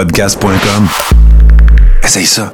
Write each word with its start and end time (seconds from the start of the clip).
podcast.com. 0.00 0.88
Essaye 2.02 2.24
ça. 2.24 2.50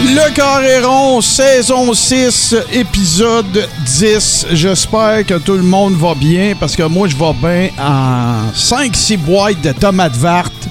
Le 0.00 0.32
Carré 0.34 0.78
rond, 0.84 1.20
saison 1.20 1.92
6, 1.92 2.54
épisode 2.72 3.68
10. 3.84 4.46
J'espère 4.52 5.26
que 5.26 5.34
tout 5.34 5.54
le 5.54 5.64
monde 5.64 5.94
va 5.94 6.14
bien 6.14 6.54
parce 6.60 6.76
que 6.76 6.84
moi, 6.84 7.08
je 7.08 7.16
vais 7.16 7.32
bien 7.42 7.70
en 7.84 8.52
5-6 8.54 9.16
boîtes 9.16 9.60
de 9.62 9.72
tomates 9.72 10.16
vertes. 10.16 10.68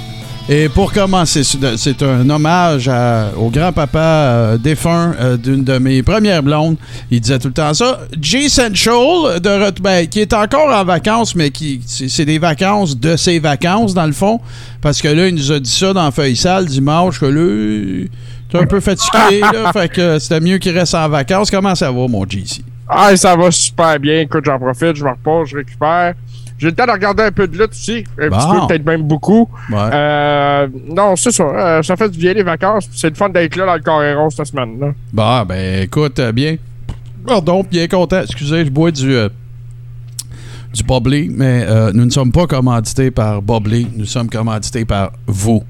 Et 0.50 0.70
pour 0.70 0.94
commencer, 0.94 1.44
c'est 1.44 2.02
un 2.04 2.30
hommage 2.30 2.88
à- 2.88 3.32
au 3.36 3.50
grand-papa 3.50 4.00
euh, 4.00 4.58
défunt 4.58 5.14
euh, 5.20 5.36
d'une 5.36 5.66
de 5.66 5.78
mes 5.78 6.02
premières 6.04 6.42
blondes. 6.42 6.78
Il 7.12 7.20
disait 7.20 7.38
tout 7.38 7.50
le 7.50 7.54
temps 7.54 7.74
ça. 7.74 8.00
J. 8.22 8.50
Central, 8.50 9.42
de, 9.42 9.82
ben, 9.82 10.08
qui 10.08 10.22
est 10.22 10.32
encore 10.34 10.74
en 10.74 10.86
vacances, 10.86 11.36
mais 11.36 11.50
qui 11.50 11.82
c'est 11.86 12.08
c'est 12.08 12.24
des 12.24 12.40
vacances 12.40 12.98
de 12.98 13.18
ses 13.18 13.40
vacances, 13.40 13.94
dans 13.94 14.06
le 14.06 14.14
fond. 14.14 14.40
Parce 14.82 15.02
que 15.02 15.10
là, 15.10 15.28
il 15.28 15.36
nous 15.36 15.52
a 15.52 15.60
dit 15.60 15.70
ça 15.70 15.92
dans 15.92 16.10
Feuille 16.12 16.38
Sale 16.38 16.66
dimanche, 16.66 17.20
que 17.20 17.26
là, 17.26 18.08
t'es 18.50 18.58
un 18.58 18.66
peu 18.68 18.80
fatigué, 18.80 19.42
là. 19.42 19.72
fait 19.74 19.90
que 19.90 20.18
c'était 20.18 20.40
mieux 20.40 20.60
qu'il 20.60 20.78
reste 20.78 20.96
en 20.96 21.10
vacances. 21.10 21.52
Comment 21.52 21.76
ça 21.76 21.92
va, 21.92 22.08
mon 22.08 22.24
JC? 22.24 22.62
Ah, 22.88 23.14
ça 23.18 23.36
va 23.36 23.52
super 23.52 24.00
bien. 24.00 24.22
Écoute, 24.22 24.46
j'en 24.46 24.58
profite, 24.58 24.96
je 24.96 25.04
me 25.04 25.10
repose, 25.10 25.50
je 25.50 25.58
récupère. 25.58 26.14
J'ai 26.58 26.68
le 26.68 26.74
temps 26.74 26.86
de 26.88 26.92
regarder 26.92 27.24
un 27.24 27.32
peu 27.32 27.48
de 27.48 27.58
lutte 27.58 27.72
aussi. 27.72 28.04
Un 28.20 28.30
petit 28.30 28.48
peu, 28.48 28.68
peut-être 28.68 28.86
même 28.86 29.04
beaucoup. 29.04 29.48
Ouais. 29.70 29.78
Euh, 29.94 30.68
non, 30.90 31.16
c'est 31.16 31.32
ça. 31.32 31.44
euh, 31.44 31.84
ça 31.84 31.96
fait 31.96 32.10
du 32.10 32.18
bien 32.18 32.34
les 32.34 32.44
vacances. 32.44 32.90
C'est 32.94 33.10
le 33.10 33.16
fun 33.16 33.30
d'être 33.30 33.56
là 33.56 33.66
dans 33.68 33.76
le 33.76 33.82
Carré 33.82 34.16
cette 34.32 34.48
semaine-là. 34.48 34.92
Bon, 35.14 35.46
ben 35.46 35.84
écoute, 35.84 36.20
euh, 36.20 36.32
bien. 36.32 36.58
Pardon, 37.26 37.64
bien 37.70 37.88
content. 37.88 38.22
Excusez, 38.22 38.66
je 38.66 38.72
bois 38.72 38.90
du, 38.90 39.14
euh, 39.14 39.30
du 40.74 40.84
mais 41.30 41.66
euh, 41.68 41.92
nous 41.94 42.06
ne 42.06 42.10
sommes 42.10 42.32
pas 42.32 42.48
commandités 42.48 43.12
par 43.12 43.42
Bubbly. 43.42 43.88
Nous 43.96 44.06
sommes 44.06 44.30
commandités 44.30 44.86
par 44.86 45.12
vous. 45.28 45.64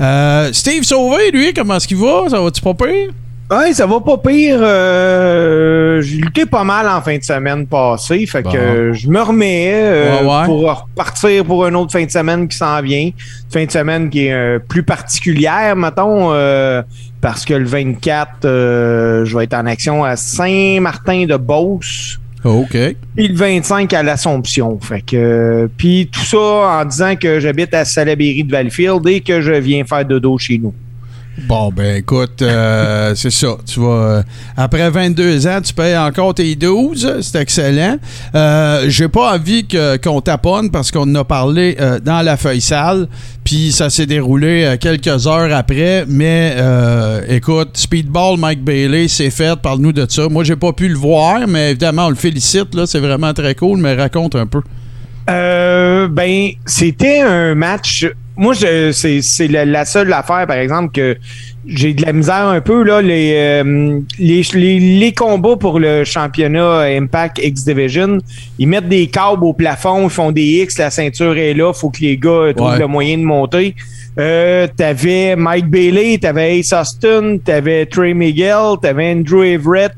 Euh, 0.00 0.52
Steve 0.52 0.82
Sauvé, 0.84 1.30
lui, 1.30 1.52
comment 1.54 1.76
est-ce 1.76 1.88
qu'il 1.88 1.98
va? 1.98 2.24
Ça 2.28 2.40
va-tu 2.40 2.60
pas 2.60 2.74
pire? 2.74 3.10
Ouais, 3.48 3.72
ça 3.72 3.86
va 3.86 4.00
pas 4.00 4.18
pire. 4.18 4.58
euh, 4.60 6.00
J'ai 6.02 6.16
lutté 6.16 6.46
pas 6.46 6.64
mal 6.64 6.88
en 6.88 7.00
fin 7.00 7.16
de 7.16 7.22
semaine 7.22 7.64
passée. 7.66 8.26
Fait 8.26 8.42
Bon. 8.42 8.50
que 8.50 8.92
je 8.92 9.08
me 9.08 9.20
remets 9.22 9.70
euh, 9.72 10.20
Ouais, 10.22 10.26
ouais. 10.40 10.44
pour 10.46 10.62
repartir 10.82 11.44
pour 11.44 11.64
une 11.66 11.76
autre 11.76 11.92
fin 11.92 12.04
de 12.04 12.10
semaine 12.10 12.48
qui 12.48 12.56
s'en 12.56 12.82
vient. 12.82 13.04
Une 13.06 13.12
fin 13.52 13.64
de 13.64 13.70
semaine 13.70 14.10
qui 14.10 14.26
est 14.26 14.32
euh, 14.32 14.58
plus 14.58 14.82
particulière, 14.82 15.76
mettons, 15.76 16.32
euh, 16.32 16.82
parce 17.20 17.44
que 17.44 17.54
le 17.54 17.66
24, 17.66 18.44
euh, 18.44 19.24
je 19.24 19.36
vais 19.38 19.44
être 19.44 19.54
en 19.54 19.66
action 19.66 20.02
à 20.02 20.16
Saint-Martin-de-Beauce. 20.16 22.18
OK. 22.44 22.76
Puis 23.16 23.28
le 23.28 23.34
25 23.34 23.92
à 23.92 24.02
l'Assomption. 24.02 24.78
Fait 24.80 25.00
que 25.02 25.68
puis 25.76 26.08
tout 26.12 26.20
ça 26.24 26.38
en 26.80 26.84
disant 26.84 27.14
que 27.16 27.40
j'habite 27.40 27.74
à 27.74 27.84
Salaberry 27.84 28.44
de 28.44 28.52
Valleyfield 28.52 29.06
et 29.08 29.20
que 29.20 29.40
je 29.40 29.52
viens 29.52 29.84
faire 29.84 30.04
dodo 30.04 30.38
chez 30.38 30.58
nous. 30.58 30.72
Bon, 31.38 31.70
ben 31.70 31.96
écoute, 31.96 32.40
euh, 32.40 33.14
c'est 33.16 33.30
ça. 33.30 33.56
Tu 33.66 33.78
vas. 33.80 33.86
euh, 33.88 34.22
après 34.56 34.88
22 34.88 35.46
ans, 35.46 35.60
tu 35.62 35.74
payes 35.74 35.96
encore 35.96 36.32
tes 36.34 36.54
12. 36.56 37.18
C'est 37.20 37.40
excellent. 37.40 37.98
Euh, 38.34 38.86
J'ai 38.88 39.08
pas 39.08 39.34
envie 39.34 39.66
que- 39.66 39.96
qu'on 39.98 40.20
taponne 40.22 40.70
parce 40.70 40.90
qu'on 40.90 41.02
en 41.02 41.14
a 41.14 41.24
parlé 41.24 41.76
euh, 41.78 41.98
dans 42.00 42.22
la 42.22 42.36
feuille 42.38 42.62
sale. 42.62 43.06
Puis 43.44 43.70
ça 43.70 43.90
s'est 43.90 44.06
déroulé 44.06 44.64
euh, 44.64 44.76
quelques 44.78 45.26
heures 45.26 45.54
après. 45.54 46.04
Mais 46.08 46.54
euh, 46.56 47.20
écoute, 47.28 47.76
Speedball 47.76 48.38
Mike 48.38 48.64
Bailey, 48.64 49.06
c'est 49.08 49.30
fait. 49.30 49.56
Parle-nous 49.60 49.92
de 49.92 50.06
ça. 50.08 50.28
Moi, 50.30 50.42
j'ai 50.42 50.56
pas 50.56 50.72
pu 50.72 50.88
le 50.88 50.96
voir, 50.96 51.46
mais 51.46 51.70
évidemment, 51.72 52.06
on 52.06 52.10
le 52.10 52.16
félicite. 52.16 52.74
là 52.74 52.86
C'est 52.86 53.00
vraiment 53.00 53.34
très 53.34 53.54
cool. 53.54 53.78
Mais 53.78 53.94
raconte 53.94 54.34
un 54.36 54.46
peu. 54.46 54.62
Euh, 55.28 56.08
ben, 56.08 56.50
c'était 56.64 57.20
un 57.20 57.54
match. 57.54 58.06
Moi, 58.36 58.54
je, 58.54 58.92
c'est, 58.92 59.22
c'est 59.22 59.48
la, 59.48 59.64
la 59.64 59.84
seule 59.84 60.12
affaire, 60.12 60.46
par 60.46 60.56
exemple, 60.56 60.92
que 60.92 61.16
j'ai 61.66 61.94
de 61.94 62.02
la 62.04 62.12
misère 62.12 62.46
un 62.46 62.60
peu 62.60 62.82
là. 62.84 63.00
Les, 63.02 63.32
euh, 63.34 63.98
les, 64.18 64.42
les, 64.54 64.78
les 64.98 65.12
combats 65.12 65.56
pour 65.56 65.80
le 65.80 66.04
championnat 66.04 66.80
Impact 66.82 67.40
X 67.42 67.64
Division, 67.64 68.18
ils 68.58 68.68
mettent 68.68 68.88
des 68.88 69.06
câbles 69.06 69.42
au 69.44 69.52
plafond, 69.52 70.04
ils 70.04 70.10
font 70.10 70.32
des 70.32 70.62
X, 70.62 70.78
la 70.78 70.90
ceinture 70.90 71.36
est 71.36 71.54
là, 71.54 71.72
faut 71.72 71.90
que 71.90 72.00
les 72.00 72.16
gars 72.18 72.52
trouvent 72.54 72.72
Ouais. 72.72 72.78
le 72.78 72.86
moyen 72.86 73.18
de 73.18 73.22
monter. 73.24 73.74
Euh, 74.18 74.66
t'avais 74.74 75.34
Mike 75.36 75.66
Bailey, 75.68 76.18
t'avais 76.18 76.58
Ace 76.58 76.72
Austin, 76.72 77.36
t'avais 77.44 77.84
Trey 77.86 78.14
Miguel, 78.14 78.76
t'avais 78.80 79.12
Andrew 79.12 79.44
Everett, 79.44 79.92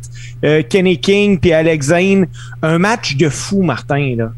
euh, 0.44 0.62
Kenny 0.69 0.98
King 0.98 1.38
puis 1.38 1.53
Alex 1.53 1.87
Zane. 1.87 2.27
Un 2.62 2.78
match 2.78 3.16
de 3.16 3.28
fou, 3.28 3.62
Martin 3.62 4.15
là. 4.16 4.32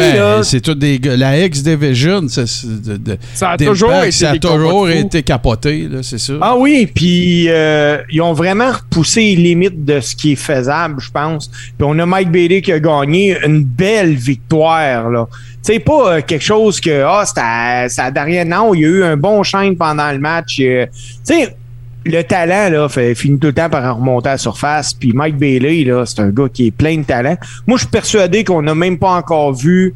Ben, 0.00 0.16
là, 0.16 0.42
c'est 0.42 0.60
tout 0.60 0.74
des 0.74 0.98
gars- 0.98 1.16
La 1.16 1.38
X-Division, 1.44 2.22
c'est- 2.28 2.46
c'est 2.46 2.82
de- 2.82 2.96
de- 2.96 3.18
Ça 3.34 3.50
a 3.50 3.56
toujours 3.66 3.90
été 4.04 4.12
ça 4.12 4.30
a 4.30 4.32
toujours 4.38 4.88
été 4.88 5.22
capoté, 5.22 5.88
là, 5.90 5.98
c'est 6.02 6.18
ça. 6.18 6.32
Ah 6.40 6.56
oui, 6.56 6.88
puis 6.92 7.46
euh, 7.48 7.98
ils 8.10 8.20
ont 8.22 8.32
vraiment 8.32 8.70
repoussé 8.72 9.20
les 9.20 9.36
limites 9.36 9.84
de 9.84 10.00
ce 10.00 10.14
qui 10.16 10.32
est 10.32 10.36
faisable, 10.36 10.96
je 11.00 11.10
pense. 11.10 11.48
Puis 11.48 11.74
on 11.82 11.98
a 11.98 12.06
Mike 12.06 12.30
Bailey 12.30 12.62
qui 12.62 12.72
a 12.72 12.78
gagné 12.80 13.36
une 13.44 13.64
belle 13.64 14.14
victoire, 14.14 15.10
là. 15.10 15.26
Tu 15.64 15.74
sais, 15.74 15.78
pas 15.78 16.16
euh, 16.16 16.20
quelque 16.26 16.42
chose 16.44 16.80
que, 16.80 17.04
ah, 17.06 17.22
c'était 17.24 17.88
c'est 17.88 18.00
à 18.02 18.10
derrière. 18.10 18.44
Non, 18.44 18.74
il 18.74 18.80
y 18.80 18.84
a 18.84 18.88
eu 18.88 19.04
un 19.04 19.16
bon 19.16 19.42
chaîne 19.44 19.76
pendant 19.76 20.10
le 20.10 20.18
match. 20.18 20.58
euh, 20.60 20.86
Tu 21.26 21.34
sais, 21.34 21.56
le 22.04 22.22
talent, 22.22 22.68
là, 22.70 22.88
fait, 22.88 23.14
finit 23.14 23.38
tout 23.38 23.48
le 23.48 23.52
temps 23.52 23.70
par 23.70 23.96
remonter 23.96 24.28
à 24.28 24.32
la 24.32 24.38
surface. 24.38 24.94
Puis 24.94 25.12
Mike 25.12 25.36
Bailey, 25.36 25.84
là, 25.84 26.04
c'est 26.06 26.20
un 26.20 26.30
gars 26.30 26.48
qui 26.52 26.66
est 26.66 26.70
plein 26.70 26.96
de 26.98 27.04
talent. 27.04 27.36
Moi, 27.66 27.76
je 27.78 27.82
suis 27.82 27.90
persuadé 27.90 28.44
qu'on 28.44 28.62
n'a 28.62 28.74
même 28.74 28.98
pas 28.98 29.12
encore 29.12 29.52
vu 29.54 29.94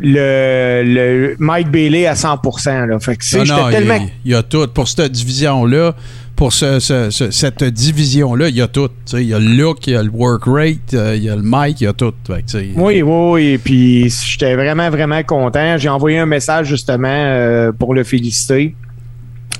le, 0.00 0.82
le 0.84 1.36
Mike 1.38 1.70
Bailey 1.70 2.06
à 2.06 2.14
100%. 2.14 2.86
Là. 2.86 2.98
Fait 3.00 3.16
que, 3.16 3.36
Non, 3.38 3.44
j'étais 3.44 3.60
non, 3.60 3.70
tellement 3.70 4.08
il 4.24 4.30
y, 4.30 4.34
a 4.34 4.42
tout. 4.42 4.66
Pour 4.68 4.88
cette 4.88 5.12
division-là, 5.12 5.94
pour 6.36 6.52
ce- 6.52 6.78
ce- 6.80 7.10
ce- 7.10 7.30
cette 7.30 7.64
division-là, 7.64 8.48
il 8.48 8.56
y 8.56 8.62
a 8.62 8.68
tout. 8.68 8.88
Il 9.12 9.22
y 9.22 9.34
a 9.34 9.38
le 9.38 9.46
look, 9.46 9.86
il 9.86 9.92
y 9.92 9.96
a 9.96 10.02
le 10.02 10.10
work 10.10 10.44
rate, 10.46 10.94
euh, 10.94 11.14
il 11.16 11.24
y 11.24 11.28
a 11.28 11.36
le 11.36 11.42
mic, 11.44 11.80
il 11.80 11.84
y 11.84 11.86
a 11.86 11.92
tout. 11.92 12.14
Fait 12.26 12.42
que, 12.42 12.58
Oui, 12.76 13.02
oui, 13.02 13.02
oui. 13.02 13.58
Puis 13.62 14.08
j'étais 14.10 14.54
vraiment, 14.54 14.88
vraiment 14.90 15.22
content. 15.22 15.76
J'ai 15.76 15.88
envoyé 15.88 16.18
un 16.18 16.26
message 16.26 16.68
justement 16.68 17.08
euh, 17.08 17.72
pour 17.72 17.94
le 17.94 18.04
féliciter. 18.04 18.74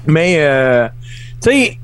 Mais, 0.06 0.36
euh, 0.38 0.88
tu 1.42 1.50
sais, 1.50 1.78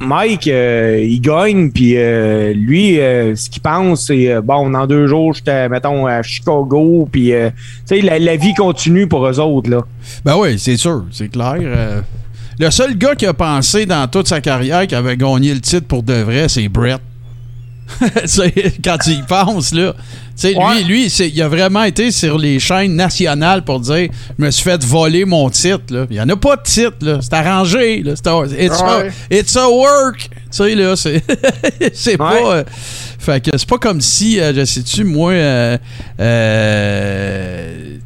Mike, 0.00 0.46
euh, 0.46 1.00
il 1.02 1.20
gagne, 1.20 1.70
puis 1.70 1.94
euh, 1.96 2.52
lui, 2.54 3.00
euh, 3.00 3.34
ce 3.34 3.50
qu'il 3.50 3.62
pense, 3.62 4.06
c'est 4.06 4.40
bon, 4.42 4.70
dans 4.70 4.86
deux 4.86 5.08
jours, 5.08 5.34
j'étais, 5.34 5.68
mettons, 5.68 6.06
à 6.06 6.22
Chicago, 6.22 7.08
puis 7.10 7.32
tu 7.32 7.52
sais, 7.84 8.00
la, 8.00 8.18
la 8.18 8.36
vie 8.36 8.54
continue 8.54 9.08
pour 9.08 9.26
eux 9.26 9.40
autres, 9.40 9.70
là. 9.70 9.80
Ben 10.24 10.36
oui, 10.38 10.58
c'est 10.58 10.76
sûr, 10.76 11.04
c'est 11.10 11.28
clair. 11.28 11.56
Le 12.60 12.70
seul 12.70 12.96
gars 12.96 13.14
qui 13.14 13.26
a 13.26 13.34
pensé 13.34 13.86
dans 13.86 14.08
toute 14.08 14.28
sa 14.28 14.40
carrière 14.40 14.86
qu'il 14.86 14.96
avait 14.96 15.16
gagné 15.16 15.54
le 15.54 15.60
titre 15.60 15.86
pour 15.86 16.02
de 16.02 16.14
vrai, 16.14 16.48
c'est 16.48 16.68
Brett. 16.68 17.00
Quand 18.84 18.98
tu 19.02 19.10
y 19.10 19.22
penses, 19.22 19.72
là. 19.72 19.94
Ouais. 20.44 20.54
Lui, 20.84 20.84
lui 20.84 21.06
il 21.06 21.42
a 21.42 21.48
vraiment 21.48 21.82
été 21.82 22.12
sur 22.12 22.38
les 22.38 22.60
chaînes 22.60 22.94
nationales 22.94 23.64
pour 23.64 23.80
dire 23.80 24.08
Je 24.38 24.44
me 24.44 24.50
suis 24.52 24.62
fait 24.62 24.82
voler 24.84 25.24
mon 25.24 25.50
titre. 25.50 25.82
Là. 25.90 26.06
Il 26.10 26.14
n'y 26.14 26.20
en 26.20 26.28
a 26.28 26.36
pas 26.36 26.54
de 26.56 26.62
titre. 26.62 26.94
là. 27.00 27.18
C'est 27.20 27.32
arrangé. 27.34 28.02
Là. 28.04 28.12
C'est 28.14 28.30
it's, 28.64 28.80
Ouais. 28.80 29.10
a, 29.32 29.34
it's 29.36 29.56
a 29.56 29.68
work. 29.68 30.28
Tu 30.30 30.36
sais, 30.50 30.74
là, 30.76 30.94
c'est 30.94 31.22
c'est 31.94 32.10
Ouais. 32.12 32.16
pas. 32.18 32.54
euh, 32.56 32.64
fait 33.18 33.42
que 33.44 33.50
c'est 33.58 33.68
pas 33.68 33.78
comme 33.78 34.00
si, 34.00 34.38
euh, 34.38 34.52
je 34.54 34.64
sais-tu, 34.64 35.02
moi. 35.04 35.32
euh, 35.32 35.76
euh, 36.20 37.96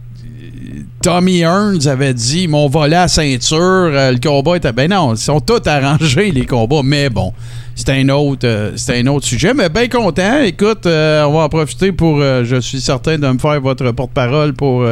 Tommy 1.02 1.40
Hearns 1.40 1.86
avait 1.88 2.14
dit 2.14 2.46
mon 2.46 2.68
volet 2.68 2.96
à 2.96 3.08
ceinture, 3.08 3.90
le 3.90 4.18
combat 4.20 4.56
était. 4.56 4.72
Ben 4.72 4.88
non, 4.88 5.14
ils 5.14 5.18
sont 5.18 5.40
tous 5.40 5.66
arrangés, 5.68 6.30
les 6.30 6.46
combats, 6.46 6.82
mais 6.84 7.10
bon. 7.10 7.32
C'est 7.74 7.90
un 7.90 8.08
autre 8.10 8.46
euh, 8.46 8.76
un 8.88 9.06
autre 9.06 9.26
sujet. 9.26 9.54
Mais 9.54 9.68
bien 9.68 9.88
content. 9.88 10.42
Écoute, 10.42 10.86
euh, 10.86 11.24
on 11.24 11.32
va 11.32 11.44
en 11.44 11.48
profiter 11.48 11.92
pour. 11.92 12.20
euh, 12.20 12.44
je 12.44 12.56
suis 12.56 12.80
certain 12.80 13.18
de 13.18 13.26
me 13.26 13.38
faire 13.38 13.60
votre 13.60 13.90
porte-parole 13.92 14.52
pour 14.52 14.84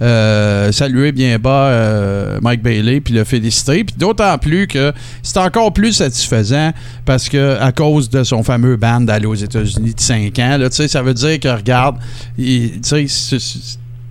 saluer 0.00 1.12
bien 1.12 1.38
bas 1.38 2.38
Mike 2.40 2.62
Bailey 2.62 3.00
puis 3.00 3.14
le 3.14 3.24
féliciter. 3.24 3.84
Puis 3.84 3.96
d'autant 3.98 4.36
plus 4.38 4.66
que 4.66 4.92
c'est 5.22 5.38
encore 5.38 5.72
plus 5.72 5.92
satisfaisant 5.92 6.72
parce 7.04 7.28
que 7.28 7.58
à 7.60 7.72
cause 7.72 8.10
de 8.10 8.24
son 8.24 8.42
fameux 8.42 8.76
ban 8.76 9.00
d'aller 9.00 9.26
aux 9.26 9.34
États-Unis 9.34 9.94
de 9.94 10.00
5 10.00 10.38
ans, 10.38 10.58
tu 10.60 10.68
sais, 10.70 10.88
ça 10.88 11.02
veut 11.02 11.14
dire 11.14 11.38
que 11.40 11.48
regarde, 11.48 11.96
tu 12.36 12.80
sais, 12.82 13.06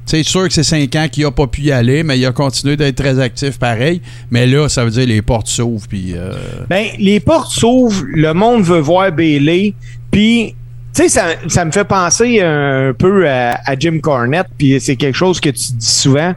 c'est- 0.06 0.24
sûr 0.24 0.44
que 0.48 0.54
c'est 0.54 0.64
5 0.64 0.96
ans 0.96 1.08
qu'il 1.12 1.24
n'a 1.24 1.32
pas 1.32 1.48
pu 1.48 1.62
y 1.62 1.72
aller, 1.72 2.04
mais 2.04 2.18
il 2.18 2.26
a 2.26 2.32
continué 2.32 2.78
d'être 2.78 2.96
très 2.96 3.20
actif 3.20 3.58
pareil. 3.60 4.02
Mais 4.32 4.48
là, 4.48 4.70
ça 4.70 4.84
veut 4.86 4.92
dire 4.92 5.06
les 5.08 5.22
portes 5.22 5.48
s'ouvrent. 5.48 5.88
Puis, 5.88 6.14
euh, 6.16 6.32
Ben, 6.70 6.88
les 7.00 7.20
portes 7.20 7.52
s'ouvrent, 7.52 8.04
le 8.08 8.34
monde 8.34 8.64
veut 8.64 8.80
voir 8.80 9.12
Bailey, 9.12 9.74
puis 10.12 10.56
tu 10.96 11.04
sais, 11.04 11.10
ça, 11.10 11.26
ça 11.48 11.66
me 11.66 11.72
fait 11.72 11.84
penser 11.84 12.42
un 12.42 12.94
peu 12.98 13.28
à, 13.30 13.60
à 13.66 13.76
Jim 13.78 14.00
Cornette, 14.02 14.48
puis 14.58 14.80
c'est 14.80 14.96
quelque 14.96 15.16
chose 15.18 15.40
que 15.42 15.50
tu 15.50 15.74
dis 15.74 15.86
souvent. 15.86 16.34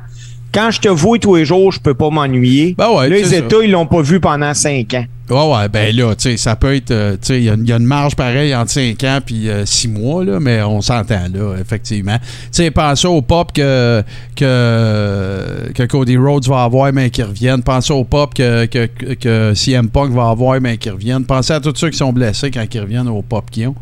quand 0.53 0.71
je 0.71 0.81
te 0.81 0.89
vois 0.89 1.19
tous 1.19 1.37
les 1.37 1.45
jours, 1.45 1.71
je 1.73 1.79
peux 1.79 1.93
pas 1.95 2.09
m'ennuyer. 2.11 2.75
Ben 2.77 2.89
ouais, 2.91 3.09
là, 3.09 3.17
les 3.17 3.25
c'est 3.25 3.39
ça. 3.41 3.45
États, 3.45 3.63
ils 3.63 3.71
l'ont 3.71 3.87
pas 3.87 4.01
vu 4.01 4.19
pendant 4.19 4.53
cinq 4.55 4.95
ans. 4.95 5.05
Ouais, 5.31 5.53
ouais, 5.55 5.69
ben 5.69 5.95
là, 5.95 6.15
tu 6.15 6.23
sais, 6.31 6.37
ça 6.37 6.57
peut 6.57 6.75
être. 6.75 6.91
euh, 6.91 7.13
tu 7.13 7.19
sais, 7.27 7.39
il 7.39 7.45
y, 7.45 7.51
a 7.51 7.55
une- 7.55 7.65
il 7.65 7.69
y 7.69 7.73
a 7.73 7.77
une 7.77 7.85
marge 7.85 8.17
pareille 8.17 8.55
entre 8.55 8.71
5 8.71 9.05
ans 9.05 9.19
puis 9.25 9.49
6 9.67 9.89
mois, 9.89 10.25
là, 10.25 10.41
mais 10.41 10.63
on 10.63 10.81
s'entend, 10.81 11.27
là, 11.33 11.55
effectivement. 11.61 12.17
Tu 12.19 12.27
sais, 12.53 12.71
pensez 12.71 13.07
au 13.07 13.21
pop 13.21 13.53
que, 13.53 14.03
que, 14.37 15.71
que 15.75 15.83
Cody 15.85 16.17
Rhodes 16.17 16.47
va 16.49 16.65
avoir, 16.65 16.93
mais 16.93 17.11
qui 17.11 17.23
reviennent. 17.23 17.63
Pensez 17.63 17.93
au 17.93 18.05
pop 18.05 18.33
que, 18.35 18.67
que, 18.67 18.87
que- 18.87 19.15
que 19.15 19.53
CM 19.55 19.89
Punk 19.89 20.13
va 20.13 20.31
avoir, 20.31 20.61
mais 20.61 20.77
qui 20.79 20.91
reviennent. 20.91 21.25
Pensez 21.25 21.53
à 21.53 21.61
tous 21.61 21.75
ceux 21.77 21.91
qui 21.91 21.99
sont 21.99 22.13
blessés 22.13 22.51
quand 22.51 22.65
ils 22.73 22.81
reviennent 22.81 23.09
au 23.09 23.23
pop 23.23 23.45
qu'ils 23.51 23.69
ont. 23.69 23.75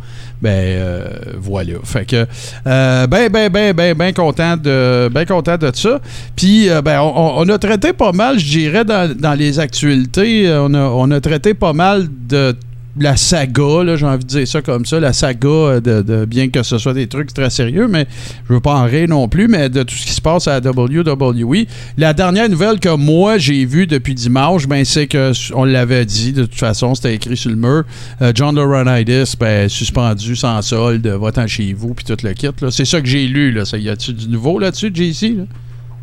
Ben, 0.43 0.51
euh, 0.51 1.09
voilà. 1.39 1.75
Fait 1.85 2.05
que, 2.05 2.27
euh, 2.67 3.07
ben, 3.07 3.29
ben, 3.31 3.51
ben, 3.51 3.73
ben, 3.73 3.95
ben 3.95 4.13
content 4.13 4.57
de, 4.57 5.09
ben 5.09 5.25
content 5.25 5.57
de 5.57 5.71
ça. 5.75 6.01
Puis, 6.35 6.69
euh, 6.69 6.83
ben, 6.83 7.01
on, 7.01 7.49
a 7.49 7.59
traité 7.59 7.93
pas 7.93 8.13
mal, 8.13 8.39
je 8.39 8.47
dirais, 8.47 8.85
dans, 8.85 9.39
les 9.39 9.59
actualités, 9.59 10.49
euh, 10.49 10.65
on 10.65 10.75
a, 10.75 10.81
on 10.81 11.11
a 11.11 11.21
traité 11.21 11.55
pas 11.55 11.73
mal 11.73 12.07
de 12.29 12.55
la 12.99 13.17
saga, 13.17 13.97
j'ai 13.97 14.07
envie 14.07 14.25
de 14.25 14.29
dire 14.29 14.49
ça 14.49 14.63
comme 14.63 14.87
ça, 14.87 14.99
la 15.01 15.13
saga 15.13 15.49
euh, 15.49 15.81
de, 15.81 16.25
bien 16.25 16.49
que 16.49 16.63
ce 16.63 16.79
soit 16.79 16.95
des 16.95 17.07
trucs 17.07 17.33
très 17.33 17.51
sérieux, 17.51 17.89
mais 17.89 18.07
je 18.49 18.55
veux 18.55 18.61
pas 18.61 18.75
en 18.75 18.85
rire 18.85 19.09
non 19.09 19.29
plus, 19.29 19.49
mais 19.49 19.69
de 19.69 19.83
tout 19.83 19.95
ce 19.95 20.07
qui 20.07 20.13
se 20.13 20.21
passe 20.21 20.49
à 20.49 20.59
WWE. 20.59 21.67
La 21.99 22.15
dernière 22.15 22.49
nouvelle 22.49 22.81
que 22.81 22.95
moi 22.95 23.39
j'ai 23.39 23.65
vue 23.65 23.87
depuis 23.87 24.15
dimanche, 24.15 24.67
ben 24.67 24.85
c'est 24.85 25.07
que 25.07 25.33
on 25.55 25.65
l'avait 25.65 26.07
dit, 26.07 26.33
de 26.33 26.45
toute 26.45 26.59
façon, 26.59 26.95
c'était 26.95 27.15
écrit 27.15 27.37
sur 27.37 27.51
le 27.51 27.57
mur. 27.57 27.85
euh, 28.23 28.33
John 28.35 28.55
Laurinaitis, 28.55 29.35
ben 29.39 29.69
suspendu 29.69 30.37
sans 30.37 30.63
solde, 30.63 31.07
va-t'en 31.07 31.47
chez 31.47 31.73
vous, 31.73 31.95
puis 31.95 32.05
tout 32.05 32.17
le 32.23 32.33
kit. 32.33 32.49
C'est 32.71 32.85
ça 32.85 33.01
que 33.01 33.07
j'ai 33.07 33.27
lu, 33.27 33.53
là. 33.53 33.65
Ça, 33.65 33.79
y 33.79 33.89
a-tu 33.89 34.13
du 34.13 34.29
nouveau 34.29 34.59
là-dessus, 34.59 34.91
JC? 34.95 35.37
Là? 35.37 35.45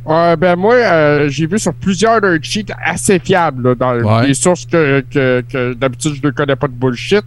Ben 0.05 0.55
moi, 0.57 0.75
euh, 0.75 1.29
j'ai 1.29 1.45
vu 1.47 1.57
sur 1.59 1.73
plusieurs 1.73 2.19
de 2.21 2.37
cheats 2.41 2.73
assez 2.85 3.19
fiables, 3.19 3.69
là, 3.69 3.75
dans 3.75 3.93
Ouais. 4.19 4.27
des 4.27 4.33
sources 4.33 4.65
que, 4.65 5.03
que, 5.09 5.43
que 5.49 5.73
d'habitude 5.73 6.15
je 6.21 6.27
ne 6.27 6.31
connais 6.31 6.55
pas 6.57 6.67
de 6.67 6.73
bullshit, 6.73 7.23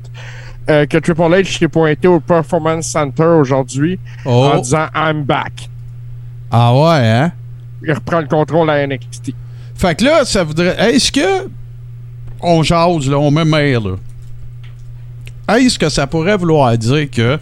euh, 0.69 0.84
que 0.87 0.99
Triple 0.99 1.23
H 1.23 1.58
s'est 1.58 1.69
pointé 1.69 2.06
au 2.08 2.20
Performance 2.20 2.87
Center 2.88 3.23
aujourd'hui 3.25 3.99
en 4.25 4.56
Oh! 4.56 4.61
disant 4.61 4.87
I'm 4.94 5.23
back. 5.25 5.69
Ah 6.50 6.75
ouais, 6.75 7.08
hein? 7.08 7.32
Il 7.82 7.93
reprend 7.93 8.20
le 8.20 8.26
contrôle 8.26 8.69
à 8.70 8.87
NXT. 8.87 9.32
Fait 9.75 9.94
que 9.99 10.05
là, 10.05 10.25
ça 10.25 10.44
voudrait. 10.44 10.76
Est-ce 10.94 11.11
que. 11.12 11.49
On 12.40 12.62
jase, 12.62 13.08
là, 13.08 13.19
on 13.19 13.31
me 13.31 13.44
mêle, 13.44 13.81
là? 15.49 15.56
Est-ce 15.56 15.79
que 15.79 15.88
ça 15.88 16.06
pourrait 16.06 16.37
vouloir 16.37 16.76
dire 16.76 17.11
que. 17.11 17.38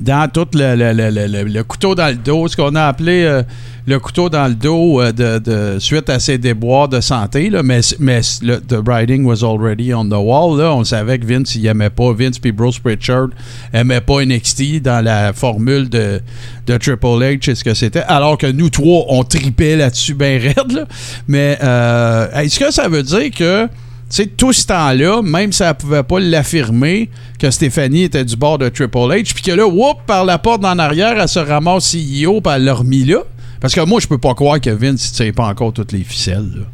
Dans 0.00 0.30
tout 0.30 0.46
le, 0.54 0.76
le- 0.76 0.92
le- 0.92 1.42
le- 1.44 1.64
couteau 1.64 1.94
dans 1.96 2.06
le 2.06 2.14
dos, 2.14 2.46
ce 2.46 2.56
qu'on 2.56 2.74
a 2.76 2.84
appelé 2.84 3.24
euh, 3.24 3.42
le 3.84 3.98
couteau 3.98 4.28
dans 4.28 4.46
le 4.46 4.54
dos 4.54 5.00
euh, 5.00 5.10
de, 5.10 5.38
de- 5.40 5.78
suite 5.80 6.08
à 6.08 6.20
ses 6.20 6.38
déboires 6.38 6.88
de 6.88 7.00
santé, 7.00 7.50
là, 7.50 7.64
mais, 7.64 7.80
mais 7.98 8.20
le, 8.42 8.58
the 8.60 8.76
writing 8.86 9.24
was 9.24 9.42
already 9.42 9.92
on 9.92 10.04
the 10.04 10.12
wall. 10.12 10.56
Là, 10.56 10.72
on 10.72 10.84
savait 10.84 11.18
que 11.18 11.26
Vince, 11.26 11.56
il 11.56 11.66
aimait 11.66 11.90
pas, 11.90 12.12
Vince 12.12 12.38
puis 12.38 12.52
Bruce 12.52 12.78
Pritchard 12.78 13.28
aimait 13.72 14.00
pas 14.00 14.24
NXT 14.24 14.80
dans 14.82 15.04
la 15.04 15.32
formule 15.32 15.88
de, 15.88 16.20
de 16.68 16.76
Triple 16.76 17.06
H 17.06 17.50
et 17.50 17.54
ce 17.56 17.64
que 17.64 17.74
c'était, 17.74 18.04
alors 18.06 18.38
que 18.38 18.46
nous 18.46 18.70
trois, 18.70 19.04
on 19.08 19.24
tripait 19.24 19.74
là-dessus 19.76 20.14
bien 20.14 20.38
raide. 20.38 20.70
là. 20.72 20.84
Mais 21.26 21.58
euh, 21.60 22.30
est-ce 22.40 22.60
que 22.60 22.70
ça 22.70 22.86
veut 22.88 23.02
dire 23.02 23.30
que 23.36 23.66
sais, 24.08 24.26
tout 24.26 24.52
ce 24.52 24.66
temps-là, 24.66 25.22
même 25.22 25.52
si 25.52 25.62
elle 25.62 25.74
pouvait 25.74 26.02
pas 26.02 26.20
l'affirmer, 26.20 27.10
que 27.38 27.50
Stéphanie 27.50 28.04
était 28.04 28.24
du 28.24 28.36
bord 28.36 28.58
de 28.58 28.68
Triple 28.68 28.98
H, 28.98 29.34
puis 29.34 29.42
que 29.42 29.52
là, 29.52 29.66
whoop, 29.66 29.98
par 30.06 30.24
la 30.24 30.38
porte 30.38 30.64
en 30.64 30.78
arrière, 30.78 31.20
elle 31.20 31.28
se 31.28 31.38
ramasse 31.38 31.92
CEO, 31.92 32.40
puis 32.40 32.52
elle 32.54 32.64
l'a 32.64 32.74
remis 32.74 33.04
là. 33.04 33.18
Parce 33.60 33.74
que 33.74 33.80
moi, 33.80 34.00
je 34.00 34.06
peux 34.06 34.18
pas 34.18 34.34
croire 34.34 34.60
que 34.60 34.70
Vince 34.70 35.12
ne 35.12 35.24
tire 35.24 35.34
pas 35.34 35.46
encore 35.46 35.72
toutes 35.72 35.92
les 35.92 36.04
ficelles. 36.04 36.50
Là. 36.54 36.64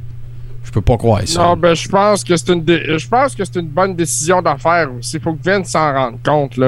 Je 0.64 0.70
peux 0.70 0.80
pas 0.80 0.96
croire 0.96 1.22
ça. 1.26 1.40
Non, 1.40 1.56
ben 1.56 1.74
je 1.74 1.88
pense 1.88 2.24
que 2.24 2.36
c'est 2.36 2.48
une 2.48 2.64
une 3.60 3.68
bonne 3.68 3.94
décision 3.94 4.42
d'affaire 4.42 4.90
aussi. 4.98 5.20
Faut 5.20 5.34
que 5.34 5.42
Vince 5.42 5.68
s'en 5.68 5.92
rende 5.92 6.16
compte. 6.24 6.58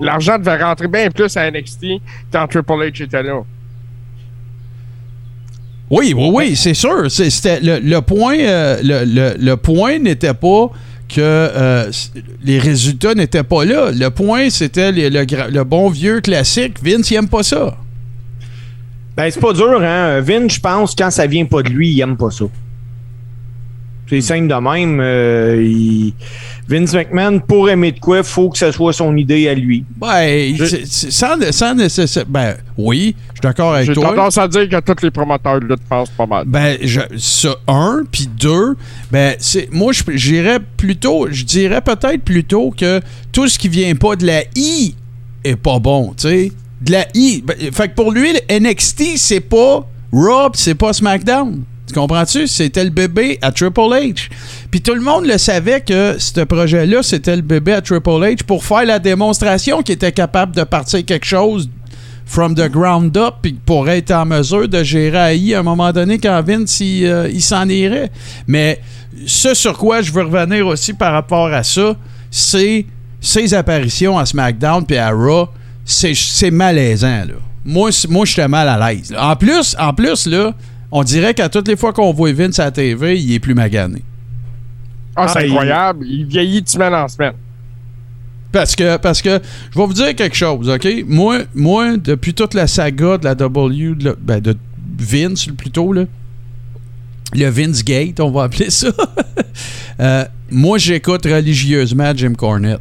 L'argent 0.00 0.38
devait 0.38 0.62
rentrer 0.62 0.88
bien 0.88 1.10
plus 1.10 1.36
à 1.36 1.50
NXT 1.50 1.86
quand 2.32 2.48
Triple 2.48 2.72
H 2.72 3.04
était 3.04 3.22
là. 3.22 3.42
Oui, 5.92 6.14
oui, 6.16 6.30
oui, 6.32 6.56
c'est 6.56 6.72
sûr. 6.74 7.02
Le, 7.02 8.00
point, 8.00 8.38
euh, 8.38 8.78
le, 8.82 9.04
le- 9.04 9.34
le 9.38 9.56
point 9.58 9.98
n'était 9.98 10.32
pas 10.34 10.70
que 11.08 11.20
euh, 11.20 11.90
les 12.42 12.58
résultats 12.58 13.14
n'étaient 13.14 13.42
pas 13.42 13.64
là. 13.66 13.90
Le 13.92 14.08
point, 14.08 14.48
c'était 14.48 14.90
le 14.90 15.62
bon 15.64 15.90
vieux 15.90 16.20
classique. 16.22 16.76
Vince, 16.82 17.10
il 17.10 17.16
aime 17.16 17.28
pas 17.28 17.42
ça. 17.42 17.76
Ben, 19.16 19.30
c'est 19.30 19.40
pas 19.40 19.52
dur, 19.52 19.82
hein. 19.82 20.20
Vince, 20.20 20.54
je 20.54 20.60
pense, 20.60 20.94
quand 20.94 21.10
ça 21.10 21.26
vient 21.26 21.44
pas 21.44 21.62
de 21.62 21.68
lui, 21.68 21.90
il 21.90 22.00
aime 22.00 22.16
pas 22.16 22.30
ça. 22.30 22.46
C'est 24.12 24.20
simple 24.20 24.46
de 24.48 24.54
même. 24.54 25.00
euh, 25.00 25.62
il- 25.64 26.12
Vince 26.68 26.92
McMahon, 26.92 27.38
pour 27.40 27.70
aimer 27.70 27.92
de 27.92 27.98
quoi, 27.98 28.22
faut 28.22 28.50
que 28.50 28.58
ce 28.58 28.70
soit 28.70 28.92
son 28.92 29.16
idée 29.16 29.48
à 29.48 29.54
lui. 29.54 29.84
Ben, 29.96 30.54
Je- 30.54 30.64
c'est- 30.66 30.82
c'est- 30.86 31.10
sans, 31.10 31.34
sans 31.50 31.74
nécessaire- 31.74 32.26
Ben, 32.28 32.56
oui, 32.76 33.16
je 33.30 33.32
suis 33.32 33.40
d'accord 33.42 33.74
avec 33.74 33.86
J'ai 33.86 33.94
toi. 33.94 34.10
tendance 34.10 34.36
à 34.36 34.46
dire 34.48 34.68
que 34.68 34.80
tous 34.80 35.02
les 35.02 35.10
promoteurs 35.10 35.60
de 35.60 35.66
lutte 35.66 35.82
pensent 35.88 36.10
pas 36.10 36.26
mal. 36.26 36.44
Ben, 36.46 36.76
je, 36.82 37.00
ça, 37.16 37.56
un, 37.66 38.02
puis 38.10 38.28
deux, 38.38 38.76
ben, 39.10 39.34
c'est, 39.38 39.68
moi, 39.72 39.92
je 39.92 40.02
j'irais 40.14 40.60
plutôt, 40.76 41.28
je 41.30 41.44
dirais 41.44 41.80
peut-être 41.80 42.22
plutôt 42.22 42.70
que 42.70 43.00
tout 43.32 43.48
ce 43.48 43.58
qui 43.58 43.68
vient 43.70 43.94
pas 43.94 44.14
de 44.16 44.26
la 44.26 44.42
I 44.54 44.94
est 45.42 45.56
pas 45.56 45.78
bon, 45.78 46.12
tu 46.16 46.28
sais. 46.28 46.52
De 46.82 46.92
la 46.92 47.06
I. 47.14 47.42
Ben, 47.46 47.56
fait 47.72 47.88
que 47.88 47.94
pour 47.94 48.12
lui, 48.12 48.28
le 48.34 48.40
NXT, 48.60 49.16
c'est 49.16 49.40
pas 49.40 49.86
Raw, 50.12 50.50
c'est 50.52 50.74
pas 50.74 50.92
SmackDown. 50.92 51.62
Tu 51.92 52.00
comprends-tu? 52.00 52.46
C'était 52.46 52.84
le 52.84 52.90
bébé 52.90 53.38
à 53.42 53.52
Triple 53.52 53.80
H. 53.80 54.30
Puis 54.70 54.80
tout 54.80 54.94
le 54.94 55.02
monde 55.02 55.26
le 55.26 55.36
savait 55.36 55.82
que 55.82 56.16
ce 56.18 56.40
projet-là, 56.40 57.02
c'était 57.02 57.36
le 57.36 57.42
bébé 57.42 57.74
à 57.74 57.82
Triple 57.82 58.08
H 58.08 58.44
pour 58.44 58.64
faire 58.64 58.86
la 58.86 58.98
démonstration 58.98 59.82
qu'il 59.82 59.96
était 59.96 60.12
capable 60.12 60.56
de 60.56 60.64
partir 60.64 61.04
quelque 61.04 61.26
chose 61.26 61.68
from 62.24 62.54
the 62.54 62.70
ground 62.70 63.14
up 63.18 63.34
puis 63.42 63.52
pour 63.52 63.90
être 63.90 64.10
en 64.10 64.24
mesure 64.24 64.66
de 64.68 64.82
gérer 64.82 65.36
AI 65.36 65.54
à 65.54 65.60
un 65.60 65.62
moment 65.62 65.92
donné 65.92 66.18
quand 66.18 66.40
Vince 66.42 66.80
il, 66.80 67.04
euh, 67.04 67.28
il 67.30 67.42
s'en 67.42 67.68
irait. 67.68 68.10
Mais 68.46 68.80
ce 69.26 69.52
sur 69.52 69.76
quoi 69.76 70.00
je 70.00 70.12
veux 70.12 70.22
revenir 70.22 70.66
aussi 70.66 70.94
par 70.94 71.12
rapport 71.12 71.52
à 71.52 71.62
ça, 71.62 71.94
c'est 72.30 72.86
ses 73.20 73.52
apparitions 73.52 74.18
à 74.18 74.24
SmackDown 74.24 74.86
puis 74.86 74.96
à 74.96 75.10
Raw, 75.10 75.48
c'est 75.84 76.50
malaisant 76.50 77.26
là. 77.26 77.34
Moi 77.66 77.90
moi 78.08 78.24
j'étais 78.24 78.48
mal 78.48 78.66
à 78.66 78.92
l'aise. 78.92 79.14
En 79.18 79.36
plus 79.36 79.76
en 79.78 79.92
plus 79.92 80.26
là, 80.26 80.54
on 80.92 81.02
dirait 81.02 81.34
qu'à 81.34 81.48
toutes 81.48 81.66
les 81.66 81.76
fois 81.76 81.92
qu'on 81.92 82.12
voit 82.12 82.32
Vince 82.32 82.58
à 82.60 82.66
la 82.66 82.70
TV, 82.70 83.18
il 83.20 83.32
est 83.32 83.40
plus 83.40 83.54
magané. 83.54 84.02
Ah, 85.16 85.26
c'est 85.28 85.40
Ah, 85.40 85.42
il- 85.44 85.50
incroyable. 85.50 86.06
Il 86.06 86.26
vieillit 86.26 86.62
de 86.62 86.68
semaine 86.68 86.94
en 86.94 87.08
semaine. 87.08 87.32
Parce 88.52 88.76
que, 88.76 88.98
parce 88.98 89.22
que 89.22 89.40
je 89.72 89.78
vais 89.78 89.86
vous 89.86 89.94
dire 89.94 90.14
quelque 90.14 90.36
chose, 90.36 90.68
OK? 90.68 90.86
Moi, 91.08 91.40
moi 91.54 91.96
depuis 91.96 92.34
toute 92.34 92.52
la 92.54 92.66
saga 92.66 93.16
de 93.18 93.24
la 93.24 93.34
W, 93.34 93.94
de, 93.94 94.04
la- 94.04 94.14
ben, 94.20 94.40
de 94.40 94.54
Vince 94.98 95.46
plutôt, 95.46 95.92
là, 95.92 96.04
le 97.34 97.48
Vince 97.48 97.82
Gate, 97.82 98.20
on 98.20 98.30
va 98.30 98.44
appeler 98.44 98.68
ça, 98.68 98.88
euh, 100.00 100.24
moi, 100.50 100.76
j'écoute 100.76 101.24
religieusement 101.24 102.12
Jim 102.14 102.34
Cornette. 102.34 102.80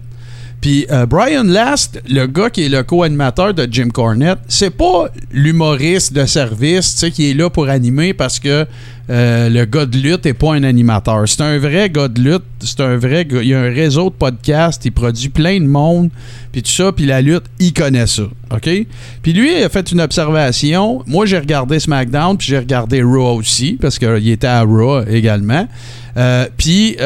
Puis 0.62 0.86
euh, 0.92 1.08
Brian 1.08 1.44
Last, 1.44 2.00
le 2.08 2.28
gars 2.28 2.52
qui 2.52 2.66
est 2.66 2.70
le 2.70 2.84
co-animateur 2.84 3.56
de 3.56 3.68
Jim 3.70 3.90
Cornette, 3.92 4.38
c'est 4.48 4.70
pas 4.70 5.08
l'humoriste 5.32 6.14
de 6.14 6.28
service, 6.28 6.94
tu 6.94 7.00
sais, 7.00 7.12
qui 7.12 7.32
est 7.32 7.34
là 7.34 7.50
pour 7.50 7.68
animer 7.68 8.14
parce 8.14 8.40
que 8.40 8.68
euh, 9.10 9.50
le 9.50 9.66
gars 9.66 9.88
de 9.88 9.98
lutte 9.98 10.28
est 10.28 10.36
pas 10.36 10.54
un 10.54 10.64
animateur. 10.64 11.28
C'est 11.28 11.42
un 11.42 11.58
vrai 11.58 11.90
gars 11.90 12.08
de 12.08 12.22
lutte, 12.22 12.44
c'est 12.60 12.80
un 12.80 12.96
vrai 12.96 13.26
gars. 13.26 13.42
Il 13.42 13.48
y 13.48 13.56
a 13.56 13.60
un 13.60 13.74
réseau 13.74 14.12
de 14.12 14.16
podcasts, 14.16 14.86
il 14.86 14.92
produit 14.92 15.30
plein 15.30 15.60
de 15.60 15.66
monde, 15.66 16.12
puis 16.52 16.62
tout 16.62 16.72
ça, 16.72 16.92
puis 16.92 17.08
la 17.08 17.22
lutte, 17.22 17.46
il 17.60 17.74
connaît 17.74 18.06
ça, 18.06 18.24
OK? 18.52 18.70
Puis 19.24 19.34
lui, 19.34 19.58
il 19.58 19.64
a 19.64 19.70
fait 19.70 19.92
une 19.92 20.00
observation. 20.00 21.04
Moi, 21.08 21.26
j'ai 21.26 21.40
regardé 21.40 21.80
SmackDown, 21.80 22.38
puis 22.38 22.48
j'ai 22.50 22.60
regardé 22.60 23.02
Raw 23.02 23.40
aussi, 23.40 23.80
parce 23.82 23.98
qu'il 23.98 24.30
était 24.30 24.46
à 24.46 24.62
Raw 24.62 25.06
également. 25.08 25.68
Euh, 26.18 26.46
puis... 26.56 26.98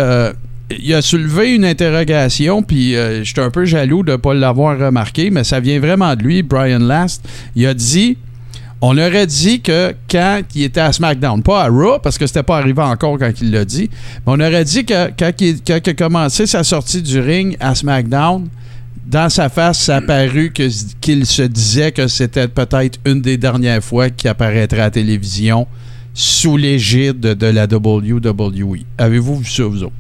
il 0.72 0.94
a 0.94 1.02
soulevé 1.02 1.54
une 1.54 1.66
interrogation, 1.66 2.64
puis 2.64 2.96
euh, 2.96 3.24
j'étais 3.24 3.42
un 3.42 3.52
peu 3.52 3.66
jaloux 3.66 4.04
de 4.04 4.14
ne 4.14 4.18
pas 4.18 4.34
l'avoir 4.34 4.78
remarqué, 4.80 5.30
mais 5.30 5.44
ça 5.44 5.60
vient 5.60 5.80
vraiment 5.80 6.16
de 6.16 6.24
lui, 6.24 6.44
Brian 6.44 6.80
Last. 6.80 7.28
Il 7.56 7.66
a 7.66 7.74
dit 7.74 8.18
on 8.82 8.98
aurait 8.98 9.26
dit 9.26 9.62
que 9.62 9.96
quand 10.10 10.42
il 10.54 10.64
était 10.64 10.82
à 10.82 10.92
SmackDown, 10.92 11.42
pas 11.42 11.64
à 11.64 11.70
Raw, 11.70 12.00
parce 12.00 12.18
que 12.18 12.28
c'était 12.28 12.44
pas 12.44 12.58
arrivé 12.58 12.82
encore 12.82 13.18
quand 13.18 13.32
il 13.42 13.52
l'a 13.52 13.66
dit, 13.66 13.90
mais 14.26 14.34
on 14.34 14.40
aurait 14.40 14.66
dit 14.66 14.86
que 14.86 15.10
quand 15.18 15.32
il, 15.40 15.62
quand 15.66 15.88
a 15.88 15.94
commencé 15.94 16.46
sa 16.46 16.64
sortie 16.64 17.02
du 17.02 17.20
ring 17.20 17.58
à 17.60 17.74
SmackDown, 17.74 18.48
dans 19.08 19.30
sa 19.30 19.50
face, 19.50 19.80
ça 19.80 19.98
a 19.98 20.02
paru 20.02 20.52
qu'il 20.52 21.26
se 21.26 21.42
disait 21.44 21.92
que 21.92 22.08
c'était 22.08 22.48
peut-être 22.48 23.00
une 23.06 23.22
des 23.22 23.38
dernières 23.38 23.84
fois 23.84 24.10
qu'il 24.10 24.30
apparaîtrait 24.30 24.80
à 24.80 24.86
la 24.86 24.92
télévision 24.92 25.68
sous 26.14 26.58
l'égide 26.58 27.20
de 27.20 27.48
la 27.48 27.66
WWE. 27.66 28.80
Avez-vous 28.98 29.38
vu 29.38 29.46
ça, 29.46 29.64
vous 29.64 29.84
autres? 29.84 29.94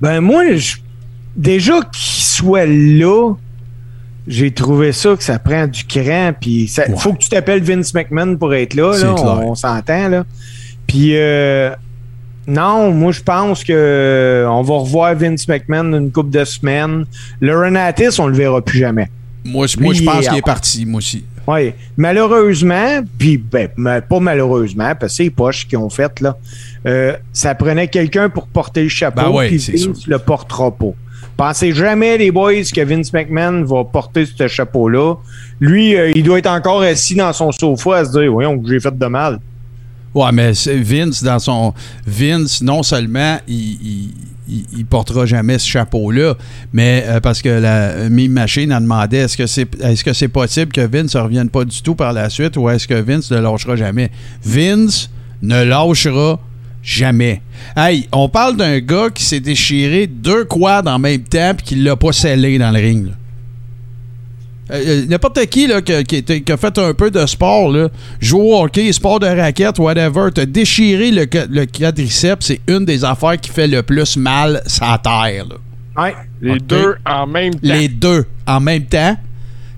Ben, 0.00 0.20
moi, 0.20 0.56
je- 0.56 0.76
déjà 1.36 1.74
qu'il 1.80 2.22
soit 2.24 2.66
là, 2.66 3.34
j'ai 4.26 4.50
trouvé 4.50 4.92
ça 4.92 5.16
que 5.16 5.22
ça 5.22 5.38
prend 5.38 5.66
du 5.66 5.84
cran. 5.84 6.32
Puis 6.38 6.64
il 6.76 6.80
Ouais. 6.80 6.96
faut 6.98 7.12
que 7.12 7.18
tu 7.18 7.28
t'appelles 7.28 7.62
Vince 7.62 7.92
McMahon 7.94 8.36
pour 8.36 8.54
être 8.54 8.74
là. 8.74 8.92
On 9.16 9.50
on 9.50 9.54
s'entend. 9.54 10.08
là. 10.08 10.24
Puis 10.86 11.16
euh, 11.16 11.70
non, 12.46 12.90
moi 12.92 13.12
je 13.12 13.20
pense 13.22 13.64
que 13.64 13.72
euh, 13.72 14.48
on 14.48 14.62
va 14.62 14.74
revoir 14.74 15.14
Vince 15.14 15.48
McMahon 15.48 15.92
une 15.98 16.10
couple 16.12 16.30
de 16.30 16.44
semaines. 16.44 17.04
Le 17.40 17.58
Renatis, 17.58 18.18
on 18.18 18.26
le 18.26 18.36
verra 18.36 18.60
plus 18.62 18.78
jamais. 18.78 19.08
Moi, 19.46 19.66
je- 19.66 19.78
moi, 19.78 19.92
pense 20.04 20.26
qu'il 20.28 20.38
est 20.38 20.42
parti, 20.42 20.86
moi 20.86 20.98
aussi. 20.98 21.24
Oui. 21.46 21.72
Malheureusement, 21.96 23.00
puis 23.18 23.36
ben, 23.38 23.68
pas 23.76 24.20
malheureusement, 24.20 24.92
parce 24.98 25.12
que 25.12 25.16
c'est 25.16 25.22
les 25.24 25.30
poches 25.30 25.66
qui 25.66 25.76
ont 25.76 25.90
fait, 25.90 26.20
là. 26.20 26.36
euh, 26.86 27.16
ça 27.32 27.54
prenait 27.54 27.88
quelqu'un 27.88 28.28
pour 28.28 28.46
porter 28.46 28.84
le 28.84 28.88
chapeau, 28.88 29.22
Ben 29.22 29.30
ouais, 29.30 29.48
puis 29.48 29.58
Vince 29.58 30.06
le 30.06 30.18
portera 30.18 30.70
pas. 30.70 30.92
Pensez 31.36 31.72
jamais, 31.72 32.16
les 32.16 32.30
boys, 32.30 32.62
que 32.74 32.84
Vince 32.84 33.12
McMahon 33.12 33.64
va 33.64 33.84
porter 33.84 34.24
ce 34.24 34.46
chapeau-là. 34.46 35.16
Lui, 35.60 35.96
euh, 35.96 36.12
il 36.14 36.22
doit 36.22 36.38
être 36.38 36.50
encore 36.50 36.82
assis 36.82 37.16
dans 37.16 37.32
son 37.32 37.50
sofa 37.50 37.96
à 37.96 38.04
se 38.04 38.12
dire 38.18 38.30
Voyons, 38.30 38.58
que 38.58 38.68
j'ai 38.68 38.80
fait 38.80 38.96
de 38.96 39.06
mal. 39.06 39.40
Ouais, 40.14 40.32
mais 40.32 40.52
Vince, 40.52 41.22
dans 41.22 41.38
son. 41.38 41.74
Vince, 42.06 42.62
non 42.62 42.82
seulement 42.82 43.38
il, 43.48 44.10
il, 44.48 44.84
portera 44.86 45.26
jamais 45.26 45.58
ce 45.58 45.66
chapeau-là, 45.66 46.34
mais 46.72 47.04
euh, 47.06 47.20
parce 47.20 47.42
que 47.42 47.48
la 47.48 48.08
Mime 48.08 48.32
Machine 48.32 48.72
a 48.72 48.80
demandé 48.80 49.16
est-ce 49.18 49.36
que 50.04 50.12
c'est 50.12 50.28
possible 50.28 50.72
que 50.72 50.82
Vince 50.82 51.14
ne 51.16 51.20
revienne 51.20 51.48
pas 51.48 51.64
du 51.64 51.82
tout 51.82 51.94
par 51.94 52.12
la 52.12 52.30
suite 52.30 52.56
ou 52.56 52.68
est-ce 52.68 52.86
que 52.86 52.94
Vince 52.94 53.30
ne 53.30 53.38
lâchera 53.38 53.76
jamais? 53.76 54.10
Vince 54.44 55.10
ne 55.42 55.62
lâchera 55.62 56.38
jamais. 56.82 57.40
Hey, 57.76 58.06
on 58.12 58.28
parle 58.28 58.56
d'un 58.56 58.78
gars 58.80 59.08
qui 59.12 59.24
s'est 59.24 59.40
déchiré 59.40 60.06
deux 60.06 60.44
quads 60.44 60.82
en 60.86 60.98
même 60.98 61.22
temps 61.22 61.54
puis 61.56 61.66
qui 61.66 61.74
l'a 61.76 61.96
pas 61.96 62.12
scellé 62.12 62.58
dans 62.58 62.70
le 62.70 62.80
ring. 62.80 63.08
Euh, 64.70 64.82
euh, 64.86 65.06
N'importe 65.08 65.44
qui 65.46 65.66
là, 65.66 65.82
qui, 65.82 65.92
qui 66.04 66.16
était- 66.16 66.40
qui 66.40 66.50
a 66.52 66.56
fait 66.56 66.78
un 66.78 66.94
peu 66.94 67.10
de 67.10 67.24
sport, 67.26 67.70
là, 67.70 67.88
joue 68.20 68.40
au 68.40 68.62
hockey, 68.62 68.90
sport 68.92 69.20
de 69.20 69.26
raquette, 69.26 69.78
whatever, 69.78 70.30
te 70.34 70.40
déchirer 70.40 71.10
le, 71.10 71.26
le 71.50 71.66
quadriceps, 71.66 72.46
c'est 72.46 72.60
une 72.66 72.84
des 72.86 73.04
affaires 73.04 73.38
qui 73.38 73.50
fait 73.50 73.66
le 73.68 73.82
plus 73.82 74.16
mal 74.16 74.62
sur 74.66 74.86
terre. 75.02 75.44
là. 75.46 76.02
Ouais. 76.02 76.14
Les 76.40 76.58
deux 76.60 76.94
en 77.06 77.26
même 77.26 77.52
temps. 77.54 77.58
Les 77.62 77.88
deux 77.88 78.24
en 78.46 78.58
même 78.60 78.84
temps. 78.86 79.16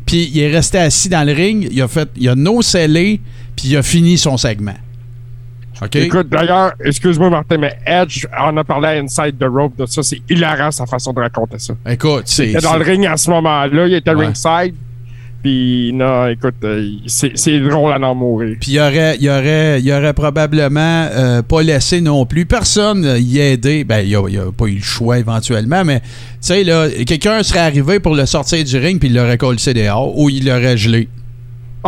Puis 0.07 0.31
il 0.33 0.39
est 0.41 0.51
resté 0.53 0.79
assis 0.79 1.09
dans 1.09 1.27
le 1.27 1.33
ring, 1.33 1.69
il 1.71 1.83
a 1.83 1.89
fait, 1.89 2.09
il 2.17 2.29
a 2.29 2.37
no 2.37 2.63
scellé, 2.63 3.21
puis 3.57 3.69
il 3.71 3.77
a 3.77 3.83
fini 3.83 4.17
son 4.17 4.37
segment. 4.37 4.77
Écoute, 5.93 6.29
d'ailleurs, 6.31 6.73
excuse-moi 6.85 7.29
Martin, 7.31 7.59
mais 7.59 7.77
Edge 7.87 8.27
en 8.39 8.57
a 8.57 8.65
parlé 8.65 8.89
à 8.89 8.91
Inside 8.93 9.37
the 9.39 9.45
Rope 9.49 9.77
de 9.79 9.87
ça. 9.87 10.03
C'est 10.03 10.21
hilarant 10.31 10.71
sa 10.71 10.87
façon 10.87 11.13
de 11.13 11.21
raconter 11.21 11.59
ça. 11.59 11.75
Écoute, 11.89 12.25
Il 12.27 12.33
c'est. 12.33 12.49
était 12.51 12.61
dans 12.61 12.77
le 12.77 12.85
ring 12.85 13.07
à 13.07 13.17
ce 13.17 13.31
moment-là, 13.31 13.87
il 13.87 13.95
était 13.95 14.15
Ouais. 14.15 14.27
ringside. 14.27 14.75
Puis 15.43 15.93
non, 15.95 16.27
écoute, 16.29 16.55
euh, 16.65 16.89
c'est 17.07 17.61
drôle 17.61 17.93
à 17.93 18.01
en 18.01 18.15
mourir. 18.17 18.57
Puis 18.61 18.73
il 18.73 18.81
aurait, 18.81 19.17
il 19.21 19.29
aurait, 19.29 19.81
il 19.81 19.93
aurait 19.93 20.15
probablement 20.15 21.07
euh, 21.13 21.43
pas 21.43 21.63
laissé 21.63 22.01
non 22.01 22.27
plus 22.27 22.47
personne 22.47 23.05
euh, 23.05 23.19
y 23.19 23.39
aider. 23.39 23.85
Ben, 23.85 24.01
il 24.05 24.17
a, 24.17 24.23
il 24.29 24.39
a 24.39 24.51
pas 24.51 24.65
eu 24.67 24.77
le 24.77 24.83
choix 24.83 25.19
éventuellement, 25.19 25.85
mais 25.85 26.01
tu 26.01 26.07
sais, 26.41 26.65
là, 26.65 26.89
quelqu'un 27.07 27.43
serait 27.45 27.61
arrivé 27.61 28.01
pour 28.01 28.17
le 28.17 28.27
sortir 28.27 28.65
du 28.65 28.77
ring 28.79 28.99
puis 28.99 29.09
il 29.09 29.15
l'aurait 29.15 29.39
collé 29.39 29.59
dehors 29.73 30.19
ou 30.19 30.31
il 30.31 30.47
l'aurait 30.47 30.77
gelé. 30.77 31.09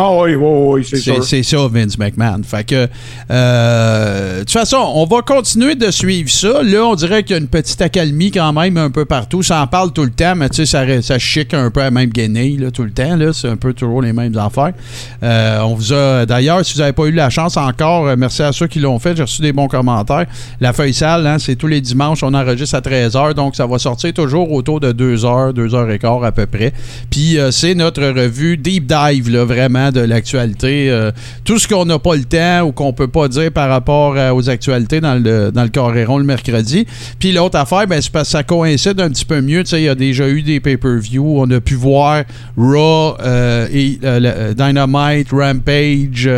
Ah 0.00 0.12
oui, 0.12 0.36
oui, 0.36 0.38
oui, 0.40 0.86
c'est 0.88 0.98
sûr. 0.98 1.24
c'est 1.24 1.42
ça, 1.42 1.56
Vince 1.68 1.98
McMahon. 1.98 2.40
Fait 2.44 2.62
que, 2.62 2.86
euh, 3.32 4.34
de 4.34 4.38
toute 4.44 4.52
façon, 4.52 4.76
on 4.94 5.06
va 5.06 5.22
continuer 5.22 5.74
de 5.74 5.90
suivre 5.90 6.30
ça. 6.30 6.62
Là, 6.62 6.84
on 6.84 6.94
dirait 6.94 7.24
qu'il 7.24 7.32
y 7.32 7.34
a 7.34 7.42
une 7.42 7.48
petite 7.48 7.82
accalmie 7.82 8.30
quand 8.30 8.52
même 8.52 8.76
un 8.76 8.90
peu 8.90 9.06
partout. 9.06 9.42
Ça 9.42 9.60
en 9.60 9.66
parle 9.66 9.92
tout 9.92 10.04
le 10.04 10.12
temps, 10.12 10.36
mais 10.36 10.50
tu 10.50 10.64
sais, 10.64 10.66
ça, 10.66 11.02
ça 11.02 11.18
chic 11.18 11.52
un 11.52 11.72
peu 11.72 11.80
à 11.80 11.84
la 11.86 11.90
même 11.90 12.10
guenille 12.10 12.58
là, 12.58 12.70
tout 12.70 12.84
le 12.84 12.92
temps. 12.92 13.18
C'est 13.32 13.48
un 13.48 13.56
peu 13.56 13.72
toujours 13.72 14.00
les 14.00 14.12
mêmes 14.12 14.38
affaires. 14.38 14.72
Euh, 15.24 15.62
on 15.62 15.74
vous 15.74 15.92
a, 15.92 16.26
d'ailleurs, 16.26 16.64
si 16.64 16.74
vous 16.74 16.80
n'avez 16.80 16.92
pas 16.92 17.06
eu 17.06 17.10
la 17.10 17.28
chance 17.28 17.56
encore, 17.56 18.06
euh, 18.06 18.14
merci 18.16 18.44
à 18.44 18.52
ceux 18.52 18.68
qui 18.68 18.78
l'ont 18.78 19.00
fait. 19.00 19.16
J'ai 19.16 19.22
reçu 19.22 19.42
des 19.42 19.52
bons 19.52 19.66
commentaires. 19.66 20.26
La 20.60 20.72
feuille 20.72 20.94
sale, 20.94 21.26
hein, 21.26 21.38
c'est 21.40 21.56
tous 21.56 21.66
les 21.66 21.80
dimanches. 21.80 22.22
On 22.22 22.34
enregistre 22.34 22.76
à 22.76 22.80
13h, 22.80 23.34
donc 23.34 23.56
ça 23.56 23.66
va 23.66 23.80
sortir 23.80 24.12
toujours 24.12 24.52
autour 24.52 24.78
de 24.78 24.92
2h, 24.92 25.54
2h15 25.54 26.24
à 26.24 26.30
peu 26.30 26.46
près. 26.46 26.72
Puis 27.10 27.36
euh, 27.36 27.50
c'est 27.50 27.74
notre 27.74 28.04
revue 28.04 28.56
deep 28.56 28.86
dive, 28.86 29.28
là, 29.30 29.44
vraiment, 29.44 29.87
de 29.90 30.00
l'actualité. 30.00 30.90
Euh, 30.90 31.10
tout 31.44 31.58
ce 31.58 31.68
qu'on 31.68 31.84
n'a 31.84 31.98
pas 31.98 32.16
le 32.16 32.24
temps 32.24 32.62
ou 32.62 32.72
qu'on 32.72 32.92
peut 32.92 33.08
pas 33.08 33.28
dire 33.28 33.52
par 33.52 33.68
rapport 33.68 34.16
euh, 34.16 34.32
aux 34.32 34.48
actualités 34.50 35.00
dans 35.00 35.14
le, 35.14 35.50
dans 35.50 35.62
le 35.62 35.68
Coréron 35.68 36.18
le 36.18 36.24
mercredi. 36.24 36.86
Puis 37.18 37.32
l'autre 37.32 37.58
affaire, 37.58 37.86
ben, 37.86 38.00
c'est 38.00 38.12
parce 38.12 38.28
que 38.28 38.32
ça 38.32 38.42
coïncide 38.42 39.00
un 39.00 39.08
petit 39.10 39.24
peu 39.24 39.40
mieux. 39.40 39.62
Il 39.72 39.80
y 39.80 39.88
a 39.88 39.94
déjà 39.94 40.28
eu 40.28 40.42
des 40.42 40.60
pay-per-view. 40.60 41.40
On 41.40 41.50
a 41.50 41.60
pu 41.60 41.74
voir 41.74 42.24
Raw 42.56 43.16
euh, 43.20 43.68
et 43.72 43.98
Dynamite, 44.54 45.30
Rampage, 45.30 46.28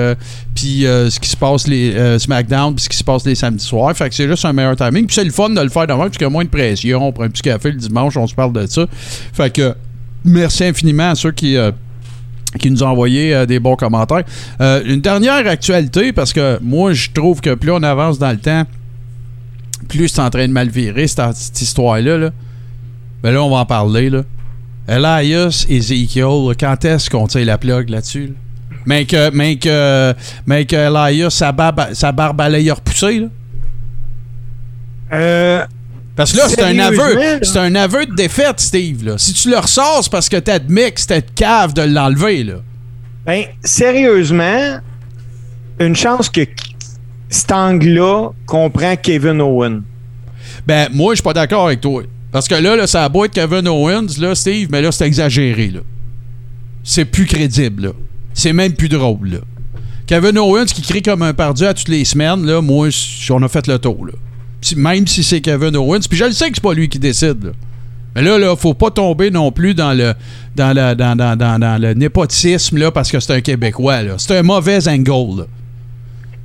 puis 0.54 0.83
ce 0.85 1.21
qui 1.21 1.28
se 1.28 1.37
passe 1.37 1.66
les 1.66 2.19
SmackDown, 2.19 2.75
puis 2.75 2.85
ce 2.85 2.88
qui 2.88 2.97
se 2.97 3.04
passe 3.04 3.25
les 3.25 3.35
samedis 3.35 3.64
soirs. 3.64 3.97
Fait 3.97 4.09
que 4.09 4.14
c'est 4.14 4.28
juste 4.28 4.45
un 4.45 4.52
meilleur 4.52 4.76
timing. 4.76 5.07
Puis 5.07 5.14
c'est 5.14 5.25
le 5.25 5.30
fun 5.30 5.50
de 5.50 5.61
le 5.61 5.69
faire 5.69 5.87
demain, 5.87 6.04
parce 6.04 6.16
qu'il 6.16 6.23
y 6.23 6.26
a 6.26 6.30
moins 6.30 6.45
de 6.45 6.50
pression. 6.50 7.07
On 7.07 7.12
prend 7.12 7.25
un 7.25 7.30
petit 7.30 7.42
café 7.42 7.71
le 7.71 7.78
dimanche, 7.78 8.16
on 8.16 8.26
se 8.26 8.35
parle 8.35 8.52
de 8.52 8.66
ça. 8.66 8.87
Fait 9.33 9.52
que 9.52 9.75
merci 10.25 10.64
infiniment 10.64 11.11
à 11.11 11.14
ceux 11.14 11.33
qui. 11.33 11.57
euh, 11.57 11.73
qui 12.59 12.71
nous 12.71 12.83
ont 12.83 12.88
envoyé 12.88 13.35
euh, 13.35 13.47
des 13.47 13.61
bons 13.61 13.76
commentaires. 13.76 14.25
Euh, 14.61 14.83
une 14.85 15.00
dernière 15.00 15.47
actualité, 15.47 16.12
parce 16.12 16.33
que 16.33 16.59
moi, 16.62 16.92
je 16.92 17.11
trouve 17.11 17.40
que 17.40 17.54
plus 17.54 17.71
on 17.71 17.83
avance 17.83 18.19
dans 18.19 18.30
le 18.30 18.38
temps, 18.38 18.64
plus 19.88 20.09
c'est 20.09 20.21
en 20.21 20.30
train 20.30 20.47
de 20.47 20.52
mal 20.52 20.69
virer, 20.69 21.07
cette, 21.07 21.61
histoire-là. 21.61 22.19
Là. 22.19 22.30
Ben 23.23 23.33
là, 23.33 23.42
on 23.42 23.50
va 23.50 23.59
en 23.59 23.66
parler. 23.66 24.11
Là. 24.11 24.23
Elias 24.88 25.66
Ezekiel, 25.69 26.54
quand 26.59 26.85
est-ce 26.85 27.09
qu'on 27.09 27.26
tire 27.26 27.47
la 27.47 27.59
plug 27.59 27.88
là-dessus? 27.90 28.26
là? 28.28 28.35
Mais 28.87 29.04
que, 29.04 29.30
mais 29.30 29.57
que, 29.57 30.14
mais 30.47 30.64
que 30.64 30.76
Elias, 30.76 31.30
sa 31.30 31.52
barbe, 31.52 31.92
sa 31.92 32.12
barbe 32.12 32.40
allait 32.40 32.64
y 32.64 32.71
repousser, 32.71 33.21
là? 33.21 33.26
Euh, 35.12 35.64
Parce 36.17 36.33
que 36.33 36.38
là, 36.38 36.49
c'est 36.49 36.62
un 36.62 36.79
aveu. 36.79 37.40
C'est 37.43 37.59
un 37.59 37.75
aveu 37.75 38.07
de 38.07 38.14
défaite, 38.14 38.61
Steve. 38.61 39.05
Là. 39.05 39.19
Si 39.19 39.33
tu 39.33 39.50
le 39.50 39.59
ressors, 39.59 40.00
c'est 40.02 40.12
parce 40.12 40.29
que 40.29 40.37
t'admets 40.37 40.93
que 40.93 41.00
c'était 41.00 41.23
cave 41.23 41.73
de 41.73 41.83
l'enlever, 41.83 42.45
là. 42.45 42.55
ben, 43.26 43.45
sérieusement, 43.64 44.81
une 45.79 45.95
chance 45.97 46.29
que 46.29 46.43
cet 47.29 47.52
angle-là 47.52 48.31
comprend 48.47 48.97
Kevin 48.97 49.40
Owen. 49.40 49.83
Ben, 50.67 50.88
moi, 50.93 51.14
je 51.14 51.17
suis 51.17 51.23
pas 51.23 51.33
d'accord 51.33 51.67
avec 51.67 51.81
toi. 51.81 52.02
Parce 52.33 52.49
que 52.49 52.55
là, 52.55 52.76
là 52.76 52.87
ça 52.87 53.05
a 53.05 53.09
beau 53.09 53.25
être 53.25 53.33
Kevin 53.33 53.67
Owens, 53.69 54.19
là, 54.19 54.35
Steve, 54.35 54.69
mais 54.71 54.83
là, 54.83 54.93
c'est 54.93 55.07
exagéré, 55.07 55.69
là. 55.69 55.81
C'est 56.83 57.05
plus 57.05 57.26
crédible, 57.26 57.85
là. 57.85 57.93
C'est 58.35 58.52
même 58.52 58.73
plus 58.73 58.88
drôle, 58.88 59.31
là. 59.31 59.38
Kevin 60.07 60.38
Owens 60.38 60.67
qui 60.67 60.83
crie 60.83 61.02
comme 61.02 61.23
un 61.23 61.35
pardieu 61.35 61.69
à 61.69 61.75
toutes 61.75 61.88
les 61.88 62.05
semaines, 62.05 62.45
là, 62.45 62.61
moi, 62.61 62.88
on 63.31 63.43
a 63.43 63.49
fait 63.49 63.67
le 63.67 63.79
tour, 63.79 64.07
là. 64.07 64.12
Même 64.76 65.07
si 65.07 65.23
c'est 65.23 65.40
Kevin 65.40 65.76
Owens, 65.76 66.00
puis 66.09 66.19
je 66.19 66.25
le 66.25 66.33
sais 66.33 66.49
que 66.49 66.55
c'est 66.57 66.62
pas 66.62 66.75
lui 66.75 66.88
qui 66.88 66.99
décide, 66.99 67.45
là. 67.45 67.50
Mais 68.14 68.23
là, 68.23 68.38
là, 68.38 68.57
faut 68.57 68.75
pas 68.75 68.90
tomber 68.90 69.31
non 69.31 69.52
plus 69.52 69.73
dans 69.73 69.93
le 69.93 70.14
dans 70.57 70.75
le, 70.76 70.95
dans, 70.97 71.17
dans- 71.17 71.37
dans- 71.37 71.81
le 71.81 71.95
népotisme, 71.95 72.76
là, 72.79 72.90
parce 72.90 73.11
que 73.11 73.21
c'est 73.21 73.33
un 73.35 73.40
Québécois, 73.40 74.02
là. 74.02 74.14
C'est 74.19 74.37
un 74.37 74.43
mauvais 74.43 74.87
angle, 74.88 75.40
là. 75.43 75.45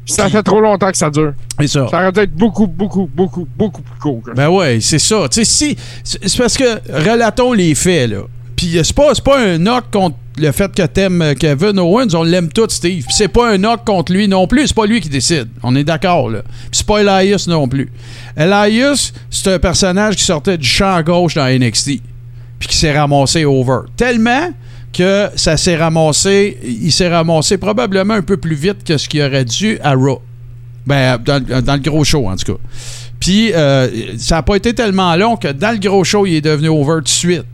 Ça 0.05 0.29
fait 0.29 0.43
trop 0.43 0.61
longtemps 0.61 0.91
que 0.91 0.97
ça 0.97 1.09
dure. 1.09 1.33
C'est 1.59 1.67
ça. 1.67 1.87
Ça 1.89 1.97
aurait 1.97 2.11
dû 2.11 2.19
être 2.19 2.35
beaucoup, 2.35 2.67
beaucoup, 2.67 3.09
beaucoup, 3.11 3.47
beaucoup 3.57 3.81
plus 3.81 3.99
court. 3.99 4.21
Ben 4.35 4.49
ouais, 4.49 4.77
c'est 4.79 4.99
ça. 4.99 5.27
Tu 5.31 5.43
sais, 5.43 5.45
si. 5.45 5.75
C'est 6.03 6.37
parce 6.37 6.55
que 6.55 6.63
relatons 7.09 7.53
les 7.53 7.73
faits, 7.73 8.11
là. 8.11 8.19
Puis 8.55 8.79
c'est 8.83 8.95
pas, 8.95 9.15
c'est 9.15 9.23
pas 9.23 9.39
un 9.39 9.57
knock 9.57 9.85
contre 9.91 10.15
le 10.37 10.51
fait 10.51 10.73
que 10.73 10.83
t'aimes 10.83 11.21
euh, 11.21 11.33
Kevin 11.33 11.79
Owens, 11.79 12.13
on 12.13 12.23
l'aime 12.23 12.49
tout, 12.49 12.67
Steve. 12.69 13.05
Puis 13.05 13.15
c'est 13.15 13.27
pas 13.27 13.51
un 13.51 13.57
knock 13.57 13.85
contre 13.85 14.11
lui 14.11 14.27
non 14.27 14.47
plus, 14.47 14.67
c'est 14.67 14.75
pas 14.75 14.85
lui 14.85 15.01
qui 15.01 15.09
décide. 15.09 15.47
On 15.63 15.75
est 15.75 15.83
d'accord, 15.83 16.29
là. 16.29 16.41
Puis 16.41 16.69
c'est 16.73 16.85
pas 16.85 17.01
Elias 17.01 17.45
non 17.47 17.67
plus. 17.67 17.91
Elias, 18.35 19.13
c'est 19.29 19.53
un 19.53 19.59
personnage 19.59 20.15
qui 20.15 20.23
sortait 20.23 20.57
du 20.57 20.67
champ 20.67 21.01
gauche 21.01 21.35
dans 21.35 21.47
NXT. 21.47 22.01
Puis 22.59 22.69
qui 22.69 22.77
s'est 22.77 22.97
ramassé 22.97 23.45
over. 23.45 23.81
Tellement 23.95 24.49
que 24.91 25.29
ça 25.35 25.57
s'est 25.57 25.75
ramassé, 25.75 26.57
il 26.63 26.91
s'est 26.91 27.09
ramassé 27.09 27.57
probablement 27.57 28.13
un 28.13 28.21
peu 28.21 28.37
plus 28.37 28.55
vite 28.55 28.83
que 28.85 28.97
ce 28.97 29.09
qu'il 29.09 29.21
aurait 29.21 29.45
dû 29.45 29.77
à 29.83 29.93
Raw. 29.93 30.21
Ben, 30.85 31.17
dans, 31.17 31.39
le 31.41 31.79
gros 31.79 32.03
show, 32.03 32.29
en 32.29 32.35
tout 32.35 32.53
cas. 32.53 32.59
Puis, 33.19 33.51
euh, 33.53 34.17
ça 34.17 34.35
n'a 34.35 34.43
pas 34.43 34.55
été 34.55 34.73
tellement 34.73 35.15
long 35.15 35.35
que 35.35 35.47
dans 35.47 35.71
le 35.71 35.79
gros 35.79 36.03
show, 36.03 36.25
il 36.25 36.35
est 36.35 36.41
devenu 36.41 36.69
over 36.69 36.97
tout 36.97 37.03
de 37.05 37.09
suite. 37.09 37.45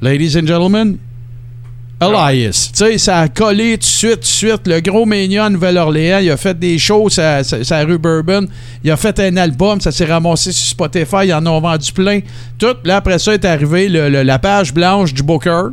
Ladies 0.00 0.36
and 0.38 0.46
gentlemen, 0.46 0.96
Elias. 2.00 2.70
Tu 2.72 2.78
sais, 2.84 2.98
ça 2.98 3.18
a 3.18 3.28
collé 3.28 3.72
tout 3.72 3.80
de 3.80 3.84
suite, 3.84 4.14
tout 4.14 4.20
de 4.20 4.24
suite. 4.26 4.66
Le 4.66 4.80
gros 4.80 5.04
Mania 5.04 5.46
à 5.46 5.50
Nouvelle-Orléans, 5.50 6.18
il 6.22 6.30
a 6.30 6.36
fait 6.36 6.56
des 6.56 6.78
shows 6.78 7.08
sa, 7.08 7.42
sa- 7.42 7.64
sa 7.64 7.84
rue 7.84 7.98
Bourbon. 7.98 8.46
Il 8.84 8.90
a 8.92 8.96
fait 8.96 9.18
un 9.18 9.36
album, 9.36 9.80
ça 9.80 9.90
s'est 9.90 10.04
ramassé 10.04 10.52
sur 10.52 10.66
Spotify. 10.68 11.26
Ils 11.26 11.34
en 11.34 11.44
ont 11.46 11.60
vendu 11.60 11.92
plein. 11.92 12.20
Tout. 12.56 12.76
Là, 12.84 12.98
après 12.98 13.18
ça, 13.18 13.34
est 13.34 13.44
arrivé 13.44 13.88
le- 13.88 14.08
le- 14.08 14.22
la 14.22 14.38
page 14.38 14.72
blanche 14.72 15.12
du 15.12 15.22
Booker. 15.24 15.70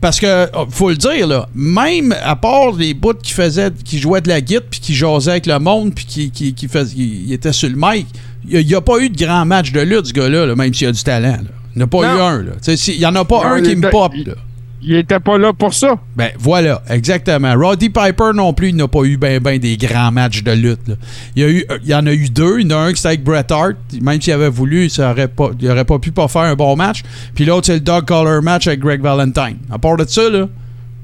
Parce 0.00 0.20
que, 0.20 0.48
oh, 0.54 0.66
faut 0.70 0.90
le 0.90 0.96
dire, 0.96 1.26
là, 1.26 1.48
même 1.54 2.14
à 2.22 2.36
part 2.36 2.72
les 2.72 2.94
bouts 2.94 3.14
qui 3.14 3.32
faisaient, 3.32 3.70
qui 3.84 3.98
jouaient 3.98 4.20
de 4.20 4.28
la 4.28 4.40
guitare, 4.40 4.62
puis 4.70 4.78
qui 4.80 4.94
jasaient 4.94 5.32
avec 5.32 5.46
le 5.46 5.58
monde, 5.58 5.94
puis 5.94 6.04
qui, 6.04 6.30
qui, 6.30 7.32
était 7.32 7.52
sur 7.52 7.68
le 7.68 7.74
mic, 7.76 8.06
il 8.48 8.64
n'y 8.66 8.74
a, 8.74 8.80
pas 8.80 8.98
eu 8.98 9.08
de 9.10 9.16
grand 9.16 9.44
match 9.46 9.72
de 9.72 9.80
lutte, 9.80 10.06
ce 10.06 10.12
gars-là, 10.12 10.46
là, 10.46 10.54
même 10.54 10.72
s'il 10.72 10.86
a 10.86 10.92
du 10.92 11.02
talent. 11.02 11.38
là. 11.42 11.50
Il 11.76 11.80
n'y 11.80 11.82
en 11.82 11.86
a 11.86 11.88
pas 11.88 12.14
Non. 12.16 12.42
eu 12.42 12.48
un, 12.48 12.76
si- 12.76 12.92
Il 12.94 12.98
n'y 12.98 13.06
en 13.06 13.14
a 13.14 13.24
pas 13.24 13.36
Non, 13.36 13.44
un 13.56 13.62
qui 13.62 13.76
me 13.76 13.90
pop, 13.90 14.12
il- 14.16 14.26
là. 14.28 14.34
Il 14.82 14.94
était 14.94 15.18
pas 15.18 15.36
là 15.36 15.52
pour 15.52 15.74
ça. 15.74 15.96
Ben 16.14 16.30
voilà, 16.38 16.80
exactement. 16.90 17.52
Roddy 17.56 17.88
Piper 17.90 18.30
non 18.34 18.52
plus, 18.52 18.68
il 18.68 18.76
n'a 18.76 18.86
pas 18.86 19.02
eu 19.02 19.16
ben 19.16 19.40
ben 19.40 19.58
des 19.58 19.76
grands 19.76 20.12
matchs 20.12 20.44
de 20.44 20.52
lutte. 20.52 20.86
là. 20.86 20.94
Il, 21.34 21.42
y 21.42 21.44
a 21.44 21.48
eu, 21.48 21.64
euh, 21.70 21.78
il 21.82 21.88
y 21.90 21.94
en 21.94 22.06
a 22.06 22.12
eu 22.12 22.28
deux. 22.28 22.60
Il 22.60 22.70
y 22.70 22.74
en 22.74 22.78
a 22.78 22.82
un 22.82 22.90
qui 22.90 22.96
c'était 22.96 23.08
avec 23.08 23.24
Bret 23.24 23.46
Hart. 23.50 23.74
Même 24.00 24.20
s'il 24.20 24.32
avait 24.32 24.48
voulu, 24.50 24.88
ça 24.88 25.10
aurait 25.10 25.26
pas, 25.28 25.50
il 25.60 25.68
aurait 25.70 25.84
pas 25.86 25.98
pu 25.98 26.12
pas 26.12 26.28
faire 26.28 26.42
un 26.42 26.54
bon 26.54 26.76
match. 26.76 27.02
Puis 27.34 27.44
l'autre, 27.46 27.66
c'est 27.66 27.74
le 27.74 27.80
Dog 27.80 28.04
Collar 28.04 28.40
match 28.42 28.68
avec 28.68 28.78
Greg 28.80 29.00
Valentine. 29.00 29.56
À 29.72 29.78
part 29.78 29.96
de 29.96 30.04
ça, 30.06 30.28
là, 30.30 30.46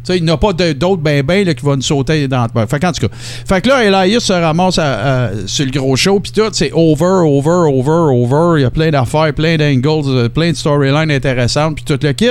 sais, 0.04 0.18
il 0.18 0.24
n'y 0.24 0.30
a 0.30 0.36
pas 0.36 0.52
d'autres 0.52 1.02
ben 1.02 1.22
ben 1.22 1.54
qui 1.54 1.64
vont 1.64 1.76
nous 1.76 1.82
sauter 1.82 2.28
dans 2.28 2.46
ben, 2.54 2.66
Fait 2.66 2.80
qu'en 2.80 2.92
tout 2.92 3.06
cas. 3.06 3.14
Fait 3.14 3.60
que 3.60 3.68
là, 3.68 3.84
Elias 3.84 4.20
se 4.20 4.32
ramasse 4.32 4.78
à- 4.78 5.30
sur 5.46 5.64
le 5.64 5.70
gros 5.70 5.96
show. 5.96 6.20
Puis 6.20 6.32
tout, 6.32 6.48
c'est 6.52 6.72
over, 6.72 7.22
over, 7.24 7.68
over, 7.72 8.12
over. 8.12 8.60
Il 8.60 8.62
y 8.62 8.64
a 8.64 8.70
plein 8.70 8.90
d'affaires, 8.90 9.32
plein 9.34 9.56
d'angles, 9.56 10.08
euh, 10.08 10.28
plein 10.28 10.50
de 10.50 10.56
storylines 10.56 11.10
intéressantes. 11.10 11.76
Puis 11.76 11.84
tout 11.84 11.98
le 12.02 12.12
kit. 12.12 12.30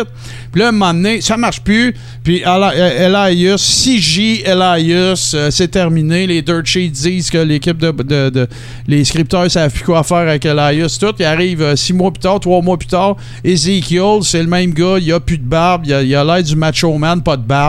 Puis 0.51 0.59
là, 0.59 0.67
à 0.67 0.69
un 0.69 0.71
moment 0.71 0.93
donné, 0.93 1.21
ça 1.21 1.37
marche 1.37 1.61
plus. 1.61 1.95
Puis 2.23 2.43
euh, 2.45 3.25
Elias, 3.27 3.57
6J 3.57 4.43
Elias, 4.45 5.31
euh, 5.33 5.51
c'est 5.51 5.69
terminé. 5.69 6.27
Les 6.27 6.41
dirt 6.41 6.65
sheets 6.65 6.89
disent 6.89 7.29
que 7.29 7.37
l'équipe 7.37 7.77
de, 7.77 8.47
Les 8.87 9.03
scripteurs 9.03 9.49
savent 9.49 9.71
plus 9.71 9.83
quoi 9.83 10.03
faire 10.03 10.17
avec 10.17 10.45
Elias. 10.45 10.97
Tout. 10.99 11.13
Il 11.19 11.25
arrive 11.25 11.75
six 11.75 11.93
mois 11.93 12.11
plus 12.11 12.21
tard, 12.21 12.39
trois 12.39 12.61
mois 12.61 12.77
plus 12.77 12.87
tard. 12.87 13.15
Ezekiel, 13.43 14.19
c'est 14.23 14.41
le 14.41 14.49
même 14.49 14.73
gars. 14.73 14.97
Il 14.99 15.11
a 15.13 15.19
plus 15.19 15.37
de 15.37 15.43
barbe. 15.43 15.85
Il 15.85 15.93
a 15.93 16.23
l'air 16.23 16.43
du 16.43 16.55
macho 16.55 16.97
man, 16.97 17.21
pas 17.21 17.37
de 17.37 17.43
barbe. 17.43 17.60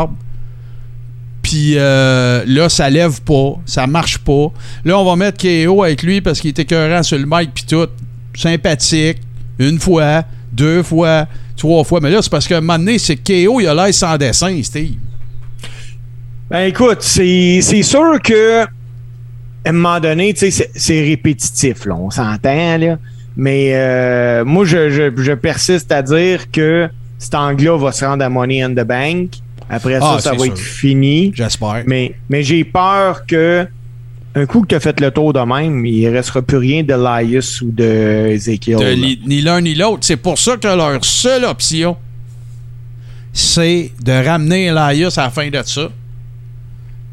Puis 1.43 1.75
euh, 1.77 2.45
là, 2.47 2.69
ça 2.69 2.89
lève 2.89 3.21
pas, 3.23 3.55
ça 3.67 3.87
marche 3.87 4.19
pas. 4.19 4.53
Là, 4.85 4.99
on 4.99 5.05
va 5.05 5.17
mettre 5.17 5.39
KO 5.43 5.83
avec 5.83 6.03
lui 6.03 6.21
parce 6.21 6.41
qu'il 6.41 6.51
était 6.51 6.63
écœurant 6.63 7.03
sur 7.03 7.19
le 7.19 7.27
mic 7.27 7.51
puis 7.55 7.65
tout. 7.69 7.89
Sympathique. 8.35 9.19
Une 9.59 9.79
fois, 9.79 10.25
deux 10.53 10.83
fois, 10.83 11.27
trois 11.57 11.85
fois. 11.85 12.01
Mais 12.01 12.11
là, 12.11 12.23
c'est 12.23 12.31
parce 12.31 12.47
qu'à 12.47 12.59
un 12.59 12.61
moment 12.61 12.79
donné, 12.79 12.99
c'est 12.99 13.17
KO, 13.17 13.61
il 13.61 13.67
a 13.67 13.75
l'air 13.75 13.93
sans 13.93 14.17
dessin, 14.17 14.59
Steve. 14.63 14.95
Ben 16.51 16.69
écoute, 16.69 16.99
c'est 17.01 17.61
sûr 17.83 18.21
que 18.23 18.63
à 18.63 19.69
un 19.69 19.73
moment 19.73 20.01
donné, 20.01 20.35
c'est- 20.37 21.01
répétitif, 21.03 21.87
on 21.91 22.11
s'entend, 22.11 22.79
là. 22.79 22.99
Mais 23.37 23.71
euh, 23.75 24.45
moi, 24.45 24.65
je, 24.65 24.91
je, 24.91 25.23
je 25.23 25.33
persiste 25.33 25.91
à 25.93 26.03
dire 26.03 26.51
que 26.51 26.89
cet 27.19 27.35
angle-là 27.35 27.79
va 27.79 27.93
se 27.93 28.05
rendre 28.05 28.25
à 28.25 28.29
Money 28.29 28.63
in 28.63 28.71
the 28.73 28.85
Bank. 28.87 29.31
Après 29.71 29.99
ça, 30.01 30.15
Ah, 30.17 30.21
ça 30.21 30.33
va 30.33 30.39
sûr. 30.39 30.47
être 30.53 30.59
fini. 30.59 31.33
J'espère. 31.35 31.83
Mais, 31.87 32.15
mais 32.29 32.43
j'ai 32.43 32.65
peur 32.65 33.27
que 33.27 33.67
un 34.35 34.47
coup 34.47 34.63
que 34.63 34.69
tu 34.69 34.75
as 34.75 34.81
fait 34.81 34.99
le 35.01 35.11
tour 35.11 35.33
de 35.33 35.41
même, 35.41 35.85
il 35.85 36.05
ne 36.09 36.13
restera 36.15 36.41
plus 36.43 36.57
rien 36.57 36.83
de 36.83 36.93
Elias 36.95 37.59
ou 37.63 37.71
de 37.71 38.29
Ezekiel. 38.31 38.79
De 38.79 38.85
là. 38.85 38.93
li- 38.95 39.21
ni 39.27 39.43
l'un 39.43 39.61
ni 39.61 39.75
l'autre. 39.75 39.99
C'est 40.03 40.17
pour 40.17 40.39
ça 40.39 40.57
que 40.57 40.67
leur 40.69 41.05
seule 41.05 41.45
option, 41.45 41.97
c'est 43.33 43.93
de 44.03 44.13
ramener 44.27 44.67
Elias 44.67 45.15
à 45.19 45.25
la 45.25 45.31
fin 45.31 45.49
de 45.49 45.63
ça. 45.65 45.89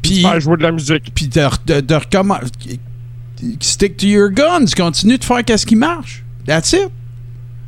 Puis, 0.02 0.22
Faire 0.22 0.40
jouer 0.40 0.56
de 0.56 0.62
la 0.62 0.72
musique. 0.72 1.12
puis 1.14 1.28
de, 1.28 1.46
de, 1.66 1.80
de 1.80 1.94
recommen- 1.94 2.40
Stick 3.60 3.96
to 3.96 4.06
your 4.06 4.30
guns. 4.30 4.66
Continue 4.76 5.16
de 5.18 5.24
faire 5.24 5.44
qu'est-ce 5.44 5.64
qui 5.66 5.76
marche. 5.76 6.22
That's 6.46 6.72
it. 6.72 6.88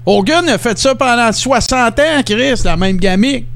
Hogan 0.05 0.49
a 0.49 0.59
fait 0.59 0.77
ça 0.79 0.95
pendant 0.95 1.31
60 1.33 1.99
ans, 1.99 2.23
Chris, 2.27 2.61
la 2.65 2.77
même 2.77 2.97
gamique. 2.97 3.47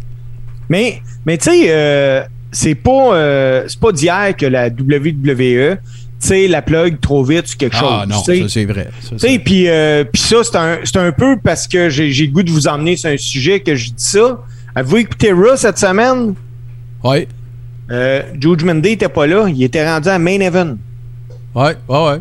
Mais, 0.68 1.02
mais 1.26 1.36
tu 1.38 1.50
sais, 1.50 1.64
euh, 1.68 2.22
c'est 2.52 2.74
pas, 2.74 3.14
euh, 3.14 3.64
c'est 3.68 3.78
pas 3.80 3.92
d'hier 3.92 4.34
que 4.36 4.46
la 4.46 4.68
WWE, 4.68 5.76
tu 6.18 6.28
sais, 6.28 6.48
la 6.48 6.62
plug 6.62 6.98
trop 7.00 7.22
vite 7.22 7.48
sur 7.48 7.58
quelque 7.58 7.76
Ah 7.76 7.80
chose. 8.06 8.08
non, 8.08 8.22
tu 8.22 8.36
sais. 8.36 8.42
ça 8.42 8.48
c'est 8.48 8.64
vrai. 8.64 8.88
Tu 9.02 9.06
sais, 9.08 9.14
c'est- 9.18 9.38
puis 9.40 9.68
euh, 9.68 10.04
puis 10.10 10.22
ça, 10.22 10.36
c'est 10.42 10.56
un, 10.56 10.78
un 11.06 11.12
peu 11.12 11.36
parce 11.42 11.68
que 11.68 11.90
j'ai 11.90 12.08
le 12.08 12.32
goût 12.32 12.42
de 12.42 12.50
vous 12.50 12.66
emmener 12.68 12.96
sur 12.96 13.10
un 13.10 13.16
sujet 13.18 13.60
que 13.60 13.74
je 13.74 13.88
dis 13.90 13.94
ça. 13.98 14.40
Avez-vous 14.74 14.96
écouté 14.98 15.32
Raw 15.32 15.56
cette 15.56 15.78
semaine? 15.78 16.34
Ouais, 17.04 17.28
Euh, 17.90 18.22
Judgment 18.40 18.74
Day 18.76 18.92
était 18.92 19.08
pas 19.08 19.26
là. 19.26 19.46
Il 19.48 19.62
était 19.62 19.86
rendu 19.88 20.08
à 20.08 20.18
Main 20.18 20.40
Event. 20.40 20.76
ouais, 21.54 21.74
ouais, 21.88 22.04
ouais. 22.06 22.18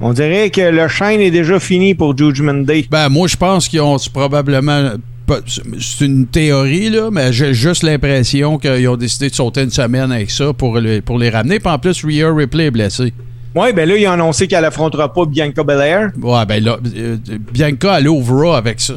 On 0.00 0.12
dirait 0.12 0.50
que 0.50 0.60
le 0.60 0.86
chaîne 0.86 1.20
est 1.20 1.32
déjà 1.32 1.58
fini 1.58 1.92
pour 1.96 2.16
Judgment 2.16 2.62
Day. 2.64 2.86
Ben, 2.88 3.08
moi, 3.08 3.26
je 3.26 3.36
pense 3.36 3.66
qu'ils 3.66 3.80
ont 3.80 3.96
probablement. 4.12 4.92
C'est 5.78 6.04
une 6.06 6.26
théorie, 6.26 6.90
là, 6.90 7.10
mais 7.10 7.32
j'ai 7.32 7.52
juste 7.54 7.82
l'impression 7.82 8.58
qu'ils 8.58 8.88
ont 8.88 8.96
décidé 8.96 9.28
de 9.30 9.34
sauter 9.34 9.62
une 9.62 9.70
semaine 9.70 10.10
avec 10.12 10.30
ça 10.30 10.52
pour, 10.52 10.78
le- 10.80 11.00
pour 11.00 11.18
les 11.18 11.30
ramener. 11.30 11.58
Puis 11.60 11.70
en 11.70 11.78
plus, 11.78 12.04
Rhea 12.04 12.32
Ripley 12.34 12.66
est 12.66 12.70
blessée. 12.70 13.12
Ouais, 13.54 13.72
ben 13.72 13.88
là, 13.88 13.96
il 13.96 14.06
a 14.06 14.12
annoncé 14.12 14.46
qu'elle 14.46 14.64
affrontera 14.64 15.12
pas 15.12 15.24
Bianca 15.24 15.62
Belair. 15.64 16.10
Ouais, 16.20 16.46
ben 16.46 16.62
là, 16.62 16.78
euh, 16.96 17.16
Bianca, 17.52 17.98
elle 17.98 18.08
ouvre 18.08 18.34
Raw 18.44 18.52
avec 18.54 18.80
ça. 18.80 18.94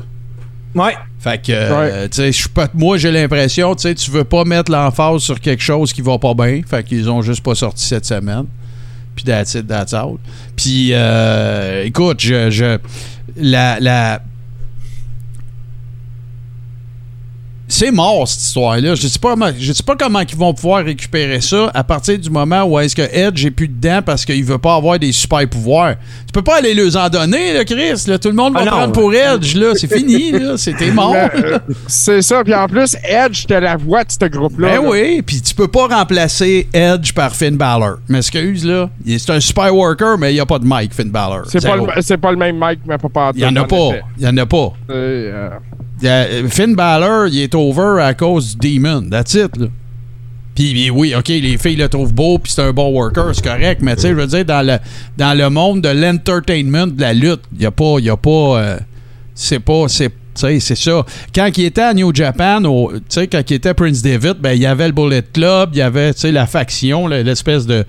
Ouais. 0.76 0.94
Fait 1.20 1.42
que, 1.42 1.52
euh, 1.52 2.08
tu 2.08 2.18
sais, 2.18 2.32
je 2.32 2.38
suis 2.38 2.50
pas- 2.50 2.70
moi, 2.74 2.98
j'ai 2.98 3.12
l'impression, 3.12 3.76
tu 3.76 3.84
sais, 3.84 3.96
tu 3.96 4.10
veux 4.12 4.24
pas 4.24 4.44
mettre 4.46 4.72
l'emphase 4.72 5.22
sur 5.22 5.40
quelque 5.40 5.62
chose 5.62 5.92
qui 5.94 6.02
va 6.02 6.18
pas 6.18 6.34
bien. 6.34 6.62
Fait 6.68 6.84
qu'ils 6.84 7.10
ont 7.10 7.22
juste 7.22 7.44
pas 7.44 7.56
sorti 7.56 7.86
cette 7.86 8.06
semaine. 8.06 8.46
Puis 9.16 9.26
that's 9.26 9.54
it, 9.56 9.68
that's 9.68 9.94
out. 9.94 10.20
Puis, 10.56 10.90
euh, 10.94 11.84
écoute, 11.86 12.20
je, 12.22 12.50
je 12.50 12.78
la, 13.38 13.80
la, 13.80 14.22
c'est 17.72 17.92
mort 17.92 18.28
cette 18.28 18.42
histoire-là. 18.42 18.96
Je 18.96 19.08
sais 19.08 19.20
pas, 19.20 19.32
comment- 19.32 19.52
je 19.58 19.74
sais 19.74 19.84
pas 19.84 19.96
comment 19.96 20.20
ils 20.20 20.36
vont 20.36 20.54
pouvoir 20.54 20.84
récupérer 20.86 21.42
ça 21.42 21.72
à 21.74 21.84
partir 21.84 22.20
du 22.20 22.30
moment 22.30 22.64
où 22.64 22.78
est-ce 22.80 22.96
que 22.96 23.02
Edge 23.02 23.46
est 23.46 23.52
plus 23.52 23.68
dedans 23.68 24.02
parce 24.06 24.26
qu'il 24.26 24.44
veut 24.44 24.58
pas 24.58 24.76
avoir 24.76 25.00
des 25.00 25.12
super 25.12 25.48
pouvoirs. 25.50 25.96
Tu 26.28 26.34
peux 26.34 26.42
pas 26.42 26.58
aller 26.58 26.74
les 26.74 26.96
en 26.96 27.10
donner, 27.10 27.54
là, 27.54 27.66
Chris. 27.66 28.04
Là, 28.08 28.18
tout 28.20 28.30
le 28.30 28.36
monde 28.36 28.54
va 28.54 28.60
Ah 28.62 28.66
non. 28.66 28.72
prendre 28.72 28.92
pour 28.94 29.14
Edge. 29.14 29.56
Là, 29.56 29.74
c'est 29.76 29.92
fini. 29.94 30.32
Là, 30.32 30.58
c'était 30.58 30.92
mort. 30.92 31.16
Euh, 31.16 31.60
c'est 31.88 32.22
ça. 32.22 32.44
Puis 32.44 32.54
en 32.54 32.68
plus, 32.68 32.96
Edge 33.04 33.44
était 33.46 33.60
la 33.62 33.76
voix 33.78 34.04
de 34.04 34.12
ce 34.12 34.26
groupe-là. 34.26 34.68
Ben 34.78 34.82
là. 34.84 34.90
oui, 34.90 35.22
puis 35.22 35.42
tu 35.42 35.54
peux 35.56 35.68
pas 35.68 35.88
remplacer 35.88 36.68
Edge 36.74 37.14
par 37.14 37.36
Finn 37.36 37.56
Balor. 37.58 37.98
M'excuse, 38.08 38.66
là. 38.66 38.90
C'est 39.06 39.30
un 39.32 39.40
super 39.40 39.76
worker, 39.76 40.18
mais 40.18 40.32
il 40.32 40.36
n'y 40.36 40.40
a 40.40 40.46
pas 40.46 40.60
de 40.60 40.66
Mike, 40.66 40.94
Finn 40.94 41.10
Balor. 41.10 41.44
C'est 41.48 41.62
pas, 41.62 41.74
Zéro. 41.74 41.88
le, 41.96 42.02
c'est 42.02 42.18
pas 42.18 42.32
le 42.32 42.38
même 42.38 42.58
Mike, 42.58 42.80
mais 42.86 42.98
pas 42.98 43.10
partout. 43.10 43.38
Il 43.40 43.44
y 43.44 43.46
en 43.48 43.56
a 43.56 43.64
pas. 43.66 43.90
Il 44.18 44.24
y 44.24 44.28
en 44.28 44.38
a 44.38 44.46
pas. 44.46 44.74
Euh, 46.04 46.48
Finn 46.50 46.76
Balor, 46.76 47.28
il 47.28 47.40
est 47.42 47.54
over 47.56 48.02
à 48.02 48.14
cause 48.14 48.58
du 48.58 48.80
Demon. 48.80 49.10
That's 49.10 49.34
it, 49.36 49.56
là. 49.58 49.68
Puis 50.56 50.90
oui, 50.90 51.14
OK, 51.16 51.30
les 51.30 51.58
filles 51.58 51.78
le 51.78 51.88
trouvent 51.88 52.14
beau, 52.14 52.38
puis 52.38 52.52
c'est 52.52 52.62
un 52.62 52.74
bon 52.74 52.90
worker, 52.92 53.34
c'est 53.34 53.44
correct, 53.44 53.80
mais 53.82 53.96
tu 53.96 54.02
sais, 54.02 54.10
je 54.10 54.16
veux 54.16 54.28
dire, 54.28 54.44
dans 54.44 54.66
le, 54.66 54.78
dans 55.18 55.36
le 55.38 55.50
monde 55.50 55.82
de 55.82 55.88
l'entertainment, 55.90 56.88
de 56.88 57.00
la 57.00 57.14
lutte, 57.14 57.42
il 57.54 57.60
n'y 57.60 57.66
a 57.66 57.72
pas, 57.72 58.00
y 58.00 58.10
a 58.10 58.18
pas, 58.18 58.30
euh, 58.62 58.78
c'est 59.34 59.60
pas, 59.62 59.86
c'est, 59.88 60.12
c'est 60.36 60.76
ça. 60.76 61.06
Quand 61.34 61.50
il 61.58 61.66
était 61.66 61.82
à 61.82 61.94
New 61.94 62.14
Japan, 62.14 62.64
au- 62.66 62.92
tu 62.92 63.00
sais, 63.08 63.28
quand 63.28 63.42
il 63.50 63.54
était 63.54 63.74
Prince 63.74 64.02
David, 64.02 64.36
ben, 64.42 64.52
il 64.52 64.62
y 64.62 64.66
avait 64.66 64.88
le 64.88 64.94
Bullet 64.94 65.24
Club, 65.34 65.70
il 65.74 65.78
y 65.78 65.82
avait, 65.82 66.12
la 66.24 66.46
faction, 66.48 67.08
l'espèce 67.08 67.66
de, 67.66 67.86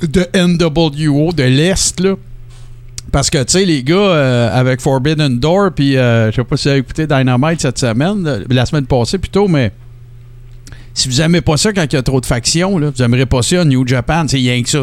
de 0.00 0.26
NWO 0.34 1.32
de 1.32 1.42
l'Est, 1.42 1.98
là. 2.00 2.14
Parce 3.10 3.30
que, 3.30 3.38
tu 3.38 3.52
sais, 3.52 3.64
les 3.64 3.82
gars, 3.82 3.94
euh, 3.96 4.50
avec 4.60 4.80
Forbidden 4.80 5.38
Door, 5.38 5.70
puis 5.74 5.96
euh, 5.96 6.30
je 6.30 6.36
sais 6.36 6.44
pas 6.44 6.56
si 6.56 6.64
vous 6.64 6.70
avez 6.70 6.80
écouté 6.80 7.06
Dynamite 7.06 7.60
cette 7.60 7.78
semaine, 7.78 8.44
la 8.50 8.66
semaine 8.66 8.84
passée 8.86 9.16
plutôt, 9.18 9.48
mais 9.48 9.72
si 10.92 11.08
vous 11.08 11.20
aimez 11.22 11.40
pas 11.40 11.56
ça 11.56 11.72
quand 11.72 11.84
il 11.84 11.94
y 11.94 11.98
a 11.98 12.02
trop 12.02 12.20
de 12.20 12.26
factions, 12.26 12.76
là, 12.78 12.90
vous 12.94 13.02
aimerez 13.02 13.24
pas 13.26 13.40
ça 13.42 13.64
New 13.64 13.86
Japan, 13.86 14.24
c'est 14.28 14.36
rien 14.36 14.62
que 14.62 14.68
ça. 14.68 14.78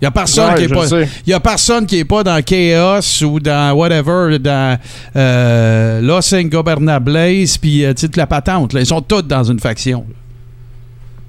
Il 0.00 0.04
y 0.04 0.06
a 0.06 0.10
personne 0.12 0.50
Ouais, 0.50 0.54
qui 0.58 0.64
est 0.64 0.68
je 0.68 0.74
pas. 0.74 0.86
sais. 0.86 1.08
Il 1.26 1.30
y 1.30 1.34
a 1.34 1.40
personne 1.40 1.84
qui 1.84 1.98
est 1.98 2.04
pas 2.04 2.22
dans 2.22 2.40
Chaos 2.42 3.24
ou 3.24 3.40
dans 3.40 3.72
whatever, 3.74 4.38
dans 4.38 4.78
euh, 5.16 6.00
Los 6.00 6.32
Ingobernables, 6.34 7.44
puis 7.60 7.84
euh, 7.84 7.92
toute 7.94 8.16
la 8.16 8.28
patente. 8.28 8.72
là. 8.74 8.80
Ils 8.80 8.86
sont 8.86 9.00
tous 9.02 9.22
dans 9.22 9.42
une 9.42 9.58
faction. 9.58 10.06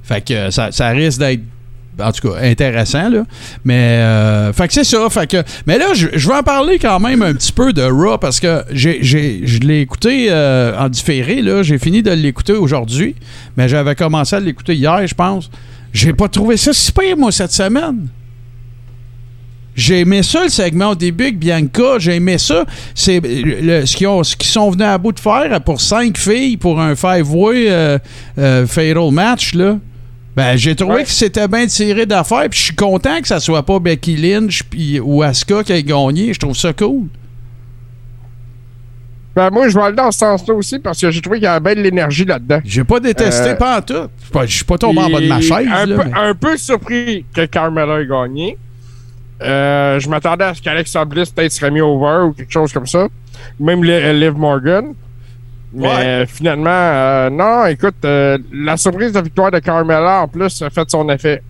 Fait 0.04 0.22
que 0.24 0.34
euh, 0.34 0.52
ça, 0.52 0.72
ça 0.72 0.90
risque 0.90 1.20
d'être 1.20 1.42
en 2.02 2.12
tout 2.12 2.30
cas 2.32 2.40
intéressant 2.42 3.10
là 3.10 3.24
mais 3.66 3.98
euh, 4.00 4.54
fait 4.54 4.68
que 4.68 4.74
c'est 4.74 4.84
ça 4.84 5.10
fait 5.10 5.28
que 5.30 5.44
mais 5.68 5.78
là 5.78 5.88
je, 5.94 6.08
vais 6.08 6.36
en 6.36 6.44
parler 6.44 6.80
quand 6.80 7.00
même 7.00 7.22
un 7.22 7.34
petit 7.34 7.52
peu 7.52 7.74
de 7.74 7.82
Raw 7.84 8.18
parce 8.18 8.40
que 8.40 8.64
j'ai, 8.72 9.00
j'ai- 9.02 9.42
je 9.46 9.60
l'ai 9.60 9.82
écouté 9.82 10.28
euh, 10.30 10.78
en 10.78 10.90
différé 10.90 11.42
là 11.42 11.64
j'ai 11.64 11.78
fini 11.78 12.02
de 12.04 12.12
l'écouter 12.12 12.54
aujourd'hui 12.54 13.16
mais 13.58 13.68
j'avais 13.70 13.96
commencé 13.96 14.36
à 14.36 14.40
l'écouter 14.40 14.76
hier 14.76 15.06
je 15.08 15.14
pense 15.16 15.50
j'ai 15.94 16.14
pas 16.14 16.28
trouvé 16.28 16.58
ça 16.58 16.72
si 16.74 16.92
pire 16.92 17.18
moi 17.18 17.32
cette 17.32 17.52
semaine 17.52 18.08
j'ai 19.76 20.00
aimé 20.02 20.24
ça 20.24 20.44
le 20.44 20.50
segment 20.50 20.90
au 20.90 20.96
début 20.96 21.26
avec 21.26 21.40
Bianca. 21.40 22.00
J'ai 22.00 22.16
aimé 22.16 22.38
ça. 22.38 22.66
C'est 22.94 23.22
le- 23.24 23.86
ce 23.86 23.96
qu'ils 23.96 24.08
ont- 24.08 24.24
ce 24.26 24.36
qu'ils 24.36 24.50
sont 24.50 24.70
venus 24.72 24.86
à 24.86 24.98
bout 24.98 25.14
de 25.14 25.20
faire 25.22 25.62
pour 25.62 25.80
cinq 25.80 26.18
filles 26.18 26.58
pour 26.58 26.82
un 26.82 26.96
five-way 26.98 27.68
euh, 27.70 27.98
euh, 28.40 28.68
fatal 28.68 29.10
match 29.12 29.54
là. 29.54 29.78
Ben, 30.36 30.56
j'ai 30.56 30.76
trouvé 30.76 30.94
Ouais. 30.96 31.04
que 31.04 31.10
c'était 31.10 31.48
bien 31.48 31.66
tiré 31.68 32.06
d'affaire. 32.06 32.48
Puis 32.50 32.60
je 32.60 32.64
suis 32.66 32.76
content 32.76 33.20
que 33.22 33.28
ça 33.28 33.40
soit 33.40 33.64
pas 33.66 33.80
Becky 33.80 34.16
Lynch 34.16 34.64
puis- 34.64 35.00
ou 35.00 35.22
Asuka 35.22 35.64
qui 35.64 35.74
ait 35.74 35.84
gagné. 35.84 36.34
Je 36.34 36.40
trouve 36.40 36.56
ça 36.56 36.72
cool. 36.72 37.08
Ben, 39.36 39.50
moi, 39.52 39.70
je 39.70 39.76
vais 39.78 39.84
aller 39.86 39.96
dans 39.96 40.12
ce 40.12 40.20
sens-là 40.20 40.54
aussi 40.54 40.80
parce 40.80 41.00
que 41.00 41.12
j'ai 41.12 41.22
trouvé 41.22 41.38
qu'il 41.38 41.46
y 41.46 41.48
avait 41.48 41.60
bien 41.74 41.76
de 41.76 41.82
l'énergie 41.88 42.26
là-dedans. 42.26 42.60
J'ai 42.66 42.84
pas 42.84 43.00
détesté 43.00 43.50
Euh, 43.50 43.56
pas 43.56 43.78
en 43.78 43.82
tout. 43.82 43.94
Je 43.94 44.24
suis 44.24 44.32
pas- 44.32 44.46
Je 44.46 44.56
suis 44.56 44.66
pas 44.66 44.78
tombé 44.78 45.00
en 45.02 45.10
bas 45.10 45.20
de 45.22 45.28
ma 45.28 45.40
chaise. 45.42 45.68
Un, 45.72 45.86
là, 45.86 45.96
peu, 45.98 46.04
mais- 46.10 46.20
un 46.20 46.36
peu 46.36 46.58
surpris 46.58 47.26
que 47.34 47.46
Carmella 47.46 48.02
ait 48.02 48.08
gagné. 48.08 48.58
Euh, 49.42 50.00
je 50.00 50.10
m'attendais 50.10 50.44
à 50.46 50.54
ce 50.54 50.62
qu'Alexa 50.62 51.06
Bliss 51.06 51.30
peut-être 51.30 51.52
serait 51.54 51.72
mis 51.72 51.80
over 51.80 52.26
ou 52.28 52.34
quelque 52.34 52.52
chose 52.52 52.74
comme 52.74 52.88
ça. 52.88 53.08
Même 53.60 53.84
Li- 53.84 54.20
Liv 54.20 54.34
Morgan. 54.36 54.94
Mais 55.74 55.88
Ouais. 55.88 56.06
euh, 56.06 56.26
finalement, 56.26 56.70
euh, 56.72 57.30
non, 57.30 57.66
écoute, 57.68 57.96
euh, 58.04 58.38
la 58.52 58.76
surprise 58.78 59.12
de 59.12 59.20
victoire 59.22 59.52
de 59.52 59.60
Carmella 59.60 60.22
en 60.22 60.28
plus 60.28 60.62
a 60.64 60.70
fait 60.70 60.90
son 60.90 61.08
effet. 61.10 61.42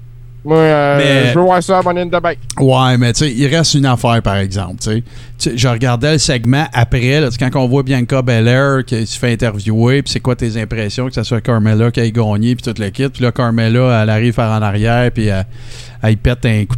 Moi, 0.44 0.58
euh, 0.58 0.98
Mais- 0.98 1.30
je 1.34 1.38
veux 1.38 1.44
voir 1.46 1.62
ça 1.62 1.80
à 1.80 1.82
Money 1.82 2.02
in 2.02 2.08
the 2.08 2.22
Bank. 2.22 2.38
Ouais, 2.60 2.98
mais 2.98 3.12
tu 3.12 3.26
sais, 3.26 3.32
il 3.34 3.48
reste 3.54 3.74
une 3.74 3.86
affaire, 3.86 4.22
par 4.22 4.38
exemple. 4.38 4.76
tu 4.82 4.90
sais. 4.90 5.04
Tu 5.38 5.50
sais, 5.52 5.58
je 5.58 5.68
regardais 5.68 6.14
le 6.14 6.18
segment 6.18 6.66
après, 6.74 7.20
là, 7.20 7.28
tu 7.30 7.38
sais, 7.38 7.50
quand 7.50 7.62
on 7.62 7.68
voit 7.68 7.84
Bianca 7.84 8.22
Belair 8.22 8.86
qui 8.86 9.06
se 9.06 9.20
fait 9.20 9.34
interviewer, 9.34 10.02
puis 10.02 10.14
c'est 10.14 10.22
quoi 10.22 10.36
tes 10.38 10.60
impressions 10.62 11.08
que 11.08 11.14
ça 11.14 11.24
soit 11.26 11.42
Carmella 11.42 11.92
qui 11.92 12.00
ait 12.00 12.12
gagné, 12.12 12.56
puis 12.56 12.74
tout 12.74 12.82
le 12.82 12.90
kit. 12.90 13.10
Puis 13.10 13.22
là, 13.24 13.32
Carmella, 13.34 14.02
elle 14.04 14.10
arrive 14.10 14.34
par 14.34 14.58
en 14.58 14.62
arrière, 14.62 15.12
puis 15.12 15.28
elle, 15.28 15.46
elle 16.04 16.18
pète 16.18 16.46
un 16.46 16.66
coup 16.66 16.76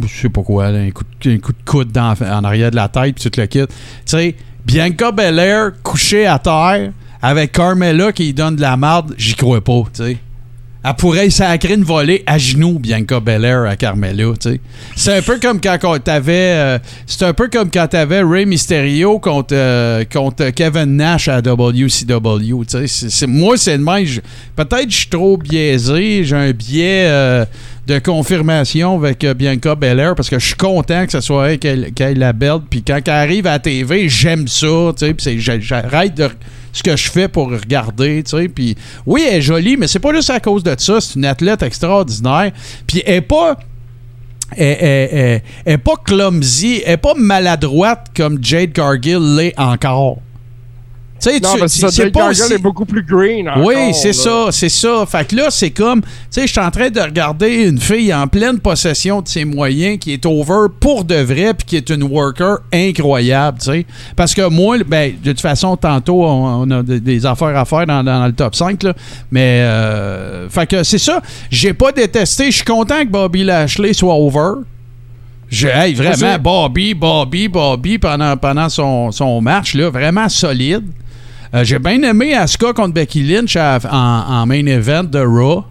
de. 0.00 0.06
Je 0.06 0.20
sais 0.22 0.28
pas 0.28 0.42
quoi, 0.42 0.70
là, 0.70 0.78
un, 0.78 0.90
coup 0.90 1.04
de, 1.24 1.30
un 1.32 1.38
coup 1.38 1.52
de 1.52 1.62
coude 1.70 1.90
dans- 1.90 2.14
en 2.20 2.44
arrière 2.44 2.70
de 2.70 2.76
la 2.76 2.88
tête, 2.88 3.16
puis 3.16 3.28
tout 3.30 3.40
le 3.40 3.46
kit. 3.46 3.66
Tu 3.66 3.74
sais, 4.04 4.34
Bianca 4.66 5.12
Belair 5.12 5.70
couchée 5.84 6.26
à 6.26 6.40
terre 6.40 6.90
avec 7.22 7.52
Carmella 7.52 8.10
qui 8.10 8.24
lui 8.24 8.34
donne 8.34 8.56
de 8.56 8.62
la 8.62 8.76
marde, 8.76 9.14
j'y 9.16 9.36
crois 9.36 9.60
pas, 9.60 9.84
tu 9.94 10.02
sais. 10.02 10.16
Elle 10.88 10.94
pourrait 10.94 11.30
sacrer 11.30 11.74
une 11.74 11.82
volée 11.82 12.22
à 12.26 12.38
genoux, 12.38 12.78
Bianca 12.78 13.18
Belair 13.18 13.64
à 13.64 13.74
sais. 14.40 14.60
C'est 14.94 15.16
un 15.16 15.22
peu 15.22 15.40
comme 15.40 15.60
quand 15.60 15.98
t'avais. 15.98 16.52
euh, 16.54 16.78
c'est 17.06 17.24
un 17.24 17.32
peu 17.32 17.48
comme 17.48 17.72
quand 17.72 17.88
t'avais 17.88 18.22
Ray 18.22 18.46
Mysterio 18.46 19.18
contre, 19.18 19.52
euh, 19.52 20.04
contre 20.04 20.50
Kevin 20.50 20.96
Nash 20.96 21.26
à 21.26 21.40
WCW, 21.40 22.64
moi, 23.26 23.56
c'est 23.56 23.78
de 23.78 23.82
même. 23.82 24.06
Peut-être 24.54 24.90
je 24.90 24.96
suis 24.96 25.08
trop 25.08 25.36
biaisé, 25.36 26.22
j'ai 26.22 26.36
un 26.36 26.52
biais 26.52 27.06
euh, 27.08 27.44
de 27.88 27.98
confirmation 27.98 28.96
avec 28.96 29.24
euh, 29.24 29.34
Bianca 29.34 29.74
Belair 29.74 30.14
parce 30.14 30.30
que 30.30 30.38
je 30.38 30.46
suis 30.46 30.54
content 30.54 31.04
que 31.06 31.12
ce 31.12 31.20
soit 31.20 31.50
elle 31.50 31.58
qu'elle 31.58 31.92
ait 31.98 32.14
la 32.14 32.32
belle. 32.32 32.60
Puis 32.70 32.84
quand 32.84 33.00
elle 33.06 33.12
arrive 33.12 33.48
à 33.48 33.52
la 33.52 33.58
TV, 33.58 34.08
j'aime 34.08 34.46
ça, 34.46 34.92
j'arrête 35.58 36.14
de 36.14 36.28
ce 36.76 36.82
que 36.82 36.96
je 36.96 37.10
fais 37.10 37.28
pour 37.28 37.50
regarder, 37.50 38.22
tu 38.22 38.36
sais. 38.36 38.48
Puis 38.48 38.76
oui, 39.06 39.24
elle 39.26 39.36
est 39.36 39.42
jolie, 39.42 39.76
mais 39.76 39.86
c'est 39.86 39.98
pas 39.98 40.12
juste 40.12 40.30
à 40.30 40.40
cause 40.40 40.62
de 40.62 40.74
ça. 40.78 41.00
C'est 41.00 41.14
une 41.14 41.24
athlète 41.24 41.62
extraordinaire. 41.62 42.52
Puis 42.86 43.02
elle 43.06 43.14
est 43.14 43.20
pas. 43.22 43.58
Est 44.56 45.42
pas 45.82 45.96
clumsy, 46.04 46.82
elle 46.84 46.92
est 46.92 46.96
pas 46.98 47.14
maladroite 47.16 48.08
comme 48.16 48.38
Jade 48.40 48.72
Cargill 48.72 49.34
l'est 49.34 49.58
encore. 49.58 50.18
Tu 51.18 51.30
sais, 51.30 51.40
Non, 51.40 51.54
tu- 51.54 51.60
mais 51.62 51.68
c'est 51.68 52.10
pas 52.10 52.28
aussi- 52.28 52.52
est 52.52 52.58
beaucoup 52.58 52.84
plus 52.84 53.02
green. 53.02 53.50
oui, 53.64 53.94
c'est 53.94 54.12
ça, 54.12 54.48
c'est 54.50 54.68
ça. 54.68 55.04
Fait 55.06 55.26
que 55.26 55.34
là, 55.34 55.46
c'est 55.50 55.70
comme, 55.70 56.02
tu 56.02 56.08
sais, 56.30 56.46
je 56.46 56.52
suis 56.52 56.60
en 56.60 56.70
train 56.70 56.90
de 56.90 57.00
regarder 57.00 57.64
une 57.64 57.80
fille 57.80 58.12
en 58.12 58.26
pleine 58.26 58.58
possession 58.58 59.22
de 59.22 59.28
ses 59.28 59.46
moyens 59.46 59.98
qui 59.98 60.12
est 60.12 60.26
over 60.26 60.68
pour 60.78 61.04
de 61.04 61.14
vrai 61.14 61.54
puis 61.54 61.64
qui 61.66 61.76
est 61.76 61.88
une 61.88 62.02
worker 62.02 62.58
incroyable, 62.72 63.58
tu 63.58 63.64
sais. 63.70 63.86
Parce 64.14 64.34
que 64.34 64.46
moi, 64.48 64.76
ben, 64.86 65.14
de 65.22 65.32
toute 65.32 65.40
façon, 65.40 65.76
tantôt, 65.76 66.22
on, 66.24 66.68
on 66.68 66.70
a 66.70 66.82
des, 66.82 67.24
affaires 67.24 67.56
à 67.56 67.64
faire 67.64 67.86
dans, 67.86 68.04
dans 68.04 68.26
le 68.26 68.32
top 68.32 68.54
5, 68.54 68.82
là. 68.82 68.92
Mais, 69.30 69.60
euh, 69.62 70.48
fait 70.50 70.66
que 70.66 70.82
c'est 70.84 70.98
ça. 70.98 71.22
J'ai 71.50 71.72
pas 71.72 71.92
détesté. 71.92 72.50
Je 72.50 72.56
suis 72.56 72.64
content 72.64 73.00
que 73.02 73.08
Bobby 73.08 73.42
Lashley 73.42 73.94
soit 73.94 74.14
over. 74.14 74.60
Je, 75.48 75.68
hey, 75.68 75.94
vraiment. 75.94 76.38
Bobby, 76.38 76.92
Bobby, 76.92 77.48
Bobby 77.48 77.98
pendant, 77.98 78.36
pendant 78.36 78.68
son, 78.68 79.12
son 79.12 79.40
match, 79.40 79.74
là, 79.74 79.88
vraiment 79.90 80.28
solide. 80.28 80.84
Euh, 81.56 81.64
J'ai 81.64 81.78
bien 81.78 82.02
aimé 82.02 82.34
Asuka 82.34 82.72
contre 82.72 82.92
Becky 82.94 83.22
Lynch 83.22 83.56
à- 83.56 83.78
en, 83.90 84.40
en 84.42 84.46
main 84.46 84.66
event 84.66 85.04
de 85.04 85.18
Raw. 85.20 85.64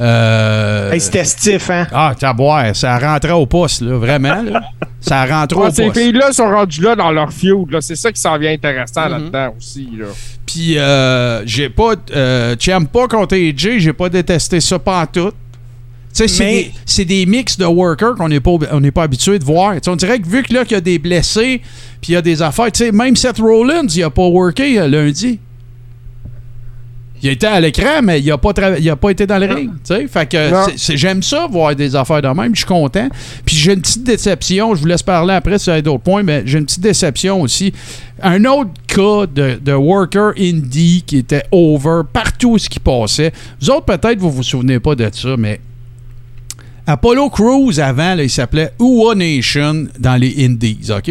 Euh, 0.00 0.92
Hey, 0.92 1.00
C'était 1.00 1.24
stiff, 1.24 1.70
hein? 1.70 1.86
ah, 1.92 2.14
t'as 2.18 2.32
boire, 2.32 2.74
ça 2.76 2.98
rentrait 2.98 3.32
au 3.32 3.46
poste, 3.46 3.80
là, 3.80 3.96
vraiment. 3.96 4.42
là. 4.42 4.62
Ça 5.00 5.24
rentrait 5.26 5.58
Ouais, 5.60 5.66
au 5.68 5.70
ces 5.70 5.86
poste. 5.86 5.98
filles-là 5.98 6.32
sont 6.32 6.48
rendues 6.48 6.80
là 6.82 6.94
dans 6.94 7.10
leur 7.10 7.32
feud. 7.32 7.70
là. 7.70 7.80
C'est 7.80 7.96
ça 7.96 8.12
qui 8.12 8.20
s'en 8.20 8.36
vient 8.38 8.52
intéressant 8.52 9.06
Mhm. 9.06 9.10
là-dedans 9.12 9.54
aussi. 9.56 9.88
Là. 9.98 10.06
Puis, 10.46 10.78
euh, 10.78 11.42
j'ai 11.46 11.68
pas. 11.68 11.94
Euh, 12.14 12.54
Ciampa 12.58 13.06
contre 13.08 13.34
AJ, 13.34 13.78
j'ai 13.78 13.92
pas 13.92 14.08
détesté 14.08 14.60
ça 14.60 14.78
pas 14.78 15.02
en 15.02 15.06
tout. 15.06 15.32
C'est 16.12 16.26
des, 16.50 16.72
c'est 16.84 17.04
des 17.04 17.26
mix 17.26 17.56
de 17.58 17.64
workers 17.64 18.14
qu'on 18.16 18.28
n'est 18.28 18.40
pas, 18.40 18.50
on 18.72 18.80
pas 18.90 19.02
habitué 19.04 19.38
de 19.38 19.44
voir. 19.44 19.74
On 19.86 19.96
dirait 19.96 20.18
que 20.18 20.26
vu 20.28 20.42
que 20.42 20.52
là, 20.52 20.64
qu'il 20.64 20.72
y 20.74 20.78
a 20.78 20.80
des 20.80 20.98
blessés, 20.98 21.60
puis 22.00 22.10
il 22.10 22.12
y 22.12 22.16
a 22.16 22.22
des 22.22 22.42
affaires, 22.42 22.72
tu 22.72 22.84
sais, 22.84 22.92
même 22.92 23.14
Seth 23.14 23.38
Rollins, 23.38 23.86
il 23.88 24.02
a 24.02 24.10
pas 24.10 24.26
worké 24.26 24.80
euh, 24.80 24.88
lundi. 24.88 25.38
Il 27.20 27.30
était 27.30 27.48
à 27.48 27.60
l'écran, 27.60 28.00
mais 28.00 28.20
il 28.20 28.30
a 28.30 28.38
pas, 28.38 28.52
trava- 28.52 28.78
il 28.78 28.88
a 28.88 28.94
pas 28.94 29.10
été 29.10 29.26
dans 29.26 29.38
le 29.38 29.46
ring. 29.52 29.70
Fait 30.08 30.28
que 30.28 30.36
j'aime 30.94 31.20
ça, 31.20 31.48
voir 31.50 31.74
des 31.74 31.96
affaires 31.96 32.22
de 32.22 32.28
même. 32.28 32.54
Je 32.54 32.60
suis 32.60 32.66
content. 32.66 33.08
Puis 33.44 33.56
j'ai 33.56 33.72
une 33.72 33.80
petite 33.80 34.04
déception. 34.04 34.72
Je 34.76 34.80
vous 34.82 34.86
laisse 34.86 35.02
parler 35.02 35.34
après 35.34 35.56
avez 35.68 35.82
d'autres 35.82 36.04
points, 36.04 36.22
mais 36.22 36.42
j'ai 36.46 36.58
une 36.58 36.64
petite 36.66 36.80
déception 36.82 37.40
aussi. 37.42 37.72
Un 38.22 38.44
autre 38.44 38.70
cas 38.86 39.26
de, 39.26 39.58
de 39.60 39.72
worker 39.72 40.32
indie 40.38 41.02
qui 41.04 41.18
était 41.18 41.42
over 41.50 42.02
partout 42.12 42.56
ce 42.56 42.68
qui 42.68 42.78
passait. 42.78 43.32
Vous 43.60 43.70
autres, 43.70 43.86
peut-être, 43.86 44.20
vous 44.20 44.30
vous 44.30 44.44
souvenez 44.44 44.78
pas 44.78 44.94
de 44.94 45.10
ça, 45.12 45.36
mais 45.36 45.58
Apollo 46.90 47.28
Crews, 47.28 47.78
avant, 47.80 48.14
là, 48.14 48.22
il 48.22 48.30
s'appelait 48.30 48.70
Ua 48.80 49.14
Nation 49.14 49.88
dans 49.98 50.16
les 50.16 50.46
Indies, 50.46 50.88
OK? 50.90 51.08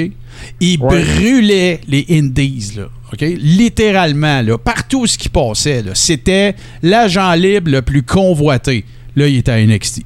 Il 0.60 0.82
Ouais. 0.82 1.04
brûlait 1.04 1.82
les 1.88 2.04
Indies, 2.10 2.74
là, 2.78 2.86
OK? 3.14 3.22
Littéralement, 3.22 4.42
là, 4.42 4.58
partout 4.58 5.06
ce 5.06 5.20
qui 5.20 5.30
passait, 5.30 5.84
là. 5.84 5.92
C'était 5.94 6.56
l'agent 6.82 7.32
libre 7.34 7.70
le 7.70 7.84
plus 7.84 8.02
convoité. 8.02 8.86
Là, 9.16 9.28
il 9.28 9.38
était 9.38 9.52
à 9.52 9.60
NXT. 9.64 10.02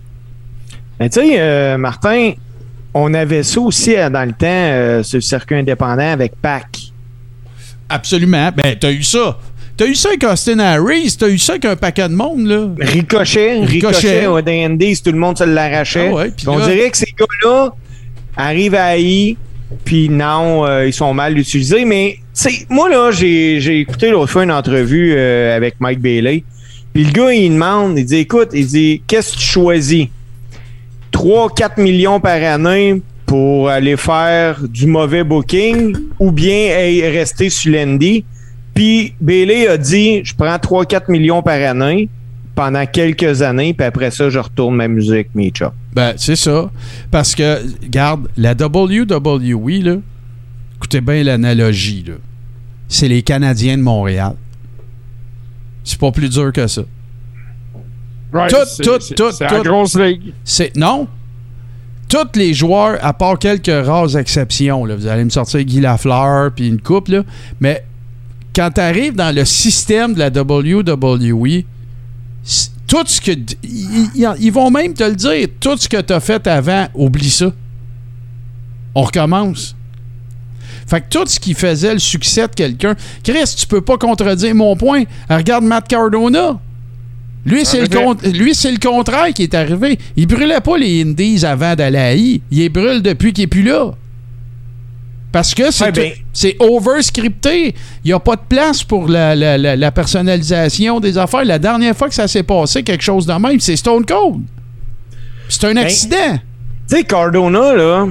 Mais 0.99 1.09
tu 1.09 1.21
sais, 1.21 1.39
euh, 1.39 1.77
Martin, 1.77 2.33
on 2.93 3.13
avait 3.13 3.43
ça 3.43 3.61
aussi 3.61 3.95
euh, 3.95 4.09
dans 4.09 4.25
le 4.27 4.33
temps 4.33 4.45
euh, 4.47 5.03
sur 5.03 5.17
le 5.17 5.21
circuit 5.21 5.55
indépendant 5.55 6.11
avec 6.11 6.33
Pac. 6.41 6.67
Absolument. 7.87 8.51
Ben, 8.55 8.75
t'as 8.79 8.91
eu 8.91 9.03
ça. 9.03 9.37
T'as 9.81 9.87
eu 9.87 9.95
ça 9.95 10.09
avec 10.09 10.23
Austin 10.23 10.59
Harris, 10.59 11.15
t'as 11.17 11.27
eu 11.27 11.39
ça 11.39 11.53
avec 11.53 11.65
un 11.65 11.75
paquet 11.75 12.07
de 12.07 12.13
monde, 12.13 12.45
là. 12.45 12.67
Ricochet, 12.79 13.65
Ricochet. 13.65 14.27
Au 14.27 14.39
D&D, 14.39 14.93
tout 15.03 15.11
le 15.11 15.17
monde 15.17 15.39
se 15.39 15.43
l'arrachait. 15.43 16.09
Ah 16.11 16.13
ouais, 16.17 16.33
on 16.45 16.59
là- 16.59 16.67
dirait 16.67 16.91
que 16.91 16.97
ces 16.97 17.11
gars-là 17.17 17.73
arrivent 18.37 18.75
à 18.75 18.95
I, 18.99 19.37
puis 19.83 20.07
non, 20.07 20.67
euh, 20.67 20.85
ils 20.85 20.93
sont 20.93 21.15
mal 21.15 21.35
utilisés. 21.35 21.83
Mais, 21.85 22.19
tu 22.19 22.51
sais, 22.51 22.65
moi, 22.69 22.89
là, 22.89 23.09
j'ai 23.09 23.59
j'ai 23.59 23.79
écouté 23.79 24.11
l'autre 24.11 24.31
fois 24.31 24.43
une 24.43 24.51
entrevue 24.51 25.15
euh, 25.17 25.57
avec 25.57 25.77
Mike 25.79 25.99
Bailey. 25.99 26.43
Puis 26.93 27.05
le 27.05 27.11
gars, 27.11 27.33
il 27.33 27.49
demande, 27.49 27.97
il 27.97 28.05
dit, 28.05 28.17
écoute, 28.17 28.49
il 28.53 28.67
dit, 28.67 29.01
qu'est-ce 29.07 29.33
que 29.33 29.39
tu 29.39 29.45
choisis? 29.47 30.05
3-4 31.11 31.81
millions 31.81 32.19
par 32.19 32.43
année 32.43 33.01
pour 33.25 33.67
aller 33.69 33.97
faire 33.97 34.61
du 34.61 34.85
mauvais 34.85 35.23
booking 35.23 35.97
ou 36.19 36.31
bien 36.31 36.77
hey, 36.77 37.01
rester 37.07 37.49
sur 37.49 37.73
l'Andy. 37.73 38.25
Puis 38.81 39.13
Bailey 39.21 39.67
a 39.67 39.77
dit 39.77 40.21
je 40.25 40.33
prends 40.33 40.55
3-4 40.55 41.11
millions 41.11 41.43
par 41.43 41.53
année 41.61 42.09
pendant 42.55 42.83
quelques 42.87 43.43
années, 43.43 43.75
puis 43.75 43.85
après 43.85 44.09
ça, 44.09 44.31
je 44.31 44.39
retourne 44.39 44.73
m'amuser 44.75 45.13
avec 45.13 45.35
mes 45.35 45.51
chops. 45.55 45.71
Ben, 45.93 46.15
c'est 46.17 46.35
ça. 46.35 46.71
Parce 47.11 47.35
que, 47.35 47.61
regarde, 47.83 48.27
la 48.37 48.53
WWE, 48.53 49.83
là, 49.83 49.97
écoutez 50.77 50.99
bien 50.99 51.23
l'analogie, 51.23 52.05
là. 52.07 52.15
C'est 52.87 53.07
les 53.07 53.21
Canadiens 53.21 53.77
de 53.77 53.83
Montréal. 53.83 54.33
C'est 55.83 55.99
pas 55.99 56.11
plus 56.11 56.29
dur 56.29 56.51
que 56.51 56.65
ça. 56.65 56.81
Ouais, 58.33 58.47
Tout, 58.47 58.55
tout, 58.81 58.97
c'est- 58.99 59.13
tout, 59.13 59.31
C'est 59.31 59.43
la 59.43 59.59
grosse 59.59 59.95
ligue. 59.95 60.33
C'est 60.43 60.75
non. 60.75 61.07
Tous 62.09 62.17
les 62.35 62.55
joueurs, 62.55 62.97
à 63.05 63.13
part 63.13 63.37
quelques 63.37 63.67
rares 63.85 64.17
exceptions, 64.17 64.85
là, 64.85 64.95
vous 64.95 65.05
allez 65.05 65.23
me 65.23 65.29
sortir 65.29 65.61
Guy 65.61 65.81
Lafleur 65.81 66.51
puis 66.55 66.67
une 66.67 66.81
coupe, 66.81 67.09
là, 67.09 67.21
mais 67.59 67.83
quand 68.55 68.71
tu 68.71 68.81
arrives 68.81 69.15
dans 69.15 69.33
le 69.33 69.45
système 69.45 70.13
de 70.13 70.19
la 70.19 70.29
WWE, 70.29 71.63
tout 72.87 73.03
ce 73.05 73.21
que. 73.21 73.31
Ils, 73.63 74.51
vont 74.51 74.69
même 74.69 74.93
te 74.93 75.03
le 75.03 75.15
dire, 75.15 75.47
tout 75.59 75.77
ce 75.77 75.87
que 75.87 76.01
tu 76.01 76.13
as 76.13 76.19
fait 76.19 76.45
avant, 76.47 76.87
oublie 76.93 77.29
ça. 77.29 77.51
On 78.93 79.03
recommence. 79.03 79.75
Fait 80.87 80.99
que 80.99 81.05
tout 81.09 81.25
ce 81.25 81.39
qui 81.39 81.53
faisait 81.53 81.93
le 81.93 81.99
succès 81.99 82.47
de 82.47 82.53
quelqu'un. 82.53 82.95
Chris, 83.23 83.55
tu 83.57 83.65
peux 83.67 83.79
pas 83.79 83.97
contredire 83.97 84.53
mon 84.53 84.75
point. 84.75 85.03
Regarde 85.29 85.63
Matt 85.63 85.87
Cardona. 85.87 86.59
Lui, 87.45 87.65
c'est 87.65 87.79
le, 87.79 87.85
effet. 87.85 88.03
con- 88.03 88.17
lui, 88.33 88.53
c'est 88.53 88.71
le 88.71 88.77
contraire 88.77 89.33
qui 89.33 89.43
est 89.43 89.53
arrivé. 89.53 89.97
Il 90.15 90.27
brûlait 90.27 90.59
pas 90.59 90.77
les 90.77 91.01
Indies 91.01 91.45
avant 91.45 91.75
d'aller 91.75 91.97
à 91.97 92.13
I. 92.13 92.41
Il 92.51 92.59
les 92.59 92.69
brûle 92.69 93.01
depuis 93.01 93.33
qu'il 93.33 93.45
est 93.45 93.47
plus 93.47 93.63
là. 93.63 93.93
Parce 95.31 95.53
que 95.55 95.71
c'est 95.71 95.85
Ouais, 95.85 95.91
ben- 95.91 96.53
over-scripté. 96.59 97.73
Il 98.03 98.07
n'y 98.07 98.13
a 98.13 98.19
pas 98.19 98.35
de 98.35 98.41
place 98.47 98.83
pour 98.83 99.07
la, 99.07 99.35
la- 99.35 99.57
la- 99.57 99.75
la 99.77 99.91
personnalisation 99.91 100.99
des 100.99 101.17
affaires. 101.17 101.45
La 101.45 101.57
dernière 101.59 101.95
fois 101.95 102.09
que 102.09 102.15
ça 102.15 102.27
s'est 102.27 102.43
passé, 102.43 102.83
quelque 102.83 103.03
chose 103.03 103.25
de 103.25 103.33
même, 103.33 103.59
c'est 103.59 103.75
Stone 103.77 104.05
Cold. 104.05 104.41
C'est 105.47 105.65
un 105.65 105.73
Ben, 105.73 105.79
accident. 105.83 106.37
Tu 106.89 106.97
sais, 106.97 107.03
Cardona, 107.03 107.73
là, 107.73 108.07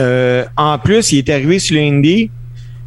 euh, 0.00 0.44
en 0.56 0.78
plus, 0.78 1.12
il 1.12 1.18
est 1.18 1.28
arrivé 1.30 1.58
sur 1.60 1.76
l'Indie. 1.76 2.30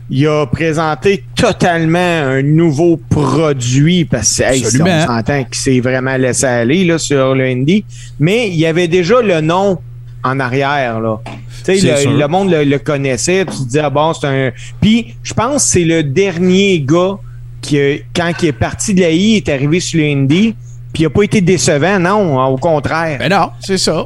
Il 0.09 0.25
a 0.27 0.45
présenté 0.45 1.23
totalement 1.35 1.97
un 1.99 2.41
nouveau 2.41 2.97
produit 3.09 4.05
parce 4.05 4.37
que 4.37 4.43
hey, 4.43 4.63
Absolument. 4.63 4.99
on 5.03 5.05
s'entend 5.07 5.43
qu'il 5.43 5.55
s'est 5.55 5.79
vraiment 5.81 6.15
laissé 6.15 6.45
aller 6.45 6.85
là, 6.85 6.97
sur 6.97 7.35
l'Indie. 7.35 7.83
Mais 8.19 8.47
il 8.49 8.55
y 8.55 8.65
avait 8.65 8.87
déjà 8.87 9.21
le 9.21 9.41
nom 9.41 9.79
en 10.27 10.39
arrière, 10.39 10.99
là. 10.99 11.19
Tu 11.65 11.77
sais, 11.79 11.95
C'est 11.97 12.05
le, 12.05 12.17
le 12.17 12.27
monde 12.27 12.49
le, 12.51 12.63
le 12.63 12.79
connaissait, 12.79 13.45
tu 13.45 13.57
te 13.57 13.63
disais, 13.63 13.81
ah 13.83 13.89
bon, 13.89 14.13
c'est 14.13 14.27
un. 14.27 14.51
Puis, 14.79 15.15
je 15.23 15.33
pense 15.33 15.63
que 15.65 15.69
c'est 15.71 15.83
le 15.83 16.03
dernier 16.03 16.79
gars 16.81 17.17
qui, 17.61 17.77
quand 18.15 18.31
il 18.41 18.49
est 18.49 18.51
parti 18.53 18.93
de 18.93 19.01
la 19.01 19.09
I, 19.11 19.17
il 19.17 19.35
est 19.37 19.49
arrivé 19.49 19.79
sur 19.79 19.99
le 19.99 20.05
Indy, 20.05 20.55
puis 20.93 21.03
il 21.03 21.05
n'a 21.05 21.09
pas 21.09 21.23
été 21.23 21.41
décevant, 21.41 21.99
non, 21.99 22.39
au 22.45 22.57
contraire. 22.57 23.17
Ben 23.19 23.29
non, 23.29 23.49
c'est 23.59 23.77
ça. 23.77 24.05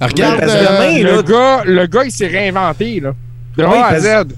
Regarde, 0.00 0.40
euh, 0.42 0.46
demain, 0.46 1.02
le, 1.02 1.16
là- 1.16 1.22
gars, 1.22 1.62
le 1.64 1.86
gars, 1.86 2.04
il 2.04 2.10
s'est 2.12 2.26
réinventé, 2.26 3.00
là. 3.00 3.12
De 3.56 3.64
Oui, 3.64 3.70
A 3.76 3.86
à 3.86 3.90
parce- 3.90 4.02
Z. 4.02 4.34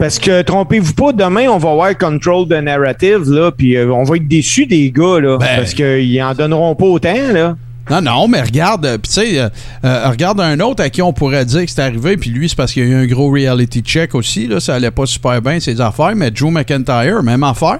Parce 0.00 0.18
que, 0.18 0.42
trompez-vous 0.42 0.92
pas, 0.94 1.12
demain, 1.12 1.46
on 1.48 1.58
va 1.58 1.72
voir 1.72 1.96
Control 1.96 2.48
the 2.48 2.60
Narrative, 2.62 3.30
là, 3.30 3.52
puis 3.52 3.76
euh, 3.76 3.92
on 3.92 4.02
va 4.02 4.16
être 4.16 4.26
déçus 4.26 4.66
des 4.66 4.90
gars, 4.90 5.20
là, 5.20 5.38
Ben. 5.38 5.46
parce 5.56 5.72
qu'ils 5.72 6.20
en 6.22 6.34
donneront 6.34 6.74
pas 6.74 6.86
autant, 6.86 7.14
là. 7.32 7.56
Non, 7.90 8.02
non, 8.02 8.28
mais 8.28 8.42
regarde, 8.42 8.84
euh, 8.84 8.98
tu 8.98 9.10
sais, 9.10 9.38
euh, 9.40 9.48
euh, 9.84 10.10
regarde 10.10 10.40
un 10.40 10.60
autre 10.60 10.82
à 10.82 10.90
qui 10.90 11.00
on 11.00 11.14
pourrait 11.14 11.46
dire 11.46 11.64
que 11.64 11.70
c'est 11.70 11.80
arrivé, 11.80 12.18
puis 12.18 12.28
lui, 12.30 12.46
c'est 12.48 12.54
parce 12.54 12.72
qu'il 12.72 12.86
y 12.86 12.86
a 12.86 12.90
eu 12.90 12.94
un 13.02 13.06
gros 13.06 13.30
reality 13.30 13.80
check 13.80 14.14
aussi, 14.14 14.46
là, 14.46 14.60
ça 14.60 14.74
allait 14.74 14.90
pas 14.90 15.06
super 15.06 15.40
bien 15.40 15.58
ses 15.58 15.80
affaires, 15.80 16.14
mais 16.14 16.30
Drew 16.30 16.50
McIntyre, 16.50 17.22
même 17.22 17.42
affaire. 17.42 17.78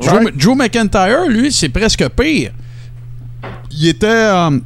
Drew, 0.00 0.24
Ouais. 0.24 0.32
Drew 0.34 0.54
McIntyre, 0.54 1.28
lui, 1.28 1.52
c'est 1.52 1.68
presque 1.68 2.08
pire. 2.08 2.52
Il 3.70 3.86
était, 3.88 4.06
euh, 4.06 4.58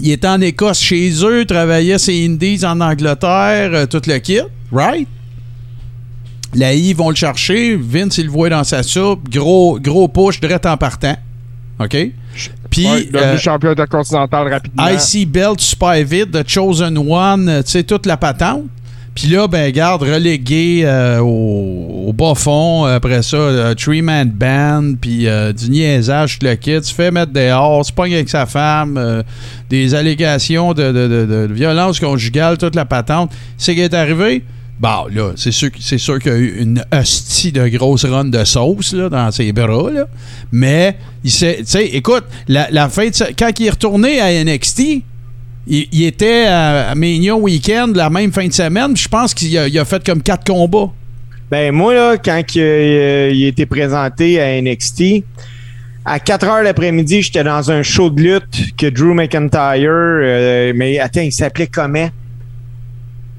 il 0.00 0.10
était 0.10 0.26
en 0.28 0.40
Écosse 0.40 0.80
chez 0.80 1.12
eux, 1.24 1.44
travaillait 1.44 1.98
ses 1.98 2.26
Indies 2.26 2.64
en 2.64 2.80
Angleterre, 2.80 3.86
tout 3.88 4.02
le 4.06 4.18
kit, 4.18 4.40
right? 4.72 5.06
La 6.54 6.74
I, 6.74 6.90
ils 6.90 6.96
vont 6.96 7.10
le 7.10 7.16
chercher, 7.16 7.76
Vince, 7.76 8.18
il 8.18 8.26
le 8.26 8.30
voit 8.32 8.48
dans 8.48 8.64
sa 8.64 8.82
soupe, 8.82 9.28
gros, 9.28 9.78
gros 9.80 10.08
push, 10.08 10.40
direct 10.40 10.66
en 10.66 10.76
partant. 10.76 11.16
OK? 11.78 11.96
Puis, 12.74 12.86
Ouais, 12.86 13.04
devenu 13.04 13.18
euh, 13.18 13.38
champion 13.38 13.70
intercontinental 13.70 14.48
rapidement. 14.52 14.84
IC 14.88 15.28
Belt 15.30 15.60
super 15.60 15.94
vite, 16.04 16.32
The 16.32 16.48
Chosen 16.48 16.98
One, 16.98 17.48
euh, 17.48 17.62
tu 17.62 17.70
sais, 17.70 17.82
toute 17.84 18.04
la 18.06 18.16
patente. 18.16 18.64
Puis 19.14 19.28
là, 19.28 19.46
ben, 19.46 19.70
garde, 19.70 20.02
relégué 20.02 20.80
euh, 20.84 21.20
au, 21.20 22.06
au 22.08 22.12
bas 22.12 22.34
fond. 22.34 22.84
Après 22.84 23.22
ça, 23.22 23.36
euh, 23.36 23.74
Man 24.02 24.28
Band, 24.28 24.94
puis 25.00 25.28
euh, 25.28 25.52
du 25.52 25.70
niaisage, 25.70 26.40
le 26.42 26.56
kit. 26.56 26.80
Tu 26.80 26.92
fais 26.92 27.12
mettre 27.12 27.32
dehors, 27.32 27.86
se 27.86 27.92
pogne 27.92 28.12
avec 28.14 28.28
sa 28.28 28.44
femme, 28.44 29.22
des 29.70 29.94
allégations 29.94 30.72
de, 30.74 30.90
de- 30.90 31.06
de- 31.26 31.46
de 31.46 31.54
violence 31.54 32.00
conjugale, 32.00 32.58
toute 32.58 32.74
la 32.74 32.86
patente. 32.86 33.30
C'est 33.56 33.76
qui 33.76 33.82
est 33.82 33.94
arrivé? 33.94 34.42
Bon, 34.80 35.06
là, 35.12 35.32
c'est 35.36 35.52
sûr, 35.52 35.70
c'est 35.78 35.98
sûr 35.98 36.18
qu'il 36.18 36.32
y 36.32 36.34
a 36.34 36.38
eu 36.38 36.56
une 36.60 36.84
hostie 36.92 37.52
de 37.52 37.68
grosse 37.68 38.04
run 38.04 38.24
de 38.24 38.44
sauce 38.44 38.92
là, 38.92 39.08
dans 39.08 39.30
ses 39.30 39.52
bras, 39.52 39.90
là. 39.90 40.06
Mais, 40.50 40.96
il 41.22 41.32
écoute, 41.92 42.24
la, 42.48 42.88
fin 42.88 43.06
de, 43.06 43.34
quand 43.38 43.60
il 43.60 43.66
est 43.66 43.70
retourné 43.70 44.20
à 44.20 44.44
NXT, 44.44 45.02
il, 45.66 46.04
était 46.04 46.46
à, 46.46 46.94
Mania 46.94 47.36
Weekend 47.36 47.96
la 47.96 48.10
même 48.10 48.32
fin 48.32 48.46
de 48.46 48.52
semaine. 48.52 48.96
Je 48.96 49.08
pense 49.08 49.32
qu'il 49.32 49.56
a, 49.56 49.68
il 49.68 49.78
a 49.78 49.84
fait 49.84 50.04
comme 50.04 50.22
quatre 50.22 50.44
combats. 50.44 50.92
Ben, 51.50 51.72
moi, 51.72 51.94
là, 51.94 52.16
quand 52.16 52.42
il, 52.54 52.60
euh, 52.60 53.30
il 53.32 53.44
a 53.44 53.48
été 53.48 53.66
présenté 53.66 54.40
à 54.40 54.60
NXT, 54.60 55.22
à 56.04 56.18
4 56.18 56.46
heures 56.46 56.62
l'après-midi, 56.62 57.22
j'étais 57.22 57.44
dans 57.44 57.70
un 57.70 57.82
show 57.82 58.10
de 58.10 58.20
lutte 58.20 58.76
que 58.76 58.86
Drew 58.86 59.14
McIntyre, 59.14 59.88
euh, 59.88 60.72
mais 60.74 60.98
attends, 60.98 61.22
il 61.22 61.32
s'appelait 61.32 61.68
comment? 61.68 62.08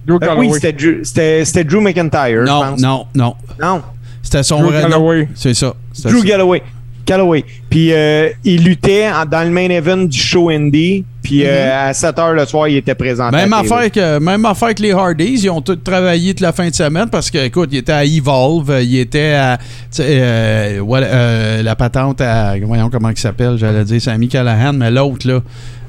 Drew 0.08 0.18
Euh, 0.22 0.36
oui, 0.38 0.50
c'était 0.54 0.74
Drew, 0.74 1.04
c'était- 1.04 1.46
c'était 1.46 1.64
Drew 1.64 1.82
McIntyre, 1.82 2.42
je 2.46 2.48
Non, 2.52 2.62
pense. 2.62 2.82
non, 2.82 3.06
non. 3.16 3.36
Non. 3.62 3.82
C'était 4.22 4.44
son 4.44 4.60
Drew 4.62 4.70
vrai 4.72 4.84
nom. 4.84 4.90
Galloway. 4.90 5.28
C'est 5.36 5.54
ça. 5.54 5.74
C'était 5.94 6.10
Drew 6.10 6.20
ça. 6.22 6.26
Galloway. 6.28 6.62
Galloway. 7.06 7.46
Puis 7.70 7.94
euh, 7.94 8.30
il 8.44 8.64
luttait 8.64 9.08
dans 9.30 9.44
le 9.44 9.52
main 9.52 9.70
event 9.70 9.98
du 10.08 10.18
show 10.18 10.50
indie. 10.50 11.06
Puis 11.22 11.42
euh, 11.46 11.90
à 11.90 11.94
7 11.94 12.18
heures 12.20 12.34
le 12.34 12.46
soir, 12.46 12.68
il 12.68 12.78
était 12.78 12.96
présenté. 12.96 13.36
Même 13.36 13.54
affaire, 13.54 13.92
que, 13.92 14.20
même 14.20 14.46
affaire 14.46 14.74
que 14.76 14.82
les 14.82 14.92
Hardys, 14.92 15.42
ils 15.44 15.50
ont 15.50 15.62
tous 15.62 15.76
travaillé 15.76 16.34
toute 16.34 16.42
la 16.42 16.52
fin 16.52 16.68
de 16.70 16.74
semaine 16.74 17.10
parce 17.12 17.30
que, 17.32 17.38
écoute, 17.40 17.70
ils 17.72 17.80
étaient 17.80 17.92
à 17.92 18.06
Evolve, 18.06 18.80
ils 18.84 19.00
étaient 19.00 19.34
à 19.34 19.58
euh, 20.00 20.82
euh, 20.88 21.64
la 21.64 21.76
patente 21.76 22.22
à, 22.22 22.56
voyons 22.64 22.90
comment 22.92 23.10
il 23.10 23.18
s'appelle, 23.18 23.58
j'allais 23.58 23.84
dire 23.86 24.02
Sammy 24.02 24.28
Callahan, 24.28 24.74
mais 24.74 24.90
l'autre, 24.92 25.28
là, 25.28 25.40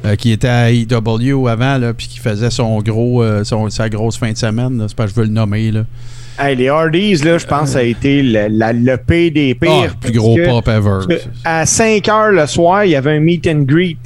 euh, 0.06 0.14
qui 0.16 0.30
était 0.32 0.48
à 0.48 0.70
EW 0.72 1.48
avant, 1.48 1.76
là, 1.78 1.92
puis 1.92 2.06
qui 2.08 2.18
faisait 2.18 2.50
son 2.50 2.78
gros, 2.80 3.22
euh, 3.22 3.44
son- 3.44 3.68
sa 3.70 3.88
grosse 3.88 4.16
fin 4.16 4.32
de 4.32 4.36
semaine, 4.36 4.82
c'est 4.88 4.96
pas 4.96 5.04
que 5.04 5.10
je 5.10 5.14
veux 5.16 5.24
le 5.26 5.30
nommer, 5.32 5.70
là. 5.72 5.82
Hey, 6.38 6.54
les 6.56 6.68
Hardys, 6.68 7.16
là, 7.16 7.38
je 7.38 7.46
pense 7.46 7.70
ça 7.70 7.78
a 7.78 7.82
été 7.82 8.22
le, 8.22 8.48
la- 8.50 8.72
le 8.72 8.96
pire 8.98 9.32
des 9.32 9.54
pires. 9.54 9.70
Ah, 9.70 9.86
le 9.86 10.00
plus 10.00 10.12
gros 10.18 10.36
pop 10.44 10.68
ever. 10.68 11.16
À 11.44 11.64
5 11.66 12.06
heures 12.08 12.32
le 12.32 12.46
soir, 12.46 12.84
il 12.84 12.90
y 12.90 12.94
avait 12.96 13.16
un 13.16 13.20
meet 13.20 13.46
and 13.46 13.62
greet 13.62 13.98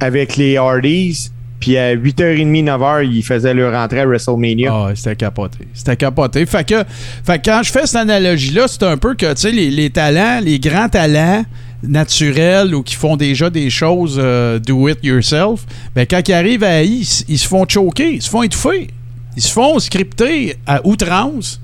avec 0.00 0.36
les 0.36 0.56
Hardys. 0.56 1.30
Puis 1.58 1.76
à 1.78 1.94
8h30, 1.96 2.64
9h, 2.64 3.02
ils 3.10 3.22
faisaient 3.22 3.54
leur 3.54 3.74
entrée 3.74 4.00
à 4.00 4.06
WrestleMania. 4.06 4.70
Ah, 4.72 4.90
c'était 4.94 5.16
capoté. 5.16 5.58
C'était 5.72 5.96
capoté. 5.96 6.44
Fait 6.46 6.64
que, 6.68 6.84
fait 7.24 7.38
que 7.38 7.44
quand 7.50 7.62
je 7.64 7.72
fais 7.72 7.86
cette 7.86 7.96
analogie-là, 7.96 8.66
c'est 8.68 8.82
un 8.84 8.98
peu 8.98 9.14
que, 9.14 9.32
tu 9.32 9.40
sais, 9.40 9.50
les, 9.50 9.70
les 9.70 9.88
talents, 9.90 10.40
les 10.44 10.60
grands 10.60 10.88
talents 10.90 11.44
naturels 11.86 12.74
ou 12.74 12.82
qui 12.82 12.94
font 12.94 13.16
déjà 13.16 13.50
des 13.50 13.70
choses 13.70 14.16
euh, 14.18 14.58
do 14.58 14.88
it 14.88 14.98
yourself, 15.02 15.60
ben 15.94 16.06
quand 16.08 16.28
ils 16.28 16.32
arrivent 16.32 16.64
à 16.64 16.82
I, 16.82 16.88
ils, 16.98 17.02
s- 17.02 17.24
ils 17.28 17.38
se 17.38 17.46
font 17.48 17.64
choquer, 17.68 18.14
ils 18.14 18.22
se 18.22 18.28
font 18.30 18.42
étouffer. 18.42 18.88
Ils 19.36 19.42
se 19.42 19.52
font 19.52 19.78
scripter 19.78 20.56
à 20.66 20.80
outrance. 20.86 21.60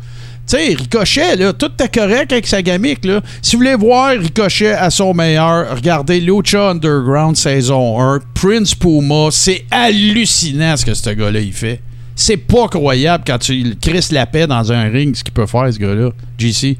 Tu 0.46 0.56
sais, 0.56 0.74
Ricochet, 0.74 1.36
là, 1.36 1.52
tout 1.52 1.70
est 1.82 1.94
correct 1.94 2.32
avec 2.32 2.46
sa 2.46 2.60
gamique, 2.60 3.04
là. 3.04 3.20
Si 3.40 3.54
vous 3.56 3.60
voulez 3.62 3.76
voir 3.76 4.10
Ricochet 4.18 4.72
à 4.72 4.90
son 4.90 5.14
meilleur, 5.14 5.74
regardez 5.74 6.20
Lucha 6.20 6.70
Underground 6.70 7.36
saison 7.36 8.00
1, 8.00 8.20
Prince 8.34 8.74
Puma, 8.74 9.28
c'est 9.30 9.64
hallucinant 9.70 10.76
ce 10.76 10.84
que 10.84 10.94
ce 10.94 11.10
gars-là, 11.10 11.40
il 11.40 11.52
fait. 11.52 11.80
C'est 12.14 12.36
pas 12.36 12.68
croyable 12.68 13.24
quand 13.26 13.38
tu 13.38 13.74
crisses 13.80 14.12
la 14.12 14.26
paix 14.26 14.46
dans 14.46 14.70
un 14.72 14.88
ring, 14.90 15.14
ce 15.16 15.24
qu'il 15.24 15.32
peut 15.32 15.46
faire, 15.46 15.72
ce 15.72 15.78
gars-là. 15.78 16.10
JC. 16.38 16.76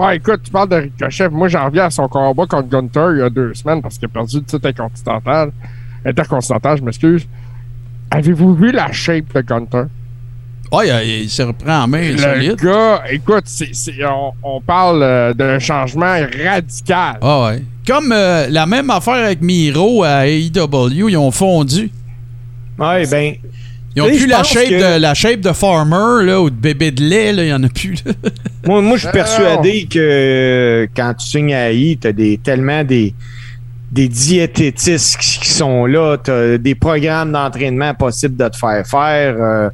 Ouais, 0.00 0.16
écoute, 0.16 0.40
tu 0.44 0.50
parles 0.50 0.68
de 0.68 0.76
Ricochet. 0.76 1.28
Moi, 1.28 1.48
j'en 1.48 1.66
reviens 1.66 1.84
à 1.86 1.90
son 1.90 2.08
combat 2.08 2.46
contre 2.46 2.68
Gunter 2.68 3.08
il 3.14 3.18
y 3.18 3.22
a 3.22 3.28
deux 3.30 3.52
semaines 3.54 3.82
parce 3.82 3.98
qu'il 3.98 4.06
a 4.06 4.08
perdu 4.08 4.36
le 4.36 4.42
titre 4.44 4.56
intercontinental. 4.66 5.52
Intercontinental, 6.04 6.78
je 6.78 6.82
m'excuse. 6.82 7.26
Avez-vous 8.10 8.54
vu 8.54 8.72
la 8.72 8.90
shape 8.92 9.32
de 9.34 9.40
Gunter? 9.42 9.82
Ah, 10.72 10.78
il, 10.84 11.22
il 11.24 11.28
se 11.30 11.42
reprend 11.42 11.82
en 11.82 11.88
main 11.88 12.12
Le 12.12 12.16
solide. 12.18 12.56
gars, 12.62 13.02
écoute, 13.10 13.42
c'est, 13.46 13.74
c'est- 13.74 14.04
on, 14.06 14.32
on 14.42 14.60
parle 14.60 15.02
euh, 15.02 15.34
d'un 15.34 15.58
changement 15.58 16.16
radical. 16.44 17.18
Ah 17.20 17.44
ouais. 17.44 17.62
Comme 17.86 18.12
euh, 18.12 18.46
la 18.48 18.66
même 18.66 18.88
affaire 18.90 19.24
avec 19.24 19.42
Miro 19.42 20.04
à 20.04 20.26
AEW, 20.28 21.08
ils 21.10 21.16
ont 21.16 21.30
fondu. 21.32 21.90
Ouais, 22.78 23.04
ben, 23.06 23.34
Ils 24.00 24.08
ont 24.08 24.10
Tu 24.12 24.18
plus 24.18 24.26
la 24.26 24.42
shape, 24.42 24.68
que- 24.68 24.94
de, 24.96 25.00
la 25.00 25.14
shape 25.14 25.40
de 25.40 25.52
Farmer 25.52 26.24
là, 26.26 26.40
ou 26.40 26.50
de 26.50 26.54
bébé 26.56 26.90
de 26.90 27.02
lait, 27.02 27.32
là, 27.32 27.44
il 27.44 27.48
y 27.48 27.52
en 27.52 27.62
a 27.62 27.68
plus. 27.68 27.96
là. 28.04 28.12
moi, 28.66 28.80
moi 28.82 28.96
je 28.96 29.02
suis 29.02 29.12
persuadé 29.12 29.86
que 29.90 29.98
euh, 29.98 30.86
quand 30.96 31.14
tu 31.14 31.26
signes 31.26 31.54
à 31.54 31.70
AI, 31.70 31.98
t'as 32.00 32.12
des, 32.12 32.38
tellement 32.38 32.82
des, 32.84 33.14
des 33.92 34.08
diététistes 34.08 35.16
qui, 35.18 35.38
qui 35.40 35.48
sont 35.50 35.86
là, 35.86 36.16
t'as 36.22 36.58
des 36.58 36.74
programmes 36.74 37.32
d'entraînement 37.32 37.94
possibles 37.94 38.36
de 38.36 38.48
te 38.48 38.56
faire 38.56 38.86
faire. 38.86 39.36
euh, 39.38 39.68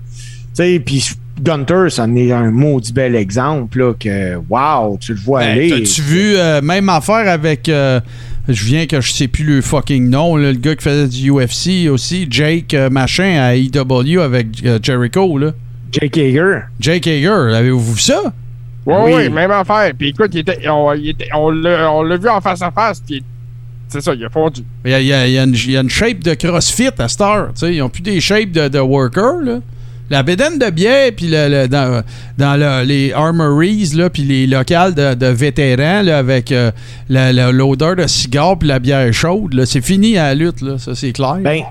tu 0.57 0.63
sais, 0.63 0.83
puis 0.85 1.05
Gunter, 1.39 1.91
ça 1.91 2.05
en 2.05 2.17
est 2.17 2.33
un 2.33 2.51
maudit 2.51 2.95
bel 2.95 3.15
exemple, 3.15 3.79
là, 3.79 3.93
que, 3.93 4.37
wow, 4.49 4.97
tu 4.99 5.13
le 5.13 5.21
vois 5.21 5.41
Ben, 5.41 5.51
aller. 5.51 5.69
T'as-tu 5.69 6.01
vu, 6.01 6.35
euh, 6.37 6.63
même 6.63 6.89
affaire 6.89 7.29
avec. 7.29 7.69
euh, 7.69 8.01
je 8.49 8.65
viens 8.65 8.87
que 8.87 9.01
je 9.01 9.13
sais 9.13 9.29
plus 9.29 9.45
le 9.45 9.61
fucking 9.63 10.09
nom, 10.09 10.37
là, 10.37 10.53
le 10.53 10.59
gars 10.59 10.75
qui 10.77 10.83
faisait 10.85 11.09
du 11.09 11.31
UFC 11.31 11.89
aussi, 11.91 12.27
Jake 12.31 12.75
euh, 12.75 12.91
Machin 12.91 13.39
à 13.41 13.55
AEW 13.57 14.21
avec 14.21 14.47
euh, 14.65 14.79
Jericho. 14.83 15.39
Là. 15.39 15.53
Jake 15.93 16.17
Hager. 16.19 16.61
Jake 16.81 17.07
Hager, 17.07 17.55
avez-vous 17.55 17.95
vu 17.95 18.01
ça? 18.01 18.23
Ouais, 18.85 18.95
Oui. 19.05 19.13
ouais, 19.15 19.29
même 19.31 19.51
affaire. 19.51 19.93
Puis 19.99 20.09
écoute, 20.09 20.31
il 20.35 20.41
était, 20.41 20.69
on, 20.69 20.93
il 20.95 21.09
était- 21.11 21.29
on 21.35 21.51
l'a, 21.51 21.91
on 21.93 22.03
l'a 22.03 22.17
vu 22.17 22.29
en 22.29 22.41
face 22.41 22.63
à 22.63 22.71
face, 22.71 23.01
puis 23.05 23.23
c'est 23.89 24.01
ça, 24.01 24.15
il 24.15 24.25
a 24.25 24.29
fondu. 24.29 24.63
Il 24.85 24.91
y 24.91 24.95
a, 24.95 25.01
il 25.01 25.07
y 25.07 25.13
a- 25.13 25.27
il 25.27 25.33
y 25.33 25.39
a 25.39 25.43
une, 25.45 25.55
il 25.55 25.71
y 25.73 25.77
a 25.77 25.81
une 25.81 25.91
shape 25.91 26.21
de 26.21 26.35
CrossFit 26.35 26.91
à 26.99 27.09
cette 27.09 27.21
heure. 27.21 27.49
tu 27.55 27.61
sais, 27.67 27.75
Ils 27.75 27.79
n'ont 27.79 27.89
plus 27.89 28.03
des 28.03 28.21
shapes 28.21 28.53
de, 28.53 28.69
de 28.69 28.79
worker. 28.79 29.41
Là. 29.43 29.59
La 30.11 30.23
bédaine 30.23 30.59
de 30.59 30.71
bière, 30.71 31.11
puis 31.17 31.27
le, 31.29 31.67
dans, 31.67 32.03
dans 32.39 32.57
le- 32.57 32.85
les 32.87 33.13
armories, 33.13 33.93
puis 34.13 34.23
les 34.23 34.47
locales 34.47 34.95
de, 34.95 35.15
vétérans, 35.27 36.07
avec 36.07 36.53
euh, 36.53 36.71
l'odeur 37.09 37.97
de 37.97 38.07
cigare 38.07 38.59
puis 38.59 38.69
la 38.69 38.79
bière 38.79 39.13
chaude, 39.13 39.65
c'est 39.65 39.85
fini 39.85 40.17
à 40.17 40.29
la 40.29 40.35
lutte, 40.35 40.61
là, 40.61 40.79
ça 40.79 40.95
c'est 40.95 41.13
clair. 41.13 41.37
Ben, 41.41 41.63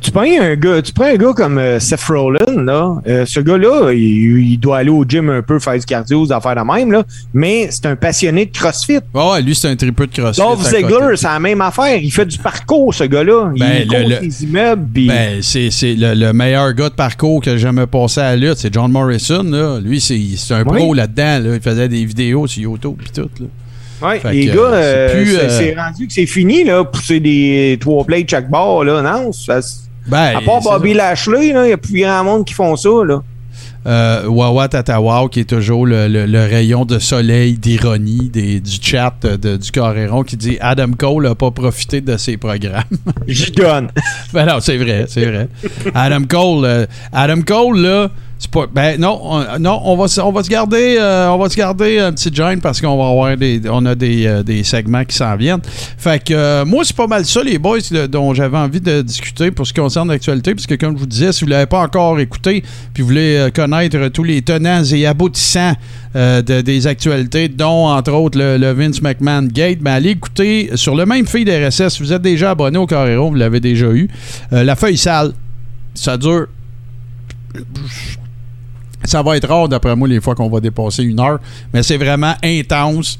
tu 0.00 0.10
prends 0.10 0.22
un 0.22 0.54
gars, 0.56 0.80
tu 0.82 0.92
prends 0.92 1.06
un 1.06 1.16
gars 1.16 1.32
comme 1.34 1.58
euh, 1.58 1.80
Seth 1.80 2.02
Rollin, 2.04 2.62
là. 2.64 2.96
euh, 3.06 3.24
ce 3.26 3.40
gars-là, 3.40 3.92
il, 3.92 4.52
il 4.52 4.58
doit 4.58 4.78
aller 4.78 4.90
au 4.90 5.04
gym 5.06 5.28
un 5.30 5.42
peu, 5.42 5.58
faire 5.58 5.74
du 5.78 5.84
cardio, 5.84 6.24
des 6.26 6.32
affaires 6.32 6.54
de 6.56 6.60
même, 6.72 6.92
là. 6.92 7.02
Mais 7.34 7.68
c'est 7.70 7.86
un 7.86 7.96
passionné 7.96 8.46
de 8.46 8.52
CrossFit. 8.56 8.98
Ah 9.14 9.32
ouais, 9.32 9.42
lui, 9.42 9.54
c'est 9.54 9.68
un 9.68 9.76
tripeux 9.76 10.06
de 10.06 10.12
CrossFit. 10.12 10.40
Dolph. 10.40 10.62
Ziggler, 10.68 11.16
c'est 11.16 11.26
la 11.26 11.40
même 11.40 11.60
affaire. 11.60 11.96
Il 11.96 12.10
fait 12.10 12.26
du 12.26 12.38
parcours, 12.38 12.94
ce 12.94 13.04
gars-là. 13.04 13.52
Ben, 13.58 13.82
il 13.82 13.86
compte 13.88 14.08
le- 14.08 14.18
les 14.20 14.44
immeubles. 14.44 14.86
puis- 14.94 15.08
Ben, 15.08 15.38
c'est 15.42 15.70
c'est 15.70 15.94
le, 15.94 16.14
le 16.14 16.32
meilleur 16.32 16.72
gars 16.72 16.88
de 16.88 16.94
parcours 16.94 17.42
que 17.42 17.50
j'ai 17.52 17.58
jamais 17.58 17.86
passé 17.86 18.20
à 18.20 18.30
la 18.30 18.36
lutte. 18.36 18.58
C'est 18.58 18.72
John 18.72 18.90
Morrison, 18.92 19.42
là. 19.42 19.78
Lui, 19.80 20.00
c'est 20.00 20.20
c'est 20.36 20.54
un 20.54 20.64
pro 20.64 20.94
là-dedans, 20.94 21.38
là. 21.48 21.54
Il 21.56 21.60
faisait 21.60 21.88
des 21.88 22.04
vidéos 22.04 22.46
sur 22.46 22.62
YouTube 22.62 22.94
puis 22.98 23.10
tout, 23.14 23.28
là. 23.40 23.46
Ouais, 24.02 24.18
Fait 24.20 24.32
les 24.32 24.46
que, 24.46 24.54
gars, 24.56 24.60
euh, 24.62 25.24
c'est 25.26 25.38
euh, 25.40 25.48
c'est 25.58 25.74
rendu 25.80 26.06
que 26.06 26.12
c'est 26.12 26.26
fini, 26.26 26.64
là, 26.64 26.84
pousser 26.84 27.20
des 27.20 27.76
trois 27.80 28.04
plays 28.04 28.24
de 28.24 28.30
chaque 28.30 28.48
bord, 28.50 28.84
là. 28.84 29.02
Non, 29.02 29.32
ça, 29.32 29.60
Ben, 30.06 30.36
à 30.36 30.40
part 30.40 30.60
Bobby 30.62 30.94
Lashley, 30.94 31.48
il 31.48 31.62
n'y 31.62 31.72
a 31.72 31.76
plus 31.76 32.00
grand 32.00 32.24
monde 32.24 32.44
qui 32.44 32.54
font 32.54 32.76
ça. 32.76 32.88
Là. 33.06 33.22
Euh, 33.86 34.26
Wawa 34.26 34.68
Tatawa, 34.68 35.26
qui 35.30 35.40
est 35.40 35.44
toujours 35.48 35.86
le, 35.86 36.06
le- 36.06 36.26
le 36.26 36.40
rayon 36.40 36.84
de 36.84 36.98
soleil 36.98 37.54
d'ironie 37.56 38.28
du 38.30 38.60
chat 38.82 39.14
de- 39.22 39.56
du 39.56 39.70
Coréron, 39.72 40.22
qui 40.22 40.36
dit 40.36 40.58
Adam 40.60 40.90
Cole 40.98 41.24
n'a 41.24 41.34
pas 41.34 41.50
profité 41.50 42.02
de 42.02 42.16
ses 42.18 42.36
programmes. 42.36 42.84
J'y 43.26 43.50
donne. 43.52 43.88
ben 44.34 44.44
non, 44.46 44.60
c'est 44.60 44.76
vrai, 44.76 45.06
c'est 45.08 45.24
vrai. 45.24 45.48
Adam 45.94 46.24
Cole, 46.28 46.64
euh, 46.66 46.86
Adam 47.12 47.40
Cole, 47.40 47.78
là, 47.80 48.10
c'est 48.42 48.50
pas. 48.50 48.64
Ben 48.74 48.98
non, 48.98 49.20
on, 49.22 49.58
non, 49.58 49.82
on 49.84 49.96
va, 49.98 50.06
on 50.24 50.32
va 50.32 50.42
se 50.42 50.48
garder, 50.48 50.96
euh, 50.98 51.28
on 51.28 51.36
va 51.36 51.50
se 51.50 51.56
garder 51.56 51.98
un 51.98 52.10
petit 52.10 52.34
gêne 52.34 52.58
parce 52.62 52.80
qu'on 52.80 52.96
va 52.96 53.10
avoir 53.10 53.36
des, 53.36 53.60
on 53.70 53.84
a 53.84 53.94
des, 53.94 54.26
euh, 54.26 54.42
des 54.42 54.64
segments 54.64 55.04
qui 55.04 55.14
s'en 55.14 55.36
viennent. 55.36 55.60
Fait 55.98 56.24
que 56.24 56.32
euh, 56.32 56.64
moi, 56.64 56.82
c'est 56.82 56.96
pas 56.96 57.06
mal 57.06 57.26
ça, 57.26 57.42
les 57.44 57.58
boys, 57.58 57.80
dont 58.10 58.32
j'avais 58.32 58.56
envie 58.56 58.80
de 58.80 59.02
discuter 59.02 59.50
pour 59.50 59.66
ce 59.66 59.74
qui 59.74 59.80
concerne 59.80 60.08
l'actualité, 60.08 60.54
puisque 60.54 60.78
comme 60.78 60.94
je 60.94 61.00
vous 61.00 61.06
disais, 61.06 61.32
si 61.32 61.44
vous 61.44 61.50
l'avez 61.50 61.66
pas 61.66 61.82
encore 61.82 62.18
écouté, 62.18 62.64
puis 62.94 63.02
vous 63.02 63.08
voulez 63.10 63.48
connaître 63.54 64.08
tous 64.08 64.24
les 64.24 64.40
tenants 64.40 64.84
et 64.84 65.04
aboutissants 65.06 65.74
de- 66.14 66.62
des 66.62 66.86
actualités, 66.86 67.48
dont 67.48 67.88
entre 67.88 68.12
autres 68.12 68.38
le, 68.38 68.72
Vince 68.72 69.02
McMahon 69.02 69.48
Gate, 69.52 69.80
ben 69.80 69.92
allez 69.92 70.10
écouter 70.12 70.70
sur 70.76 70.96
le 70.96 71.04
même 71.04 71.26
feed 71.26 71.46
RSS. 71.50 72.00
Vous 72.00 72.14
êtes 72.14 72.22
déjà 72.22 72.52
abonné 72.52 72.78
au 72.78 72.86
Carrero, 72.86 73.28
vous 73.28 73.34
l'avez 73.36 73.60
déjà 73.60 73.88
eu. 73.88 74.08
La 74.50 74.76
feuille 74.76 74.96
sale, 74.96 75.32
ça 75.94 76.16
dure. 76.16 76.46
Ça 79.04 79.22
va 79.22 79.36
être 79.36 79.48
rare, 79.48 79.68
d'après 79.68 79.96
moi, 79.96 80.08
les 80.08 80.20
fois 80.20 80.34
qu'on 80.34 80.48
va 80.48 80.60
dépasser 80.60 81.02
une 81.02 81.20
heure, 81.20 81.40
mais 81.72 81.82
c'est 81.82 81.96
vraiment 81.96 82.34
intense. 82.42 83.18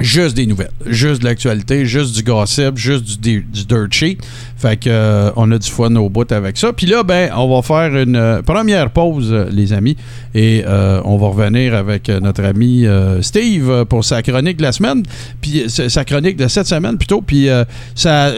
Juste 0.00 0.36
des 0.36 0.46
nouvelles, 0.46 0.70
juste 0.86 1.22
de 1.22 1.26
l'actualité, 1.26 1.84
juste 1.84 2.14
du 2.14 2.22
gossip, 2.22 2.76
juste 2.76 3.04
du, 3.04 3.16
di- 3.16 3.44
du 3.52 3.64
dirt 3.64 3.88
sheet. 3.92 4.18
Fait 4.56 4.76
que 4.76 4.88
euh, 4.88 5.30
on 5.34 5.50
a 5.50 5.58
du 5.58 5.68
fun 5.68 5.94
au 5.96 6.08
bout 6.08 6.30
avec 6.30 6.56
ça. 6.56 6.72
Puis 6.72 6.86
là, 6.86 7.02
ben, 7.02 7.30
on 7.36 7.52
va 7.52 7.62
faire 7.62 7.96
une 8.00 8.14
euh, 8.16 8.42
première 8.42 8.90
pause, 8.90 9.28
euh, 9.32 9.48
les 9.50 9.72
amis, 9.72 9.96
et 10.34 10.64
on 11.04 11.16
va 11.16 11.26
revenir 11.28 11.74
avec 11.74 12.08
notre 12.08 12.44
ami 12.44 12.84
Steve 13.22 13.86
pour 13.86 14.04
sa 14.04 14.22
chronique 14.22 14.58
de 14.58 14.62
la 14.62 14.72
semaine, 14.72 15.02
puis 15.40 15.64
sa 15.68 16.04
chronique 16.04 16.36
de 16.36 16.46
cette 16.46 16.66
semaine 16.66 16.96
plutôt. 16.96 17.20
Puis 17.22 17.48
ça, 17.94 18.30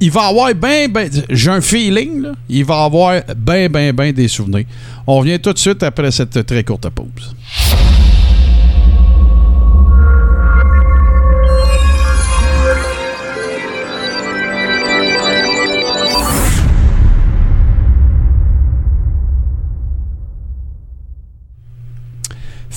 il 0.00 0.10
va 0.10 0.26
avoir 0.26 0.54
ben, 0.54 0.90
ben, 0.92 1.08
j'ai 1.30 1.50
un 1.50 1.60
feeling, 1.62 2.22
là, 2.22 2.32
il 2.50 2.64
va 2.64 2.84
avoir 2.84 3.22
ben, 3.36 3.70
ben, 3.70 3.94
ben 3.94 4.12
des 4.12 4.28
souvenirs. 4.28 4.66
On 5.06 5.18
revient 5.20 5.38
tout 5.40 5.52
de 5.54 5.58
suite 5.58 5.82
après 5.82 6.10
cette 6.10 6.44
très 6.44 6.64
courte 6.64 6.88
pause. 6.90 7.34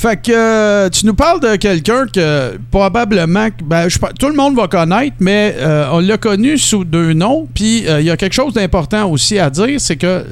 Fait 0.02 0.20
que 0.20 0.32
euh, 0.32 0.90
tu 0.90 1.06
nous 1.06 1.14
parles 1.14 1.40
de 1.42 1.58
quelqu'un 1.58 2.08
que 2.08 2.58
probablement, 2.72 3.50
ben, 3.64 3.88
je, 3.88 4.00
tout 4.18 4.30
le 4.30 4.34
monde 4.34 4.56
va 4.56 4.68
connaître, 4.68 5.16
mais 5.20 5.54
euh, 5.60 5.90
on 5.92 6.00
l'a 6.00 6.18
connu 6.18 6.58
sous 6.58 6.84
deux 6.84 7.14
noms. 7.14 7.48
Puis 7.54 7.88
euh, 7.88 8.02
il 8.02 8.08
y 8.08 8.10
a 8.10 8.18
quelque 8.18 8.34
chose 8.34 8.56
d'important 8.56 9.08
aussi 9.12 9.38
à 9.38 9.52
dire, 9.52 9.80
c'est 9.80 9.98
que 9.98 10.08
euh, 10.08 10.24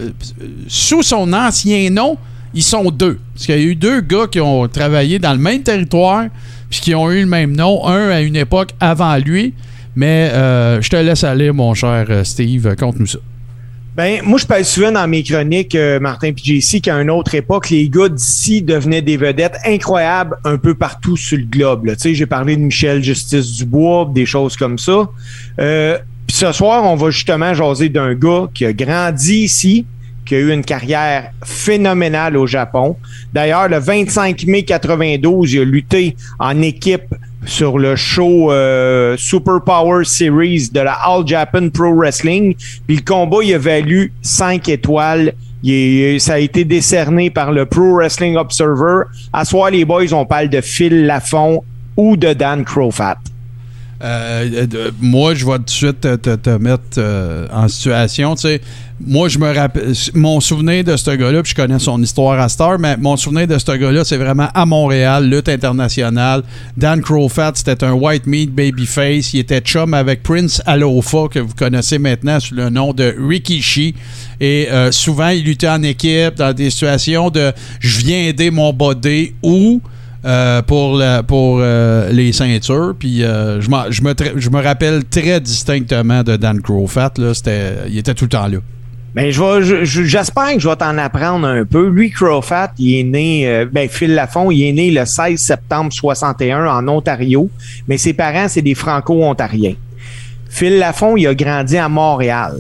sous 0.68 1.04
son 1.04 1.32
ancien 1.34 1.92
nom, 1.92 2.18
ils 2.56 2.64
sont 2.64 2.90
deux. 2.90 3.20
Parce 3.36 3.46
qu'il 3.46 3.56
y 3.58 3.60
a 3.60 3.62
eu 3.62 3.76
deux 3.76 4.02
gars 4.02 4.26
qui 4.26 4.42
ont 4.42 4.68
travaillé 4.68 5.20
dans 5.20 5.34
le 5.34 5.38
même 5.38 5.62
territoire, 5.62 6.24
puis 6.72 6.80
qui 6.80 6.96
ont 6.96 7.12
eu 7.12 7.20
le 7.20 7.28
même 7.28 7.56
nom, 7.56 7.86
un 7.86 8.10
à 8.10 8.22
une 8.22 8.38
époque 8.38 8.72
avant 8.80 9.18
lui. 9.18 9.54
Mais 9.96 10.32
je 10.82 10.90
te 10.90 10.96
laisse 10.96 11.24
aller, 11.24 11.52
mon 11.52 11.76
cher 11.76 12.08
Steve, 12.24 12.76
conte-nous 12.76 13.06
ça. 13.06 13.20
Ben, 14.00 14.22
moi, 14.24 14.40
je 14.40 14.46
parle 14.46 14.64
souvent 14.64 14.94
dans 14.94 15.06
mes 15.10 15.24
chroniques, 15.24 15.76
euh, 15.76 16.00
Martin 16.00 16.32
PJC, 16.32 16.80
qu'à 16.80 16.96
une 16.96 17.10
autre 17.10 17.36
époque, 17.36 17.70
les 17.70 17.90
gars 17.90 18.08
d'ici 18.08 18.62
devenaient 18.62 19.02
des 19.02 19.18
vedettes 19.18 19.58
incroyables 19.66 20.38
un 20.46 20.58
peu 20.58 20.74
partout 20.74 21.18
sur 21.18 21.38
le 21.38 21.44
globe. 21.44 21.86
Tu 21.86 21.96
sais, 21.98 22.16
j'ai 22.16 22.26
parlé 22.26 22.56
de 22.56 22.62
Michel 22.62 23.04
Justice 23.04 23.58
Dubois, 23.58 24.10
des 24.10 24.26
choses 24.26 24.56
comme 24.56 24.80
ça. 24.80 25.10
Euh, 25.60 25.98
Puis 26.26 26.38
ce 26.38 26.50
soir, 26.54 26.86
on 26.86 26.96
va 26.96 27.10
justement 27.10 27.54
jaser 27.54 27.90
d'un 27.90 28.14
gars 28.14 28.48
qui 28.54 28.64
a 28.64 28.72
grandi 28.72 29.40
ici, 29.40 29.86
qui 30.26 30.36
a 30.36 30.40
eu 30.40 30.54
une 30.54 30.64
carrière 30.64 31.34
phénoménale 31.44 32.38
au 32.38 32.48
Japon. 32.48 32.96
D'ailleurs, 33.34 33.68
le 33.68 33.80
25 33.80 34.46
mai 34.46 34.64
92, 34.64 35.56
il 35.56 35.60
a 35.60 35.66
lutté 35.66 36.16
en 36.40 36.62
équipe 36.62 37.14
sur 37.46 37.80
le 37.80 37.96
show 37.96 38.52
euh, 38.52 39.16
Super 39.18 39.62
Power 39.66 40.04
Series 40.06 40.70
de 40.72 40.82
la 40.82 40.94
All 40.94 41.26
Japan 41.26 41.70
Pro 41.70 41.94
Wrestling. 41.94 42.56
Puis 42.88 42.98
le 42.98 43.02
combat, 43.02 43.38
il 43.44 43.54
a 43.54 43.58
valu 43.58 44.12
5 44.22 44.68
étoiles. 44.70 45.34
Il 45.62 46.22
ça 46.22 46.34
a 46.36 46.40
été 46.40 46.64
décerné 46.64 47.30
par 47.30 47.52
le 47.52 47.66
Pro 47.66 47.96
Wrestling 47.96 48.38
Observer. 48.38 49.04
À 49.34 49.44
soir, 49.46 49.72
les 49.72 49.84
boys, 49.86 50.14
on 50.14 50.26
parle 50.26 50.50
de 50.50 50.62
Phil 50.62 51.06
Lafont 51.06 51.64
ou 51.98 52.16
de 52.16 52.34
Dan 52.34 52.64
Crowfat. 52.64 53.18
Euh, 54.02 54.68
moi, 55.02 55.34
je 55.34 55.46
vais 55.46 55.58
tout 55.58 55.64
de 55.64 55.70
suite 55.70 56.02
te, 56.02 56.58
mettre 56.58 56.84
euh, 56.98 57.48
en 57.52 57.68
situation. 57.68 58.36
Moi, 59.06 59.28
je 59.28 59.40
me 59.40 59.54
rappelle. 59.54 59.94
Mon 60.14 60.40
souvenir 60.40 60.84
de 60.84 60.96
ce 60.96 61.12
gars-là, 61.12 61.42
puis 61.44 61.52
je 61.52 61.56
connais 61.56 61.80
son 61.80 62.02
histoire 62.02 62.40
à 62.40 62.48
Star, 62.50 62.80
mais 62.80 62.96
mon 62.98 63.18
souvenir 63.18 63.48
de 63.48 63.58
ce 63.58 63.72
gars-là, 63.72 64.04
c'est 64.06 64.18
vraiment 64.18 64.48
à 64.54 64.66
Montréal, 64.66 65.30
lutte 65.30 65.50
internationale. 65.50 66.44
Dan 66.78 67.02
Crowfat, 67.02 67.54
c'était 67.56 67.84
un 67.84 67.94
white 67.94 68.26
meat 68.26 68.54
babyface. 68.54 69.34
Il 69.34 69.40
était 69.40 69.62
chum 69.62 69.94
avec 69.94 70.24
Prince 70.24 70.62
Alofa, 70.66 71.28
que 71.30 71.40
vous 71.40 71.54
connaissez 71.54 71.98
maintenant 71.98 72.40
sous 72.40 72.56
le 72.56 72.70
nom 72.70 72.94
de 72.94 73.16
Rikishi. 73.18 73.96
Et 74.40 74.68
euh, 74.72 74.92
souvent, 74.92 75.30
il 75.30 75.44
luttait 75.44 75.70
en 75.70 75.84
équipe 75.84 76.36
dans 76.36 76.54
des 76.54 76.70
situations 76.70 77.30
de 77.30 77.52
je 77.80 78.00
viens 78.00 78.20
aider 78.28 78.50
mon 78.50 78.72
body 78.72 79.34
ou. 79.44 79.82
Euh, 80.26 80.62
pour 80.62 80.98
la- 80.98 81.24
pour 81.24 81.60
euh, 81.62 82.10
les 82.12 82.34
ceintures. 82.34 82.94
Puis 83.00 83.24
euh, 83.24 83.62
je, 83.62 83.70
je 83.90 84.02
me, 84.02 84.14
je 84.36 84.50
me 84.50 84.62
rappelle 84.62 85.06
très 85.06 85.40
distinctement 85.40 86.24
de 86.24 86.36
Dan 86.36 86.62
Crowfat. 86.62 87.14
Là, 87.18 87.34
c'était, 87.34 87.76
il 87.88 87.98
était 87.98 88.14
tout 88.14 88.26
le 88.26 88.30
temps 88.30 88.48
là. 88.48 88.58
Ben, 89.16 89.32
je 89.32 89.42
vais, 89.42 89.64
je- 89.64 89.86
je- 89.86 90.04
j'espère 90.04 90.54
que 90.54 90.60
je 90.60 90.68
vais 90.68 90.76
t'en 90.76 90.98
apprendre 90.98 91.48
un 91.48 91.64
peu. 91.64 91.88
Lui, 91.88 92.12
Crowfat, 92.12 92.74
il 92.78 93.00
est 93.00 93.04
né, 93.04 93.48
euh, 93.48 93.66
ben, 93.72 93.88
Phil 93.88 94.14
Lafont, 94.14 94.52
il 94.52 94.62
est 94.68 94.74
né 94.74 94.92
le 94.92 95.06
16 95.06 95.40
septembre 95.40 95.92
61 95.94 96.66
en 96.68 96.88
Ontario, 96.90 97.50
mais 97.88 97.98
ses 97.98 98.12
parents, 98.14 98.48
c'est 98.50 98.62
des 98.62 98.76
Franco-Ontariens. 98.76 99.76
Phil 100.50 100.78
Lafont, 100.80 101.16
il 101.16 101.28
a 101.28 101.34
grandi 101.34 101.78
à 101.78 101.88
Montréal. 101.88 102.58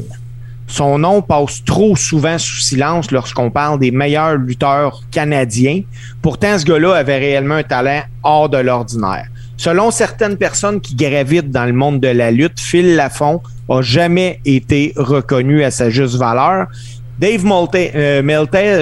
Son 0.69 0.99
nom 0.99 1.21
passe 1.23 1.63
trop 1.65 1.95
souvent 1.95 2.37
sous 2.37 2.59
silence 2.59 3.09
lorsqu'on 3.11 3.49
parle 3.49 3.79
des 3.79 3.89
meilleurs 3.89 4.35
lutteurs 4.35 5.01
canadiens. 5.11 5.81
Pourtant, 6.21 6.57
ce 6.59 6.63
gars-là 6.63 6.93
avait 6.93 7.17
réellement 7.17 7.55
un 7.55 7.63
talent 7.63 8.03
hors 8.23 8.49
de 8.49 8.59
l'ordinaire. 8.59 9.25
Selon 9.57 9.89
certaines 9.91 10.37
personnes 10.37 10.79
qui 10.79 10.95
gravitent 10.95 11.49
dans 11.49 11.65
le 11.65 11.73
monde 11.73 11.99
de 11.99 12.07
la 12.07 12.29
lutte, 12.31 12.59
Phil 12.59 12.95
Lafont 12.95 13.41
a 13.67 13.81
jamais 13.81 14.39
été 14.45 14.93
reconnu 14.95 15.63
à 15.63 15.71
sa 15.71 15.89
juste 15.89 16.15
valeur. 16.15 16.67
Dave 17.19 17.43
euh, 17.75 18.21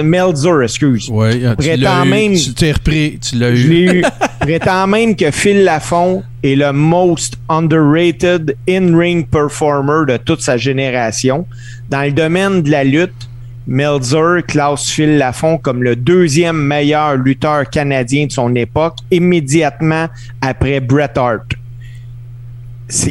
Meltzer, 0.02 0.62
excuse. 0.62 1.08
Oui, 1.10 1.40
tu 1.40 1.56
Prétend 1.56 2.04
l'as 2.04 2.20
eu, 2.20 2.36
tu 2.36 2.54
t'es 2.54 2.70
repris, 2.70 3.18
tu 3.18 3.36
l'as 3.36 3.54
Je 3.54 3.66
eu. 3.66 3.70
l'ai 3.70 3.94
eu. 3.98 4.04
Prétend 4.40 4.86
même 4.86 5.16
que 5.16 5.30
Phil 5.32 5.64
Lafont 5.64 6.22
est 6.42 6.54
le 6.54 6.72
most 6.72 7.36
underrated 7.48 8.56
in-ring 8.68 9.26
performer 9.28 10.06
de 10.06 10.16
toute 10.16 10.40
sa 10.40 10.56
génération. 10.56 11.46
Dans 11.88 12.02
le 12.02 12.12
domaine 12.12 12.62
de 12.62 12.70
la 12.70 12.84
lutte, 12.84 13.28
Meltzer 13.66 14.42
classe 14.46 14.88
Phil 14.88 15.18
Lafont 15.18 15.58
comme 15.58 15.82
le 15.82 15.94
deuxième 15.94 16.56
meilleur 16.56 17.16
lutteur 17.16 17.68
canadien 17.68 18.26
de 18.26 18.32
son 18.32 18.54
époque, 18.54 18.96
immédiatement 19.10 20.06
après 20.40 20.80
Bret 20.80 21.12
Hart. 21.16 21.52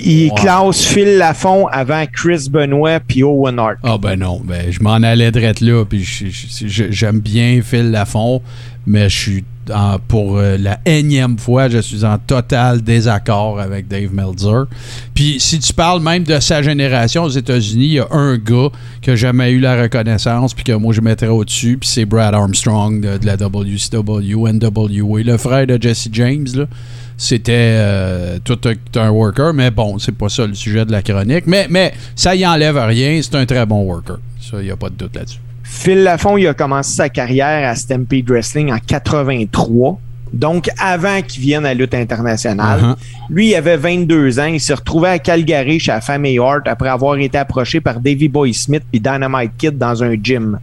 Il 0.03 0.29
Wow. 0.29 0.35
classe 0.35 0.85
Phil 0.85 1.17
Lafont 1.17 1.67
avant 1.67 2.03
Chris 2.11 2.47
Benoit 2.49 2.99
puis 2.99 3.21
Owen 3.21 3.59
Hart. 3.59 3.77
Ah 3.83 3.99
ben 3.99 4.15
non, 4.15 4.41
ben 4.43 4.71
je 4.71 4.79
m'en 4.81 4.95
allais 4.95 5.29
direct 5.29 5.61
là, 5.61 5.85
puis 5.85 6.03
j'aime 6.65 7.19
bien 7.19 7.61
Phil 7.63 7.91
Lafont, 7.91 8.41
mais 8.87 9.09
je 9.09 9.19
suis 9.19 9.43
en- 9.71 9.99
pour 9.99 10.37
euh, 10.37 10.57
la 10.57 10.79
énième 10.85 11.37
fois, 11.37 11.67
je 11.67 11.79
suis 11.79 12.05
en 12.05 12.17
total 12.17 12.81
désaccord 12.81 13.59
avec 13.59 13.89
Dave 13.89 14.13
Meltzer. 14.13 14.63
Puis 15.13 15.39
si 15.39 15.59
tu 15.59 15.73
parles 15.73 16.01
même 16.01 16.23
de 16.23 16.39
sa 16.39 16.61
génération 16.61 17.23
aux 17.25 17.29
États-Unis, 17.29 17.85
il 17.85 17.93
y 17.93 17.99
a 17.99 18.07
un 18.11 18.37
gars 18.37 18.69
qui 19.01 19.09
n'a 19.09 19.15
jamais 19.17 19.51
eu 19.51 19.59
la 19.59 19.79
reconnaissance, 19.81 20.53
puis 20.53 20.63
que 20.63 20.71
moi 20.71 20.93
je 20.93 21.01
mettrais 21.01 21.27
au-dessus, 21.27 21.77
puis 21.77 21.89
c'est 21.89 22.05
Brad 22.05 22.33
Armstrong 22.33 23.01
de, 23.01 23.25
la 23.25 23.35
WCW, 23.35 24.47
NWA, 24.53 25.23
le 25.23 25.37
frère 25.37 25.67
de 25.67 25.77
Jesse 25.79 26.07
James, 26.11 26.47
là. 26.55 26.65
C'était 27.19 27.51
euh, 27.55 28.37
tout 28.43 28.59
un, 28.65 28.99
un 29.01 29.09
worker, 29.09 29.51
mais 29.53 29.71
bon, 29.71 29.97
c'est 29.97 30.11
pas 30.11 30.29
ça 30.29 30.45
le 30.45 30.53
sujet 30.53 30.85
de 30.85 30.91
la 30.91 31.01
chronique. 31.01 31.45
Mais, 31.47 31.65
mais 31.67 31.93
ça 32.15 32.35
y 32.35 32.45
enlève 32.45 32.77
rien, 32.77 33.19
c'est 33.23 33.35
un 33.35 33.45
très 33.47 33.65
bon 33.65 33.81
worker. 33.81 34.17
Ça, 34.39 34.57
il 34.61 34.65
n'y 34.65 34.71
a 34.71 34.75
pas 34.77 34.89
de 34.89 34.95
doute 34.95 35.15
là-dessus. 35.15 35.39
Phil 35.79 36.03
Lafont, 36.03 36.37
il 36.37 36.47
a 36.47 36.53
commencé 36.53 36.95
sa 36.95 37.07
carrière 37.09 37.69
à 37.69 37.75
Stampede 37.75 38.29
Wrestling 38.29 38.71
en 38.73 38.79
83. 38.79 39.99
donc 40.33 40.69
avant 40.79 41.21
qu'il 41.21 41.41
vienne 41.41 41.65
à 41.65 41.69
la 41.69 41.73
lutte 41.75 41.93
internationale. 41.93 42.81
Uh-huh. 42.81 42.95
Lui, 43.29 43.49
il 43.49 43.55
avait 43.55 43.77
22 43.77 44.39
ans. 44.39 44.45
Il 44.45 44.59
s'est 44.59 44.73
retrouvé 44.73 45.09
à 45.09 45.19
Calgary 45.19 45.79
chez 45.79 45.91
la 45.91 46.01
famille 46.01 46.39
Hart 46.39 46.67
après 46.67 46.89
avoir 46.89 47.15
été 47.17 47.37
approché 47.37 47.79
par 47.79 47.99
Davy 47.99 48.27
Boy 48.27 48.53
Smith 48.53 48.83
puis 48.91 48.99
Dynamite 48.99 49.51
Kid 49.57 49.77
dans 49.77 50.03
un 50.03 50.15
gym. 50.21 50.59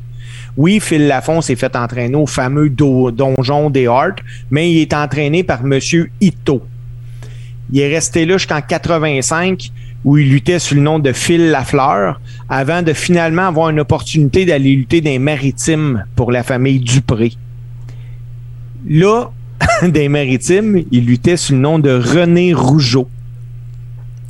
Oui, 0.56 0.80
Phil 0.80 1.06
Lafont 1.06 1.40
s'est 1.40 1.56
fait 1.56 1.74
entraîner 1.76 2.16
au 2.16 2.26
fameux 2.26 2.68
do- 2.68 3.10
donjon 3.10 3.70
des 3.70 3.86
Hart, 3.86 4.18
mais 4.50 4.70
il 4.70 4.80
est 4.80 4.92
entraîné 4.92 5.42
par 5.44 5.62
Monsieur 5.64 6.10
Ito. 6.20 6.60
Il 7.72 7.80
est 7.80 7.94
resté 7.94 8.26
là 8.26 8.36
jusqu'en 8.36 8.60
85 8.60 9.70
où 10.04 10.18
il 10.18 10.30
luttait 10.30 10.58
sous 10.58 10.74
le 10.74 10.82
nom 10.82 10.98
de 10.98 11.12
Phil 11.12 11.50
Lafleur 11.50 12.20
avant 12.48 12.82
de 12.82 12.92
finalement 12.92 13.48
avoir 13.48 13.70
une 13.70 13.80
opportunité 13.80 14.44
d'aller 14.44 14.74
lutter 14.74 15.00
les 15.00 15.18
maritimes 15.18 16.04
pour 16.14 16.30
la 16.30 16.42
famille 16.42 16.80
Dupré. 16.80 17.32
Là, 18.86 19.30
des 19.82 20.08
maritimes, 20.08 20.82
il 20.90 21.06
luttait 21.06 21.36
sous 21.36 21.54
le 21.54 21.60
nom 21.60 21.78
de 21.78 21.90
René 21.90 22.52
Rougeau. 22.52 23.08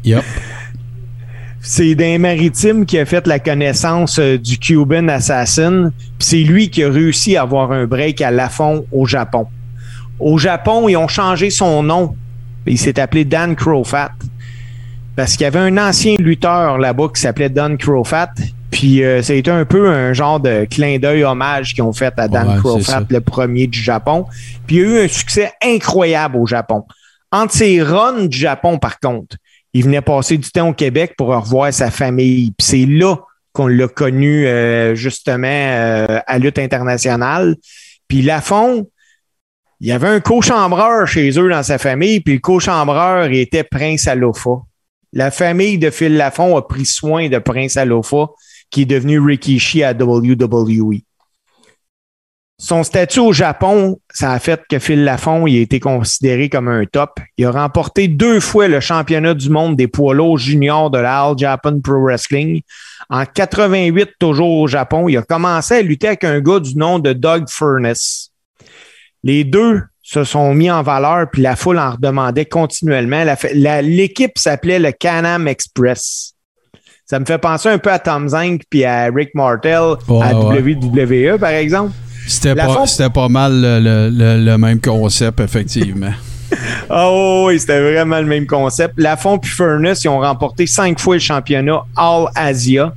Yep. 0.05 0.23
C'est 1.67 1.95
d'un 1.95 2.19
maritime 2.19 2.85
qui 2.85 2.99
a 2.99 3.07
fait 3.07 3.27
la 3.27 3.39
connaissance 3.39 4.19
euh, 4.19 4.37
du 4.37 4.59
Cuban 4.59 5.09
Assassin. 5.09 5.91
Puis 6.19 6.29
c'est 6.29 6.43
lui 6.43 6.69
qui 6.69 6.85
a 6.85 6.91
réussi 6.91 7.37
à 7.37 7.43
avoir 7.43 7.73
un 7.73 7.87
break 7.87 8.21
à 8.21 8.31
Lafont 8.31 8.85
au 8.93 9.07
Japon. 9.07 9.47
Au 10.21 10.37
Japon, 10.37 10.89
ils 10.91 10.97
ont 10.97 11.09
changé 11.09 11.49
son 11.49 11.83
nom. 11.83 12.15
Il 12.67 12.79
s'est 12.79 13.01
appelé 13.01 13.25
Dan 13.25 13.57
Crowfat. 13.57 14.13
Parce 15.17 15.33
qu'il 15.33 15.43
y 15.43 15.47
avait 15.47 15.61
un 15.61 15.79
ancien 15.79 16.17
lutteur 16.19 16.79
là-bas 16.79 17.09
qui 17.15 17.21
s'appelait 17.21 17.49
Dan 17.49 17.79
Crowfat. 17.79 18.31
Puis 18.71 19.05
euh, 19.05 19.23
été 19.23 19.51
un 19.51 19.65
peu 19.65 19.89
un 19.89 20.13
genre 20.13 20.41
de 20.41 20.67
clin 20.69 20.99
d'œil 20.99 21.23
hommage 21.23 21.75
qu'ils 21.75 21.85
ont 21.85 21.93
fait 21.93 22.13
à 22.19 22.27
Dan 22.27 22.61
Ouais, 22.65 22.83
ça. 22.83 23.05
le 23.09 23.21
premier 23.21 23.69
du 23.69 23.79
Japon. 23.79 24.27
Puis 24.67 24.77
il 24.77 24.83
y 24.83 24.85
a 24.85 24.89
eu 24.89 25.05
un 25.05 25.09
succès 25.09 25.53
incroyable 25.63 26.37
au 26.37 26.47
Japon. 26.47 26.85
Entre 27.31 27.55
ses 27.55 27.81
runs 27.83 28.27
du 28.27 28.37
Japon, 28.37 28.79
par 28.79 28.99
contre, 28.99 29.37
il 29.73 29.85
venait 29.85 30.01
passer 30.01 30.39
du 30.39 30.51
temps 30.51 30.69
au 30.69 30.73
Québec 30.73 31.15
pour 31.17 31.29
revoir 31.29 31.73
sa 31.73 31.91
famille. 31.91 32.53
Puis 32.59 32.67
c'est 32.67 32.87
là 32.87 33.17
qu'on 33.53 33.69
l'a 33.69 33.87
connu 33.87 34.47
euh, 34.47 34.97
justement 34.97 35.47
euh, 35.47 36.19
à 36.27 36.39
lutte 36.39 36.59
internationale. 36.59 37.55
Puis 38.09 38.23
Lafont, 38.23 38.89
il 39.81 39.89
y 39.89 39.93
avait 39.93 40.09
un 40.09 40.21
co-chambreur 40.21 41.07
chez 41.07 41.31
eux 41.39 41.49
dans 41.49 41.63
sa 41.63 41.79
famille, 41.79 42.21
puis 42.21 42.35
le 42.35 42.41
co-chambreur 42.41 43.27
il 43.29 43.39
était 43.39 43.65
Prince 43.65 44.09
Alofa. 44.09 44.63
La 45.17 45.31
famille 45.31 45.79
de 45.79 45.91
Phil 45.91 46.17
Lafont 46.17 46.57
a 46.57 46.63
pris 46.63 46.85
soin 46.85 47.29
de 47.29 47.39
Prince 47.39 47.77
Alofa, 47.77 48.27
qui 48.69 48.83
est 48.83 48.87
devenu 48.87 49.21
Rikishi 49.21 49.85
à 49.85 49.93
WWE. 49.93 50.97
Son 52.59 52.83
statut 52.83 53.21
au 53.21 53.33
Japon, 53.33 54.01
ça 54.11 54.33
a 54.33 54.41
fait 54.41 54.61
que 54.69 54.81
Phil 54.81 55.05
Lafont 55.05 55.47
a 55.47 55.51
été 55.51 55.79
considéré 55.79 56.49
comme 56.49 56.67
un 56.67 56.85
top. 56.85 57.21
Il 57.37 57.47
a 57.47 57.53
remporté 57.53 58.09
deux 58.09 58.41
fois 58.41 58.67
le 58.67 58.81
championnat 58.81 59.35
du 59.35 59.51
monde 59.51 59.77
des 59.77 59.87
poids 59.87 60.15
lourds 60.15 60.39
juniors 60.39 60.91
de 60.91 60.99
la 60.99 61.23
All 61.23 61.39
Japan 61.39 61.79
Pro 61.79 62.03
Wrestling. 62.03 62.63
En 63.09 63.25
88, 63.25 64.15
toujours 64.19 64.51
au 64.51 64.67
Japon, 64.67 65.09
il 65.09 65.17
a 65.17 65.23
commencé 65.23 65.75
à 65.75 65.83
lutter 65.83 66.09
avec 66.09 66.25
un 66.25 66.41
gars 66.41 66.59
du 66.59 66.77
nom 66.77 66.99
de 66.99 67.13
Doug 67.13 67.49
Furnace. 67.49 68.31
Les 69.23 69.45
deux 69.45 69.81
se 70.07 70.23
sont 70.23 70.53
mis 70.55 70.71
en 70.71 70.83
valeur, 70.83 71.27
puis 71.33 71.41
la 71.41 71.57
foule 71.57 71.79
en 71.79 71.93
redemandait 71.93 72.45
continuellement. 72.45 73.25
L'équipe 73.55 74.37
s'appelait 74.37 74.79
le 74.79 74.93
Can-Am 74.93 75.49
Express. 75.49 76.35
Ça 77.07 77.19
me 77.19 77.25
fait 77.25 77.39
penser 77.39 77.71
un 77.71 77.79
peu 77.79 77.91
à 77.91 77.99
Tom 77.99 78.29
Zink 78.29 78.63
puis 78.69 78.85
à 78.85 79.05
Rick 79.07 79.31
Martel 79.35 79.75
à 79.77 80.35
ouais. 80.39 80.75
WWE, 80.75 81.39
par 81.39 81.51
exemple. 81.51 81.93
C'était 82.27 82.55
pas, 82.55 82.67
fond- 82.69 82.87
c'était 82.87 83.11
pas 83.11 83.29
mal 83.29 83.53
le, 83.61 83.81
le- 83.81 84.11
le- 84.11 84.45
le 84.45 84.59
même 84.59 84.81
concept, 84.81 85.41
effectivement. 85.41 86.13
Oh 86.89 87.47
oui, 87.49 87.59
c'était 87.59 87.81
vraiment 87.81 88.21
le 88.21 88.27
même 88.27 88.47
concept. 88.47 88.95
Lafont 88.99 89.39
puis 89.39 89.51
Furnace, 89.51 90.05
ils 90.05 90.09
ont 90.09 90.21
remporté 90.21 90.67
cinq 90.69 91.01
fois 91.01 91.17
le 91.17 91.21
championnat 91.21 91.83
All 91.97 92.27
Asia. 92.37 92.93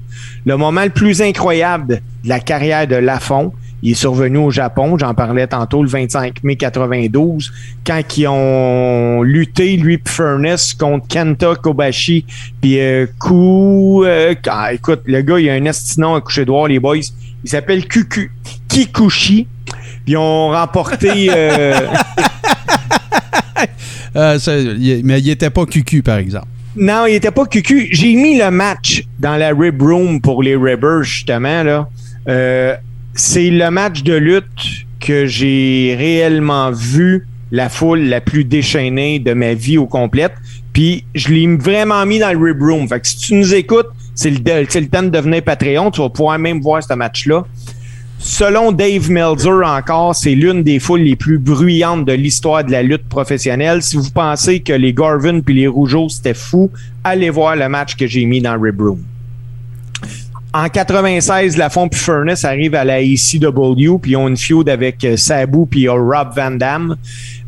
Le 0.46 0.58
moment 0.58 0.84
le 0.84 0.90
plus 0.92 1.22
incroyable 1.22 1.88
de 2.24 2.30
la 2.30 2.40
carrière 2.40 2.86
de 2.86 2.98
Lafont, 2.98 3.54
il 3.84 3.92
est 3.92 3.96
survenu 3.96 4.38
au 4.38 4.52
Japon, 4.52 4.98
j'en 4.98 5.14
parlais 5.14 5.48
tantôt, 5.48 5.84
le 5.84 5.90
25 5.90 6.44
mai 6.44 6.56
92, 6.56 7.52
quand 7.86 8.02
ils 8.18 8.28
ont 8.28 9.22
lutté, 9.22 9.78
lui 9.78 9.98
puis 9.98 10.14
Furnace, 10.14 10.74
contre 10.74 11.08
Kenta 11.08 11.56
Kobashi, 11.56 12.26
puis 12.62 12.80
euh, 12.80 13.06
Ku... 13.20 14.04
euh, 14.06 14.34
ah, 14.50 14.74
écoute, 14.74 15.02
le 15.06 15.22
gars, 15.22 15.40
il 15.40 15.50
a 15.50 15.54
un 15.54 15.66
estinon 15.66 16.16
à 16.16 16.22
coucher 16.22 16.46
droit, 16.46 16.68
les 16.68 16.80
boys. 16.80 16.98
Il 17.44 17.50
s'appelle 17.50 17.82
Kuku- 17.86 18.32
Kikuchi. 18.68 19.48
Puis 19.66 20.14
ils 20.14 20.18
ont 20.18 20.50
remporté... 20.50 21.30
euh, 21.30 21.80
Euh, 24.16 24.40
ça, 24.40 24.54
mais 25.04 25.20
il 25.20 25.30
était 25.30 25.50
pas 25.52 25.66
cucu, 25.66 26.02
par 26.02 26.18
exemple. 26.18 26.48
Non, 26.76 27.06
il 27.06 27.16
était 27.16 27.32
pas 27.32 27.46
cucu. 27.46 27.90
J'ai 27.92 28.16
mis 28.16 28.38
le 28.40 28.50
match 28.50 29.04
dans 29.20 29.36
la 29.36 29.50
Rib 29.50 29.80
Room 29.82 30.22
pour 30.22 30.42
les 30.42 30.56
Ribbers, 30.56 31.04
justement. 31.04 31.62
Là. 31.64 31.88
Euh, 32.28 32.76
c'est 33.18 33.50
le 33.50 33.72
match 33.72 34.04
de 34.04 34.14
lutte 34.14 34.86
que 35.00 35.26
j'ai 35.26 35.96
réellement 35.98 36.70
vu 36.72 37.28
la 37.52 37.68
foule 37.68 38.02
la 38.02 38.22
plus 38.22 38.44
déchaînée 38.44 39.18
de 39.18 39.34
ma 39.34 39.56
vie 39.56 39.80
au 39.80 39.88
complète. 39.88 40.34
Puis 40.72 41.04
je 41.16 41.30
l'ai 41.30 41.48
vraiment 41.48 42.06
mis 42.06 42.20
dans 42.20 42.32
le 42.32 42.38
Rib 42.38 42.62
Room. 42.62 42.88
Fait 42.88 43.00
que 43.00 43.08
si 43.08 43.18
tu 43.18 43.34
nous 43.34 43.56
écoutes, 43.56 43.88
c'est 44.14 44.30
le, 44.30 44.38
le 44.38 44.88
temps 44.88 45.02
de 45.02 45.10
devenir 45.10 45.42
Patreon. 45.42 45.90
Tu 45.90 46.00
vas 46.00 46.10
pouvoir 46.10 46.38
même 46.38 46.62
voir 46.62 46.84
ce 46.84 46.94
match-là. 46.94 47.44
Selon 48.20 48.72
Dave 48.72 49.10
Meltzer 49.10 49.64
encore, 49.66 50.16
c'est 50.16 50.36
l'une 50.36 50.62
des 50.62 50.78
foules 50.78 51.02
les 51.02 51.16
plus 51.16 51.40
bruyantes 51.40 52.06
de 52.06 52.14
l'histoire 52.14 52.64
de 52.64 52.72
la 52.72 52.84
lutte 52.84 53.10
professionnelle. 53.10 53.82
Si 53.82 53.96
vous 53.96 54.12
pensez 54.12 54.60
que 54.60 54.74
les 54.74 54.94
Garvin 54.94 55.40
puis 55.40 55.56
les 55.56 55.68
Rougeaux, 55.68 56.10
c'était 56.10 56.36
fou, 56.36 56.70
allez 57.04 57.32
voir 57.32 57.56
le 57.56 57.68
match 57.68 57.96
que 57.96 58.06
j'ai 58.06 58.26
mis 58.26 58.42
dans 58.42 58.60
Rib 58.60 58.80
Room. 58.80 59.04
En 60.58 60.70
96, 60.70 61.56
Lafont 61.56 61.88
puis 61.88 62.00
Furnace 62.00 62.44
arrivent 62.44 62.74
à 62.74 62.84
la 62.84 63.00
ECW 63.00 64.00
puis 64.02 64.14
ils 64.14 64.16
ont 64.16 64.28
une 64.28 64.38
feud 64.38 64.68
avec 64.68 65.04
euh, 65.04 65.16
Sabu 65.16 65.68
puis 65.70 65.88
euh, 65.88 65.92
Rob 65.92 66.30
Van 66.36 66.50
Dam. 66.50 66.96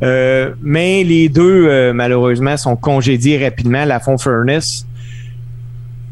Euh, 0.03 0.51
mais 0.62 1.03
les 1.03 1.28
deux, 1.28 1.91
malheureusement, 1.91 2.55
sont 2.55 2.76
congédiés 2.76 3.43
rapidement, 3.43 3.84
Lafont 3.84 4.20
Furnace. 4.20 4.86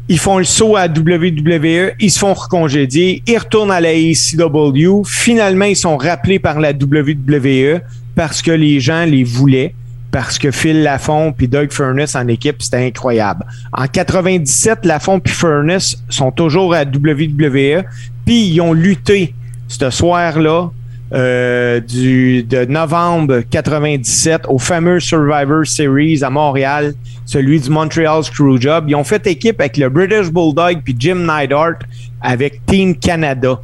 Ils 0.08 0.18
font 0.18 0.38
le 0.38 0.44
saut 0.44 0.74
à 0.74 0.86
WWE, 0.86 1.92
ils 2.00 2.10
se 2.10 2.18
font 2.18 2.34
recongédier, 2.34 3.22
ils 3.28 3.38
retournent 3.38 3.70
à 3.70 3.80
la 3.80 3.90
ACW. 3.90 5.04
Finalement, 5.04 5.66
ils 5.66 5.76
sont 5.76 5.96
rappelés 5.96 6.40
par 6.40 6.58
la 6.58 6.72
WWE 6.72 7.80
parce 8.16 8.42
que 8.42 8.50
les 8.50 8.80
gens 8.80 9.04
les 9.04 9.22
voulaient, 9.22 9.72
parce 10.10 10.38
que 10.38 10.50
Phil 10.50 10.82
Lafont 10.82 11.32
puis 11.32 11.48
Doug 11.48 11.72
Furnace 11.72 12.14
en 12.14 12.26
équipe, 12.28 12.62
c'était 12.62 12.86
incroyable. 12.86 13.44
En 13.72 13.86
97, 13.86 14.84
Lafont 14.84 15.20
puis 15.20 15.32
Furnace 15.32 15.96
sont 16.08 16.30
toujours 16.30 16.74
à 16.74 16.82
WWE, 16.82 17.84
puis 18.24 18.48
ils 18.48 18.60
ont 18.60 18.72
lutté 18.72 19.34
ce 19.68 19.90
soir-là 19.90 20.70
euh, 21.12 21.80
du, 21.80 22.42
de 22.42 22.66
novembre 22.66 23.40
97 23.50 24.42
au 24.46 24.58
fameux 24.58 25.00
Survivor 25.00 25.66
Series 25.66 26.22
à 26.22 26.28
Montréal, 26.28 26.94
celui 27.24 27.60
du 27.60 27.70
Montreal 27.70 28.22
Screwjob. 28.22 28.88
Ils 28.88 28.94
ont 28.94 29.04
fait 29.04 29.26
équipe 29.26 29.60
avec 29.60 29.78
le 29.78 29.88
British 29.88 30.30
Bulldog 30.30 30.80
puis 30.84 30.94
Jim 30.98 31.26
Neidhart 31.26 31.78
avec 32.20 32.64
Team 32.66 32.94
Canada. 32.94 33.58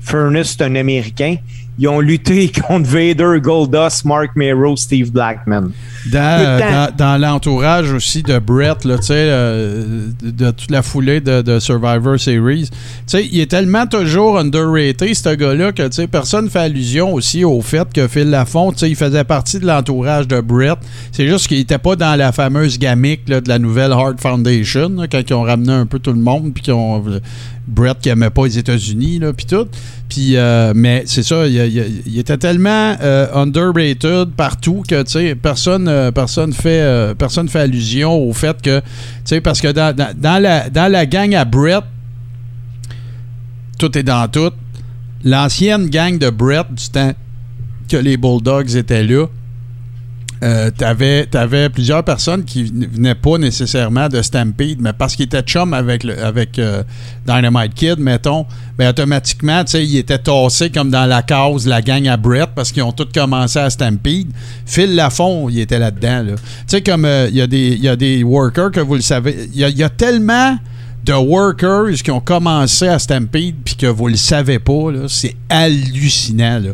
Furnace, 0.00 0.56
c'est 0.58 0.64
un 0.64 0.74
Américain. 0.74 1.36
Ils 1.80 1.88
ont 1.88 1.98
lutté 1.98 2.52
contre 2.68 2.86
Vader, 2.90 3.40
Goldust, 3.40 4.04
Mark 4.04 4.36
Mero, 4.36 4.76
Steve 4.76 5.10
Blackman. 5.10 5.70
Dans, 6.12 6.18
euh, 6.18 6.58
temps. 6.58 6.66
dans, 6.70 6.96
dans 6.96 7.18
l'entourage 7.18 7.90
aussi 7.90 8.22
de 8.22 8.38
Brett, 8.38 8.84
là, 8.84 8.96
euh, 9.10 10.08
de, 10.22 10.50
toute 10.50 10.70
la 10.70 10.82
foulée 10.82 11.22
de, 11.22 11.40
de 11.40 11.58
Survivor 11.58 12.20
Series, 12.20 12.68
il 13.14 13.40
est 13.40 13.50
tellement 13.50 13.86
toujours 13.86 14.38
underrated, 14.38 15.14
ce 15.14 15.34
gars-là, 15.34 15.72
que 15.72 16.04
personne 16.04 16.50
fait 16.50 16.58
allusion 16.58 17.14
aussi 17.14 17.44
au 17.44 17.62
fait 17.62 17.90
que 17.90 18.06
Phil 18.08 18.28
Lafont, 18.28 18.72
il 18.72 18.96
faisait 18.96 19.24
partie 19.24 19.58
de 19.58 19.66
l'entourage 19.66 20.28
de 20.28 20.40
Brett. 20.42 20.78
C'est 21.12 21.28
juste 21.28 21.46
qu'il 21.46 21.60
était 21.60 21.78
pas 21.78 21.96
dans 21.96 22.14
la 22.14 22.32
fameuse 22.32 22.78
gamique 22.78 23.26
là, 23.26 23.40
de 23.40 23.48
la 23.48 23.58
nouvelle 23.58 23.92
Hard 23.92 24.20
Foundation, 24.20 24.90
là, 24.98 25.08
quand 25.08 25.22
ils 25.26 25.32
ont 25.32 25.44
ramené 25.44 25.72
un 25.72 25.86
peu 25.86 25.98
tout 25.98 26.12
le 26.12 26.20
monde, 26.20 26.52
puis 26.52 26.62
qu'ils 26.62 26.74
ont. 26.74 27.02
Brett 27.66 27.98
qui 28.00 28.08
aimait 28.08 28.30
pas 28.30 28.46
les 28.46 28.58
États-Unis, 28.58 29.20
puis 29.36 29.46
tout. 29.46 29.66
Puis, 30.08 30.36
euh, 30.36 30.72
mais 30.74 31.04
c'est 31.06 31.22
ça, 31.22 31.46
il, 31.46 32.18
était 32.18 32.36
tellement 32.36 32.96
euh, 33.00 33.26
underrated 33.34 34.30
partout 34.36 34.82
que, 34.88 35.02
personne, 35.34 35.86
euh, 35.88 36.10
personne, 36.10 36.52
fait, 36.52 36.80
euh, 36.80 37.14
fait 37.48 37.60
allusion 37.60 38.12
au 38.16 38.32
fait 38.32 38.60
que, 38.60 38.82
parce 39.40 39.60
que 39.60 39.68
dans- 39.68 39.94
dans 40.16 40.42
la, 40.42 40.68
dans 40.68 40.90
la 40.90 41.06
gang 41.06 41.34
à 41.34 41.44
Brett, 41.44 41.84
tout 43.78 43.96
est 43.96 44.02
dans 44.02 44.28
tout. 44.28 44.52
L'ancienne 45.24 45.88
gang 45.88 46.18
de 46.18 46.30
Brett, 46.30 46.66
du 46.72 46.88
temps 46.88 47.12
que 47.88 47.96
les 47.96 48.16
Bulldogs 48.16 48.76
étaient 48.76 49.04
là, 49.04 49.26
euh, 50.42 50.70
t'avais, 50.70 51.26
t'avais 51.26 51.68
plusieurs 51.68 52.02
personnes 52.02 52.44
qui 52.44 52.64
venaient 52.64 53.14
pas 53.14 53.36
nécessairement 53.36 54.08
de 54.08 54.22
Stampede, 54.22 54.78
mais 54.80 54.94
parce 54.94 55.14
qu'ils 55.14 55.26
étaient 55.26 55.42
chum 55.42 55.74
avec, 55.74 56.04
avec 56.04 56.58
euh, 56.58 56.82
Dynamite 57.26 57.74
Kid, 57.74 57.98
mettons, 57.98 58.46
ben 58.78 58.88
automatiquement, 58.88 59.62
tu 59.64 59.72
sais, 59.72 59.84
ils 59.84 59.98
étaient 59.98 60.18
tassés 60.18 60.70
comme 60.70 60.90
dans 60.90 61.04
la 61.04 61.22
cause, 61.22 61.66
la 61.66 61.82
gang 61.82 62.06
à 62.08 62.16
Brett, 62.16 62.50
parce 62.54 62.72
qu'ils 62.72 62.82
ont 62.82 62.92
tous 62.92 63.08
commencé 63.14 63.58
à 63.58 63.68
Stampede. 63.68 64.28
Phil 64.64 64.94
Lafont, 64.94 65.50
il 65.50 65.60
était 65.60 65.78
là-dedans, 65.78 66.22
là. 66.22 66.32
Tu 66.36 66.42
sais, 66.68 66.80
comme 66.80 67.04
euh, 67.04 67.28
il 67.28 67.36
y, 67.36 67.42
a 67.42 67.46
des- 67.46 67.76
y 67.76 67.88
a 67.88 67.96
des 67.96 68.22
workers 68.24 68.70
que 68.70 68.80
vous 68.80 68.94
le 68.94 69.02
savez, 69.02 69.48
il 69.52 69.60
y 69.60 69.82
a, 69.82 69.88
tellement 69.90 70.56
de 71.04 71.12
workers 71.12 71.92
qui 72.02 72.10
ont 72.10 72.20
commencé 72.20 72.86
à 72.88 72.98
Stampede 72.98 73.56
puis 73.64 73.74
que 73.74 73.86
vous 73.86 74.08
le 74.08 74.16
savez 74.16 74.58
pas, 74.58 74.90
c'est 75.08 75.34
hallucinant. 75.48 76.58
Là. 76.60 76.70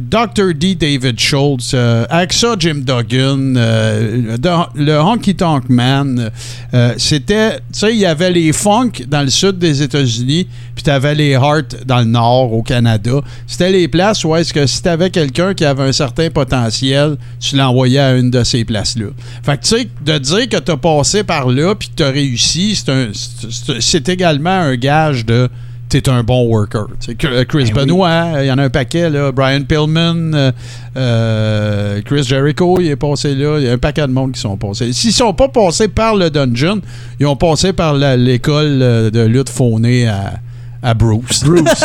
Dr. 0.00 0.54
D. 0.54 0.74
David 0.74 1.18
Schultz, 1.18 1.72
euh, 1.74 2.04
AXA 2.10 2.56
Jim 2.58 2.82
Duggan, 2.86 3.54
euh, 3.56 4.36
le 4.74 4.98
Honky 4.98 5.34
Tonk 5.34 5.68
Man, 5.68 6.30
euh, 6.72 6.94
c'était, 6.96 7.56
tu 7.56 7.62
sais, 7.72 7.92
il 7.92 7.98
y 7.98 8.06
avait 8.06 8.30
les 8.30 8.52
funk 8.52 8.92
dans 9.08 9.22
le 9.22 9.30
sud 9.30 9.58
des 9.58 9.82
États-Unis, 9.82 10.46
puis 10.74 10.84
tu 10.84 10.90
avais 10.90 11.14
les 11.14 11.32
Heart 11.32 11.84
dans 11.84 11.98
le 11.98 12.06
nord 12.06 12.52
au 12.52 12.62
Canada. 12.62 13.20
C'était 13.46 13.70
les 13.70 13.88
places 13.88 14.24
où 14.24 14.34
est-ce 14.34 14.52
que 14.52 14.66
si 14.66 14.82
tu 14.82 14.88
avais 14.88 15.10
quelqu'un 15.10 15.54
qui 15.54 15.64
avait 15.64 15.84
un 15.84 15.92
certain 15.92 16.30
potentiel, 16.30 17.16
tu 17.40 17.56
l'envoyais 17.56 17.98
à 17.98 18.16
une 18.16 18.30
de 18.30 18.44
ces 18.44 18.64
places-là. 18.64 19.06
Fait 19.42 19.58
que 19.58 19.62
tu 19.62 19.76
sais, 19.76 19.88
de 20.04 20.18
dire 20.18 20.48
que 20.48 20.58
tu 20.58 20.70
as 20.70 20.76
passé 20.76 21.24
par 21.24 21.48
là 21.48 21.74
puis 21.74 21.88
que 21.88 21.94
tu 21.96 22.02
as 22.02 22.10
réussi, 22.10 22.80
c'est 23.80 24.08
également 24.08 24.50
un 24.50 24.76
gage 24.76 25.26
de 25.26 25.48
t'es 26.00 26.08
un 26.08 26.22
bon 26.22 26.46
worker. 26.46 26.86
Chris 27.48 27.70
Ben. 27.74 27.84
Benoit, 27.84 28.42
il 28.42 28.46
y 28.46 28.52
en 28.52 28.56
a 28.56 28.64
un 28.64 28.70
paquet, 28.70 29.10
là. 29.10 29.30
Brian 29.30 29.62
Pillman, 29.62 30.32
euh, 30.32 30.52
euh, 30.96 32.00
Chris 32.02 32.22
Jericho, 32.22 32.80
il 32.80 32.88
est 32.88 32.96
passé 32.96 33.34
là. 33.34 33.58
Il 33.58 33.66
y 33.66 33.68
a 33.68 33.72
un 33.72 33.78
paquet 33.78 34.06
de 34.06 34.12
monde 34.12 34.32
qui 34.32 34.40
sont 34.40 34.56
passés. 34.56 34.92
S'ils 34.94 35.12
sont 35.12 35.34
pas 35.34 35.48
passés 35.48 35.88
par 35.88 36.16
le 36.16 36.30
dungeon, 36.30 36.80
ils 37.20 37.26
ont 37.26 37.36
passé 37.36 37.74
par 37.74 37.94
l'école 37.94 38.78
euh, 38.80 39.10
de 39.10 39.20
lutte 39.20 39.50
faunée 39.50 40.08
à, 40.08 40.34
à 40.82 40.94
Bruce. 40.94 41.44
Bruce. 41.44 41.84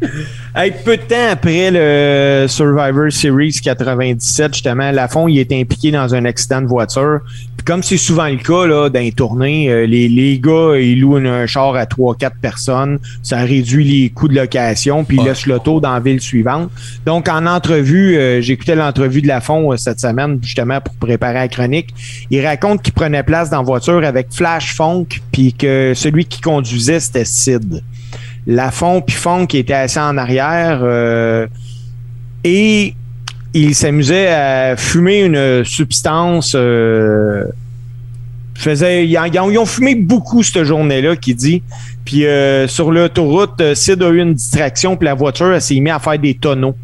Hey, 0.54 0.70
peu 0.84 0.98
de 0.98 1.02
temps 1.02 1.30
après 1.30 1.70
le 1.72 2.46
Survivor 2.46 3.10
Series 3.10 3.58
97, 3.62 4.52
justement, 4.52 4.90
Lafont 4.90 5.26
il 5.26 5.38
est 5.38 5.50
impliqué 5.50 5.90
dans 5.90 6.14
un 6.14 6.26
accident 6.26 6.60
de 6.60 6.66
voiture. 6.66 7.20
Puis 7.56 7.64
comme 7.64 7.82
c'est 7.82 7.96
souvent 7.96 8.26
le 8.28 8.36
cas 8.36 8.66
là, 8.66 8.90
dans 8.90 9.00
les 9.00 9.12
tournées, 9.12 9.70
euh, 9.70 9.86
les, 9.86 10.10
les 10.10 10.38
gars, 10.38 10.76
ils 10.78 11.00
louent 11.00 11.16
un, 11.16 11.24
un 11.24 11.46
char 11.46 11.74
à 11.74 11.84
3-4 11.86 12.32
personnes. 12.42 12.98
Ça 13.22 13.38
réduit 13.38 13.82
les 13.84 14.10
coûts 14.10 14.28
de 14.28 14.34
location, 14.34 15.04
puis 15.04 15.16
ils 15.16 15.20
Ouais. 15.20 15.28
laissent 15.30 15.46
l'auto 15.46 15.80
dans 15.80 15.94
la 15.94 16.00
ville 16.00 16.20
suivante. 16.20 16.70
Donc, 17.06 17.28
en 17.30 17.46
entrevue, 17.46 18.16
euh, 18.18 18.42
j'écoutais 18.42 18.74
l'entrevue 18.74 19.22
de 19.22 19.28
Lafont 19.28 19.72
euh, 19.72 19.76
cette 19.78 20.00
semaine, 20.00 20.38
justement, 20.42 20.82
pour 20.82 20.94
préparer 20.96 21.34
la 21.34 21.48
chronique. 21.48 21.94
Il 22.30 22.44
raconte 22.46 22.82
qu'il 22.82 22.92
prenait 22.92 23.22
place 23.22 23.48
dans 23.48 23.58
la 23.58 23.64
voiture 23.64 24.04
avec 24.04 24.26
Flash 24.30 24.74
Funk, 24.74 25.06
puis 25.32 25.54
que 25.54 25.92
celui 25.94 26.26
qui 26.26 26.42
conduisait, 26.42 27.00
c'était 27.00 27.24
Sid. 27.24 27.82
Lafont 28.46 29.00
puis 29.00 29.16
Funk 29.16 29.46
qui 29.46 29.58
était 29.58 29.72
assis 29.72 29.98
en 29.98 30.16
arrière 30.16 30.80
euh, 30.82 31.46
et 32.44 32.94
il 33.54 33.74
s'amusait 33.74 34.28
à 34.28 34.76
fumer 34.76 35.20
une 35.20 35.64
substance. 35.64 36.54
euh, 36.56 37.44
faisait, 38.54 39.06
ils, 39.06 39.18
ont, 39.38 39.66
fumé 39.66 39.94
beaucoup 39.94 40.42
cette 40.42 40.64
journée-là, 40.64 41.16
qui 41.16 41.34
dit. 41.34 41.62
Puis 42.04 42.26
euh, 42.26 42.66
sur 42.68 42.90
l'autoroute, 42.90 43.60
euh, 43.60 43.74
Sid 43.74 44.02
a 44.02 44.08
eu 44.10 44.20
une 44.20 44.34
distraction, 44.34 44.96
puis 44.96 45.06
la 45.06 45.14
voiture 45.14 45.60
s'est 45.60 45.78
mise 45.80 45.92
à 45.92 45.98
faire 45.98 46.18
des 46.18 46.34
tonneaux. 46.34 46.74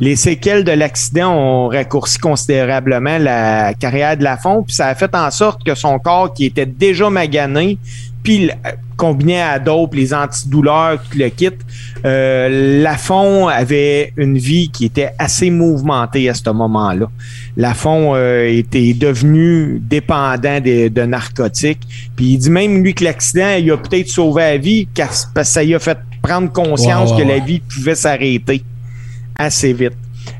Les 0.00 0.16
séquelles 0.16 0.64
de 0.64 0.72
l'accident 0.72 1.32
ont 1.32 1.68
raccourci 1.68 2.18
considérablement 2.18 3.18
la 3.18 3.72
carrière 3.74 4.16
de 4.16 4.24
Lafont, 4.24 4.62
puis 4.62 4.74
ça 4.74 4.88
a 4.88 4.94
fait 4.94 5.14
en 5.14 5.30
sorte 5.30 5.64
que 5.64 5.74
son 5.74 5.98
corps, 5.98 6.34
qui 6.34 6.44
était 6.44 6.66
déjà 6.66 7.08
magané, 7.08 7.78
puis 8.22 8.50
combiné 8.96 9.40
à 9.40 9.58
dope, 9.58 9.94
les 9.94 10.12
antidouleurs, 10.12 10.98
tout 11.02 11.16
le 11.16 11.28
kit, 11.28 11.50
euh, 12.04 12.82
Lafont 12.82 13.46
avait 13.46 14.12
une 14.16 14.36
vie 14.36 14.68
qui 14.70 14.86
était 14.86 15.10
assez 15.18 15.50
mouvementée 15.50 16.28
à 16.28 16.34
ce 16.34 16.50
moment-là. 16.50 17.08
Lafont 17.56 18.14
euh, 18.14 18.48
était 18.48 18.94
devenu 18.94 19.78
dépendant 19.80 20.60
de, 20.60 20.88
de 20.88 21.02
narcotiques. 21.02 21.86
Puis 22.16 22.32
il 22.32 22.38
dit 22.38 22.50
même 22.50 22.82
lui 22.82 22.94
que 22.94 23.04
l'accident, 23.04 23.54
il 23.58 23.70
a 23.70 23.76
peut-être 23.76 24.08
sauvé 24.08 24.42
la 24.42 24.56
vie 24.58 24.88
car, 24.92 25.08
parce 25.34 25.48
que 25.48 25.54
ça 25.54 25.62
lui 25.62 25.74
a 25.74 25.78
fait 25.78 25.98
prendre 26.20 26.50
conscience 26.50 27.12
que 27.12 27.22
la 27.22 27.38
vie 27.38 27.60
pouvait 27.60 27.94
s'arrêter 27.94 28.62
assez 29.38 29.72
vite. 29.72 29.92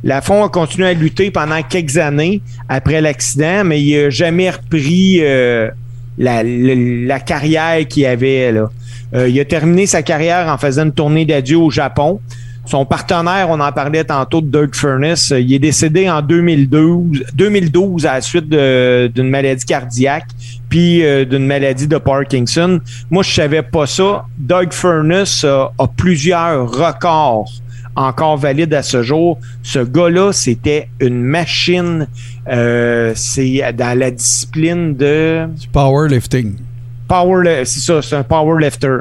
Lafont 0.02 0.44
a 0.44 0.48
continué 0.48 0.88
à 0.88 0.92
lutter 0.94 1.30
pendant 1.30 1.62
quelques 1.62 1.96
années 1.96 2.40
après 2.68 3.00
l'accident, 3.00 3.62
mais 3.64 3.80
il 3.82 3.96
n'a 4.04 4.10
jamais 4.10 4.50
repris 4.50 5.18
euh, 5.20 5.70
la, 6.18 6.42
la- 6.42 6.74
la 6.74 7.20
carrière 7.20 7.86
qu'il 7.86 8.06
avait. 8.06 8.50
Là. 8.52 8.68
Euh, 9.14 9.28
il 9.28 9.38
a 9.38 9.44
terminé 9.44 9.86
sa 9.86 10.02
carrière 10.02 10.48
en 10.48 10.58
faisant 10.58 10.84
une 10.84 10.92
tournée 10.92 11.24
d'adieu 11.24 11.58
au 11.58 11.70
Japon. 11.70 12.20
Son 12.64 12.84
partenaire, 12.84 13.46
on 13.48 13.60
en 13.60 13.70
parlait 13.70 14.02
tantôt 14.02 14.40
de 14.40 14.48
Doug 14.48 14.74
Furnace, 14.74 15.30
euh, 15.30 15.38
il 15.40 15.52
est 15.54 15.60
décédé 15.60 16.10
en 16.10 16.20
2012, 16.20 17.22
2012 17.32 18.06
à 18.06 18.14
la 18.14 18.20
suite 18.20 18.48
d'une 18.48 19.28
maladie 19.30 19.64
cardiaque, 19.64 20.26
puis 20.68 21.00
d'une 21.30 21.46
maladie 21.46 21.86
de 21.86 21.96
Parkinson. 21.98 22.80
Moi, 23.08 23.22
je 23.22 23.30
savais 23.32 23.62
pas 23.62 23.86
ça. 23.86 24.24
Doug 24.36 24.72
Furnace 24.72 25.44
a- 25.44 25.70
a 25.78 25.86
plusieurs 25.86 26.68
records 26.68 27.52
encore 27.96 28.36
valides 28.36 28.74
à 28.74 28.82
ce 28.82 29.02
jour. 29.02 29.38
Ce 29.62 29.78
gars-là, 29.80 30.32
c'était 30.32 30.88
une 31.00 31.22
machine. 31.22 32.06
Euh, 32.48 33.12
c'est 33.16 33.62
dans 33.76 33.98
la 33.98 34.10
discipline 34.10 34.94
de 34.94 35.46
Du 35.58 35.66
powerlifting. 35.68 36.54
power, 37.08 37.64
c'est 37.64 37.80
ça, 37.80 38.02
c'est 38.02 38.16
un 38.16 38.22
powerlifter. 38.22 38.98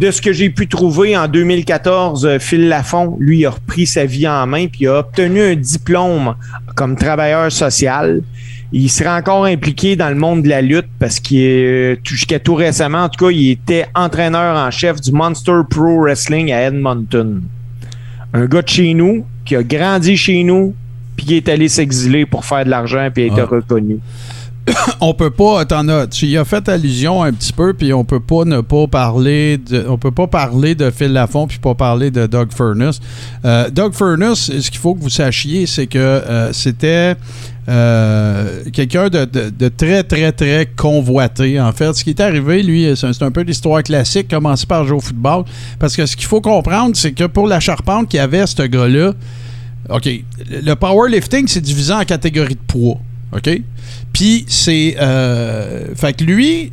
De 0.00 0.10
ce 0.10 0.20
que 0.20 0.32
j'ai 0.32 0.50
pu 0.50 0.66
trouver 0.66 1.16
en 1.16 1.28
2014, 1.28 2.26
euh, 2.26 2.38
Phil 2.40 2.66
Lafont, 2.68 3.16
lui, 3.20 3.44
a 3.46 3.50
repris 3.50 3.86
sa 3.86 4.04
vie 4.04 4.26
en 4.26 4.46
main 4.46 4.66
puis 4.66 4.86
a 4.88 4.98
obtenu 4.98 5.40
un 5.42 5.54
diplôme 5.54 6.34
comme 6.74 6.96
travailleur 6.96 7.52
social. 7.52 8.22
Il 8.72 8.90
serait 8.90 9.10
encore 9.16 9.44
impliqué 9.44 9.94
dans 9.94 10.08
le 10.08 10.16
monde 10.16 10.42
de 10.42 10.48
la 10.48 10.60
lutte 10.60 10.88
parce 10.98 11.20
qu'il 11.20 11.38
est, 11.40 11.96
tout- 12.02 12.14
jusqu'à 12.14 12.40
tout 12.40 12.54
récemment, 12.56 13.04
en 13.04 13.08
tout 13.08 13.26
cas, 13.26 13.30
il 13.30 13.50
était 13.52 13.86
entraîneur 13.94 14.56
en 14.56 14.70
chef 14.72 15.00
du 15.00 15.12
Monster 15.12 15.60
Pro 15.70 16.00
Wrestling 16.00 16.50
à 16.52 16.62
Edmonton. 16.62 17.42
Un 18.34 18.46
gars 18.46 18.62
de 18.62 18.68
chez 18.68 18.94
nous 18.94 19.24
qui 19.44 19.56
a 19.56 19.62
grandi 19.62 20.16
chez 20.16 20.42
nous 20.44 20.74
puis 21.16 21.26
qui 21.26 21.36
est 21.36 21.48
allé 21.48 21.68
s'exiler 21.68 22.26
pour 22.26 22.44
faire 22.44 22.64
de 22.64 22.70
l'argent 22.70 23.08
puis 23.12 23.24
a 23.24 23.26
été 23.26 23.40
Ah. 23.40 23.46
reconnu. 23.46 23.98
on 25.00 25.14
peut 25.14 25.30
pas 25.30 25.64
t'en 25.64 25.86
as 25.88 26.08
tu 26.08 26.26
y 26.26 26.36
as 26.36 26.44
fait 26.44 26.68
allusion 26.68 27.22
un 27.22 27.32
petit 27.32 27.52
peu 27.52 27.72
puis 27.72 27.92
on 27.92 28.04
peut 28.04 28.18
pas 28.18 28.44
ne 28.44 28.60
pas 28.62 28.88
parler 28.88 29.58
de 29.58 29.86
on 29.88 29.96
peut 29.96 30.10
pas 30.10 30.26
parler 30.26 30.74
de 30.74 30.90
Phil 30.90 31.12
Lafont 31.12 31.46
puis 31.46 31.58
pas 31.60 31.76
parler 31.76 32.10
de 32.10 32.26
Doug 32.26 32.48
Furnace 32.52 33.00
Euh, 33.44 33.70
Doug 33.70 33.94
Furnace 33.94 34.50
ce 34.58 34.68
qu'il 34.70 34.80
faut 34.80 34.96
que 34.96 35.00
vous 35.02 35.08
sachiez 35.08 35.66
c'est 35.66 35.86
que 35.86 35.98
euh, 35.98 36.52
c'était 36.52 37.14
euh, 37.68 38.62
quelqu'un 38.72 39.08
de, 39.08 39.68
très 39.68 40.04
très 40.04 40.30
très 40.32 40.66
convoité 40.76 41.60
en 41.60 41.72
fait 41.72 41.92
ce 41.94 42.04
qui 42.04 42.10
est 42.10 42.20
arrivé 42.20 42.62
lui 42.62 42.88
c'est 42.94 43.22
un, 43.22 43.30
peu 43.32 43.40
l'histoire 43.40 43.82
classique 43.82 44.28
commencer 44.28 44.66
par 44.66 44.84
jouer 44.86 44.98
au 44.98 45.00
football 45.00 45.44
parce 45.80 45.96
que 45.96 46.06
ce 46.06 46.16
qu'il 46.16 46.26
faut 46.26 46.40
comprendre 46.40 46.94
c'est 46.94 47.12
que 47.12 47.24
pour 47.24 47.48
la 47.48 47.58
charpente 47.58 48.08
qu'il 48.08 48.20
avait 48.20 48.46
ce 48.46 48.62
gars 48.62 48.86
là 48.86 49.12
OK. 49.88 50.08
Le 50.50 50.74
powerlifting, 50.74 51.46
c'est 51.46 51.60
divisé 51.60 51.92
en 51.92 52.04
catégories 52.04 52.54
de 52.54 52.60
poids. 52.66 52.98
OK? 53.32 53.62
Puis 54.12 54.44
c'est. 54.48 54.96
euh, 55.00 55.94
fait 55.94 56.14
que 56.14 56.24
lui. 56.24 56.72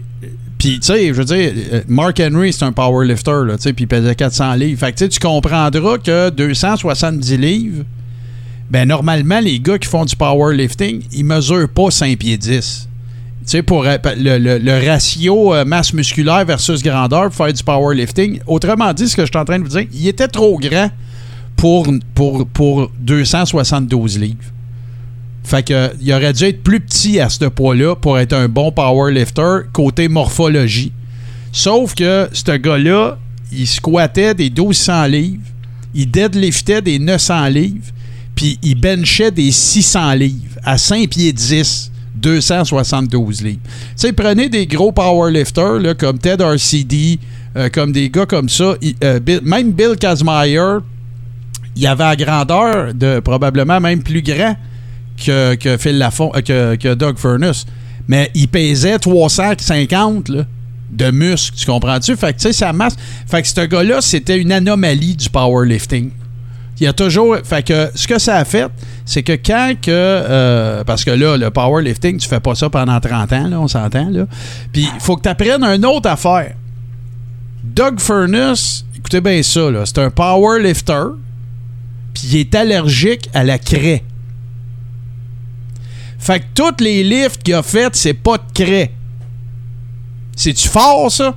Puis, 0.58 0.80
tu 0.80 0.88
sais, 0.88 1.08
je 1.08 1.14
veux 1.14 1.26
dire, 1.26 1.52
euh, 1.74 1.82
Mark 1.90 2.22
Henry, 2.22 2.54
c'est 2.54 2.64
un 2.64 2.72
powerlifter, 2.72 3.44
là, 3.46 3.58
tu 3.58 3.64
sais, 3.64 3.74
puis 3.74 3.84
il 3.84 3.88
pesait 3.88 4.16
400 4.16 4.54
livres. 4.54 4.80
Fait 4.80 4.94
que, 4.94 5.04
tu 5.04 5.20
comprendras 5.20 5.98
que 5.98 6.30
270 6.30 7.38
livres, 7.38 7.84
ben, 8.70 8.88
normalement, 8.88 9.40
les 9.40 9.60
gars 9.60 9.78
qui 9.78 9.88
font 9.88 10.06
du 10.06 10.16
powerlifting, 10.16 11.02
ils 11.12 11.26
mesurent 11.26 11.70
pas 11.70 11.92
5 11.92 12.18
pieds 12.18 12.38
10. 12.38 12.88
Tu 13.46 13.50
sais, 13.50 13.62
pour 13.62 13.86
euh, 13.86 13.98
le, 14.18 14.38
le- 14.38 14.58
le 14.58 14.88
ratio 14.90 15.54
euh, 15.54 15.66
masse 15.66 15.94
musculaire 15.94 16.46
versus 16.46 16.82
grandeur 16.82 17.26
pour 17.26 17.34
faire 17.36 17.52
du 17.54 17.64
powerlifting, 17.64 18.40
autrement 18.48 18.94
dit, 18.94 19.08
ce 19.10 19.16
que 19.16 19.24
je 19.24 19.28
suis 19.32 19.38
en 19.38 19.46
train 19.46 19.60
de 19.60 19.64
vous 19.64 19.70
dire, 19.78 19.86
il 19.94 20.08
était 20.08 20.28
trop 20.30 20.58
grand 20.58 20.90
pour, 21.56 21.88
pour, 22.16 22.48
pour 22.48 22.90
272 23.00 24.18
livres. 24.18 24.38
Fait 25.44 25.62
que 25.62 25.92
il 26.02 26.14
aurait 26.14 26.32
dû 26.34 26.46
être 26.46 26.64
plus 26.64 26.80
petit 26.80 27.20
à 27.20 27.28
ce 27.30 27.46
poids-là 27.46 27.96
pour 27.98 28.18
être 28.18 28.32
un 28.34 28.48
bon 28.48 28.72
powerlifter 28.72 29.64
côté 29.74 30.08
morphologie. 30.08 30.94
Sauf 31.52 31.94
que 31.96 32.30
ce 32.32 32.52
gars-là, 32.56 33.18
il 33.52 33.68
squattait 33.68 34.34
des 34.34 34.50
1200 34.50 35.06
livres, 35.08 35.44
il 35.94 36.10
deadliftait 36.10 36.82
des 36.82 36.98
900 36.98 37.48
livres, 37.48 37.86
puis 38.36 38.60
il 38.62 38.76
benchait 38.76 39.32
des 39.32 39.52
600 39.52 40.14
livres 40.14 40.58
à 40.64 40.78
5 40.78 41.10
pieds 41.10 41.34
10. 41.34 41.92
272 42.16 43.42
livres. 43.42 43.60
Tu 43.64 43.70
sais, 43.96 44.14
prenez 44.14 44.48
des 44.48 44.66
gros 44.68 44.92
powerlifters 44.92 45.80
là, 45.80 45.94
comme 45.94 46.20
Ted 46.20 46.44
RCD, 46.44 47.20
euh, 47.58 47.70
comme 47.70 47.92
des 47.92 48.10
gars 48.10 48.26
comme 48.26 48.50
ça. 48.50 48.76
euh, 49.04 49.20
même 49.44 49.72
Bill 49.72 49.96
Kazmaier, 50.00 50.78
il 51.76 51.88
avait 51.88 52.04
la 52.04 52.16
grandeur 52.16 52.94
de 52.94 53.20
probablement 53.20 53.80
même 53.80 54.04
plus 54.04 54.22
grand 54.22 54.56
que, 55.24 55.56
que 55.56 55.78
Phil 55.78 56.02
euh, 56.02 56.42
que, 56.42 56.76
que 56.76 56.94
Doug 56.94 57.18
Furness. 57.18 57.66
Mais 58.08 58.30
il 58.34 58.48
pesait 58.48 59.00
350 59.00 60.30
là, 60.30 60.46
de 60.92 61.12
muscles, 61.12 61.58
tu 61.58 61.66
comprends-tu? 61.66 62.16
Fait 62.16 62.34
que, 62.34 62.38
tu 62.38 62.44
sais, 62.44 62.54
sa 62.54 62.74
masse. 62.74 62.96
Fait 63.28 63.42
que 63.42 63.48
ce 63.48 63.62
gars-là, 63.66 64.02
c'était 64.02 64.38
une 64.38 64.52
anomalie 64.52 65.16
du 65.16 65.30
powerlifting. 65.30 66.12
Il 66.84 66.88
y 66.88 66.90
a 66.90 66.92
toujours. 66.92 67.38
Fait 67.46 67.64
que 67.64 67.92
ce 67.96 68.06
que 68.06 68.20
ça 68.20 68.36
a 68.36 68.44
fait, 68.44 68.68
c'est 69.06 69.24
que 69.24 69.32
quand 69.32 69.74
que. 69.82 69.90
euh, 69.90 70.84
parce 70.84 71.06
que 71.06 71.12
là, 71.12 71.38
le 71.38 71.50
powerlifting, 71.50 72.18
tu 72.18 72.28
fais 72.28 72.42
pas 72.42 72.56
ça 72.56 72.70
pendant 72.70 73.00
30 73.00 73.32
ans, 73.32 73.48
là, 73.48 73.62
on 73.62 73.70
s'entend, 73.70 74.10
là. 74.10 74.26
Puis 74.74 74.90
il 74.94 75.00
faut 75.00 75.16
que 75.16 75.22
tu 75.22 75.30
apprennes 75.30 75.64
une 75.64 75.86
autre 75.86 76.10
affaire. 76.10 76.56
Doug 77.64 78.02
Furness, 78.02 78.84
écoutez 78.98 79.22
bien 79.22 79.42
ça, 79.44 79.72
là. 79.72 79.86
C'est 79.86 80.00
un 80.00 80.10
powerlifter, 80.10 81.14
puis 82.14 82.24
il 82.34 82.38
est 82.40 82.54
allergique 82.54 83.30
à 83.34 83.46
la 83.46 83.60
craie. 83.60 84.04
Fait 86.20 86.42
que 86.42 86.46
tous 86.54 86.84
les 86.84 87.02
lifts 87.06 87.44
qu'il 87.44 87.54
a 87.54 87.64
fait, 87.64 87.96
c'est 87.96 88.14
pas 88.14 88.38
de 88.38 88.44
craie. 88.54 88.92
C'est-tu 90.36 90.68
fort, 90.68 91.10
ça? 91.10 91.34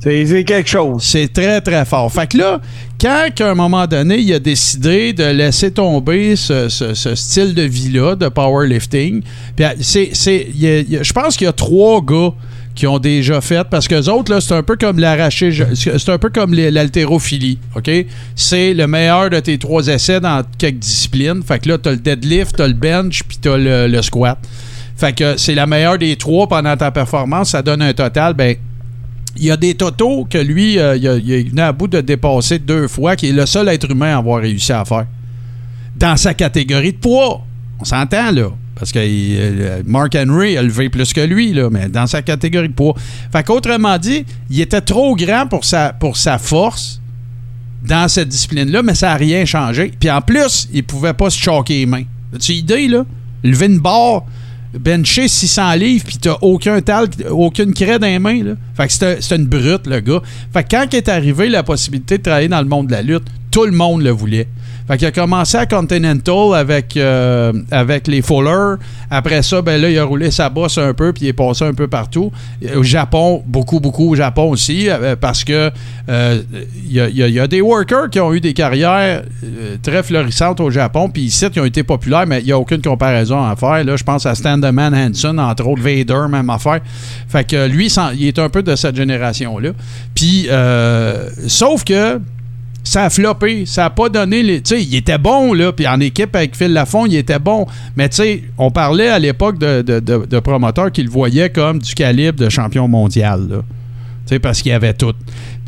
C'est 0.00 0.24
c'est 0.26 0.44
quelque 0.44 0.70
chose. 0.70 1.02
C'est 1.02 1.30
très, 1.32 1.60
très 1.60 1.84
fort. 1.84 2.10
Fait 2.12 2.28
que 2.28 2.38
là, 2.38 2.60
quand 3.00 3.28
qu'à 3.34 3.50
un 3.50 3.54
moment 3.54 3.86
donné, 3.86 4.18
il 4.18 4.32
a 4.32 4.38
décidé 4.40 5.12
de 5.12 5.24
laisser 5.24 5.70
tomber 5.70 6.34
ce, 6.36 6.68
ce- 6.68 7.14
style 7.14 7.54
de 7.54 7.62
vie-là, 7.62 8.16
de 8.16 8.28
powerlifting, 8.28 9.22
euh, 9.60 9.68
c'est, 9.80 10.10
je 10.14 11.12
pense 11.12 11.36
qu'il 11.36 11.44
y 11.44 11.48
a 11.48 11.52
trois 11.52 12.02
gars 12.02 12.30
qui 12.74 12.86
ont 12.86 12.98
déjà 13.00 13.40
fait, 13.40 13.66
parce 13.68 13.88
que 13.88 13.96
les 13.96 14.08
autres, 14.08 14.38
c'est 14.40 14.54
un 14.54 14.62
peu 14.62 14.76
comme 14.76 14.98
l'arraché, 15.00 15.50
c'est 15.74 16.08
un 16.08 16.18
peu 16.18 16.30
comme 16.30 16.54
l'haltérophilie, 16.54 17.58
OK? 17.74 17.90
C'est 18.36 18.72
le 18.72 18.86
meilleur 18.86 19.30
de 19.30 19.40
tes 19.40 19.58
trois 19.58 19.86
essais 19.88 20.20
dans 20.20 20.44
quelques 20.58 20.78
disciplines. 20.78 21.42
Fait 21.42 21.58
que 21.58 21.68
là, 21.70 21.78
t'as 21.78 21.90
le 21.90 21.96
deadlift, 21.96 22.54
t'as 22.56 22.68
le 22.68 22.74
bench, 22.74 23.24
puis 23.26 23.38
t'as 23.40 23.56
le, 23.56 23.88
le 23.88 24.00
squat. 24.02 24.38
Fait 24.96 25.12
que 25.12 25.36
c'est 25.36 25.56
la 25.56 25.66
meilleure 25.66 25.98
des 25.98 26.14
trois 26.14 26.46
pendant 26.46 26.76
ta 26.76 26.92
performance. 26.92 27.50
Ça 27.50 27.62
donne 27.62 27.82
un 27.82 27.92
total, 27.92 28.34
ben, 28.34 28.54
il 29.36 29.44
y 29.44 29.50
a 29.50 29.56
des 29.56 29.74
totaux 29.74 30.26
que 30.28 30.38
lui, 30.38 30.78
euh, 30.78 30.96
il, 30.96 31.60
a, 31.60 31.66
à 31.68 31.72
bout 31.72 31.88
de 31.88 32.00
dépasser 32.00 32.58
deux 32.58 32.88
fois, 32.88 33.16
qui 33.16 33.28
est 33.28 33.32
le 33.32 33.46
seul 33.46 33.68
être 33.68 33.90
humain 33.90 34.14
à 34.14 34.18
avoir 34.18 34.40
réussi 34.40 34.72
à 34.72 34.84
faire. 34.84 35.06
Dans 35.96 36.16
sa 36.16 36.34
catégorie 36.34 36.92
de 36.92 36.98
poids. 36.98 37.44
On 37.80 37.84
s'entend, 37.84 38.32
là. 38.32 38.48
Parce 38.74 38.92
que 38.92 39.00
euh, 39.00 39.82
Mark 39.86 40.14
Henry 40.14 40.56
a 40.56 40.62
levé 40.62 40.88
plus 40.88 41.12
que 41.12 41.20
lui, 41.20 41.52
là, 41.52 41.68
mais 41.70 41.88
dans 41.88 42.06
sa 42.06 42.22
catégorie 42.22 42.68
de 42.68 42.74
poids. 42.74 42.94
Fait 43.32 43.44
qu'autrement 43.44 43.98
dit, 43.98 44.24
il 44.50 44.60
était 44.60 44.80
trop 44.80 45.16
grand 45.16 45.46
pour 45.48 45.64
sa, 45.64 45.92
pour 45.92 46.16
sa 46.16 46.38
force 46.38 47.00
dans 47.84 48.08
cette 48.08 48.28
discipline-là, 48.28 48.82
mais 48.82 48.94
ça 48.94 49.08
n'a 49.08 49.16
rien 49.16 49.44
changé. 49.44 49.92
Puis 49.98 50.10
en 50.10 50.20
plus, 50.20 50.68
il 50.72 50.84
pouvait 50.84 51.12
pas 51.12 51.30
se 51.30 51.38
choquer 51.38 51.80
les 51.80 51.86
mains. 51.86 52.04
As-tu 52.34 52.52
idée, 52.52 52.88
là? 52.88 53.04
Lever 53.42 53.66
une 53.66 53.78
barre, 53.78 54.24
bencher 54.74 55.28
600 55.28 55.74
livres, 55.74 56.04
puis 56.06 56.18
t'as 56.18 56.36
aucun 56.42 56.80
tal, 56.80 57.08
aucune 57.30 57.72
craie 57.72 57.98
dans 57.98 58.06
les 58.06 58.18
mains, 58.18 58.42
là. 58.42 58.52
Fait 58.76 58.86
que 58.86 58.92
c'était 58.92 59.36
une 59.36 59.46
brute, 59.46 59.86
le 59.86 60.00
gars. 60.00 60.22
Fait 60.52 60.64
que 60.64 60.68
quand 60.70 60.94
est 60.94 61.08
arrivé 61.08 61.48
la 61.48 61.62
possibilité 61.62 62.18
de 62.18 62.22
travailler 62.22 62.48
dans 62.48 62.60
le 62.60 62.68
monde 62.68 62.88
de 62.88 62.92
la 62.92 63.02
lutte, 63.02 63.24
tout 63.50 63.64
le 63.64 63.72
monde 63.72 64.02
le 64.02 64.10
voulait. 64.10 64.48
Fait 64.88 64.96
qu'il 64.96 65.06
a 65.06 65.12
commencé 65.12 65.58
à 65.58 65.66
Continental 65.66 66.54
avec, 66.54 66.96
euh, 66.96 67.52
avec 67.70 68.06
les 68.06 68.22
Fuller. 68.22 68.76
Après 69.10 69.42
ça, 69.42 69.60
ben 69.60 69.78
là, 69.78 69.90
il 69.90 69.98
a 69.98 70.04
roulé 70.04 70.30
sa 70.30 70.48
bosse 70.48 70.78
un 70.78 70.94
peu, 70.94 71.12
puis 71.12 71.26
il 71.26 71.28
est 71.28 71.34
passé 71.34 71.64
un 71.66 71.74
peu 71.74 71.88
partout. 71.88 72.32
Au 72.74 72.82
Japon, 72.82 73.42
beaucoup, 73.46 73.80
beaucoup 73.80 74.10
au 74.10 74.14
Japon 74.14 74.48
aussi, 74.48 74.88
euh, 74.88 75.14
parce 75.14 75.44
que 75.44 75.70
euh, 76.08 76.40
il 76.88 76.92
y, 76.94 77.38
a, 77.40 77.46
des 77.46 77.60
workers 77.60 78.08
qui 78.08 78.18
ont 78.18 78.32
eu 78.32 78.40
des 78.40 78.54
carrières 78.54 79.24
très 79.82 80.02
florissantes 80.02 80.58
au 80.60 80.70
Japon, 80.70 81.10
puis 81.10 81.22
ici, 81.22 81.50
qui 81.50 81.60
ont 81.60 81.66
été 81.66 81.82
populaires, 81.82 82.26
mais 82.26 82.40
il 82.40 82.46
n'y 82.46 82.52
a 82.52 82.58
aucune 82.58 82.80
comparaison 82.80 83.44
à 83.44 83.56
faire. 83.56 83.84
Là, 83.84 83.94
je 83.94 84.04
pense 84.04 84.24
à 84.24 84.34
Standman 84.34 84.94
Hanson, 84.94 85.36
entre 85.36 85.66
autres, 85.66 85.82
Vader, 85.82 86.28
même 86.30 86.48
affaire. 86.48 86.80
Fait 87.28 87.44
que 87.44 87.68
lui, 87.68 87.94
il 88.14 88.26
est 88.26 88.38
un 88.38 88.48
peu 88.48 88.62
de 88.62 88.74
cette 88.74 88.96
génération-là. 88.96 89.72
Puis, 90.14 90.48
sauf 91.46 91.84
que 91.84 92.18
ça 92.88 93.04
a 93.04 93.10
floppé. 93.10 93.66
Ça 93.66 93.84
a 93.86 93.90
pas 93.90 94.08
donné 94.08 94.42
les. 94.42 94.60
Tu 94.62 94.76
sais, 94.76 94.82
il 94.82 94.94
était 94.94 95.18
bon, 95.18 95.52
là. 95.52 95.72
Puis 95.72 95.86
en 95.86 96.00
équipe 96.00 96.34
avec 96.34 96.56
Phil 96.56 96.72
Lafont, 96.72 97.06
il 97.06 97.14
était 97.16 97.38
bon. 97.38 97.66
Mais 97.96 98.08
tu 98.08 98.16
sais, 98.16 98.42
on 98.58 98.70
parlait 98.70 99.08
à 99.08 99.18
l'époque 99.18 99.58
de, 99.58 99.82
de- 99.82 100.00
de- 100.00 100.26
de 100.26 100.38
promoteurs 100.40 100.90
qui 100.92 101.02
le 101.02 101.10
voyaient 101.10 101.50
comme 101.50 101.78
du 101.78 101.94
calibre 101.94 102.38
de 102.38 102.48
champion 102.48 102.88
mondial, 102.88 103.46
là. 103.48 103.56
Tu 104.26 104.34
sais, 104.34 104.38
parce 104.40 104.60
qu'il 104.60 104.72
y 104.72 104.74
avait 104.74 104.92
tout. 104.94 105.06
Euh, 105.06 105.12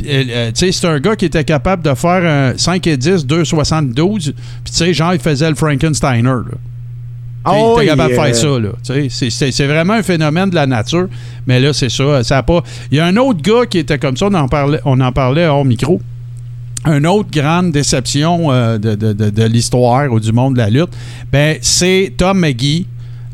euh, 0.06 0.46
tu 0.52 0.66
sais, 0.66 0.72
c'est 0.72 0.86
un 0.86 0.98
gars 1.00 1.16
qui 1.16 1.24
était 1.24 1.44
capable 1.44 1.82
de 1.82 1.94
faire 1.94 2.24
un 2.52 2.58
5 2.58 2.86
et 2.86 2.96
10, 2.96 3.26
2,72. 3.26 3.94
Puis 4.24 4.32
tu 4.32 4.72
sais, 4.72 4.92
genre, 4.92 5.14
il 5.14 5.20
faisait 5.20 5.48
le 5.48 5.54
Frankensteiner, 5.56 6.22
là. 6.22 6.42
Sais, 7.46 7.52
il 7.54 7.58
était 7.58 7.80
oui, 7.80 7.86
capable 7.86 8.12
de 8.14 8.18
euh, 8.18 8.22
faire 8.24 8.34
ça, 8.36 8.58
là. 8.58 8.68
Tu 8.84 8.92
sais, 8.92 9.06
c'est- 9.08 9.30
C'est 9.30 9.50
c'est 9.50 9.66
vraiment 9.66 9.94
un 9.94 10.02
phénomène 10.02 10.50
de 10.50 10.54
la 10.56 10.66
nature. 10.66 11.08
Mais 11.46 11.58
là, 11.58 11.72
c'est 11.72 11.88
ça. 11.88 12.22
ça 12.22 12.36
a 12.38 12.42
pas... 12.42 12.62
Il 12.90 12.98
y 12.98 13.00
a 13.00 13.06
un 13.06 13.16
autre 13.16 13.40
gars 13.40 13.64
qui 13.64 13.78
était 13.78 13.98
comme 13.98 14.16
ça, 14.18 14.26
on 14.26 14.34
en 14.34 14.46
parlait, 14.46 14.80
on 14.84 15.00
en 15.00 15.10
parlait 15.12 15.46
hors 15.46 15.64
micro. 15.64 16.02
Une 16.86 17.06
autre 17.06 17.28
grande 17.30 17.72
déception 17.72 18.50
euh, 18.50 18.78
de, 18.78 18.94
de- 18.94 19.12
de- 19.12 19.30
de 19.30 19.44
l'histoire 19.44 20.10
ou 20.10 20.18
du 20.18 20.32
monde 20.32 20.54
de 20.54 20.58
la 20.60 20.70
lutte, 20.70 20.90
ben, 21.30 21.58
c'est 21.60 22.12
Tom 22.16 22.38
McGee. 22.40 22.86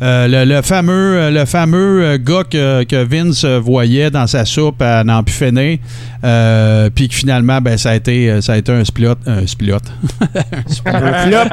Euh, 0.02 0.28
le, 0.28 0.44
le 0.56 0.60
fameux, 0.60 1.16
euh, 1.16 1.30
le 1.30 1.46
fameux 1.46 2.18
gars 2.18 2.42
que, 2.44 2.82
que 2.84 3.02
Vince 3.02 3.46
voyait 3.46 4.10
dans 4.10 4.26
sa 4.26 4.44
soupe 4.44 4.82
à 4.82 5.02
n'en 5.04 5.22
plus 5.22 5.32
finir, 5.34 5.78
euh, 6.22 6.90
puis 6.94 7.08
que 7.08 7.14
finalement, 7.14 7.62
ben, 7.62 7.78
ça, 7.78 7.92
a 7.92 7.94
été, 7.94 8.42
ça 8.42 8.52
a 8.54 8.56
été 8.58 8.72
un 8.72 8.84
split. 8.84 9.06
Un 9.26 9.46
split. 9.46 9.72
Un 9.72 11.12
flop. 11.26 11.48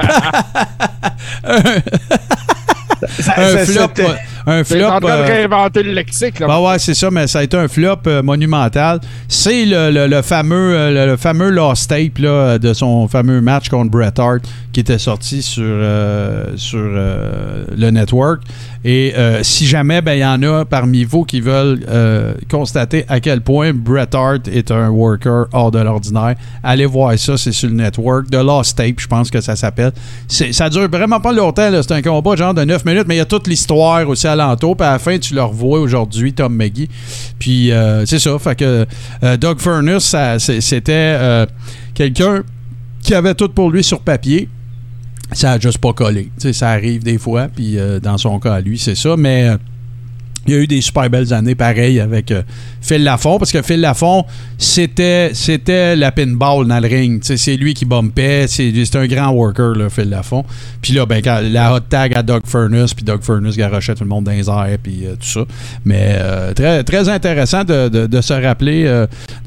Un 3.36 3.64
ça- 3.64 3.64
flop. 3.66 3.88
Euh, 4.48 4.60
un 4.60 4.64
flop. 4.64 4.84
en 4.86 5.00
train 5.00 5.10
euh, 5.10 5.22
de 5.26 5.32
réinventer 5.32 5.82
le 5.82 5.92
lexique, 5.92 6.38
là. 6.40 6.46
bah 6.46 6.60
ouais, 6.60 6.78
c'est 6.78 6.94
ça, 6.94 7.10
mais 7.10 7.26
ça 7.26 7.40
a 7.40 7.42
été 7.42 7.56
un 7.56 7.68
flop 7.68 7.96
euh, 8.06 8.22
monumental. 8.22 9.00
C'est 9.28 9.64
le, 9.64 9.90
le- 9.90 10.06
le 10.06 10.22
fameux, 10.22 10.74
euh, 10.76 11.06
le, 11.06 11.16
fameux 11.16 11.50
lost 11.50 11.88
tape 11.90 12.18
là, 12.18 12.58
de 12.58 12.72
son 12.72 13.08
fameux 13.08 13.40
match 13.40 13.68
contre 13.68 13.90
Bret 13.90 14.12
Hart 14.18 14.40
qui 14.72 14.80
était 14.80 14.98
sorti 14.98 15.40
sur, 15.40 15.62
euh, 15.64 16.46
sur 16.56 16.80
euh, 16.82 17.64
le 17.76 17.90
network. 17.90 18.42
Et 18.84 19.14
euh, 19.16 19.42
si 19.42 19.66
jamais 19.66 20.02
ben, 20.02 20.14
il 20.14 20.18
y 20.18 20.24
en 20.26 20.42
a 20.42 20.64
parmi 20.64 21.04
vous 21.04 21.24
qui 21.24 21.40
veulent 21.40 21.80
euh, 21.88 22.34
constater 22.50 23.04
à 23.08 23.20
quel 23.20 23.40
point 23.40 23.72
Bret 23.72 24.08
Hart 24.14 24.48
est 24.48 24.70
un 24.72 24.88
worker 24.90 25.46
hors 25.52 25.70
de 25.70 25.78
l'ordinaire, 25.78 26.34
allez 26.62 26.86
voir 26.86 27.16
ça, 27.18 27.36
c'est 27.38 27.52
sur 27.52 27.68
le 27.68 27.76
network. 27.76 28.28
The 28.30 28.36
Lost 28.42 28.76
Tape, 28.76 28.98
je 28.98 29.06
pense 29.06 29.30
que 29.30 29.40
ça 29.40 29.54
s'appelle. 29.56 29.92
Ça 30.28 30.68
dure 30.68 30.88
vraiment 30.90 31.20
pas 31.20 31.32
longtemps, 31.32 31.70
c'est 31.72 31.92
un 31.92 32.02
combat 32.02 32.34
genre 32.36 32.52
de 32.54 32.64
9 32.64 32.84
minutes, 32.84 33.04
mais 33.06 33.14
il 33.14 33.18
y 33.18 33.20
a 33.20 33.24
toute 33.26 33.46
l'histoire 33.46 34.06
aussi 34.08 34.26
alentour. 34.40 34.76
Puis 34.76 34.86
à 34.86 34.92
la 34.92 34.98
fin, 34.98 35.18
tu 35.18 35.34
le 35.34 35.42
revois 35.42 35.80
aujourd'hui, 35.80 36.32
Tom 36.32 36.54
McGee. 36.54 36.88
Puis 37.38 37.72
euh, 37.72 38.06
c'est 38.06 38.18
ça, 38.18 38.38
fait 38.38 38.56
que 38.56 38.86
euh, 39.22 39.36
Doug 39.36 39.60
Furness, 39.60 40.14
c'était 40.38 40.92
euh, 40.92 41.46
quelqu'un 41.94 42.42
qui 43.02 43.14
avait 43.14 43.34
tout 43.34 43.48
pour 43.48 43.70
lui 43.70 43.84
sur 43.84 44.00
papier 44.00 44.48
ça 45.32 45.52
a 45.52 45.58
juste 45.58 45.78
pas 45.78 45.92
collé. 45.92 46.30
Ça 46.52 46.68
arrive 46.68 47.02
des 47.02 47.18
fois, 47.18 47.48
puis 47.48 47.76
dans 48.02 48.18
son 48.18 48.38
cas 48.38 48.60
lui, 48.60 48.78
c'est 48.78 48.94
ça. 48.94 49.16
Mais 49.16 49.56
il 50.46 50.54
y 50.54 50.56
a 50.56 50.60
eu 50.60 50.66
des 50.66 50.80
super 50.80 51.08
belles 51.10 51.32
années 51.32 51.54
pareil 51.54 52.00
avec 52.00 52.30
euh, 52.30 52.42
Phil 52.80 53.02
Lafont, 53.02 53.38
parce 53.38 53.50
que 53.52 53.62
Phil 53.62 53.80
Lafont, 53.80 54.24
c'était 54.58 55.30
c'était 55.34 55.96
la 55.96 56.12
pinball 56.12 56.66
dans 56.66 56.80
le 56.80 56.88
ring. 56.88 57.20
C'est 57.22 57.56
lui 57.56 57.74
qui 57.74 57.84
bumpait. 57.84 58.46
C'est 58.48 58.96
un 58.96 59.06
grand 59.06 59.30
worker, 59.30 59.74
là, 59.74 59.88
Phil 59.90 60.10
Lafont. 60.10 60.44
Puis 60.82 60.92
là, 60.92 61.06
ben, 61.06 61.22
quand, 61.22 61.40
la 61.42 61.74
hot 61.74 61.80
tag 61.80 62.14
à 62.16 62.22
Doug 62.22 62.42
Furness, 62.46 62.94
puis 62.94 63.04
Doug 63.04 63.22
Furness 63.22 63.56
garochait 63.56 63.94
tout 63.94 64.04
le 64.04 64.10
monde 64.10 64.24
dans 64.24 64.32
les 64.32 64.48
airs, 64.48 64.78
puis 64.82 65.06
euh, 65.06 65.14
tout 65.16 65.26
ça. 65.26 65.44
Mais 65.84 66.16
euh, 66.18 66.52
très, 66.52 66.84
très 66.84 67.08
intéressant 67.08 67.64
de, 67.64 67.88
de- 67.88 68.06
de 68.06 68.20
se 68.20 68.32
rappeler 68.34 68.84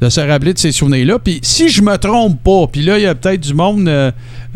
de 0.00 0.08
se 0.08 0.20
rappeler 0.20 0.52
de 0.54 0.58
ces 0.58 0.72
souvenirs-là. 0.72 1.18
Puis 1.18 1.38
si 1.42 1.68
je 1.68 1.82
me 1.82 1.96
trompe 1.96 2.42
pas, 2.42 2.66
puis 2.70 2.82
là, 2.82 2.98
il 2.98 3.02
y 3.04 3.06
a 3.06 3.14
peut-être 3.14 3.40
du 3.40 3.54
monde 3.54 3.88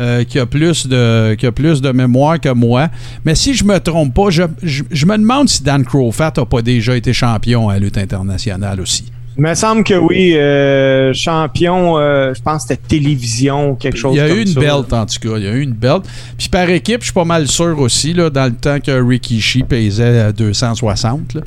euh, 0.03 0.25
qui, 0.25 0.39
a 0.39 0.45
plus 0.47 0.87
de, 0.89 1.35
qui 1.35 1.47
a 1.47 1.53
plus 1.53 1.81
de 1.81 1.91
mémoire 1.93 2.39
que 2.41 2.49
moi, 2.49 2.89
mais 3.25 3.35
si 3.35 3.55
je 3.55 3.65
me 3.65 3.79
trompe 3.79 4.13
pas, 4.15 4.29
je, 4.31 4.43
je- 4.63 4.83
je 4.91 5.07
me 5.07 5.17
demande 5.17 5.49
si 5.49 5.63
Dan 5.63 5.85
Crowfat 5.85 6.33
n'a 6.37 6.45
pas 6.45 6.61
déjà 6.61 6.97
été 6.97 7.13
champion 7.13 7.69
à 7.69 7.75
la 7.75 7.79
lutte 7.79 7.97
internationale 7.99 8.81
aussi. 8.81 9.05
Il 9.39 9.45
me 9.45 9.55
semble 9.55 9.83
que 9.83 9.95
oui, 9.95 10.35
euh, 10.37 11.15
champion, 11.15 11.97
euh, 11.99 12.35
je 12.37 12.43
pense 12.43 12.65
que 12.65 12.69
c'était 12.75 12.83
télévision 12.99 13.71
ou 13.71 13.75
quelque 13.77 13.97
chose 13.97 14.15
Il 14.15 14.19
y 14.19 14.21
a 14.21 14.29
comme 14.29 14.37
eu 14.39 14.43
une 14.43 14.47
ça. 14.49 14.61
belt, 14.61 14.93
en 14.93 15.07
tout 15.07 15.19
cas. 15.21 15.37
Il 15.39 15.45
y 15.45 15.49
a 15.49 15.53
eu 15.53 15.63
une 15.63 15.73
belt. 15.73 16.03
Puis 16.37 16.51
par 16.51 16.69
équipe, 16.69 16.99
je 17.01 17.05
suis 17.07 17.13
pas 17.15 17.25
mal 17.25 17.49
sûr 17.49 17.79
aussi, 17.81 18.13
là, 18.13 18.29
dans 18.29 18.45
le 18.45 18.53
temps 18.53 18.79
que 18.79 18.91
Rikishi 18.91 19.63
pesait 19.63 20.21
à 20.21 20.33
260. 20.33 21.33
là. 21.35 21.41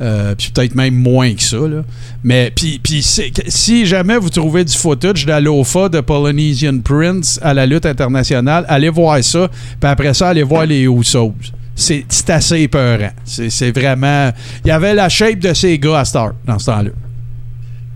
Euh, 0.00 0.34
puis 0.34 0.50
peut-être 0.54 0.74
même 0.74 0.94
moins 0.94 1.34
que 1.34 1.42
ça. 1.42 1.58
Là. 1.58 1.82
Mais 2.24 2.52
puis, 2.54 2.80
si 3.02 3.86
jamais 3.86 4.16
vous 4.16 4.30
trouvez 4.30 4.64
du 4.64 4.76
footage 4.76 5.26
de 5.26 5.30
la 5.30 5.40
LOFA 5.40 5.88
de 5.90 6.00
Polynesian 6.00 6.78
Prince 6.78 7.38
à 7.42 7.52
la 7.52 7.66
lutte 7.66 7.84
internationale, 7.84 8.64
allez 8.68 8.88
voir 8.88 9.22
ça. 9.22 9.48
Puis 9.48 9.90
après 9.90 10.14
ça, 10.14 10.30
allez 10.30 10.42
voir 10.42 10.64
les 10.64 10.84
Usos. 10.84 11.34
C'est 11.74 12.30
assez 12.30 12.60
épeurant. 12.60 13.10
C'est 13.24 13.78
vraiment... 13.78 14.30
Il 14.64 14.68
y 14.68 14.70
avait 14.70 14.94
la 14.94 15.08
shape 15.08 15.38
de 15.38 15.52
ces 15.52 15.78
gars 15.78 16.00
à 16.00 16.04
Star 16.04 16.32
dans 16.46 16.58
ce 16.58 16.66
temps-là. 16.66 16.90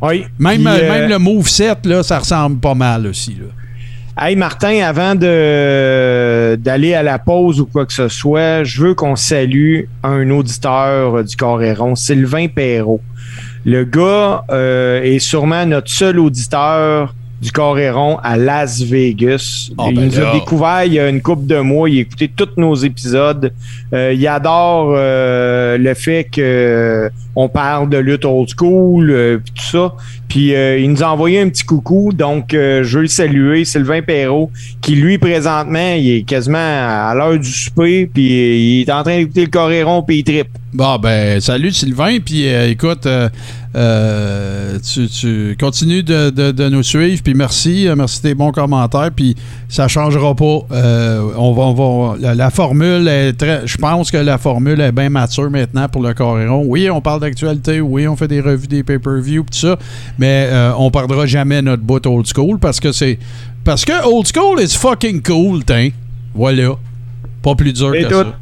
Oui. 0.03 0.25
Même, 0.39 0.67
euh, 0.67 0.79
euh, 0.83 0.91
même 0.91 1.09
le 1.09 1.19
moveset, 1.19 1.77
là, 1.85 2.03
ça 2.03 2.19
ressemble 2.19 2.59
pas 2.59 2.75
mal 2.75 3.07
aussi. 3.07 3.33
Là. 3.33 3.47
Hey 4.17 4.37
Martin, 4.37 4.81
avant 4.85 5.17
d'aller 5.17 6.95
à 6.95 7.03
la 7.03 7.19
pause 7.19 7.61
ou 7.61 7.67
quoi 7.67 7.85
que 7.85 7.93
ce 7.93 8.07
soit, 8.07 8.63
je 8.63 8.81
veux 8.81 8.95
qu'on 8.95 9.17
salue 9.17 9.87
un 10.05 10.31
auditeur 10.31 11.25
du 11.25 11.35
Coréron, 11.35 11.97
Sylvain 11.97 12.47
Perrault. 12.47 13.01
Le 13.65 13.83
gars 13.83 14.45
euh, 14.51 15.03
est 15.03 15.19
sûrement 15.19 15.67
notre 15.67 15.91
seul 15.91 16.21
auditeur 16.21 17.13
du 17.45 17.53
Coréron 17.53 18.17
à 18.23 18.39
Las 18.39 18.81
Vegas. 18.83 19.71
Ah, 19.77 19.89
il 19.91 19.97
ben 19.97 20.07
nous 20.07 20.19
a 20.19 20.33
découvert 20.33 20.85
il 20.87 20.95
y 20.95 20.99
a 20.99 21.11
une 21.11 21.21
couple 21.21 21.45
de 21.45 21.61
mois. 21.61 21.91
Il 21.91 21.99
a 21.99 22.01
écouté 22.01 22.31
tous 22.35 22.49
nos 22.57 22.75
épisodes. 22.75 23.53
Euh, 23.93 24.15
il 24.15 24.27
adore 24.27 24.95
euh, 24.97 25.77
le 25.77 25.93
fait 25.93 26.25
que 26.25 27.11
on 27.37 27.49
parle 27.49 27.91
de 27.91 27.99
lutte 27.99 28.25
old 28.25 28.49
school, 28.49 29.11
euh, 29.11 29.39
puis 29.39 29.53
tout 29.55 29.71
ça. 29.71 29.95
Puis 30.29 30.55
euh, 30.55 30.79
il 30.79 30.91
nous 30.91 31.03
a 31.03 31.09
envoyé 31.09 31.41
un 31.41 31.51
petit 31.51 31.65
coucou. 31.65 32.13
Donc, 32.15 32.55
euh, 32.55 32.83
je 32.83 32.97
veux 32.97 33.03
le 33.03 33.09
saluer, 33.09 33.67
Sylvain 33.67 34.01
Perrault, 34.01 34.51
qui 34.81 34.95
lui, 34.95 35.19
présentement, 35.19 35.95
il 35.95 36.17
est 36.17 36.23
quasiment 36.23 36.59
à 36.59 37.13
l'heure 37.15 37.39
du 37.39 37.51
souper, 37.51 38.07
puis 38.07 38.81
il 38.81 38.83
est 38.83 38.93
en 38.93 39.03
train 39.03 39.19
d'écouter 39.19 39.43
le 39.43 39.51
Coréron, 39.51 40.03
puis 40.03 40.19
il 40.21 40.25
trippe. 40.25 40.49
Bon, 40.75 40.99
ben, 40.99 41.41
salut 41.41 41.71
Sylvain. 41.71 42.19
Puis 42.19 42.49
euh, 42.49 42.69
écoute, 42.69 43.07
euh, 43.07 43.29
euh, 43.77 44.77
tu, 44.81 45.07
tu 45.07 45.57
continues 45.59 46.03
de, 46.03 46.31
de- 46.31 46.51
de 46.51 46.69
nous 46.69 46.83
suivre. 46.83 47.23
Puis 47.23 47.33
merci. 47.35 47.87
euh, 47.87 47.95
merci 47.95 48.19
de 48.21 48.23
tes 48.31 48.35
bons 48.35 48.51
commentaires. 48.51 49.11
Puis 49.15 49.37
ça 49.69 49.87
changera 49.87 50.35
pas. 50.35 50.45
On 51.37 51.53
va, 51.53 51.63
on 51.63 51.75
va, 51.75 52.17
la, 52.19 52.35
la 52.35 52.51
formule 52.51 53.07
est 53.07 53.35
très. 53.35 53.65
Je 53.69 53.77
pense 53.77 54.11
que 54.11 54.17
la 54.17 54.37
formule 54.37 54.81
est 54.81 54.91
bien 54.91 55.11
mature 55.11 55.49
maintenant 55.49 55.89
pour 55.89 56.03
le 56.03 56.13
Coréron. 56.13 56.65
Oui, 56.67 56.91
on 56.91 57.01
parle 57.01 57.21
d'actualité. 57.21 57.81
Oui, 57.81 58.09
on 58.09 58.17
fait 58.17 58.27
des 58.29 58.41
revues 58.41 58.67
des 58.67 58.83
pay-per-view. 58.83 59.43
Tout 59.45 59.57
ça. 59.57 59.79
Mais 60.19 60.51
on 60.77 60.91
perdra 60.91 61.25
jamais 61.27 61.63
notre 61.63 61.85
bout 61.85 62.05
old 62.05 62.27
school 62.27 62.59
parce 62.59 62.81
que 62.81 62.91
c'est. 62.91 63.21
Parce 63.63 63.85
que 63.85 63.93
old 64.05 64.27
school 64.27 64.61
is 64.61 64.77
fucking 64.77 65.23
cool, 65.23 65.65
tiens. 65.65 65.91
Voilà. 66.35 66.73
Pas 67.43 67.55
plus 67.55 67.73
dur 67.73 67.95
Et 67.95 68.03
que 68.03 68.09
tout. 68.09 68.15
ça. 68.15 68.35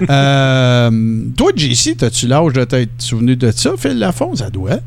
Euh, 0.10 0.90
toi, 1.36 1.50
JC, 1.56 1.96
t'as-tu 1.96 2.26
l'âge 2.26 2.52
de 2.52 2.64
t'être 2.64 2.90
souvenu 2.98 3.36
de 3.36 3.50
ça, 3.50 3.70
Phil 3.78 3.98
Lafont? 3.98 4.34
Ça 4.34 4.50
doit. 4.50 4.78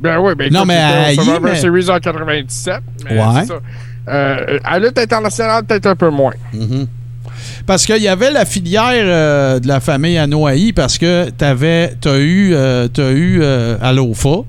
Ben 0.00 0.18
oui, 0.20 0.32
ben 0.36 0.52
Non, 0.52 0.64
mais 0.64 0.76
à 0.76 1.12
Survivor 1.12 1.40
mais- 1.42 1.56
Series 1.56 1.90
en 1.90 1.98
97. 1.98 2.76
Mais 3.04 3.18
Ouais. 3.18 3.24
c'est 3.40 3.46
ça. 3.46 3.60
Euh, 4.08 4.58
à 4.64 4.78
lutte 4.78 4.98
internationale, 4.98 5.64
peut-être 5.64 5.86
un 5.86 5.96
peu 5.96 6.08
moins. 6.10 6.32
Parce 7.66 7.84
qu'il 7.84 8.02
y 8.02 8.08
avait 8.08 8.30
la 8.30 8.44
filière 8.46 8.82
euh, 8.94 9.60
de 9.60 9.68
la 9.68 9.80
famille 9.80 10.16
Anoa'i 10.16 10.72
parce 10.72 10.96
que 10.98 11.28
t'avais, 11.30 11.94
t'as 12.00 12.18
eu, 12.18 12.52
euh, 12.54 12.88
t'as 12.88 13.10
eu 13.10 13.40
euh, 13.42 13.76
Alofa. 13.82 14.44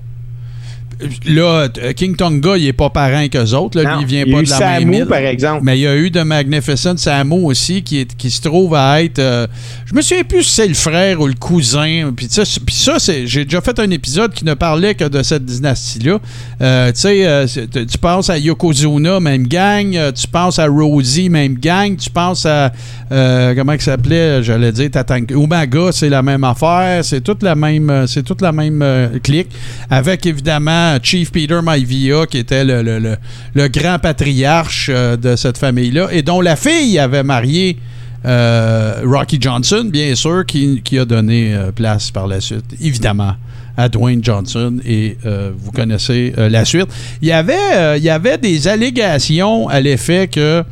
Là, 1.26 1.68
t- 1.68 1.94
King 1.94 2.16
Tonga, 2.16 2.56
il 2.56 2.66
est 2.66 2.72
pas 2.72 2.90
parent 2.90 3.26
qu'eux 3.28 3.52
autres. 3.54 3.80
Là, 3.80 3.90
Non, 3.92 3.96
lui, 3.98 4.02
il 4.02 4.06
vient 4.06 4.24
il 4.26 4.28
y 4.28 4.32
a 4.32 4.36
pas 4.36 4.42
eu 4.42 4.44
de 4.44 4.50
la 4.50 4.56
Samu, 4.56 4.84
même 4.86 4.94
île. 5.02 5.06
par 5.06 5.18
exemple. 5.18 5.60
Mais 5.64 5.78
il 5.78 5.82
y 5.82 5.86
a 5.86 5.96
eu 5.96 6.10
de 6.10 6.22
Magnificent 6.22 6.96
Samu 6.96 7.44
aussi 7.44 7.82
qui, 7.82 7.98
est- 8.00 8.16
qui 8.16 8.30
se 8.30 8.40
trouve 8.42 8.74
à 8.74 9.02
être. 9.02 9.18
euh, 9.18 9.46
je 9.86 9.94
me 9.94 10.02
souviens 10.02 10.24
plus 10.24 10.42
si 10.44 10.50
c'est 10.54 10.68
le 10.68 10.74
frère 10.74 11.20
ou 11.20 11.26
le 11.26 11.34
cousin. 11.34 12.12
Puis 12.16 12.26
ça, 12.30 12.44
ça 12.44 12.98
j'ai 13.24 13.44
déjà 13.44 13.60
fait 13.60 13.78
un 13.78 13.90
épisode 13.90 14.32
qui 14.32 14.44
ne 14.44 14.54
parlait 14.54 14.94
que 14.94 15.04
de 15.04 15.22
cette 15.22 15.44
dynastie-là. 15.44 16.18
Euh, 16.62 16.92
tu 16.92 17.00
sais, 17.00 17.26
euh, 17.26 17.46
tu 17.46 17.98
penses 17.98 18.30
à 18.30 18.38
Yokozuna, 18.38 19.20
même 19.20 19.46
gang. 19.46 19.94
Euh, 19.96 20.12
tu 20.12 20.26
penses 20.28 20.58
à 20.58 20.66
Rosie, 20.66 21.28
même 21.28 21.54
gang. 21.58 21.96
Tu 21.96 22.10
penses 22.10 22.46
à. 22.46 22.72
euh, 23.12 23.54
comment 23.54 23.72
il 23.72 23.80
s'appelait 23.80 24.42
J'allais 24.42 24.72
dire 24.72 24.90
Tatanka. 24.90 25.34
Umaga, 25.34 25.92
c'est 25.92 26.08
la 26.08 26.22
même 26.22 26.44
affaire. 26.44 27.04
C'est 27.04 27.20
toute 27.22 27.42
la 27.42 27.54
même, 27.54 27.90
euh, 27.90 28.06
c'est 28.06 28.22
toute 28.22 28.40
la 28.42 28.52
même 28.52 28.80
euh, 28.82 29.08
clique. 29.22 29.48
Avec 29.88 30.26
évidemment 30.26 30.89
Chief 31.02 31.30
Peter 31.30 31.60
Maivia, 31.62 32.26
qui 32.26 32.38
était 32.38 32.64
le, 32.64 33.68
grand 33.68 33.98
patriarche 33.98 34.90
euh, 34.92 35.16
de 35.16 35.36
cette 35.36 35.58
famille-là, 35.58 36.08
et 36.10 36.22
dont 36.22 36.40
la 36.40 36.56
fille 36.56 36.98
avait 36.98 37.22
marié 37.22 37.76
euh, 38.24 39.02
Rocky 39.04 39.38
Johnson, 39.40 39.84
bien 39.90 40.14
sûr, 40.14 40.44
qui, 40.46 40.98
a 40.98 41.04
donné 41.04 41.54
euh, 41.54 41.72
place 41.72 42.10
par 42.10 42.26
la 42.26 42.40
suite, 42.40 42.64
évidemment, 42.80 43.34
à 43.76 43.88
Dwayne 43.88 44.22
Johnson. 44.22 44.78
Et 44.84 45.16
vous 45.24 45.72
connaissez 45.72 46.34
la 46.36 46.66
suite. 46.66 46.88
Il 47.22 47.28
y 47.28 47.32
avait, 47.32 47.96
il 47.96 48.02
y 48.02 48.10
avait 48.10 48.36
des 48.36 48.68
allégations 48.68 49.68
à 49.68 49.80
l'effet 49.80 50.28
que, 50.28 50.62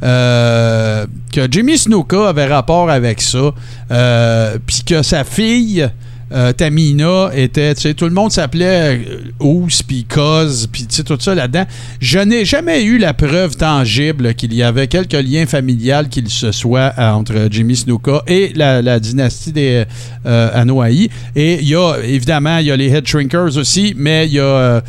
que 0.00 1.48
Jimmy 1.48 1.78
Snuka 1.78 2.30
avait 2.30 2.46
rapport 2.46 2.90
avec 2.90 3.20
ça, 3.20 3.52
puis 4.66 4.82
que 4.84 5.02
sa 5.02 5.22
fille. 5.22 5.88
Euh, 6.32 6.52
Tamina 6.52 7.30
était, 7.34 7.74
tu 7.74 7.82
sais, 7.82 7.94
tout 7.94 8.06
le 8.06 8.10
monde 8.10 8.32
s'appelait 8.32 8.98
euh, 8.98 9.20
Ous, 9.40 9.68
puis 9.86 10.04
Cos, 10.04 10.66
puis 10.70 10.86
tu 10.86 10.96
sais, 10.96 11.04
tout 11.04 11.16
ça 11.20 11.34
là-dedans. 11.34 11.64
Je 12.00 12.18
n'ai 12.18 12.44
jamais 12.44 12.82
eu 12.82 12.98
la 12.98 13.14
preuve 13.14 13.56
tangible 13.56 14.34
qu'il 14.34 14.52
y 14.52 14.62
avait 14.62 14.88
quelques 14.88 15.12
liens 15.12 15.46
familial 15.46 16.08
qu'il 16.08 16.28
se 16.28 16.50
soit 16.50 16.92
euh, 16.98 17.10
entre 17.10 17.46
Jimmy 17.50 17.76
Snuka 17.76 18.22
et 18.26 18.52
la, 18.56 18.98
dynastie 18.98 19.52
des 19.52 19.84
euh. 20.26 20.64
Et 21.36 21.60
il 21.60 21.68
y 21.68 21.76
a, 21.76 21.96
évidemment, 22.02 22.58
il 22.58 22.66
y 22.66 22.70
a 22.72 22.76
les 22.76 22.88
Head 22.88 23.06
Shrinkers 23.06 23.56
aussi, 23.56 23.94
mais 23.96 24.26
il 24.26 24.34
y 24.34 24.40
a 24.40 24.82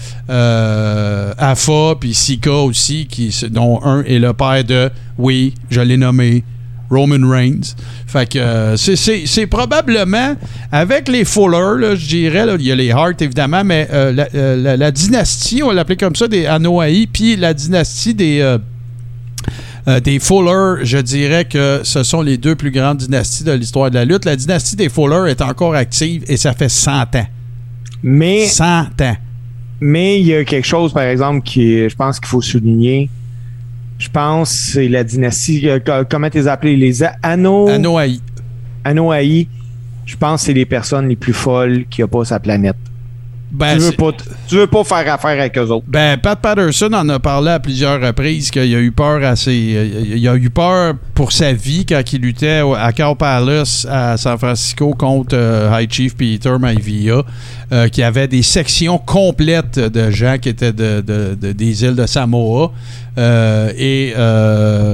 Afa 1.38 1.96
puis 2.00 2.14
Sika 2.14 2.54
aussi, 2.54 3.06
qui, 3.06 3.34
dont 3.52 3.80
un 3.84 4.04
est 4.04 4.20
le 4.20 4.34
père 4.34 4.64
de, 4.64 4.90
oui, 5.18 5.54
je 5.70 5.82
l'ai 5.82 5.98
nommé, 5.98 6.44
Roman 6.90 7.28
Reigns. 7.30 7.76
Fait 8.06 8.28
que 8.30 8.40
euh, 8.40 8.78
c'est- 8.78 9.48
probablement, 9.48 10.36
avec 10.72 11.08
les 11.08 11.26
Fuller, 11.26 11.96
je 11.96 12.08
dirais, 12.08 12.46
il 12.60 12.66
y 12.66 12.72
a 12.72 12.76
les 12.76 12.92
Hart 12.92 13.22
évidemment, 13.22 13.64
mais 13.64 13.88
euh, 13.92 14.12
la, 14.14 14.28
euh, 14.36 14.56
la- 14.56 14.78
la 14.78 14.92
dynastie, 14.92 15.62
on 15.64 15.68
va 15.68 15.74
l'appeler 15.74 15.98
comme 15.98 16.16
ça, 16.16 16.28
des 16.28 16.46
Anoa'i, 16.46 17.08
puis 17.08 17.36
la 17.36 17.54
dynastie 17.54 18.14
des. 18.14 18.40
euh, 18.42 18.58
euh, 19.88 20.00
des 20.02 20.20
Fuller, 20.20 20.84
je 20.84 20.98
dirais 20.98 21.46
que 21.46 21.80
ce 21.84 22.04
sont 22.04 22.22
les 22.22 22.38
deux 22.38 22.56
plus 22.56 22.72
grandes 22.72 22.98
dynasties 22.98 23.46
de 23.46 23.54
l'histoire 23.54 23.90
de 23.90 23.96
la 23.96 24.04
lutte. 24.04 24.26
La 24.26 24.36
dynastie 24.36 24.76
des 24.76 24.90
Fuller 24.90 25.32
est 25.32 25.42
encore 25.42 25.76
active 25.76 26.24
et 26.28 26.36
ça 26.36 26.52
fait 26.54 26.68
100 26.68 27.16
ans. 27.16 27.28
Mais 28.04 28.48
100 28.48 29.02
ans. 29.02 29.16
Mais 29.80 30.20
il 30.20 30.26
y 30.28 30.34
a 30.36 30.44
quelque 30.44 30.66
chose, 30.68 30.92
par 30.92 31.04
exemple, 31.04 31.42
qui 31.46 31.88
je 31.90 31.96
pense 31.96 32.20
qu'il 32.20 32.28
faut 32.28 32.42
souligner. 32.42 33.10
Je 34.00 34.10
pense 34.10 34.52
que 34.52 34.58
c'est 34.74 34.88
la 34.90 35.04
dynastie, 35.04 35.68
euh, 35.70 35.80
co- 35.80 36.06
comment 36.10 36.30
tu 36.30 36.38
les 36.38 36.48
appelé 36.48 36.76
Les 36.78 37.02
Ano, 37.24 37.68
Anoa'i. 37.68 38.22
Anoa'i. 38.84 39.48
Je 40.06 40.16
pense 40.16 40.42
que 40.42 40.46
c'est 40.48 40.54
les 40.54 40.66
personnes 40.66 41.10
les 41.10 41.16
plus 41.16 41.34
folles 41.34 41.86
qu'il 41.90 42.04
n'y 42.04 42.06
a 42.06 42.08
pas 42.08 42.24
sur 42.24 42.36
la 42.36 42.40
planète. 42.40 42.76
Ben, 43.50 43.76
tu, 43.78 43.84
veux 43.84 43.92
pas, 43.94 44.12
tu 44.48 44.56
veux 44.56 44.68
pas 44.68 44.84
faire 44.84 45.14
affaire 45.14 45.40
avec 45.40 45.58
eux 45.58 45.62
autres. 45.72 45.86
Ben, 45.88 46.18
Pat 46.18 46.38
Patterson 46.40 46.92
en 46.94 47.08
a 47.08 47.18
parlé 47.20 47.52
à 47.52 47.60
plusieurs 47.60 48.02
reprises 48.02 48.52
qu'il 48.52 48.62
a 48.76 48.80
eu 48.80 48.92
peur 48.92 49.24
à 49.24 49.36
ses, 49.38 49.54
il 50.16 50.28
a 50.28 50.36
eu 50.36 50.50
peur 50.50 50.96
pour 51.16 51.32
sa 51.32 51.54
vie 51.54 51.86
quand 51.86 52.02
il 52.12 52.22
luttait 52.22 52.62
à 52.78 52.92
Cow 52.92 53.16
Palace 53.16 53.88
à 53.90 54.18
San 54.18 54.38
Francisco 54.38 54.94
contre 54.94 55.36
euh, 55.36 55.70
High 55.80 55.92
Chief 55.92 56.16
Peter 56.16 56.54
Maivia, 56.60 57.24
euh, 57.72 57.88
qui 57.88 58.04
avait 58.04 58.28
des 58.28 58.44
sections 58.44 58.98
complètes 58.98 59.80
de 59.80 60.12
gens 60.12 60.38
qui 60.40 60.50
étaient 60.50 60.74
de, 60.74 61.02
de- 61.02 61.38
de- 61.40 61.52
des 61.54 61.84
îles 61.84 61.96
de 61.96 62.06
Samoa. 62.06 62.72
Euh, 63.18 63.72
et 63.76 64.14
euh, 64.16 64.94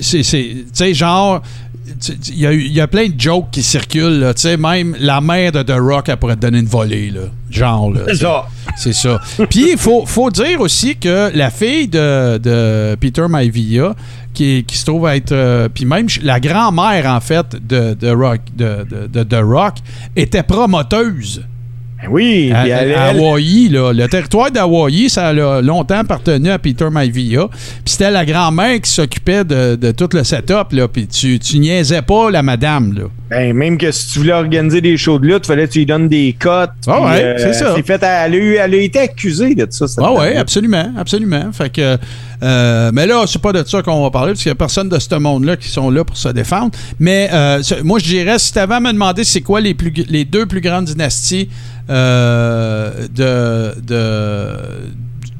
c'est, 0.00 0.94
genre, 0.94 1.42
il 2.28 2.34
y, 2.34 2.72
y 2.74 2.80
a 2.80 2.86
plein 2.88 3.08
de 3.08 3.18
jokes 3.20 3.50
qui 3.52 3.62
circulent. 3.62 4.18
là. 4.20 4.34
Tu 4.34 4.42
sais, 4.42 4.56
même 4.56 4.96
la 4.98 5.20
mère 5.20 5.52
de 5.52 5.62
The 5.62 5.76
Rock, 5.78 6.08
elle 6.08 6.16
pourrait 6.16 6.36
te 6.36 6.40
donner 6.40 6.58
une 6.58 6.66
volée. 6.66 7.10
Là. 7.10 7.22
Genre, 7.50 7.92
là, 7.92 8.00
sais. 8.08 8.14
ça. 8.16 8.46
C'est 8.76 8.92
ça. 8.92 9.20
Puis 9.48 9.70
il 9.72 9.78
faut, 9.78 10.04
faut 10.06 10.30
dire 10.30 10.60
aussi 10.60 10.96
que 10.96 11.30
la 11.34 11.50
fille 11.50 11.88
de, 11.88 12.36
de 12.38 12.94
Peter 13.00 13.26
Maivia, 13.28 13.94
qui, 14.34 14.64
qui 14.66 14.76
se 14.76 14.84
trouve 14.84 15.06
être. 15.08 15.32
euh, 15.32 15.68
puis 15.72 15.84
même 15.86 16.08
la 16.22 16.40
grand-mère, 16.40 17.06
en 17.06 17.20
fait, 17.20 17.46
de, 17.66 17.94
de, 17.94 18.10
Rock, 18.10 18.40
de, 18.54 18.84
de, 18.90 19.06
de- 19.06 19.22
de 19.24 19.36
Rock, 19.36 19.76
était 20.14 20.42
promoteuse. 20.42 21.42
Ben 22.02 22.08
oui, 22.10 22.52
À, 22.54 23.06
Hawaï, 23.08 23.68
là. 23.70 23.92
Le 23.92 24.06
territoire 24.06 24.50
d'Hawaï, 24.50 25.08
ça 25.08 25.28
a 25.28 25.62
longtemps 25.62 25.98
appartenu 26.00 26.50
à 26.50 26.58
Peter 26.58 26.88
Maivia. 26.92 27.48
Puis 27.50 27.80
c'était 27.86 28.10
la 28.10 28.26
grand-mère 28.26 28.78
qui 28.82 28.90
s'occupait 28.90 29.44
de, 29.44 29.76
de 29.76 29.90
tout 29.92 30.08
le 30.12 30.22
setup, 30.22 30.72
là. 30.72 30.88
Puis 30.88 31.06
tu, 31.06 31.38
tu 31.38 31.58
niaisais 31.58 32.02
pas 32.02 32.30
la 32.30 32.42
madame, 32.42 32.92
là. 32.92 33.04
ben, 33.30 33.54
même 33.54 33.78
que 33.78 33.90
si 33.92 34.08
tu 34.12 34.18
voulais 34.18 34.34
organiser 34.34 34.82
des 34.82 34.98
shows 34.98 35.18
de 35.18 35.26
lutte, 35.26 35.46
fallait 35.46 35.66
que 35.66 35.72
tu 35.72 35.78
lui 35.78 35.86
donnes 35.86 36.08
des 36.08 36.36
cotes. 36.38 36.70
Ah 36.86 37.00
ouais, 37.02 37.36
c'est 37.38 37.54
ça. 37.54 37.74
Fait, 37.82 37.94
elle, 38.02 38.34
a 38.34 38.36
eu- 38.36 38.54
elle 38.56 38.74
a 38.74 38.76
été 38.76 38.98
accusée 38.98 39.54
de 39.54 39.66
ça. 39.70 39.86
Ah 39.98 40.12
ouais, 40.12 40.36
absolument, 40.36 40.92
absolument. 40.98 41.50
Fait 41.52 41.70
que, 41.72 41.96
euh, 42.42 42.90
mais 42.92 43.06
là, 43.06 43.24
c'est 43.26 43.40
pas 43.40 43.52
de 43.52 43.66
ça 43.66 43.80
qu'on 43.80 44.02
va 44.02 44.10
parler, 44.10 44.32
parce 44.32 44.42
qu'il 44.42 44.50
y 44.50 44.52
a 44.52 44.54
personne 44.54 44.90
de 44.90 44.98
ce 44.98 45.14
monde-là 45.14 45.56
qui 45.56 45.68
sont 45.68 45.88
là 45.90 46.04
pour 46.04 46.18
se 46.18 46.28
défendre. 46.28 46.72
Mais 47.00 47.30
euh, 47.32 47.62
moi, 47.84 47.98
je 48.00 48.04
dirais, 48.04 48.38
si 48.38 48.52
tu 48.52 48.58
avais 48.58 48.74
à 48.74 48.80
me 48.80 48.92
demander 48.92 49.24
c'est 49.24 49.40
quoi 49.40 49.62
les, 49.62 49.72
plus, 49.72 49.92
les 50.10 50.26
deux 50.26 50.44
plus 50.44 50.60
grandes 50.60 50.84
dynasties 50.84 51.48
euh, 51.88 53.06
de, 53.14 53.80
de- 53.80 54.56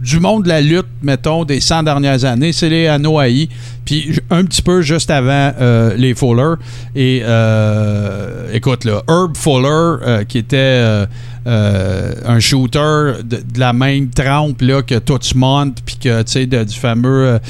du 0.01 0.21
monde 0.21 0.45
de 0.45 0.49
la 0.49 0.61
lutte, 0.61 0.87
mettons, 1.03 1.45
des 1.45 1.59
100 1.59 1.83
dernières 1.83 2.25
années, 2.25 2.53
c'est 2.53 2.69
les 2.69 2.87
Anoa'i, 2.87 3.49
puis 3.85 4.21
un 4.31 4.45
petit 4.45 4.63
peu 4.63 4.81
juste 4.81 5.11
avant 5.11 5.53
euh, 5.61 5.97
les 5.97 6.15
Fuller. 6.15 6.55
Et 6.95 7.23
euh, 7.25 8.53
écoute, 8.53 8.85
là, 8.85 9.03
Herb 9.09 9.37
Fuller, 9.37 10.25
qui 10.29 10.39
était 10.39 11.07
un 11.45 12.39
shooter 12.39 13.23
de, 13.25 13.41
la 13.59 13.73
même 13.73 14.11
trempe 14.11 14.61
là, 14.63 14.83
que 14.83 14.97
Touchmont, 14.99 15.73
puis 15.85 15.97
que, 15.97 16.23
tu 16.23 16.33
sais, 16.33 16.47
du 16.47 16.75
fameux 16.75 17.41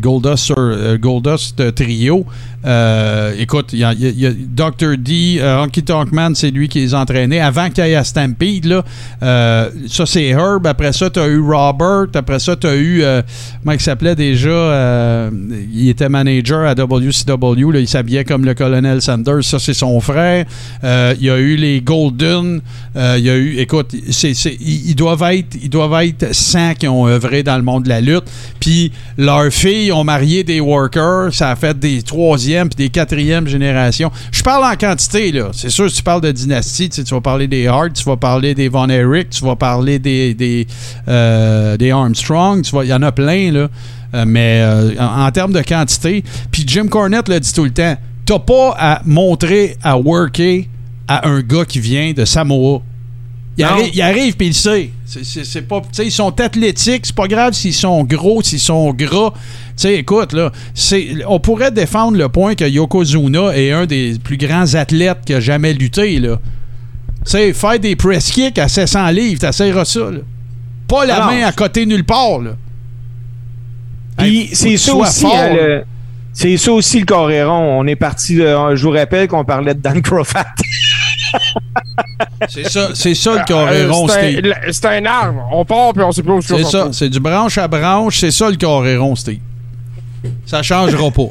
Goldust, 0.00 0.52
Goldust 0.98 1.74
trio. 1.74 2.24
Euh, 2.64 3.34
écoute, 3.38 3.70
il 3.72 3.78
y 3.78 3.84
a, 3.84 3.94
Dr. 3.94 4.98
D, 4.98 5.38
euh, 5.40 5.62
Honky 5.62 5.82
Tonk 5.82 6.12
Man, 6.12 6.34
c'est 6.34 6.50
lui 6.50 6.68
qui 6.68 6.80
les 6.80 6.94
entraînait 6.94 7.40
avant 7.40 7.70
qu'il 7.70 7.86
y 7.86 7.92
ait 7.92 8.04
Stampede. 8.04 8.66
Là. 8.66 8.84
Euh, 9.22 9.70
ça, 9.88 10.04
c'est 10.06 10.26
Herb. 10.26 10.66
Après 10.66 10.92
ça, 10.92 11.08
tu 11.08 11.20
as 11.20 11.26
eu 11.26 11.40
Robert. 11.40 12.06
Après 12.14 12.38
ça, 12.38 12.56
tu 12.56 12.66
as 12.66 12.76
eu. 12.76 13.02
euh, 13.02 13.22
comment 13.62 13.72
il 13.72 13.80
s'appelait 13.80 14.14
déjà 14.14 15.30
Il 15.72 15.88
était 15.88 16.08
manager 16.08 16.66
à 16.66 16.74
WCW. 16.74 17.80
Il 17.80 17.88
s'habillait 17.88 18.24
comme 18.24 18.44
le 18.44 18.54
colonel 18.54 19.00
Sanders. 19.00 19.44
Ça, 19.44 19.58
c'est 19.58 19.74
son 19.74 20.00
frère. 20.00 20.44
Il 20.82 21.24
y 21.24 21.30
a 21.30 21.38
eu 21.38 21.56
les 21.56 21.80
Golden. 21.80 22.60
Il 22.94 23.24
y 23.24 23.30
a 23.30 23.36
eu. 23.36 23.56
Écoute, 23.58 23.94
ils, 23.94 24.94
doivent 24.94 25.22
être, 25.32 25.56
ils 25.62 25.70
doivent 25.70 26.02
être 26.02 26.34
100 26.34 26.74
qui 26.74 26.88
ont 26.88 27.06
œuvré 27.06 27.42
dans 27.42 27.56
le 27.56 27.62
monde 27.62 27.84
de 27.84 27.88
la 27.88 28.00
lutte. 28.00 28.24
Puis 28.58 28.92
leurs 29.16 29.50
filles 29.50 29.92
ont 29.92 30.04
marié 30.04 30.44
des 30.44 30.60
workers. 30.60 31.32
Ça 31.32 31.50
a 31.50 31.56
fait 31.56 31.78
des 31.78 32.02
puis 32.68 32.76
des 32.76 32.88
quatrième 32.88 33.46
générations. 33.46 34.10
Je 34.32 34.42
parle 34.42 34.64
en 34.64 34.76
quantité, 34.76 35.32
là. 35.32 35.50
C'est 35.52 35.70
sûr, 35.70 35.88
si 35.90 35.96
tu 35.96 36.02
parles 36.02 36.20
de 36.20 36.32
dynastie, 36.32 36.88
tu, 36.88 37.02
vas 37.02 37.20
parler 37.20 37.48
des 37.48 37.66
Hart, 37.66 37.92
tu 37.92 38.04
vas 38.04 38.16
parler 38.16 38.54
des 38.54 38.68
Von 38.68 38.88
Erich, 38.88 39.30
tu 39.30 39.44
vas 39.44 39.56
parler 39.56 39.98
des, 39.98 40.34
des, 40.34 40.66
euh, 41.08 41.76
des 41.76 41.90
Armstrong, 41.90 42.64
il 42.82 42.88
y 42.88 42.94
en 42.94 43.02
a 43.02 43.12
plein, 43.12 43.52
là. 43.52 43.68
Euh, 44.12 44.24
mais 44.26 44.60
euh, 44.62 44.94
en, 44.98 45.26
en 45.26 45.30
termes 45.30 45.52
de 45.52 45.62
quantité, 45.62 46.24
puis 46.50 46.64
Jim 46.66 46.88
Cornette 46.88 47.28
le 47.28 47.38
dit 47.38 47.52
tout 47.52 47.64
le 47.64 47.70
temps, 47.70 47.96
t'as 48.26 48.38
pas 48.40 48.74
à 48.76 49.02
montrer, 49.04 49.76
à 49.82 49.98
worker 49.98 50.64
à 51.06 51.28
un 51.28 51.40
gars 51.40 51.64
qui 51.64 51.80
vient 51.80 52.12
de 52.12 52.24
Samoa. 52.24 52.82
Il, 53.58 53.64
Non. 53.64 53.70
arri- 53.72 53.90
il 53.92 54.00
arrive 54.00 54.36
puis 54.36 54.46
il 54.48 54.54
sait. 54.54 54.90
C'est- 55.04 55.62
pas, 55.62 55.82
ils 56.02 56.12
sont 56.12 56.40
athlétiques, 56.40 57.04
c'est 57.04 57.14
pas 57.14 57.26
grave 57.26 57.52
s'ils 57.52 57.74
sont 57.74 58.04
gros, 58.04 58.42
s'ils 58.42 58.60
sont 58.60 58.92
gras. 58.94 59.32
Tu 59.34 59.72
sais, 59.76 59.94
écoute, 59.96 60.32
là, 60.32 60.50
on 61.26 61.40
pourrait 61.40 61.70
défendre 61.72 62.16
le 62.16 62.28
point 62.28 62.54
que 62.54 62.64
Yokozuna 62.64 63.56
est 63.56 63.72
un 63.72 63.86
des 63.86 64.16
plus 64.22 64.36
grands 64.36 64.74
athlètes 64.74 65.18
qui 65.26 65.34
a 65.34 65.40
jamais 65.40 65.72
lutté. 65.74 66.18
Là. 66.20 66.38
Tu 67.26 67.32
sais, 67.32 67.52
faire 67.52 67.78
des 67.78 67.96
press 67.96 68.30
kicks 68.30 68.58
à 68.58 68.68
700 68.68 69.08
livres, 69.10 69.40
t'essayeras 69.40 69.84
ça. 69.84 70.10
là. 70.10 70.18
Pas 70.88 71.04
la 71.04 71.16
Alors, 71.16 71.26
main 71.32 71.42
à 71.44 71.52
côté 71.52 71.84
nulle 71.86 72.04
part. 72.04 72.38
Là. 72.40 72.52
Puis 74.16 74.42
Hey, 74.42 74.50
c'est 74.52 74.76
ça 74.76 74.94
aussi, 74.94 75.20
fort, 75.22 75.34
hein, 75.36 75.48
là. 75.48 75.66
le- 75.68 75.84
c'est 76.32 76.56
ça 76.56 76.72
aussi 76.72 77.00
le 77.00 77.06
coréron. 77.06 77.78
On 77.80 77.86
est 77.86 77.96
parti, 77.96 78.36
de- 78.36 78.74
je 78.74 78.82
vous 78.82 78.90
rappelle 78.92 79.28
qu'on 79.28 79.44
parlait 79.44 79.74
de 79.74 79.80
Dan 79.80 80.00
Crofat. 80.02 80.46
C'est 82.48 82.68
ça, 82.68 82.88
c'est 82.94 83.14
ça 83.14 83.32
le 83.34 83.44
coréron, 83.46 84.08
c'est 84.08 84.32
Steve. 84.32 84.52
un- 84.66 84.72
c'est 84.72 84.84
un 84.86 85.04
arbre. 85.06 85.48
On 85.52 85.64
part 85.64 85.92
puis 85.92 86.02
on 86.02 86.12
sait 86.12 86.22
plus 86.22 86.32
où 86.32 86.42
C'est 86.42 86.64
ça, 86.64 86.88
c'est 86.92 87.08
du 87.08 87.20
branche 87.20 87.58
à 87.58 87.68
branche, 87.68 88.18
c'est 88.18 88.30
ça 88.30 88.48
le 88.50 88.56
coréron, 88.56 89.14
Steve. 89.16 89.38
Ça 90.44 90.62
changera 90.62 91.10
pas. 91.10 91.28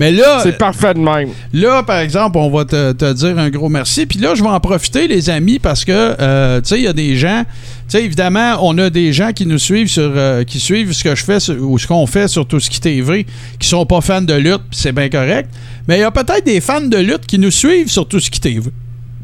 Mais 0.00 0.10
là, 0.10 0.40
C'est 0.42 0.58
parfait 0.58 0.94
de 0.94 0.98
même. 0.98 1.28
Là, 1.52 1.84
par 1.84 1.98
exemple, 1.98 2.38
on 2.38 2.50
va 2.50 2.64
te, 2.64 2.90
te 2.90 3.12
dire 3.12 3.38
un 3.38 3.50
gros 3.50 3.68
merci. 3.68 4.04
Puis 4.04 4.18
là, 4.18 4.34
je 4.34 4.42
vais 4.42 4.48
en 4.48 4.58
profiter, 4.58 5.06
les 5.06 5.30
amis, 5.30 5.60
parce 5.60 5.84
que, 5.84 5.92
euh, 6.18 6.60
tu 6.60 6.68
sais, 6.70 6.78
il 6.78 6.82
y 6.82 6.88
a 6.88 6.92
des 6.92 7.14
gens... 7.16 7.44
Tu 7.44 7.98
sais, 7.98 8.04
évidemment, 8.04 8.56
on 8.62 8.76
a 8.78 8.90
des 8.90 9.12
gens 9.12 9.30
qui 9.32 9.46
nous 9.46 9.58
suivent 9.60 9.86
sur... 9.88 10.10
euh, 10.16 10.42
qui 10.42 10.58
suivent 10.58 10.92
ce 10.92 11.04
que 11.04 11.14
je 11.14 11.22
fais 11.22 11.38
sur- 11.38 11.54
ou 11.62 11.78
ce 11.78 11.86
qu'on 11.86 12.04
fait 12.08 12.26
sur 12.26 12.44
tout 12.44 12.58
ce 12.58 12.68
qui 12.68 12.80
TV, 12.80 13.26
qui 13.60 13.68
sont 13.68 13.86
pas 13.86 14.00
fans 14.00 14.22
de 14.22 14.34
lutte, 14.34 14.62
c'est 14.72 14.92
bien 14.92 15.08
correct. 15.08 15.48
Mais 15.86 15.98
il 15.98 16.00
y 16.00 16.04
a 16.04 16.10
peut-être 16.10 16.44
des 16.44 16.60
fans 16.60 16.80
de 16.80 16.96
lutte 16.96 17.26
qui 17.26 17.38
nous 17.38 17.50
suivent 17.52 17.90
sur 17.92 18.08
tout 18.08 18.18
ce 18.18 18.28
qui 18.28 18.40
TV. 18.40 18.70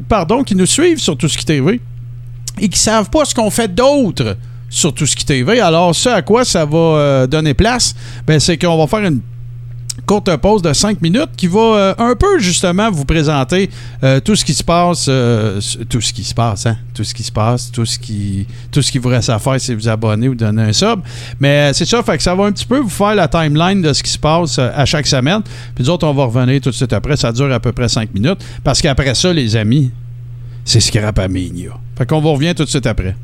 Pardon, 0.09 0.45
qui 0.45 0.55
nous 0.55 0.67
suivent 0.67 1.01
sur 1.01 1.17
tout 1.17 1.29
ce 1.29 1.37
qui 1.37 1.45
TV 1.45 1.81
et 2.61 2.69
qui 2.69 2.79
savent 2.79 3.11
pas 3.11 3.25
ce 3.25 3.35
qu'on 3.35 3.51
fait 3.51 3.75
d'autre 3.75 4.37
sur 4.69 4.93
tout 4.93 5.07
ce 5.07 5.17
qui 5.17 5.25
TV. 5.25 5.61
Alors, 5.61 5.95
ce 5.95 6.09
à 6.09 6.23
quoi 6.23 6.45
ça 6.45 6.65
va 6.65 6.79
euh, 6.79 7.27
donner 7.27 7.55
place, 7.55 7.95
ben, 8.27 8.39
c'est 8.39 8.59
qu'on 8.59 8.77
va 8.77 8.87
faire 8.87 9.07
une 9.07 9.21
courte 10.09 10.35
pause 10.39 10.63
de 10.63 10.73
5 10.73 11.03
minutes 11.03 11.29
qui 11.37 11.47
va 11.47 11.61
euh, 11.61 11.95
un 11.99 12.17
peu 12.17 12.39
justement 12.39 12.91
vous 12.91 13.05
présenter 13.05 13.69
euh, 14.03 14.21
tout 14.21 14.35
ce 14.37 14.45
qui 14.45 14.55
se 14.55 14.65
passe, 14.65 15.05
euh, 15.09 15.61
tout 15.91 16.01
ce 16.01 16.15
qui 16.15 16.25
se 16.25 16.33
passe, 16.33 16.65
hein, 16.65 16.79
tout 16.95 17.05
ce 17.05 17.13
qui 17.13 17.23
se 17.23 17.31
passe, 17.31 17.71
tout 17.71 17.85
ce 17.85 17.99
qui, 17.99 18.47
tout 18.73 18.81
ce 18.81 18.91
qui 18.91 18.97
vous 18.97 19.11
reste 19.11 19.29
à 19.29 19.39
faire, 19.39 19.61
c'est 19.61 19.75
vous 19.75 19.87
abonner 19.87 20.29
ou 20.29 20.35
donner 20.35 20.63
un 20.63 20.73
sub. 20.73 21.01
Mais 21.39 21.75
c'est 21.75 21.85
ça, 21.85 22.03
fait 22.03 22.17
que 22.17 22.23
ça 22.23 22.35
va 22.35 22.45
un 22.45 22.53
petit 22.53 22.65
peu 22.65 22.79
vous 22.79 22.89
faire 22.89 23.15
la 23.15 23.29
timeline 23.29 23.83
de 23.83 23.93
ce 23.93 24.03
qui 24.03 24.11
se 24.11 24.19
passe 24.19 24.59
à 24.59 24.87
chaque 24.87 25.07
semaine. 25.07 25.43
Puis 25.75 25.85
nous 25.85 25.91
autres, 25.91 26.07
on 26.07 26.15
va 26.15 26.25
revenir 26.25 26.59
tout 26.63 26.71
de 26.71 26.75
suite 26.75 26.95
après. 26.95 27.19
Ça 27.19 27.31
dure 27.31 27.53
à 27.53 27.61
peu 27.61 27.73
près 27.73 27.91
5 27.91 28.15
minutes 28.15 28.43
parce 28.65 28.81
qu'après 28.81 29.15
ça, 29.15 29.31
les 29.31 29.57
amis, 29.57 29.91
c'est 30.65 30.81
Scrapamania. 30.81 31.73
Fait 31.99 32.07
qu'on 32.07 32.23
vous 32.23 32.33
revient 32.33 32.55
tout 32.55 32.65
de 32.65 32.71
suite 32.71 32.87
après. 32.87 33.15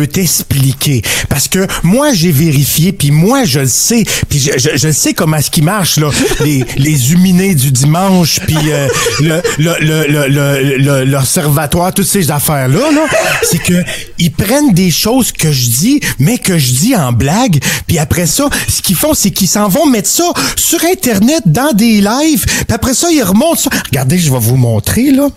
Veux 0.00 0.06
t'expliquer. 0.06 1.02
Parce 1.28 1.48
que 1.48 1.66
moi, 1.82 2.12
j'ai 2.12 2.32
vérifié, 2.32 2.92
puis 2.92 3.10
moi, 3.10 3.44
je 3.44 3.60
le 3.60 3.66
sais. 3.68 4.04
Puis 4.28 4.38
je, 4.38 4.52
je, 4.58 4.76
je 4.76 4.90
sais 4.92 5.14
comment 5.14 5.40
ce 5.40 5.50
qui 5.50 5.62
marche, 5.62 5.96
là. 5.98 6.10
Les, 6.44 6.64
les 6.76 7.12
huminés 7.12 7.54
du 7.54 7.70
dimanche, 7.70 8.40
puis 8.46 8.56
euh, 8.70 8.88
le, 9.20 9.40
le, 9.58 9.74
le, 9.80 10.06
le, 10.08 10.28
le- 10.28 10.76
le- 10.78 11.04
l'observatoire, 11.04 11.92
toutes 11.94 12.06
ces 12.06 12.30
affaires-là, 12.30 12.90
là. 12.92 13.06
C'est 13.42 13.58
que 13.62 13.82
ils 14.18 14.32
prennent 14.32 14.72
des 14.72 14.90
choses 14.90 15.32
que 15.32 15.50
je 15.52 15.70
dis, 15.70 16.00
mais 16.18 16.38
que 16.38 16.58
je 16.58 16.72
dis 16.72 16.96
en 16.96 17.12
blague. 17.12 17.62
Puis 17.86 17.98
après 17.98 18.26
ça, 18.26 18.48
ce 18.68 18.82
qu'ils 18.82 18.96
font, 18.96 19.14
c'est 19.14 19.30
qu'ils 19.30 19.48
s'en 19.48 19.68
vont 19.68 19.86
mettre 19.86 20.08
ça 20.08 20.30
sur 20.56 20.78
Internet, 20.84 21.42
dans 21.46 21.72
des 21.72 22.00
lives. 22.00 22.44
Puis 22.44 22.74
après 22.74 22.94
ça, 22.94 23.08
ils 23.10 23.22
remontent 23.22 23.56
ça. 23.62 23.70
Regardez, 23.86 24.18
je 24.18 24.30
vais 24.30 24.38
vous 24.38 24.56
montrer, 24.56 25.10
là. 25.12 25.28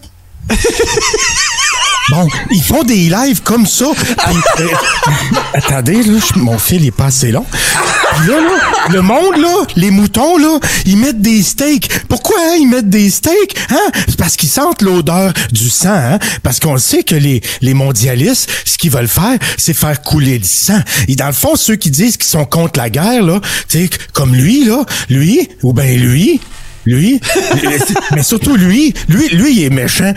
Bon, 2.09 2.27
ils 2.51 2.63
font 2.63 2.83
des 2.83 3.09
lives 3.09 3.41
comme 3.43 3.67
ça. 3.67 3.85
Puis, 3.95 4.37
euh, 4.61 4.67
attendez, 5.53 6.01
là, 6.03 6.19
mon 6.37 6.57
fil 6.57 6.85
est 6.85 6.91
pas 6.91 7.05
assez 7.05 7.31
long. 7.31 7.45
Puis 7.51 8.27
là, 8.27 8.39
là, 8.39 8.57
le 8.89 9.01
monde, 9.01 9.37
là, 9.37 9.65
les 9.75 9.91
moutons, 9.91 10.37
là, 10.37 10.59
ils 10.85 10.97
mettent 10.97 11.21
des 11.21 11.43
steaks. 11.43 12.07
Pourquoi 12.07 12.35
hein, 12.39 12.55
ils 12.59 12.67
mettent 12.67 12.89
des 12.89 13.09
steaks? 13.11 13.55
Hein? 13.69 13.91
C'est 14.07 14.17
parce 14.17 14.35
qu'ils 14.35 14.49
sentent 14.49 14.81
l'odeur 14.81 15.33
du 15.51 15.69
sang. 15.69 15.93
Hein? 15.93 16.19
Parce 16.41 16.59
qu'on 16.59 16.77
sait 16.77 17.03
que 17.03 17.15
les, 17.15 17.41
les 17.61 17.73
mondialistes, 17.75 18.49
ce 18.65 18.77
qu'ils 18.77 18.91
veulent 18.91 19.07
faire, 19.07 19.37
c'est 19.57 19.75
faire 19.75 20.01
couler 20.01 20.39
du 20.39 20.47
sang. 20.47 20.79
Et 21.07 21.15
dans 21.15 21.27
le 21.27 21.33
fond, 21.33 21.55
ceux 21.55 21.75
qui 21.75 21.91
disent 21.91 22.17
qu'ils 22.17 22.29
sont 22.29 22.45
contre 22.45 22.79
la 22.79 22.89
guerre, 22.89 23.21
là, 23.23 23.39
tu 23.67 23.79
sais, 23.79 23.89
comme 24.13 24.33
lui, 24.33 24.65
là, 24.65 24.83
lui, 25.09 25.47
ou 25.61 25.73
ben 25.73 25.99
lui, 25.99 26.41
lui, 26.85 27.19
mais 28.15 28.23
surtout 28.23 28.55
lui, 28.55 28.93
lui, 29.09 29.27
lui, 29.29 29.55
il 29.57 29.63
est 29.65 29.69
méchant. 29.69 30.13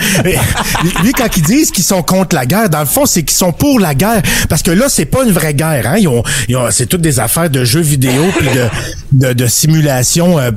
Lui, 1.03 1.13
quand 1.13 1.37
ils 1.37 1.43
disent 1.43 1.71
qu'ils 1.71 1.85
sont 1.85 2.03
contre 2.03 2.35
la 2.37 2.47
guerre, 2.47 2.69
dans 2.71 2.81
le 2.81 2.87
fond, 2.87 3.07
c'est 3.07 3.23
qu'ils 3.23 3.37
sont 3.37 3.53
pour 3.53 3.79
la 3.81 3.95
guerre. 3.95 4.23
Parce 4.49 4.63
que 4.63 4.71
là, 4.71 4.87
c'est 4.89 5.05
pas 5.07 5.25
une 5.25 5.33
vraie 5.33 5.55
guerre. 5.55 5.87
Hein? 5.87 5.97
Ils 5.99 6.09
ont, 6.09 6.23
ils 6.49 6.57
ont- 6.57 6.71
c'est 6.71 6.87
toutes 6.87 7.01
des 7.03 7.21
affaires 7.21 7.51
de 7.51 7.65
jeux 7.65 7.81
vidéo 7.81 8.23
puis 8.39 8.49
de, 8.49 9.29
de, 9.29 9.33
de 9.33 9.47
simulation. 9.47 10.39
euh, 10.39 10.51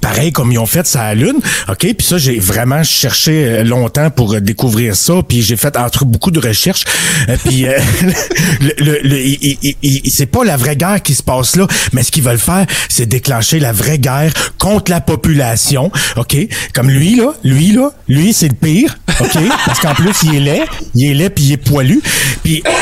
Pareil 0.00 0.32
comme 0.32 0.52
ils 0.52 0.58
ont 0.58 0.66
fait 0.66 0.86
ça 0.86 1.02
à 1.02 1.14
Lune, 1.14 1.38
OK? 1.68 1.78
Puis 1.78 2.06
ça, 2.06 2.18
j'ai 2.18 2.38
vraiment 2.38 2.82
cherché 2.84 3.44
euh, 3.44 3.64
longtemps 3.64 4.10
pour 4.10 4.34
euh, 4.34 4.40
découvrir 4.40 4.96
ça, 4.96 5.14
puis 5.26 5.42
j'ai 5.42 5.56
fait 5.56 5.76
entre 5.76 6.04
beaucoup 6.04 6.30
de 6.30 6.38
recherches. 6.40 6.84
Euh, 7.28 7.36
puis 7.44 7.66
euh, 7.66 7.78
le, 8.60 8.72
le- 8.78 9.00
le- 9.02 10.10
c'est 10.10 10.26
pas 10.26 10.44
la 10.44 10.56
vraie 10.56 10.76
guerre 10.76 11.02
qui 11.02 11.14
se 11.14 11.22
passe 11.22 11.56
là, 11.56 11.66
mais 11.92 12.02
ce 12.02 12.10
qu'ils 12.12 12.22
veulent 12.22 12.38
faire, 12.38 12.66
c'est 12.88 13.06
déclencher 13.06 13.58
la 13.60 13.72
vraie 13.72 13.98
guerre 13.98 14.32
contre 14.58 14.90
la 14.90 15.00
population, 15.00 15.90
OK? 16.16 16.36
Comme 16.74 16.90
lui 16.90 17.16
là, 17.16 17.32
lui 17.44 17.72
là, 17.72 17.90
lui 18.08 18.32
c'est 18.32 18.48
le 18.48 18.54
pire, 18.54 18.98
OK? 19.20 19.38
Parce 19.66 19.80
qu'en 19.80 19.94
plus 19.94 20.12
il 20.24 20.36
est 20.36 20.40
laid, 20.40 20.64
il 20.94 21.10
est 21.10 21.14
laid 21.14 21.30
puis 21.30 21.44
il 21.44 21.52
est 21.52 21.56
poilu. 21.56 22.00
Puis 22.44 22.62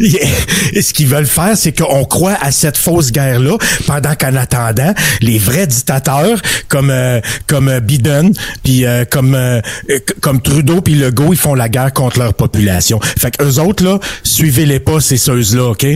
ce 0.00 0.92
qu'ils 0.92 1.06
veulent 1.06 1.26
faire, 1.26 1.56
c'est 1.56 1.72
qu'on 1.76 2.04
croit 2.04 2.36
à 2.40 2.50
cette 2.52 2.76
fausse 2.76 3.12
guerre-là, 3.12 3.56
pendant 3.86 4.14
qu'en 4.14 4.34
attendant, 4.36 4.92
les 5.20 5.38
vrais 5.38 5.66
dictateurs, 5.66 6.40
comme 6.68 6.90
euh, 6.90 7.20
comme 7.46 7.68
euh, 7.68 7.80
Biden, 7.80 8.32
puis 8.62 8.84
euh, 8.84 9.04
comme 9.10 9.36
comme 10.20 10.40
Trudeau 10.40 10.80
puis 10.80 10.94
Legault, 10.94 11.32
ils 11.32 11.38
font 11.38 11.54
la 11.54 11.68
guerre 11.68 11.92
contre 11.92 12.18
leur 12.18 12.34
population. 12.34 13.00
Fait 13.00 13.30
que 13.30 13.44
eux 13.44 13.60
autres 13.60 13.84
là, 13.84 13.98
suivez-les 14.22 14.80
pas 14.80 15.00
ces 15.00 15.16
ceux-là, 15.16 15.70
ok? 15.70 15.86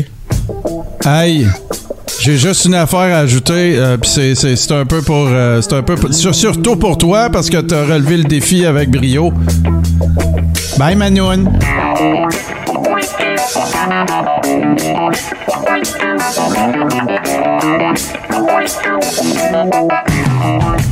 Hey, 1.05 1.47
j'ai 2.21 2.39
juste 2.39 2.65
une 2.65 2.75
affaire 2.75 3.15
à 3.15 3.19
ajouter, 3.19 3.79
puis 4.01 4.11
c'est, 4.11 4.35
c'est, 4.35 4.57
c'est 4.57 4.73
un 4.73 4.87
peu 4.87 5.03
pour, 5.03 5.29
c'est 5.61 5.73
un 5.75 5.83
peu 5.83 5.97
surtout 6.13 6.77
pour 6.77 6.97
toi 6.97 7.29
parce 7.31 7.51
que 7.51 7.59
t'as 7.59 7.85
relevé 7.85 8.17
le 8.19 8.25
défi 8.25 8.65
avec 8.65 8.91
brio. 8.91 9.33
Bye 10.79 10.97
Manoun. 10.97 11.51
Euh, 13.57 13.61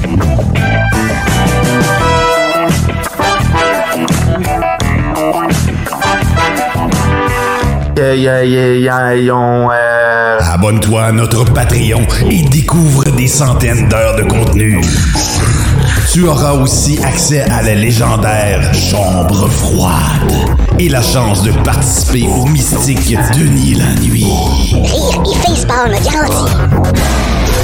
y 0.05 0.52
ils 8.03 9.31
ont, 9.31 9.71
euh, 9.71 10.39
Abonne-toi 10.53 11.05
à 11.05 11.13
notre 11.13 11.45
Patreon 11.45 12.03
et 12.31 12.43
découvre 12.43 13.05
des 13.05 13.29
centaines 13.29 13.89
d'heures 13.89 14.17
de 14.17 14.25
contenu. 14.25 14.81
Tu 16.13 16.27
auras 16.27 16.53
aussi 16.53 16.99
accès 17.03 17.43
à 17.43 17.63
la 17.63 17.75
légendaire 17.75 18.75
Chambre 18.75 19.49
froide 19.49 20.33
et 20.79 20.89
la 20.89 21.03
chance 21.03 21.43
de 21.43 21.53
participer 21.65 22.27
au 22.27 22.47
mystique 22.47 23.17
Denis 23.35 23.75
la 23.75 23.95
nuit. 24.01 24.27
Rire 24.73 25.23
et 25.25 25.39
facepalm 25.47 25.93
garanti. 26.03 27.62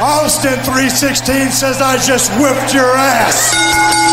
Austin 0.00 0.58
316 0.64 1.50
says 1.52 1.80
I 1.80 1.96
just 1.98 2.30
whipped 2.40 2.74
your 2.74 2.92
ass. 2.96 4.07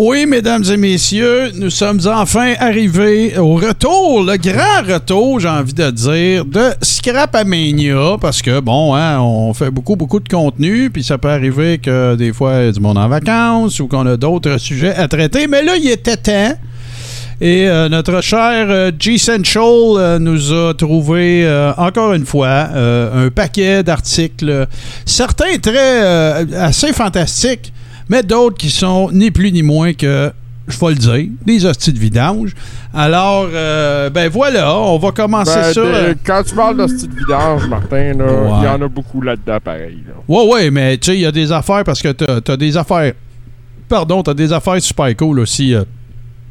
Oui, 0.00 0.26
mesdames 0.26 0.62
et 0.70 0.76
messieurs, 0.76 1.50
nous 1.56 1.70
sommes 1.70 1.98
enfin 2.06 2.54
arrivés 2.60 3.36
au 3.36 3.54
retour, 3.54 4.22
le 4.22 4.36
grand 4.36 4.94
retour, 4.94 5.40
j'ai 5.40 5.48
envie 5.48 5.74
de 5.74 5.90
dire, 5.90 6.44
de 6.44 6.70
Scrapamania, 6.80 8.16
parce 8.20 8.40
que, 8.40 8.60
bon, 8.60 8.94
hein, 8.94 9.18
on 9.18 9.52
fait 9.54 9.72
beaucoup, 9.72 9.96
beaucoup 9.96 10.20
de 10.20 10.28
contenu, 10.28 10.88
puis 10.88 11.02
ça 11.02 11.18
peut 11.18 11.30
arriver 11.30 11.78
que 11.78 12.14
des 12.14 12.32
fois, 12.32 12.58
il 12.60 12.66
y 12.66 12.68
a 12.68 12.72
du 12.72 12.78
monde 12.78 12.96
en 12.96 13.08
vacances 13.08 13.80
ou 13.80 13.88
qu'on 13.88 14.06
a 14.06 14.16
d'autres 14.16 14.58
sujets 14.58 14.94
à 14.94 15.08
traiter, 15.08 15.48
mais 15.48 15.64
là, 15.64 15.74
il 15.76 15.90
était 15.90 16.16
temps. 16.16 16.54
Et 17.40 17.68
euh, 17.68 17.88
notre 17.88 18.20
cher 18.20 18.66
euh, 18.68 18.92
G 18.96 19.18
Central 19.18 19.64
euh, 19.64 20.18
nous 20.20 20.52
a 20.52 20.74
trouvé 20.74 21.44
euh, 21.44 21.72
encore 21.76 22.12
une 22.12 22.26
fois 22.26 22.68
un 22.72 23.30
paquet 23.30 23.82
d'articles, 23.82 24.68
certains 25.04 25.58
très 25.60 26.54
assez 26.54 26.92
fantastiques, 26.92 27.72
mais 28.08 28.22
d'autres 28.22 28.56
qui 28.56 28.70
sont 28.70 29.10
ni 29.12 29.30
plus 29.30 29.52
ni 29.52 29.62
moins 29.62 29.92
que, 29.92 30.30
je 30.66 30.78
vais 30.78 30.88
le 30.88 30.94
dire, 30.96 31.26
des 31.46 31.64
hosties 31.66 31.92
de 31.92 31.98
vidange. 31.98 32.54
Alors, 32.94 33.48
euh, 33.52 34.10
ben 34.10 34.28
voilà, 34.28 34.74
on 34.76 34.98
va 34.98 35.10
commencer 35.12 35.54
Ben, 35.54 35.72
ça. 35.72 35.80
de- 35.80 35.86
euh, 35.86 36.14
quand 36.24 36.42
tu 36.46 36.54
parles 36.54 36.76
de 36.78 36.86
style 36.86 37.10
vidange, 37.10 37.66
Martin, 37.68 38.12
il 38.14 38.22
Ouais. 38.22 38.64
y 38.64 38.68
en 38.68 38.80
a 38.82 38.88
beaucoup 38.88 39.20
là-dedans, 39.22 39.58
pareil. 39.62 39.98
là. 40.06 40.14
Ouais, 40.28 40.46
ouais, 40.52 40.70
mais 40.70 40.96
tu 40.98 41.06
sais, 41.10 41.16
il 41.16 41.20
y 41.22 41.26
a 41.26 41.32
des 41.32 41.52
affaires 41.52 41.84
parce 41.84 42.02
que 42.02 42.12
t'as 42.12 42.52
as 42.52 42.56
des 42.56 42.76
affaires. 42.76 43.12
Pardon, 43.88 44.22
t'as 44.22 44.34
des 44.34 44.52
affaires 44.52 44.80
super 44.82 45.14
cool 45.16 45.40
aussi. 45.40 45.74
euh, 45.74 45.84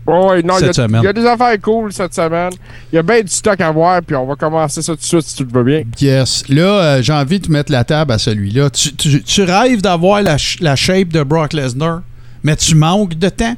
Ouais, 0.07 0.25
ouais, 0.25 0.41
non, 0.41 0.53
il 0.59 0.65
y, 0.65 0.69
a- 0.69 0.73
semaine. 0.73 1.01
il 1.01 1.05
y 1.05 1.07
a 1.09 1.13
des 1.13 1.25
affaires 1.25 1.59
cool 1.61 1.91
cette 1.91 2.13
semaine. 2.13 2.51
Il 2.91 2.95
y 2.95 2.99
a 2.99 3.03
bien 3.03 3.21
du 3.21 3.27
stock 3.27 3.59
à 3.59 3.69
voir, 3.71 4.01
puis 4.01 4.15
on 4.15 4.25
va 4.25 4.35
commencer 4.35 4.81
ça 4.81 4.93
tout 4.93 4.99
de 4.99 5.03
suite 5.03 5.21
si 5.23 5.35
tu 5.35 5.43
le 5.43 5.49
veux 5.51 5.63
bien. 5.65 5.83
Yes. 5.99 6.43
Là, 6.47 6.61
euh, 6.63 7.01
j'ai 7.01 7.11
envie 7.13 7.39
de 7.41 7.51
mettre 7.51 7.71
la 7.73 7.83
table 7.83 8.13
à 8.13 8.17
celui-là. 8.17 8.69
Tu, 8.69 8.95
tu- 8.95 9.21
tu 9.21 9.43
rêves 9.43 9.81
d'avoir 9.81 10.21
la, 10.21 10.37
shape 10.37 11.09
de 11.09 11.23
Brock 11.23 11.51
Lesnar, 11.53 12.03
mais 12.41 12.55
tu 12.55 12.73
manques 12.75 13.15
de 13.15 13.27
temps? 13.29 13.55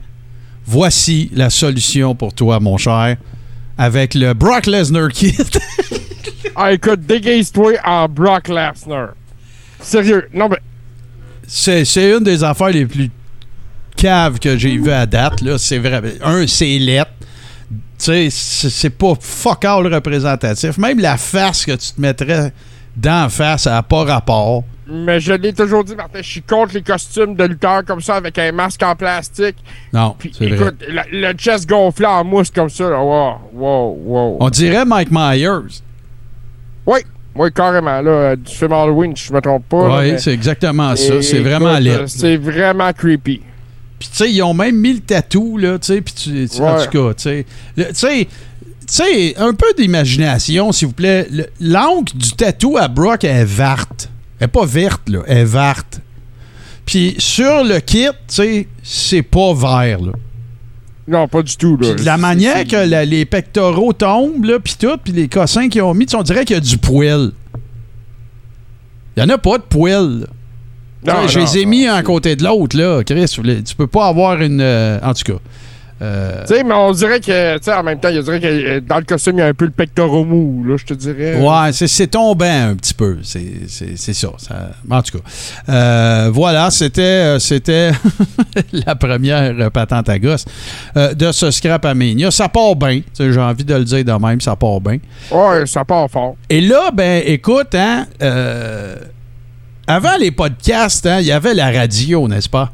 Voici 0.66 1.30
la 1.34 1.50
solution 1.52 2.16
pour 2.16 2.34
toi, 2.34 2.60
mon 2.60 2.78
cher, 2.78 3.18
avec 3.78 4.14
le 4.16 4.34
Brock 4.34 4.66
Lesnar 4.66 5.10
Kit. 5.10 5.36
Ah, 6.56 6.74
écoute, 6.74 7.02
déguise-toi 7.02 7.74
en 7.86 8.08
Brock 8.10 8.50
Lesnar. 8.50 9.10
Sérieux, 9.82 10.28
non, 10.34 10.50
mais 10.50 10.58
c'est 11.48 11.84
une 11.96 12.24
des 12.24 12.44
affaires 12.44 12.70
les 12.70 12.86
plus 12.86 13.10
caves 14.00 14.40
que 14.40 14.58
j'ai 14.58 14.78
vues 14.78 14.92
à 14.92 15.06
date. 15.06 15.42
Là. 15.42 15.58
C'est 15.58 15.78
vrai. 15.78 16.02
Un, 16.24 16.48
c'est 16.48 16.78
lettre. 16.80 17.12
Tu 18.00 18.30
sais, 18.30 18.30
c'est, 18.32 18.90
pas 18.90 19.14
fuck 19.20 19.66
all 19.66 19.94
représentatif. 19.94 20.78
Même 20.78 21.00
la 21.00 21.18
face 21.18 21.66
que 21.66 21.74
tu 21.74 21.92
te 21.92 22.00
mettrais 22.00 22.54
d'en 22.96 23.28
face, 23.28 23.64
ça 23.64 23.72
n'a 23.72 23.84
pas 23.84 24.06
rapport. 24.06 24.64
mais 24.88 25.20
je 25.20 25.34
l'ai 25.34 25.52
toujours 25.52 25.84
dit, 25.84 25.96
Martin, 25.96 26.20
je 26.22 26.30
suis 26.30 26.42
contre 26.42 26.76
les 26.76 26.82
costumes 26.82 27.36
de 27.36 27.44
lutteurs 27.44 27.84
comme 27.84 28.00
ça 28.00 28.16
avec 28.16 28.38
un 28.38 28.54
masque 28.54 28.82
en 28.84 28.96
plastique. 28.96 29.58
Non, 29.92 30.16
Puis 30.18 30.32
vrai. 30.40 30.48
écoute, 30.48 30.84
le 31.12 31.34
chest 31.34 31.68
gonflé 31.68 32.06
en 32.06 32.24
mousse 32.24 32.52
comme 32.52 32.70
ça, 32.70 32.90
là, 32.90 33.04
wow, 33.04 33.36
wow, 33.54 33.98
wow. 34.06 34.38
On 34.40 34.50
dirait 34.50 34.86
Mike 34.86 35.10
Myers. 35.12 35.82
Oui, 36.86 37.00
oui, 37.36 37.52
carrément, 37.54 38.02
là, 38.02 38.36
du 38.38 38.54
film 38.54 38.72
Halloween, 38.72 39.16
je 39.16 39.34
me 39.34 39.42
trompe 39.42 39.68
pas. 39.68 40.00
Oui, 40.00 40.14
c'est 40.18 40.34
exactement 40.34 40.96
ça. 40.96 41.22
C'est 41.22 41.42
vraiment 41.42 41.78
laid. 41.78 42.08
C'est 42.08 42.38
vraiment 42.38 42.92
creepy. 42.94 43.42
Puis, 44.00 44.08
tu 44.10 44.18
sais, 44.18 44.32
ils 44.32 44.42
ont 44.42 44.54
même 44.54 44.78
mis 44.78 44.94
le 44.94 45.00
tatou, 45.02 45.58
là, 45.58 45.78
tu 45.78 45.88
sais, 45.88 46.02
puis 46.02 46.14
tu, 46.14 46.48
tu- 46.50 46.62
en 46.62 46.78
tout 46.86 46.90
cas, 46.90 47.14
tu 47.16 47.24
sais. 47.24 47.46
Tu 47.76 47.84
sais, 47.94 48.26
tu 48.26 48.30
sais, 48.88 49.36
un 49.38 49.54
peu 49.54 49.68
d'imagination, 49.78 50.72
s'il 50.72 50.88
vous 50.88 50.94
plaît. 50.94 51.28
Le- 51.30 51.50
L'encre 51.60 52.16
du 52.16 52.32
tatou 52.32 52.78
à 52.78 52.88
Brock 52.88 53.24
elle 53.26 53.36
est 53.42 53.44
verte. 53.46 54.10
Elle 54.40 54.46
est 54.46 54.48
pas 54.48 54.66
verte, 54.66 55.10
là. 55.10 55.20
Elle 55.28 55.40
est 55.40 55.44
verte. 55.46 56.00
Puis, 56.86 57.16
sur 57.20 57.64
le 57.66 57.80
kit, 57.82 58.08
tu 58.08 58.14
sais, 58.30 58.68
c'est 58.82 59.22
pas 59.22 59.54
vert, 59.54 60.00
là. 60.02 60.14
Non, 61.08 61.28
pas 61.28 61.42
du 61.42 61.56
tout. 61.58 61.76
Là. 61.76 61.94
De 61.96 62.06
la 62.06 62.18
manière 62.18 62.66
que 62.68 62.76
la- 62.90 63.04
les 63.04 63.26
pectoraux 63.26 63.94
tombent, 63.94 64.46
là, 64.46 64.60
puis 64.60 64.76
tout, 64.80 64.96
puis 65.04 65.12
les 65.12 65.28
cossins 65.28 65.68
qu'ils 65.68 65.82
ont 65.82 65.94
mis, 65.94 66.06
on 66.16 66.22
dirait 66.24 66.46
qu'il 66.46 66.56
y 66.56 66.58
a 66.58 66.62
du 66.62 66.78
poil. 66.78 67.32
Il 69.18 69.24
y 69.24 69.26
en 69.26 69.30
a 69.30 69.38
pas 69.38 69.58
de 69.58 69.64
poil, 69.64 70.28
Non, 71.06 71.28
je 71.28 71.40
non, 71.40 71.46
les 71.46 71.58
ai 71.60 71.66
mis 71.66 71.88
un 71.88 72.02
côté 72.04 72.36
de 72.36 72.44
l'autre, 72.44 72.78
là. 72.78 73.02
Chris, 73.04 73.26
tu 73.66 73.76
peux 73.76 73.88
pas 73.88 74.08
avoir 74.08 74.42
une. 74.42 74.60
euh, 74.62 75.00
en 75.02 75.14
tout 75.14 75.34
cas. 75.34 75.40
Euh, 76.02 76.46
Tu 76.48 76.56
sais, 76.56 76.64
mais 76.64 76.74
on 76.76 76.94
dirait 76.94 77.20
que, 77.20 77.58
tu 77.58 77.64
sais, 77.66 77.74
en 77.74 77.84
même 77.84 78.00
temps, 78.00 78.08
il 78.08 78.24
dirait 78.24 78.40
que 78.40 78.46
euh, 78.48 78.80
dans 78.80 79.00
le 79.00 79.04
costume, 79.04 79.34
il 79.36 79.40
y 79.40 79.42
a 79.42 79.48
un 79.48 79.54
peu 79.54 79.66
le 79.66 79.72
pectoral 79.72 80.24
mou, 80.26 80.64
là, 80.66 80.78
je 80.78 80.86
te 80.86 80.94
dirais. 80.94 81.36
Ouais, 81.42 81.74
c'est, 81.74 82.08
tombant 82.08 82.70
un 82.70 82.76
petit 82.76 82.94
peu. 82.94 83.18
C'est, 83.22 83.68
ça, 83.98 84.30
ça- 84.38 84.70
En 84.90 85.02
tout 85.02 85.18
cas. 85.18 85.24
Euh, 85.68 86.30
voilà, 86.34 86.72
c'était, 86.72 87.38
c'était 87.40 87.92
la 88.72 88.96
première 88.96 89.70
patente 89.72 90.08
à 90.08 90.18
gosse 90.20 90.46
euh, 90.96 91.14
de 91.14 91.34
ce 91.34 91.52
scrap 91.52 91.84
à. 91.86 92.32
Ça 92.32 92.48
part 92.48 92.78
bien. 92.78 93.02
J'ai 93.20 93.38
envie 93.38 93.66
de 93.66 93.76
le 93.76 93.84
dire 93.84 94.06
de 94.06 94.26
même, 94.26 94.40
ça 94.40 94.56
part 94.56 94.80
bien. 94.80 95.00
Ouais, 95.32 95.66
ça 95.66 95.84
part 95.84 96.10
fort. 96.10 96.38
Et 96.50 96.62
là, 96.62 96.92
ben, 96.94 97.22
écoute, 97.26 97.76
hein, 97.76 98.06
avant 99.90 100.16
les 100.20 100.32
podcasts, 100.32 101.06
hein, 101.06 101.20
il 101.20 101.26
y 101.26 101.32
avait 101.32 101.54
la 101.54 101.72
radio, 101.72 102.28
n'est-ce 102.28 102.50
pas? 102.50 102.72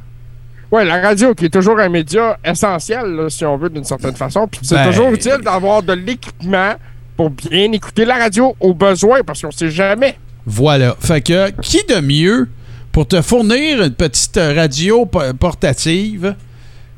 Ouais, 0.71 0.83
la 0.83 0.99
radio 1.01 1.33
qui 1.33 1.45
est 1.45 1.49
toujours 1.49 1.79
un 1.79 1.89
média 1.89 2.37
essentiel, 2.43 3.05
là, 3.15 3.29
si 3.29 3.45
on 3.45 3.55
veut, 3.57 3.69
d'une 3.69 3.83
certaine 3.83 4.15
façon. 4.15 4.47
Puis 4.47 4.61
c'est 4.63 4.75
Ben- 4.75 4.91
toujours 4.91 5.11
utile 5.11 5.37
d'avoir 5.43 5.81
de 5.83 5.93
l'équipement 5.93 6.73
pour 7.15 7.29
bien 7.29 7.71
écouter 7.71 8.03
la 8.03 8.15
radio 8.15 8.55
au 8.59 8.73
besoin, 8.73 9.21
parce 9.25 9.41
qu'on 9.41 9.51
sait 9.51 9.69
jamais. 9.71 10.17
Voilà. 10.45 10.95
Fait 10.99 11.21
que, 11.21 11.51
qui 11.61 11.81
de 11.87 11.99
mieux 12.01 12.49
pour 12.91 13.07
te 13.07 13.21
fournir 13.21 13.83
une 13.83 13.93
petite 13.93 14.37
radio 14.37 15.05
po- 15.05 15.33
portative 15.39 16.35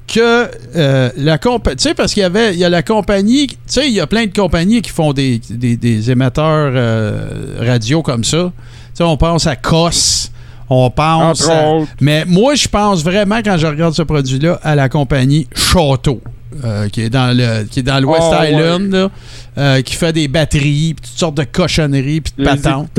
que 0.08 0.50
euh, 0.76 1.10
la 1.18 1.38
compagnie. 1.38 1.76
Tu 1.78 1.84
sais, 1.90 1.94
parce 1.94 2.14
qu'il 2.14 2.22
y 2.22 2.26
avait 2.26 2.54
il 2.54 2.60
y 2.60 2.64
a 2.66 2.70
la 2.70 2.82
compagnie. 2.84 3.48
Tu 3.48 3.56
sais, 3.68 3.88
il 3.88 3.94
y 3.94 4.00
a 4.00 4.08
plein 4.08 4.26
de 4.26 4.34
compagnies 4.34 4.82
qui 4.82 4.90
font 4.92 5.12
des, 5.14 5.40
des- 5.50 5.76
des 5.78 6.10
émetteurs 6.12 6.72
euh, 6.74 7.58
radio 7.60 8.02
comme 8.02 8.24
ça. 8.24 8.52
Sais, 8.98 9.04
on 9.04 9.16
pense 9.16 9.46
à 9.46 9.56
COS. 9.56 10.32
On 10.70 10.90
pense. 10.90 11.48
À- 11.48 11.76
mais 12.02 12.26
moi, 12.26 12.56
je 12.56 12.68
pense 12.68 13.04
vraiment, 13.04 13.38
quand 13.46 13.58
je 13.58 13.68
regarde 13.68 13.94
ce 13.94 14.02
produit-là, 14.02 14.60
à 14.64 14.74
la 14.74 14.90
compagnie 14.90 15.48
Château. 15.56 16.20
euh, 16.66 16.90
qui 16.90 17.02
est 17.02 17.10
dans 17.12 17.38
le 17.38 17.66
qui 17.66 17.82
est 17.82 17.84
dans 17.84 18.02
Oh, 18.04 18.10
ouais. 18.12 18.52
Island 18.54 18.92
là, 18.92 19.10
euh, 19.58 19.82
qui 19.84 19.94
fait 19.96 20.12
des 20.14 20.28
batteries 20.28 20.96
puis 20.96 21.08
toutes 21.10 21.20
sortes 21.20 21.36
de 21.36 21.44
cochonneries 21.44 22.22
puis 22.22 22.34
de 22.38 22.44
patentes. 22.44 22.90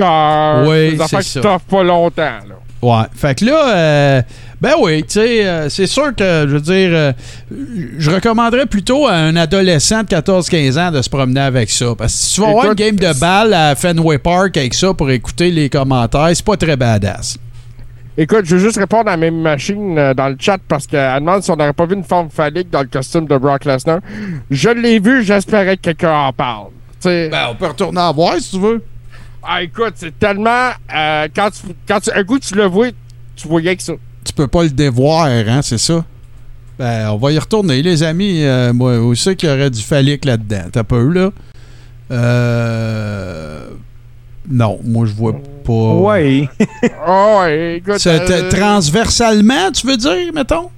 Oui, 0.69 0.97
c'est 1.09 1.17
qui 1.19 1.29
ça. 1.31 1.41
t'offrent 1.41 1.65
pas 1.65 1.83
longtemps, 1.83 2.23
là. 2.23 2.55
Ouais. 2.81 3.05
Fait 3.15 3.37
que 3.39 3.45
là, 3.45 3.77
euh, 3.77 4.23
ben 4.61 4.73
oui, 4.81 5.03
tu 5.03 5.15
sais, 5.15 5.47
euh, 5.47 5.69
c'est 5.69 5.87
sûr 5.87 6.15
que, 6.15 6.47
je 6.49 6.55
veux 6.55 6.61
dire, 6.61 6.91
euh, 6.93 7.13
je 7.99 8.11
recommanderais 8.11 8.67
plutôt 8.67 9.07
à 9.07 9.15
un 9.15 9.35
adolescent 9.37 10.03
de 10.03 10.09
14-15 10.09 10.79
ans 10.79 10.93
de 10.93 11.03
se 11.03 11.09
promener 11.11 11.41
avec 11.41 11.71
ça. 11.71 11.95
Parce 11.97 12.13
que 12.13 12.19
si 12.19 12.35
tu 12.35 12.41
vas 12.41 12.49
avoir 12.49 12.67
une 12.67 12.75
game 12.75 12.97
de 12.97 13.19
balle 13.19 13.53
à 13.53 13.75
Fenway 13.75 14.19
Park 14.19 14.57
avec 14.57 14.75
ça 14.75 14.95
pour 14.95 15.11
écouter 15.11 15.51
les 15.51 15.69
commentaires, 15.69 16.29
c'est 16.33 16.45
pas 16.45 16.57
très 16.57 16.77
badass. 16.77 17.39
Écoute, 18.21 18.47
je 18.47 18.57
veux 18.57 18.61
juste 18.63 18.79
répondre 18.79 19.09
à 19.09 19.17
mes 19.17 19.31
machines 19.31 19.97
euh, 19.97 20.13
dans 20.13 20.29
le 20.29 20.37
chat 20.41 20.59
parce 20.67 20.89
qu'elle 20.89 21.21
demande 21.21 21.43
si 21.45 21.53
on 21.53 21.57
n'aurait 21.57 21.73
pas 21.73 21.87
vu 21.87 21.95
une 21.95 22.03
forme 22.03 22.31
phallique 22.31 22.69
dans 22.69 22.81
le 22.81 22.89
costume 22.89 23.27
de 23.27 23.37
Brock 23.37 23.65
Lesnar. 23.65 24.01
Je 24.51 24.71
l'ai 24.71 24.99
vu, 24.99 25.23
j'espérais 25.23 25.77
que 25.77 25.83
quelqu'un 25.83 26.13
en 26.13 26.33
parle. 26.33 26.67
Tu 27.01 27.09
sais, 27.09 27.29
Ben, 27.29 27.47
on 27.51 27.55
peut 27.55 27.67
retourner 27.67 28.01
en 28.01 28.13
voir 28.13 28.35
si 28.41 28.51
tu 28.51 28.59
veux. 28.59 28.83
Ah, 29.43 29.63
écoute, 29.63 29.95
c'est 29.97 30.19
tellement. 30.19 30.71
euh, 30.95 31.29
quand 31.35 31.51
tu, 31.51 31.61
quand 31.87 32.01
tu, 32.01 32.11
un 32.13 32.25
coup, 32.25 32.39
tu 32.39 32.55
le 32.55 32.65
vois, 32.67 32.89
tu 33.37 33.49
voyais 33.49 33.77
que 33.77 33.83
ça. 33.83 33.93
Tu 34.25 34.33
peux 34.33 34.47
pas 34.49 34.63
le 34.65 34.71
dévoir, 34.71 35.27
hein, 35.27 35.61
c'est 35.63 35.79
ça? 35.79 36.05
Ben, 36.79 37.11
on 37.11 37.17
va 37.17 37.33
y 37.33 37.39
retourner, 37.39 37.83
les 37.83 38.03
amis. 38.03 38.43
Euh, 38.45 38.73
moi, 38.73 38.99
aussi 38.99 39.35
qu'il 39.37 39.49
y 39.49 39.53
aurait 39.53 39.71
du 39.71 39.83
phallique 39.83 40.25
là-dedans? 40.25 40.65
T'as 40.71 40.85
pas 40.85 40.97
eu, 40.97 41.13
là? 41.13 41.31
Euh... 42.11 43.69
Non, 44.51 44.79
moi, 44.85 45.05
je 45.07 45.13
vois 45.13 45.35
pas. 45.65 45.73
Ouais. 45.73 46.49
Oh, 47.07 47.39
ouais, 47.41 47.77
écoute. 47.79 47.99
C'est 47.99 48.31
euh, 48.31 48.43
euh, 48.45 48.51
transversalement, 48.51 49.71
tu 49.73 49.87
veux 49.87 49.97
dire, 49.97 50.33
mettons? 50.35 50.71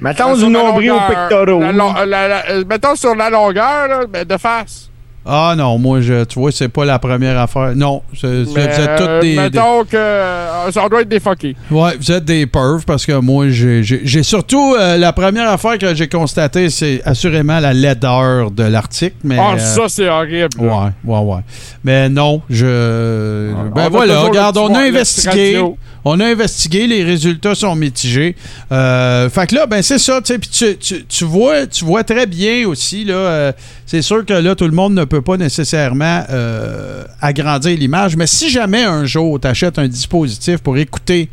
Mettons 0.00 0.34
sur 0.34 0.48
du 0.48 0.52
la 0.52 0.62
nombril 0.62 0.90
au 0.90 0.94
longueur, 0.94 1.28
pectoraux. 1.28 1.60
la 1.60 1.72
long- 1.72 1.92
la- 1.92 2.28
la- 2.28 2.50
euh, 2.50 2.64
mettons 2.68 2.96
sur 2.96 3.14
la 3.14 3.30
longueur, 3.30 3.88
là, 3.88 4.00
mais 4.12 4.24
de 4.24 4.36
face. 4.36 4.90
Ah 5.28 5.54
non, 5.56 5.76
moi, 5.78 6.00
je, 6.00 6.22
tu 6.24 6.38
vois, 6.38 6.52
c'est 6.52 6.68
pas 6.68 6.84
la 6.84 6.98
première 7.00 7.38
affaire. 7.38 7.72
Non, 7.74 8.02
c'est- 8.18 8.44
vous 8.44 8.56
êtes 8.56 8.78
euh, 8.78 8.96
toutes 8.96 9.22
des, 9.22 9.30
des- 9.34 9.36
mettons 9.36 9.84
que 9.84 9.96
euh, 9.96 10.70
ça 10.70 10.88
doit 10.88 11.00
être 11.02 11.08
défoqué. 11.08 11.56
Ouais, 11.70 11.96
vous 11.98 12.12
êtes 12.12 12.24
des 12.24 12.46
pervs 12.46 12.84
parce 12.86 13.04
que 13.04 13.12
moi, 13.18 13.48
j'ai 13.48 13.82
j'ai- 13.82 14.02
j'ai 14.04 14.22
surtout. 14.22 14.74
euh, 14.78 14.96
la 14.96 15.12
première 15.12 15.48
affaire 15.50 15.78
que 15.78 15.94
j'ai 15.94 16.06
constatée, 16.08 16.70
c'est 16.70 17.02
assurément 17.04 17.58
la 17.58 17.72
laideur 17.72 18.50
de 18.52 18.62
l'article. 18.62 19.16
Mais, 19.24 19.36
Ah, 19.38 19.54
euh, 19.54 19.58
ça, 19.58 19.82
c'est 19.88 20.08
horrible. 20.08 20.48
Ouais, 20.60 20.90
ouais, 21.04 21.18
ouais. 21.18 21.40
Mais 21.82 22.08
non, 22.08 22.40
je. 22.48 23.52
On 23.52 23.70
ben 23.74 23.88
voilà, 23.88 24.20
regarde, 24.20 24.56
on 24.58 24.72
a 24.74 24.80
investigué. 24.80 25.54
radio. 25.54 25.76
On 26.08 26.20
a 26.20 26.26
investigué, 26.26 26.86
les 26.86 27.02
résultats 27.02 27.56
sont 27.56 27.74
mitigés. 27.74 28.36
Euh, 28.70 29.28
fait 29.28 29.48
que 29.48 29.56
là, 29.56 29.66
ben 29.66 29.82
c'est 29.82 29.98
ça, 29.98 30.20
tu 30.22 31.24
vois, 31.24 31.66
tu 31.66 31.84
vois 31.84 32.04
très 32.04 32.26
bien 32.26 32.68
aussi, 32.68 33.04
là, 33.04 33.14
euh, 33.14 33.52
c'est 33.86 34.02
sûr 34.02 34.24
que 34.24 34.34
là, 34.34 34.54
tout 34.54 34.66
le 34.66 34.70
monde 34.70 34.94
ne 34.94 35.02
peut 35.02 35.20
pas 35.20 35.36
nécessairement 35.36 36.22
euh, 36.30 37.02
agrandir 37.20 37.76
l'image, 37.76 38.16
mais 38.16 38.28
si 38.28 38.50
jamais 38.50 38.84
un 38.84 39.04
jour 39.04 39.40
tu 39.40 39.48
achètes 39.48 39.80
un 39.80 39.88
dispositif 39.88 40.58
pour 40.58 40.78
écouter 40.78 41.28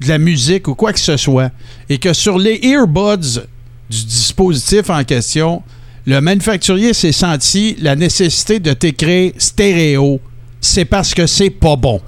de 0.00 0.06
la 0.06 0.18
musique 0.18 0.68
ou 0.68 0.76
quoi 0.76 0.92
que 0.92 1.00
ce 1.00 1.16
soit, 1.16 1.50
et 1.88 1.98
que 1.98 2.12
sur 2.12 2.38
les 2.38 2.60
earbuds 2.62 3.42
du 3.90 4.04
dispositif 4.04 4.88
en 4.88 5.02
question, 5.02 5.64
le 6.06 6.20
manufacturier 6.20 6.94
s'est 6.94 7.10
senti 7.10 7.74
la 7.80 7.96
nécessité 7.96 8.60
de 8.60 8.72
t'écrire 8.72 9.32
stéréo, 9.36 10.20
c'est 10.60 10.84
parce 10.84 11.12
que 11.12 11.26
c'est 11.26 11.50
pas 11.50 11.74
bon. 11.74 12.00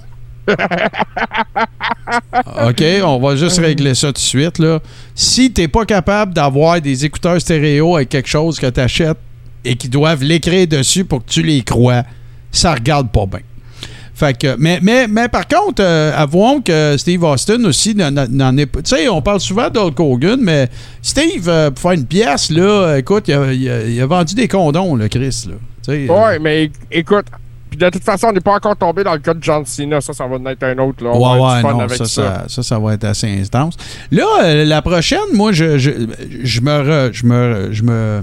OK, 2.68 2.84
on 3.04 3.18
va 3.20 3.36
juste 3.36 3.58
régler 3.58 3.94
ça 3.94 4.08
tout 4.08 4.14
de 4.14 4.18
suite. 4.18 4.58
Là. 4.58 4.80
Si 5.14 5.52
tu 5.52 5.60
n'es 5.60 5.68
pas 5.68 5.84
capable 5.84 6.34
d'avoir 6.34 6.80
des 6.80 7.04
écouteurs 7.04 7.40
stéréo 7.40 7.96
avec 7.96 8.08
quelque 8.08 8.28
chose 8.28 8.58
que 8.58 8.66
tu 8.68 8.80
achètes 8.80 9.18
et 9.64 9.76
qui 9.76 9.88
doivent 9.88 10.22
l'écrire 10.22 10.66
dessus 10.66 11.04
pour 11.04 11.24
que 11.24 11.30
tu 11.30 11.42
les 11.42 11.62
crois, 11.62 12.02
ça 12.50 12.74
regarde 12.74 13.10
pas 13.10 13.26
bien. 13.26 13.40
Fait 14.14 14.36
que, 14.36 14.56
mais, 14.58 14.80
mais, 14.82 15.06
mais 15.06 15.28
par 15.28 15.46
contre, 15.46 15.80
euh, 15.80 16.12
avouons 16.16 16.60
que 16.60 16.96
Steve 16.98 17.22
Austin 17.22 17.62
aussi 17.64 17.94
n'en 17.94 18.56
est 18.56 18.66
pas. 18.66 18.82
Tu 18.82 18.96
sais, 18.96 19.08
on 19.08 19.22
parle 19.22 19.38
souvent 19.38 19.70
d'Hulk 19.70 20.00
Hogan, 20.00 20.40
mais 20.42 20.68
Steve, 21.02 21.48
euh, 21.48 21.70
pour 21.70 21.82
faire 21.82 21.92
une 21.92 22.06
pièce, 22.06 22.50
là, 22.50 22.96
écoute, 22.96 23.28
il 23.28 23.34
a, 23.34 23.52
il 23.52 23.70
a- 23.70 23.84
il 23.84 24.00
a 24.00 24.06
vendu 24.06 24.34
des 24.34 24.48
condoms, 24.48 24.96
le 24.96 25.06
Chris. 25.06 25.44
Là. 25.48 25.54
Euh, 26.34 26.38
mais 26.40 26.70
écoute, 26.90 27.26
puis 27.68 27.78
de 27.78 27.88
toute 27.90 28.02
façon, 28.04 28.28
on 28.28 28.32
n'est 28.32 28.40
pas 28.40 28.54
encore 28.54 28.76
tombé 28.76 29.04
dans 29.04 29.12
le 29.12 29.18
cas 29.20 29.34
de 29.34 29.42
John 29.42 29.64
Cena. 29.64 30.00
Ça, 30.00 30.12
ça 30.12 30.26
va 30.26 30.36
en 30.36 30.46
être 30.46 30.62
un 30.64 30.78
autre. 30.78 31.04
Là. 31.04 31.10
On 31.12 31.18
Ouais, 31.18 31.40
ouais, 31.54 31.60
fun 31.62 31.72
non, 31.72 31.80
avec 31.80 31.96
ça 31.98 32.06
ça. 32.48 32.62
ça, 32.62 32.78
va 32.78 32.94
être 32.94 33.04
assez 33.04 33.28
intense. 33.40 33.74
Là, 34.10 34.24
euh, 34.42 34.64
la 34.64 34.82
prochaine, 34.82 35.18
moi, 35.34 35.52
je, 35.52 35.78
je, 35.78 35.90
je 36.42 36.60
me, 36.60 36.70
re- 36.70 37.12
je 37.12 37.26
me, 37.26 37.68
je 37.72 37.82
me, 37.82 38.22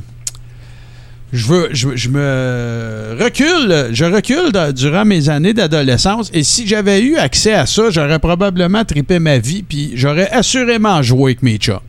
je 1.34 1.47
veux, 1.47 1.69
je, 1.72 1.95
je 1.95 2.09
me 2.09 3.17
recule, 3.22 3.89
je 3.91 4.05
recule 4.05 4.73
durant 4.73 5.05
mes 5.05 5.30
années 5.30 5.53
d'adolescence. 5.53 6.30
Et 6.34 6.43
si 6.43 6.65
j'avais 6.67 7.01
eu 7.01 7.17
accès 7.17 7.53
à 7.53 7.65
ça, 7.65 7.89
j'aurais 7.89 8.19
probablement 8.19 8.84
trippé 8.85 9.19
ma 9.19 9.38
vie, 9.38 9.63
puis 9.63 9.91
j'aurais 9.95 10.30
assurément 10.31 11.01
joué 11.01 11.31
avec 11.31 11.43
mes 11.43 11.57
chats. 11.59 11.81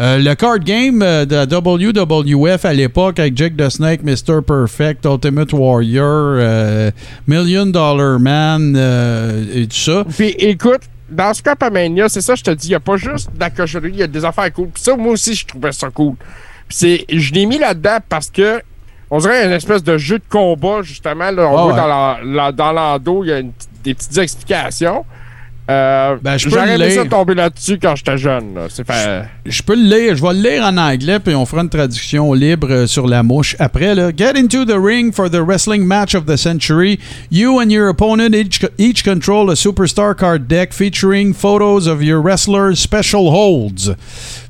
Euh, 0.00 0.16
le 0.18 0.34
card 0.34 0.60
game 0.60 1.02
euh, 1.02 1.26
de 1.26 1.44
WWF 1.44 2.64
à 2.64 2.72
l'époque 2.72 3.18
avec 3.18 3.36
Jake 3.36 3.54
the 3.56 3.68
Snake, 3.68 4.02
Mr. 4.02 4.40
Perfect, 4.46 5.04
Ultimate 5.04 5.52
Warrior, 5.52 6.36
euh, 6.38 6.90
Million 7.26 7.66
Dollar 7.66 8.18
Man 8.18 8.74
et 9.54 9.66
tout 9.66 9.76
ça. 9.76 10.04
Puis 10.08 10.30
écoute, 10.38 10.80
dans 11.10 11.34
Scrapamania, 11.34 12.08
c'est 12.08 12.20
ça, 12.22 12.34
je 12.34 12.42
te 12.42 12.50
dis, 12.52 12.68
il 12.68 12.70
n'y 12.70 12.74
a 12.76 12.80
pas 12.80 12.96
juste 12.96 13.30
de 13.34 13.40
la 13.40 13.50
cochonnerie, 13.50 13.90
il 13.92 13.98
y 13.98 14.02
a 14.02 14.06
des 14.06 14.24
affaires 14.24 14.50
cool. 14.52 14.68
Puis 14.68 14.82
ça, 14.82 14.96
moi 14.96 15.12
aussi, 15.12 15.34
je 15.34 15.46
trouvais 15.46 15.72
ça 15.72 15.90
cool. 15.90 16.14
Puis 16.68 16.78
c'est, 16.78 17.04
je 17.12 17.32
l'ai 17.34 17.44
mis 17.46 17.58
là-dedans 17.58 17.98
parce 18.08 18.30
que 18.30 18.62
on 19.10 19.18
dirait 19.18 19.44
une 19.44 19.52
espèce 19.52 19.82
de 19.82 19.98
jeu 19.98 20.18
de 20.18 20.24
combat, 20.30 20.82
justement. 20.82 21.30
Là, 21.32 21.48
on 21.48 21.58
Ah 21.58 21.62
voit 21.64 21.72
ouais. 21.72 21.76
dans, 21.80 21.86
la, 21.88 22.18
la- 22.24 22.52
dans 22.52 22.72
l'endos, 22.72 23.24
il 23.24 23.28
y 23.28 23.32
a 23.32 23.40
une 23.40 23.50
des 23.82 23.92
petites 23.94 24.16
explications. 24.18 25.04
Euh, 25.70 26.16
Ben, 26.22 26.36
je 26.36 26.44
peux 26.46 26.50
J'aurais 26.50 26.76
le 26.78 26.84
aimé 26.84 26.94
ça 26.94 27.02
lire. 27.02 27.10
tomber 27.10 27.34
là-dessus 27.34 27.78
quand 27.80 27.94
j'étais 27.94 28.18
jeune. 28.18 28.54
là. 28.54 28.68
Fait... 28.68 29.22
Je 29.46 29.62
peux 29.62 29.74
le 29.76 29.82
lire, 29.82 30.16
je 30.16 30.22
vais 30.22 30.32
le 30.32 30.40
lire 30.50 30.64
en 30.64 30.76
anglais, 30.76 31.20
puis 31.20 31.34
on 31.34 31.46
fera 31.46 31.62
une 31.62 31.68
traduction 31.68 32.32
libre 32.32 32.68
euh, 32.70 32.86
sur 32.86 33.06
la 33.06 33.22
mouche 33.22 33.54
après. 33.58 33.94
Là. 33.94 34.10
Get 34.16 34.36
into 34.36 34.64
the 34.64 34.76
ring 34.76 35.12
for 35.12 35.30
the 35.30 35.40
wrestling 35.40 35.84
match 35.84 36.14
of 36.14 36.24
the 36.26 36.36
century. 36.36 36.98
You 37.30 37.60
and 37.60 37.70
your 37.70 37.88
opponent 37.88 38.34
each, 38.34 38.60
each 38.78 39.04
control 39.04 39.50
a 39.50 39.54
superstar 39.54 40.16
card 40.16 40.48
deck 40.48 40.72
featuring 40.72 41.34
photos 41.34 41.86
of 41.86 42.02
your 42.02 42.20
wrestlers' 42.20 42.80
special 42.80 43.30
holds. 43.30 43.90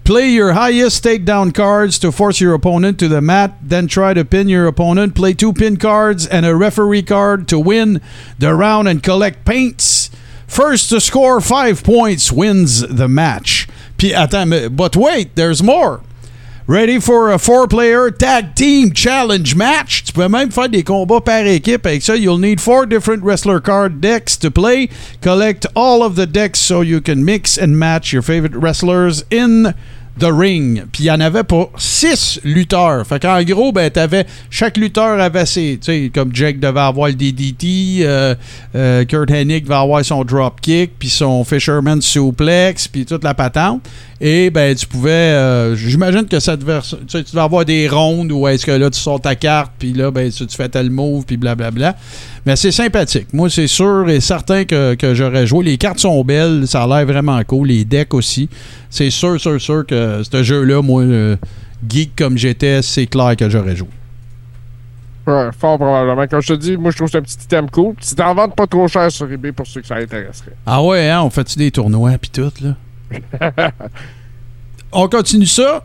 Play 0.05 0.31
your 0.31 0.55
highest 0.55 1.05
takedown 1.05 1.53
cards 1.53 1.99
to 1.99 2.11
force 2.11 2.41
your 2.41 2.55
opponent 2.55 2.99
to 2.99 3.09
the 3.09 3.21
mat, 3.21 3.53
then 3.63 3.87
try 3.87 4.15
to 4.15 4.25
pin 4.25 4.49
your 4.49 4.67
opponent. 4.67 5.15
Play 5.15 5.35
two 5.35 5.53
pin 5.53 5.77
cards 5.77 6.27
and 6.27 6.47
a 6.47 6.57
referee 6.57 7.03
card 7.03 7.47
to 7.49 7.59
win 7.59 8.01
the 8.39 8.55
round 8.55 8.89
and 8.89 9.03
collect 9.03 9.45
paints. 9.45 10.11
First 10.51 10.91
to 10.91 11.01
score 11.01 11.41
five 11.41 11.85
points 11.85 12.33
wins 12.33 12.81
the 12.81 13.07
match. 13.07 13.69
But 13.97 14.97
wait, 14.97 15.37
there's 15.37 15.63
more. 15.63 16.01
Ready 16.67 16.99
for 16.99 17.31
a 17.31 17.39
four-player 17.39 18.11
tag 18.11 18.57
team 18.57 18.93
challenge 18.93 19.55
match. 19.55 20.05
Tu 20.05 20.13
peux 20.13 20.29
même 20.29 20.51
faire 20.51 20.69
des 20.69 20.83
combats 20.83 21.21
par 21.21 21.47
équipe 21.47 21.87
avec 21.87 22.03
ça. 22.03 22.17
You'll 22.17 22.39
need 22.39 22.61
four 22.61 22.85
different 22.85 23.23
wrestler 23.23 23.61
card 23.61 24.01
decks 24.01 24.37
to 24.39 24.51
play. 24.51 24.89
Collect 25.21 25.67
all 25.77 26.03
of 26.03 26.17
the 26.17 26.27
decks 26.27 26.59
so 26.59 26.81
you 26.81 27.01
can 27.01 27.25
mix 27.25 27.57
and 27.57 27.79
match 27.79 28.13
your 28.13 28.23
favorite 28.23 28.55
wrestlers 28.57 29.25
in 29.31 29.73
the 30.21 30.33
ring. 30.33 30.85
Puis 30.93 31.05
il 31.05 31.07
y 31.07 31.11
en 31.11 31.21
avait 31.21 31.43
pour 31.43 31.73
six 31.77 32.41
lutteurs. 32.45 33.07
Fait 33.07 33.21
qu'en 33.21 33.43
gros, 33.43 33.73
ben, 33.73 33.91
chaque 34.51 34.77
lutteur 34.77 35.21
avait 35.21 35.47
ses. 35.47 35.79
Tu 35.81 35.93
sais, 35.93 36.11
comme 36.15 36.35
Jake 36.35 36.61
devait 36.61 36.81
avoir 36.81 37.09
le 37.09 37.15
DDT, 37.15 38.01
euh, 38.03 38.35
euh, 38.75 39.05
Kurt 39.05 39.31
Hennig 39.31 39.65
devait 39.65 39.75
avoir 39.75 40.05
son 40.05 40.23
dropkick, 40.25 40.93
puis 40.99 41.09
son 41.09 41.45
Fisherman 41.45 42.01
suplex, 42.01 42.87
puis 42.87 43.05
toute 43.05 43.25
la 43.25 43.35
patente. 43.35 43.83
Et 44.23 44.51
ben, 44.51 44.75
tu 44.75 44.87
pouvais. 44.87 45.11
euh, 45.11 45.75
J'imagine 45.75 46.27
que 46.27 46.39
ça 46.41 46.55
devait. 46.57 46.81
Tu 46.83 46.97
sais, 47.09 47.25
tu 47.25 47.31
devais 47.33 47.41
avoir 47.43 47.65
des 47.65 47.89
rondes 47.89 48.31
où 48.33 48.47
est-ce 48.47 48.67
que 48.67 48.71
là, 48.73 48.91
tu 48.91 49.01
sors 49.01 49.19
ta 49.19 49.35
carte, 49.35 49.73
puis 49.79 49.95
là, 49.95 50.11
ben, 50.11 50.31
tu, 50.31 50.47
tu 50.47 50.57
fais 50.57 50.69
tel 50.69 50.91
move, 50.91 51.25
puis 51.25 51.39
blablabla. 51.39 51.97
Mais 52.45 52.55
c'est 52.57 52.71
sympathique. 52.71 53.29
Moi, 53.33 53.49
c'est 53.49 53.67
sûr 53.67 54.09
et 54.11 54.21
certain 54.21 54.65
que, 54.65 54.95
que 54.95 55.15
j'aurais 55.15 55.47
joué. 55.47 55.65
Les 55.65 55.79
cartes 55.79 56.01
sont 56.01 56.23
belles, 56.23 56.67
ça 56.67 56.83
a 56.83 56.87
l'air 56.87 57.07
vraiment 57.07 57.43
cool. 57.45 57.69
Les 57.69 57.85
decks 57.87 58.13
aussi. 58.13 58.51
C'est 58.91 59.09
sûr, 59.11 59.41
sûr, 59.41 59.59
sûr 59.61 59.87
que 59.87 60.23
ce 60.31 60.43
jeu-là, 60.43 60.83
moi, 60.83 61.03
euh, 61.03 61.37
geek 61.89 62.15
comme 62.17 62.37
j'étais, 62.37 62.83
c'est 62.83 63.07
clair 63.07 63.37
que 63.37 63.49
j'aurais 63.49 63.77
joué. 63.77 63.89
Ouais, 65.27 65.49
fort 65.59 65.79
probablement. 65.79 66.27
Comme 66.27 66.43
je 66.43 66.49
te 66.49 66.59
dis, 66.59 66.77
moi, 66.77 66.91
je 66.91 66.97
trouve 66.97 67.09
que 67.09 67.13
c'est 67.13 67.19
un 67.19 67.23
petit 67.23 67.39
item 67.45 67.71
cool. 67.71 67.95
Puis 67.95 68.07
c'est 68.07 68.21
en 68.21 68.35
vente 68.35 68.55
pas 68.55 68.67
trop 68.67 68.87
cher 68.89 69.11
sur 69.11 69.31
eBay 69.31 69.53
pour 69.53 69.67
ceux 69.67 69.81
que 69.81 69.87
ça 69.87 69.97
intéresserait. 69.97 70.53
Ah 70.67 70.83
ouais, 70.83 71.09
hein, 71.09 71.23
on 71.23 71.31
fait-tu 71.31 71.59
des 71.59 71.71
tournois 71.71 72.13
puis 72.21 72.31
tout, 72.31 72.53
là? 72.63 72.75
on 74.93 75.09
continue 75.09 75.47
ça. 75.47 75.85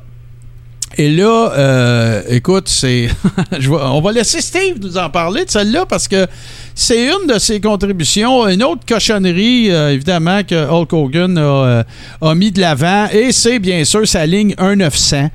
Et 0.97 1.11
là, 1.11 1.51
euh, 1.57 2.21
écoute, 2.29 2.69
c'est. 2.69 3.09
on 3.69 3.99
va 4.01 4.11
laisser 4.13 4.39
Steve 4.39 4.77
nous 4.79 4.97
en 4.97 5.09
parler 5.09 5.43
de 5.43 5.49
celle-là 5.49 5.85
parce 5.85 6.07
que 6.07 6.25
c'est 6.73 7.07
une 7.07 7.27
de 7.27 7.37
ses 7.37 7.59
contributions. 7.59 8.47
Une 8.47 8.63
autre 8.63 8.83
cochonnerie, 8.87 9.71
euh, 9.71 9.91
évidemment, 9.91 10.43
que 10.43 10.55
Hulk 10.55 10.93
Hogan 10.93 11.37
a, 11.37 11.41
euh, 11.41 11.83
a 12.21 12.35
mis 12.35 12.51
de 12.51 12.61
l'avant. 12.61 13.07
Et 13.11 13.33
c'est 13.33 13.59
bien 13.59 13.83
sûr 13.83 14.07
sa 14.07 14.25
ligne 14.25 14.53
1-900 14.53 15.29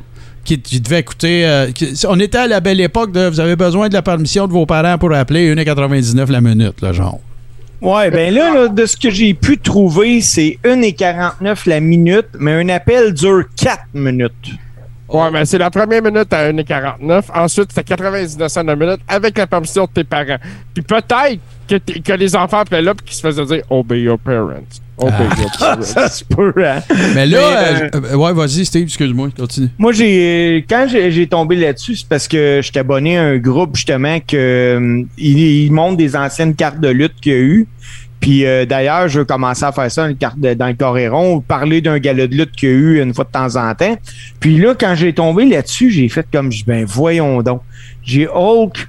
qui, 0.44 0.60
qui 0.60 0.80
devait 0.80 1.02
coûter. 1.02 1.46
euh, 1.46 1.70
on 2.08 2.18
était 2.18 2.38
à 2.38 2.46
la 2.46 2.60
belle 2.60 2.80
époque 2.80 3.12
de 3.12 3.28
vous 3.28 3.40
avez 3.40 3.56
besoin 3.56 3.88
de 3.88 3.94
la 3.94 4.02
permission 4.02 4.46
de 4.46 4.52
vos 4.52 4.64
parents 4.64 4.96
pour 4.96 5.12
appeler 5.12 5.54
1,99 5.54 6.30
la 6.30 6.40
minute, 6.40 6.80
là, 6.80 6.92
genre. 6.92 7.20
Ouais, 7.82 8.10
ben 8.10 8.34
là, 8.34 8.68
de 8.68 8.84
ce 8.86 8.94
que 8.96 9.08
j'ai 9.08 9.32
pu 9.32 9.56
trouver, 9.56 10.20
c'est 10.20 10.58
1,49 10.64 11.66
la 11.68 11.80
minute, 11.80 12.28
mais 12.38 12.52
un 12.52 12.68
appel 12.68 13.14
dure 13.14 13.44
4 13.56 13.84
minutes. 13.94 14.50
Ouais, 15.08 15.30
mais 15.32 15.44
c'est 15.46 15.58
la 15.58 15.70
première 15.70 16.02
minute 16.02 16.32
à 16.32 16.52
1,49. 16.52 17.24
Ensuite, 17.34 17.70
c'est 17.74 17.82
99 17.82 18.48
cents 18.48 18.62
la 18.62 18.76
minute 18.76 19.00
avec 19.08 19.36
la 19.38 19.46
permission 19.46 19.86
de 19.86 19.90
tes 19.90 20.04
parents. 20.04 20.38
Puis 20.74 20.82
peut-être 20.82 21.40
que, 21.78 22.12
les 22.12 22.36
enfants 22.36 22.58
appelaient 22.58 22.82
là 22.82 22.92
et 22.92 23.04
qu'ils 23.04 23.16
se 23.16 23.20
faisaient 23.20 23.44
dire 23.44 23.62
Obey 23.70 24.02
your 24.02 24.18
parents. 24.18 24.62
Obey 24.98 25.24
your 25.38 25.50
parents. 25.58 25.82
Ça 25.82 26.08
se 26.08 26.24
peut, 26.24 26.52
hein? 26.58 26.80
Mais 27.14 27.26
là, 27.26 27.40
Mais, 27.72 27.82
euh, 27.96 28.00
euh, 28.12 28.16
ouais, 28.16 28.32
vas-y, 28.32 28.64
Steve, 28.66 28.82
excuse-moi, 28.84 29.28
continue. 29.36 29.68
Moi, 29.78 29.92
j'ai 29.92 30.64
quand 30.68 30.86
j'ai 30.90 31.10
j'ai 31.10 31.26
tombé 31.26 31.56
là-dessus, 31.56 31.96
c'est 31.96 32.08
parce 32.08 32.28
que 32.28 32.60
j'étais 32.62 32.80
abonné 32.80 33.16
à 33.18 33.22
un 33.22 33.38
groupe 33.38 33.76
justement 33.76 34.18
que 34.20 34.76
hum, 34.76 35.06
il, 35.16 35.38
il 35.38 35.72
montre 35.72 35.96
des 35.96 36.16
anciennes 36.16 36.54
cartes 36.54 36.80
de 36.80 36.88
lutte 36.88 37.14
qu'il 37.20 37.32
y 37.32 37.34
a 37.36 37.38
eu. 37.38 37.68
Puis 38.20 38.44
euh, 38.44 38.66
d'ailleurs, 38.66 39.08
je 39.08 39.20
vais 39.20 39.24
commencer 39.26 39.64
à 39.64 39.72
faire 39.72 39.90
ça 39.90 40.06
une 40.06 40.16
carte 40.16 40.38
de- 40.38 40.52
dans 40.52 40.66
le 40.66 40.74
Coréron, 40.74 41.40
parler 41.40 41.80
d'un 41.80 41.98
gala 41.98 42.26
de 42.26 42.34
lutte 42.34 42.52
qu'il 42.52 42.68
y 42.68 42.72
a 42.72 42.74
eu 42.74 43.00
une 43.02 43.14
fois 43.14 43.24
de 43.24 43.30
temps 43.30 43.56
en 43.56 43.74
temps. 43.74 43.96
Puis 44.40 44.58
là, 44.58 44.74
quand 44.78 44.94
j'ai 44.94 45.14
tombé 45.14 45.46
là-dessus, 45.46 45.90
j'ai 45.90 46.08
fait 46.10 46.26
comme 46.30 46.52
je 46.52 46.62
ben 46.66 46.84
voyons 46.84 47.40
donc. 47.42 47.62
J'ai 48.02 48.28
Hulk 48.28 48.88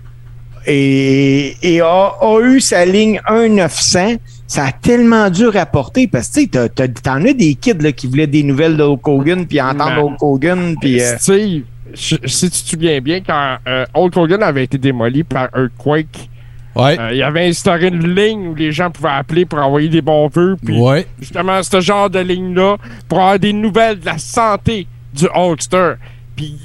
et, 0.67 1.55
et 1.61 1.81
a, 1.81 2.11
a 2.21 2.39
eu 2.41 2.59
sa 2.59 2.85
ligne 2.85 3.19
1-900. 3.27 4.17
Ça 4.47 4.65
a 4.65 4.71
tellement 4.71 5.29
dû 5.29 5.47
rapporter 5.47 6.07
parce 6.07 6.27
que 6.29 6.67
tu 6.67 6.93
t'en 7.01 7.23
as 7.25 7.33
des 7.33 7.55
kids 7.55 7.73
là, 7.79 7.91
qui 7.91 8.07
voulaient 8.07 8.27
des 8.27 8.43
nouvelles 8.43 8.75
de 8.77 8.83
Hulk 8.83 9.07
Hogan, 9.07 9.45
puis 9.47 9.61
entendre. 9.61 10.03
Hulk 10.03 10.21
Hogan, 10.21 10.75
puis 10.79 11.01
euh, 11.01 11.17
Steve, 11.17 11.63
je- 11.93 12.15
si 12.25 12.49
tu 12.49 12.63
te 12.63 12.69
souviens 12.69 12.99
bien, 12.99 13.21
quand 13.21 13.57
euh, 13.67 13.85
Hulk 13.93 14.17
Hogan 14.17 14.43
avait 14.43 14.65
été 14.65 14.77
démoli 14.77 15.23
par 15.23 15.47
Earthquake, 15.55 16.27
Ouais. 16.73 16.97
euh, 16.99 17.11
il 17.13 17.21
avait 17.21 17.47
instauré 17.47 17.87
une 17.87 18.15
ligne 18.15 18.47
où 18.47 18.55
les 18.55 18.71
gens 18.71 18.89
pouvaient 18.89 19.09
appeler 19.09 19.45
pour 19.45 19.59
envoyer 19.59 19.89
des 19.89 20.01
bons 20.01 20.29
vœux. 20.29 20.55
Puis 20.65 20.79
ouais. 20.79 21.05
justement, 21.19 21.61
ce 21.63 21.81
genre 21.81 22.09
de 22.09 22.19
ligne-là, 22.19 22.77
pour 23.09 23.19
avoir 23.19 23.37
des 23.39 23.51
nouvelles 23.51 23.99
de 23.99 24.05
la 24.05 24.17
santé 24.17 24.87
du 25.13 25.25
Hulkster. 25.35 25.93
Puis, 26.33 26.57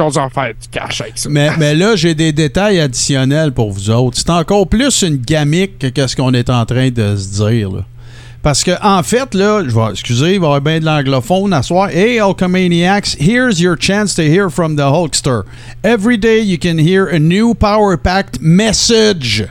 ont 0.00 0.16
en 0.16 0.30
faire 0.30 0.52
du 0.60 0.68
cash 0.70 1.00
avec 1.00 1.18
ça. 1.18 1.28
Mais, 1.30 1.50
mais 1.58 1.74
là, 1.74 1.96
j'ai 1.96 2.14
des 2.14 2.32
détails 2.32 2.80
additionnels 2.80 3.52
pour 3.52 3.70
vous 3.70 3.90
autres. 3.90 4.16
C'est 4.18 4.30
encore 4.30 4.68
plus 4.68 5.02
une 5.02 5.16
gamique 5.16 5.78
que 5.78 5.86
qu'est-ce 5.88 6.16
qu'on 6.16 6.32
est 6.34 6.50
en 6.50 6.64
train 6.66 6.90
de 6.90 7.16
se 7.16 7.44
dire. 7.46 7.70
là. 7.70 7.80
Parce 8.42 8.62
que, 8.62 8.72
en 8.82 9.02
fait, 9.02 9.34
là, 9.34 9.62
je 9.66 9.74
vais, 9.74 9.90
excusez, 9.92 10.34
il 10.34 10.40
va 10.40 10.46
y 10.46 10.48
avoir 10.48 10.60
bien 10.60 10.78
de 10.78 10.84
l'anglophone 10.84 11.54
à 11.54 11.62
soir. 11.62 11.88
Hey, 11.88 12.18
Hulkamaniacs, 12.20 13.16
here's 13.18 13.58
your 13.58 13.74
chance 13.80 14.14
to 14.14 14.22
hear 14.22 14.50
from 14.50 14.76
the 14.76 14.82
Hulkster. 14.82 15.44
Every 15.82 16.18
day 16.18 16.40
you 16.42 16.58
can 16.58 16.76
hear 16.78 17.06
a 17.06 17.18
new 17.18 17.54
Power 17.54 17.96
Packed 17.96 18.42
message. 18.42 19.46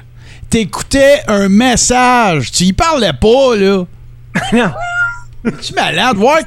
T'écoutais 0.51 1.21
un 1.27 1.49
message. 1.49 2.51
Tu 2.51 2.65
y 2.65 2.73
parlais 2.73 3.13
pas, 3.13 3.55
là. 3.55 3.85
Non. 4.53 4.71
Tu 5.44 5.74
es 5.74 5.76
malade. 5.76 6.15
Voir 6.18 6.38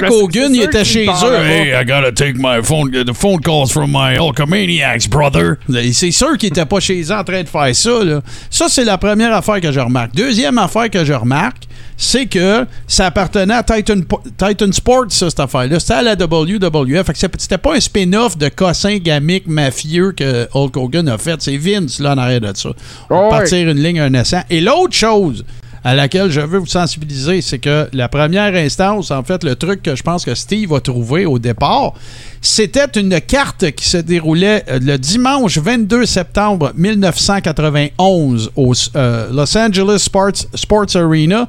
Ben, 0.00 0.08
qu'Hogan, 0.08 0.54
il 0.54 0.56
sûr 0.60 0.64
était 0.64 0.84
chez 0.84 1.06
eux. 1.06 1.34
Hey, 1.44 1.70
I 1.72 1.84
gotta 1.84 2.10
take 2.12 2.34
my 2.36 2.60
phone, 2.62 2.90
the 2.90 3.12
phone 3.14 3.40
calls 3.40 3.70
from 3.70 3.92
my 3.92 4.16
Hulkamaniacs, 4.16 5.08
brother. 5.08 5.56
C'est 5.92 6.10
sûr 6.10 6.36
qu'il 6.36 6.48
était 6.48 6.64
pas 6.66 6.80
chez 6.80 7.00
eux 7.02 7.12
en 7.12 7.22
train 7.24 7.42
de 7.42 7.48
faire 7.48 7.74
ça. 7.74 8.04
Là. 8.04 8.20
Ça, 8.50 8.66
c'est 8.68 8.84
la 8.84 8.98
première 8.98 9.32
affaire 9.34 9.60
que 9.60 9.70
je 9.70 9.80
remarque. 9.80 10.14
Deuxième 10.14 10.58
affaire 10.58 10.90
que 10.90 11.04
je 11.04 11.12
remarque, 11.12 11.64
c'est 11.96 12.26
que 12.26 12.66
ça 12.88 13.06
appartenait 13.06 13.54
à 13.54 13.62
Titan, 13.62 14.00
Titan 14.36 14.72
Sports, 14.72 15.06
ça, 15.10 15.30
cette 15.30 15.40
affaire-là. 15.40 15.78
C'était 15.78 15.94
à 15.94 16.02
la 16.02 16.14
WWF. 16.14 17.06
C'était 17.14 17.58
pas 17.58 17.74
un 17.76 17.80
spin-off 17.80 18.36
de 18.36 18.48
cossin 18.48 18.96
gamique 18.98 19.46
mafieux 19.46 20.12
que 20.12 20.48
Hulk 20.52 20.76
Hogan 20.76 21.08
a 21.08 21.18
fait. 21.18 21.40
C'est 21.40 21.56
Vince, 21.56 22.00
là, 22.00 22.14
en 22.14 22.18
arrière 22.18 22.40
de 22.40 22.52
ça. 22.54 22.70
On 23.10 23.14
va 23.14 23.26
Oh, 23.26 23.30
partir 23.30 23.68
une 23.68 23.82
ligne, 23.82 24.00
un 24.00 24.12
essai. 24.14 24.42
Et 24.50 24.60
l'autre 24.60 24.94
chose 24.94 25.44
à 25.86 25.94
laquelle 25.94 26.32
je 26.32 26.40
veux 26.40 26.58
vous 26.58 26.66
sensibiliser, 26.66 27.40
c'est 27.42 27.60
que 27.60 27.88
la 27.92 28.08
première 28.08 28.52
instance, 28.56 29.12
en 29.12 29.22
fait, 29.22 29.44
le 29.44 29.54
truc 29.54 29.84
que 29.84 29.94
je 29.94 30.02
pense 30.02 30.24
que 30.24 30.34
Steve 30.34 30.74
a 30.74 30.80
trouvé 30.80 31.26
au 31.26 31.38
départ, 31.38 31.92
c'était 32.40 32.88
une 32.96 33.20
carte 33.20 33.70
qui 33.70 33.88
se 33.88 33.98
déroulait 33.98 34.64
euh, 34.68 34.80
le 34.82 34.98
dimanche 34.98 35.58
22 35.58 36.04
septembre 36.04 36.72
1991 36.74 38.50
au 38.56 38.72
euh, 38.96 39.28
Los 39.30 39.56
Angeles 39.56 40.08
Sports, 40.54 40.96
Arena. 40.96 41.46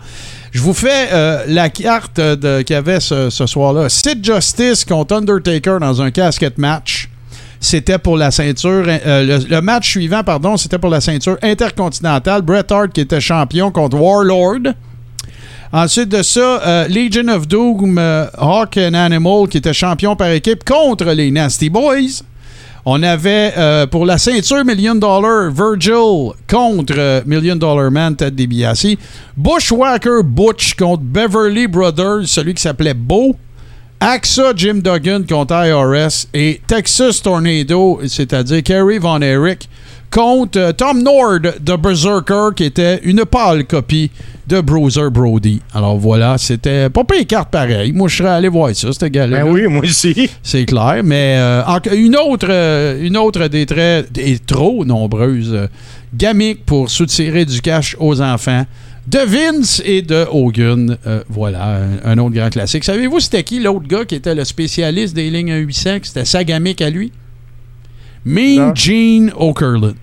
Je 0.52 0.62
vous 0.62 0.76
fais 0.76 1.08
euh, 1.12 1.44
la 1.48 1.70
carte 1.70 2.22
qu'il 2.64 2.76
y 2.76 2.78
avait 2.78 3.00
ce, 3.00 3.32
ce 3.32 3.48
soir-là. 3.48 3.90
Sid 3.90 4.24
Justice 4.24 4.86
contre 4.86 5.16
Undertaker 5.16 5.80
dans 5.80 6.00
un 6.00 6.12
casket 6.12 6.60
match. 6.60 7.10
C'était 7.60 7.98
pour 7.98 8.18
la 8.18 8.32
ceinture. 8.32 8.86
euh, 8.88 9.40
le, 9.50 9.62
match 9.62 9.90
suivant, 9.90 10.24
pardon, 10.24 10.58
c'était 10.58 10.78
pour 10.78 10.90
la 10.90 11.02
ceinture 11.02 11.38
intercontinentale. 11.42 12.42
Bret 12.42 12.72
Hart 12.72 12.92
qui 12.94 13.02
était 13.02 13.22
champion 13.22 13.72
contre 13.72 13.98
Warlord. 13.98 14.74
Ensuite 15.72 16.10
de 16.10 16.22
ça, 16.22 16.62
euh, 16.66 16.88
Legion 16.88 17.28
of 17.28 17.48
Doom, 17.48 17.98
euh, 17.98 18.26
Hawk 18.38 18.78
and 18.78 18.94
Animal 18.94 19.48
qui 19.50 19.58
était 19.58 19.74
champion 19.74 20.16
par 20.16 20.30
équipe 20.30 20.64
contre 20.64 21.06
les 21.06 21.32
Nasty 21.32 21.70
Boys. 21.70 22.24
On 22.90 23.04
avait 23.04 23.54
pour 23.92 24.06
la 24.06 24.18
ceinture 24.18 24.64
Million 24.64 24.96
Dollar 24.96 25.52
Virgil 25.52 26.32
contre 26.50 27.22
Million 27.26 27.58
Dollar 27.58 27.92
Man 27.92 28.16
Ted 28.16 28.32
DiBiase. 28.32 28.96
Bushwhacker 29.36 30.24
Butch 30.24 30.74
contre 30.76 31.04
Beverly 31.04 31.68
Brothers, 31.68 32.28
celui 32.28 32.54
qui 32.54 32.62
s'appelait 32.62 32.94
Beau. 32.94 33.36
AXA 34.00 34.54
Jim 34.56 34.82
Duggan 34.84 35.24
contre 35.28 35.56
IRS 35.56 36.28
et 36.34 36.62
Texas 36.68 37.22
Tornado, 37.22 38.00
c'est-à-dire 38.08 38.62
Kerry 38.62 39.00
Von 39.00 39.22
Erich 39.22 39.68
contre 40.12 40.60
euh, 40.60 40.72
Tom 40.72 41.02
Nord 41.02 41.40
de 41.60 41.76
Berserker, 41.76 42.50
qui 42.56 42.66
était 42.66 43.00
une 43.04 43.26
pâle 43.26 43.66
copie 43.66 44.12
de 44.48 44.62
Bruiser 44.62 45.10
Brody. 45.12 45.62
Alors 45.74 45.98
voilà, 45.98 46.38
c'était 46.38 46.90
pas 46.90 47.04
pire 47.04 47.28
carte 47.28 47.50
pareil. 47.50 47.92
Moi, 47.92 48.08
je 48.08 48.18
serais 48.18 48.30
allé 48.30 48.48
voir 48.48 48.74
ça, 48.74 48.94
cette 48.94 49.12
gars-là. 49.12 49.44
Ben 49.44 49.52
oui, 49.52 49.68
moi 49.68 49.84
aussi. 49.84 50.30
C'est 50.42 50.66
clair, 50.66 51.02
mais 51.04 51.36
euh, 51.38 51.64
une, 51.94 52.16
autre, 52.16 52.48
euh, 52.50 53.04
une 53.04 53.18
autre 53.18 53.48
des 53.48 53.66
très 53.66 54.06
et 54.18 54.40
trop 54.40 54.86
nombreuses 54.86 55.54
euh, 55.54 55.68
gamiques 56.14 56.66
pour 56.66 56.90
soutirer 56.90 57.46
du 57.46 57.62
cash 57.62 57.98
aux 58.00 58.22
enfants 58.22 58.66
de 59.08 59.20
Vince 59.20 59.82
et 59.86 60.02
de 60.02 60.26
Hogan. 60.30 60.98
Euh, 61.08 61.24
voilà, 61.30 61.80
un, 62.04 62.12
un 62.12 62.18
autre 62.18 62.36
grand 62.36 62.50
classique. 62.50 62.84
Savez-vous 62.84 63.20
c'était 63.22 63.44
qui 63.44 63.60
l'autre 63.60 63.88
gars 63.88 64.06
qui 64.06 64.16
était 64.16 64.36
le 64.36 64.44
spécialiste 64.44 65.16
des 65.16 65.30
lignes 65.30 65.54
800? 65.56 65.90
C'était 66.04 66.26
sa 66.26 66.44
gamique 66.44 66.82
à 66.82 66.90
lui? 66.90 67.12
Mean. 68.26 68.74
Gene 68.76 69.32
Okerlund. 69.38 69.96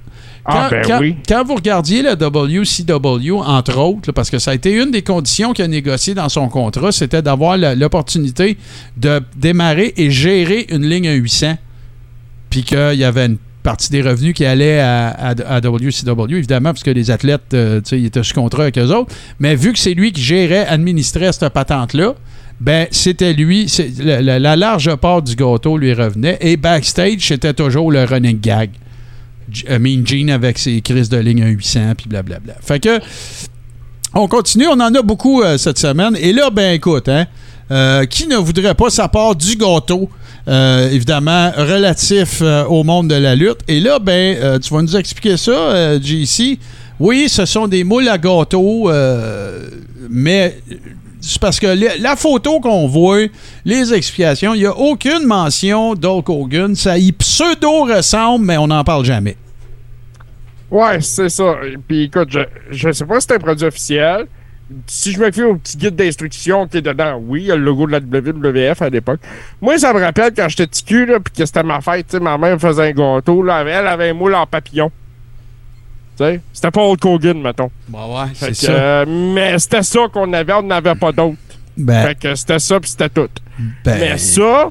Ah, 0.46 0.68
ben 0.70 0.82
quand, 0.86 1.00
oui. 1.00 1.16
quand 1.26 1.42
vous 1.44 1.54
regardiez 1.54 2.02
le 2.02 2.12
WCW, 2.16 3.32
entre 3.40 3.78
autres, 3.78 4.08
là, 4.08 4.12
parce 4.12 4.28
que 4.28 4.38
ça 4.38 4.50
a 4.50 4.54
été 4.54 4.72
une 4.74 4.90
des 4.90 5.00
conditions 5.00 5.54
qu'il 5.54 5.64
a 5.64 5.68
négociées 5.68 6.12
dans 6.14 6.28
son 6.28 6.48
contrat, 6.48 6.92
c'était 6.92 7.22
d'avoir 7.22 7.56
la- 7.56 7.74
l'opportunité 7.74 8.58
de 8.98 9.22
démarrer 9.36 9.94
et 9.96 10.10
gérer 10.10 10.66
une 10.68 10.86
ligne 10.86 11.08
à 11.08 11.14
800, 11.14 11.54
puis 12.50 12.62
qu'il 12.62 12.94
y 12.94 13.04
avait 13.04 13.24
une 13.26 13.38
partie 13.64 13.90
des 13.90 14.02
revenus 14.02 14.34
qui 14.34 14.44
allait 14.44 14.78
à, 14.78 15.08
à- 15.08 15.60
WCW, 15.60 16.36
évidemment, 16.36 16.70
parce 16.70 16.84
que 16.84 16.90
les 16.92 17.10
athlètes, 17.10 17.52
euh, 17.54 17.80
tu 17.80 17.88
sais, 17.88 17.98
ils 18.00 18.06
étaient 18.06 18.22
sous 18.22 18.34
contrat 18.34 18.62
avec 18.62 18.78
eux 18.78 18.94
autres. 18.94 19.12
Mais 19.40 19.56
vu 19.56 19.72
que 19.72 19.78
c'est 19.80 19.94
lui 19.94 20.12
qui 20.12 20.22
gérait, 20.22 20.66
administrait 20.68 21.32
cette 21.32 21.48
patente-là, 21.52 22.14
ben, 22.60 22.86
c'était 22.92 23.32
lui, 23.32 23.66
la, 23.98 24.22
la- 24.22 24.38
la 24.38 24.54
large 24.56 24.94
part 24.96 25.22
du 25.22 25.34
gâteau 25.34 25.76
lui 25.76 25.92
revenait. 25.92 26.38
Et 26.40 26.56
backstage, 26.56 27.26
c'était 27.26 27.52
toujours 27.54 27.90
le 27.90 28.04
running 28.04 28.38
gag. 28.40 28.70
Euh, 29.68 29.78
Mean 29.78 30.06
Gene 30.06 30.30
avec 30.30 30.58
ses 30.58 30.80
crises 30.80 31.08
de 31.08 31.16
ligne 31.18 31.42
à 31.42 31.48
800, 31.48 31.94
puis 31.96 32.06
blablabla. 32.08 32.54
Fait 32.62 32.78
que, 32.80 33.00
on 34.14 34.28
continue, 34.28 34.66
on 34.68 34.72
en 34.80 34.94
a 34.94 35.02
beaucoup 35.02 35.42
euh, 35.42 35.58
cette 35.58 35.78
semaine. 35.78 36.16
Et 36.20 36.32
là, 36.32 36.50
ben 36.50 36.74
écoute, 36.74 37.08
hein, 37.08 37.26
euh, 37.70 38.04
qui 38.06 38.26
ne 38.26 38.36
voudrait 38.36 38.74
pas 38.74 38.90
sa 38.90 39.08
part 39.08 39.34
du 39.34 39.56
gâteau, 39.56 40.08
euh, 40.46 40.90
évidemment, 40.90 41.52
relatif 41.56 42.40
euh, 42.42 42.64
au 42.64 42.84
monde 42.84 43.08
de 43.08 43.14
la 43.14 43.34
lutte. 43.34 43.60
Et 43.66 43.80
là, 43.80 43.98
ben, 43.98 44.36
euh, 44.36 44.58
tu 44.58 44.74
vas 44.74 44.82
nous 44.82 44.96
expliquer 44.96 45.36
ça, 45.36 45.98
JC. 45.98 46.58
Oui, 47.00 47.28
ce 47.28 47.46
sont 47.46 47.66
des 47.66 47.82
moules 47.82 48.08
à 48.08 48.18
gâteau, 48.18 48.90
mais 50.08 50.58
c'est 51.20 51.40
parce 51.40 51.58
que 51.58 51.66
la, 52.00 52.14
photo 52.14 52.60
qu'on 52.60 52.86
voit, 52.86 53.26
les 53.64 53.92
explications, 53.92 54.54
il 54.54 54.60
n'y 54.60 54.66
a 54.66 54.76
aucune 54.76 55.24
mention 55.24 55.94
d'Hulk 55.94 56.28
Hogan. 56.28 56.74
Ça 56.76 56.98
y 56.98 57.10
pseudo-ressemble, 57.10 58.44
mais 58.44 58.58
on 58.58 58.68
n'en 58.68 58.84
parle 58.84 59.04
jamais. 59.04 59.36
Ouais, 60.70 61.00
c'est 61.00 61.30
ça. 61.30 61.56
Puis 61.88 62.04
écoute, 62.04 62.28
je, 62.30 62.40
je 62.70 62.92
sais 62.92 63.04
pas 63.04 63.20
si 63.20 63.26
c'est 63.28 63.34
un 63.34 63.38
produit 63.38 63.66
officiel. 63.66 64.26
Si 64.86 65.12
je 65.12 65.18
me 65.20 65.30
fie 65.30 65.42
au 65.42 65.56
petit 65.56 65.76
guide 65.76 65.96
d'instruction 65.96 66.66
qui 66.66 66.78
est 66.78 66.82
dedans, 66.82 67.20
oui, 67.26 67.42
il 67.42 67.46
y 67.46 67.52
a 67.52 67.56
le 67.56 67.62
logo 67.64 67.86
de 67.86 67.92
la 67.92 67.98
WWF 68.00 68.82
à 68.82 68.88
l'époque. 68.90 69.20
Moi, 69.60 69.78
ça 69.78 69.92
me 69.92 70.00
rappelle 70.00 70.32
quand 70.34 70.48
j'étais 70.48 70.66
petit 70.66 70.84
cul, 70.84 71.06
là, 71.06 71.18
puis 71.20 71.32
que 71.32 71.46
c'était 71.46 71.62
ma 71.62 71.80
fête, 71.80 72.06
tu 72.08 72.16
sais, 72.16 72.20
ma 72.22 72.36
mère 72.38 72.54
me 72.54 72.58
faisait 72.58 72.88
un 72.88 72.92
gâteau, 72.92 73.42
là, 73.42 73.62
elle 73.66 73.86
avait 73.86 74.10
un 74.10 74.14
moule 74.14 74.34
en 74.34 74.46
papillon. 74.46 74.90
Tu 76.16 76.24
sais, 76.24 76.40
c'était 76.52 76.70
pas 76.70 76.82
Hulk 76.82 77.04
Hogan, 77.04 77.40
mettons. 77.42 77.70
Bah 77.88 78.06
ouais, 78.08 78.30
c'est 78.34 78.54
ça. 78.54 78.72
euh, 78.72 79.04
mais 79.34 79.58
c'était 79.58 79.82
ça 79.82 80.00
qu'on 80.12 80.32
avait, 80.32 80.52
on 80.52 80.62
n'avait 80.62 80.94
pas 80.94 81.10
d'autre. 81.12 81.36
Ben, 81.76 82.06
Fait 82.06 82.14
que 82.18 82.34
c'était 82.36 82.60
ça, 82.60 82.78
puis 82.78 82.90
c'était 82.90 83.08
tout. 83.08 83.28
ben, 83.84 83.98
Mais 83.98 84.18
ça, 84.18 84.68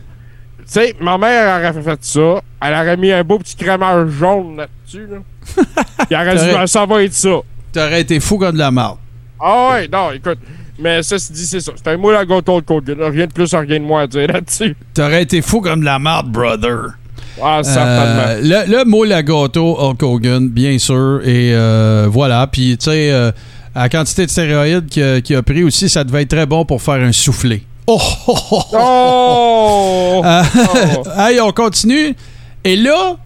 tu 0.60 0.64
sais, 0.66 0.96
ma 1.02 1.18
mère 1.18 1.60
aurait 1.60 1.82
fait 1.84 2.00
ça. 2.04 2.42
Elle 2.62 2.74
aurait 2.74 2.96
mis 2.96 3.12
un 3.12 3.24
beau 3.26 3.40
petit 3.40 3.58
crémage 3.58 4.10
jaune 4.12 4.56
là-dessus. 4.56 5.08
Là. 5.12 5.18
Puis 5.98 6.08
elle 6.12 6.16
aurait 6.16 6.36
dit, 6.38 6.54
Ben, 6.54 6.66
ça 6.68 6.86
va 6.86 7.04
être 7.04 7.14
ça. 7.14 7.40
t'aurais 7.74 8.00
été 8.02 8.22
fou 8.22 8.38
comme 8.38 8.54
de 8.54 8.60
la 8.60 8.72
marde. 8.72 9.00
Ah 9.46 9.72
ouais, 9.74 9.88
non, 9.92 10.12
écoute. 10.12 10.40
Mais 10.80 11.04
ça 11.04 11.20
se 11.20 11.32
dit, 11.34 11.46
c'est 11.46 11.60
ça. 11.60 11.74
C'est 11.76 11.88
un 11.92 11.98
moule 11.98 12.16
à 12.16 12.26
gâteau 12.26 12.62
de 12.62 12.74
Hogan. 12.74 12.98
Rien 13.12 13.28
de 13.28 13.32
plus, 13.34 13.54
rien 13.54 13.80
de 13.80 13.84
moins 13.86 14.04
à 14.04 14.08
dire 14.08 14.28
là-dessus. 14.28 14.76
T'aurais 14.94 15.24
été 15.24 15.42
fou 15.42 15.62
comme 15.62 15.82
de 15.82 15.86
la 15.86 16.00
marde, 16.00 16.32
brother. 16.32 16.94
Ah, 17.42 17.62
certainement. 17.62 18.24
Euh, 18.28 18.42
le, 18.66 18.78
le 18.78 18.86
moule 18.86 19.12
à 19.12 19.22
gâteau 19.22 19.76
Hulk 19.80 20.02
Hogan, 20.02 20.50
bien 20.50 20.78
sûr. 20.80 21.22
Et 21.26 21.54
euh, 21.54 22.08
voilà. 22.10 22.48
Puis, 22.48 22.78
tu 22.78 22.86
sais, 22.86 23.12
euh, 23.12 23.32
la 23.76 23.90
quantité 23.90 24.26
de 24.26 24.32
stéroïdes 24.32 24.88
qu'il 24.88 25.36
a, 25.36 25.40
a 25.40 25.42
pris 25.44 25.64
aussi, 25.64 25.90
ça 25.90 26.04
devait 26.04 26.22
être 26.24 26.30
très 26.30 26.46
bon 26.46 26.64
pour 26.66 26.82
faire 26.82 26.96
un 26.96 27.12
soufflé. 27.12 27.64
Oh! 27.86 28.00
oh, 28.28 28.38
oh, 28.52 28.62
oh. 28.72 28.78
Oh! 28.80 30.22
Euh, 30.26 30.44
Oh. 30.56 31.04
hey, 31.20 31.40
on 31.42 31.52
continue. 31.52 32.16
Et 32.64 32.76
là, 32.78 33.18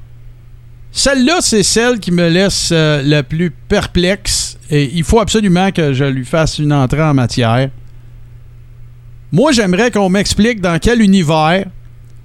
celle-là, 0.97 1.37
c'est 1.41 1.63
celle 1.63 1.99
qui 1.99 2.11
me 2.11 2.27
laisse 2.29 2.69
euh, 2.71 3.01
le 3.03 3.21
plus 3.21 3.51
perplexe. 3.51 4.57
Et 4.69 4.89
il 4.93 5.03
faut 5.03 5.19
absolument 5.19 5.71
que 5.71 5.93
je 5.93 6.03
lui 6.05 6.25
fasse 6.25 6.59
une 6.59 6.73
entrée 6.73 7.01
en 7.03 7.13
matière. 7.13 7.69
Moi, 9.31 9.51
j'aimerais 9.51 9.91
qu'on 9.91 10.09
m'explique 10.09 10.61
dans 10.61 10.79
quel 10.79 11.01
univers 11.01 11.65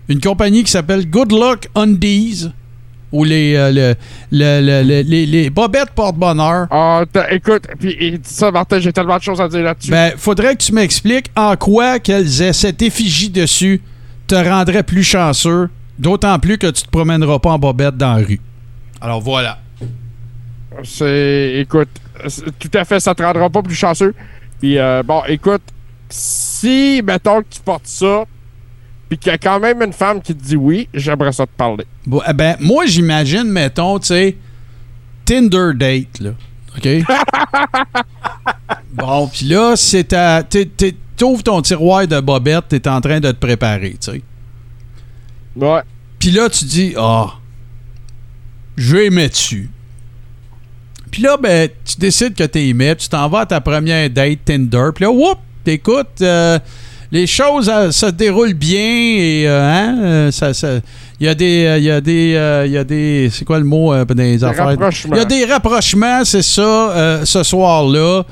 une 0.08 0.20
compagnie 0.20 0.64
qui 0.64 0.70
s'appelle 0.70 1.08
Good 1.08 1.32
Luck 1.32 1.68
Undies 1.74 2.48
ou 3.12 3.24
les, 3.24 3.54
euh, 3.56 3.70
le- 3.70 3.94
le- 4.30 4.60
le- 4.60 4.82
le- 4.88 5.02
les, 5.02 5.26
les 5.26 5.50
bobettes 5.50 5.90
porte-bonheur. 5.94 6.66
Ah, 6.70 7.02
t'as- 7.12 7.30
écoute, 7.32 7.64
puis 7.78 8.18
ça, 8.22 8.50
Martin, 8.50 8.80
j'ai 8.80 8.92
tellement 8.92 9.18
de 9.18 9.22
choses 9.22 9.40
à 9.40 9.48
dire 9.48 9.60
là-dessus. 9.62 9.90
Ben, 9.90 10.12
faudrait 10.16 10.56
que 10.56 10.62
tu 10.62 10.72
m'expliques 10.72 11.26
en 11.36 11.54
quoi 11.56 11.98
qu'elles 11.98 12.40
aient 12.40 12.52
cette 12.54 12.80
effigie 12.80 13.28
dessus 13.28 13.82
te 14.26 14.34
rendrait 14.34 14.82
plus 14.82 15.02
chanceux, 15.04 15.68
d'autant 15.98 16.38
plus 16.38 16.56
que 16.56 16.68
tu 16.68 16.82
te 16.84 16.88
promèneras 16.90 17.38
pas 17.38 17.50
en 17.50 17.58
bobette 17.58 17.96
dans 17.98 18.14
la 18.16 18.24
rue. 18.24 18.40
Alors 19.02 19.20
voilà. 19.20 19.58
C'est. 20.84 21.54
Écoute, 21.56 21.88
tout 22.58 22.70
à 22.72 22.84
fait, 22.84 23.00
ça 23.00 23.14
te 23.14 23.22
rendra 23.22 23.50
pas 23.50 23.62
plus 23.62 23.74
chanceux. 23.74 24.14
Puis, 24.60 24.78
euh, 24.78 25.02
bon, 25.02 25.22
écoute, 25.26 25.62
si, 26.08 27.02
mettons 27.04 27.40
que 27.42 27.48
tu 27.50 27.60
portes 27.60 27.86
ça, 27.86 28.24
puis 29.08 29.18
qu'il 29.18 29.32
y 29.32 29.34
a 29.34 29.38
quand 29.38 29.60
même 29.60 29.82
une 29.82 29.92
femme 29.92 30.22
qui 30.22 30.34
te 30.34 30.42
dit 30.42 30.56
oui, 30.56 30.88
j'aimerais 30.94 31.32
ça 31.32 31.46
te 31.46 31.52
parler. 31.56 31.84
Bon, 32.06 32.22
eh 32.26 32.32
ben, 32.32 32.56
moi, 32.60 32.86
j'imagine, 32.86 33.44
mettons, 33.44 33.98
tu 33.98 34.06
sais, 34.06 34.36
Tinder 35.24 35.72
date, 35.74 36.20
là. 36.20 36.30
OK? 36.76 36.88
bon, 38.94 39.28
puis 39.28 39.46
là, 39.46 39.74
c'est 39.76 40.04
ta. 40.04 40.42
t'es- 40.42 40.66
t'es- 40.66 40.96
T'ouvres 41.16 41.42
ton 41.42 41.60
tiroir 41.60 42.06
de 42.08 42.18
bobette, 42.20 42.68
t'es 42.68 42.88
en 42.88 43.00
train 43.00 43.20
de 43.20 43.30
te 43.30 43.36
préparer, 43.36 43.96
tu 44.00 44.12
sais. 44.12 44.22
Ouais. 45.54 45.82
Puis 46.18 46.30
là, 46.30 46.48
tu 46.48 46.64
dis, 46.64 46.94
ah, 46.96 47.34
je 47.34 47.41
mettre 49.10 49.34
dessus. 49.34 49.70
Puis 51.10 51.22
là, 51.22 51.36
ben, 51.36 51.68
tu 51.84 51.96
décides 51.98 52.34
que 52.34 52.44
tu 52.44 52.60
y 52.60 52.74
mets, 52.74 52.96
tu 52.96 53.08
t'en 53.08 53.28
vas 53.28 53.40
à 53.40 53.46
ta 53.46 53.60
première 53.60 54.08
date 54.08 54.38
Tinder. 54.46 54.88
Puis 54.94 55.04
là, 55.04 55.10
whoop, 55.10 55.38
t'écoutes, 55.62 56.22
euh, 56.22 56.58
les 57.10 57.26
choses 57.26 57.68
euh, 57.68 57.90
se 57.90 58.06
déroulent 58.06 58.54
bien 58.54 58.80
et, 58.80 59.44
euh, 59.46 59.62
hein, 59.62 59.98
euh, 60.02 60.30
ça, 60.30 60.54
ça- 60.54 60.80
il 61.20 61.26
y 61.26 61.28
a 61.28 61.34
des, 61.34 61.74
il 61.78 61.84
y 61.84 61.90
a 61.90 62.00
des, 62.00 62.34
euh, 62.34 62.64
il 62.66 62.72
y 62.72 62.78
a 62.78 62.84
des, 62.84 63.28
c'est 63.30 63.44
quoi 63.44 63.58
le 63.58 63.64
mot 63.66 63.92
euh, 63.92 64.04
les 64.16 64.42
affaires? 64.42 64.64
rapprochements. 64.68 65.14
Il 65.14 65.18
y 65.18 65.22
a 65.22 65.24
des 65.26 65.44
rapprochements, 65.44 66.24
c'est 66.24 66.42
ça, 66.42 66.62
euh, 66.62 67.24
ce 67.26 67.42
soir-là. 67.42 68.22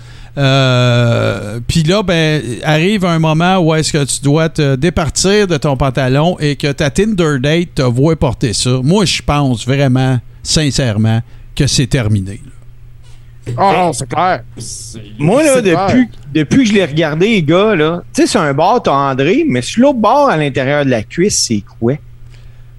Puis 1.68 1.82
là, 1.82 2.02
ben, 2.02 2.42
arrive 2.64 3.04
un 3.04 3.18
moment 3.18 3.58
où 3.58 3.74
est-ce 3.74 3.92
que 3.92 4.02
tu 4.04 4.22
dois 4.22 4.48
te 4.48 4.74
départir 4.76 5.46
de 5.46 5.56
ton 5.58 5.76
pantalon 5.76 6.36
et 6.40 6.56
que 6.56 6.72
ta 6.72 6.88
Tinder 6.90 7.38
date 7.40 7.74
te 7.74 7.82
voit 7.82 8.16
porter 8.16 8.54
ça. 8.54 8.80
Moi, 8.82 9.04
je 9.04 9.20
pense 9.22 9.66
vraiment, 9.66 10.18
sincèrement, 10.42 11.20
que 11.54 11.66
c'est 11.66 11.86
terminé. 11.86 12.40
là. 12.44 13.52
Oh 13.58 13.72
non, 13.74 13.92
c'est 13.92 14.08
clair. 14.08 14.42
C'est- 14.58 15.00
Moi, 15.18 15.42
là, 15.42 15.54
c'est 15.56 15.62
clair. 15.62 15.86
depuis, 15.88 16.08
depuis 16.32 16.58
que 16.58 16.64
je 16.66 16.72
l'ai 16.74 16.84
regardé, 16.84 17.26
les 17.28 17.42
gars, 17.42 17.74
là, 17.74 18.02
tu 18.14 18.22
sais, 18.22 18.26
sur 18.28 18.40
un 18.40 18.52
bord, 18.52 18.82
t'as 18.82 18.92
André, 18.92 19.44
mais 19.48 19.62
sur 19.62 19.82
l'autre 19.82 19.98
bord, 19.98 20.28
à 20.28 20.36
l'intérieur 20.36 20.84
de 20.84 20.90
la 20.90 21.02
cuisse, 21.02 21.38
c'est 21.48 21.62
quoi? 21.80 21.94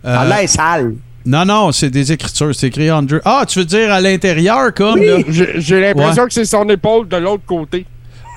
Euh, 0.05 0.25
l'air 0.25 0.47
sale. 0.49 0.93
non, 1.25 1.45
non, 1.45 1.71
c'est 1.71 1.89
des 1.89 2.11
écritures. 2.11 2.55
C'est 2.55 2.67
écrit 2.67 2.89
Andrew. 2.91 3.19
Ah, 3.25 3.43
tu 3.47 3.59
veux 3.59 3.65
dire 3.65 3.91
à 3.91 3.99
l'intérieur, 4.01 4.73
comme, 4.73 4.99
Oui. 4.99 5.05
là? 5.07 5.17
J'ai 5.27 5.49
j'ai 5.61 5.81
l'impression 5.81 6.25
que 6.25 6.33
c'est 6.33 6.45
son 6.45 6.67
épaule 6.69 7.07
de 7.07 7.17
l'autre 7.17 7.43
côté. 7.45 7.85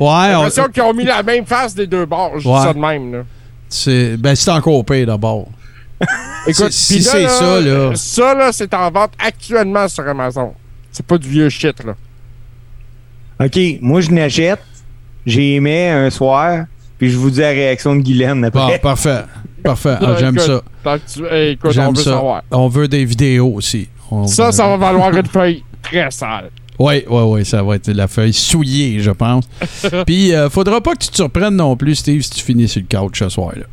Ouais, 0.00 0.06
J'ai 0.06 0.06
on- 0.06 0.42
l'impression 0.42 0.64
qu'ils 0.72 0.82
ont 0.82 0.92
mis 0.94 1.04
la 1.04 1.22
même 1.22 1.46
face 1.46 1.74
des 1.74 1.86
deux 1.86 2.04
bords. 2.04 2.38
Je 2.38 2.48
Ouais. 2.48 2.56
dis 2.58 2.62
ça 2.64 2.74
de 2.74 2.78
même, 2.78 3.12
là. 3.12 3.18
c'est 3.68 4.16
ben, 4.16 4.34
c'est 4.34 4.50
encore 4.50 4.84
pire 4.84 5.06
d'abord. 5.06 5.46
Écoute, 6.46 6.72
Si- 6.72 7.02
c'est 7.02 7.22
là, 7.22 7.28
ça, 7.28 7.60
là. 7.60 7.92
Ça, 7.94 8.34
là, 8.34 8.50
c'est 8.52 8.72
en 8.74 8.90
vente 8.90 9.12
actuellement 9.18 9.88
sur 9.88 10.06
Amazon. 10.08 10.52
C'est 10.92 11.06
pas 11.06 11.18
du 11.18 11.28
vieux 11.28 11.48
shit, 11.48 11.82
là. 11.84 11.94
OK, 13.44 13.58
moi, 13.80 14.00
je 14.00 14.10
n'achète, 14.10 14.60
j'ai 15.26 15.54
aimé 15.56 15.88
un 15.88 16.10
soir, 16.10 16.66
puis 16.98 17.10
je 17.10 17.16
vous 17.16 17.30
dis 17.30 17.40
la 17.40 17.48
réaction 17.50 17.96
de 17.96 18.02
Guylaine 18.02 18.48
Bon, 18.52 18.60
après. 18.60 18.78
parfait. 18.78 19.22
Parfait. 19.62 19.96
Ah, 20.00 20.16
J'aime 20.18 20.34
écoute, 20.36 20.46
ça. 20.46 20.62
tant 20.82 20.98
que 20.98 21.02
tu- 21.10 21.50
écoute, 21.52 21.78
on 21.78 21.92
veut 21.92 22.02
ça. 22.02 22.10
savoir. 22.12 22.42
On 22.50 22.68
veut 22.68 22.86
des 22.86 23.04
vidéos 23.04 23.52
aussi. 23.54 23.88
On 24.10 24.26
Ça, 24.26 24.46
veut- 24.46 24.52
ça 24.52 24.68
va 24.68 24.76
valoir 24.76 25.10
une 25.16 25.26
feuille 25.26 25.64
très 25.82 26.10
sale. 26.10 26.50
Oui, 26.78 27.04
oui, 27.08 27.22
oui, 27.26 27.44
ça 27.44 27.62
va 27.62 27.76
être 27.76 27.90
la 27.90 28.08
feuille 28.08 28.32
souillée, 28.32 29.00
je 29.00 29.10
pense. 29.10 29.44
Puis, 30.06 30.34
euh, 30.34 30.50
faudra 30.50 30.80
pas 30.80 30.94
que 30.94 31.04
tu 31.04 31.08
te 31.08 31.16
surprennes 31.16 31.56
non 31.56 31.76
plus, 31.76 31.94
Steve, 31.94 32.22
si 32.22 32.30
tu 32.30 32.42
finis 32.42 32.68
sur 32.68 32.82
le 32.82 32.98
couch 32.98 33.20
ce 33.20 33.28
soir-là. 33.28 33.64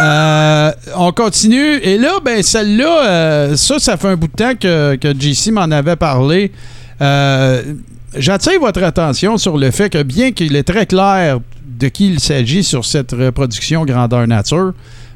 Euh, 0.00 0.72
on 0.96 1.12
continue. 1.12 1.78
Et 1.82 1.98
là, 1.98 2.20
ben, 2.24 2.42
celle-là, 2.42 3.06
euh, 3.06 3.56
ça, 3.56 3.78
ça 3.78 3.96
fait 3.96 4.08
un 4.08 4.16
bout 4.16 4.28
de 4.28 4.32
temps 4.32 4.54
que, 4.54 4.94
que 4.96 5.12
JC 5.18 5.50
m'en 5.50 5.62
avait 5.62 5.96
parlé. 5.96 6.52
Euh, 7.00 7.62
J'attire 8.16 8.58
votre 8.60 8.82
attention 8.82 9.36
sur 9.36 9.58
le 9.58 9.70
fait 9.70 9.90
que, 9.90 10.02
bien 10.02 10.32
qu'il 10.32 10.56
est 10.56 10.62
très 10.62 10.86
clair 10.86 11.40
de 11.66 11.88
qui 11.88 12.08
il 12.08 12.20
s'agit 12.20 12.64
sur 12.64 12.84
cette 12.84 13.12
reproduction 13.12 13.84
grandeur 13.84 14.26
nature, 14.26 14.72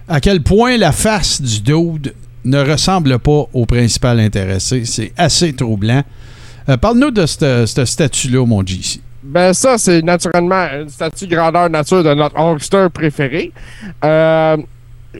à 0.07 0.21
quel 0.21 0.43
point 0.43 0.77
la 0.77 0.93
face 0.93 1.41
du 1.41 1.61
dude 1.61 2.13
ne 2.45 2.59
ressemble 2.59 3.19
pas 3.19 3.45
au 3.55 3.65
principal 3.65 4.21
intéressé. 4.21 4.83
C'est 4.85 5.13
assez 5.17 5.55
troublant. 5.55 6.03
Euh, 6.69 6.77
Parle-nous 6.77 7.11
de 7.11 7.27
ce 7.27 7.85
statut-là, 7.85 8.45
mon 8.47 8.65
JC. 8.65 9.01
Ben 9.23 9.53
ça, 9.53 9.77
c'est 9.77 10.01
naturellement 10.03 10.67
une 10.81 10.89
statue 10.89 11.27
grandeur 11.27 11.69
nature 11.69 12.03
de 12.03 12.15
notre 12.15 12.39
Hulkster 12.39 12.87
préféré. 12.93 13.53
Euh, 14.05 14.57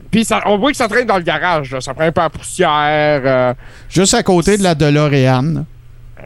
Puis 0.09 0.23
ça- 0.25 0.41
on 0.45 0.57
voit 0.57 0.71
que 0.71 0.77
ça 0.77 0.87
traîne 0.87 1.05
dans 1.05 1.17
le 1.17 1.23
garage. 1.23 1.71
Là. 1.71 1.81
Ça 1.81 1.93
prend 1.93 2.05
un 2.05 2.11
peu 2.11 2.21
la 2.21 2.29
poussière. 2.29 3.21
euh, 3.25 3.53
Juste 3.89 4.13
à 4.13 4.23
côté 4.23 4.57
de 4.57 4.63
la 4.63 4.73
DeLorean. 4.73 5.65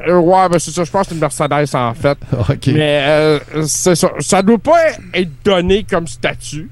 euh, 0.07 0.17
ouais, 0.19 0.49
ben 0.49 0.59
c'est 0.59 0.71
ça. 0.71 0.83
Je 0.83 0.91
pense 0.91 1.01
que 1.03 1.07
c'est 1.09 1.15
une 1.15 1.21
Mercedes 1.21 1.75
en 1.75 1.93
fait. 1.95 2.17
OK. 2.49 2.67
Mais 2.67 3.03
euh, 3.07 3.39
c'est 3.65 3.95
ça. 3.95 4.09
Ça 4.19 4.41
doit 4.41 4.57
pas 4.59 4.77
être 5.13 5.31
donné 5.43 5.83
comme 5.83 6.05
statut. 6.07 6.69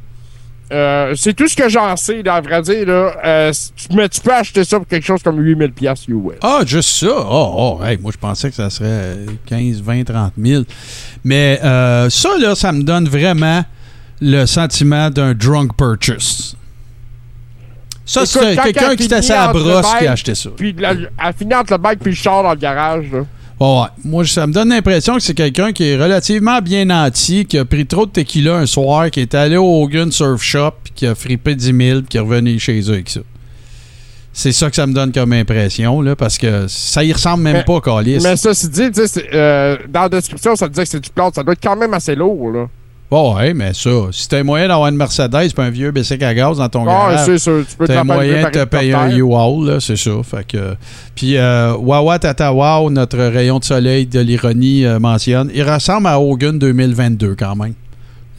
Euh, 0.74 1.14
c'est 1.16 1.34
tout 1.34 1.48
ce 1.48 1.56
que 1.56 1.70
j'en 1.70 1.96
sais, 1.96 2.24
là, 2.24 2.36
à 2.36 2.42
vrai 2.42 2.62
dire. 2.64 2.88
Là. 2.88 3.16
Euh, 3.24 3.54
mais 3.94 4.10
tu 4.10 4.20
peux 4.22 4.34
acheter 4.34 4.64
ça 4.64 4.80
pour 4.80 4.88
quelque 4.88 5.06
chose 5.06 5.22
comme 5.22 5.40
8000 5.40 5.72
pièces 5.72 6.08
US. 6.08 6.38
Ah, 6.42 6.62
juste 6.66 6.90
ça? 6.90 7.14
Oh, 7.16 7.78
oh, 7.80 7.84
hey, 7.84 7.98
moi, 7.98 8.12
je 8.12 8.18
pensais 8.18 8.50
que 8.50 8.56
ça 8.56 8.70
serait 8.70 8.88
euh, 8.88 9.26
15, 9.46 9.82
20, 9.82 10.04
30 10.06 10.34
000. 10.38 10.64
Mais 11.24 11.60
euh, 11.64 12.10
ça, 12.10 12.30
là, 12.40 12.56
ça 12.56 12.72
me 12.72 12.82
donne 12.82 13.08
vraiment 13.08 13.64
le 14.20 14.46
sentiment 14.46 15.10
d'un 15.10 15.34
drunk 15.34 15.72
purchase. 15.78 16.56
Ça, 18.06 18.26
c'est 18.26 18.56
quelqu'un 18.56 18.96
qui 18.96 19.04
était 19.04 19.32
à 19.32 19.48
le 19.48 19.60
brosse 19.60 19.96
qui 20.00 20.08
a 20.08 20.12
acheté 20.14 20.36
ça. 20.36 20.50
Puis 20.56 20.74
la, 20.74 20.92
elle 20.92 21.34
finit 21.38 21.56
entre 21.56 21.74
le 21.74 21.78
bike 21.78 22.00
puis 22.00 22.12
le 22.12 22.18
char 22.18 22.44
dans 22.44 22.52
le 22.52 22.58
garage. 22.58 23.06
Là. 23.12 23.26
Ouais, 23.64 23.82
ouais. 23.82 23.88
Moi, 24.04 24.26
ça 24.26 24.46
me 24.46 24.52
donne 24.54 24.70
l'impression 24.70 25.14
que 25.16 25.22
c'est 25.22 25.34
quelqu'un 25.34 25.72
qui 25.72 25.86
est 25.86 25.96
relativement 25.98 26.60
bien 26.62 26.86
nanti, 26.86 27.46
qui 27.46 27.58
a 27.58 27.66
pris 27.66 27.86
trop 27.86 28.06
de 28.06 28.12
tequila 28.12 28.56
un 28.58 28.66
soir, 28.66 29.10
qui 29.10 29.22
est 29.22 29.34
allé 29.36 29.56
au 29.56 29.84
Hogan 29.84 30.12
Surf 30.12 30.42
Shop, 30.42 30.72
puis 30.84 30.94
qui 30.94 31.08
a 31.08 31.16
frippé 31.16 31.56
10 31.56 31.66
000, 31.66 32.00
puis 32.02 32.08
qui 32.10 32.18
est 32.18 32.20
revenu 32.20 32.60
chez 32.60 32.82
eux 32.90 32.94
avec 32.94 33.10
ça. 33.10 33.22
C'est 34.34 34.52
ça 34.52 34.70
que 34.70 34.76
ça 34.76 34.88
me 34.88 34.94
donne 34.94 35.12
comme 35.12 35.32
impression, 35.32 36.02
là, 36.02 36.16
parce 36.16 36.38
que 36.40 36.66
ça 36.68 37.04
y 37.04 37.14
ressemble 37.14 37.44
même 37.44 37.58
Mais- 37.58 37.64
pas, 37.64 37.80
Calis. 37.80 38.20
Mais 38.22 38.36
ça, 38.36 38.54
c'est 38.54 38.70
dit, 38.72 38.92
tu 38.92 39.02
sais, 39.02 39.08
c'est, 39.08 39.30
euh, 39.34 39.78
dans 39.88 40.02
la 40.02 40.10
description, 40.10 40.56
ça 40.56 40.68
disait 40.68 40.84
que 40.84 40.90
c'est 40.90 41.00
du 41.00 41.10
plâtre. 41.12 41.36
Ça 41.36 41.44
doit 41.44 41.54
être 41.54 41.62
quand 41.64 41.76
même 41.76 41.94
assez 41.94 42.16
lourd. 42.16 42.52
Là. 42.52 42.68
Bon, 43.14 43.36
ouais, 43.36 43.54
mais 43.54 43.76
ça, 43.76 43.92
si 44.12 44.28
t'as 44.28 44.42
moyen 44.42 44.68
d'avoir 44.70 44.90
une 44.90 44.96
Mercedes 44.96 45.54
pas 45.56 45.66
un 45.66 45.70
vieux 45.70 45.92
bicycle 45.92 46.24
à 46.26 46.34
gaz 46.34 46.58
dans 46.58 46.68
ton 46.68 46.82
Ah, 46.82 47.12
garage, 47.12 47.26
c'est 47.28 47.38
sûr. 47.38 47.64
Tu 47.70 47.76
peux 47.78 47.86
t'as 47.86 47.94
la 47.94 48.04
moyen 48.04 48.44
de 48.44 48.50
te 48.50 48.64
payer 48.64 48.96
un. 48.96 49.08
U-Haul, 49.16 49.68
là, 49.68 49.80
c'est 49.80 49.98
ça. 49.98 50.10
Fait 50.24 50.48
que, 50.48 50.76
puis 51.14 51.38
euh, 51.38 51.76
Wawa 51.78 52.18
Tata 52.18 52.52
Wow, 52.52 52.90
notre 52.90 53.20
rayon 53.20 53.60
de 53.60 53.66
soleil 53.66 54.08
de 54.08 54.20
l'ironie 54.20 54.84
euh, 54.84 54.98
mentionne, 55.00 55.52
il 55.54 55.62
ressemble 55.62 56.08
à 56.08 56.20
Hogan 56.20 56.58
2022 56.58 57.36
quand 57.38 57.56
même. 57.56 57.76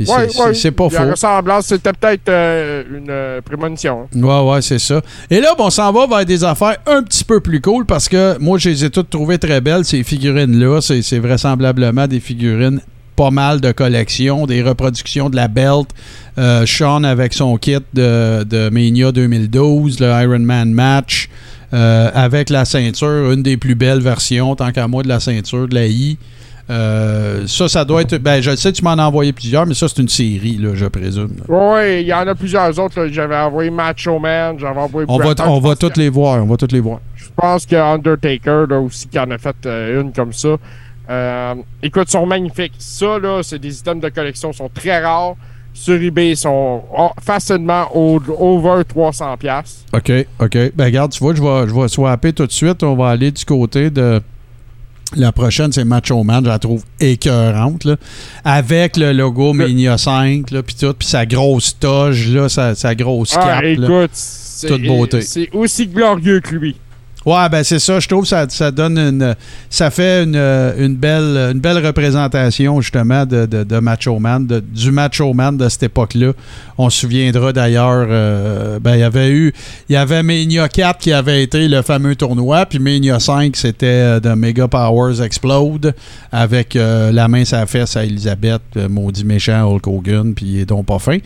Ouais, 0.01 0.07
c'est- 0.07 0.13
ouais. 0.13 0.29
c'est- 0.29 0.55
c'est 0.55 0.71
pas 0.73 0.91
faux. 0.91 1.09
ressemblance, 1.09 1.67
c'était 1.67 1.93
peut-être 1.93 2.29
euh, 2.29 2.83
une 2.99 3.07
euh, 3.11 3.41
prémonition. 3.43 4.09
Ouais, 4.13 4.41
ouais, 4.41 4.61
c'est 4.61 4.81
ça. 4.81 5.01
Et 5.31 5.41
là, 5.41 5.55
bon, 5.57 5.67
on 5.67 5.71
s'en 5.71 5.93
va 5.93 6.09
vers 6.09 6.25
des 6.27 6.43
affaires 6.43 6.79
un 6.89 7.01
petit 7.05 7.23
peu 7.23 7.39
plus 7.39 7.61
cool 7.61 7.87
parce 7.87 8.09
que 8.09 8.37
moi, 8.41 8.59
je 8.59 8.71
les 8.71 8.85
ai 8.87 8.91
toutes 8.91 9.11
trouvées 9.11 9.39
très 9.39 9.61
belles, 9.61 9.85
ces 9.85 10.03
figurines-là. 10.03 10.81
C'est 10.81 11.01
c'est 11.03 11.21
vraisemblablement 11.21 12.09
des 12.09 12.19
figurines 12.19 12.81
pas 13.17 13.31
mal 13.31 13.61
de 13.61 13.73
collections, 13.73 14.47
des 14.47 14.63
reproductions 14.63 15.31
de 15.31 15.37
la 15.37 15.49
belt. 15.49 15.89
Euh, 16.39 16.67
Sean 16.67 17.05
avec 17.05 17.33
son 17.33 17.57
kit 17.57 17.77
de, 17.95 18.43
de 18.45 18.69
Mania 18.71 19.13
2012, 19.13 20.01
le 20.01 20.07
Iron 20.23 20.41
Man 20.41 20.73
match, 20.73 21.29
euh, 21.73 22.11
avec 22.15 22.51
la 22.51 22.65
ceinture, 22.65 23.31
une 23.33 23.43
des 23.43 23.57
plus 23.57 23.75
belles 23.75 24.01
versions, 24.01 24.55
tant 24.57 24.73
qu'à 24.73 24.89
moi, 24.89 25.03
de 25.03 25.09
la 25.09 25.21
ceinture 25.21 25.69
de 25.69 25.75
la 25.75 25.87
I. 25.87 26.19
Euh, 26.71 27.47
ça, 27.47 27.69
ça 27.69 27.85
doit 27.85 28.01
être. 28.03 28.17
Ben, 28.17 28.41
je 28.41 28.57
sais, 28.57 28.73
tu 28.73 28.83
m'en 28.83 28.93
as 28.93 29.05
envoyé 29.05 29.33
plusieurs, 29.35 29.67
mais 29.67 29.75
ça, 29.75 29.87
c'est 29.87 30.01
une 30.01 30.09
série, 30.09 30.57
là, 30.57 30.71
je 30.75 30.87
présume. 30.87 31.37
Oui, 31.49 32.01
il 32.01 32.07
y 32.07 32.13
en 32.15 32.27
a 32.27 32.35
plusieurs 32.35 32.79
autres. 32.79 33.07
J'avais 33.13 33.37
envoyé 33.37 33.71
Macho 33.71 34.19
Man, 34.19 34.57
j'avais 34.59 34.81
envoyé 34.81 35.07
On 35.11 35.19
va, 35.19 35.25
Bret 35.25 35.41
Hart, 35.41 35.51
on 35.51 35.61
va 35.61 35.77
toutes 35.77 35.93
que- 35.93 36.01
les 36.01 36.09
voir. 36.09 36.43
On 36.43 36.47
va 36.47 36.57
toutes 36.57 36.73
les 36.73 36.81
voir. 36.81 37.01
Je 37.17 37.27
pense 37.37 37.67
a 37.73 37.93
Undertaker 37.93 38.65
là, 38.69 38.81
aussi 38.81 39.09
qui 39.09 39.19
en 39.19 39.31
a 39.31 39.37
fait 39.39 39.57
euh, 39.67 40.01
une 40.01 40.13
comme 40.13 40.33
ça. 40.33 40.57
Euh, 41.11 41.55
écoute, 41.83 42.05
ils 42.09 42.13
sont 42.13 42.27
magnifiques. 42.27 42.73
Ça, 42.79 43.19
là, 43.19 43.41
c'est 43.43 43.59
des 43.59 43.79
items 43.79 44.03
de 44.03 44.09
collection, 44.09 44.51
ils 44.53 44.57
sont 44.57 44.71
très 44.73 45.03
rares. 45.03 45.35
Sur 45.77 46.01
eBay, 46.01 46.31
ils 46.31 46.37
sont 46.37 46.85
oh, 46.97 47.11
facilement 47.21 47.89
au- 47.97 48.21
over 48.39 48.85
300$. 48.85 49.37
piastres. 49.39 49.81
OK, 49.93 50.13
OK. 50.39 50.57
Ben 50.77 50.85
regarde, 50.85 51.11
tu 51.11 51.19
vois, 51.19 51.35
je 51.35 51.43
vais, 51.43 51.67
je 51.69 51.75
vais 51.75 51.89
swapper 51.89 52.33
tout 52.33 52.47
de 52.47 52.53
suite. 52.53 52.83
On 52.85 52.95
va 52.95 53.09
aller 53.09 53.33
du 53.33 53.45
côté 53.45 53.91
de. 53.91 54.21
La 55.17 55.33
prochaine, 55.33 55.73
c'est 55.73 55.85
Macho 55.85 56.23
Man. 56.25 56.45
Je 56.45 56.49
la 56.49 56.59
trouve 56.61 56.85
écœurante, 57.01 57.85
là. 57.85 57.97
Avec 58.45 58.97
le 58.97 59.13
logo 59.13 59.53
Mania 59.53 59.99
5, 59.99 60.51
là, 60.53 60.63
puis 60.63 60.75
tout. 60.79 60.95
Puis 60.95 61.09
sa 61.09 61.27
grosse 61.27 61.77
toge, 61.79 62.29
là, 62.33 62.49
sa, 62.49 62.75
sa 62.77 62.95
grosse 62.95 63.35
Ah, 63.37 63.61
cape, 63.61 63.63
là. 63.79 64.03
écoute, 64.03 64.11
Toute 64.69 64.83
beauté. 64.87 65.23
c'est 65.23 65.51
aussi 65.53 65.87
glorieux 65.89 66.41
que 66.41 66.55
lui. 66.55 66.77
Ouais, 67.27 67.49
ben 67.51 67.63
c'est 67.65 67.79
ça. 67.79 67.99
Je 68.01 68.07
trouve 68.09 68.23
que 68.23 68.29
ça, 68.29 68.47
ça 68.49 68.71
donne 68.71 68.99
une. 68.99 69.35
Ça 69.71 69.91
fait 69.91 70.25
une, 70.25 70.37
une, 70.37 70.95
belle, 70.95 71.53
une 71.53 71.61
belle 71.61 71.85
représentation, 71.85 72.81
justement, 72.81 73.25
de, 73.25 73.47
de, 73.47 73.79
Macho 73.79 74.19
Man, 74.19 74.47
de- 74.47 74.61
du 74.61 74.91
Macho 74.93 75.33
Man 75.33 75.57
de 75.57 75.69
cette 75.69 75.85
époque-là. 75.85 76.33
On 76.77 76.91
se 76.91 77.01
souviendra 77.01 77.53
d'ailleurs, 77.53 78.07
euh, 78.11 78.79
ben, 78.79 78.95
il 78.95 79.01
y 79.01 79.05
avait 79.05 79.31
eu. 79.31 79.53
Il 79.89 79.95
y 79.95 79.97
avait 79.97 80.23
Mania 80.23 80.69
4 80.69 80.99
qui 80.99 81.13
avait 81.13 81.43
été 81.43 81.67
le 81.69 81.83
fameux 81.83 82.15
tournoi, 82.17 82.67
puis 82.67 82.79
Mania 82.79 83.19
5, 83.21 83.57
c'était 83.57 83.87
euh, 83.87 84.21
de 84.21 84.31
Mega 84.31 84.69
Powers 84.69 85.23
Explode, 85.23 85.95
avec 86.33 86.77
euh, 86.77 87.11
la 87.13 87.29
main 87.29 87.45
la 87.53 87.67
fesse 87.67 87.97
à 87.97 88.05
Elisabeth, 88.05 88.63
euh, 88.77 88.89
maudit 88.89 89.25
méchant 89.25 89.63
Hulk 89.71 89.87
Hogan, 89.87 90.35
puis 90.35 90.47
il 90.47 90.59
est 90.61 90.65
donc 90.67 90.87
pas 90.87 90.99
fin. 90.99 91.19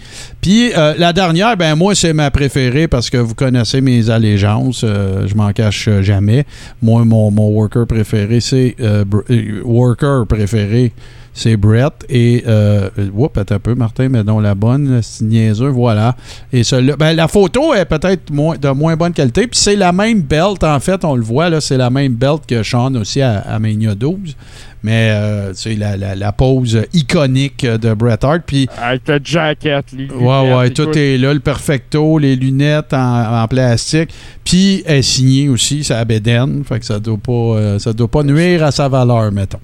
Puis 0.42 0.70
euh, 0.76 0.94
la 0.98 1.12
dernière, 1.14 1.56
ben 1.56 1.74
moi, 1.74 1.94
c'est 1.94 2.12
ma 2.12 2.30
préférée 2.30 2.86
parce 2.86 3.08
que 3.08 3.16
vous 3.16 3.34
connaissez 3.34 3.80
mes 3.80 4.10
allégeances. 4.10 4.82
euh, 4.84 5.26
je 5.26 5.34
m'en 5.34 5.50
cache 5.52 5.88
euh, 5.89 6.02
jamais. 6.02 6.44
Moi, 6.82 7.05
mon, 7.05 7.31
mon 7.31 7.48
worker 7.48 7.86
préféré, 7.86 8.40
c'est. 8.40 8.77
euh, 8.81 9.05
euh, 9.31 9.60
worker 9.65 10.27
préféré, 10.27 10.93
c'est 11.35 11.56
Brett. 11.56 11.93
Et. 12.09 12.44
Euh, 12.47 12.90
whoop, 13.12 13.39
un 13.39 13.59
peu, 13.59 13.74
Martin, 13.74 14.09
mais 14.09 14.24
non, 14.24 14.40
la 14.40 14.55
bonne, 14.55 15.01
c'est 15.02 15.24
niaiseux, 15.24 15.69
voilà. 15.69 16.16
Et 16.52 16.65
celle-là. 16.65 16.97
Ben, 16.97 17.12
la 17.15 17.28
photo 17.28 17.74
est 17.74 17.85
peut-être 17.85 18.31
moins, 18.32 18.56
de 18.56 18.69
moins 18.70 18.97
bonne 18.97 19.12
qualité. 19.12 19.47
Puis 19.47 19.59
c'est 19.60 19.77
la 19.77 19.93
même 19.93 20.20
belt, 20.23 20.62
en 20.65 20.81
fait, 20.81 21.05
on 21.05 21.15
le 21.15 21.23
voit, 21.23 21.48
là, 21.48 21.60
c'est 21.60 21.77
la 21.77 21.90
même 21.90 22.15
belt 22.15 22.43
que 22.47 22.62
Sean 22.62 22.94
aussi 22.97 23.23
à, 23.23 23.39
à 23.40 23.59
Mania 23.59 23.94
12. 23.94 24.36
Mais, 24.82 25.10
euh, 25.12 25.50
tu 25.50 25.56
sais, 25.56 25.74
la, 25.74 25.96
la, 25.96 26.14
la 26.14 26.32
pose 26.32 26.82
iconique 26.92 27.66
de 27.66 27.94
Bret 27.94 28.18
Hart. 28.22 28.42
Puis. 28.46 28.68
Avec 28.80 29.09
le 29.09 29.18
jacket, 29.22 29.86
les 29.92 30.06
Ouais, 30.10 30.42
lunettes, 30.42 30.56
ouais, 30.56 30.70
tout 30.70 30.82
écoute. 30.82 30.96
est 30.96 31.18
là, 31.18 31.34
le 31.34 31.40
perfecto, 31.40 32.18
les 32.18 32.36
lunettes 32.36 32.92
en, 32.94 33.42
en 33.42 33.48
plastique. 33.48 34.10
Puis 34.44 34.82
elle 34.86 34.98
est 34.98 35.02
signée 35.02 35.48
aussi, 35.48 35.82
c'est 35.84 35.94
à 35.94 36.05
Beden, 36.05 36.62
fait 36.64 36.78
que 36.78 36.84
ça 36.84 36.98
doit 37.00 37.18
pas 37.18 37.32
euh, 37.32 37.78
ça 37.78 37.92
doit 37.92 38.09
pas 38.09 38.22
nuire 38.22 38.64
à 38.64 38.70
sa 38.70 38.88
valeur, 38.88 39.30
mettons. 39.32 39.59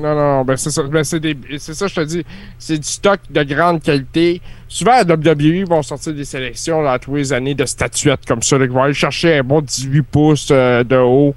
Non, 0.00 0.14
non, 0.14 0.42
ben 0.44 0.56
c'est 0.56 0.70
ça. 0.70 0.82
Ben 0.84 1.04
c'est 1.04 1.20
des- 1.20 1.36
c'est 1.58 1.74
ça, 1.74 1.86
je 1.86 1.94
te 1.94 2.00
dis. 2.04 2.24
C'est 2.58 2.78
du 2.78 2.88
stock 2.88 3.20
de 3.28 3.42
grande 3.42 3.82
qualité. 3.82 4.40
Souvent, 4.66 4.92
à 4.92 5.02
WWE, 5.04 5.56
ils 5.56 5.66
vont 5.66 5.82
sortir 5.82 6.14
des 6.14 6.24
sélections 6.24 6.80
là, 6.80 6.98
tous 6.98 7.14
les 7.16 7.32
années 7.34 7.54
de 7.54 7.66
statuettes 7.66 8.24
comme 8.26 8.40
ça. 8.42 8.56
Là, 8.56 8.66
qui 8.66 8.72
vont 8.72 8.84
aller 8.84 8.94
chercher 8.94 9.38
un 9.38 9.42
bon 9.42 9.60
18 9.60 10.02
pouces 10.02 10.48
euh, 10.50 10.82
de 10.82 10.96
haut. 10.96 11.34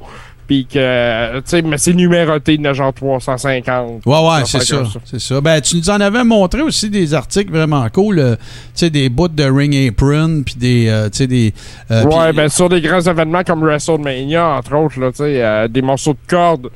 Puis 0.47 0.67
que, 0.67 1.38
tu 1.38 1.43
sais, 1.45 1.61
mais 1.63 1.77
c'est 1.77 1.93
numéroté 1.93 2.57
de 2.57 2.73
genre 2.73 2.93
350. 2.93 4.05
Ouais, 4.05 4.13
ouais, 4.13 4.45
c'est 4.45 4.63
ça, 4.63 4.84
c'est 5.03 5.19
ça. 5.19 5.41
Ben, 5.41 5.59
tu 5.59 5.77
nous 5.77 5.89
en 5.89 5.99
avais 5.99 6.23
montré 6.23 6.61
aussi 6.61 6.89
des 6.89 7.13
articles 7.13 7.51
vraiment 7.51 7.88
cool, 7.89 8.19
euh, 8.19 8.35
tu 8.35 8.41
sais, 8.76 8.89
des 8.91 9.09
bouts 9.09 9.27
de 9.27 9.43
ring 9.43 9.76
apron, 9.89 10.43
puis 10.45 10.55
des, 10.55 10.88
euh, 10.88 11.09
tu 11.09 11.17
sais, 11.17 11.27
des... 11.27 11.53
euh, 11.89 12.03
ouais, 12.03 12.27
puis- 12.30 12.38
ben 12.38 12.49
sur 12.49 12.69
des 12.69 12.81
grands 12.81 13.01
événements 13.01 13.43
comme 13.43 13.63
WrestleMania, 13.63 14.45
entre 14.57 14.76
autres, 14.76 14.99
là, 14.99 15.11
tu 15.11 15.17
sais, 15.17 15.69
des 15.69 15.81
morceaux 15.81 16.13
de 16.13 16.27
cordes 16.27 16.69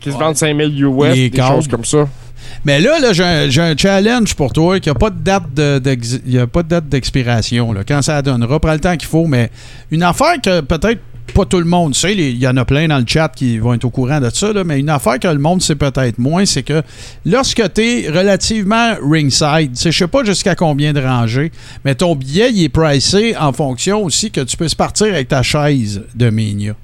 qui, 0.00 0.10
se 0.10 0.16
vendent 0.16 0.36
5000 0.36 0.82
US, 0.84 1.14
Les 1.14 1.30
des 1.30 1.42
choses 1.42 1.68
comme 1.68 1.84
ça. 1.84 2.08
Mais 2.64 2.80
là, 2.80 2.98
là 2.98 3.12
j'ai 3.12 3.60
un, 3.60 3.76
challenge 3.76 4.34
pour 4.34 4.52
toi 4.52 4.80
qui 4.80 4.88
n'a 4.88 4.94
pas 4.94 5.10
de 5.10 5.18
date 5.20 5.54
de- 5.54 5.80
y 6.26 6.38
a 6.38 6.46
pas 6.46 6.62
de 6.62 6.68
date 6.68 6.88
d'expiration. 6.88 7.74
Quand 7.86 8.02
ça 8.02 8.20
donnera, 8.22 8.58
prends 8.58 8.72
le 8.72 8.80
temps 8.80 8.96
qu'il 8.96 9.08
faut, 9.08 9.26
mais 9.26 9.50
une 9.90 10.02
affaire 10.02 10.34
que 10.42 10.60
peut-être 10.60 11.00
pas 11.32 11.44
tout 11.44 11.58
le 11.58 11.64
monde 11.64 11.94
sait, 11.94 12.14
il 12.14 12.38
y 12.38 12.46
en 12.46 12.56
a 12.56 12.64
plein 12.64 12.88
dans 12.88 12.98
le 12.98 13.04
chat 13.06 13.28
qui 13.34 13.58
vont 13.58 13.74
être 13.74 13.84
au 13.84 13.90
courant 13.90 14.20
de 14.20 14.30
ça, 14.30 14.52
mais 14.64 14.80
une 14.80 14.90
affaire 14.90 15.18
que 15.18 15.28
le 15.28 15.38
monde 15.38 15.62
sait 15.62 15.74
peut-être 15.74 16.18
moins, 16.18 16.44
c'est 16.46 16.62
que 16.62 16.82
lorsque 17.24 17.62
tu 17.74 17.82
es 17.82 18.10
relativement 18.10 18.94
ringside, 19.02 19.72
je 19.74 19.90
sais 19.90 20.06
pas 20.06 20.24
jusqu'à 20.24 20.54
combien 20.54 20.92
de 20.92 21.00
rangées, 21.00 21.52
mais 21.84 21.94
ton 21.94 22.14
billet 22.14 22.50
il 22.52 22.64
est 22.64 22.68
pricé 22.68 23.36
en 23.36 23.52
fonction 23.52 24.04
aussi 24.04 24.30
que 24.30 24.40
tu 24.40 24.56
se 24.68 24.76
partir 24.76 25.08
avec 25.08 25.28
ta 25.28 25.42
chaise 25.42 26.02
de 26.14 26.30
Mania. 26.30 26.74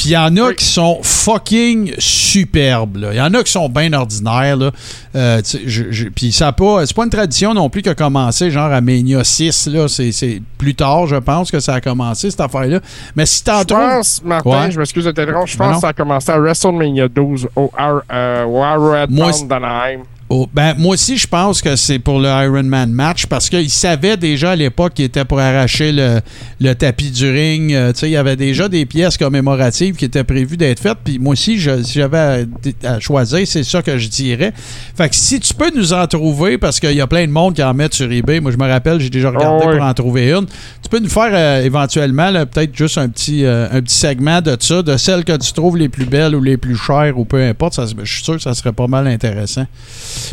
Puis 0.00 0.08
il 0.08 0.12
y 0.12 0.16
en 0.16 0.34
a 0.38 0.48
Oui. 0.48 0.56
qui 0.56 0.64
sont 0.64 0.98
fucking 1.02 1.92
superbes. 1.98 3.06
Il 3.12 3.18
y 3.18 3.20
en 3.20 3.34
a 3.34 3.42
qui 3.42 3.52
sont 3.52 3.68
bien 3.68 3.92
ordinaires. 3.92 4.56
Là. 4.56 4.70
Euh, 5.14 5.42
je- 5.66 5.90
je- 5.90 6.08
Puis 6.08 6.32
ça 6.32 6.52
pas. 6.52 6.86
C'est 6.86 6.96
pas 6.96 7.04
une 7.04 7.10
tradition 7.10 7.52
non 7.52 7.68
plus 7.68 7.82
qui 7.82 7.90
a 7.90 7.94
commencé 7.94 8.50
genre 8.50 8.72
à 8.72 8.80
Mania 8.80 9.22
6. 9.22 9.66
Là. 9.66 9.88
C'est, 9.88 10.10
c'est 10.12 10.40
plus 10.56 10.74
tard, 10.74 11.06
je 11.06 11.16
pense, 11.16 11.50
que 11.50 11.60
ça 11.60 11.74
a 11.74 11.80
commencé, 11.82 12.30
cette 12.30 12.40
affaire-là. 12.40 12.80
Mais 13.14 13.26
si 13.26 13.44
t'en 13.44 13.60
Je 13.60 13.64
trouves. 13.66 13.78
pense, 13.78 14.22
Martin, 14.24 14.48
Ouais. 14.48 14.70
je 14.70 14.78
m'excuse 14.78 15.04
de 15.04 15.10
t'interrompre, 15.10 15.46
je 15.48 15.58
pense 15.58 15.74
que 15.74 15.80
ça 15.82 15.88
a 15.88 15.92
commencé 15.92 16.32
à 16.32 16.38
WrestleMania 16.38 17.06
12 17.08 17.46
au 17.54 17.70
Ar- 17.76 18.00
euh, 18.10 18.44
au 18.46 18.62
Arrowhead 18.62 19.10
Moi, 19.10 19.30
Pound 19.32 19.48
d'Anaheim. 19.48 20.00
Oh, 20.32 20.48
ben, 20.54 20.74
moi 20.78 20.94
aussi, 20.94 21.16
je 21.18 21.26
pense 21.26 21.60
que 21.60 21.74
c'est 21.74 21.98
pour 21.98 22.20
le 22.20 22.28
Ironman 22.28 22.88
match 22.92 23.26
parce 23.26 23.48
qu'il 23.50 23.68
savait 23.68 24.16
déjà 24.16 24.52
à 24.52 24.56
l'époque 24.56 24.94
qu'il 24.94 25.04
était 25.06 25.24
pour 25.24 25.40
arracher 25.40 25.90
le, 25.90 26.20
le 26.60 26.72
tapis 26.74 27.10
du 27.10 27.28
ring. 27.28 27.72
Euh, 27.74 27.92
il 28.02 28.10
y 28.10 28.16
avait 28.16 28.36
déjà 28.36 28.68
des 28.68 28.86
pièces 28.86 29.16
commémoratives 29.18 29.96
qui 29.96 30.04
étaient 30.04 30.22
prévues 30.22 30.56
d'être 30.56 30.78
faites. 30.78 30.98
Puis 31.04 31.18
moi 31.18 31.32
aussi, 31.32 31.58
je- 31.58 31.82
si 31.82 31.94
j'avais 31.94 32.46
à, 32.84 32.92
à 32.94 33.00
choisir, 33.00 33.40
c'est 33.44 33.64
ça 33.64 33.82
que 33.82 33.98
je 33.98 34.06
dirais. 34.06 34.52
Fait 34.96 35.08
que 35.08 35.16
si 35.16 35.40
tu 35.40 35.52
peux 35.52 35.72
nous 35.74 35.92
en 35.92 36.06
trouver, 36.06 36.58
parce 36.58 36.78
qu'il 36.78 36.92
y 36.94 37.00
a 37.00 37.08
plein 37.08 37.26
de 37.26 37.32
monde 37.32 37.54
qui 37.56 37.62
en 37.64 37.74
mettent 37.74 37.94
sur 37.94 38.08
eBay. 38.12 38.38
Moi, 38.38 38.52
je 38.52 38.56
me 38.56 38.68
rappelle, 38.68 39.00
j'ai 39.00 39.10
déjà 39.10 39.30
regardé 39.30 39.64
Oh, 39.64 39.68
oui. 39.70 39.78
pour 39.78 39.84
en 39.84 39.94
trouver 39.94 40.30
une. 40.30 40.46
Tu 40.46 40.88
peux 40.88 41.00
nous 41.00 41.08
faire 41.08 41.30
euh, 41.32 41.64
éventuellement, 41.64 42.30
peut-être 42.46 42.76
juste 42.76 42.98
un 42.98 43.08
petit, 43.08 43.44
euh, 43.44 43.66
un 43.72 43.82
petit 43.82 43.96
segment 43.96 44.40
de 44.40 44.56
ça, 44.60 44.80
de 44.82 44.96
celles 44.96 45.24
que 45.24 45.36
tu 45.36 45.52
trouves 45.52 45.76
les 45.76 45.88
plus 45.88 46.04
belles 46.06 46.36
ou 46.36 46.40
les 46.40 46.56
plus 46.56 46.76
chères 46.76 47.18
ou 47.18 47.24
peu 47.24 47.42
importe. 47.42 47.74
Ça, 47.74 47.84
je 48.00 48.12
suis 48.12 48.22
sûr 48.22 48.36
que 48.36 48.42
ça 48.42 48.54
serait 48.54 48.72
pas 48.72 48.86
mal 48.86 49.08
intéressant. 49.08 49.66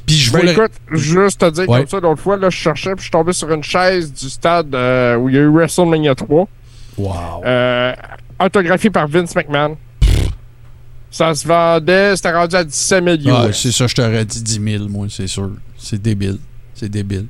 Puis 0.05 0.15
je 0.15 0.31
Ben, 0.31 0.39
voulais. 0.39 0.51
écoute, 0.53 0.71
juste 0.91 1.39
te 1.41 1.49
dire 1.49 1.67
Ouais. 1.69 1.79
comme 1.79 1.87
ça, 1.87 1.99
l'autre 1.99 2.21
fois, 2.21 2.37
là, 2.37 2.49
je 2.49 2.57
cherchais, 2.57 2.91
puis 2.91 2.99
je 2.99 3.03
suis 3.03 3.11
tombé 3.11 3.33
sur 3.33 3.51
une 3.51 3.63
chaise 3.63 4.11
du 4.13 4.29
stade 4.29 4.73
euh, 4.75 5.15
où 5.17 5.29
il 5.29 5.35
y 5.35 5.37
a 5.37 5.41
eu 5.41 5.49
WrestleMania 5.49 6.15
3, 6.15 6.47
Wow. 6.97 7.13
euh, 7.45 7.93
autographiée 8.43 8.89
par 8.89 9.07
Vince 9.07 9.35
McMahon. 9.35 9.77
Ça 11.09 11.33
se 11.33 11.47
vendait, 11.47 12.15
c'était 12.15 12.33
rendu 12.33 12.55
à 12.55 12.63
17 12.63 13.03
millions. 13.03 13.35
Ah, 13.37 13.53
c'est 13.53 13.71
ça, 13.71 13.87
je 13.87 13.95
t'aurais 13.95 14.25
dit 14.25 14.43
10 14.43 14.61
000, 14.77 14.87
moi, 14.89 15.07
c'est 15.09 15.27
sûr. 15.27 15.51
C'est 15.77 16.01
débile. 16.01 16.37
C'est 16.75 16.89
débile. 16.89 17.25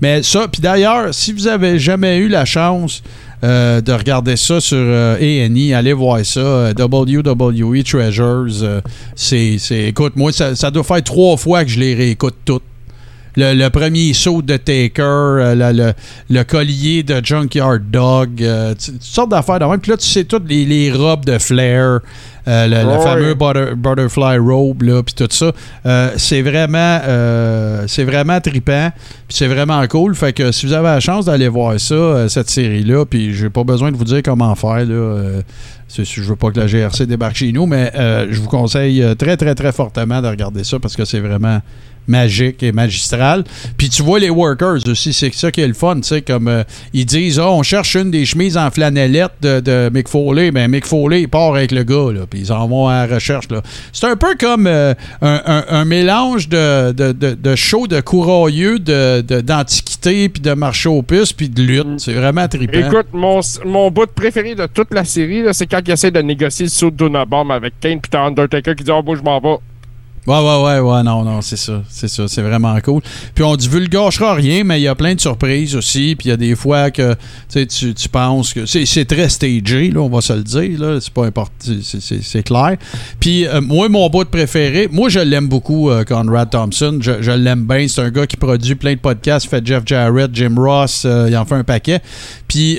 Mais 0.00 0.22
ça, 0.22 0.48
puis 0.48 0.62
d'ailleurs, 0.62 1.12
si 1.12 1.32
vous 1.34 1.46
avez 1.48 1.78
jamais 1.78 2.16
eu 2.16 2.28
la 2.28 2.44
chance 2.46 3.02
euh, 3.44 3.80
de 3.80 3.92
regarder 3.92 4.36
ça 4.36 4.60
sur 4.60 4.78
euh, 4.78 5.16
A&E, 5.16 5.74
allez 5.74 5.92
voir 5.92 6.24
ça. 6.24 6.40
euh, 6.40 6.72
WWE 6.78 7.82
Treasures. 7.84 8.82
c'est, 9.14 9.58
écoute, 9.70 10.14
moi, 10.16 10.32
ça 10.32 10.70
doit 10.70 10.84
faire 10.84 11.02
trois 11.02 11.36
fois 11.36 11.64
que 11.64 11.70
je 11.70 11.80
les 11.80 11.94
réécoute 11.94 12.34
toutes. 12.44 12.62
Le, 13.36 13.54
le 13.54 13.68
premier 13.70 14.12
saut 14.14 14.40
de 14.42 14.56
Taker, 14.56 15.02
euh, 15.02 15.54
le, 15.54 15.72
le- 15.76 15.92
le 16.30 16.42
collier 16.44 17.02
de 17.02 17.20
Junkyard 17.24 17.80
Dog, 17.90 18.42
euh, 18.42 18.74
toutes 18.74 19.02
sortes 19.02 19.30
d'affaires 19.30 19.58
de 19.58 19.64
même. 19.66 19.78
Puis 19.80 19.90
là, 19.90 19.96
tu 19.96 20.06
sais 20.06 20.24
toutes 20.24 20.48
les, 20.48 20.64
les 20.64 20.90
robes 20.90 21.24
de 21.24 21.36
Flair, 21.38 22.00
euh, 22.48 22.66
le, 22.66 22.76
Ouais. 22.88 23.02
fameux 23.02 23.34
butter- 23.34 23.74
Butterfly 23.76 24.38
Robe, 24.38 24.82
là, 24.82 25.02
puis 25.02 25.14
tout 25.14 25.28
ça. 25.30 25.52
C'est 26.16 26.42
vraiment, 26.42 27.00
c'est 27.86 28.04
vraiment 28.04 28.40
trippant, 28.40 28.90
puis 29.28 29.36
c'est 29.36 29.48
vraiment 29.48 29.84
cool. 29.88 30.14
Fait 30.14 30.32
que 30.32 30.52
si 30.52 30.66
vous 30.66 30.72
avez 30.72 30.86
la 30.88 31.00
chance 31.00 31.26
d'aller 31.26 31.48
voir 31.48 31.78
ça, 31.80 32.28
cette 32.28 32.48
série-là, 32.50 33.04
puis 33.04 33.34
j'ai 33.34 33.50
pas 33.50 33.64
besoin 33.64 33.90
de 33.92 33.96
vous 33.96 34.04
dire 34.04 34.22
comment 34.24 34.54
faire, 34.54 34.84
là. 34.86 35.40
je 35.88 36.22
veux 36.22 36.36
pas 36.36 36.50
que 36.50 36.60
la 36.60 36.66
GRC 36.68 37.06
débarque 37.06 37.36
chez 37.36 37.52
nous, 37.52 37.66
mais 37.66 37.90
euh, 37.96 38.28
je 38.30 38.40
vous 38.40 38.48
conseille 38.48 39.04
très, 39.18 39.36
très, 39.36 39.54
très 39.54 39.72
fortement 39.72 40.22
de 40.22 40.28
regarder 40.28 40.64
ça 40.64 40.78
parce 40.78 40.96
que 40.96 41.04
c'est 41.04 41.20
vraiment 41.20 41.60
magique 42.08 42.62
et 42.62 42.72
magistral. 42.72 43.44
Puis 43.76 43.88
tu 43.88 44.02
vois 44.02 44.18
les 44.18 44.30
workers 44.30 44.78
aussi, 44.86 45.12
c'est 45.12 45.32
ça 45.34 45.50
qui 45.50 45.60
est 45.60 45.66
le 45.68 45.74
fun, 45.74 45.96
tu 45.96 46.02
sais, 46.04 46.22
comme 46.22 46.48
euh, 46.48 46.62
ils 46.92 47.06
disent, 47.06 47.38
Ah, 47.38 47.50
on 47.50 47.62
cherche 47.62 47.94
une 47.96 48.10
des 48.10 48.24
chemises 48.24 48.56
en 48.56 48.70
flanellette 48.70 49.32
de, 49.42 49.60
de 49.60 49.90
Mick 49.92 50.08
Foley, 50.08 50.50
ben 50.50 50.68
Mick 50.70 50.86
Foley, 50.86 51.22
il 51.22 51.28
part 51.28 51.54
avec 51.54 51.72
le 51.72 51.82
gars, 51.84 52.12
là, 52.12 52.26
puis 52.28 52.40
ils 52.40 52.52
en 52.52 52.66
vont 52.68 52.88
à 52.88 53.06
la 53.06 53.14
recherche, 53.14 53.48
là. 53.50 53.62
C'est 53.92 54.06
un 54.06 54.16
peu 54.16 54.34
comme 54.38 54.66
euh, 54.66 54.94
un, 55.22 55.42
un- 55.46 55.64
un 55.68 55.84
mélange 55.84 56.48
de, 56.48 56.92
de, 56.92 57.12
de, 57.12 57.34
de 57.34 57.54
show 57.56 57.86
de 57.86 58.00
de, 59.20 59.40
d'antiquité, 59.40 60.28
puis 60.28 60.40
de 60.42 60.52
marché 60.52 60.88
aux 60.88 61.02
puces, 61.02 61.32
puis 61.32 61.48
de 61.48 61.62
lutte. 61.62 61.98
C'est 61.98 62.12
vraiment 62.12 62.46
trippant. 62.48 62.78
Écoute, 62.78 63.06
mon, 63.12 63.40
mon 63.64 63.90
bout 63.90 64.06
préféré 64.06 64.54
de 64.54 64.66
toute 64.66 64.92
la 64.92 65.04
série, 65.04 65.42
là, 65.42 65.52
c'est 65.52 65.66
quand 65.66 65.80
il 65.86 65.90
essaie 65.90 66.10
de 66.10 66.20
négocier 66.20 66.66
le 66.66 66.70
saut 66.70 66.90
de 66.90 67.24
Bomb 67.24 67.50
avec 67.50 67.74
Kane, 67.80 68.00
puis 68.00 68.10
t'as 68.10 68.22
Undertaker 68.24 68.74
qui 68.74 68.84
dit 68.84 68.90
Oh, 68.90 69.02
moi, 69.04 69.16
je 69.16 69.22
m'en 69.22 69.40
vais. 69.40 69.56
Ouais, 70.26 70.38
ouais, 70.38 70.62
ouais, 70.64 70.78
ouais, 70.80 71.02
non, 71.04 71.22
non, 71.22 71.40
c'est 71.40 71.56
ça, 71.56 71.82
c'est 71.88 72.08
ça, 72.08 72.26
c'est 72.26 72.42
vraiment 72.42 72.76
cool. 72.80 73.00
Puis 73.34 73.44
on 73.44 73.54
divulgagera 73.54 74.34
rien, 74.34 74.64
mais 74.64 74.80
il 74.80 74.82
y 74.82 74.88
a 74.88 74.94
plein 74.96 75.14
de 75.14 75.20
surprises 75.20 75.76
aussi, 75.76 76.16
puis 76.18 76.26
il 76.26 76.30
y 76.30 76.32
a 76.32 76.36
des 76.36 76.56
fois 76.56 76.90
que 76.90 77.14
tu 77.48 77.66
tu 77.94 78.08
penses 78.08 78.52
que 78.52 78.66
c'est 78.66 79.04
très 79.04 79.28
stagé, 79.28 79.90
là, 79.92 80.00
on 80.00 80.08
va 80.08 80.20
se 80.20 80.32
le 80.32 80.42
dire, 80.42 80.80
là, 80.80 80.98
c'est 81.00 81.12
pas 81.12 81.26
important, 81.26 81.52
c'est- 81.82 82.42
clair. 82.42 82.76
Puis 83.20 83.46
euh, 83.46 83.60
moi, 83.60 83.88
mon 83.88 84.08
bout 84.10 84.24
préféré, 84.28 84.88
moi 84.90 85.08
je 85.08 85.20
l'aime 85.20 85.48
beaucoup, 85.48 85.90
euh, 85.90 86.02
Conrad 86.04 86.50
Thompson, 86.50 86.98
je, 87.00 87.22
je 87.22 87.30
l'aime 87.30 87.64
bien, 87.64 87.86
c'est 87.88 88.00
un 88.02 88.10
gars 88.10 88.26
qui 88.26 88.36
produit 88.36 88.74
plein 88.74 88.94
de 88.94 88.98
podcasts, 88.98 89.48
fait 89.48 89.64
Jeff 89.66 89.82
Jarrett, 89.86 90.30
Jim 90.34 90.54
Ross, 90.56 91.04
euh, 91.06 91.26
il 91.30 91.36
en 91.36 91.44
fait 91.44 91.54
un 91.54 91.64
paquet. 91.64 92.00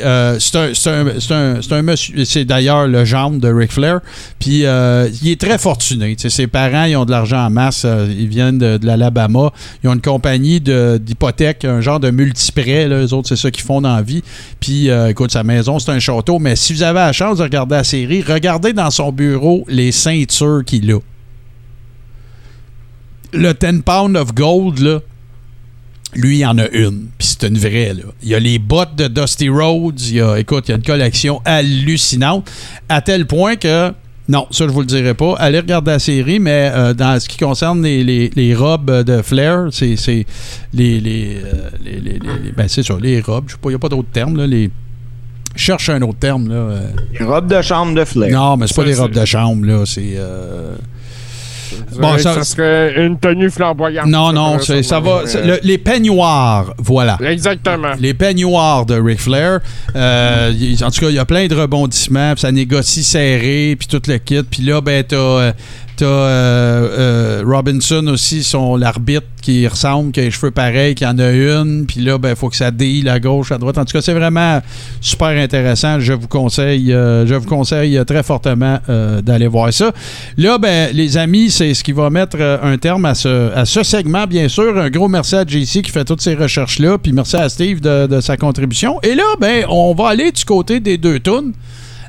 Euh, 0.04 0.38
c'est 0.40 1.72
un, 1.72 1.82
monsieur, 1.82 2.26
c'est 2.26 2.46
d'ailleurs 2.46 2.88
le 2.88 3.06
gendre 3.06 3.40
de 3.40 3.52
Ric 3.52 3.72
Flair, 3.72 4.00
puis 4.40 4.66
euh, 4.66 5.10
il 5.22 5.30
est 5.30 5.40
très 5.40 5.58
fortuné, 5.58 6.16
ses 6.18 6.48
parents, 6.48 6.86
ils 6.86 6.96
ont 6.96 7.06
de 7.06 7.12
l'argent 7.12 7.46
en 7.46 7.50
masse, 7.50 7.84
euh, 7.86 8.08
ils 8.10 8.28
viennent 8.28 8.58
de, 8.58 8.80
l'Alabama, 8.82 9.52
ils 9.84 9.90
ont 9.90 9.94
une 9.94 10.02
compagnie 10.02 10.60
de- 10.62 11.00
d'hypothèque, 11.02 11.66
un 11.66 11.82
genre 11.82 12.00
de 12.00 12.12
multiprêt, 12.12 12.88
les 12.88 13.14
autres, 13.14 13.30
c'est 13.30 13.36
ça 13.36 13.52
qu'ils 13.52 13.64
font 13.64 13.82
dans 13.82 13.96
la 13.96 14.02
vie. 14.02 14.24
Puis, 14.60 14.90
écoute, 15.10 15.32
sa 15.32 15.44
maison, 15.44 15.80
c'est 15.80 15.92
un 15.92 16.00
château, 16.00 16.40
mais 16.40 16.56
si 16.56 16.74
vous 16.74 16.84
avez 16.84 17.00
la 17.00 17.14
chance 17.14 17.38
de 17.38 17.44
regarder 17.44 17.76
la 17.76 17.84
série, 17.84 18.22
regardez 18.22 18.74
dans 18.74 18.92
son 18.92 19.12
bureau 19.12 19.66
les 19.68 19.92
ceintures 19.92 20.64
qu'il 20.66 20.92
a. 20.92 21.00
Le 23.34 23.54
10 23.54 23.82
pound 23.84 24.16
of 24.16 24.34
gold, 24.34 24.80
là, 24.80 25.00
lui, 26.16 26.40
il 26.40 26.46
en 26.46 26.58
a 26.58 26.68
une. 26.70 27.08
Puis 27.18 27.36
c'est 27.40 27.48
une 27.48 27.58
vraie, 27.58 27.94
là. 27.94 28.04
Il 28.24 28.30
y 28.30 28.36
a 28.36 28.40
les 28.40 28.60
bottes 28.60 28.96
de 28.96 29.08
Dusty 29.08 29.50
Rhodes. 29.50 30.00
Il 30.02 30.16
y 30.16 30.22
a, 30.22 30.38
écoute, 30.40 30.66
il 30.68 30.72
y 30.72 30.74
a 30.74 30.78
une 30.78 30.84
collection 30.84 31.42
hallucinante. 31.46 32.50
À 32.90 33.02
tel 33.02 33.26
point 33.28 33.56
que. 33.56 33.92
Non, 34.30 34.46
ça, 34.52 34.66
je 34.68 34.72
vous 34.74 34.82
le 34.82 34.86
dirai 34.86 35.14
pas. 35.14 35.36
Allez 35.38 35.60
regarder 35.60 35.92
la 35.92 36.00
série, 36.00 36.40
mais 36.40 36.70
euh, 36.74 36.94
dans 36.94 37.18
ce 37.18 37.30
qui 37.30 37.38
concerne 37.38 37.82
les, 37.82 38.04
les- 38.04 38.30
les 38.36 38.54
robes 38.54 39.04
de 39.04 39.22
Flair, 39.22 39.68
c'est 39.72 39.96
c'est 39.96 40.26
les. 40.74 41.00
les, 41.00 41.38
euh, 41.46 41.70
les- 41.84 41.92
les- 42.02 42.20
les- 42.20 42.44
les- 42.44 42.52
ben, 42.52 42.68
c'est 42.68 42.84
ça, 42.84 42.96
les 43.02 43.22
robes. 43.22 43.46
Je 43.48 43.54
sais 43.54 43.58
pas, 43.62 43.70
il 43.70 43.74
n'y 43.74 43.76
a 43.76 43.80
pas 43.80 43.88
d'autre 43.90 44.10
terme, 44.12 44.36
là. 44.36 44.46
Les. 44.46 44.70
Je 45.56 45.62
cherche 45.62 45.90
un 45.90 46.02
autre 46.02 46.20
terme, 46.20 46.50
là. 46.50 46.56
euh. 46.56 46.88
Les 47.18 47.26
robes 47.26 47.48
de 47.48 47.62
chambre 47.62 47.96
de 47.96 48.04
Flair. 48.06 48.30
Non, 48.32 48.58
mais 48.58 48.68
c'est 48.68 48.76
pas 48.76 48.86
c'est- 48.86 49.00
robes 49.00 49.12
de 49.14 49.26
chambre, 49.26 49.66
là. 49.66 49.86
C'est. 49.86 50.14
euh, 50.18 50.76
Bon, 52.00 52.18
ça- 52.18 52.44
serait 52.44 53.06
une 53.06 53.18
tenue 53.20 53.50
flamboyante. 53.50 54.08
Non, 54.08 54.32
non, 54.32 54.60
Ça, 54.60 54.66
c'est- 54.66 54.84
ça 54.84 55.00
va. 55.00 55.24
euh, 55.26 55.46
le- 55.46 55.60
les 55.64 55.78
peignoirs, 55.78 56.74
voilà. 56.78 57.18
Exactement. 57.24 57.94
Les 58.00 58.14
peignoirs 58.14 58.86
de 58.86 59.00
Ric 59.00 59.20
Flair. 59.20 59.60
Euh, 59.96 60.52
en 60.84 60.92
tout 60.92 61.02
cas, 61.02 61.10
il 61.10 61.16
y 61.16 61.20
a 61.20 61.26
plein 61.26 61.48
de 61.48 61.56
rebondissements, 61.56 62.34
puis 62.34 62.42
ça 62.42 62.52
négocie 62.52 63.04
serré, 63.04 63.76
puis 63.78 63.88
tout 63.88 64.02
le 64.08 64.18
kit. 64.18 64.44
Puis 64.44 64.64
là, 64.64 64.82
ben, 64.82 65.04
t'as, 65.04 65.16
euh, 65.16 65.52
t'as 65.98 66.06
euh, 66.06 67.40
euh, 67.40 67.44
Robinson 67.46 68.06
aussi, 68.08 68.44
son 68.44 68.76
l'arbitre 68.76 69.26
qui 69.42 69.68
ressemble, 69.68 70.12
qui 70.12 70.20
a 70.20 70.24
les 70.24 70.32
cheveux 70.32 70.52
pareils, 70.52 70.94
qui 70.94 71.06
en 71.06 71.18
a 71.18 71.32
une. 71.32 71.86
Puis 71.88 72.02
là, 72.02 72.18
ben, 72.18 72.36
faut 72.36 72.50
que 72.50 72.56
ça 72.56 72.70
déille 72.70 73.08
à 73.10 73.20
gauche, 73.20 73.52
à 73.52 73.58
droite. 73.58 73.78
En 73.78 73.86
tout 73.86 73.94
cas, 73.94 74.02
c'est 74.02 74.14
vraiment 74.14 74.62
super 75.02 75.30
intéressant. 75.30 76.00
Je 76.00 76.14
vous 76.14 76.28
conseille, 76.28 76.94
euh, 76.94 77.26
je 77.26 77.34
vous 77.34 77.48
conseille 77.48 78.00
très 78.06 78.24
fortement 78.24 78.80
d'aller 78.88 79.48
voir 79.48 79.74
ça. 79.74 79.92
Là, 80.38 80.58
ben, 80.58 80.90
les 80.94 81.18
amis, 81.18 81.50
c'est 81.50 81.74
ce 81.74 81.84
qui 81.84 81.92
va 81.92 82.10
mettre 82.10 82.40
un 82.40 82.78
terme 82.78 83.06
à 83.06 83.16
ce, 83.16 83.66
segment, 83.84 84.26
bien 84.28 84.48
sûr. 84.48 84.78
Un 84.78 84.90
gros 84.90 85.08
merci 85.08 85.36
à 85.36 85.46
JC 85.46 85.82
qui 85.82 85.92
fait 85.92 86.06
toutes 86.06 86.22
ces 86.22 86.36
recherches-là, 86.36 86.98
puis 86.98 87.12
merci 87.12 87.36
à 87.36 87.50
Steve 87.50 87.82
de, 87.82 88.08
de 88.08 88.22
sa 88.22 88.38
contribution. 88.38 89.00
Et 89.02 89.16
là, 89.16 89.24
ben, 89.40 89.66
on 89.70 89.94
va 89.94 90.10
aller 90.10 90.32
du 90.32 90.46
côté 90.46 90.80
des 90.80 90.98
deux 90.98 91.20
tunes 91.20 91.54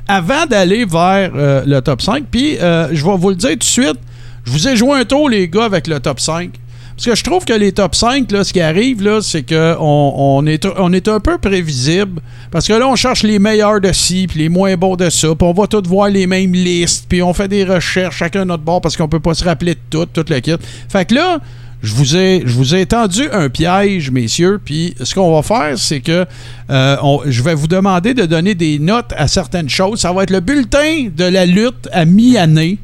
avant 0.09 0.47
d'aller 0.47 0.85
vers 0.85 1.31
euh, 1.35 1.63
le 1.65 1.81
top 1.81 2.01
5. 2.01 2.25
Puis, 2.29 2.57
euh, 2.57 2.89
je 2.91 3.05
vais 3.05 3.15
vous 3.15 3.29
le 3.29 3.35
dire 3.35 3.51
tout 3.51 3.57
de 3.57 3.63
suite, 3.63 3.99
je 4.43 4.51
vous 4.51 4.67
ai 4.67 4.75
joué 4.75 4.99
un 4.99 5.05
tour, 5.05 5.29
les 5.29 5.47
gars, 5.47 5.65
avec 5.65 5.87
le 5.87 5.99
top 5.99 6.19
5. 6.19 6.49
Parce 6.95 7.05
que 7.05 7.15
je 7.15 7.23
trouve 7.23 7.45
que 7.45 7.53
les 7.53 7.71
top 7.71 7.95
5, 7.95 8.29
là, 8.31 8.43
ce 8.43 8.51
qui 8.51 8.59
arrive, 8.59 9.03
là, 9.03 9.21
c'est 9.21 9.43
qu'on 9.43 10.13
on 10.17 10.45
est, 10.47 10.67
on 10.77 10.91
est 10.91 11.07
un 11.07 11.19
peu 11.19 11.37
prévisible. 11.37 12.19
Parce 12.51 12.67
que 12.67 12.73
là, 12.73 12.87
on 12.87 12.95
cherche 12.95 13.21
les 13.23 13.37
meilleurs 13.39 13.79
de 13.79 13.93
ci, 13.93 14.25
puis 14.27 14.39
les 14.39 14.49
moins 14.49 14.75
bons 14.75 14.95
de 14.95 15.09
ça. 15.09 15.27
Puis 15.27 15.47
on 15.47 15.53
va 15.53 15.67
tous 15.67 15.87
voir 15.87 16.09
les 16.09 16.27
mêmes 16.27 16.53
listes. 16.53 17.05
Puis 17.07 17.21
on 17.21 17.33
fait 17.33 17.47
des 17.47 17.63
recherches, 17.63 18.17
chacun 18.17 18.45
notre 18.45 18.63
bord, 18.63 18.81
parce 18.81 18.97
qu'on 18.97 19.07
peut 19.07 19.21
pas 19.21 19.35
se 19.35 19.45
rappeler 19.45 19.75
de 19.75 19.79
tout, 19.91 20.07
tout 20.07 20.25
le 20.27 20.39
kit. 20.39 20.55
Fait 20.89 21.05
que 21.05 21.13
là, 21.13 21.39
je 21.81 21.93
vous 21.93 22.15
ai, 22.17 22.43
je 22.45 22.53
vous 22.53 22.75
ai 22.75 22.85
tendu 22.85 23.23
un 23.31 23.49
piège, 23.49 24.11
messieurs. 24.11 24.59
Puis 24.63 24.95
ce 25.01 25.15
qu'on 25.15 25.33
va 25.33 25.41
faire, 25.43 25.77
c'est 25.77 26.01
que 26.01 26.25
euh, 26.69 26.97
je 27.27 27.41
vais 27.41 27.55
vous 27.55 27.67
demander 27.67 28.13
de 28.13 28.25
donner 28.25 28.53
des 28.55 28.79
notes 28.79 29.13
à 29.17 29.27
certaines 29.27 29.69
choses. 29.69 29.99
Ça 30.01 30.11
va 30.11 30.23
être 30.23 30.29
le 30.31 30.41
bulletin 30.41 31.07
de 31.15 31.23
la 31.23 31.45
lutte 31.45 31.87
à 31.93 32.03
mi-année. 32.05 32.77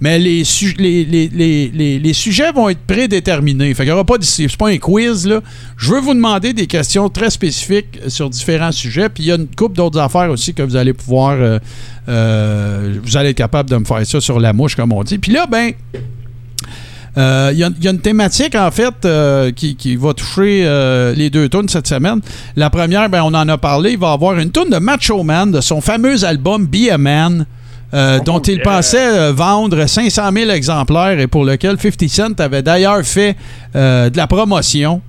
mais 0.00 0.18
les, 0.18 0.42
su- 0.44 0.74
les, 0.78 1.04
les, 1.04 1.28
les, 1.32 1.70
les, 1.72 1.98
les 2.00 2.12
sujets 2.12 2.50
vont 2.52 2.68
être 2.68 2.80
prédéterminés. 2.86 3.72
Fait 3.72 3.84
qu'il 3.84 3.92
n'y 3.92 3.92
aura 3.92 4.04
pas 4.04 4.18
de. 4.18 4.24
C'est 4.24 4.54
pas 4.56 4.68
un 4.68 4.78
quiz, 4.78 5.26
là. 5.26 5.40
Je 5.76 5.92
veux 5.92 6.00
vous 6.00 6.12
demander 6.14 6.52
des 6.52 6.66
questions 6.66 7.08
très 7.08 7.30
spécifiques 7.30 8.00
sur 8.08 8.28
différents 8.28 8.72
sujets. 8.72 9.08
Puis 9.08 9.22
il 9.22 9.26
y 9.28 9.32
a 9.32 9.36
une 9.36 9.46
couple 9.46 9.76
d'autres 9.76 10.00
affaires 10.00 10.30
aussi 10.30 10.52
que 10.52 10.62
vous 10.62 10.74
allez 10.76 10.92
pouvoir. 10.92 11.36
euh, 11.38 11.58
euh, 12.08 12.94
vous 13.02 13.16
allez 13.16 13.30
être 13.30 13.36
capable 13.38 13.70
de 13.70 13.76
me 13.76 13.84
faire 13.84 14.04
ça 14.04 14.20
sur 14.20 14.40
la 14.40 14.52
mouche, 14.52 14.74
comme 14.74 14.92
on 14.92 15.04
dit. 15.04 15.18
Puis 15.18 15.30
là, 15.32 15.46
ben. 15.46 15.72
Euh, 17.16 17.50
Il 17.52 17.58
y, 17.58 17.64
a- 17.64 17.70
il 17.78 17.84
y 17.84 17.88
a 17.88 17.90
une 17.90 18.00
thématique, 18.00 18.54
en 18.54 18.70
fait, 18.70 18.94
euh, 19.04 19.50
qui, 19.52 19.76
qui 19.76 19.96
va 19.96 20.12
toucher 20.14 20.64
euh, 20.66 21.14
les 21.14 21.30
deux 21.30 21.48
tunes 21.48 21.68
cette 21.68 21.86
semaine. 21.86 22.20
La 22.56 22.70
première, 22.70 23.08
ben, 23.08 23.22
on 23.22 23.34
en 23.34 23.48
a 23.48 23.58
parlé, 23.58 23.92
il 23.92 23.98
va 23.98 24.12
avoir 24.12 24.38
une 24.38 24.50
tune 24.50 24.70
de 24.70 24.78
Macho 24.78 25.22
Man, 25.22 25.50
de 25.52 25.60
son 25.60 25.80
fameux 25.80 26.24
album 26.24 26.66
Be 26.66 26.90
a 26.90 26.98
Man, 26.98 27.46
euh, 27.92 28.18
dont 28.20 28.40
il 28.40 28.60
pensait 28.62 28.98
euh, 29.18 29.32
vendre 29.32 29.86
500 29.86 30.30
000 30.32 30.50
exemplaires 30.50 31.18
et 31.20 31.28
pour 31.28 31.44
lequel 31.44 31.76
50 31.80 32.08
Cent 32.08 32.40
avait 32.40 32.62
d'ailleurs 32.62 33.02
fait 33.04 33.36
euh, 33.76 34.10
de 34.10 34.16
la 34.16 34.26
promotion. 34.26 35.00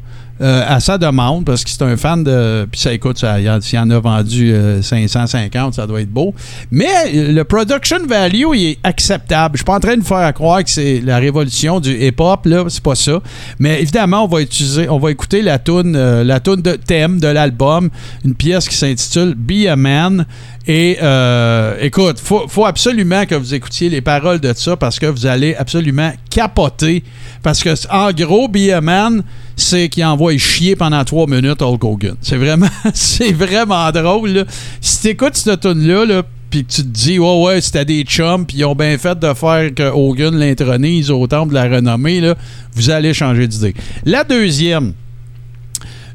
Euh, 0.41 0.63
à 0.67 0.79
sa 0.79 0.97
demande, 0.97 1.45
parce 1.45 1.63
que 1.63 1.69
c'est 1.69 1.81
un 1.81 1.95
fan 1.97 2.23
de. 2.23 2.67
Puis 2.71 2.81
ça 2.81 2.91
écoute, 2.93 3.17
ça, 3.17 3.39
il 3.39 3.45
y 3.45 3.49
en- 3.49 3.61
s'il 3.61 3.79
en 3.79 3.89
a 3.89 3.99
vendu 3.99 4.51
euh, 4.53 4.81
550, 4.81 5.73
ça 5.75 5.87
doit 5.87 6.01
être 6.01 6.09
beau. 6.11 6.33
Mais 6.71 6.87
euh, 7.13 7.31
le 7.31 7.43
production 7.43 7.97
value, 8.07 8.43
il 8.53 8.65
est 8.71 8.77
acceptable. 8.83 9.55
Je 9.55 9.59
suis 9.59 9.65
pas 9.65 9.75
en 9.75 9.79
train 9.79 9.95
de 9.95 10.01
vous 10.01 10.07
faire 10.07 10.33
croire 10.33 10.63
que 10.63 10.69
c'est 10.69 11.01
la 11.01 11.17
révolution 11.19 11.79
du 11.79 11.91
hip-hop, 12.05 12.45
là, 12.45 12.63
c'est 12.67 12.83
pas 12.83 12.95
ça. 12.95 13.19
Mais 13.59 13.81
évidemment, 13.81 14.23
on 14.23 14.27
va 14.27 14.41
utiliser, 14.41 14.89
on 14.89 14.99
va 14.99 15.11
écouter 15.11 15.41
la 15.41 15.59
tune, 15.59 15.95
euh, 15.95 16.23
la 16.23 16.39
de 16.39 16.73
thème 16.75 17.19
de 17.19 17.27
l'album, 17.27 17.89
une 18.23 18.35
pièce 18.35 18.67
qui 18.69 18.75
s'intitule 18.75 19.33
Be 19.35 19.67
a 19.67 19.75
Man. 19.75 20.25
Et 20.67 20.97
euh, 21.01 21.75
écoute, 21.81 22.19
faut, 22.19 22.47
faut 22.47 22.65
absolument 22.65 23.25
que 23.25 23.35
vous 23.35 23.53
écoutiez 23.53 23.89
les 23.89 24.01
paroles 24.01 24.39
de 24.39 24.51
ça 24.55 24.75
parce 24.75 24.99
que 24.99 25.05
vous 25.05 25.25
allez 25.25 25.55
absolument 25.55 26.11
capoter. 26.29 27.03
Parce 27.43 27.61
que, 27.63 27.69
en 27.91 28.11
gros, 28.11 28.47
Be 28.47 28.69
a 28.73 28.81
Man, 28.81 29.23
c'est 29.55 29.89
qu'il 29.89 30.03
envoie 30.05 30.37
chier 30.37 30.75
pendant 30.75 31.03
trois 31.05 31.27
minutes 31.27 31.61
Hulk 31.61 31.83
Hogan. 31.83 32.15
C'est 32.21 32.37
vraiment, 32.37 32.67
c'est 32.93 33.31
vraiment 33.31 33.91
drôle. 33.91 34.29
là. 34.29 34.43
Si 34.81 35.01
tu 35.01 35.07
écoutes 35.09 35.35
cette 35.35 35.61
tune-là, 35.61 36.05
là, 36.05 36.23
puis 36.49 36.63
que 36.65 36.71
tu 36.71 36.81
te 36.83 36.87
dis, 36.87 37.19
ouais, 37.19 37.41
ouais, 37.43 37.61
c'était 37.61 37.85
des 37.85 38.03
chums, 38.03 38.45
puis 38.45 38.57
ils 38.57 38.65
ont 38.65 38.75
bien 38.75 38.97
fait 38.97 39.17
de 39.17 39.33
faire 39.33 39.73
que 39.73 39.83
Hogan 39.83 40.35
l'intronise 40.37 41.09
au 41.11 41.25
temple 41.27 41.49
de 41.49 41.55
la 41.55 41.63
renommée, 41.69 42.21
là, 42.21 42.35
vous 42.73 42.89
allez 42.89 43.13
changer 43.13 43.47
d'idée. 43.47 43.73
La 44.05 44.23
deuxième, 44.23 44.93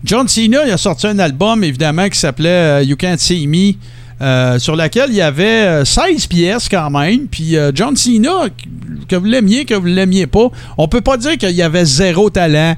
John 0.05 0.27
Cena, 0.29 0.65
il 0.67 0.73
a 0.73 0.79
sorti 0.79 1.07
un 1.07 1.19
album, 1.19 1.63
évidemment, 1.63 2.09
qui 2.09 2.19
s'appelait 2.19 2.49
euh, 2.49 2.83
You 2.83 2.97
Can't 2.97 3.19
See 3.19 3.47
Me. 3.47 3.73
euh, 4.23 4.59
sur 4.59 4.77
laquelle 4.77 5.11
il 5.11 5.17
y 5.17 5.23
avait 5.23 5.45
euh, 5.67 5.85
16 5.85 6.27
pièces 6.27 6.69
quand 6.69 6.91
même. 6.91 7.27
Puis 7.27 7.57
euh, 7.57 7.71
John 7.75 7.97
Cena, 7.97 8.49
que 9.09 9.17
vous 9.17 9.25
l'aimiez, 9.25 9.65
que 9.65 9.75
vous 9.75 9.87
l'aimiez 9.87 10.27
pas, 10.27 10.49
on 10.79 10.89
peut 10.89 11.01
pas 11.01 11.17
dire 11.17 11.37
qu'il 11.39 11.51
y 11.53 11.63
avait 11.63 11.85
zéro 11.85 12.29
talent 12.31 12.77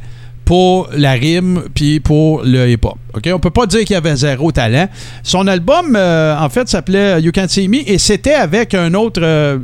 pour 0.53 0.91
la 0.93 1.13
rime 1.13 1.63
puis 1.73 1.99
pour 1.99 2.43
le 2.45 2.69
hip-hop. 2.69 3.02
OK? 3.15 3.29
On 3.35 3.39
peut 3.39 3.51
pas 3.51 3.67
dire 3.67 3.85
qu'il 3.85 3.97
avait 3.97 4.17
zéro 4.17 4.53
talent. 4.53 4.89
Son 5.23 5.47
album, 5.47 5.95
euh, 5.97 6.37
en 6.39 6.49
fait, 6.49 6.69
s'appelait 6.69 7.21
You 7.21 7.31
Can't 7.33 7.49
See 7.49 7.69
Me 7.69 7.89
et 7.89 7.99
c'était 7.99 8.35
avec 8.35 8.75
un 8.75 8.95
autre 8.95 9.21
euh, 9.23 9.59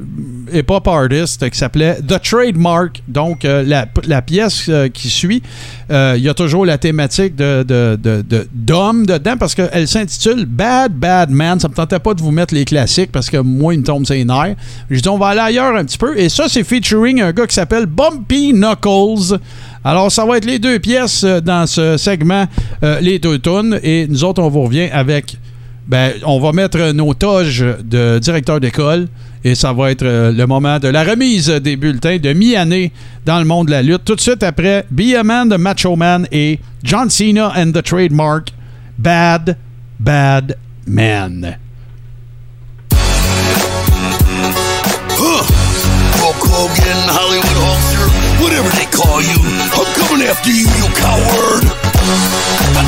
hip-hop 0.52 0.86
artist 0.86 1.48
qui 1.48 1.58
s'appelait 1.58 1.96
The 2.06 2.20
Trademark. 2.22 3.02
Donc, 3.08 3.44
euh, 3.44 3.64
la, 4.06 4.22
pièce 4.22 4.70
qui 4.92 5.08
suit, 5.08 5.42
il 5.90 6.18
y 6.18 6.28
a 6.28 6.34
toujours 6.34 6.66
la 6.66 6.76
thématique 6.76 7.34
de, 7.36 7.62
de, 7.62 7.98
de- 8.02 8.22
de- 8.22 8.48
d'homme 8.52 9.06
dedans 9.06 9.36
parce 9.38 9.54
qu'elle 9.54 9.88
s'intitule 9.88 10.44
Bad 10.44 10.92
Bad 10.92 11.30
Man. 11.30 11.58
Ça 11.60 11.68
me 11.68 11.74
tentait 11.74 11.98
pas 11.98 12.14
de 12.14 12.20
vous 12.20 12.30
mettre 12.32 12.54
les 12.54 12.64
classiques 12.64 13.12
parce 13.12 13.30
que 13.30 13.38
moi, 13.38 13.72
il 13.74 13.80
me 13.80 13.84
tombe 13.84 14.04
ses 14.04 14.24
nerfs. 14.24 14.56
J'ai 14.90 15.00
dit, 15.00 15.08
on 15.08 15.18
va 15.18 15.28
aller 15.28 15.40
ailleurs 15.40 15.74
un 15.76 15.84
petit 15.84 15.98
peu. 15.98 16.18
Et 16.18 16.28
ça, 16.28 16.44
c'est 16.48 16.64
featuring 16.64 17.22
un 17.22 17.32
gars 17.32 17.46
qui 17.46 17.54
s'appelle 17.54 17.86
Bumpy 17.86 18.52
Knuckles. 18.52 19.38
Alors, 19.84 20.10
ça 20.12 20.26
va 20.26 20.36
être 20.36 20.44
les 20.44 20.58
deux 20.58 20.78
pièces 20.80 21.24
dans 21.24 21.66
ce 21.66 21.96
segment, 21.96 22.46
les 23.00 23.18
deux 23.18 23.37
Et 23.82 24.06
nous 24.08 24.24
autres, 24.24 24.42
on 24.42 24.48
vous 24.48 24.62
revient 24.62 24.88
avec. 24.92 25.36
Ben, 25.86 26.12
on 26.26 26.38
va 26.38 26.52
mettre 26.52 26.92
nos 26.92 27.14
toges 27.14 27.64
de 27.82 28.18
directeur 28.18 28.60
d'école. 28.60 29.08
Et 29.44 29.54
ça 29.54 29.72
va 29.72 29.90
être 29.90 30.02
euh, 30.02 30.32
le 30.32 30.46
moment 30.46 30.78
de 30.78 30.88
la 30.88 31.04
remise 31.04 31.48
des 31.48 31.76
bulletins 31.76 32.18
de 32.18 32.32
mi-année 32.32 32.92
dans 33.24 33.38
le 33.38 33.46
monde 33.46 33.68
de 33.68 33.70
la 33.70 33.82
lutte. 33.82 34.04
Tout 34.04 34.16
de 34.16 34.20
suite 34.20 34.42
après, 34.42 34.84
Be 34.90 35.14
a 35.18 35.22
Man 35.22 35.48
de 35.48 35.56
Macho 35.56 35.96
Man 35.96 36.26
et 36.30 36.58
John 36.82 37.08
Cena 37.08 37.52
and 37.56 37.72
the 37.72 37.82
Trademark 37.82 38.50
Bad 38.98 39.56
Bad 39.98 40.56
Man. 40.86 41.56
Hogan, 46.58 46.98
Hollywood 47.06 47.54
Hulkster, 47.54 48.42
whatever 48.42 48.68
they 48.74 48.86
call 48.86 49.22
you. 49.22 49.38
I'm 49.70 49.86
coming 49.94 50.26
after 50.26 50.50
you, 50.50 50.66
you 50.66 50.88
coward. 50.98 51.87
I 51.98 52.84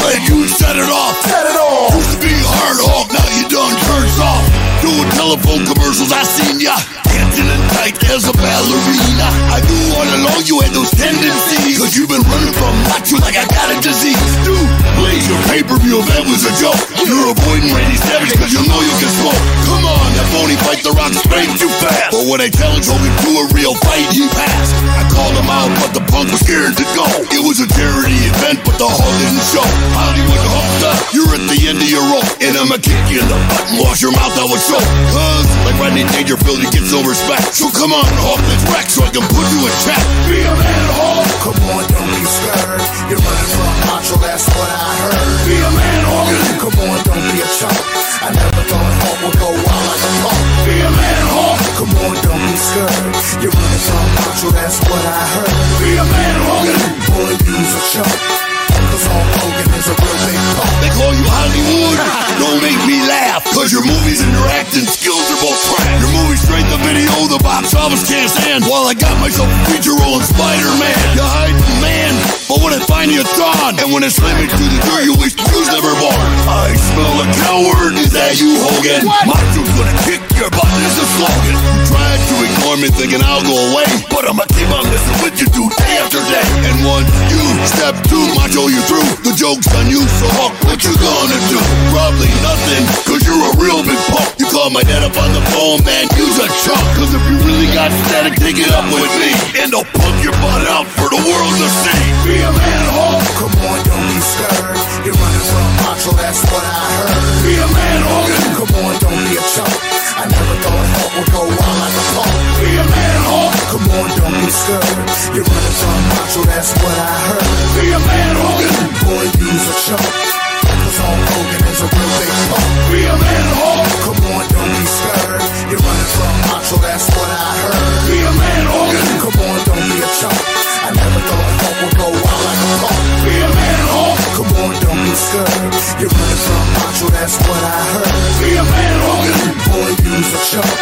it 0.00 0.28
you 0.28 0.48
set 0.48 0.76
it 0.76 0.88
off. 0.88 1.16
Set 1.22 1.46
it 1.46 1.56
off. 1.56 1.94
Used 1.94 2.12
to 2.12 2.20
be 2.20 2.34
hard 2.40 2.78
Hulk, 2.80 3.12
now 3.12 3.26
you 3.36 3.48
done 3.48 3.74
cursed 3.84 4.20
off. 4.20 4.67
Doing 4.78 5.10
telephone 5.18 5.66
commercials, 5.66 6.14
I 6.14 6.22
seen 6.22 6.62
ya. 6.62 6.78
Dancing 7.10 7.50
in 7.50 7.62
tight 7.74 7.98
as 8.14 8.30
a 8.30 8.34
ballerina. 8.36 9.28
I 9.50 9.58
knew 9.66 9.82
all 9.98 10.06
along 10.06 10.46
you 10.46 10.62
had 10.62 10.70
those 10.70 10.92
tendencies. 10.94 11.82
Cause 11.82 11.98
you've 11.98 12.08
been 12.08 12.22
running 12.22 12.54
from 12.54 12.72
macho 12.86 13.18
like 13.18 13.34
I 13.34 13.42
got 13.50 13.74
a 13.74 13.76
disease. 13.82 14.14
Dude, 14.46 14.70
please, 15.02 15.26
your 15.26 15.40
pay-per-view 15.50 15.98
event 15.98 16.30
was 16.30 16.46
a 16.46 16.52
joke. 16.62 16.78
You're 17.02 17.32
avoiding 17.32 17.74
Randy 17.74 17.98
Savage 17.98 18.32
cause 18.38 18.54
you 18.54 18.62
know 18.70 18.78
you 18.78 18.94
can 19.02 19.10
smoke. 19.18 19.42
Come 19.66 19.82
on, 19.82 20.08
that 20.14 20.26
phony 20.30 20.54
fight 20.62 20.80
the 20.86 20.94
rock 20.94 21.10
straight 21.16 21.50
too 21.58 21.72
fast. 21.82 22.14
But 22.14 22.30
when 22.30 22.38
I 22.38 22.48
challenged 22.52 22.86
Hogan 22.86 23.10
to 23.10 23.30
a 23.40 23.44
real 23.56 23.74
fight, 23.82 24.06
he 24.14 24.30
passed. 24.30 24.78
I 24.94 25.02
called 25.10 25.34
him 25.34 25.50
out, 25.50 25.72
but 25.82 25.90
the 25.96 26.04
punk 26.12 26.30
was 26.30 26.44
scared 26.46 26.78
to 26.78 26.86
go. 26.94 27.08
It 27.34 27.42
was 27.42 27.58
a 27.58 27.68
charity 27.74 28.20
event, 28.30 28.62
but 28.62 28.78
the 28.78 28.86
Hulk 28.86 29.14
didn't 29.18 29.42
show. 29.48 29.66
Hollywood 29.96 30.44
Hulkster, 30.44 30.94
you're 31.16 31.32
at 31.34 31.42
the 31.50 31.58
end 31.66 31.82
of 31.82 31.90
your 31.90 32.04
rope. 32.14 32.28
And 32.38 32.54
I'ma 32.54 32.78
kick 32.78 33.00
you 33.10 33.24
in 33.24 33.28
the 33.28 33.38
butt 33.50 33.64
and 33.74 33.82
wash 33.82 34.04
your 34.04 34.14
mouth 34.14 34.36
out 34.38 34.52
with 34.52 34.62
soap. 34.68 34.84
Cause, 35.16 35.48
like 35.64 35.76
Rodney 35.80 36.04
Dangerfield, 36.12 36.60
you 36.60 36.68
get 36.68 36.84
no 36.92 37.00
respect. 37.00 37.56
So 37.56 37.72
come 37.72 37.96
on, 37.96 38.04
Hulk, 38.20 38.40
let's 38.44 38.64
wreck 38.68 38.86
so 38.92 39.00
I 39.00 39.10
can 39.10 39.24
put 39.32 39.44
you 39.48 39.64
in 39.64 39.74
check. 39.80 40.02
Be 40.28 40.44
a 40.44 40.52
man, 40.52 40.86
Hulk. 40.92 41.24
Come 41.40 41.60
on, 41.72 41.82
don't 41.88 42.12
be 42.12 42.24
scared. 42.28 42.82
You're 43.08 43.22
running 43.24 43.50
from 43.56 43.72
macho, 43.88 44.16
that's 44.20 44.44
what 44.52 44.68
I 44.68 44.92
heard. 45.00 45.36
Be 45.48 45.56
a 45.56 45.70
man, 45.72 46.00
Hogan. 46.04 46.40
Come 46.60 46.76
on, 46.84 46.98
don't 47.08 47.24
be 47.32 47.38
a 47.40 47.48
chump. 47.56 47.80
I 48.20 48.28
never 48.28 48.62
thought 48.68 48.92
Hulk 49.00 49.18
would 49.24 49.38
go 49.40 49.50
wild 49.56 49.84
like 49.88 50.04
a 50.04 50.12
punk. 50.20 50.40
Be 50.68 50.76
a 50.84 50.90
man, 50.92 51.22
Hulk. 51.32 51.60
Come 51.80 51.92
on, 52.04 52.14
don't 52.20 52.44
be 52.44 52.56
scared. 52.60 53.14
You're 53.40 53.54
running 53.56 53.84
from 53.88 54.06
macho, 54.20 54.48
that's 54.52 54.78
what 54.84 55.00
I 55.00 55.22
heard. 55.32 55.54
Be 55.80 55.90
a 55.96 56.04
man, 56.04 56.36
Hogan. 56.44 56.78
Boy, 57.08 57.32
you's 57.40 57.72
a 57.72 57.82
chump. 57.88 58.47
Cause 58.88 59.06
Hulk 59.08 59.28
Hogan 59.40 59.68
is 59.76 59.86
a 59.88 59.96
real 59.96 60.18
big 60.24 60.40
punk. 60.56 60.72
They 60.80 60.92
call 60.96 61.12
you 61.12 61.26
Hollywood. 61.28 61.98
Don't 62.40 62.60
make 62.64 62.80
me 62.88 62.98
laugh. 63.04 63.44
Cause 63.52 63.72
your 63.72 63.84
movies 63.84 64.24
and 64.24 64.32
your 64.32 64.48
acting 64.56 64.88
skills 64.88 65.24
are 65.32 65.40
both 65.44 65.60
crap. 65.68 65.88
Your 66.00 66.12
movie 66.12 66.38
straight 66.40 66.66
to 66.72 66.78
video, 66.80 67.12
the 67.28 67.40
box 67.42 67.74
office 67.74 68.06
can't 68.06 68.30
stand. 68.30 68.64
While 68.64 68.88
I 68.88 68.94
got 68.94 69.14
myself 69.20 69.48
a 69.50 69.58
feature 69.70 69.96
role 69.98 70.20
in 70.20 70.24
Spider-Man. 70.24 70.98
You 71.16 71.24
hiding 71.24 71.80
man, 71.84 72.37
but 72.48 72.64
when 72.64 72.72
I 72.72 72.80
find 72.88 73.12
you, 73.12 73.20
it's 73.20 73.36
gone. 73.36 73.76
And 73.76 73.92
when 73.92 74.02
I 74.02 74.08
slam 74.08 74.40
it 74.40 74.48
to 74.48 74.64
the 74.64 74.80
door, 74.88 75.04
you 75.04 75.12
wish 75.20 75.36
you 75.36 75.44
was 75.52 75.68
never 75.68 75.92
born. 76.00 76.16
I 76.48 76.72
smell 76.74 77.14
a 77.20 77.26
coward. 77.44 77.92
Is 78.00 78.10
that 78.16 78.40
you, 78.40 78.56
Hogan? 78.56 79.04
Macho's 79.28 79.68
gonna 79.76 79.96
kick 80.08 80.24
your 80.38 80.48
butt 80.54 80.70
is 80.86 80.96
a 80.96 81.06
slogan. 81.18 81.56
You 81.58 81.74
tried 81.90 82.22
to 82.22 82.36
ignore 82.46 82.78
me 82.78 82.88
thinking 82.94 83.18
I'll 83.26 83.42
go 83.42 83.58
away. 83.74 83.90
But 84.06 84.24
I'ma 84.30 84.46
keep 84.54 84.70
on 84.70 84.86
messing 84.86 85.18
with 85.26 85.34
you 85.42 85.50
do 85.50 85.66
day 85.66 85.98
after 85.98 86.22
day. 86.30 86.46
And 86.62 86.78
once 86.86 87.10
you 87.26 87.42
step 87.66 87.98
two, 88.06 88.22
Macho, 88.38 88.64
oh, 88.64 88.72
you 88.72 88.78
through. 88.86 89.02
The 89.26 89.34
joke's 89.34 89.66
on 89.74 89.90
you, 89.90 89.98
so 90.22 90.30
Hulk, 90.38 90.54
what 90.62 90.78
you 90.86 90.94
gonna 90.94 91.40
do? 91.50 91.58
Probably 91.90 92.30
nothing, 92.46 92.82
cause 93.02 93.20
you're 93.26 93.44
a 93.50 93.52
real 93.58 93.82
big 93.82 93.98
punk. 94.14 94.30
You 94.38 94.46
call 94.46 94.70
my 94.70 94.86
dad 94.86 95.02
up 95.02 95.18
on 95.18 95.34
the 95.34 95.42
phone, 95.50 95.82
man, 95.82 96.06
you's 96.14 96.38
a 96.38 96.46
chump. 96.62 96.86
Cause 96.94 97.10
if 97.10 97.22
you 97.26 97.36
really 97.42 97.68
got 97.74 97.90
static, 98.06 98.38
take 98.38 98.62
it 98.62 98.70
up 98.70 98.86
with 98.94 99.10
me. 99.18 99.34
And 99.58 99.74
I'll 99.74 99.90
pump 99.98 100.16
your 100.22 100.38
butt 100.38 100.64
out 100.70 100.86
for 100.94 101.10
the 101.10 101.18
world 101.18 101.54
to 101.58 101.68
see. 101.82 102.37
Be 102.38 102.46
a 102.46 102.54
man, 102.54 102.86
Hulk. 102.94 103.26
Come 103.34 103.56
on, 103.66 103.78
don't 103.82 104.06
be 104.14 104.22
scared. 104.22 104.78
You're 105.02 105.18
running 105.18 105.46
from 105.50 105.70
macho, 105.82 106.14
that's 106.14 106.38
what 106.46 106.62
I 106.62 106.86
heard. 106.94 107.18
Be 107.42 107.58
a 107.58 107.66
man, 107.66 107.98
Hogan. 108.06 108.46
Come 108.54 108.74
on, 108.78 108.94
don't 109.02 109.22
be 109.26 109.34
a 109.34 109.42
chump. 109.42 109.74
I 110.14 110.22
never 110.30 110.54
thought 110.62 110.86
Hulk 110.86 111.12
would 111.18 111.30
go 111.34 111.42
wild 111.50 111.78
like 111.82 111.98
a 111.98 112.04
punk. 112.14 112.30
Be 112.62 112.70
a 112.78 112.86
man, 112.86 113.18
Hulk. 113.26 113.54
Come 113.74 113.86
on, 113.90 114.06
don't 114.22 114.38
be 114.38 114.50
scared. 114.54 114.86
You're 115.34 115.50
running 115.50 115.76
from 115.82 115.98
macho, 116.14 116.42
that's 116.46 116.70
what 116.78 116.94
I 116.94 117.10
heard. 117.26 117.42
Be 117.74 117.86
a 117.90 117.98
man, 118.06 118.32
Hogan. 118.38 118.86
Boy, 119.02 119.24
you's 119.42 119.66
a 119.66 119.76
chump. 119.82 120.06
Cause 120.06 120.94
Hulk 120.94 121.18
Hogan 121.34 121.62
is 121.74 121.80
a 121.82 121.88
real 121.90 122.10
big 122.22 122.30
punk. 122.54 122.70
Be 122.94 123.00
a 123.02 123.14
man, 123.18 123.46
Hulk. 123.58 123.90
Come 124.06 124.22
on, 124.30 124.46
don't 124.46 124.72
be 124.78 124.86
scared. 124.86 125.42
You're 125.74 125.82
running 125.82 126.10
from 126.14 126.34
macho, 126.46 126.78
that's 126.86 127.10
what 127.18 127.30
I 127.34 127.50
heard. 127.66 127.98
Be 128.06 128.18
a 128.22 128.30
man, 128.30 128.62
Hogan. 128.70 129.06
Come 129.26 129.38
on, 129.42 129.58
don't 129.66 129.82
be 129.90 129.98
a 130.06 130.10
chump. 130.22 130.38
I 130.86 130.94
never 130.94 131.20
thought 131.26 131.47
Hulk 131.60 131.76
would 131.82 131.96
go 131.98 132.08
wild 132.08 132.42
like 132.46 132.60
a 132.62 132.70
punk. 132.82 133.02
Be 133.26 133.34
a 133.38 133.50
man, 133.50 133.80
Hulk. 133.92 134.18
Come 134.36 134.50
on, 134.62 134.72
don't 134.82 135.02
be 135.02 135.14
scared. 135.14 135.74
You're 136.00 136.12
running 136.14 136.42
from 136.46 136.64
macho, 136.78 137.06
that's 137.10 137.36
what 137.44 137.62
I 137.62 137.80
heard. 137.92 138.14
Be 138.40 138.50
a 138.56 138.64
man, 138.64 138.96
Hogan. 139.06 139.58
Boy, 139.68 139.90
you's 140.06 140.30
a 140.32 140.40
chump. 140.50 140.72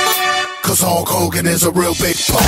Cause 0.62 0.80
Hulk 0.80 1.08
Hogan 1.08 1.46
is 1.46 1.62
a 1.64 1.70
real 1.70 1.94
big 1.94 2.16
punk. 2.28 2.44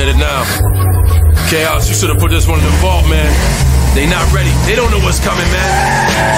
Did 0.00 0.16
it 0.16 0.18
now. 0.18 0.44
Chaos, 1.50 1.86
you 1.88 1.94
should 1.94 2.08
have 2.08 2.18
put 2.18 2.30
this 2.30 2.46
one 2.48 2.58
in 2.58 2.64
the 2.64 2.70
vault, 2.80 3.06
man. 3.10 3.69
They 3.90 4.06
not 4.06 4.22
ready. 4.30 4.54
They 4.70 4.78
don't 4.78 4.90
know 4.94 5.02
what's 5.02 5.18
coming, 5.18 5.46
man. 5.50 5.70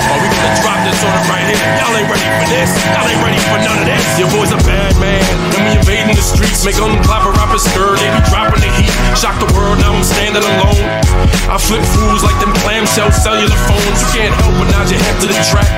Oh, 0.08 0.16
we 0.24 0.26
gonna 0.32 0.56
drop 0.64 0.80
this 0.88 0.96
on 1.04 1.12
them 1.12 1.26
right 1.28 1.44
here. 1.44 1.60
Y'all 1.76 1.92
ain't 1.92 2.08
ready 2.08 2.24
for 2.24 2.48
this. 2.48 2.72
Y'all 2.96 3.04
ain't 3.04 3.20
ready 3.20 3.40
for 3.52 3.60
none 3.60 3.76
of 3.76 3.84
this. 3.84 4.04
Your 4.16 4.32
boy's 4.32 4.56
a 4.56 4.60
bad 4.64 4.96
man. 4.96 5.20
And 5.52 5.68
we 5.68 5.76
invading 5.76 6.16
the 6.16 6.24
streets. 6.24 6.64
Make 6.64 6.80
them 6.80 6.96
clap 7.04 7.28
a 7.28 7.32
rapper 7.36 7.60
skirt. 7.60 8.00
They 8.00 8.08
be 8.08 8.22
dropping 8.32 8.64
the 8.64 8.72
heat. 8.80 8.92
Shock 9.20 9.36
the 9.36 9.52
world, 9.52 9.76
now 9.84 9.92
I'm 9.92 10.00
standing 10.00 10.40
alone. 10.40 10.80
I 11.52 11.60
flip 11.60 11.84
fools 11.92 12.24
like 12.24 12.40
them 12.40 12.56
clamshell 12.64 13.12
cellular 13.12 13.60
phones. 13.68 14.00
You 14.00 14.08
can't 14.16 14.34
help 14.40 14.56
but 14.56 14.72
nod 14.72 14.88
your 14.88 15.00
head 15.04 15.20
to 15.20 15.28
the 15.28 15.36
track. 15.52 15.68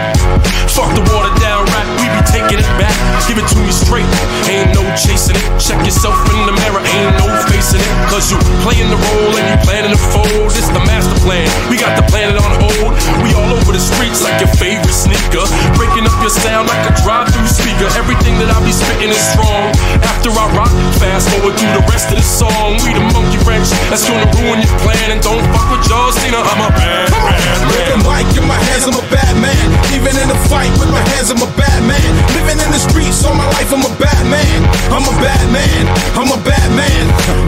Fuck 0.71 0.95
the 0.95 1.03
water 1.11 1.35
down 1.43 1.67
rap. 1.75 1.87
We 1.99 2.07
be 2.07 2.23
taking 2.31 2.59
it 2.63 2.71
back. 2.79 2.95
Give 3.27 3.39
it 3.39 3.47
to 3.51 3.59
me 3.59 3.75
straight. 3.75 4.07
Ain't 4.47 4.71
no 4.75 4.83
chasing 4.95 5.35
it. 5.35 5.45
Check 5.59 5.83
yourself 5.83 6.15
in 6.31 6.47
the 6.47 6.55
mirror. 6.55 6.83
Ain't 6.83 7.19
no 7.19 7.27
facing 7.51 7.83
it. 7.83 7.91
Cause 8.11 8.31
you 8.31 8.39
playing 8.63 8.91
the 8.91 8.99
role 8.99 9.33
and 9.35 9.45
you 9.51 9.57
planning 9.67 9.91
to 9.91 10.01
fold. 10.15 10.51
This 10.55 10.71
the 10.71 10.83
master 10.87 11.15
plan. 11.27 11.47
We 11.71 11.81
got 11.81 11.97
the 11.97 12.05
planet 12.13 12.37
on 12.37 12.51
hold. 12.61 12.93
We 13.25 13.33
all 13.33 13.51
over 13.57 13.73
the 13.73 13.81
streets 13.81 14.21
like 14.21 14.37
your 14.41 14.53
favorite 14.61 14.93
sneaker. 14.93 15.45
Breaking 15.75 16.05
up 16.05 16.17
your 16.21 16.33
sound 16.33 16.69
like 16.69 16.85
a 16.85 16.93
drive-through 17.01 17.49
speaker. 17.49 17.89
Everything 17.97 18.37
that 18.43 18.53
I 18.53 18.59
be 18.61 18.73
spitting 18.73 19.09
is 19.09 19.21
strong. 19.33 19.73
After 20.05 20.29
I 20.29 20.45
rock, 20.53 20.73
fast 21.01 21.33
forward 21.33 21.57
through 21.57 21.73
the 21.73 21.85
rest 21.89 22.13
of 22.13 22.21
the 22.21 22.27
song. 22.27 22.77
We 22.85 22.93
the 22.93 23.05
monkey 23.17 23.41
wrench 23.49 23.73
that's 23.89 24.05
gonna 24.05 24.29
ruin 24.41 24.61
your 24.61 24.75
plan. 24.85 25.09
And 25.09 25.21
don't 25.25 25.43
fuck 25.57 25.73
with 25.73 25.85
John 25.89 26.13
Cena. 26.13 26.43
I'm 26.45 26.61
a 26.69 26.71
bad 26.77 27.09
man. 27.09 27.33
With 27.73 27.87
the 27.89 27.99
mic 28.05 28.29
in 28.37 28.45
my 28.45 28.61
hands, 28.69 28.85
I'm 28.85 28.99
a 28.99 29.07
bad 29.09 29.35
man. 29.41 29.67
Even 29.97 30.13
in 30.21 30.29
a 30.29 30.39
fight 30.53 30.73
with 30.77 30.93
my 30.93 31.03
hands, 31.17 31.33
I'm 31.33 31.41
a 31.41 31.51
bad 31.57 31.81
man. 31.89 32.11
Living 32.37 32.61
in 32.61 32.71
the 32.71 32.81
streets 32.81 33.25
all 33.25 33.35
my 33.35 33.49
life, 33.57 33.73
I'm 33.73 33.85
a 33.85 33.95
bad 33.97 34.25
man. 34.29 34.61
I'm 34.93 35.07
a 35.07 35.15
bad 35.17 35.45
man. 35.49 35.83
I'm 36.13 36.29
a 36.29 36.41
bad 36.45 36.69
man. 36.77 37.05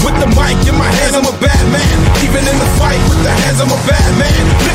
With 0.07 0.17
the 0.23 0.29
mic 0.33 0.57
in 0.65 0.77
my 0.79 0.89
hands, 1.05 1.15
I'm 1.19 1.26
with 3.59 3.65
the 3.65 3.73
hands, 3.73 3.73
I'm 3.73 3.79
a 3.79 3.87
bad 3.87 4.19
man. 4.19 4.66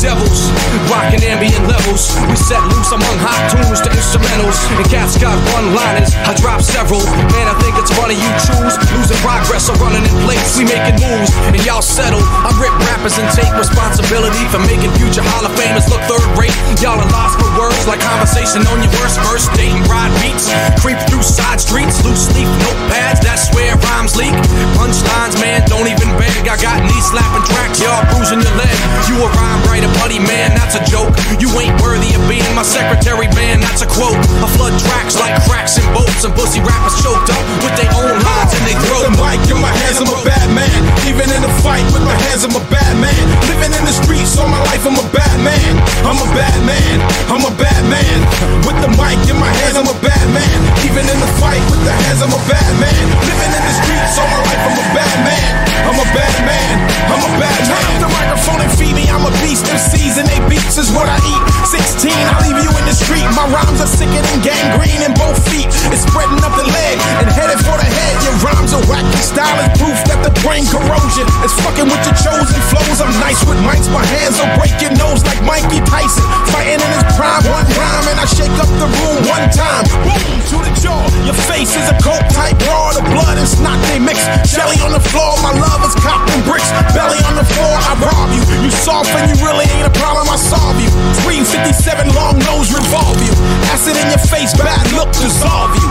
Devils, 0.00 0.48
rocking 0.88 1.20
ambient 1.28 1.60
levels. 1.68 2.16
We 2.24 2.36
set 2.36 2.60
loose 2.72 2.88
among 2.90 3.16
hot 3.20 3.52
tunes 3.52 3.84
to 3.84 3.88
instrumentals. 3.92 4.56
And 4.80 4.84
cats 4.88 5.20
got 5.20 5.36
one 5.52 5.76
liners, 5.76 6.16
I 6.24 6.32
drop 6.40 6.64
several. 6.64 7.04
Man, 7.36 7.46
I 7.46 7.54
think 7.60 7.76
it's 7.76 7.92
funny 7.92 8.16
you 8.16 8.30
choose. 8.40 8.74
Losing 8.96 9.20
progress 9.20 9.68
or 9.68 9.76
running 9.76 10.02
in 10.02 10.16
place. 10.24 10.56
We 10.56 10.64
making 10.64 10.96
moves, 11.04 11.30
and 11.52 11.60
y'all 11.68 11.84
settle. 11.84 12.24
I 12.24 12.48
rip 12.56 12.72
rappers 12.88 13.20
and 13.20 13.28
take 13.36 13.52
responsibility 13.60 14.40
for 14.48 14.58
making 14.64 14.90
future 14.96 15.20
Hall 15.20 15.44
of 15.44 15.52
Famers 15.60 15.84
look 15.92 16.00
third 16.08 16.24
rate. 16.40 16.56
Y'all 16.80 16.96
are 16.96 17.12
lost 17.12 17.36
for 17.36 17.52
words 17.60 17.84
like 17.84 18.00
conversation 18.00 18.64
on 18.72 18.80
your 18.80 18.92
worst 18.96 19.20
verse. 19.28 19.52
Dating 19.52 19.84
ride 19.84 20.10
beats, 20.24 20.48
creep 20.80 20.96
through 21.12 21.22
side 21.22 21.60
streets, 21.60 22.00
loose 22.00 22.32
leaf 22.32 22.48
notepads. 22.64 23.20
That's 23.20 23.52
where 23.52 23.76
rhymes 23.92 24.16
leak. 24.16 24.32
Punchlines, 24.80 25.36
man, 25.36 25.60
don't 25.68 25.86
even 25.92 26.08
beg. 26.16 26.48
I 26.48 26.56
got 26.56 26.80
knee 26.80 27.04
slapping 27.04 27.44
tracks, 27.44 27.84
y'all 27.84 28.00
bruising 28.08 28.40
your 28.40 28.56
leg. 28.56 28.72
You 29.12 29.20
a 29.20 29.28
rhyme 29.28 29.60
writer, 29.68 29.89
buddy, 29.98 30.20
man, 30.20 30.54
that's 30.54 30.76
a 30.76 30.82
joke. 30.86 31.10
You 31.40 31.48
ain't 31.58 31.74
worthy 31.80 32.14
of 32.14 32.22
being 32.28 32.46
my 32.54 32.62
secretary, 32.62 33.26
man, 33.34 33.60
that's 33.60 33.82
a 33.82 33.88
quote. 33.88 34.18
I 34.42 34.46
flood 34.54 34.76
tracks 34.78 35.18
like 35.18 35.34
cracks 35.48 35.78
and 35.80 35.86
boats, 35.94 36.22
and 36.22 36.34
pussy 36.34 36.60
rappers 36.60 36.96
choked 37.02 37.30
up 37.32 37.44
with 37.64 37.74
their 37.80 37.90
own 37.96 38.16
lines 38.20 38.52
in 38.54 38.62
their 38.68 38.78
throat. 38.86 39.08
With 39.08 39.16
the 39.16 39.22
mic 39.22 39.40
in 39.50 39.58
my 39.58 39.72
hands, 39.72 39.98
I'm 39.98 40.10
a 40.10 40.20
bad 40.22 40.48
man. 40.52 40.80
Even 41.08 41.26
in 41.32 41.42
a 41.42 41.52
fight 41.64 41.86
with 41.90 42.04
my 42.04 42.14
hands, 42.28 42.44
I'm 42.44 42.54
a 42.54 42.64
bad 42.68 42.94
man. 43.00 43.24
Living 43.50 43.72
in 43.72 43.84
the 43.88 43.94
streets 43.94 44.36
all 44.38 44.48
my 44.48 44.60
life, 44.70 44.84
I'm 44.84 44.98
a 44.98 45.06
bad 45.10 45.36
man. 45.40 45.72
I'm 46.04 46.18
a 46.20 46.28
bad 46.36 46.58
man. 46.66 46.96
I'm 47.30 47.44
a 47.46 47.52
bad 47.56 47.82
man. 47.88 48.18
With 48.66 48.78
the 48.84 48.90
mic 48.94 49.18
in 49.30 49.38
my 49.38 49.50
hands, 49.64 49.76
I'm 49.80 49.88
a 49.88 49.98
bad 50.04 50.26
man. 50.30 50.58
Even 50.84 51.04
in 51.08 51.18
the 51.18 51.30
fight 51.40 51.62
with 51.72 51.82
the 51.82 51.94
hands, 51.94 52.20
I'm 52.20 52.32
a 52.34 52.42
bad 52.50 52.70
man. 52.76 53.04
Living 53.24 53.52
in 53.52 53.62
the 53.64 53.74
streets 53.80 54.14
all 54.20 54.28
my 54.28 54.40
life, 54.44 54.62
I'm 54.62 54.76
a 54.76 54.86
bad 54.92 55.16
man. 55.24 55.48
I'm 55.88 55.98
a 55.98 56.08
bad 56.12 56.36
man. 56.44 56.74
I'm 57.10 57.22
a 57.24 57.32
bad 57.40 57.60
man. 57.66 57.68
Turn 57.70 57.84
up 57.88 57.98
the 58.04 58.10
microphone 58.12 58.60
and 58.60 58.70
feed 58.78 58.94
me. 58.94 59.08
I'm 59.10 59.24
a 59.26 59.32
beast. 59.42 59.79
And 59.80 60.28
they 60.28 60.42
beats 60.52 60.76
is 60.76 60.92
what 60.92 61.08
I 61.08 61.16
eat. 61.24 61.42
16, 61.72 62.12
I 62.12 62.36
leave 62.44 62.60
you 62.60 62.68
in 62.76 62.84
the 62.84 62.92
street. 62.92 63.24
My 63.32 63.48
rhymes 63.48 63.80
are 63.80 63.88
sicker 63.88 64.20
than 64.20 64.44
gangrene 64.44 65.00
in 65.00 65.16
both 65.16 65.40
feet. 65.48 65.64
It's 65.88 66.04
spreading 66.04 66.36
up 66.44 66.52
the 66.52 66.68
leg 66.68 67.00
and 67.16 67.24
headed 67.32 67.56
for 67.64 67.80
the 67.80 67.88
head. 67.88 68.14
Your 68.20 68.36
rhymes 68.44 68.76
are 68.76 68.84
wacky. 68.84 69.16
Style 69.24 69.56
is 69.64 69.72
proof 69.80 69.96
that 70.12 70.20
the 70.20 70.36
brain 70.44 70.68
corrosion 70.68 71.24
is 71.40 71.56
fucking 71.64 71.88
with 71.88 72.02
your 72.04 72.18
chosen 72.20 72.60
flows. 72.68 73.00
I'm 73.00 73.08
nice 73.24 73.40
with 73.48 73.56
mics. 73.64 73.88
My 73.88 74.04
hands 74.04 74.36
will 74.36 74.52
break 74.60 74.76
your 74.84 74.92
nose 75.00 75.24
like 75.24 75.40
Mikey 75.48 75.80
Tyson. 75.88 76.28
Fighting 76.52 76.76
in 76.76 76.90
his 77.00 77.06
prime. 77.16 77.40
One 77.48 77.64
rhyme 77.72 78.06
and 78.12 78.20
I 78.20 78.28
shake 78.28 78.52
up 78.60 78.68
the 78.76 78.92
room 79.00 79.24
one 79.32 79.48
time. 79.56 79.88
Boom 80.04 80.20
to 80.52 80.56
the 80.60 80.72
jaw. 80.84 81.00
Your 81.24 81.38
face 81.48 81.72
is 81.72 81.88
a 81.88 81.96
coke 82.04 82.28
type 82.36 82.60
raw. 82.68 82.92
The 82.92 83.06
blood 83.08 83.40
and 83.40 83.48
snot 83.48 83.80
they 83.88 83.96
mix. 83.96 84.20
Shelly 84.44 84.76
on 84.84 84.92
the 84.92 85.00
floor. 85.00 85.40
My 85.40 85.56
love 85.56 85.80
is 85.88 85.96
copping 86.04 86.44
bricks. 86.44 86.68
Belly 86.92 87.24
on 87.24 87.40
the 87.40 87.46
floor. 87.56 87.72
I 87.72 87.96
rob 88.04 88.28
you. 88.36 88.44
You 88.60 88.70
soft 88.74 89.08
and 89.16 89.24
you 89.32 89.38
really 89.40 89.69
ain't 89.74 89.86
a 89.86 89.94
problem. 89.98 90.26
I 90.28 90.36
solve 90.36 90.78
you. 90.80 90.90
357 91.22 92.14
long 92.14 92.38
nose 92.46 92.70
revolve 92.72 93.18
you. 93.22 93.34
Acid 93.70 93.96
in 93.96 94.06
your 94.10 94.22
face. 94.30 94.52
Bad 94.54 94.84
look 94.92 95.10
dissolve 95.14 95.74
you. 95.78 95.88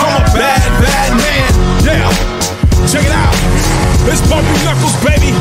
I'm 0.00 0.20
a 0.20 0.24
bad, 0.32 0.68
bad 0.80 1.10
man. 1.16 1.50
Yeah. 1.84 2.08
Check 2.88 3.04
it 3.04 3.12
out. 3.12 3.34
It's 4.08 4.24
Bumpy 4.28 4.56
Knuckles, 4.64 4.96
baby. 5.04 5.36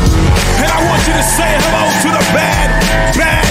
And 0.59 0.67
I 0.67 0.79
want 0.89 1.01
you 1.07 1.13
to 1.15 1.23
say 1.23 1.47
hello 1.47 1.87
to 2.03 2.09
the 2.11 2.23
bad, 2.35 2.67
bad 3.15 3.47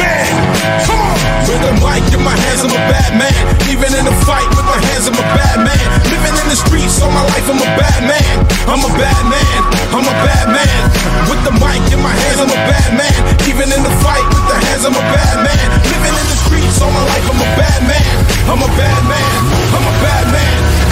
man. 0.00 0.95
With 1.44 1.60
the 1.60 1.76
mic 1.84 2.04
in 2.16 2.24
my 2.24 2.32
hands, 2.32 2.64
I'm 2.64 2.72
a 2.72 2.82
bad 2.88 3.12
man. 3.20 3.36
Even 3.68 3.92
in 3.92 4.08
a 4.08 4.16
fight 4.24 4.48
with 4.56 4.64
my 4.64 4.80
hands, 4.80 5.04
I'm 5.04 5.18
a 5.20 5.26
bad 5.36 5.60
man. 5.60 5.84
Living 6.08 6.36
in 6.40 6.46
the 6.48 6.56
streets 6.56 6.96
all 7.04 7.12
my 7.12 7.20
life, 7.28 7.44
I'm 7.44 7.60
a 7.60 7.70
bad 7.76 8.00
man. 8.08 8.34
I'm 8.64 8.80
a 8.80 8.90
bad 8.96 9.22
man. 9.28 9.58
I'm 9.92 10.06
a 10.08 10.16
bad 10.24 10.46
man. 10.48 10.80
With 11.28 11.42
the 11.44 11.52
mic 11.60 11.84
in 11.92 12.00
my 12.00 12.14
hands, 12.16 12.40
I'm 12.40 12.48
a 12.48 12.60
bad 12.64 12.90
man. 12.96 13.16
Even 13.44 13.68
in 13.68 13.82
the 13.84 13.92
fight 14.00 14.24
with 14.32 14.46
the 14.48 14.56
hands, 14.56 14.88
I'm 14.88 14.96
a 14.96 15.04
bad 15.12 15.36
man. 15.44 15.66
Living 15.84 16.16
in 16.16 16.26
the 16.32 16.38
streets 16.48 16.80
all 16.80 16.90
my 16.90 17.04
life, 17.04 17.26
I'm 17.28 17.40
a 17.44 17.50
bad 17.60 17.80
man. 17.84 18.12
I'm 18.48 18.62
a 18.64 18.70
bad 18.72 19.00
man. 19.04 19.32
I'm 19.76 19.84
a 19.84 19.94
bad 20.00 20.24
man. 20.32 20.85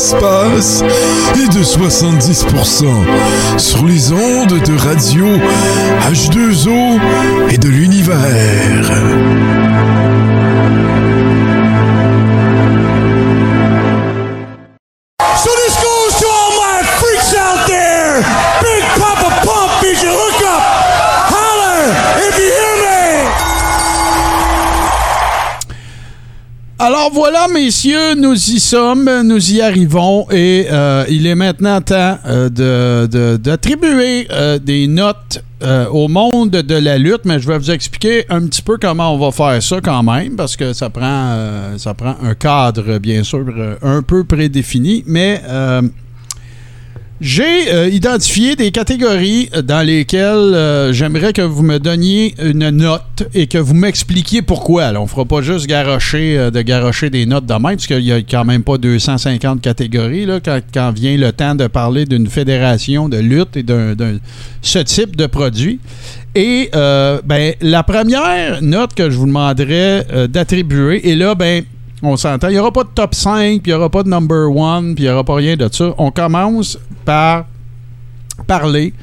Et 0.00 1.48
de 1.48 1.62
70% 1.62 3.58
sur 3.58 3.84
les 3.84 4.12
ondes 4.12 4.58
de 4.64 4.78
radio 4.78 5.26
H2O 6.10 6.98
et 7.50 7.58
de 7.58 7.68
l'univers. 7.68 9.59
Voilà, 27.12 27.48
messieurs, 27.48 28.14
nous 28.16 28.34
y 28.34 28.60
sommes, 28.60 29.22
nous 29.22 29.52
y 29.52 29.60
arrivons 29.60 30.30
et 30.30 30.66
euh, 30.70 31.04
il 31.08 31.26
est 31.26 31.34
maintenant 31.34 31.80
temps 31.80 32.18
euh, 32.26 33.36
d'attribuer 33.36 34.28
euh, 34.30 34.58
des 34.58 34.86
notes 34.86 35.42
au 35.90 36.08
monde 36.08 36.50
de 36.50 36.74
la 36.74 36.96
lutte, 36.98 37.24
mais 37.24 37.38
je 37.38 37.46
vais 37.46 37.58
vous 37.58 37.70
expliquer 37.70 38.24
un 38.30 38.46
petit 38.46 38.62
peu 38.62 38.78
comment 38.78 39.14
on 39.14 39.18
va 39.18 39.30
faire 39.30 39.62
ça 39.62 39.80
quand 39.82 40.02
même, 40.02 40.36
parce 40.36 40.56
que 40.56 40.72
ça 40.72 40.88
prend, 40.88 41.36
ça 41.76 41.92
prend 41.92 42.16
un 42.22 42.34
cadre, 42.34 42.98
bien 42.98 43.22
sûr, 43.24 43.44
un 43.82 44.02
peu 44.02 44.24
prédéfini, 44.24 45.04
mais... 45.06 45.42
euh, 47.20 47.24
J'ai 47.24 47.72
euh, 47.72 47.88
identifié 47.88 48.56
des 48.56 48.70
catégories 48.70 49.50
dans 49.64 49.84
lesquelles 49.86 50.54
euh, 50.54 50.92
j'aimerais 50.92 51.32
que 51.32 51.42
vous 51.42 51.62
me 51.62 51.78
donniez 51.78 52.34
une 52.42 52.70
note 52.70 53.28
et 53.34 53.46
que 53.46 53.58
vous 53.58 53.74
m'expliquiez 53.74 54.42
pourquoi. 54.42 54.92
Là, 54.92 55.00
on 55.00 55.06
fera 55.06 55.24
pas 55.24 55.42
juste 55.42 55.66
garrocher, 55.66 56.38
euh, 56.38 56.50
de 56.50 56.62
garrocher 56.62 57.10
des 57.10 57.26
notes 57.26 57.46
de 57.46 57.52
même, 57.52 57.76
parce 57.76 57.86
qu'il 57.86 58.00
y 58.00 58.12
a 58.12 58.18
quand 58.18 58.44
même 58.44 58.62
pas 58.62 58.78
250 58.78 59.60
catégories 59.60 60.26
là, 60.26 60.40
quand, 60.40 60.60
quand 60.72 60.92
vient 60.92 61.16
le 61.16 61.32
temps 61.32 61.54
de 61.54 61.66
parler 61.66 62.04
d'une 62.04 62.26
fédération 62.28 63.08
de 63.08 63.18
lutte 63.18 63.56
et 63.56 63.62
d'un, 63.62 63.94
ce 64.62 64.78
type 64.78 65.16
de 65.16 65.26
produit. 65.26 65.80
Et 66.34 66.70
euh, 66.74 67.20
ben, 67.24 67.54
la 67.60 67.82
première 67.82 68.62
note 68.62 68.94
que 68.94 69.10
je 69.10 69.16
vous 69.16 69.26
demanderais 69.26 70.06
euh, 70.12 70.26
d'attribuer, 70.28 71.08
et 71.08 71.16
là, 71.16 71.34
ben, 71.34 71.64
on 72.02 72.16
s'entend, 72.16 72.48
il 72.48 72.52
n'y 72.52 72.58
aura 72.58 72.72
pas 72.72 72.84
de 72.84 72.90
top 72.94 73.14
5, 73.14 73.62
puis 73.62 73.62
il 73.66 73.68
n'y 73.68 73.72
aura 73.72 73.90
pas 73.90 74.02
de 74.02 74.08
number 74.08 74.48
1, 74.50 74.94
puis 74.94 75.04
il 75.04 75.06
n'y 75.06 75.10
aura 75.10 75.24
pas 75.24 75.34
rien 75.34 75.56
de 75.56 75.68
ça. 75.70 75.94
On 75.98 76.10
commence 76.10 76.78
par 77.04 77.44
parler. 78.46 78.94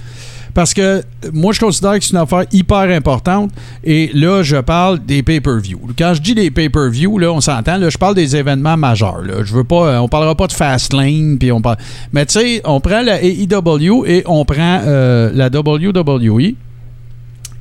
Parce 0.58 0.74
que 0.74 1.04
moi, 1.34 1.54
je 1.54 1.60
considère 1.60 2.00
que 2.00 2.04
c'est 2.04 2.14
une 2.14 2.18
affaire 2.18 2.46
hyper 2.52 2.90
importante. 2.90 3.52
Et 3.84 4.10
là, 4.16 4.42
je 4.42 4.58
parle 4.58 4.98
des 4.98 5.22
pay-per-view. 5.22 5.80
Quand 5.96 6.16
je 6.16 6.22
dis 6.24 6.34
des 6.34 6.50
pay-per-view, 6.50 7.20
là, 7.20 7.32
on 7.32 7.42
s'entend, 7.42 7.78
là, 7.78 7.90
je 7.92 7.98
parle 8.00 8.16
des 8.16 8.36
événements 8.36 8.76
majeurs. 8.76 9.22
Là. 9.22 9.44
Je 9.44 9.54
veux 9.54 9.64
pas, 9.64 9.88
euh, 9.88 9.98
on 10.00 10.08
parlera 10.08 10.34
pas 10.34 10.48
de 10.48 10.54
Fastlane, 10.54 11.38
puis 11.38 11.52
on. 11.52 11.62
Mais 12.12 12.26
tu 12.26 12.40
sais, 12.40 12.62
on 12.66 12.80
prend 12.80 13.04
la 13.04 13.22
AEW 13.22 14.06
et 14.08 14.24
on 14.26 14.46
prend 14.46 14.82
euh, 14.84 15.30
la 15.32 15.50
WWE. 15.50 16.56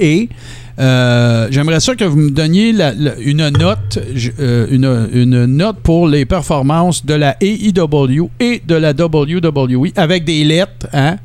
Et 0.01 0.31
euh, 0.79 1.49
j'aimerais 1.51 1.81
ça 1.81 1.95
que 1.95 2.05
vous 2.05 2.17
me 2.19 2.31
donniez 2.31 2.73
la- 2.73 2.93
la- 2.93 3.17
une 3.19 3.49
note, 3.51 3.99
euh, 4.41 4.67
une, 4.71 5.09
une 5.13 5.47
note 5.47 5.79
pour 5.83 6.07
les 6.09 6.25
performances 6.27 7.05
de 7.07 7.15
la 7.15 7.37
AEW 7.41 8.29
et 8.41 8.63
de 8.67 8.75
la 8.75 8.93
WWE 8.93 9.93
avec 9.97 10.25
des 10.25 10.45
lettres, 10.45 10.87
hein? 10.93 11.17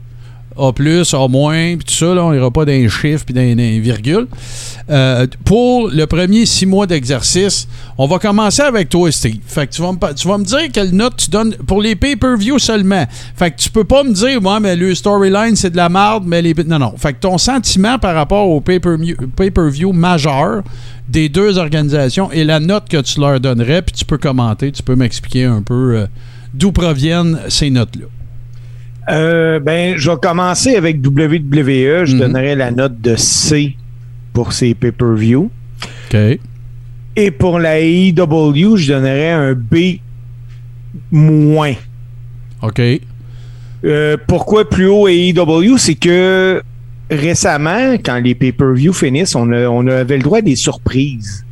A 0.57 0.71
plus, 0.73 1.13
A 1.13 1.27
moins, 1.27 1.75
puis 1.77 1.85
tout 1.85 1.93
ça, 1.93 2.13
là, 2.13 2.23
on 2.25 2.31
n'ira 2.33 2.51
pas 2.51 2.65
dans 2.65 2.71
les 2.71 2.89
chiffres 2.89 3.23
puis 3.25 3.33
dans 3.33 3.41
les- 3.41 3.79
virgules. 3.79 4.27
Euh, 4.89 5.25
pour 5.45 5.87
le 5.89 6.05
premier 6.05 6.45
six 6.45 6.65
mois 6.65 6.85
d'exercice, 6.87 7.67
on 7.97 8.07
va 8.07 8.19
commencer 8.19 8.61
avec 8.61 8.89
toi, 8.89 9.11
Steve. 9.11 9.37
Fait 9.45 9.67
que 9.67 9.71
tu 9.73 9.81
vas 9.81 9.91
me, 9.93 10.13
tu 10.13 10.27
vas 10.27 10.37
me 10.37 10.43
dire 10.43 10.69
quelle 10.73 10.91
note 10.91 11.15
tu 11.17 11.29
donnes 11.29 11.55
pour 11.67 11.81
les 11.81 11.95
pay-per-view 11.95 12.59
seulement. 12.59 13.05
Fait 13.35 13.51
que 13.51 13.57
tu 13.57 13.69
peux 13.69 13.83
pas 13.85 14.03
me 14.03 14.11
dire, 14.13 14.41
moi, 14.41 14.59
mais 14.59 14.75
le 14.75 14.93
storyline, 14.93 15.55
c'est 15.55 15.69
de 15.69 15.77
la 15.77 15.87
merde, 15.89 16.23
mais 16.25 16.41
les. 16.41 16.53
Non, 16.65 16.79
non. 16.79 16.93
Fait 16.97 17.13
que 17.13 17.19
ton 17.19 17.37
sentiment 17.37 17.97
par 17.97 18.13
rapport 18.15 18.47
au 18.49 18.59
pay-per-view 18.61 19.15
pay-per-view 19.35 19.93
majeur 19.93 20.63
des 21.07 21.29
deux 21.29 21.57
organisations 21.57 22.31
et 22.31 22.43
la 22.43 22.59
note 22.59 22.87
que 22.89 23.01
tu 23.01 23.19
leur 23.19 23.39
donnerais, 23.39 23.81
puis 23.81 23.93
tu 23.93 24.05
peux 24.05 24.17
commenter, 24.17 24.71
tu 24.71 24.83
peux 24.83 24.95
m'expliquer 24.95 25.45
un 25.45 25.61
peu 25.61 25.95
euh, 25.95 26.05
d'où 26.53 26.71
proviennent 26.71 27.39
ces 27.49 27.69
notes-là. 27.69 28.05
Euh, 29.11 29.59
ben, 29.59 29.97
je 29.97 30.09
vais 30.09 30.17
commencer 30.21 30.75
avec 30.75 31.01
WWE. 31.05 32.05
Je 32.05 32.13
Mhm. 32.13 32.19
donnerai 32.19 32.55
la 32.55 32.71
note 32.71 32.99
de 33.01 33.15
C 33.15 33.75
pour 34.33 34.53
ses 34.53 34.73
pay-per-view. 34.73 35.49
OK. 36.13 36.17
Et 37.17 37.31
pour 37.31 37.59
la 37.59 37.79
AEW, 37.79 38.77
je 38.77 38.93
donnerais 38.93 39.31
un 39.31 39.53
B 39.53 39.99
moins. 41.11 41.73
OK. 42.61 42.81
Euh, 43.83 44.15
pourquoi 44.27 44.69
plus 44.69 44.88
haut 44.88 45.07
AEW? 45.07 45.77
C'est 45.77 45.95
que 45.95 46.61
récemment, 47.09 47.93
quand 48.03 48.19
les 48.23 48.35
pay-per-view 48.35 48.93
finissent, 48.93 49.35
on, 49.35 49.51
a- 49.51 49.67
on 49.67 49.85
avait 49.88 50.17
le 50.17 50.23
droit 50.23 50.38
à 50.38 50.41
des 50.41 50.55
surprises. 50.55 51.43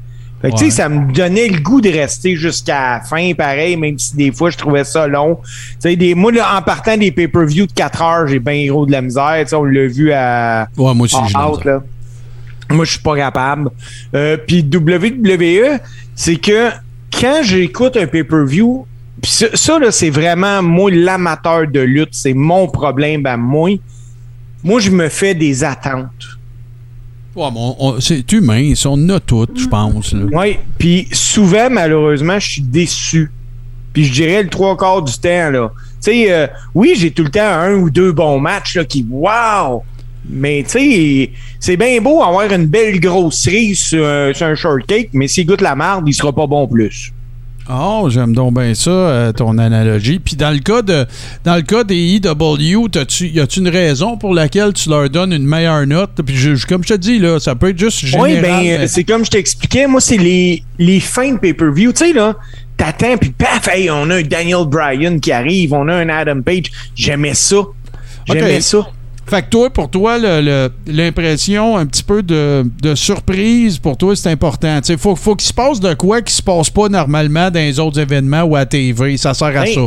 Fait 0.41 0.52
que, 0.52 0.56
tu 0.57 0.64
Ouais. 0.66 0.70
sais, 0.70 0.78
ça 0.78 0.88
me 0.90 1.11
donnait 1.11 1.49
le 1.49 1.60
goût 1.60 1.82
de 1.82 1.90
rester 1.90 2.36
jusqu'à 2.38 2.94
la 2.94 3.02
fin, 3.02 3.34
pareil, 3.34 3.76
même 3.76 3.98
si 3.99 4.16
des 4.16 4.32
fois 4.32 4.49
je 4.49 4.57
trouvais 4.57 4.84
ça 4.86 5.06
long. 5.07 5.38
Tu 5.44 5.49
sais, 5.80 5.95
des, 5.98 6.16
moi, 6.16 6.32
là, 6.32 6.56
en 6.57 6.61
partant 6.61 6.95
des 6.95 7.11
pay-per-view 7.11 7.68
de 7.68 7.74
4 7.74 8.02
heures, 8.02 8.28
j'ai 8.28 8.40
bien 8.40 8.66
gros 8.68 8.86
de 8.86 8.91
la 8.94 9.02
misère. 9.02 9.36
Tu 9.41 9.48
sais, 9.49 9.56
on 9.56 9.66
l'a 9.66 9.88
vu 9.88 10.11
à. 10.14 10.68
Ouais, 10.78 10.94
moi 10.94 11.06
aussi, 11.06 11.16
là. 11.66 11.84
Moi, 12.72 12.86
je 12.86 12.91
suis 12.91 12.99
pas 12.99 13.16
capable. 13.18 13.70
Euh, 14.14 14.38
Puis 14.48 14.64
WWE, 14.64 15.80
c'est 16.16 16.36
que 16.38 16.70
quand 17.20 17.41
j'écoute 17.44 17.98
un 17.98 18.06
pay-per-view, 18.07 18.86
puis 19.22 19.32
ça, 19.32 19.48
ça, 19.56 19.80
là, 19.80 19.91
c'est 19.91 20.11
vraiment 20.11 20.61
moi 20.61 20.90
l'amateur 20.94 21.68
de 21.68 21.80
lutte, 21.82 22.10
c'est 22.14 22.34
mon 22.36 22.68
problème 22.68 23.26
à 23.26 23.36
moi. 23.36 23.72
Moi, 24.64 24.80
je 24.80 24.91
me 24.91 25.10
fais 25.10 25.34
des 25.34 25.64
attentes. 25.64 26.39
Ouais, 27.35 27.47
mais 27.53 27.60
on- 27.60 27.76
on- 27.80 27.99
c'est 27.99 28.30
humain, 28.31 28.73
ça, 28.76 28.89
on 28.89 29.10
a 29.10 29.19
toutes, 29.19 29.57
je 29.60 29.68
pense. 29.68 30.14
Oui, 30.31 30.57
puis 30.77 31.07
souvent, 31.11 31.69
malheureusement, 31.69 32.39
je 32.39 32.49
suis 32.49 32.61
déçu. 32.61 33.31
Puis 33.93 34.06
je 34.06 34.14
dirais 34.14 34.43
le 34.43 34.49
trois 34.49 34.76
quarts 34.77 35.01
du 35.01 35.14
temps, 35.14 35.49
là. 35.51 35.72
Tu 36.03 36.11
euh, 36.30 36.47
oui, 36.73 36.93
j'ai 36.95 37.11
tout 37.11 37.23
le 37.23 37.30
temps 37.30 37.41
un 37.41 37.73
ou 37.76 37.89
deux 37.89 38.11
bons 38.11 38.39
matchs, 38.39 38.76
là, 38.76 38.85
qui, 38.85 39.06
wow! 39.10 39.84
Mais, 40.30 40.64
tu 40.64 40.72
sais, 40.72 41.31
c'est 41.60 41.77
bien 41.77 41.99
beau 42.01 42.22
avoir 42.22 42.51
une 42.51 42.68
belle 42.68 42.99
grosse 42.99 43.39
cerise 43.39 43.80
sur 43.80 44.06
un 44.06 44.56
shortcake, 44.56 45.10
mais 45.14 45.27
s'il 45.27 45.45
goûte 45.47 45.61
la 45.61 45.76
marde, 45.76 46.07
il 46.07 46.14
sera 46.14 46.31
pas 46.31 46.45
bon 46.45 46.68
plus. 46.68 47.11
Oh, 47.72 48.10
j'aime 48.10 48.34
donc 48.34 48.56
bien 48.56 48.74
ça, 48.74 48.90
euh, 48.90 49.32
ton 49.32 49.58
analogie. 49.60 50.18
Puis 50.18 50.36
dans 50.36 50.50
le 50.50 50.58
cas 50.60 50.82
de 50.82 51.06
dans 51.44 51.56
le 51.56 51.62
cas 51.62 51.84
des 51.84 52.16
EW, 52.16 52.88
t'as-tu- 52.91 53.28
y 53.28 53.40
a-tu 53.40 53.60
une 53.60 53.68
raison 53.70 54.18
pour 54.18 54.34
laquelle 54.34 54.74
tu 54.74 54.90
leur 54.90 55.08
donnes 55.10 55.34
une 55.34 55.46
meilleure 55.46 55.86
note? 55.86 56.10
Puis 56.26 56.36
je- 56.36 56.56
je- 56.56 56.66
comme 56.66 56.84
je 56.84 56.90
te 56.90 56.94
dis, 56.96 57.20
là, 57.20 57.40
ça 57.40 57.54
peut 57.54 57.70
être 57.70 57.78
juste 57.78 58.04
général. 58.06 58.32
Oui, 58.32 58.40
ben, 58.41 58.58
mais- 58.80 58.88
c'est 58.88 59.04
comme 59.04 59.24
je 59.24 59.30
t'expliquais, 59.30 59.86
moi, 59.86 60.02
c'est 60.02 60.18
les, 60.18 60.64
les 60.80 61.00
fins 61.00 61.34
de 61.34 61.38
pay-per-view. 61.38 61.91
Tu 61.94 62.08
sais, 62.08 62.14
là, 62.14 62.36
t'attends, 62.76 63.18
puis 63.18 63.30
paf, 63.30 63.68
hey, 63.68 63.90
on 63.91 64.10
a 64.10 64.16
un 64.16 64.24
Daniel 64.24 64.66
Bryan 64.66 65.20
qui 65.20 65.32
arrive, 65.32 65.74
on 65.74 65.88
a 65.90 65.94
un 65.96 66.10
Adam 66.10 66.41
Page. 66.41 66.72
J'aimais 66.96 67.36
ça. 67.36 67.58
J'aimais 68.28 68.62
ça. 68.62 68.90
Fait 69.30 69.43
que 69.43 69.49
toi, 69.49 69.69
pour 69.69 69.89
toi, 69.91 70.18
l'impression 70.88 71.77
un 71.77 71.85
petit 71.85 72.03
peu 72.03 72.23
de, 72.23 72.65
de 72.81 72.95
surprise, 72.95 73.77
pour 73.77 73.95
toi, 73.95 74.15
c'est 74.15 74.31
important. 74.31 74.80
Il 74.89 74.97
faut, 74.97 75.15
faut 75.15 75.35
qu'il 75.35 75.47
se 75.47 75.53
passe 75.53 75.80
de 75.80 75.93
quoi 75.93 76.22
qui 76.22 76.34
se 76.34 76.41
passe 76.41 76.69
pas 76.72 76.89
normalement 76.89 77.51
dans 77.51 77.60
les 77.60 77.80
autres 77.80 77.99
événements 77.99 78.41
ou 78.41 78.56
à 78.56 78.65
TV. 78.65 79.18
Ça 79.18 79.35
sert 79.35 79.47
à 79.47 79.65
Ben, 79.65 79.73
ça. 79.73 79.81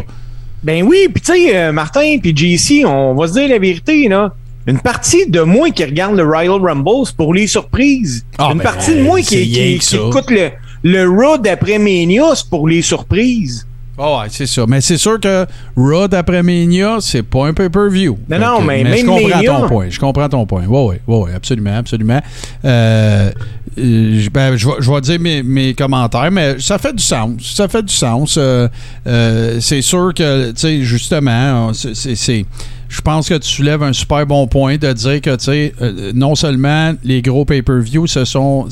Ben 0.62 0.84
oui, 0.84 1.08
puis 1.12 1.20
tu 1.20 1.32
sais, 1.32 1.56
euh, 1.56 1.72
Martin 1.72 2.18
puis 2.22 2.36
JC, 2.36 2.84
on 2.86 3.14
va 3.14 3.26
se 3.26 3.32
dire 3.32 3.48
la 3.48 3.58
vérité, 3.58 4.06
là. 4.08 4.32
Une 4.68 4.78
partie 4.78 5.28
de 5.28 5.40
moi 5.40 5.70
qui 5.70 5.84
regarde 5.84 6.14
le 6.14 6.22
Royal 6.22 6.60
Rumble, 6.60 7.04
c'est 7.04 7.16
pour 7.16 7.34
les 7.34 7.48
surprises. 7.48 8.24
Ah, 8.38 8.50
Une 8.52 8.58
ben, 8.58 8.62
partie 8.62 8.94
de 8.94 9.02
moi 9.02 9.20
qui, 9.20 9.50
qui, 9.50 9.80
écoute 9.96 10.30
le, 10.30 10.50
le 10.84 11.08
Raw 11.08 11.38
d'après 11.38 11.78
Mania, 11.78 12.26
c'est 12.36 12.48
pour 12.48 12.68
les 12.68 12.80
surprises. 12.80 13.66
Ah 13.98 14.18
ouais, 14.20 14.26
c'est 14.30 14.46
ça. 14.46 14.64
Mais 14.66 14.80
c'est 14.80 14.96
sûr 14.96 15.20
que 15.20 15.46
Raw 15.76 16.08
d'après 16.08 16.42
Mania, 16.42 16.96
c'est 17.00 17.22
pas 17.22 17.46
un 17.46 17.52
pay-per-view. 17.52 18.18
Non, 18.28 18.38
non, 18.38 18.58
que- 18.60 18.64
mais 18.64 18.96
je 18.96 19.04
comprends 19.04 19.28
Mania- 19.28 19.60
ton 19.60 19.68
point. 19.68 19.86
Je 19.90 20.00
comprends 20.00 20.28
ton 20.30 20.46
point. 20.46 20.62
Oui, 20.66 20.96
oui, 21.06 21.16
oui, 21.26 21.30
absolument, 21.36 21.76
absolument. 21.76 22.20
Euh, 22.64 23.30
je- 23.76 24.30
ben, 24.30 24.56
je 24.56 24.66
vais- 24.66 24.74
je 24.80 24.90
vais 24.90 25.00
dire 25.02 25.20
mes, 25.20 25.42
mes 25.42 25.74
commentaires, 25.74 26.30
mais 26.32 26.56
ça 26.58 26.78
fait 26.78 26.94
du 26.94 27.02
sens. 27.02 27.32
Ça 27.54 27.68
fait 27.68 27.82
du 27.82 27.92
sens. 27.92 28.36
Euh, 28.38 28.66
euh, 29.06 29.58
c'est 29.60 29.82
sûr 29.82 30.12
que, 30.14 30.52
tu 30.52 30.60
sais, 30.60 30.82
justement, 30.82 31.72
c'est. 31.74 32.46
Je 32.92 33.00
pense 33.00 33.26
que 33.26 33.38
tu 33.38 33.48
soulèves 33.48 33.82
un 33.82 33.94
super 33.94 34.26
bon 34.26 34.46
point 34.46 34.76
de 34.76 34.92
dire 34.92 35.22
que, 35.22 35.34
tu 35.36 35.44
sais, 35.44 35.72
euh, 35.80 36.12
non 36.14 36.34
seulement 36.34 36.92
les 37.02 37.22
gros 37.22 37.46
pay-per-view, 37.46 38.06
ce 38.06 38.26
sont, 38.26 38.68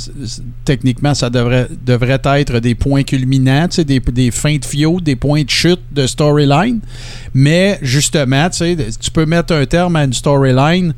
techniquement, 0.66 1.14
ça 1.14 1.30
devrait, 1.30 1.68
devrait 1.86 2.20
être 2.22 2.58
des 2.58 2.74
points 2.74 3.02
culminants, 3.02 3.66
tu 3.68 3.76
sais, 3.76 3.84
des, 3.84 3.98
des 3.98 4.30
fins 4.30 4.58
de 4.58 4.64
fio, 4.66 5.00
des 5.00 5.16
points 5.16 5.44
de 5.44 5.48
chute 5.48 5.80
de 5.90 6.06
storyline, 6.06 6.80
mais 7.32 7.78
justement, 7.80 8.50
tu 8.50 8.58
sais, 8.58 8.76
tu 9.00 9.10
peux 9.10 9.24
mettre 9.24 9.54
un 9.54 9.64
terme 9.64 9.96
à 9.96 10.04
une 10.04 10.12
storyline 10.12 10.92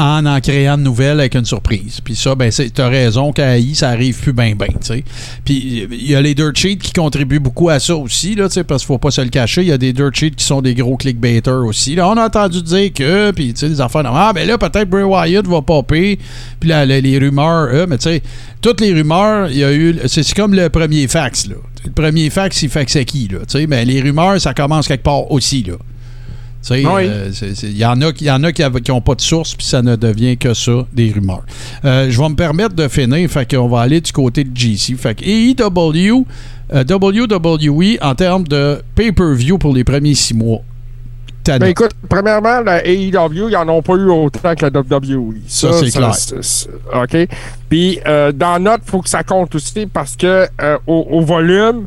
en 0.00 0.24
en 0.24 0.40
créant 0.40 0.78
de 0.78 0.82
nouvelles 0.82 1.20
avec 1.20 1.34
une 1.34 1.44
surprise. 1.44 2.00
Puis 2.02 2.16
ça, 2.16 2.34
ben, 2.34 2.50
t'as 2.74 2.88
raison 2.88 3.32
qu'à 3.32 3.58
AI, 3.58 3.74
ça 3.74 3.90
arrive 3.90 4.18
plus 4.18 4.32
bien, 4.32 4.54
bien, 4.54 4.68
tu 4.68 4.86
sais. 4.86 5.04
Puis 5.44 5.86
il 5.90 6.10
y 6.10 6.14
a 6.14 6.22
les 6.22 6.34
dirt 6.34 6.56
sheets 6.56 6.78
qui 6.78 6.92
contribuent 6.92 7.38
beaucoup 7.38 7.68
à 7.68 7.78
ça 7.78 7.94
aussi, 7.94 8.34
là, 8.34 8.48
tu 8.48 8.54
sais, 8.54 8.64
parce 8.64 8.82
qu'il 8.82 8.88
faut 8.88 8.98
pas 8.98 9.10
se 9.10 9.20
le 9.20 9.28
cacher. 9.28 9.60
Il 9.60 9.68
y 9.68 9.72
a 9.72 9.78
des 9.78 9.92
dirt 9.92 10.14
sheets 10.14 10.36
qui 10.36 10.44
sont 10.44 10.62
des 10.62 10.74
gros 10.74 10.96
clickbaiters 10.96 11.66
aussi. 11.66 11.94
Là, 11.94 12.08
on 12.08 12.16
a 12.16 12.26
entendu 12.26 12.62
dire 12.62 12.92
que, 12.94 13.30
puis 13.32 13.52
tu 13.52 13.60
sais, 13.60 13.68
des 13.68 13.80
affaires, 13.80 14.02
ah, 14.06 14.32
ben 14.34 14.48
là, 14.48 14.56
peut-être 14.56 14.88
Bray 14.88 15.04
Wyatt 15.04 15.46
va 15.46 15.60
popper. 15.60 16.18
Puis 16.58 16.68
là, 16.70 16.86
les, 16.86 17.18
rumeurs, 17.18 17.68
euh, 17.70 17.86
mais 17.86 17.98
tu 17.98 18.04
sais, 18.04 18.22
toutes 18.62 18.80
les 18.80 18.94
rumeurs, 18.94 19.50
il 19.50 19.58
y 19.58 19.64
a 19.64 19.72
eu, 19.72 19.98
c'est 20.06 20.32
comme 20.34 20.54
le 20.54 20.70
premier 20.70 21.08
fax, 21.08 21.46
là. 21.46 21.56
Le 21.84 21.92
premier 21.92 22.28
fax, 22.30 22.62
il 22.62 22.70
faxait 22.70 23.04
qui, 23.04 23.28
là, 23.28 23.40
tu 23.40 23.58
sais, 23.58 23.66
mais 23.66 23.84
les 23.84 24.00
rumeurs, 24.00 24.40
ça 24.40 24.54
commence 24.54 24.88
quelque 24.88 25.02
part 25.02 25.30
aussi, 25.30 25.62
là. 25.62 25.74
Oui. 26.70 26.86
euh, 26.86 27.30
il 27.62 27.76
y 27.76 27.84
en 27.84 28.00
a, 28.02 28.12
y 28.20 28.30
en 28.30 28.44
a 28.44 28.52
qui 28.52 28.62
n'ont 28.88 29.00
pas 29.00 29.14
de 29.14 29.20
source, 29.20 29.54
puis 29.54 29.66
ça 29.66 29.82
ne 29.82 29.96
devient 29.96 30.36
que 30.36 30.52
ça, 30.54 30.86
des 30.92 31.10
rumeurs. 31.10 31.44
Euh, 31.84 32.10
je 32.10 32.20
vais 32.20 32.28
me 32.28 32.34
permettre 32.34 32.74
de 32.74 32.86
finir, 32.88 33.28
fait 33.30 33.50
qu'on 33.50 33.68
va 33.68 33.80
aller 33.80 34.00
du 34.00 34.12
côté 34.12 34.44
de 34.44 34.54
GC. 34.54 34.94
Fait 34.96 35.14
que 35.14 35.24
AEW, 35.24 36.26
euh, 36.74 36.84
WWE, 36.84 37.98
en 38.02 38.14
termes 38.14 38.46
de 38.46 38.82
pay-per-view 38.94 39.58
pour 39.58 39.74
les 39.74 39.84
premiers 39.84 40.14
six 40.14 40.34
mois, 40.34 40.60
Ben 41.46 41.62
écoute, 41.64 41.92
premièrement, 42.08 42.60
la 42.60 42.86
AEW, 42.86 43.48
ils 43.48 43.52
n'en 43.52 43.68
ont 43.68 43.82
pas 43.82 43.94
eu 43.94 44.10
autant 44.10 44.54
que 44.54 44.66
la 44.66 44.80
WWE. 44.80 45.36
Ça, 45.48 45.72
c'est 45.72 45.90
clair. 45.90 46.12
OK? 46.94 47.28
Puis, 47.68 47.98
euh, 48.06 48.30
dans 48.32 48.62
notre, 48.62 48.84
il 48.86 48.90
faut 48.90 49.00
que 49.00 49.08
ça 49.08 49.22
compte 49.22 49.54
aussi 49.54 49.86
parce 49.86 50.14
que 50.16 50.46
euh, 50.60 50.78
au, 50.86 51.06
au 51.10 51.20
volume, 51.22 51.86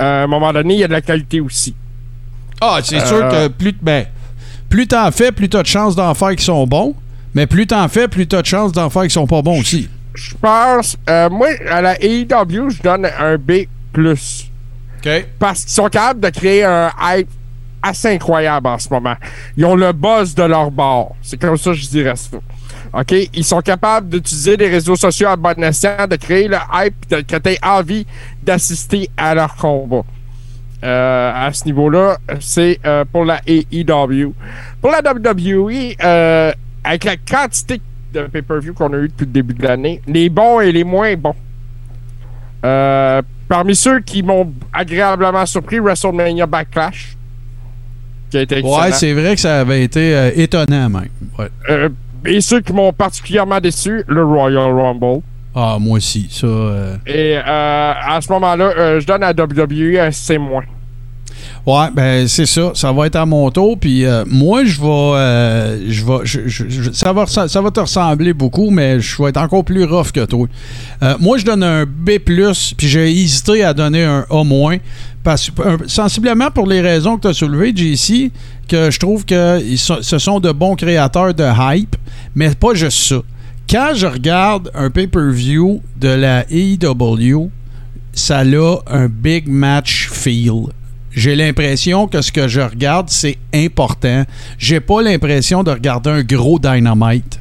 euh, 0.00 0.20
à 0.20 0.24
un 0.24 0.26
moment 0.26 0.52
donné, 0.52 0.74
il 0.74 0.80
y 0.80 0.84
a 0.84 0.88
de 0.88 0.92
la 0.92 1.00
qualité 1.00 1.40
aussi. 1.40 1.74
Ah, 2.64 2.78
c'est 2.82 3.00
Euh, 3.00 3.06
sûr 3.06 3.28
que 3.28 3.48
plus, 3.48 3.74
ben, 3.82 4.06
plus 4.68 4.86
t'en 4.86 5.10
fais, 5.10 5.32
plus 5.32 5.48
t'as 5.48 5.62
de 5.62 5.66
chances 5.66 5.96
d'en 5.96 6.14
faire 6.14 6.34
qui 6.36 6.44
sont 6.44 6.66
bons. 6.66 6.94
Mais 7.34 7.46
plus 7.46 7.66
t'en 7.66 7.88
fais, 7.88 8.08
plus 8.08 8.26
t'as 8.26 8.42
de 8.42 8.46
chances 8.46 8.72
d'en 8.72 8.88
faire 8.88 9.02
qui 9.04 9.10
sont 9.10 9.26
pas 9.26 9.42
bons 9.42 9.60
aussi. 9.60 9.88
Je 10.14 10.34
pense, 10.40 10.96
euh, 11.10 11.28
moi, 11.30 11.48
à 11.70 11.80
la 11.80 12.00
AEW, 12.02 12.70
je 12.70 12.82
donne 12.82 13.06
un 13.18 13.36
B. 13.36 13.62
OK. 13.98 15.26
Parce 15.38 15.62
qu'ils 15.62 15.72
sont 15.72 15.88
capables 15.88 16.20
de 16.20 16.28
créer 16.30 16.64
un 16.64 16.90
hype 17.00 17.28
assez 17.82 18.08
incroyable 18.08 18.68
en 18.68 18.78
ce 18.78 18.88
moment. 18.90 19.14
Ils 19.56 19.64
ont 19.64 19.74
le 19.74 19.92
buzz 19.92 20.34
de 20.34 20.44
leur 20.44 20.70
bord. 20.70 21.16
C'est 21.20 21.40
comme 21.40 21.56
ça 21.56 21.70
que 21.70 21.76
je 21.76 21.88
dirais 21.88 22.14
ça. 22.16 22.36
OK? 22.94 23.14
Ils 23.34 23.44
sont 23.44 23.60
capables 23.60 24.08
d'utiliser 24.08 24.56
les 24.56 24.68
réseaux 24.68 24.96
sociaux 24.96 25.28
à 25.28 25.36
bon 25.36 25.60
escient, 25.62 26.06
de 26.08 26.16
créer 26.16 26.46
le 26.46 26.58
hype, 26.72 26.94
de, 27.10 27.20
tu 27.20 27.58
envie 27.62 28.06
d'assister 28.42 29.10
à 29.16 29.34
leur 29.34 29.56
combat. 29.56 30.02
Euh, 30.82 31.32
à 31.34 31.52
ce 31.52 31.64
niveau-là, 31.64 32.18
c'est 32.40 32.80
euh, 32.84 33.04
pour 33.10 33.24
la 33.24 33.40
AEW. 33.46 34.32
Pour 34.80 34.90
la 34.90 35.00
WWE, 35.00 35.94
euh, 36.02 36.52
avec 36.82 37.04
la 37.04 37.16
quantité 37.16 37.80
de 38.12 38.22
pay-per-view 38.22 38.74
qu'on 38.74 38.92
a 38.92 38.96
eu 38.96 39.08
depuis 39.08 39.26
le 39.26 39.32
début 39.32 39.54
de 39.54 39.62
l'année, 39.62 40.02
les 40.06 40.28
bons 40.28 40.60
et 40.60 40.72
les 40.72 40.84
moins 40.84 41.14
bons. 41.16 41.36
Euh, 42.64 43.22
parmi 43.48 43.74
ceux 43.74 44.00
qui 44.00 44.22
m'ont 44.22 44.52
agréablement 44.72 45.46
surpris, 45.46 45.78
WrestleMania 45.78 46.46
Backlash. 46.46 47.16
Qui 48.30 48.38
a 48.38 48.42
été 48.42 48.58
excellent. 48.58 48.80
Ouais, 48.80 48.92
c'est 48.92 49.12
vrai 49.12 49.34
que 49.34 49.40
ça 49.40 49.60
avait 49.60 49.84
été 49.84 50.14
euh, 50.14 50.30
étonnant, 50.34 50.88
même. 50.88 51.08
Ouais. 51.38 51.48
Euh, 51.68 51.88
et 52.24 52.40
ceux 52.40 52.60
qui 52.60 52.72
m'ont 52.72 52.92
particulièrement 52.92 53.60
déçu, 53.60 54.04
le 54.06 54.24
Royal 54.24 54.72
Rumble. 54.72 55.22
Ah, 55.54 55.76
moi 55.80 55.98
aussi. 55.98 56.28
Ça. 56.30 56.46
euh, 56.46 56.96
Et 57.06 57.36
euh, 57.36 57.42
à 57.46 58.18
ce 58.20 58.32
moment-là, 58.32 58.72
euh, 58.78 59.00
je 59.00 59.06
donne 59.06 59.22
à 59.22 59.32
WWE 59.32 59.98
un 60.00 60.10
C-. 60.10 60.38
Ouais, 61.64 61.86
ben 61.94 62.26
c'est 62.26 62.46
ça. 62.46 62.72
Ça 62.74 62.90
va 62.92 63.06
être 63.06 63.16
à 63.16 63.24
mon 63.26 63.50
tour. 63.50 63.78
Puis 63.78 64.04
euh, 64.04 64.24
moi, 64.26 64.64
je 64.64 64.80
vais, 64.80 64.86
euh, 64.88 65.90
je 65.90 66.04
vais, 66.04 66.18
je- 66.24 66.48
je- 66.48 66.68
je- 66.68 66.90
ça 66.92 67.12
va, 67.12 67.26
ça 67.26 67.60
va 67.60 67.70
te 67.70 67.80
ressembler 67.80 68.32
beaucoup, 68.32 68.70
mais 68.70 68.98
je 69.00 69.22
vais 69.22 69.28
être 69.28 69.36
encore 69.36 69.64
plus 69.64 69.84
rough 69.84 70.10
que 70.10 70.24
toi. 70.24 70.46
Euh, 71.02 71.14
moi, 71.20 71.38
je 71.38 71.44
donne 71.44 71.62
un 71.62 71.84
B+, 71.86 72.18
puis 72.18 72.88
j'ai 72.88 73.10
hésité 73.12 73.62
à 73.62 73.74
donner 73.74 74.04
un 74.04 74.24
A-, 74.30 74.76
parce 75.22 75.50
un- 75.64 75.78
sensiblement 75.86 76.50
pour 76.50 76.66
les 76.66 76.80
raisons 76.80 77.16
que 77.16 77.22
tu 77.22 77.28
as 77.28 77.34
soulevées, 77.34 77.72
JC, 77.74 78.32
que 78.66 78.90
je 78.90 78.98
trouve 78.98 79.24
que 79.24 79.60
ils 79.62 79.78
ce 79.78 80.18
sont 80.18 80.40
de 80.40 80.50
bons 80.50 80.74
créateurs 80.74 81.32
de 81.34 81.44
hype, 81.74 81.94
mais 82.34 82.50
pas 82.56 82.74
juste 82.74 82.98
ça. 83.08 83.16
Quand 83.72 83.94
je 83.94 84.06
regarde 84.06 84.70
un 84.74 84.90
pay-per-view 84.90 85.80
de 85.96 86.08
la 86.08 86.44
AEW, 86.50 87.50
ça 88.12 88.40
a 88.40 88.82
un 88.86 89.08
big 89.08 89.48
match 89.48 90.10
feel. 90.10 90.64
J'ai 91.10 91.34
l'impression 91.34 92.06
que 92.06 92.20
ce 92.20 92.30
que 92.30 92.48
je 92.48 92.60
regarde, 92.60 93.08
c'est 93.08 93.38
important. 93.54 94.24
J'ai 94.58 94.80
pas 94.80 95.00
l'impression 95.00 95.62
de 95.62 95.70
regarder 95.70 96.10
un 96.10 96.22
gros 96.22 96.58
dynamite. 96.58 97.40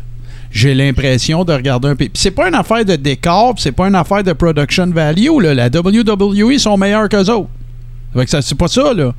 J'ai 0.51 0.73
l'impression 0.73 1.43
de 1.43 1.51
regarder 1.51 1.89
un... 1.89 1.95
Puis 1.97 2.09
c'est 2.13 2.31
pas 2.31 2.47
une 2.47 2.55
affaire 2.55 2.85
de 2.85 2.95
décor, 2.95 3.55
c'est 3.57 3.73
pas 3.73 3.89
une 3.89 3.95
affaire 3.95 4.23
de 4.23 4.31
production 4.31 4.87
value. 4.87 5.37
La 5.41 5.67
WWE 5.67 6.57
sont 6.57 6.77
meilleurs 6.77 7.09
qu'eux 7.09 7.29
autres. 7.29 7.49
C'est 8.25 8.57
pas 8.57 8.69
ça, 8.69 8.93
là. 8.93 9.13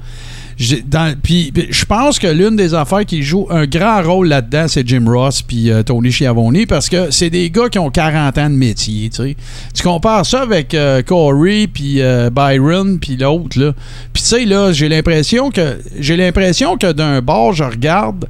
Puis 0.57 1.53
je 1.71 1.85
pense 1.85 2.19
que 2.19 2.27
l'une 2.27 2.57
des 2.57 2.75
affaires 2.75 3.05
qui 3.05 3.23
joue 3.23 3.47
un 3.51 3.67
grand 3.67 4.03
rôle 4.03 4.29
là-dedans, 4.29 4.67
c'est 4.69 4.87
Jim 4.87 5.05
Ross 5.07 5.43
puis 5.43 5.71
euh, 5.71 5.83
Tony 5.83 6.13
Schiavone, 6.13 6.67
parce 6.67 6.89
que 6.89 7.11
c'est 7.11 7.31
des 7.31 7.51
gars 7.51 7.69
qui 7.69 7.79
ont 7.79 7.91
40 7.91 8.39
ans 8.39 8.51
de 8.51 8.55
métier, 8.55 9.11
tu 9.11 9.17
sais. 9.23 9.37
Tu 9.75 9.83
compares 9.83 10.27
ça 10.27 10.43
avec 10.43 10.75
euh, 10.75 11.03
Corey 11.03 11.67
puis 11.73 12.01
euh, 12.01 12.31
Byron 12.31 12.99
puis 12.99 13.17
l'autre, 13.17 13.59
là. 13.59 13.73
Puis 14.13 14.23
tu 14.23 14.29
sais, 14.29 14.45
là, 14.45 14.73
j'ai 14.73 14.89
l'impression 14.89 15.51
que 15.51 15.79
j'ai 15.99 16.17
l'impression 16.17 16.77
que 16.77 16.93
d'un 16.93 17.21
bord, 17.21 17.53
je 17.55 17.65
regarde 17.65 18.27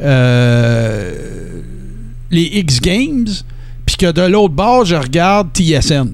euh, 0.00 1.12
les 2.30 2.42
X 2.44 2.80
Games, 2.80 3.26
puis 3.86 3.96
que 3.96 4.10
de 4.12 4.22
l'autre 4.22 4.54
bord, 4.54 4.84
je 4.84 4.96
regarde 4.96 5.48
TSN. 5.54 6.10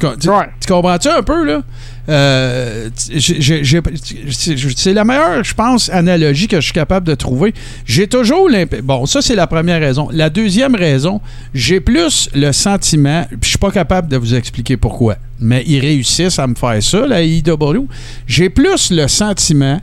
Tu, 0.00 0.06
tu- 0.20 0.28
tu 0.60 0.66
comprends-tu 0.72 1.08
un 1.08 1.22
peu, 1.22 1.44
là? 1.44 1.62
Euh, 2.08 2.90
c'est 2.94 4.92
la 4.92 5.04
meilleure, 5.04 5.42
je 5.42 5.54
pense, 5.54 5.88
analogie 5.88 6.48
que 6.48 6.56
je 6.56 6.64
suis 6.64 6.72
capable 6.72 7.06
de 7.06 7.14
trouver. 7.14 7.54
J'ai 7.86 8.06
toujours 8.06 8.48
l'impression. 8.48 8.84
Bon, 8.84 9.06
ça, 9.06 9.22
c'est 9.22 9.34
la 9.34 9.46
première 9.46 9.80
raison. 9.80 10.08
La 10.12 10.28
deuxième 10.28 10.74
raison, 10.74 11.20
j'ai 11.54 11.80
plus 11.80 12.28
le 12.34 12.52
sentiment, 12.52 13.24
puis 13.28 13.38
je 13.42 13.48
suis 13.50 13.58
pas 13.58 13.70
capable 13.70 14.08
de 14.08 14.16
vous 14.16 14.34
expliquer 14.34 14.76
pourquoi, 14.76 15.16
mais 15.40 15.64
ils 15.66 15.80
réussissent 15.80 16.38
à 16.38 16.46
me 16.46 16.54
faire 16.54 16.82
ça, 16.82 17.06
la 17.06 17.22
IW. 17.22 17.86
J'ai 18.26 18.50
plus 18.50 18.90
le 18.90 19.08
sentiment 19.08 19.80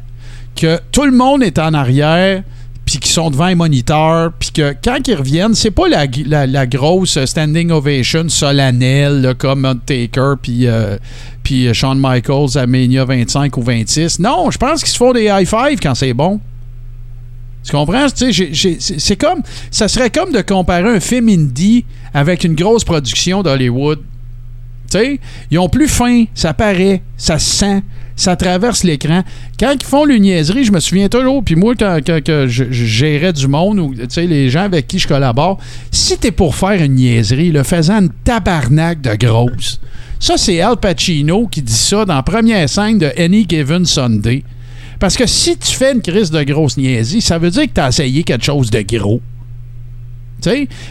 que 0.56 0.80
tout 0.92 1.06
le 1.06 1.12
monde 1.12 1.44
est 1.44 1.58
en 1.58 1.74
arrière 1.74 2.44
puis 2.92 3.00
qu'ils 3.00 3.14
sont 3.14 3.32
devant 3.32 3.48
les 3.48 3.56
moniteurs, 3.56 4.34
puis 4.38 4.52
que 4.52 4.76
quand 4.84 4.98
ils 5.08 5.16
reviennent, 5.16 5.56
c'est 5.56 5.72
pas 5.72 5.88
la, 5.88 6.06
la- 6.46 6.68
grosse 6.68 7.24
standing 7.24 7.72
ovation 7.72 8.28
solennelle 8.28 9.34
comme 9.38 9.64
Undertaker 9.64 10.34
puis 10.42 10.68
euh, 10.68 10.98
puis 11.42 11.68
euh, 11.68 11.74
Shawn 11.74 11.98
Michaels 12.02 12.58
à 12.58 12.68
Mania 12.68 13.06
25 13.06 13.56
ou 13.56 13.62
26. 13.62 14.20
Non, 14.20 14.52
je 14.52 14.58
pense 14.58 14.82
qu'ils 14.82 14.92
se 14.92 14.98
font 14.98 15.14
des 15.14 15.26
high 15.32 15.48
five 15.48 15.80
quand 15.82 15.96
c'est 15.96 16.14
bon. 16.14 16.42
Tu 17.64 17.72
comprends? 17.72 18.08
C'est 18.10 19.16
comme. 19.16 19.42
Ça 19.70 19.88
serait 19.88 20.10
comme 20.10 20.32
de 20.34 20.42
comparer 20.42 20.90
un 20.90 21.00
film 21.00 21.30
indie 21.30 21.86
avec 22.14 22.44
une 22.44 22.56
grosse 22.56 22.84
production 22.84 23.42
d'Hollywood. 23.44 24.00
Tu 24.90 24.98
sais, 24.98 25.20
ils 25.50 25.60
ont 25.60 25.70
plus 25.70 25.88
faim, 25.88 26.26
ça 26.34 26.54
paraît, 26.54 27.02
ça 27.16 27.40
se 27.40 27.50
sent, 27.56 27.84
ça 28.22 28.36
traverse 28.36 28.84
l'écran. 28.84 29.24
Quand 29.60 29.74
ils 29.74 29.84
font 29.86 30.06
le 30.06 30.18
niaiserie, 30.18 30.64
je 30.64 30.72
me 30.72 30.80
souviens 30.80 31.10
toujours, 31.10 31.44
puis 31.44 31.56
moi, 31.56 31.74
quand, 31.78 32.00
quand- 32.06 32.46
je, 32.48 32.66
gérais 32.72 33.34
du 33.34 33.48
monde, 33.48 33.80
ou 33.80 33.96
tu 34.08 34.22
les 34.28 34.50
gens 34.50 34.62
avec 34.64 34.88
qui 34.88 35.00
je 35.00 35.08
collabore, 35.08 35.58
si 35.90 36.18
t'es 36.18 36.32
pour 36.32 36.56
faire 36.56 36.82
une 36.82 36.96
niaiserie, 36.96 37.52
le 37.52 37.64
faisant 37.64 38.00
une 38.02 38.10
tabarnak 38.24 39.02
de 39.02 39.16
grosse. 39.16 39.80
Ça, 40.20 40.38
c'est 40.38 40.62
Al 40.62 40.78
Pacino 40.78 41.48
qui 41.48 41.62
dit 41.64 41.74
ça 41.74 42.06
dans 42.06 42.16
la 42.16 42.24
première 42.24 42.70
scène 42.70 43.00
de 43.00 43.12
Any 43.18 43.46
Given 43.50 43.86
Sunday. 43.86 44.44
Parce 45.00 45.18
que 45.18 45.26
si 45.26 45.58
tu 45.58 45.74
fais 45.74 45.94
une 45.94 46.02
crise 46.02 46.30
de 46.30 46.44
grosse 46.44 46.78
niaiserie, 46.78 47.22
ça 47.22 47.40
veut 47.40 47.50
dire 47.50 47.64
que 47.64 47.72
t'as 47.74 47.90
essayé 47.90 48.24
quelque 48.24 48.46
chose 48.46 48.70
de 48.70 48.82
gros. 48.82 49.20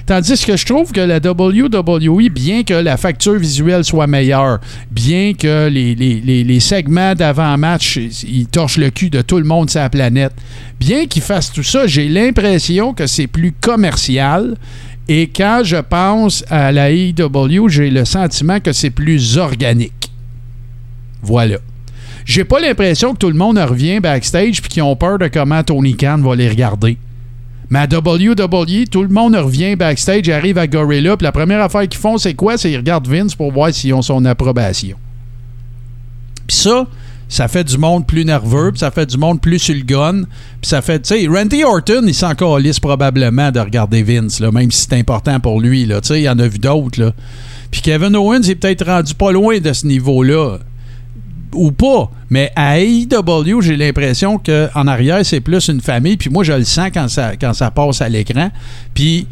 Tandis 0.06 0.44
que 0.44 0.56
je 0.56 0.66
trouve 0.66 0.92
que 0.92 1.00
la 1.00 1.18
WWE, 1.18 2.30
bien 2.30 2.62
que 2.62 2.74
la 2.74 2.96
facture 2.96 3.34
visuelle 3.34 3.84
soit 3.84 4.06
meilleure, 4.06 4.60
bien 4.90 5.32
que 5.34 5.68
les, 5.68 6.60
segments 6.60 7.14
d'avant-match, 7.14 7.96
ils 7.96 8.46
torchent 8.46 8.78
le 8.78 8.90
cul 8.90 9.10
de 9.10 9.22
tout 9.22 9.38
le 9.38 9.44
monde 9.44 9.70
sur 9.70 9.80
la 9.80 9.90
planète, 9.90 10.32
bien 10.78 11.06
qu'ils 11.06 11.22
fassent 11.22 11.52
tout 11.52 11.62
ça, 11.62 11.86
j'ai 11.86 12.08
l'impression 12.08 12.94
que 12.94 13.06
c'est 13.06 13.26
plus 13.26 13.52
commercial. 13.52 14.56
Et 15.08 15.28
quand 15.28 15.62
je 15.64 15.76
pense 15.76 16.44
à 16.48 16.70
la 16.70 16.92
AEW, 16.92 17.68
j'ai 17.68 17.90
le 17.90 18.04
sentiment 18.04 18.60
que 18.60 18.72
c'est 18.72 18.90
plus 18.90 19.38
organique. 19.38 20.12
Voilà. 21.22 21.56
J'ai 22.24 22.44
pas 22.44 22.60
l'impression 22.60 23.14
que 23.14 23.18
tout 23.18 23.28
le 23.28 23.34
monde 23.34 23.58
revient 23.58 23.98
backstage 23.98 24.62
puis 24.62 24.70
qu'ils 24.70 24.82
ont 24.82 24.94
peur 24.94 25.18
de 25.18 25.26
comment 25.26 25.64
Tony 25.64 25.96
Khan 25.96 26.18
va 26.18 26.36
les 26.36 26.48
regarder. 26.48 26.96
Mais 27.70 27.78
à 27.78 27.84
WWE, 27.84 28.86
tout 28.90 29.02
le 29.02 29.08
monde 29.08 29.36
revient 29.36 29.76
backstage, 29.76 30.28
arrive 30.28 30.58
à 30.58 30.66
Gorilla, 30.66 31.16
puis 31.16 31.24
la 31.24 31.32
première 31.32 31.60
affaire 31.60 31.88
qu'ils 31.88 32.00
font, 32.00 32.18
c'est 32.18 32.34
quoi? 32.34 32.58
C'est 32.58 32.68
qu'ils 32.68 32.78
regardent 32.78 33.06
Vince 33.06 33.36
pour 33.36 33.52
voir 33.52 33.72
s'ils 33.72 33.94
ont 33.94 34.02
son 34.02 34.24
approbation. 34.24 34.96
Puis 36.48 36.56
ça, 36.56 36.88
ça 37.28 37.46
fait 37.46 37.62
du 37.62 37.78
monde 37.78 38.08
plus 38.08 38.24
nerveux, 38.24 38.72
puis 38.72 38.80
ça 38.80 38.90
fait 38.90 39.06
du 39.06 39.16
monde 39.16 39.40
plus 39.40 39.60
sur. 39.60 40.26
Puis 40.60 40.68
ça 40.68 40.82
fait, 40.82 40.98
tu 40.98 41.14
sais, 41.14 41.28
Randy 41.28 41.62
Orton, 41.62 42.02
il 42.04 42.14
s'en 42.14 42.34
probablement 42.80 43.52
de 43.52 43.60
regarder 43.60 44.02
Vince, 44.02 44.40
là, 44.40 44.50
même 44.50 44.72
si 44.72 44.88
c'est 44.88 44.98
important 44.98 45.38
pour 45.38 45.60
lui. 45.60 45.86
Tu 45.86 45.94
sais, 46.02 46.20
il 46.20 46.24
y 46.24 46.28
en 46.28 46.40
a 46.40 46.48
vu 46.48 46.58
d'autres. 46.58 47.14
Puis 47.70 47.82
Kevin 47.82 48.16
Owens 48.16 48.42
est 48.42 48.56
peut-être 48.56 48.84
rendu 48.84 49.14
pas 49.14 49.30
loin 49.30 49.60
de 49.60 49.72
ce 49.72 49.86
niveau-là 49.86 50.58
ou 51.54 51.72
pas. 51.72 52.10
Mais 52.28 52.52
à 52.56 52.80
AEW, 52.80 53.60
j'ai 53.60 53.76
l'impression 53.76 54.38
qu'en 54.38 54.86
arrière, 54.86 55.24
c'est 55.24 55.40
plus 55.40 55.68
une 55.68 55.80
famille. 55.80 56.16
Puis 56.16 56.30
moi, 56.30 56.44
je 56.44 56.52
le 56.52 56.64
sens 56.64 56.90
quand 56.92 57.08
ça, 57.08 57.36
quand 57.36 57.52
ça 57.54 57.70
passe 57.70 58.00
à 58.02 58.08
l'écran. 58.08 58.50
Puis 58.94 59.26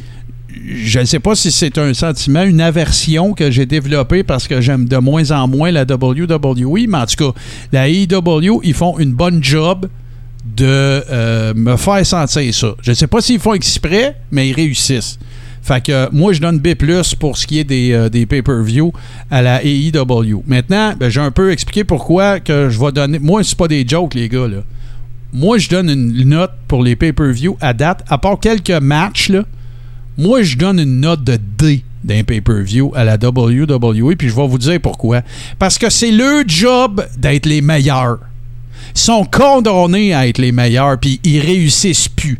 je 0.67 1.01
ne 1.01 1.05
sais 1.05 1.21
pas 1.21 1.35
si 1.35 1.51
c'est 1.51 1.79
un 1.79 1.95
sentiment, 1.95 2.43
une 2.43 2.61
aversion 2.61 3.35
que 3.35 3.51
j'ai 3.51 3.67
développée 3.67 4.23
parce 4.23 4.49
que 4.49 4.61
j'aime 4.61 4.89
de 4.89 4.97
moins 4.97 5.31
en 5.31 5.47
moins 5.47 5.71
la 5.71 5.83
WWE. 5.83 6.87
Mais 6.89 6.99
en 6.99 7.07
tout 7.07 7.33
cas, 7.33 7.41
la 7.73 7.89
AEW, 7.89 8.61
ils 8.65 8.75
font 8.75 8.99
une 8.99 9.13
bonne 9.13 9.43
job 9.43 9.87
de 10.57 10.65
euh, 10.67 11.53
me 11.55 11.77
faire 11.77 12.05
sentir 12.07 12.55
ça. 12.55 12.75
Je 12.83 12.91
ne 12.91 12.95
sais 12.95 13.07
pas 13.07 13.21
s'ils 13.21 13.41
font 13.41 13.55
exprès, 13.55 14.17
mais 14.31 14.49
ils 14.49 14.55
réussissent. 14.55 15.19
Fait 15.69 15.85
que 15.85 16.09
moi, 16.13 16.33
je 16.33 16.41
donne 16.41 16.59
B 16.59 16.69
pour 17.21 17.37
ce 17.37 17.47
qui 17.47 17.59
est 17.59 17.65
des, 17.65 17.93
euh, 17.93 18.09
des 18.09 18.25
pay-per-view 18.25 18.91
à 19.31 19.43
la 19.43 19.63
AEW. 19.63 20.43
Maintenant, 20.47 20.95
ben, 20.99 21.11
j'ai 21.11 21.21
un 21.21 21.31
peu 21.31 21.53
expliqué 21.53 21.85
pourquoi 21.85 22.41
que 22.41 22.71
je 22.71 22.81
vais 22.81 22.91
donner. 22.91 23.19
Moi, 23.19 23.45
c'est 23.45 23.59
pas 23.59 23.69
des 23.69 23.87
jokes, 23.87 24.15
les 24.15 24.31
gars. 24.31 24.49
Là. 24.49 24.63
Moi, 25.35 25.59
je 25.59 25.69
donne 25.69 25.91
une 25.91 26.31
note 26.31 26.53
pour 26.69 26.83
les 26.83 26.97
pay-per-view 26.97 27.59
à 27.61 27.75
date, 27.75 28.03
à 28.09 28.17
part 28.17 28.41
quelques 28.41 28.71
matchs. 28.71 29.29
Là, 29.29 29.43
moi, 30.17 30.41
je 30.41 30.57
donne 30.57 30.79
une 30.79 31.01
note 31.01 31.23
de 31.23 31.39
D 31.59 31.85
d'un 32.03 32.25
pay-per-view 32.25 32.93
à 32.95 33.05
la 33.05 33.17
WWE, 33.23 34.17
puis 34.17 34.31
je 34.31 34.35
vais 34.35 34.49
vous 34.49 34.57
dire 34.57 34.81
pourquoi. 34.81 35.21
Parce 35.59 35.77
que 35.77 35.91
c'est 35.91 36.13
le 36.13 36.45
job 36.47 37.05
d'être 37.19 37.45
les 37.45 37.61
meilleurs. 37.61 38.21
Ils 38.95 39.01
sont 39.01 39.27
condamnés 39.31 40.15
à 40.15 40.27
être 40.29 40.39
les 40.39 40.51
meilleurs, 40.51 40.99
puis 40.99 41.21
ils 41.25 41.41
réussissent 41.41 42.09
plus. 42.09 42.39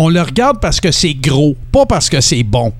On 0.00 0.08
le 0.08 0.22
regarde 0.22 0.60
parce 0.60 0.80
que 0.80 0.92
c'est 0.92 1.12
gros, 1.12 1.56
pas 1.72 1.84
parce 1.84 2.08
que 2.08 2.20
c'est 2.20 2.44
bon. 2.44 2.72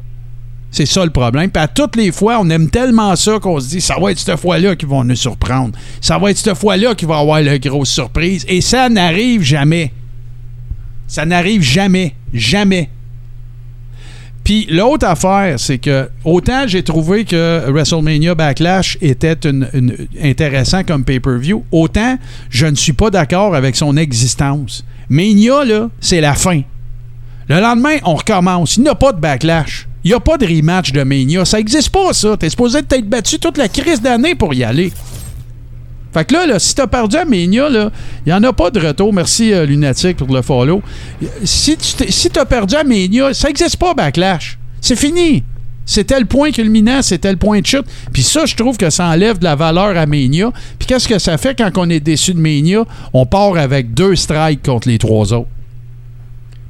C'est 0.71 0.87
ça 0.87 1.05
le 1.05 1.11
problème. 1.11 1.51
Puis 1.51 1.61
à 1.61 1.67
toutes 1.67 1.97
les 1.97 2.13
fois, 2.13 2.39
on 2.41 2.49
aime 2.49 2.71
tellement 2.71 3.17
ça 3.17 3.41
qu'on 3.41 3.59
se 3.59 3.71
dit 3.71 3.81
ça 3.81 3.97
va 4.01 4.13
être 4.13 4.21
cette 4.21 4.39
fois-là 4.39 4.77
qu'ils 4.77 4.89
vont 4.89 5.03
nous 5.03 5.17
surprendre. 5.17 5.77
Ça 6.01 6.17
va 6.17 6.31
être 6.31 6.39
cette 6.39 6.57
fois-là 6.57 6.95
qu'il 6.95 7.09
va 7.09 7.19
avoir 7.19 7.41
la 7.41 7.59
grosse 7.59 7.91
surprise. 7.91 8.45
Et 8.47 8.61
ça 8.61 8.89
n'arrive 8.89 9.43
jamais. 9.43 9.93
Ça 11.09 11.27
n'arrive 11.27 11.61
jamais. 11.61 12.15
Jamais. 12.33 12.89
Puis 14.45 14.69
l'autre 14.71 15.09
affaire, 15.09 15.59
c'est 15.59 15.79
que 15.79 16.09
autant 16.25 16.69
j'ai 16.69 16.85
trouvé 16.85 17.25
que 17.25 17.69
WrestleMania 17.69 18.37
Backlash 18.37 18.97
était 19.01 19.37
intéressant 20.23 20.85
comme 20.85 21.03
pay-per-view, 21.03 21.65
autant 21.73 22.17
je 22.49 22.67
ne 22.67 22.77
suis 22.77 22.93
pas 22.93 23.11
d'accord 23.11 23.57
avec 23.57 23.75
son 23.75 23.97
existence. 23.97 24.85
Mania, 25.09 25.65
là, 25.65 25.91
c'est 26.01 26.21
la 26.21 26.35
fin. 26.35 26.63
Le 27.49 27.61
lendemain, 27.61 27.97
on 28.05 28.15
recommence. 28.15 28.77
Il 28.77 28.83
n'y 28.83 28.89
a 28.89 28.95
pas 28.95 29.13
de 29.13 29.21
backlash. 29.21 29.89
Il 30.05 30.09
n'y 30.09 30.15
a 30.15 30.21
pas 30.21 30.37
de 30.37 30.47
rematch 30.47 30.93
de 30.93 31.03
Mania. 31.03 31.45
Ça 31.45 31.57
n'existe 31.57 31.91
pas, 31.91 32.13
ça. 32.13 32.37
T'es 32.37 32.51
supposé 32.51 32.83
t'être 32.83 33.09
battu 33.09 33.39
toute 33.39 33.57
la 33.57 33.69
crise 33.69 34.01
d'année 34.01 34.35
pour 34.35 34.53
y 34.55 34.65
aller. 34.65 34.93
Fait 36.13 36.25
que 36.25 36.35
là, 36.35 36.47
là 36.47 36.59
si 36.59 36.75
t'as 36.75 36.87
perdu 36.87 37.17
à 37.17 37.25
Mania, 37.25 37.69
il 37.71 37.91
n'y 38.27 38.33
en 38.33 38.43
a 38.43 38.53
pas 38.53 38.71
de 38.71 38.81
retour. 38.81 39.13
Merci, 39.13 39.53
euh, 39.53 39.67
Lunatic, 39.67 40.17
pour 40.17 40.33
le 40.33 40.43
follow. 40.43 40.83
Si 41.43 41.77
tu 41.77 42.11
si 42.11 42.31
t'as 42.31 42.45
perdu 42.45 42.75
à 42.77 42.85
Mania, 42.85 43.35
ça 43.35 43.49
n'existe 43.49 43.77
pas, 43.77 43.95
Backlash. 43.95 44.59
C'est 44.81 44.97
fini. 44.97 45.43
C'était 45.85 46.21
le 46.21 46.27
point 46.27 46.51
culminant, 46.51 47.01
c'était 47.01 47.31
le 47.31 47.39
point 47.39 47.61
de 47.61 47.67
chute. 47.67 47.87
Puis 48.13 48.23
ça, 48.23 48.45
je 48.45 48.55
trouve 48.55 48.77
que 48.77 48.91
ça 48.91 49.07
enlève 49.07 49.39
de 49.39 49.45
la 49.45 49.57
valeur 49.57 49.97
à 49.97 50.05
Mania. 50.05 50.53
Puis 50.79 50.87
qu'est-ce 50.87 51.09
que 51.09 51.19
ça 51.19 51.39
fait 51.39 51.57
quand 51.57 51.71
on 51.77 51.89
est 51.89 52.01
déçu 52.01 52.35
de 52.35 52.41
Mania? 52.41 52.85
On 53.15 53.25
part 53.25 53.57
avec 53.57 53.95
deux 53.95 54.15
strikes 54.15 54.63
contre 54.63 54.87
les 54.89 54.99
trois 54.99 55.33
autres. 55.33 55.49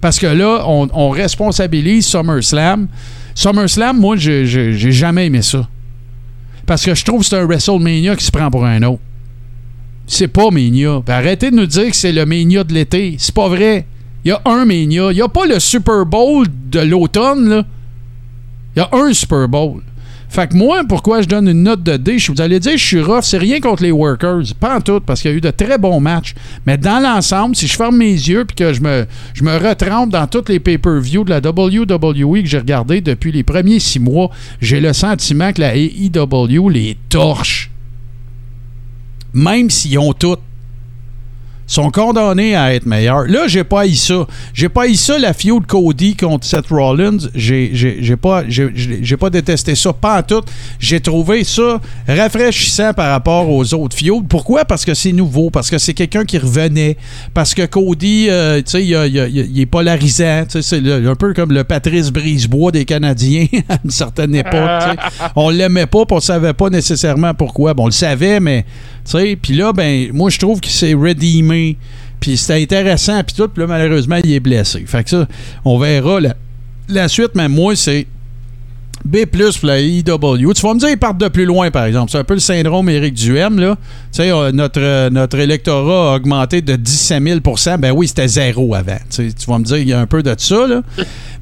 Parce 0.00 0.18
que 0.18 0.26
là, 0.26 0.64
on, 0.66 0.88
on 0.92 1.10
responsabilise 1.10 2.06
SummerSlam. 2.06 2.88
SummerSlam, 3.34 3.98
moi, 3.98 4.16
j'ai 4.16 4.44
jamais 4.92 5.26
aimé 5.26 5.42
ça. 5.42 5.68
Parce 6.66 6.84
que 6.84 6.94
je 6.94 7.04
trouve 7.04 7.20
que 7.20 7.26
c'est 7.26 7.38
un 7.38 7.46
WrestleMania 7.46 8.14
qui 8.14 8.24
se 8.24 8.30
prend 8.30 8.50
pour 8.50 8.64
un 8.64 8.82
autre. 8.82 9.00
C'est 10.06 10.28
pas 10.28 10.50
Mania. 10.50 11.00
Puis 11.04 11.14
arrêtez 11.14 11.50
de 11.50 11.56
nous 11.56 11.66
dire 11.66 11.90
que 11.90 11.96
c'est 11.96 12.12
le 12.12 12.26
Mania 12.26 12.64
de 12.64 12.72
l'été. 12.72 13.16
C'est 13.18 13.34
pas 13.34 13.48
vrai. 13.48 13.86
Il 14.24 14.28
y 14.28 14.32
a 14.32 14.40
un 14.44 14.64
Mania. 14.64 15.10
Il 15.10 15.14
n'y 15.14 15.22
a 15.22 15.28
pas 15.28 15.46
le 15.46 15.58
Super 15.60 16.04
Bowl 16.04 16.46
de 16.70 16.80
l'automne. 16.80 17.64
Il 18.76 18.80
y 18.80 18.82
a 18.82 18.88
un 18.92 19.12
Super 19.12 19.48
Bowl. 19.48 19.82
Fait 20.30 20.46
que 20.46 20.54
moi, 20.54 20.82
pourquoi 20.86 21.22
je 21.22 21.26
donne 21.26 21.48
une 21.48 21.62
note 21.62 21.82
de 21.82 21.96
D, 21.96 22.18
je- 22.18 22.30
vous 22.30 22.40
allez 22.40 22.60
dire 22.60 22.72
je 22.76 22.84
suis 22.84 23.00
rough, 23.00 23.22
c'est 23.22 23.38
rien 23.38 23.60
contre 23.60 23.82
les 23.82 23.90
workers, 23.90 24.42
pas 24.60 24.76
en 24.76 24.80
tout, 24.82 25.00
parce 25.00 25.22
qu'il 25.22 25.30
y 25.30 25.34
a 25.34 25.36
eu 25.36 25.40
de 25.40 25.50
très 25.50 25.78
bons 25.78 26.00
matchs. 26.00 26.34
Mais 26.66 26.76
dans 26.76 27.02
l'ensemble, 27.02 27.56
si 27.56 27.66
je 27.66 27.74
ferme 27.74 27.96
mes 27.96 28.12
yeux 28.12 28.44
puis 28.44 28.54
que 28.54 28.72
je 28.74 28.82
me, 28.82 29.06
je 29.32 29.42
me 29.42 29.56
retrempe 29.56 30.10
dans 30.10 30.26
tous 30.26 30.44
les 30.48 30.60
pay-per-views 30.60 31.24
de 31.24 31.30
la 31.30 31.40
WWE 31.40 32.42
que 32.42 32.48
j'ai 32.48 32.58
regardé 32.58 33.00
depuis 33.00 33.32
les 33.32 33.42
premiers 33.42 33.78
six 33.80 34.00
mois, 34.00 34.30
j'ai 34.60 34.80
le 34.80 34.92
sentiment 34.92 35.52
que 35.52 35.62
la 35.62 35.74
AEW 35.74 36.68
les 36.68 36.98
torche. 37.08 37.70
Même 39.34 39.70
s'ils 39.70 39.98
ont 39.98 40.12
toutes 40.12 40.40
sont 41.68 41.90
condamnés 41.90 42.56
à 42.56 42.74
être 42.74 42.86
meilleurs. 42.86 43.26
Là, 43.28 43.46
j'ai 43.46 43.62
pas 43.62 43.82
haï 43.82 43.94
ça. 43.94 44.26
J'ai 44.54 44.68
pas 44.68 44.84
haï 44.84 44.96
ça, 44.96 45.18
la 45.18 45.34
feud 45.34 45.66
Cody 45.66 46.16
contre 46.16 46.46
Seth 46.46 46.68
Rollins. 46.70 47.18
J'ai 47.34 47.70
j'ai- 47.72 48.16
pas, 48.16 48.42
pas 49.20 49.30
détesté 49.30 49.74
ça, 49.74 49.92
pas 49.92 50.18
en 50.18 50.22
tout. 50.22 50.42
J'ai 50.80 50.98
trouvé 51.00 51.44
ça 51.44 51.80
rafraîchissant 52.08 52.94
par 52.94 53.10
rapport 53.10 53.48
aux 53.48 53.74
autres 53.74 53.96
feuds. 53.96 54.22
Pourquoi? 54.28 54.64
Parce 54.64 54.84
que 54.84 54.94
c'est 54.94 55.12
nouveau, 55.12 55.50
parce 55.50 55.70
que 55.70 55.78
c'est 55.78 55.94
quelqu'un 55.94 56.24
qui 56.24 56.38
revenait, 56.38 56.96
parce 57.34 57.54
que 57.54 57.66
Cody, 57.66 58.28
euh, 58.30 58.58
tu 58.58 58.70
sais, 58.70 58.84
il, 58.84 59.60
est 59.60 59.66
polarisant. 59.66 60.44
C'est 60.48 60.78
un 60.78 61.14
peu 61.14 61.34
comme 61.34 61.52
le 61.52 61.64
Patrice 61.64 62.10
Brisebois 62.10 62.72
des 62.72 62.86
Canadiens 62.86 63.46
à 63.68 63.76
une 63.84 63.90
certaine 63.90 64.34
époque. 64.34 64.52
tu 64.52 64.90
sais. 64.90 65.28
On 65.36 65.50
l'aimait 65.50 65.86
pas, 65.86 66.04
on 66.10 66.20
savait 66.20 66.54
pas 66.54 66.70
nécessairement 66.70 67.34
pourquoi. 67.34 67.74
Bon, 67.74 67.84
on 67.84 67.86
le 67.86 67.92
savait, 67.92 68.40
mais 68.40 68.64
sais, 69.10 69.36
puis 69.40 69.54
là, 69.54 69.72
ben, 69.72 70.10
moi, 70.12 70.30
je 70.30 70.38
trouve 70.38 70.60
que 70.60 70.68
c'est 70.68 70.94
redeemé. 70.94 71.76
Puis 72.20 72.36
c'était 72.36 72.60
intéressant, 72.62 73.22
puis 73.22 73.34
tout. 73.36 73.48
Puis 73.48 73.62
là, 73.62 73.66
malheureusement, 73.66 74.16
il 74.24 74.32
est 74.32 74.40
blessé. 74.40 74.84
Fait 74.86 75.04
que 75.04 75.10
ça, 75.10 75.28
on 75.64 75.78
verra 75.78 76.20
la, 76.20 76.34
la 76.88 77.08
suite, 77.08 77.30
mais 77.34 77.48
moi, 77.48 77.76
c'est 77.76 78.06
B 79.04 79.24
pour 79.26 79.40
la 79.68 79.80
IW. 79.80 80.02
Tu 80.54 80.62
vas 80.62 80.74
me 80.74 80.78
dire, 80.78 80.88
ils 80.90 80.98
partent 80.98 81.18
de 81.18 81.28
plus 81.28 81.44
loin, 81.44 81.70
par 81.70 81.84
exemple. 81.84 82.10
C'est 82.10 82.18
un 82.18 82.24
peu 82.24 82.34
le 82.34 82.40
syndrome 82.40 82.88
Éric 82.88 83.14
Duhem, 83.14 83.58
là. 83.58 83.76
Tu 84.12 84.22
sais, 84.22 84.30
euh, 84.30 84.52
notre, 84.52 84.80
euh, 84.80 85.10
notre 85.10 85.38
électorat 85.38 86.12
a 86.12 86.16
augmenté 86.16 86.60
de 86.62 86.76
17 86.76 87.22
000% 87.22 87.78
Ben 87.78 87.92
oui, 87.92 88.08
c'était 88.08 88.28
zéro 88.28 88.74
avant. 88.74 88.96
Tu 89.10 89.28
sais, 89.28 89.32
tu 89.32 89.50
vas 89.50 89.58
me 89.58 89.64
dire, 89.64 89.76
il 89.78 89.88
y 89.88 89.92
a 89.92 90.00
un 90.00 90.06
peu 90.06 90.22
de 90.22 90.34
ça, 90.36 90.66
là. 90.66 90.82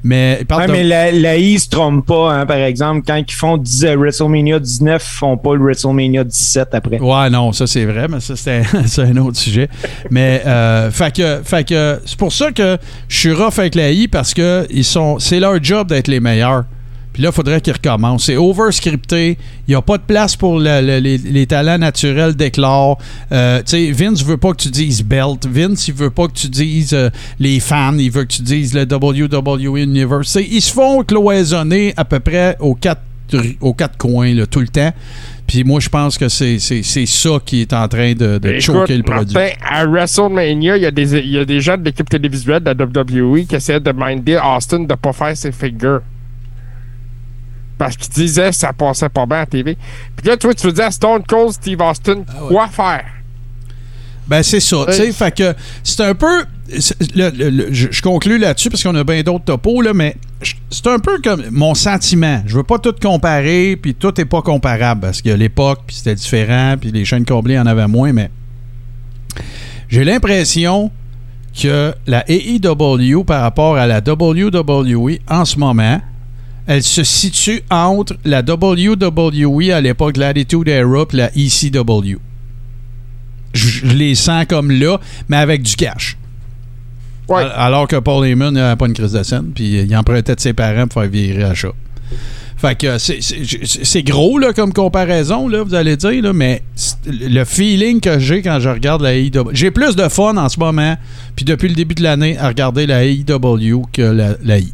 Mais 0.04 0.44
ils 0.48 0.54
Ouais, 0.54 0.66
de- 0.66 0.72
mais 0.72 0.84
la, 0.84 1.10
la 1.10 1.36
I 1.36 1.58
se 1.58 1.68
trompe 1.68 2.06
pas, 2.06 2.32
hein, 2.34 2.46
par 2.46 2.58
exemple. 2.58 3.02
Quand 3.06 3.16
ils 3.16 3.32
font 3.34 3.56
10, 3.56 3.84
euh, 3.84 3.96
WrestleMania 3.96 4.58
19, 4.60 5.02
ils 5.04 5.16
font 5.18 5.36
pas 5.36 5.54
le 5.54 5.62
WrestleMania 5.64 6.22
17 6.24 6.68
après. 6.74 7.00
Ouais, 7.00 7.30
non, 7.30 7.52
ça 7.52 7.66
c'est 7.66 7.84
vrai, 7.84 8.06
mais 8.08 8.20
ça 8.20 8.34
c'est 8.36 9.02
un 9.02 9.16
autre 9.16 9.36
sujet. 9.38 9.68
Mais 10.10 10.42
euh, 10.46 10.90
fait 10.90 11.14
que, 11.14 11.40
fait 11.42 11.64
que 11.66 11.98
c'est 12.04 12.18
pour 12.18 12.32
ça 12.32 12.52
que 12.52 12.78
je 13.08 13.16
suis 13.18 13.32
rough 13.32 13.58
avec 13.58 13.74
la 13.74 13.90
I 13.90 14.06
parce 14.08 14.34
que 14.34 14.66
ils 14.70 14.84
sont, 14.84 15.18
c'est 15.18 15.40
leur 15.40 15.62
job 15.62 15.88
d'être 15.88 16.08
les 16.08 16.20
meilleurs. 16.20 16.64
Puis 17.16 17.22
là, 17.22 17.30
il 17.30 17.34
faudrait 17.34 17.62
qu'ils 17.62 17.72
recommencent. 17.72 18.24
C'est 18.26 18.36
overscripté. 18.36 19.38
Il 19.66 19.70
n'y 19.70 19.74
a 19.74 19.80
pas 19.80 19.96
de 19.96 20.02
place 20.02 20.36
pour 20.36 20.58
le- 20.58 20.82
le- 20.82 20.98
les, 20.98 21.16
les 21.16 21.46
talents 21.46 21.78
naturels 21.78 22.36
d'éclore. 22.36 22.98
Euh, 23.32 23.60
tu 23.60 23.70
sais, 23.70 23.90
Vince 23.90 24.22
veut 24.22 24.36
pas 24.36 24.50
que 24.52 24.58
tu 24.60 24.68
dises 24.68 25.02
belt. 25.02 25.46
Vince, 25.50 25.88
il 25.88 25.94
veut 25.94 26.10
pas 26.10 26.26
que 26.28 26.34
tu 26.34 26.48
dises 26.50 26.92
euh, 26.92 27.08
les 27.40 27.58
fans. 27.58 27.96
Il 27.96 28.10
veut 28.10 28.24
que 28.24 28.34
tu 28.34 28.42
dises 28.42 28.74
le 28.74 28.82
WWE 28.82 29.78
Universe. 29.78 30.36
Ils 30.46 30.60
se 30.60 30.70
font 30.70 31.02
cloisonner 31.04 31.94
à 31.96 32.04
peu 32.04 32.20
près 32.20 32.54
aux 32.60 32.74
quatre, 32.74 33.00
aux 33.62 33.72
quatre 33.72 33.96
coins 33.96 34.34
là, 34.34 34.46
tout 34.46 34.60
le 34.60 34.68
temps. 34.68 34.92
Puis 35.46 35.64
moi, 35.64 35.80
je 35.80 35.88
pense 35.88 36.18
que 36.18 36.28
c'est 36.28 36.58
c'est- 36.58 36.82
c'est 36.82 37.06
ça 37.06 37.38
qui 37.42 37.62
est 37.62 37.72
en 37.72 37.88
train 37.88 38.12
de, 38.12 38.36
de 38.36 38.48
Écoute, 38.50 38.60
choquer 38.60 38.96
le 38.98 39.04
produit. 39.04 39.32
Martin, 39.34 39.54
à 39.66 39.86
WrestleMania, 39.86 40.76
il 40.76 40.82
y, 40.82 40.86
a 40.86 40.90
des- 40.90 41.14
il 41.20 41.30
y 41.30 41.38
a 41.38 41.46
des 41.46 41.60
gens 41.62 41.78
de 41.78 41.84
l'équipe 41.84 42.10
télévisuelle 42.10 42.60
de 42.62 42.66
la 42.66 42.74
WWE 42.74 43.46
qui 43.46 43.54
essaient 43.54 43.80
de 43.80 43.92
minder 43.92 44.38
Austin 44.44 44.80
de 44.80 44.94
pas 44.94 45.14
faire 45.14 45.34
ses 45.34 45.52
figures. 45.52 46.02
Parce 47.78 47.96
qu'ils 47.96 48.12
disaient 48.14 48.50
que 48.50 48.56
ça 48.56 48.72
passait 48.72 49.08
pas 49.08 49.26
bien 49.26 49.36
à 49.38 49.40
la 49.40 49.46
TV. 49.46 49.76
Puis 50.16 50.26
là, 50.26 50.36
toi, 50.36 50.54
tu 50.54 50.66
veux 50.66 50.72
dire 50.72 50.84
à 50.86 50.90
Stone 50.90 51.22
Cold 51.28 51.52
Steve 51.52 51.80
Austin 51.80 52.22
quoi 52.48 52.68
faire? 52.68 53.04
Ben, 54.26 54.42
c'est 54.42 54.60
ça. 54.60 54.84
tu 54.88 54.92
sais, 54.94 55.12
Fait 55.12 55.32
que 55.36 55.54
c'est 55.84 56.00
un 56.02 56.14
peu. 56.14 56.44
c'est- 56.80 57.14
le- 57.14 57.30
le- 57.30 57.50
le- 57.50 57.72
je, 57.72 57.88
je 57.92 58.02
conclue 58.02 58.38
là-dessus 58.38 58.70
parce 58.70 58.82
qu'on 58.82 58.94
a 58.96 59.04
bien 59.04 59.22
d'autres 59.22 59.44
topos, 59.44 59.82
là, 59.82 59.92
mais 59.94 60.16
c'est 60.68 60.86
un 60.88 60.98
peu 60.98 61.18
comme 61.22 61.44
mon 61.52 61.74
sentiment. 61.74 62.42
Je 62.44 62.56
veux 62.56 62.64
pas 62.64 62.78
tout 62.80 62.94
comparer, 63.00 63.78
puis 63.80 63.94
tout 63.94 64.20
est 64.20 64.24
pas 64.24 64.42
comparable 64.42 65.02
parce 65.02 65.22
qu'il 65.22 65.30
y 65.30 65.34
a 65.34 65.36
l'époque, 65.36 65.82
puis 65.86 65.94
c'était 65.96 66.16
différent, 66.16 66.74
puis 66.80 66.90
les 66.90 67.04
chaînes 67.04 67.24
câblées 67.24 67.56
en 67.58 67.66
avaient 67.66 67.86
moins, 67.86 68.12
mais 68.12 68.30
j'ai 69.88 70.02
l'impression 70.04 70.90
que 71.60 71.94
la 72.06 72.24
AEW 72.28 73.22
par 73.24 73.42
rapport 73.42 73.76
à 73.76 73.86
la 73.86 74.00
WWE 74.00 75.18
en 75.28 75.44
ce 75.44 75.58
moment, 75.58 76.00
elle 76.66 76.82
se 76.82 77.04
situe 77.04 77.62
entre 77.70 78.16
la 78.24 78.40
WWE 78.42 79.70
à 79.72 79.80
l'époque 79.80 80.14
de 80.14 80.20
l'Attitude 80.20 80.68
Era 80.68 81.04
et 81.12 81.16
la 81.16 81.30
ECW. 81.36 82.18
Je, 83.52 83.68
je 83.68 83.86
les 83.86 84.14
sens 84.14 84.44
comme 84.48 84.70
là, 84.70 84.98
mais 85.28 85.36
avec 85.36 85.62
du 85.62 85.76
cash. 85.76 86.16
Al- 87.38 87.52
Alors 87.56 87.88
que 87.88 87.96
Paul 87.96 88.26
Heyman 88.26 88.52
n'a 88.54 88.76
pas 88.76 88.86
une 88.86 88.92
crise 88.94 89.12
de 89.12 89.22
scène, 89.22 89.50
puis 89.54 89.80
il 89.82 89.96
empruntait 89.96 90.34
de 90.34 90.40
ses 90.40 90.52
parents 90.52 90.86
pour 90.86 91.00
faire 91.02 91.10
virer 91.10 91.44
à 91.44 91.54
chat. 91.54 91.72
Fait 92.58 92.74
que 92.78 92.96
c'est- 92.98 94.02
gros 94.02 94.38
là, 94.38 94.52
comme 94.54 94.72
comparaison, 94.72 95.46
là, 95.46 95.62
vous 95.62 95.74
allez 95.74 95.96
dire, 95.96 96.22
là, 96.22 96.32
mais 96.32 96.62
le 97.06 97.44
feeling 97.44 98.00
que 98.00 98.18
j'ai 98.18 98.40
quand 98.42 98.60
je 98.60 98.68
regarde 98.70 99.02
la 99.02 99.14
AEW. 99.14 99.50
J'ai 99.52 99.70
plus 99.70 99.94
de 99.94 100.08
fun 100.08 100.36
en 100.38 100.48
ce 100.48 100.58
moment, 100.58 100.96
puis 101.34 101.44
depuis 101.44 101.68
le 101.68 101.74
début 101.74 101.94
de 101.94 102.02
l'année, 102.02 102.38
à 102.38 102.48
regarder 102.48 102.86
la 102.86 103.04
AEW 103.04 103.82
que 103.92 104.00
la, 104.02 104.36
la 104.42 104.58
I. 104.58 104.72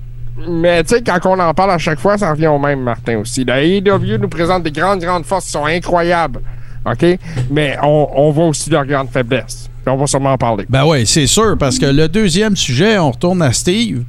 Mais 0.48 0.82
tu 0.82 0.94
sais, 0.94 1.02
quand 1.02 1.18
on 1.26 1.38
en 1.38 1.54
parle 1.54 1.72
à 1.72 1.78
chaque 1.78 2.00
fois, 2.00 2.16
ça 2.16 2.30
revient 2.30 2.46
au 2.46 2.58
même, 2.58 2.80
Martin, 2.80 3.18
aussi. 3.18 3.44
La 3.44 3.62
AEW 3.62 4.18
nous 4.18 4.28
présente 4.28 4.62
des 4.62 4.72
grandes, 4.72 5.00
grandes 5.00 5.24
forces 5.24 5.46
qui 5.46 5.52
sont 5.52 5.66
incroyables. 5.66 6.40
OK? 6.84 7.18
Mais 7.50 7.76
on, 7.82 8.08
on 8.14 8.30
voit 8.30 8.46
aussi 8.46 8.70
leurs 8.70 8.86
grandes 8.86 9.10
faiblesses. 9.10 9.68
On 9.86 9.96
va 9.96 10.06
sûrement 10.06 10.32
en 10.32 10.38
parler. 10.38 10.64
Ben 10.68 10.84
oui, 10.86 11.06
c'est 11.06 11.26
sûr, 11.26 11.56
parce 11.58 11.78
que 11.78 11.86
le 11.86 12.08
deuxième 12.08 12.56
sujet, 12.56 12.98
on 12.98 13.10
retourne 13.10 13.42
à 13.42 13.52
Steve. 13.52 14.04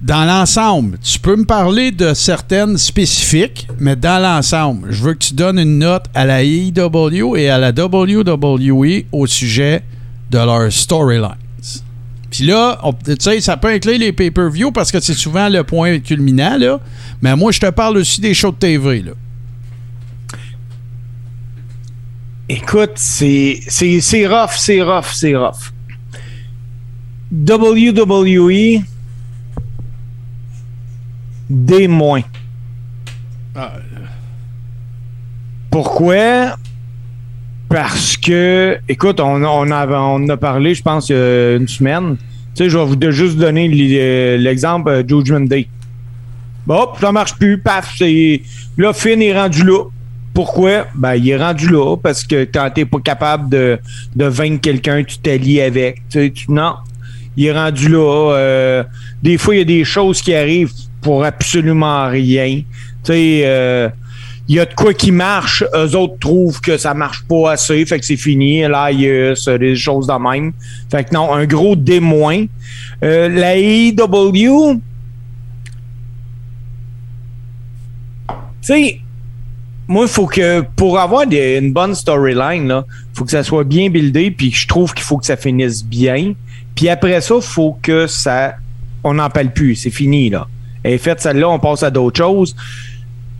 Dans 0.00 0.24
l'ensemble, 0.24 0.96
tu 1.00 1.18
peux 1.18 1.34
me 1.34 1.44
parler 1.44 1.90
de 1.90 2.14
certaines 2.14 2.78
spécifiques, 2.78 3.66
mais 3.80 3.96
dans 3.96 4.22
l'ensemble, 4.22 4.92
je 4.92 5.02
veux 5.02 5.14
que 5.14 5.18
tu 5.18 5.34
donnes 5.34 5.58
une 5.58 5.78
note 5.78 6.04
à 6.14 6.24
la 6.24 6.44
AEW 6.44 7.36
et 7.36 7.50
à 7.50 7.58
la 7.58 7.70
WWE 7.70 9.02
au 9.10 9.26
sujet 9.26 9.82
de 10.30 10.38
leurs 10.38 10.72
storylines. 10.72 11.34
Puis 12.30 12.44
là, 12.44 12.78
tu 13.04 13.14
sais, 13.20 13.40
ça 13.40 13.56
peut 13.56 13.68
inclure 13.68 13.98
les 13.98 14.12
pay-per-view 14.12 14.70
parce 14.70 14.92
que 14.92 15.00
c'est 15.00 15.14
souvent 15.14 15.48
le 15.48 15.64
point 15.64 15.98
culminant, 15.98 16.56
là. 16.58 16.78
Mais 17.22 17.34
moi, 17.36 17.52
je 17.52 17.60
te 17.60 17.70
parle 17.70 17.96
aussi 17.96 18.20
des 18.20 18.34
shows 18.34 18.50
de 18.52 18.56
TV, 18.56 19.02
là. 19.02 19.12
Écoute, 22.50 22.92
c'est 22.96 23.60
c'est- 23.68 24.00
c'est 24.00 24.26
rough, 24.26 24.56
c'est 24.56 24.82
rough, 24.82 25.12
c'est 25.12 25.34
rough. 25.36 25.72
WWE, 27.30 28.82
des 31.50 31.88
moins. 31.88 32.22
Pourquoi? 35.70 36.56
Parce 37.68 38.16
que, 38.16 38.78
écoute, 38.88 39.20
on, 39.20 39.42
on, 39.44 39.70
a, 39.70 39.86
on 39.86 40.28
a 40.28 40.36
parlé, 40.36 40.74
je 40.74 40.82
pense, 40.82 41.10
il 41.10 41.16
y 41.16 41.18
a 41.18 41.56
une 41.56 41.68
semaine. 41.68 42.16
Tu 42.54 42.64
sais, 42.64 42.70
je 42.70 42.78
vais 42.78 42.84
vous 42.84 43.12
juste 43.12 43.36
donner 43.36 43.66
l- 43.66 44.42
l'exemple 44.42 44.88
euh, 44.90 45.02
Judgment 45.06 45.40
Day. 45.40 45.68
Hop, 46.66 46.96
ça 47.00 47.12
marche 47.12 47.34
plus, 47.34 47.58
paf, 47.58 47.94
c'est. 47.96 48.42
Là, 48.76 48.92
Finn 48.92 49.20
est 49.22 49.38
rendu 49.38 49.64
là. 49.64 49.84
Pourquoi? 50.34 50.86
Ben, 50.94 51.14
il 51.16 51.28
est 51.30 51.36
rendu 51.36 51.68
là 51.68 51.96
parce 51.96 52.24
que 52.24 52.44
quand 52.44 52.70
t'es 52.74 52.84
pas 52.84 53.00
capable 53.00 53.48
de, 53.48 53.78
de 54.14 54.24
vaincre 54.26 54.60
quelqu'un, 54.60 55.02
tu 55.04 55.18
t'allies 55.18 55.60
avec. 55.60 56.02
Tu 56.10 56.20
sais, 56.20 56.32
non. 56.48 56.74
Il 57.36 57.46
est 57.46 57.52
rendu 57.52 57.88
là. 57.88 58.32
euh, 58.34 58.84
des 59.22 59.38
fois, 59.38 59.54
il 59.54 59.58
y 59.58 59.62
a 59.62 59.64
des 59.64 59.84
choses 59.84 60.20
qui 60.22 60.34
arrivent 60.34 60.72
pour 61.00 61.24
absolument 61.24 62.08
rien. 62.08 62.62
Tu 63.04 63.12
sais, 63.12 63.42
euh, 63.44 63.88
il 64.48 64.54
y 64.54 64.60
a 64.60 64.64
de 64.64 64.74
quoi 64.74 64.94
qui 64.94 65.12
marche, 65.12 65.62
eux 65.74 65.94
autres 65.94 66.18
trouvent 66.18 66.60
que 66.60 66.78
ça 66.78 66.94
marche 66.94 67.22
pas 67.28 67.52
assez, 67.52 67.84
fait 67.84 68.00
que 68.00 68.06
c'est 68.06 68.16
fini, 68.16 68.62
l'AIS, 68.62 69.46
euh, 69.46 69.58
des 69.58 69.76
choses 69.76 70.06
de 70.06 70.14
même. 70.14 70.52
Fait 70.90 71.04
que 71.04 71.14
non, 71.14 71.32
un 71.34 71.44
gros 71.44 71.76
démoin. 71.76 72.46
Euh, 73.04 73.28
la 73.28 73.56
AEW, 73.56 74.80
tu 78.28 78.34
sais, 78.62 79.00
moi, 79.86 80.04
il 80.04 80.08
faut 80.08 80.26
que, 80.26 80.62
pour 80.76 80.98
avoir 80.98 81.24
une 81.30 81.72
bonne 81.72 81.94
storyline, 81.94 82.82
il 82.86 83.16
faut 83.18 83.24
que 83.24 83.30
ça 83.30 83.42
soit 83.42 83.64
bien 83.64 83.88
buildé, 83.90 84.30
puis 84.30 84.50
je 84.50 84.66
trouve 84.66 84.92
qu'il 84.94 85.04
faut 85.04 85.18
que 85.18 85.26
ça 85.26 85.36
finisse 85.36 85.84
bien. 85.84 86.34
Puis 86.74 86.88
après 86.88 87.20
ça, 87.20 87.36
il 87.36 87.42
faut 87.42 87.78
que 87.82 88.06
ça. 88.06 88.54
On 89.04 89.14
n'en 89.14 89.30
parle 89.30 89.50
plus, 89.50 89.76
c'est 89.76 89.90
fini, 89.90 90.30
là. 90.30 90.46
Elle 90.82 90.94
est 90.94 90.98
faite 90.98 91.20
celle-là, 91.20 91.48
on 91.48 91.58
passe 91.58 91.82
à 91.82 91.90
d'autres 91.90 92.18
choses. 92.18 92.54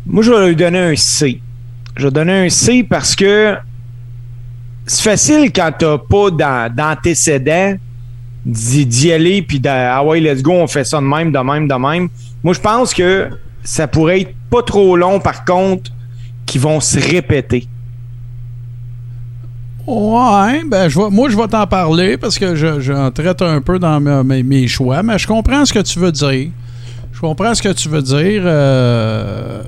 Moi, 0.08 0.22
je 0.22 0.30
vais 0.32 0.48
lui 0.48 0.56
donner 0.56 0.78
un 0.80 0.96
C. 0.96 1.40
Je 1.96 2.04
vais 2.06 2.10
donner 2.10 2.46
un 2.46 2.48
C 2.48 2.82
parce 2.82 3.14
que 3.14 3.54
c'est 4.86 5.02
facile 5.02 5.52
quand 5.52 5.70
t'as 5.78 5.98
pas 5.98 6.30
d'an- 6.30 6.68
d'antécédent 6.74 7.76
d'y 8.46 9.12
aller 9.12 9.42
puis 9.42 9.60
de 9.60 9.68
ah 9.68 10.02
ouais 10.02 10.20
let's 10.20 10.40
go 10.42 10.52
on 10.52 10.66
fait 10.66 10.84
ça 10.84 10.98
de 11.00 11.04
même 11.04 11.30
de 11.32 11.38
même 11.38 11.68
de 11.68 11.74
même 11.74 12.08
moi 12.42 12.54
je 12.54 12.60
pense 12.60 12.94
que 12.94 13.28
ça 13.62 13.86
pourrait 13.86 14.22
être 14.22 14.34
pas 14.48 14.62
trop 14.62 14.96
long 14.96 15.20
par 15.20 15.44
contre 15.44 15.90
qui 16.46 16.56
vont 16.56 16.80
se 16.80 16.98
répéter 16.98 17.66
Ouais, 19.86 20.62
ben 20.66 20.88
je 20.88 20.98
vais- 20.98 21.10
moi 21.10 21.28
je 21.30 21.36
vais 21.36 21.48
t'en 21.48 21.66
parler 21.66 22.16
parce 22.16 22.38
que 22.38 22.54
je- 22.54 22.80
j'en 22.80 23.10
traite 23.10 23.40
un 23.42 23.60
peu 23.60 23.78
dans 23.78 23.98
me- 24.00 24.22
mes, 24.22 24.42
mes 24.42 24.68
choix, 24.68 25.02
mais 25.02 25.18
je 25.18 25.26
comprends 25.26 25.64
ce 25.64 25.72
que 25.72 25.78
tu 25.80 25.98
veux 25.98 26.12
dire. 26.12 26.50
Je 27.18 27.20
comprends 27.20 27.52
ce 27.52 27.60
que 27.60 27.72
tu 27.72 27.88
veux 27.88 28.00
dire. 28.00 28.42
Euh, 28.44 29.60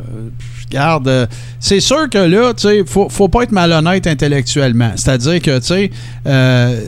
regarde, 0.69 1.09
euh, 1.09 1.27
c'est 1.59 1.81
sûr 1.81 2.09
que 2.09 2.19
là, 2.19 2.55
tu 2.55 2.69
sais, 2.69 2.85
faut, 2.87 3.09
faut 3.09 3.27
pas 3.27 3.43
être 3.43 3.51
malhonnête 3.51 4.07
intellectuellement. 4.07 4.93
C'est-à-dire 4.95 5.43
que, 5.43 5.59
tu 5.59 5.67
sais, 5.67 5.91
euh, 6.27 6.81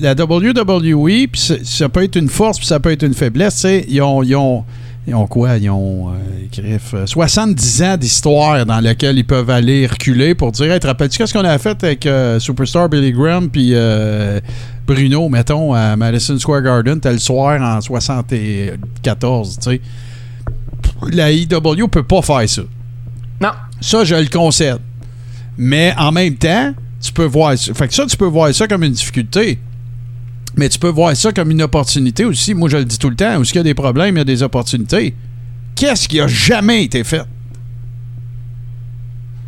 la 0.00 0.14
WWE, 0.14 1.26
puis 1.30 1.58
ça 1.62 1.90
peut 1.90 2.04
être 2.04 2.16
une 2.16 2.30
force, 2.30 2.56
puis 2.56 2.66
ça 2.66 2.80
peut 2.80 2.90
être 2.90 3.02
une 3.02 3.12
faiblesse, 3.12 3.56
tu 3.56 3.60
sais, 3.60 3.84
ils 3.86 4.00
ont, 4.00 4.64
ils 5.08 5.14
ont 5.14 5.26
quoi? 5.26 5.56
Ils 5.56 5.70
ont, 5.70 6.10
euh, 6.10 6.12
griffe, 6.52 6.92
euh, 6.92 7.06
70 7.06 7.82
ans 7.82 7.96
d'histoire 7.96 8.66
dans 8.66 8.80
laquelle 8.80 9.16
ils 9.16 9.24
peuvent 9.24 9.48
aller 9.48 9.86
reculer 9.86 10.34
pour 10.34 10.52
dire, 10.52 10.70
hey, 10.70 10.78
te 10.78 10.86
rappelles-tu 10.86 11.16
qu'est-ce 11.16 11.32
qu'on 11.32 11.44
a 11.44 11.58
fait 11.58 11.82
avec 11.82 12.04
euh, 12.04 12.38
Superstar 12.38 12.90
Billy 12.90 13.12
Graham 13.12 13.48
puis 13.48 13.70
euh, 13.72 14.38
Bruno, 14.86 15.30
mettons, 15.30 15.72
à 15.72 15.96
Madison 15.96 16.38
Square 16.38 16.60
Garden, 16.60 17.00
tel 17.00 17.18
soir 17.20 17.60
en 17.60 17.80
74, 17.80 19.58
tu 19.58 19.70
sais? 19.70 19.80
La 21.10 21.32
IW 21.32 21.88
peut 21.90 22.02
pas 22.02 22.20
faire 22.20 22.48
ça. 22.48 22.62
Non. 23.40 23.50
Ça, 23.80 24.04
je 24.04 24.14
le 24.14 24.26
concède. 24.26 24.78
Mais 25.56 25.94
en 25.96 26.12
même 26.12 26.34
temps, 26.34 26.74
tu 27.00 27.12
peux 27.12 27.24
voir 27.24 27.56
ça. 27.56 27.72
Fait 27.72 27.88
que 27.88 27.94
ça, 27.94 28.04
tu 28.06 28.16
peux 28.16 28.26
voir 28.26 28.52
ça 28.54 28.66
comme 28.66 28.84
une 28.84 28.92
difficulté. 28.92 29.58
Mais 30.58 30.68
tu 30.68 30.78
peux 30.78 30.88
voir 30.88 31.16
ça 31.16 31.32
comme 31.32 31.50
une 31.52 31.62
opportunité 31.62 32.24
aussi. 32.24 32.52
Moi, 32.52 32.68
je 32.68 32.76
le 32.76 32.84
dis 32.84 32.98
tout 32.98 33.08
le 33.08 33.16
temps. 33.16 33.38
Où 33.38 33.44
il 33.44 33.54
y 33.54 33.58
a 33.58 33.62
des 33.62 33.74
problèmes, 33.74 34.16
il 34.16 34.18
y 34.18 34.22
a 34.22 34.24
des 34.24 34.42
opportunités. 34.42 35.14
Qu'est-ce 35.76 36.08
qui 36.08 36.20
a 36.20 36.26
jamais 36.26 36.84
été 36.84 37.04
fait? 37.04 37.22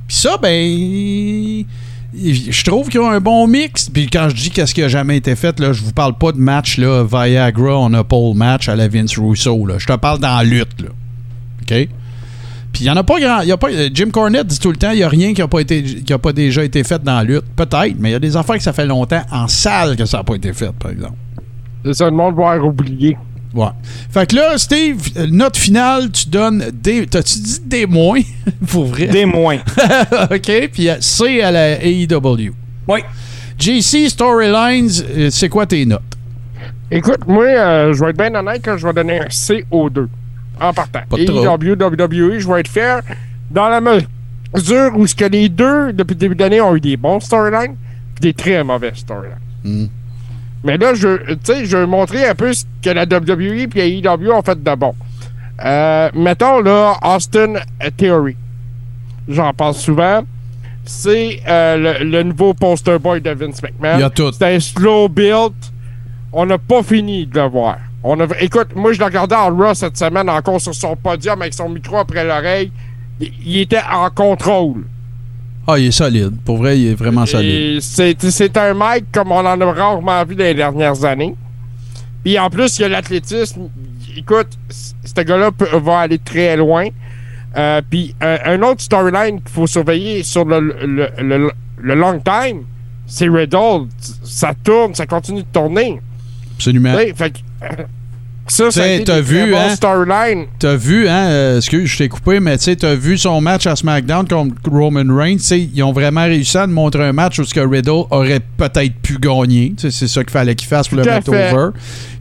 Puis 0.07 0.17
ça, 0.17 0.39
ben. 0.39 1.65
Je 2.13 2.65
trouve 2.65 2.89
qu'ils 2.89 3.01
ont 3.01 3.11
un 3.11 3.21
bon 3.21 3.47
mix. 3.47 3.89
Puis 3.91 4.09
quand 4.09 4.29
je 4.31 4.37
dis 4.37 4.51
qu'est-ce 4.51 4.75
qui 4.75 4.83
a 4.83 4.89
jamais 4.89 5.17
été 5.17 5.37
fait, 5.37 5.59
là, 5.61 5.73
je 5.73 5.83
vous 5.83 5.93
parle 5.93 6.17
pas 6.17 6.33
de 6.33 6.39
match 6.39 6.79
là, 6.79 7.05
Viagra 7.05 7.79
on 7.79 7.93
a 7.95 8.03
pole 8.03 8.37
match 8.37 8.69
à 8.69 8.75
la 8.75 8.89
Vince 8.89 9.17
Russo. 9.19 9.67
Là. 9.67 9.79
Je 9.79 9.87
te 9.87 9.97
parle 9.97 10.19
dans 10.19 10.37
la 10.37 10.45
lutte. 10.45 10.81
Là. 10.81 10.89
OK? 11.63 11.89
Puis 12.73 12.83
il 12.83 12.85
n'y 12.85 12.91
en 12.91 12.97
a 12.97 13.03
pas 13.03 13.19
grand. 13.21 13.43
y 13.43 13.53
a 13.53 13.57
pas, 13.57 13.69
Jim 13.93 14.11
Cornette 14.13 14.47
dit 14.47 14.59
tout 14.59 14.71
le 14.71 14.77
temps 14.77 14.91
il 14.91 14.99
n'y 14.99 15.03
a 15.03 15.09
rien 15.09 15.35
qui 15.35 15.41
n'a 15.41 15.49
pas, 15.49 15.61
été, 15.61 15.83
qui 15.83 16.13
a 16.13 16.19
pas 16.19 16.33
déjà 16.33 16.63
été 16.65 16.85
fait 16.85 17.03
dans 17.03 17.17
la 17.17 17.25
lutte. 17.25 17.45
Peut-être, 17.57 17.97
mais 17.99 18.11
il 18.11 18.13
y 18.13 18.17
a 18.17 18.21
des 18.21 18.37
affaires 18.37 18.57
que 18.57 18.63
ça 18.63 18.73
fait 18.73 18.87
longtemps 18.87 19.23
en 19.31 19.49
salle 19.49 19.97
que 19.97 20.05
ça 20.05 20.19
n'a 20.19 20.25
pas 20.25 20.35
été 20.35 20.53
fait, 20.53 20.73
par 20.73 20.91
exemple. 20.91 21.15
C'est 21.85 21.95
ça, 21.95 22.05
le 22.07 22.13
monde 22.13 22.37
va 22.37 22.51
avoir 22.51 22.69
oublié. 22.69 23.17
Ouais. 23.53 23.67
Fait 24.11 24.31
que 24.31 24.37
là, 24.37 24.57
Steve, 24.59 25.01
euh, 25.17 25.27
note 25.29 25.57
finale, 25.57 26.11
tu 26.13 26.29
donnes 26.29 26.71
des. 26.73 27.07
T'as-tu 27.07 27.41
dit 27.41 27.61
des 27.67 27.87
moins? 27.87 28.21
Pour 28.69 28.87
vrai? 28.87 29.09
Des 29.09 29.25
moins. 29.25 29.57
OK. 30.31 30.69
Puis 30.73 30.89
euh, 30.89 30.97
C 31.01 31.43
à 31.43 31.51
la 31.51 31.85
AEW. 31.85 32.53
Oui. 32.87 33.01
JC 33.59 34.09
Storylines, 34.09 34.91
euh, 35.17 35.29
c'est 35.31 35.49
quoi 35.49 35.67
tes 35.67 35.85
notes? 35.85 36.01
Écoute, 36.91 37.27
moi, 37.27 37.45
euh, 37.45 37.93
je 37.93 38.03
vais 38.03 38.11
être 38.11 38.17
bien 38.17 38.35
honnête 38.35 38.63
quand 38.65 38.77
je 38.77 38.87
vais 38.87 38.93
donner 38.93 39.21
un 39.21 39.29
C 39.29 39.65
aux 39.71 39.91
deux. 39.91 40.09
En 40.61 40.73
partant. 40.73 41.01
Pas 41.09 41.17
de 41.17 41.23
Et. 41.23 41.27
WWE, 41.75 42.39
je 42.39 42.49
vais 42.49 42.61
être 42.61 42.69
fair 42.69 43.03
dans 43.51 43.69
la 43.69 43.81
mesure 43.81 44.97
où 44.97 45.07
ce 45.07 45.15
que 45.15 45.25
les 45.25 45.49
deux, 45.49 45.93
depuis 45.93 46.15
le 46.15 46.19
début 46.21 46.35
de 46.35 46.41
l'année, 46.41 46.61
ont 46.61 46.77
eu 46.77 46.81
des 46.81 46.97
bons 46.97 47.21
storylines 47.21 47.77
puis 48.15 48.21
des 48.21 48.35
très 48.35 48.63
mauvais 48.63 48.93
storylines. 48.95 49.37
Hmm. 49.65 49.87
Mais 50.63 50.77
là, 50.77 50.95
je, 50.95 51.35
tu 51.35 51.39
sais, 51.45 51.65
je 51.65 51.77
vais 51.77 51.87
montrer 51.87 52.29
un 52.29 52.35
peu 52.35 52.53
ce 52.53 52.65
que 52.83 52.91
la 52.91 53.05
WWE 53.05 53.69
et 53.75 54.01
la 54.03 54.15
AEW 54.15 54.31
ont 54.31 54.43
fait 54.43 54.63
de 54.63 54.75
bon. 54.75 54.95
Euh, 55.65 56.11
mettons, 56.15 56.61
là, 56.61 56.97
Austin 57.03 57.55
Theory. 57.97 58.37
J'en 59.29 59.53
parle 59.55 59.75
souvent. 59.75 60.23
C'est 60.85 61.41
euh, 61.47 61.99
le, 62.01 62.05
le 62.05 62.23
nouveau 62.25 62.53
poster 62.53 62.99
boy 62.99 63.21
de 63.21 63.31
Vince 63.31 63.63
McMahon. 63.63 64.11
C'est 64.33 64.55
un 64.55 64.61
slow 64.61 65.09
build. 65.09 65.53
On 66.33 66.47
n'a 66.47 66.59
pas 66.59 66.83
fini 66.83 67.27
de 67.27 67.39
le 67.41 67.47
voir. 67.49 67.79
On 68.03 68.19
a, 68.21 68.27
écoute, 68.41 68.69
moi, 68.75 68.93
je 68.93 68.99
l'ai 68.99 69.05
regardé 69.05 69.35
en 69.35 69.55
Raw 69.55 69.75
cette 69.75 69.97
semaine, 69.99 70.29
encore 70.31 70.61
sur 70.61 70.75
son 70.75 70.97
podium 70.97 71.41
avec 71.43 71.53
son 71.55 71.69
micro 71.69 71.99
après 71.99 72.25
l'oreille. 72.25 72.73
Il, 73.21 73.59
était 73.59 73.83
en 73.93 74.09
contrôle. 74.09 74.85
Ah, 75.67 75.79
il 75.79 75.89
est 75.89 75.91
solide. 75.91 76.33
Pour 76.45 76.57
vrai, 76.57 76.79
il 76.81 76.87
est 76.89 76.95
vraiment 76.95 77.27
solide. 77.27 77.81
C'est 77.83 78.57
un 78.57 78.73
mec 78.75 79.05
comme 79.13 79.31
on 79.33 79.45
en 79.45 79.61
a 79.61 79.73
rarement 79.73 80.25
vu 80.25 80.35
dans 80.35 80.45
les 80.45 80.55
dernières 80.55 81.05
années. 81.05 81.35
Puis 82.25 82.39
en 82.39 82.49
plus, 82.49 82.79
il 82.79 82.83
y 82.83 82.85
a 82.87 82.89
l'athlétisme. 82.89 83.69
Écoute, 84.17 84.49
ce 84.69 85.21
gars-là 85.23 85.51
va 85.83 85.99
aller 86.01 86.19
très 86.19 86.57
loin. 86.57 86.89
Euh, 87.57 87.83
puis 87.89 88.15
un, 88.21 88.39
un 88.47 88.63
autre 88.63 88.81
storyline 88.81 89.41
qu'il 89.43 89.51
faut 89.51 89.67
surveiller 89.67 90.23
sur 90.23 90.45
le, 90.45 90.61
le, 90.61 91.09
le- 91.19 91.53
le 91.83 91.95
long 91.95 92.21
time, 92.21 92.63
c'est 93.07 93.29
Riddle. 93.29 93.89
Ça 94.23 94.53
tourne, 94.63 94.95
ça 94.95 95.07
continue 95.07 95.43
de 95.43 95.49
tourner. 95.53 96.01
Absolument. 96.57 96.95
Fait 96.97 97.13
que, 97.15 97.25
euh, 97.25 97.41
ça, 98.47 98.71
ça 98.71 98.89
été 98.89 99.05
t'as 99.05 99.21
vu, 99.21 99.39
hein? 99.55 99.69
T'as 100.59 100.75
vu, 100.75 101.07
hein, 101.09 101.27
euh, 101.29 101.57
excuse, 101.59 101.89
je 101.89 101.99
t'ai 101.99 102.09
coupé, 102.09 102.41
mais 102.41 102.59
tu 102.59 102.75
t'as 102.77 102.95
vu 102.97 103.17
son 103.17 103.41
match 103.41 103.67
à 103.67 103.77
SmackDown 103.77 104.27
contre 104.27 104.55
Roman 104.71 105.05
Reigns. 105.15 105.37
Ils 105.53 105.83
ont 105.85 105.93
vraiment 105.93 106.25
réussi 106.25 106.59
à 106.59 106.67
nous 106.67 106.75
montrer 106.75 107.05
un 107.05 107.13
match 107.13 107.39
où 107.39 107.45
ce 107.45 107.55
que 107.55 107.61
Riddle 107.61 108.07
aurait 108.11 108.41
peut-être 108.57 108.95
pu 109.03 109.19
gagner. 109.19 109.75
C'est 109.79 109.91
ça 110.09 110.23
qu'il 110.25 110.33
fallait 110.33 110.55
qu'il 110.57 110.67
fasse 110.69 110.89
pour 110.89 110.97
le 110.99 111.05
Tout 111.05 111.11
mettre 111.11 111.31
fait. 111.31 111.53
over. 111.53 111.69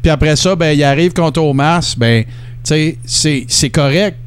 Puis 0.03 0.11
après 0.11 0.35
ça, 0.35 0.55
ben, 0.55 0.77
il 0.77 0.83
arrive 0.83 1.13
contre 1.13 1.41
Omas. 1.41 1.95
Ben, 1.97 2.23
c'est- 2.63 2.97
c'est 3.47 3.69
correct 3.71 4.17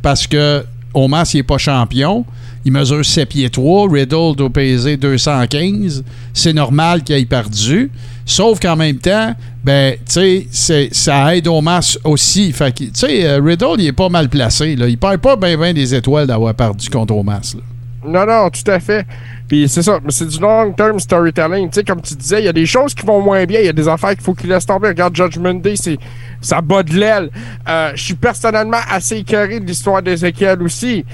parce 0.00 0.26
que 0.26 0.64
Omas, 0.94 1.30
il 1.34 1.40
est 1.40 1.42
pas 1.42 1.58
champion. 1.58 2.24
Il 2.64 2.72
mesure 2.72 3.04
7 3.04 3.28
pieds 3.28 3.50
3. 3.50 3.88
Riddle 3.90 4.36
doit 4.36 4.50
peser 4.50 4.96
215. 4.96 6.04
C'est 6.34 6.52
normal 6.52 7.02
qu'il 7.02 7.16
ait 7.16 7.24
perdu. 7.24 7.90
Sauf 8.26 8.60
qu'en 8.60 8.76
même 8.76 8.98
temps, 8.98 9.34
ben, 9.64 9.96
tu 10.06 10.46
sais, 10.50 10.88
ça 10.92 11.34
aide 11.34 11.48
Omas 11.48 11.98
aussi. 12.04 12.52
Fait 12.52 12.72
tu 12.72 12.90
sais, 12.92 13.26
euh, 13.26 13.40
Riddle, 13.42 13.76
il 13.78 13.86
est 13.86 13.92
pas 13.92 14.08
mal 14.08 14.28
placé. 14.28 14.76
Là. 14.76 14.88
Il 14.88 14.98
perd 14.98 15.18
pas 15.18 15.36
bien 15.36 15.56
ben 15.56 15.74
des 15.74 15.94
étoiles 15.94 16.26
d'avoir 16.26 16.54
perdu 16.54 16.88
contre 16.90 17.14
Omas. 17.14 17.54
là. 17.56 17.62
Non, 18.04 18.24
non, 18.26 18.48
tout 18.48 18.68
à 18.70 18.80
fait. 18.80 19.04
Puis 19.46 19.68
c'est 19.68 19.82
ça, 19.82 19.98
mais 20.02 20.10
c'est 20.10 20.26
du 20.26 20.38
long-term 20.40 20.98
storytelling. 21.00 21.68
Tu 21.68 21.80
sais, 21.80 21.84
comme 21.84 22.00
tu 22.00 22.14
disais, 22.14 22.40
il 22.40 22.44
y 22.46 22.48
a 22.48 22.52
des 22.52 22.64
choses 22.66 22.94
qui 22.94 23.04
vont 23.04 23.20
moins 23.20 23.44
bien, 23.44 23.60
il 23.60 23.66
y 23.66 23.68
a 23.68 23.72
des 23.74 23.88
affaires 23.88 24.10
qu'il 24.10 24.22
faut 24.22 24.32
qu'ils 24.32 24.48
laissent 24.48 24.64
tomber. 24.64 24.88
Regarde 24.88 25.14
Judgment 25.14 25.54
Day, 25.54 25.74
c'est 25.76 25.98
ça 26.40 26.60
bat 26.62 26.82
de 26.82 26.94
l'aile. 26.94 27.30
Euh, 27.68 27.90
je 27.94 28.02
suis 28.02 28.14
personnellement 28.14 28.78
assez 28.90 29.16
écœuré 29.18 29.60
de 29.60 29.66
l'histoire 29.66 30.00
d'Ezekiel 30.02 30.62
aussi. 30.62 31.04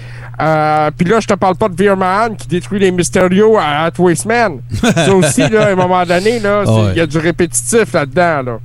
Euh, 0.40 0.90
Puis 0.96 1.08
là, 1.08 1.18
je 1.18 1.26
te 1.26 1.34
parle 1.34 1.56
pas 1.56 1.68
de 1.68 1.74
Veerman 1.82 2.36
qui 2.36 2.46
détruit 2.46 2.78
les 2.78 2.90
Mysterio 2.92 3.56
à, 3.56 3.86
à 3.86 3.90
Wasteman. 3.98 4.60
ça 4.72 5.14
aussi, 5.14 5.48
là, 5.48 5.66
à 5.66 5.70
un 5.72 5.74
moment 5.74 6.04
donné, 6.04 6.38
là, 6.38 6.62
il 6.66 6.70
Ouais. 6.70 6.94
y 6.94 7.00
a 7.00 7.06
du 7.06 7.18
répétitif 7.18 7.92
là-dedans, 7.92 8.42
là. 8.42 8.58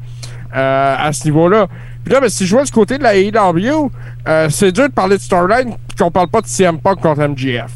Euh, 0.53 0.95
à 0.99 1.13
ce 1.13 1.23
niveau-là. 1.25 1.67
Puis 2.03 2.13
là, 2.13 2.19
ben, 2.19 2.27
si 2.27 2.45
je 2.45 2.53
vois 2.53 2.65
du 2.65 2.71
côté 2.71 2.97
de 2.97 3.03
la 3.03 3.15
AEW, 3.15 3.89
euh, 4.27 4.47
c'est 4.49 4.73
dur 4.73 4.89
de 4.89 4.93
parler 4.93 5.15
de 5.17 5.21
storyline 5.21 5.75
puis 5.87 5.97
qu'on 5.97 6.11
parle 6.11 6.27
pas 6.27 6.41
de 6.41 6.47
CM 6.47 6.77
Punk 6.79 6.99
contre 6.99 7.21
MGF. 7.21 7.71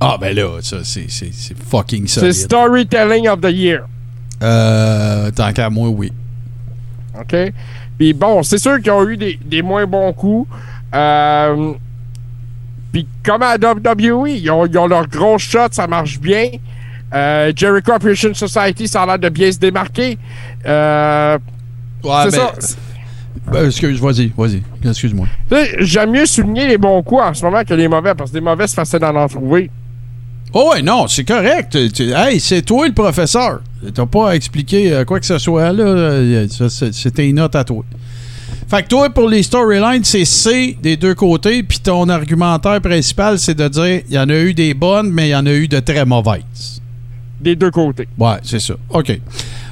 Ah, 0.00 0.16
ben 0.20 0.34
là, 0.34 0.58
ça, 0.62 0.78
c'est 0.84 1.10
c'est- 1.10 1.32
c'est 1.32 1.56
fucking 1.58 2.06
C'est 2.06 2.20
solide. 2.20 2.34
Storytelling 2.34 3.28
of 3.28 3.40
the 3.40 3.50
Year. 3.52 3.80
Euh, 4.42 5.30
tant 5.32 5.52
qu'à 5.52 5.68
moi, 5.70 5.88
oui. 5.88 6.12
OK? 7.18 7.34
Puis 7.98 8.12
bon, 8.12 8.42
c'est 8.44 8.58
sûr 8.58 8.80
qu'ils 8.80 8.92
ont 8.92 9.08
eu 9.08 9.16
des, 9.16 9.38
des 9.44 9.60
moins 9.62 9.86
bons 9.86 10.12
coups. 10.12 10.48
Euh, 10.94 11.72
Puis 12.92 13.06
comme 13.24 13.42
à 13.42 13.56
WWE, 13.58 14.28
ils 14.28 14.50
ont, 14.50 14.64
ils 14.66 14.78
ont 14.78 14.86
leur 14.86 15.06
gros 15.08 15.36
shot, 15.38 15.68
ça 15.72 15.86
marche 15.86 16.18
bien. 16.20 16.48
Euh, 17.12 17.52
Jericho 17.56 17.92
Appreciation 17.92 18.34
Society, 18.34 18.86
ça 18.86 19.02
a 19.02 19.06
l'air 19.06 19.18
de 19.18 19.28
bien 19.28 19.50
se 19.50 19.58
démarquer. 19.58 20.16
Euh, 20.66 21.38
Ouais, 22.04 22.10
c'est 22.30 22.36
ça. 22.36 22.52
Ben, 23.50 23.66
excuse, 23.66 24.00
vas-y, 24.00 24.32
vas-y. 24.36 24.62
Excuse-moi. 24.84 25.26
Tu 25.50 25.56
sais, 25.56 25.76
J'aime 25.80 26.12
mieux 26.12 26.26
souligner 26.26 26.68
les 26.68 26.78
bons 26.78 27.02
coups 27.02 27.20
en 27.22 27.34
ce 27.34 27.44
moment 27.44 27.64
que 27.64 27.74
les 27.74 27.88
mauvais, 27.88 28.14
parce 28.14 28.30
que 28.30 28.36
les 28.36 28.40
mauvais, 28.40 28.66
c'est 28.68 28.76
facile 28.76 29.00
d'en 29.00 29.16
en 29.16 29.26
trouver. 29.26 29.68
Oh 30.54 30.70
ouais, 30.72 30.82
non, 30.82 31.06
c'est 31.08 31.24
correct. 31.24 31.76
Hey, 32.00 32.40
c'est 32.40 32.62
toi 32.62 32.86
le 32.86 32.94
professeur. 32.94 33.60
T'as 33.94 34.06
pas 34.06 34.30
à 34.30 34.34
expliquer 34.34 34.92
euh, 34.92 35.04
quoi 35.04 35.20
que 35.20 35.26
ce 35.26 35.38
soit 35.38 35.72
là. 35.72 36.46
C'était 36.92 37.28
une 37.28 37.36
note 37.36 37.54
à 37.54 37.64
toi. 37.64 37.84
Fait 38.68 38.82
que 38.82 38.88
toi, 38.88 39.08
pour 39.10 39.28
les 39.28 39.42
storylines, 39.42 40.04
c'est 40.04 40.24
C 40.24 40.76
des 40.82 40.96
deux 40.96 41.14
côtés, 41.14 41.62
puis 41.62 41.78
ton 41.78 42.08
argumentaire 42.08 42.80
principal, 42.80 43.38
c'est 43.38 43.54
de 43.54 43.68
dire 43.68 44.02
il 44.08 44.14
y 44.14 44.18
en 44.18 44.28
a 44.28 44.36
eu 44.38 44.52
des 44.54 44.74
bonnes, 44.74 45.10
mais 45.10 45.28
il 45.28 45.32
y 45.32 45.36
en 45.36 45.46
a 45.46 45.52
eu 45.52 45.68
de 45.68 45.80
très 45.80 46.04
mauvaises. 46.04 46.80
Des 47.40 47.54
deux 47.56 47.70
côtés. 47.70 48.08
Ouais, 48.18 48.36
c'est 48.42 48.58
ça. 48.60 48.74
OK. 48.90 49.20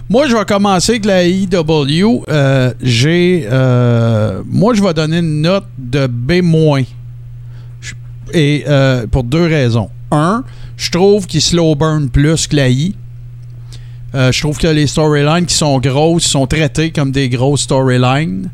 Moi, 0.09 0.29
je 0.29 0.37
vais 0.37 0.45
commencer 0.45 0.93
avec 0.93 1.05
la 1.05 1.27
IW. 1.27 2.23
Euh, 2.29 2.73
J'ai. 2.81 3.47
euh, 3.51 4.41
moi, 4.49 4.73
je 4.75 4.83
vais 4.83 4.95
donner 4.95 5.19
une 5.19 5.43
note 5.43 5.67
de 5.77 6.07
B-. 6.07 6.85
Et 8.33 8.65
euh, 8.67 9.07
pour 9.09 9.25
deux 9.25 9.47
raisons. 9.47 9.91
Un, 10.13 10.45
je 10.77 10.91
trouve 10.91 11.27
qu'il 11.27 11.41
slow 11.41 11.75
burn 11.75 12.09
plus 12.11 12.47
que 12.47 12.57
la 12.57 12.69
I. 12.69 12.95
Euh, 14.15 14.33
je 14.33 14.41
trouve 14.41 14.59
que 14.59 14.67
les 14.67 14.87
storylines 14.87 15.47
qui 15.47 15.55
sont 15.55 15.79
grosses 15.79 16.25
sont 16.25 16.47
traitées 16.47 16.91
comme 16.91 17.11
des 17.11 17.29
grosses 17.29 17.63
storylines. 17.63 18.51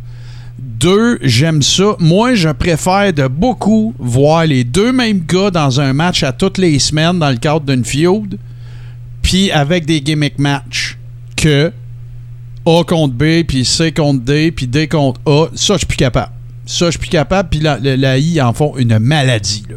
Deux, 0.59 1.19
j'aime 1.23 1.63
ça. 1.63 1.97
Moi, 1.99 2.35
je 2.35 2.49
préfère 2.49 3.13
de 3.13 3.27
beaucoup 3.27 3.95
voir 3.99 4.47
les 4.47 4.65
deux 4.65 4.93
mêmes 4.93 5.21
gars 5.21 5.51
dans 5.51 5.81
un 5.81 5.93
match 5.93 6.23
à 6.23 6.33
toutes 6.33 6.59
les 6.59 6.79
semaines 6.79 7.19
dans 7.19 7.31
le 7.31 7.37
cadre 7.37 7.67
d'une 7.67 7.85
feud, 7.85 8.39
puis 9.23 9.51
avec 9.51 9.87
des 9.87 10.01
gimmick 10.01 10.39
match 10.39 10.99
que 11.37 11.73
A 12.65 12.85
contre 12.85 13.15
B, 13.15 13.45
puis 13.47 13.65
C 13.65 13.93
contre 13.93 14.21
D, 14.21 14.53
puis 14.53 14.67
D 14.67 14.87
contre 14.89 15.21
A. 15.27 15.47
Ça, 15.55 15.75
je 15.75 15.79
suis 15.79 15.87
plus 15.87 15.97
capable. 15.97 16.33
Ça, 16.67 16.87
je 16.87 16.91
suis 16.93 17.01
plus 17.01 17.09
capable, 17.09 17.49
puis 17.49 17.61
la, 17.61 18.19
I 18.19 18.41
en 18.41 18.53
font 18.53 18.77
une 18.77 18.99
maladie. 18.99 19.65
là. 19.69 19.77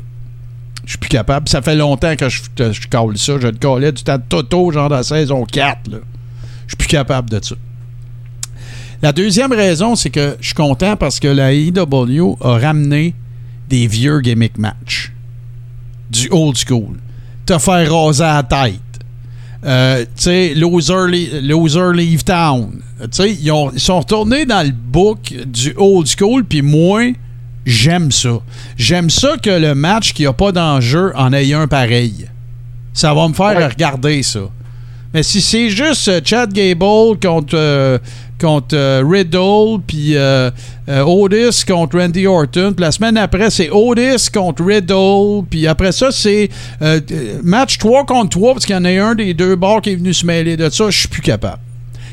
Je 0.86 0.91
suis 0.91 0.98
plus 0.99 1.10
capable. 1.10 1.49
Ça 1.49 1.62
fait 1.62 1.76
longtemps 1.76 2.16
que 2.16 2.30
je, 2.30 2.41
je 2.57 2.88
cale 2.88 3.18
ça. 3.18 3.40
Je 3.40 3.48
le 3.48 3.57
calais 3.57 3.91
du 3.91 4.03
temps 4.03 4.18
de 4.18 4.24
Toto, 4.28 4.72
genre 4.72 4.90
dans 4.90 5.03
saison 5.03 5.44
4. 5.44 5.91
là. 5.91 5.98
Je 6.68 6.72
suis 6.72 6.78
plus 6.78 6.88
capable 6.88 7.30
de 7.30 7.44
ça. 7.44 7.56
La 9.02 9.12
deuxième 9.12 9.52
raison, 9.52 9.95
c'est 9.95 10.10
que 10.10 10.38
je 10.40 10.45
suis 10.48 10.56
content 10.56 10.95
parce 10.95 11.20
que 11.20 11.28
la 11.28 11.53
AEW 11.53 12.38
a 12.41 12.57
ramené 12.57 13.14
des 13.70 13.88
vieux 13.88 14.20
gimmick 14.22 14.57
match. 14.57 15.12
Du 16.10 16.28
old 16.32 16.56
school. 16.57 16.98
Te 17.45 17.57
faire 17.57 17.91
raser 17.91 18.24
la 18.24 18.44
tête. 18.44 18.80
Euh, 19.66 20.02
tu 20.16 20.24
sais, 20.24 20.53
loser, 20.53 21.41
loser 21.41 21.94
Leave 21.94 22.24
Town. 22.24 22.82
Tu 23.02 23.07
sais, 23.12 23.32
ils, 23.32 23.52
ils 23.74 23.80
sont 23.80 23.99
retournés 23.99 24.45
dans 24.45 24.64
le 24.66 24.72
book 24.72 25.34
du 25.45 25.74
old 25.78 26.07
school, 26.07 26.45
puis 26.45 26.62
moi, 26.62 27.12
j'aime 27.66 28.12
ça. 28.12 28.40
J'aime 28.78 29.10
ça 29.10 29.36
que 29.42 29.50
le 29.50 29.76
match 29.76 30.14
qui 30.14 30.26
a 30.26 30.34
pas 30.34 30.52
d'enjeu 30.52 31.12
en 31.16 31.34
ait 31.34 31.54
un 31.54 31.68
pareil. 31.68 32.28
Ça 32.94 33.14
va 33.14 33.28
me 33.28 33.34
faire 33.34 33.70
regarder 33.70 34.24
ça. 34.24 34.42
Mais 35.16 35.24
si 35.24 35.40
c'est 35.40 35.70
juste 35.70 36.10
euh, 36.10 36.20
Chad 36.22 36.52
Gable 36.52 37.18
contre, 37.24 37.54
euh, 37.54 37.98
contre 38.38 38.76
euh, 38.76 39.02
Riddle, 39.08 39.82
puis 39.88 40.18
euh, 40.18 40.52
Otis 40.90 41.64
contre 41.66 41.98
Randy 41.98 42.28
Orton, 42.28 42.74
puis 42.76 42.84
la 42.84 42.92
semaine 42.92 43.16
après, 43.16 43.50
c'est 43.50 43.70
Otis 43.70 44.30
contre 44.30 44.66
Riddle, 44.66 45.46
puis 45.50 45.68
après 45.68 45.94
ça, 45.94 46.12
c'est 46.12 46.50
match 47.42 47.78
3 47.78 48.06
contre 48.06 48.32
3, 48.32 48.56
parce 48.56 48.66
qu'il 48.66 48.76
y 48.76 48.78
en 48.78 48.84
a 48.84 48.90
un 48.90 49.16
des 49.16 49.34
deux 49.34 49.56
bords 49.56 49.82
qui 49.82 49.92
est 49.92 49.96
venu 49.96 50.14
se 50.14 50.26
mêler 50.26 50.58
de 50.58 50.70
ça, 50.70 50.90
je 50.90 51.00
suis 51.00 51.08
plus 51.08 51.22
capable. 51.22 51.60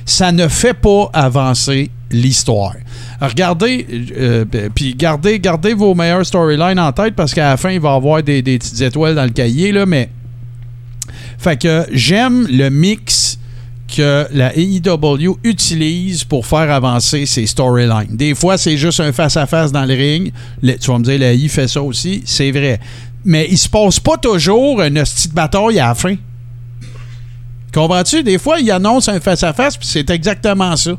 Ça 0.07 0.31
ne 0.31 0.47
fait 0.47 0.75
pas 0.75 1.11
avancer 1.13 1.91
l'histoire. 2.13 2.75
Regardez, 3.23 3.87
euh, 4.17 4.45
puis 4.75 4.97
gardez, 4.97 5.39
gardez 5.39 5.75
vos 5.75 5.95
meilleures 5.95 6.27
storylines 6.27 6.81
en 6.81 6.91
tête, 6.91 7.15
parce 7.15 7.33
qu'à 7.33 7.51
la 7.51 7.57
fin, 7.57 7.71
il 7.71 7.79
va 7.79 7.93
y 7.93 7.97
avoir 7.97 8.21
des, 8.21 8.43
petites 8.43 8.81
étoiles 8.81 9.15
dans 9.15 9.23
le 9.23 9.31
cahier, 9.31 9.71
là, 9.71 9.87
mais 9.87 10.09
fait 11.39 11.57
que 11.57 11.87
j'aime 11.93 12.49
le 12.51 12.69
mix 12.69 13.39
que 13.95 14.27
la 14.33 14.53
AEW 14.57 15.39
utilise 15.45 16.25
pour 16.25 16.47
faire 16.47 16.69
avancer 16.73 17.25
ses 17.27 17.47
storylines. 17.47 18.17
Des 18.17 18.35
fois, 18.35 18.59
c'est 18.59 18.77
juste 18.77 18.99
un 18.99 19.13
face-à-face 19.13 19.71
dans 19.71 19.85
le 19.85 19.95
ring. 19.95 20.33
Tu 20.63 20.91
vas 20.91 20.99
me 20.99 21.05
dire, 21.05 21.19
la 21.21 21.33
I 21.33 21.49
fait 21.49 21.69
ça 21.69 21.83
aussi. 21.83 22.23
C'est 22.25 22.51
vrai. 22.51 22.81
Mais 23.25 23.47
il 23.51 23.59
se 23.59 23.69
passe 23.69 24.01
pas 24.01 24.17
toujours 24.17 24.83
une 24.83 25.01
petite 25.01 25.35
bataille 25.35 25.79
à 25.79 25.89
la 25.89 25.95
fin. 25.95 26.17
Comprends-tu? 27.73 28.23
Des 28.23 28.39
fois, 28.39 28.59
il 28.59 28.71
annonce 28.71 29.09
un 29.09 29.21
face-à-face, 29.21 29.77
puis 29.77 29.87
c'est 29.87 30.11
exactement 30.11 30.75
ça. 30.77 30.93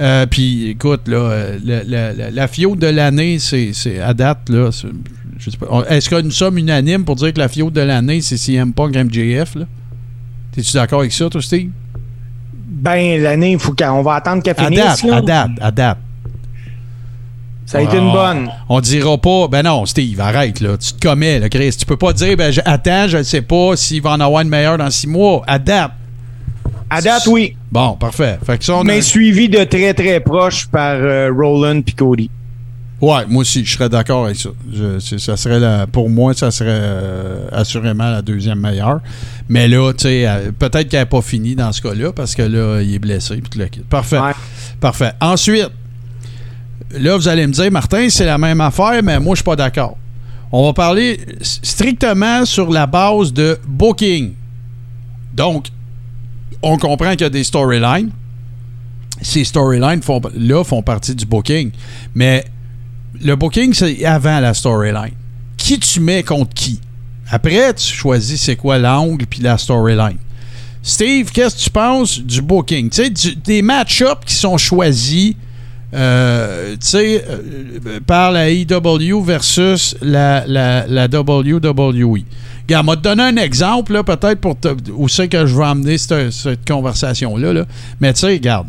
Euh, 0.00 0.26
puis, 0.26 0.70
écoute, 0.70 1.06
là, 1.06 1.16
euh, 1.18 1.58
la, 1.64 1.84
la, 1.84 2.12
la, 2.12 2.30
la 2.30 2.48
fiode 2.48 2.78
de 2.78 2.86
l'année, 2.86 3.38
c'est 3.38 3.72
à 4.00 4.14
date, 4.14 4.48
là. 4.48 4.70
c'est- 4.72 4.88
je 5.38 5.50
sais 5.50 5.56
pas. 5.56 5.66
Est-ce 5.88 6.08
qu'il 6.08 6.18
y 6.18 6.20
a 6.20 6.24
une 6.24 6.30
somme 6.30 6.56
unanime 6.58 7.04
pour 7.04 7.16
dire 7.16 7.32
que 7.32 7.38
la 7.38 7.48
fiode 7.48 7.72
de 7.72 7.80
l'année, 7.80 8.20
c'est 8.20 8.36
CM 8.36 8.72
Punk 8.72 8.94
MJF, 8.96 9.54
là? 9.56 9.64
T'es-tu 10.52 10.72
d'accord 10.74 11.00
avec 11.00 11.12
ça, 11.12 11.28
toi, 11.28 11.42
Steve? 11.42 11.70
Ben, 12.54 13.20
l'année, 13.22 13.52
il 13.52 13.58
faut 13.58 13.74
qu'on 13.74 14.02
va 14.02 14.14
attendre 14.14 14.42
qu'elle 14.42 14.54
À 14.58 14.64
finisse. 14.66 15.04
à 15.12 15.20
date, 15.20 15.50
à 15.60 15.70
date. 15.70 15.98
Ça 17.66 17.78
a 17.78 17.82
été 17.82 17.96
une 17.96 18.04
On- 18.08 18.12
bonne. 18.12 18.48
On 18.68 18.80
dira 18.80 19.16
pas, 19.18 19.48
ben 19.48 19.62
non, 19.62 19.86
Steve, 19.86 20.20
arrête, 20.20 20.60
là. 20.60 20.76
Tu 20.76 20.92
te 20.92 21.00
commets, 21.08 21.38
là, 21.38 21.48
Chris. 21.48 21.74
Tu 21.78 21.86
peux 21.86 21.96
pas 21.96 22.12
dire, 22.12 22.36
ben, 22.36 22.52
attends, 22.64 23.08
je 23.08 23.18
ne 23.18 23.22
sais 23.22 23.40
pas 23.42 23.76
s'il 23.76 24.02
va 24.02 24.10
en 24.10 24.20
avoir 24.20 24.42
une 24.42 24.48
meilleure 24.48 24.76
dans 24.78 24.90
six 24.90 25.06
mois. 25.06 25.42
À 25.46 25.58
date. 25.58 25.92
À 26.94 27.00
date, 27.00 27.26
oui. 27.26 27.56
Bon, 27.70 27.96
parfait. 27.96 28.38
Fait 28.44 28.58
que 28.58 28.64
ça, 28.64 28.74
on 28.76 28.80
a- 28.80 28.84
Mais 28.84 29.00
suivi 29.02 29.48
de 29.48 29.64
très, 29.64 29.94
très 29.94 30.20
proche 30.20 30.66
par 30.68 30.96
euh, 30.96 31.30
Roland 31.34 31.80
et 31.86 31.92
Cody. 31.92 32.28
Ouais, 33.00 33.26
moi 33.28 33.40
aussi, 33.40 33.64
je 33.64 33.72
serais 33.72 33.88
d'accord 33.88 34.26
avec 34.26 34.36
ça. 34.36 34.50
Je- 34.72 35.16
ça 35.18 35.36
serait 35.36 35.58
la- 35.58 35.86
pour 35.88 36.08
moi, 36.08 36.34
ça 36.34 36.50
serait 36.52 36.68
euh, 36.70 37.48
assurément 37.50 38.08
la 38.10 38.22
deuxième 38.22 38.60
meilleure. 38.60 39.00
Mais 39.48 39.66
là, 39.66 39.92
tu 39.92 40.04
sais, 40.04 40.28
peut-être 40.58 40.88
qu'elle 40.88 41.00
n'a 41.00 41.06
pas 41.06 41.20
fini 41.22 41.56
dans 41.56 41.72
ce 41.72 41.82
cas-là 41.82 42.12
parce 42.12 42.34
que 42.36 42.42
là, 42.42 42.80
il 42.80 42.94
est 42.94 42.98
blessé. 43.00 43.40
Puis 43.50 43.58
le. 43.58 43.66
Parfait. 43.90 44.18
Parfait. 44.80 45.12
Ensuite, 45.20 45.68
là, 46.92 47.16
vous 47.16 47.26
allez 47.26 47.46
me 47.46 47.52
dire, 47.52 47.72
Martin, 47.72 48.06
c'est 48.08 48.24
la 48.26 48.38
même 48.38 48.60
affaire, 48.60 49.02
mais 49.02 49.18
moi, 49.18 49.34
je 49.34 49.38
suis 49.38 49.44
pas 49.44 49.56
d'accord. 49.56 49.96
On 50.52 50.66
va 50.66 50.72
parler 50.72 51.18
strictement 51.40 52.44
sur 52.44 52.70
la 52.70 52.86
base 52.86 53.32
de 53.32 53.58
booking. 53.66 54.34
Donc, 55.34 55.66
on 56.62 56.76
comprend 56.76 57.12
qu'il 57.12 57.22
y 57.22 57.24
a 57.24 57.30
des 57.30 57.44
storylines. 57.44 58.10
Ces 59.20 59.44
storylines 59.44 60.02
font, 60.02 60.20
là 60.34 60.64
font 60.64 60.82
partie 60.82 61.14
du 61.14 61.26
booking. 61.26 61.70
Mais 62.14 62.44
le 63.20 63.36
booking, 63.36 63.72
c'est 63.72 64.04
avant 64.04 64.40
la 64.40 64.54
storyline. 64.54 65.14
Qui 65.56 65.78
tu 65.78 66.00
mets 66.00 66.22
contre 66.22 66.54
qui? 66.54 66.80
Après, 67.30 67.72
tu 67.74 67.94
choisis 67.94 68.40
c'est 68.40 68.56
quoi 68.56 68.78
l'angle 68.78 69.26
puis 69.26 69.40
la 69.40 69.58
storyline. 69.58 70.18
Steve, 70.82 71.30
qu'est-ce 71.30 71.56
que 71.56 71.60
tu 71.60 71.70
penses 71.70 72.18
du 72.18 72.42
booking? 72.42 72.90
Tu 72.90 73.14
sais, 73.14 73.34
des 73.44 73.62
match-ups 73.62 74.24
qui 74.26 74.34
sont 74.34 74.58
choisis 74.58 75.34
euh, 75.94 76.76
euh, 76.94 78.00
par 78.06 78.32
la 78.32 78.50
EW 78.50 79.22
versus 79.22 79.96
la, 80.02 80.44
la, 80.46 80.86
la 80.86 81.06
WWE. 81.06 82.24
Regarde, 82.72 82.86
m'a 82.86 82.96
te 82.96 83.02
donner 83.02 83.22
un 83.24 83.36
exemple, 83.36 84.02
peut-être 84.04 84.40
pour 84.40 84.58
te- 84.58 84.90
où 84.94 85.08
c'est 85.08 85.28
que 85.28 85.44
je 85.46 85.54
veux 85.54 85.62
emmener 85.64 85.98
cette, 85.98 86.66
conversation-là. 86.66 87.52
là. 87.52 87.66
Mais 88.00 88.12
tu 88.14 88.20
sais, 88.20 88.28
regarde, 88.32 88.66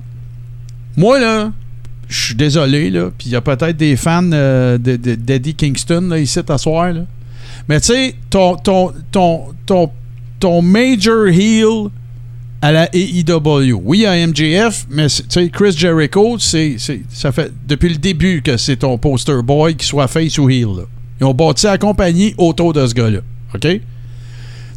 moi, 0.97 1.19
là, 1.19 1.51
je 2.09 2.25
suis 2.25 2.35
désolé, 2.35 2.89
là, 2.89 3.11
puis 3.17 3.27
il 3.29 3.31
y 3.31 3.35
a 3.35 3.41
peut-être 3.41 3.77
des 3.77 3.95
fans 3.95 4.29
euh, 4.33 4.77
de- 4.77 4.97
de- 4.97 5.15
d'Eddie 5.15 5.55
Kingston, 5.55 6.01
là, 6.09 6.19
ici, 6.19 6.39
à 6.47 6.57
soir, 6.57 6.91
là. 6.91 7.01
Mais 7.69 7.79
tu 7.79 7.87
sais, 7.93 8.15
ton, 8.29 8.55
ton, 8.57 8.91
ton, 9.11 9.45
ton, 9.65 9.89
ton 10.39 10.61
major 10.61 11.27
heel 11.27 11.89
à 12.61 12.71
la 12.73 12.89
AEW. 12.93 13.79
Oui, 13.85 14.05
à 14.05 14.15
MJF, 14.27 14.85
mais 14.89 15.07
Chris 15.51 15.71
Jericho, 15.77 16.37
c'est, 16.39 16.75
ça 17.09 17.31
fait 17.31 17.51
depuis 17.67 17.89
le 17.89 17.95
début 17.97 18.41
que 18.41 18.57
c'est 18.57 18.77
ton 18.77 18.97
poster 18.97 19.41
boy, 19.43 19.75
qu'il 19.75 19.87
soit 19.87 20.07
face 20.09 20.37
ou 20.37 20.49
heel. 20.49 20.67
là. 20.75 20.83
Ils 21.21 21.25
ont 21.25 21.33
bâti 21.33 21.67
la 21.67 21.77
compagnie 21.77 22.33
autour 22.37 22.73
de 22.73 22.85
ce 22.85 22.93
gars-là. 22.93 23.19
OK? 23.55 23.79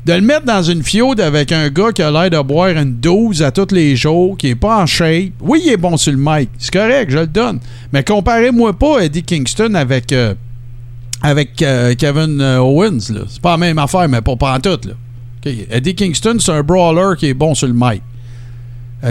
De 0.07 0.13
le 0.13 0.21
mettre 0.21 0.47
dans 0.47 0.63
une 0.63 0.85
fiode 0.85 1.19
avec 1.21 1.51
un 1.51 1.69
gars 1.69 1.91
qui 1.91 2.01
a 2.01 2.13
l'air 2.13 2.31
de 2.31 2.41
boire 2.41 2.69
une 2.69 2.95
12 2.95 3.43
à 3.43 3.51
tous 3.51 3.75
les 3.75 3.97
jours, 3.97 4.39
qui 4.39 4.51
est 4.51 4.55
pas 4.55 4.81
en 4.81 4.87
shape. 4.87 5.33
Oui, 5.41 5.63
il 5.67 5.73
est 5.73 5.77
bon 5.77 5.97
sur 5.97 6.13
le 6.13 6.19
mic. 6.21 6.49
C'est 6.59 6.73
correct, 6.73 7.11
je 7.11 7.19
le 7.19 7.27
donne. 7.27 7.59
Mais 7.93 8.05
comparez-moi 8.05 8.73
pas 8.75 9.01
Eddie 9.01 9.25
Kingston 9.25 9.75
avec, 9.75 10.13
euh, 10.13 10.35
avec 11.23 11.61
euh, 11.61 11.97
Kevin 11.99 12.41
euh, 12.41 12.59
Owens. 12.59 13.01
C'est 13.27 13.41
pas 13.43 13.51
la 13.51 13.57
même 13.57 13.79
affaire, 13.81 14.09
mais 14.09 14.21
pas, 14.21 14.37
en 14.55 14.61
tout. 14.61 14.79
Là. 14.87 15.51
Eddie 15.73 15.97
Kingston, 15.97 16.37
c'est 16.39 16.53
un 16.53 16.63
brawler 16.63 17.17
qui 17.19 17.27
est 17.27 17.35
bon 17.35 17.57
sur 17.57 17.67
le 17.67 17.75
mic. 17.75 18.01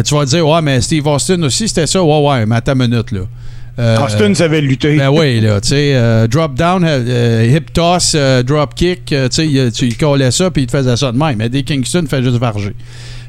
Tu 0.06 0.16
vas 0.16 0.24
dire, 0.24 0.48
ouais, 0.48 0.62
mais 0.62 0.80
Steve 0.80 1.06
Austin 1.08 1.44
aussi, 1.44 1.68
c'était 1.68 1.88
ça. 1.88 2.02
Ouais, 2.02 2.26
ouais, 2.26 2.46
mais 2.46 2.56
attends 2.56 2.72
une 2.72 2.88
minute, 2.88 3.12
là. 3.12 3.24
Euh, 3.77 3.97
Austin 4.06 4.34
savait 4.34 4.61
lutter. 4.61 4.95
ben 4.97 5.10
oui, 5.10 5.41
là, 5.41 5.60
tu 5.60 5.69
sais, 5.69 5.91
euh, 5.95 6.27
drop 6.27 6.53
down, 6.56 6.84
euh, 6.85 7.45
hip 7.53 7.73
toss, 7.73 8.15
drop 8.45 8.73
kick, 8.73 9.06
tu 9.06 9.15
sais, 9.30 9.45
il- 9.47 9.72
tu 9.72 9.89
collais 9.95 10.31
ça 10.31 10.49
puis 10.49 10.64
il 10.64 10.65
te 10.68 10.77
faisait 10.77 10.95
ça 10.95 11.11
de 11.11 11.18
même. 11.18 11.35
Mais 11.38 11.49
des 11.49 11.64
Kingston 11.64 12.06
fait 12.10 12.23
juste 12.23 12.38
varger. 12.38 12.73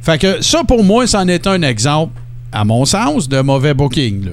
Fait 0.03 0.19
que 0.19 0.41
ça, 0.43 0.63
pour 0.63 0.85
moi, 0.85 1.07
c'en 1.09 1.27
est 1.27 1.47
un 1.49 1.63
exemple, 1.63 2.13
à 2.53 2.65
mon 2.65 2.85
sens, 2.85 3.29
de 3.29 3.41
mauvais 3.41 3.75
booking, 3.75 4.27
là. 4.27 4.31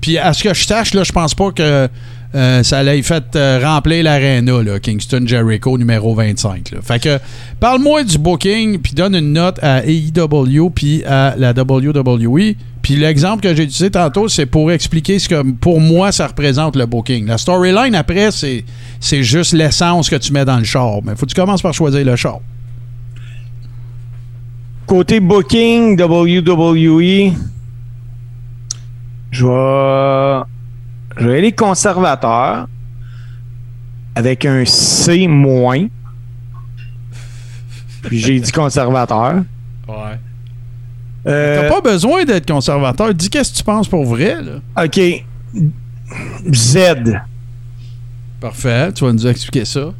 Puis 0.00 0.18
à 0.18 0.32
ce 0.32 0.42
que 0.44 0.54
je 0.54 0.64
sache, 0.64 0.94
là, 0.94 1.02
je 1.04 1.12
pense 1.12 1.34
pas 1.34 1.50
que 1.52 1.88
euh, 2.34 2.62
ça 2.62 2.82
l'ait 2.82 3.02
fait 3.02 3.24
euh, 3.36 3.60
remplir 3.62 4.02
l'aréna, 4.04 4.62
là, 4.62 4.80
Kingston 4.80 5.24
Jericho 5.26 5.76
numéro 5.76 6.14
25. 6.14 6.70
Là. 6.72 6.78
Fait 6.82 6.98
que 7.00 7.18
parle-moi 7.60 8.02
du 8.04 8.16
booking, 8.18 8.78
puis 8.80 8.94
donne 8.94 9.14
une 9.14 9.32
note 9.32 9.58
à 9.62 9.82
AEW 9.84 10.70
puis 10.70 11.04
à 11.04 11.34
la 11.36 11.52
WWE. 11.52 12.54
Puis 12.82 12.96
l'exemple 12.96 13.42
que 13.42 13.54
j'ai 13.54 13.62
utilisé 13.62 13.90
tantôt, 13.90 14.28
c'est 14.28 14.46
pour 14.46 14.72
expliquer 14.72 15.20
ce 15.20 15.28
que 15.28 15.42
pour 15.52 15.80
moi 15.80 16.10
ça 16.10 16.26
représente 16.26 16.74
le 16.74 16.84
booking. 16.86 17.26
La 17.26 17.38
storyline 17.38 17.94
après, 17.94 18.32
c'est, 18.32 18.64
c'est 18.98 19.22
juste 19.22 19.52
l'essence 19.52 20.10
que 20.10 20.16
tu 20.16 20.32
mets 20.32 20.44
dans 20.44 20.58
le 20.58 20.64
char. 20.64 20.98
Mais 21.04 21.14
faut 21.14 21.24
que 21.24 21.30
tu 21.30 21.40
commences 21.40 21.62
par 21.62 21.72
choisir 21.72 22.04
le 22.04 22.16
char. 22.16 22.40
Côté 24.86 25.20
booking, 25.20 25.98
WWE, 25.98 27.32
je 29.30 29.46
vais, 29.46 30.44
je 31.18 31.28
vais 31.28 31.38
aller 31.38 31.52
conservateur 31.52 32.66
avec 34.16 34.44
un 34.44 34.64
C 34.64 35.28
moins. 35.28 35.86
Puis 38.02 38.18
j'ai 38.18 38.40
dit 38.40 38.50
conservateur. 38.50 39.44
Ouais. 39.88 40.18
Euh, 41.26 41.60
T'as 41.62 41.68
pas 41.68 41.80
besoin 41.80 42.24
d'être 42.24 42.46
conservateur. 42.46 43.14
Dis 43.14 43.30
qu'est-ce 43.30 43.52
que 43.52 43.58
tu 43.58 43.64
penses 43.64 43.88
pour 43.88 44.04
vrai, 44.04 44.38
là? 44.42 44.84
OK. 44.84 45.00
Z. 46.52 46.78
Parfait. 48.40 48.92
Tu 48.92 49.04
vas 49.04 49.12
nous 49.12 49.26
expliquer 49.26 49.64
ça. 49.64 49.92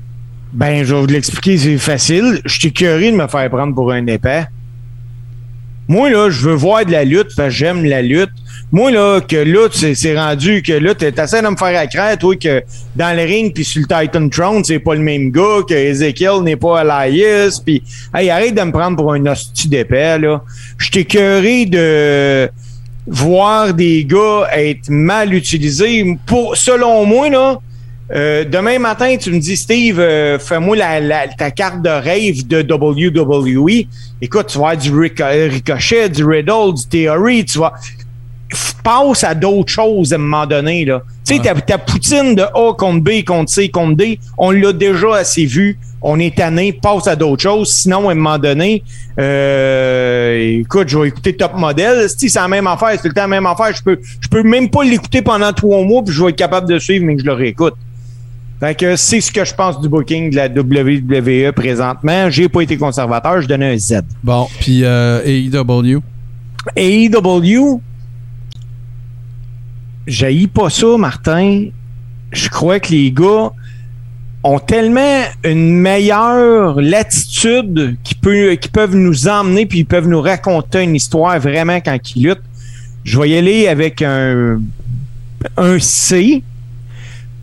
Ben, 0.52 0.84
je 0.84 0.94
vais 0.94 1.00
vous 1.00 1.06
l'expliquer, 1.06 1.56
c'est 1.56 1.78
facile. 1.78 2.40
Je 2.44 2.58
suis 2.58 2.72
curieux 2.72 3.12
de 3.12 3.16
me 3.16 3.26
faire 3.28 3.48
prendre 3.48 3.74
pour 3.74 3.92
un 3.92 4.06
épais. 4.06 4.46
Moi, 5.88 6.10
là, 6.10 6.28
je 6.30 6.48
veux 6.48 6.54
voir 6.54 6.84
de 6.84 6.92
la 6.92 7.04
lutte, 7.04 7.28
parce 7.36 7.48
que 7.48 7.54
j'aime 7.54 7.84
la 7.84 8.02
lutte. 8.02 8.30
Moi, 8.74 8.90
là, 8.90 9.20
que 9.20 9.36
là, 9.36 9.68
c'est 9.70 10.18
rendu 10.18 10.62
que 10.62 10.72
là, 10.72 10.94
t'essaies 10.94 11.42
de 11.42 11.48
me 11.48 11.56
faire 11.56 11.78
accraire, 11.78 12.16
toi, 12.16 12.34
que 12.36 12.62
dans 12.96 13.14
le 13.14 13.22
ring 13.22 13.52
puis 13.52 13.64
sur 13.64 13.82
le 13.82 13.86
Titan 13.86 14.30
Throne, 14.30 14.64
c'est 14.64 14.78
pas 14.78 14.94
le 14.94 15.02
même 15.02 15.30
gars, 15.30 15.60
que 15.68 15.74
Ezekiel 15.74 16.40
n'est 16.42 16.56
pas 16.56 16.82
Elias, 16.82 17.60
puis 17.62 17.82
hey, 18.14 18.30
arrête 18.30 18.54
de 18.54 18.62
me 18.62 18.72
prendre 18.72 18.96
pour 18.96 19.12
un 19.12 19.26
hostie 19.26 19.68
d'épais, 19.68 20.18
là. 20.18 20.42
Je 20.78 20.90
curieux 21.02 21.66
de 21.66 22.48
voir 23.06 23.74
des 23.74 24.06
gars 24.06 24.48
être 24.54 24.88
mal 24.88 25.34
utilisés. 25.34 26.16
Pour, 26.26 26.56
selon 26.56 27.04
moi, 27.04 27.28
là, 27.28 27.58
euh, 28.14 28.44
demain 28.44 28.78
matin, 28.78 29.16
tu 29.18 29.32
me 29.32 29.38
dis, 29.38 29.56
Steve, 29.56 29.98
euh, 30.00 30.38
fais-moi 30.38 30.76
ta 31.38 31.50
carte 31.50 31.82
de 31.82 31.90
rêve 31.90 32.46
de 32.46 32.62
WWE. 32.62 33.86
Écoute, 34.20 34.46
tu 34.48 34.58
vas 34.58 34.70
avoir 34.70 34.76
du 34.76 34.94
Rico- 34.94 35.24
Ricochet, 35.24 36.08
du 36.08 36.24
Riddle, 36.24 36.74
du 36.74 36.86
Theory, 36.88 37.44
tu 37.44 37.58
vas. 37.58 37.74
Passe 38.82 39.24
à 39.24 39.34
d'autres 39.34 39.72
choses 39.72 40.12
à 40.12 40.16
un 40.16 40.18
moment 40.18 40.46
donné. 40.46 40.84
Là. 40.84 41.02
Tu 41.24 41.36
sais, 41.36 41.42
ta, 41.42 41.54
ta 41.54 41.78
poutine 41.78 42.34
de 42.34 42.42
A 42.42 42.74
contre 42.74 43.00
B, 43.00 43.24
contre 43.24 43.50
C, 43.50 43.68
contre 43.68 43.96
D, 43.96 44.18
on 44.36 44.50
l'a 44.50 44.72
déjà 44.72 45.16
assez 45.16 45.46
vu. 45.46 45.78
On 46.04 46.18
est 46.18 46.34
tanné, 46.34 46.72
passe 46.72 47.06
à 47.06 47.14
d'autres 47.14 47.42
choses. 47.42 47.72
Sinon, 47.72 48.08
à 48.08 48.12
un 48.12 48.16
moment 48.16 48.38
donné, 48.38 48.82
euh, 49.20 50.58
écoute, 50.60 50.88
je 50.88 50.98
vais 50.98 51.08
écouter 51.08 51.36
Top 51.36 51.54
Model. 51.56 52.08
Si 52.08 52.28
c'est 52.28 52.40
la 52.40 52.48
même 52.48 52.66
affaire, 52.66 52.90
c'est 52.92 53.02
tout 53.02 53.08
le 53.08 53.14
temps 53.14 53.22
la 53.22 53.28
même 53.28 53.46
affaire. 53.46 53.72
Je 53.72 53.82
peux, 53.82 54.00
je 54.20 54.28
peux 54.28 54.42
même 54.42 54.68
pas 54.68 54.82
l'écouter 54.82 55.22
pendant 55.22 55.52
trois 55.52 55.84
mois, 55.84 56.02
puis 56.02 56.12
je 56.12 56.22
vais 56.22 56.30
être 56.30 56.36
capable 56.36 56.68
de 56.68 56.78
suivre, 56.80 57.04
mais 57.04 57.14
que 57.14 57.20
je 57.20 57.26
le 57.26 57.34
réécoute. 57.34 57.74
Fait 58.62 58.76
que 58.76 58.94
c'est 58.94 59.20
ce 59.20 59.32
que 59.32 59.44
je 59.44 59.54
pense 59.54 59.80
du 59.80 59.88
booking 59.88 60.30
de 60.30 60.36
la 60.36 60.46
WWE 60.46 61.52
présentement. 61.52 62.30
J'ai 62.30 62.48
pas 62.48 62.60
été 62.60 62.76
conservateur, 62.76 63.42
je 63.42 63.48
donnais 63.48 63.74
un 63.74 63.76
Z. 63.76 64.02
Bon, 64.22 64.46
puis 64.60 64.82
euh, 64.84 65.20
AEW. 65.24 66.00
AEW, 66.76 67.80
j'haïs 70.06 70.46
pas 70.46 70.70
ça, 70.70 70.96
Martin. 70.98 71.66
Je 72.32 72.48
crois 72.48 72.80
que 72.80 72.90
les 72.92 73.10
gars 73.12 73.50
ont 74.44 74.58
tellement 74.58 75.22
une 75.44 75.74
meilleure 75.76 76.80
latitude 76.80 77.96
qui, 78.02 78.14
peut, 78.14 78.54
qui 78.60 78.68
peuvent 78.68 78.96
nous 78.96 79.28
emmener 79.28 79.66
puis 79.66 79.80
ils 79.80 79.84
peuvent 79.86 80.08
nous 80.08 80.20
raconter 80.20 80.82
une 80.82 80.96
histoire 80.96 81.38
vraiment 81.38 81.80
quand 81.80 81.98
ils 82.16 82.24
luttent. 82.28 82.42
Je 83.04 83.18
vais 83.20 83.30
y 83.30 83.36
aller 83.36 83.68
avec 83.68 84.02
un, 84.02 84.60
un 85.56 85.78
C 85.78 86.42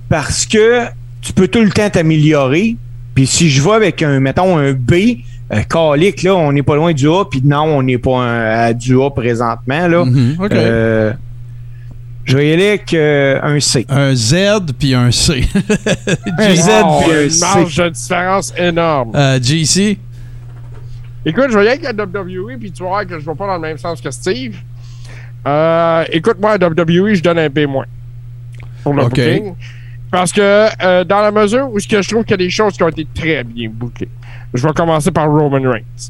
parce 0.10 0.46
que 0.46 0.84
tu 1.22 1.34
peux 1.34 1.48
tout 1.48 1.62
le 1.62 1.70
temps 1.70 1.90
t'améliorer. 1.90 2.76
Puis 3.14 3.28
si 3.28 3.50
je 3.50 3.62
vais 3.62 3.72
avec 3.74 4.02
un, 4.02 4.20
mettons, 4.20 4.58
un 4.58 4.74
B, 4.74 4.94
euh, 5.54 5.62
calique, 5.70 6.24
là, 6.24 6.36
on 6.36 6.52
n'est 6.52 6.64
pas 6.64 6.76
loin 6.76 6.94
du 6.94 7.08
A, 7.08 7.26
puis 7.30 7.42
non, 7.44 7.64
on 7.64 7.84
n'est 7.84 7.98
pas 7.98 8.18
un- 8.20 8.46
à 8.68 8.74
du 8.74 8.96
A 9.02 9.10
présentement, 9.10 9.88
là. 9.88 10.06
Mhm, 10.06 10.36
ok. 10.40 10.52
Euh, 10.54 11.14
je 12.30 12.38
vais 12.38 12.50
y 12.50 12.54
aller 12.54 12.68
avec 12.70 12.94
euh, 12.94 13.40
un 13.42 13.60
C. 13.60 13.86
Un 13.90 14.16
Z 14.16 14.36
puis 14.78 14.94
un 14.94 15.12
C. 15.12 15.42
Un 16.38 16.56
Z 16.56 16.70
Wow, 16.84 17.02
puis 17.04 17.12
un 17.14 17.24
une 17.24 17.30
C. 17.30 17.40
marge 17.46 17.76
de 17.78 17.90
différence 17.90 18.54
énorme. 18.58 19.12
Euh, 19.16 19.40
GC. 19.42 19.98
Écoute, 21.26 21.46
je 21.50 21.58
vais 21.58 21.66
y 21.66 21.68
aller 21.70 21.86
avec 21.86 21.98
la 21.98 22.06
WWE, 22.06 22.58
puis 22.60 22.72
tu 22.72 22.82
vas 22.84 22.90
voir 22.90 23.06
que 23.06 23.20
je 23.20 23.26
vais 23.26 23.36
pas 23.36 23.48
dans 23.48 23.56
le 23.56 23.60
même 23.60 23.78
sens 23.78 24.00
que 24.00 24.10
Steve. 24.12 24.56
Euh, 25.48 26.06
écoute, 26.12 26.38
moi, 26.40 26.52
à 26.54 26.58
WWE, 26.58 27.14
je 27.16 27.22
donne 27.22 27.40
un 27.40 27.48
B- 27.48 27.68
pour 28.84 28.94
le 28.94 29.04
OK. 29.04 29.10
booking. 29.10 29.56
Parce 30.12 30.32
que 30.32 30.68
euh, 30.84 31.04
dans 31.04 31.22
la 31.22 31.32
mesure 31.32 31.70
où 31.72 31.80
ce 31.80 31.88
que 31.88 32.02
je 32.02 32.10
trouve 32.10 32.24
qu'il 32.24 32.32
y 32.32 32.34
a 32.36 32.38
des 32.38 32.50
choses 32.50 32.74
qui 32.78 32.84
ont 32.84 32.90
été 32.90 33.06
très 33.14 33.44
bien 33.44 33.70
bookées. 33.72 34.10
Je 34.54 34.66
vais 34.66 34.74
commencer 34.74 35.12
par 35.12 35.30
Roman 35.30 35.70
Reigns. 35.70 36.10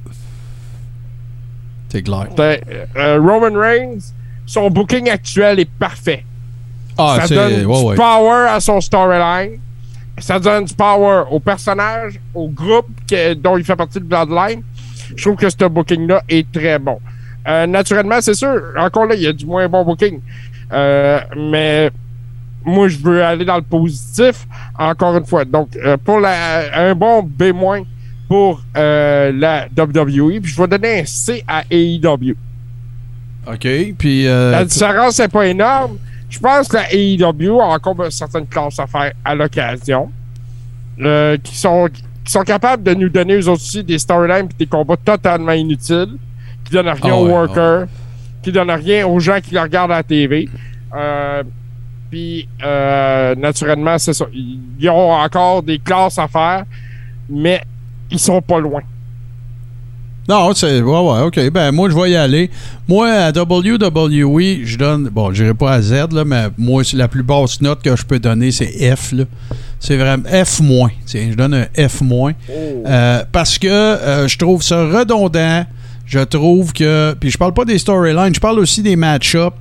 C'est 1.89 2.03
clair. 2.03 2.27
Euh, 2.39 3.19
Roman 3.19 3.59
Reigns, 3.59 4.13
son 4.49 4.69
booking 4.71 5.09
actuel 5.11 5.59
est 5.59 5.69
parfait. 5.69 6.25
Ah, 6.97 7.19
ça 7.21 7.35
donne 7.35 7.53
Ouais, 7.67 7.79
du 7.81 7.85
ouais. 7.89 7.95
power 7.95 8.47
à 8.49 8.59
son 8.59 8.81
storyline. 8.81 9.59
Ça 10.17 10.39
donne 10.39 10.65
du 10.65 10.73
power 10.73 11.25
au 11.29 11.39
personnage, 11.39 12.19
au 12.33 12.47
groupe 12.49 12.87
que- 13.09 13.35
dont 13.35 13.57
il 13.57 13.63
fait 13.63 13.75
partie 13.75 13.99
de 13.99 14.05
Bloodline. 14.05 14.63
Je 15.15 15.21
trouve 15.23 15.35
que 15.35 15.49
ce 15.49 15.67
booking-là 15.67 16.23
est 16.27 16.51
très 16.51 16.79
bon. 16.79 16.97
Euh, 17.47 17.67
naturellement, 17.67 18.19
c'est 18.21 18.33
sûr, 18.33 18.59
encore 18.77 19.05
là, 19.05 19.13
il 19.15 19.21
y 19.21 19.27
a 19.27 19.33
du 19.33 19.45
moins 19.45 19.67
bon 19.69 19.83
booking. 19.85 20.19
Euh, 20.73 21.19
mais 21.37 21.91
moi, 22.65 22.87
je 22.89 22.97
veux 22.97 23.23
aller 23.23 23.45
dans 23.45 23.55
le 23.57 23.61
positif, 23.61 24.47
encore 24.77 25.15
une 25.15 25.25
fois. 25.25 25.45
Donc, 25.45 25.69
euh, 25.77 25.95
pour 26.03 26.19
la, 26.19 26.33
un 26.89 26.95
bon 26.95 27.21
B- 27.23 27.85
pour 28.27 28.61
la 28.75 29.67
WWE, 29.75 30.39
puis 30.41 30.51
je 30.51 30.61
vais 30.61 30.67
donner 30.67 30.99
un 31.01 31.05
C 31.05 31.43
à 31.47 31.63
AEW. 31.71 32.35
OK. 33.51 33.67
Puis. 33.97 34.27
euh, 34.27 34.51
La 34.51 34.65
différence 34.65 35.19
n'est 35.19 35.27
pas 35.27 35.47
énorme. 35.47 35.97
Je 36.29 36.39
pense 36.39 36.67
que 36.67 36.77
la 36.77 36.93
AEW 36.93 37.59
a 37.59 37.65
encore 37.65 38.03
une 38.03 38.11
certaine 38.11 38.45
classe 38.47 38.77
à 38.79 38.85
faire 38.87 39.11
à 39.25 39.33
l'occasion. 39.35 40.11
euh, 41.01 41.37
qui, 41.41 41.55
sont, 41.57 41.87
qui 42.25 42.31
sont 42.31 42.43
capables 42.43 42.83
de 42.83 42.93
nous 42.93 43.09
donner 43.09 43.35
eux 43.35 43.49
aussi 43.49 43.83
des 43.83 43.97
storylines 43.97 44.47
et 44.51 44.55
des 44.59 44.65
combats 44.67 44.97
totalement 44.97 45.53
inutiles, 45.53 46.17
qui 46.65 46.71
donnent 46.73 46.89
rien 46.89 47.13
Ah 47.13 47.15
aux 47.15 47.25
ouais, 47.25 47.31
workers, 47.31 47.87
qui 48.43 48.51
donnent 48.51 48.69
rien 48.71 49.07
aux 49.07 49.19
gens 49.19 49.39
qui 49.41 49.51
les 49.53 49.59
regardent 49.61 49.91
à 49.93 49.95
la 49.97 50.03
TV. 50.03 50.47
Euh, 50.95 51.41
Puis, 52.11 52.47
euh, 52.63 53.33
naturellement, 53.35 53.97
c'est 53.97 54.13
ça. 54.13 54.25
Ils 54.33 54.89
ont 54.89 55.11
encore 55.13 55.63
des 55.63 55.79
classes 55.79 56.17
à 56.19 56.27
faire, 56.27 56.65
mais 57.29 57.61
ils 58.11 58.19
sont 58.19 58.41
pas 58.41 58.59
loin. 58.59 58.81
Non, 60.29 60.53
c'est. 60.53 60.79
Ouais, 60.79 60.99
ouais, 60.99 61.21
OK. 61.21 61.49
Ben, 61.49 61.71
moi, 61.71 61.89
je 61.89 61.95
vais 61.95 62.11
y 62.11 62.15
aller. 62.15 62.51
Moi, 62.87 63.09
à 63.09 63.31
WWE, 63.31 64.63
je 64.63 64.77
donne. 64.77 65.09
Bon, 65.09 65.33
je 65.33 65.41
n'irai 65.41 65.55
pas 65.55 65.71
à 65.71 65.81
Z, 65.81 66.13
là, 66.13 66.23
mais 66.23 66.49
moi, 66.55 66.83
c'est 66.83 66.97
la 66.97 67.07
plus 67.07 67.23
basse 67.23 67.59
note 67.61 67.81
que 67.81 67.95
je 67.95 68.05
peux 68.05 68.19
donner, 68.19 68.51
c'est 68.51 68.95
F, 68.95 69.11
là. 69.11 69.23
C'est 69.79 69.97
vraiment 69.97 70.29
F-. 70.29 70.61
Tiens, 71.07 71.29
je 71.31 71.35
donne 71.35 71.55
un 71.55 71.65
F-. 71.75 72.03
Euh, 72.51 73.23
parce 73.31 73.57
que 73.57 73.67
euh, 73.67 74.27
je 74.27 74.37
trouve 74.37 74.61
ça 74.61 74.85
redondant. 74.85 75.65
Je 76.05 76.19
trouve 76.19 76.73
que. 76.73 77.15
Puis 77.19 77.31
je 77.31 77.37
parle 77.39 77.55
pas 77.55 77.65
des 77.65 77.79
storylines, 77.79 78.35
je 78.35 78.39
parle 78.39 78.59
aussi 78.59 78.83
des 78.83 78.95
match-ups. 78.95 79.55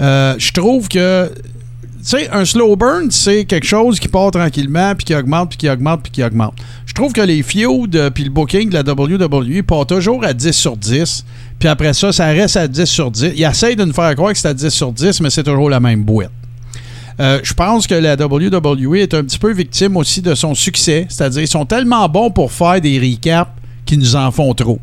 Euh, 0.00 0.36
je 0.38 0.52
trouve 0.52 0.88
que. 0.88 1.30
Tu 1.34 2.10
sais, 2.10 2.30
un 2.30 2.44
slow 2.46 2.76
burn, 2.76 3.10
c'est 3.10 3.44
quelque 3.44 3.66
chose 3.66 3.98
qui 3.98 4.08
part 4.08 4.30
tranquillement, 4.30 4.94
puis 4.94 5.04
qui 5.04 5.14
augmente, 5.14 5.50
puis 5.50 5.58
qui 5.58 5.70
augmente, 5.70 6.02
puis 6.02 6.12
qui 6.12 6.24
augmente. 6.24 6.54
Je 6.94 7.00
trouve 7.00 7.12
que 7.12 7.22
les 7.22 7.42
feuds, 7.42 8.10
puis 8.14 8.22
le 8.22 8.30
booking 8.30 8.70
de 8.70 8.74
la 8.74 8.82
WWE 8.82 9.64
part 9.64 9.84
toujours 9.84 10.24
à 10.24 10.32
10 10.32 10.52
sur 10.52 10.76
10, 10.76 11.24
puis 11.58 11.68
après 11.68 11.92
ça, 11.92 12.12
ça 12.12 12.26
reste 12.26 12.56
à 12.56 12.68
10 12.68 12.84
sur 12.84 13.10
10. 13.10 13.32
Ils 13.34 13.42
essayent 13.42 13.74
de 13.74 13.84
nous 13.84 13.92
faire 13.92 14.14
croire 14.14 14.32
que 14.32 14.38
c'est 14.38 14.46
à 14.46 14.54
10 14.54 14.68
sur 14.68 14.92
10, 14.92 15.20
mais 15.20 15.28
c'est 15.28 15.42
toujours 15.42 15.68
la 15.68 15.80
même 15.80 16.04
boîte. 16.04 16.30
Euh, 17.18 17.40
je 17.42 17.52
pense 17.52 17.88
que 17.88 17.96
la 17.96 18.14
WWE 18.14 18.94
est 18.98 19.12
un 19.12 19.24
petit 19.24 19.40
peu 19.40 19.52
victime 19.52 19.96
aussi 19.96 20.22
de 20.22 20.36
son 20.36 20.54
succès. 20.54 21.06
C'est-à-dire, 21.08 21.42
ils 21.42 21.48
sont 21.48 21.66
tellement 21.66 22.08
bons 22.08 22.30
pour 22.30 22.52
faire 22.52 22.80
des 22.80 23.00
recaps 23.00 23.50
qu'ils 23.86 23.98
nous 23.98 24.14
en 24.14 24.30
font 24.30 24.54
trop. 24.54 24.78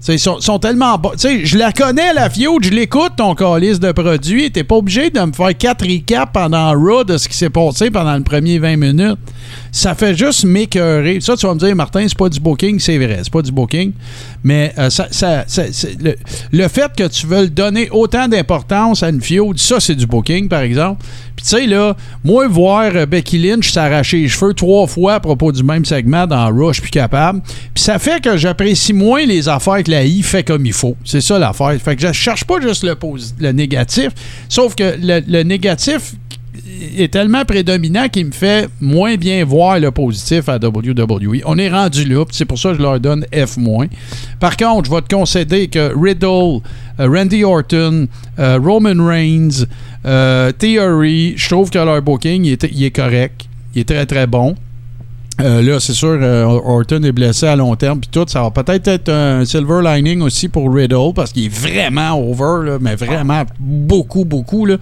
T'sais, 0.00 0.16
sont, 0.16 0.40
sont 0.40 0.58
tellement 0.58 0.96
bons. 0.96 1.12
Je 1.18 1.58
la 1.58 1.72
connais, 1.72 2.14
la 2.14 2.30
feud, 2.30 2.62
je 2.62 2.70
l'écoute, 2.70 3.12
ton 3.18 3.34
calice 3.34 3.78
de 3.78 3.92
produits. 3.92 4.50
T'es 4.50 4.64
pas 4.64 4.76
obligé 4.76 5.10
de 5.10 5.20
me 5.20 5.32
faire 5.32 5.56
quatre 5.56 5.86
recaps 5.86 6.32
pendant 6.32 6.72
Raw 6.72 7.04
de 7.04 7.18
ce 7.18 7.28
qui 7.28 7.36
s'est 7.36 7.50
passé 7.50 7.90
pendant 7.90 8.16
le 8.16 8.22
premier 8.22 8.58
20 8.58 8.76
minutes. 8.76 9.18
Ça 9.70 9.94
fait 9.94 10.14
juste 10.14 10.44
m'écœurer. 10.44 11.20
Ça, 11.20 11.36
tu 11.36 11.46
vas 11.46 11.52
me 11.52 11.58
dire, 11.58 11.76
Martin, 11.76 12.06
c'est 12.08 12.16
pas 12.16 12.30
du 12.30 12.40
booking, 12.40 12.78
c'est 12.78 12.96
vrai, 12.96 13.20
c'est 13.22 13.32
pas 13.32 13.42
du 13.42 13.52
booking. 13.52 13.92
Mais 14.42 14.72
euh, 14.78 14.88
ça, 14.90 15.08
ça- 15.10 15.44
le, 16.52 16.68
fait 16.68 16.90
que 16.96 17.06
tu 17.08 17.26
veux 17.26 17.48
donner 17.48 17.88
autant 17.90 18.26
d'importance 18.28 19.02
à 19.02 19.10
une 19.10 19.20
feud, 19.20 19.58
ça, 19.58 19.80
c'est 19.80 19.94
du 19.94 20.06
booking, 20.06 20.48
par 20.48 20.60
exemple. 20.60 21.02
Puis 21.36 21.44
tu 21.44 21.56
sais, 21.56 21.66
là, 21.66 21.96
moi, 22.24 22.48
voir 22.48 22.90
euh, 22.94 23.06
Becky 23.06 23.38
Lynch 23.38 23.70
s'arracher 23.70 24.18
les 24.18 24.28
cheveux 24.28 24.54
trois 24.54 24.86
fois 24.86 25.14
à 25.14 25.20
propos 25.20 25.52
du 25.52 25.62
même 25.62 25.84
segment 25.84 26.26
dans 26.26 26.50
suis 26.74 26.82
plus 26.82 26.90
capable. 26.90 27.40
Puis 27.74 27.82
ça 27.84 27.98
fait 27.98 28.22
que 28.22 28.36
j'apprécie 28.36 28.92
moins 28.92 29.24
les 29.24 29.48
affaires 29.48 29.82
que 29.82 29.90
la 29.90 30.04
I 30.04 30.22
fait 30.22 30.42
comme 30.44 30.64
il 30.66 30.72
faut. 30.72 30.96
C'est 31.04 31.20
ça 31.20 31.38
l'affaire. 31.38 31.74
Fait 31.82 31.96
que 31.96 32.06
je 32.06 32.12
cherche 32.12 32.44
pas 32.44 32.60
juste 32.60 32.82
le, 32.84 32.96
le 33.38 33.52
négatif, 33.52 34.08
sauf 34.48 34.74
que 34.74 34.96
le 35.00 35.42
négatif 35.42 36.12
est 36.96 37.12
tellement 37.12 37.44
prédominant 37.44 38.08
qu'il 38.08 38.26
me 38.26 38.32
fait 38.32 38.68
moins 38.80 39.16
bien 39.16 39.44
voir 39.44 39.78
le 39.78 39.90
positif 39.90 40.48
à 40.48 40.56
WWE. 40.56 41.42
On 41.44 41.58
est 41.58 41.70
rendu 41.70 42.04
là, 42.04 42.24
c'est 42.30 42.44
pour 42.44 42.58
ça 42.58 42.70
que 42.70 42.76
je 42.76 42.82
leur 42.82 43.00
donne 43.00 43.24
F-. 43.32 43.88
Par 44.38 44.56
contre, 44.56 44.90
je 44.90 44.94
vais 44.94 45.02
te 45.02 45.14
concéder 45.14 45.68
que 45.68 45.92
Riddle, 45.96 46.60
euh, 46.98 47.08
Randy 47.08 47.44
Orton, 47.44 48.08
euh, 48.38 48.58
Roman 48.62 49.04
Reigns, 49.04 49.66
euh, 50.06 50.52
Theory, 50.52 51.34
je 51.36 51.48
trouve 51.48 51.70
que 51.70 51.78
leur 51.78 52.02
booking 52.02 52.44
il 52.44 52.84
est, 52.84 52.90
correct. 52.90 53.46
Il 53.74 53.82
est 53.82 53.88
très 53.88 54.06
très 54.06 54.26
bon. 54.26 54.54
Là, 55.38 55.80
c'est 55.80 55.94
sûr, 55.94 56.20
Orton 56.66 57.02
est 57.02 57.12
blessé 57.12 57.46
à 57.46 57.56
long 57.56 57.74
terme, 57.74 58.00
puis 58.00 58.10
tout. 58.12 58.26
Ça 58.28 58.42
va 58.42 58.50
peut-être 58.50 58.88
être 58.88 59.08
un 59.08 59.46
silver 59.46 59.80
lining 59.82 60.20
aussi 60.20 60.50
pour 60.50 60.70
Riddle, 60.70 61.14
parce 61.14 61.32
qu'il 61.32 61.46
est 61.46 61.48
vraiment 61.48 62.12
over, 62.12 62.76
mais 62.78 62.94
vraiment 62.94 63.44
beaucoup, 63.58 64.26
beaucoup. 64.26 64.66
Là. 64.66 64.76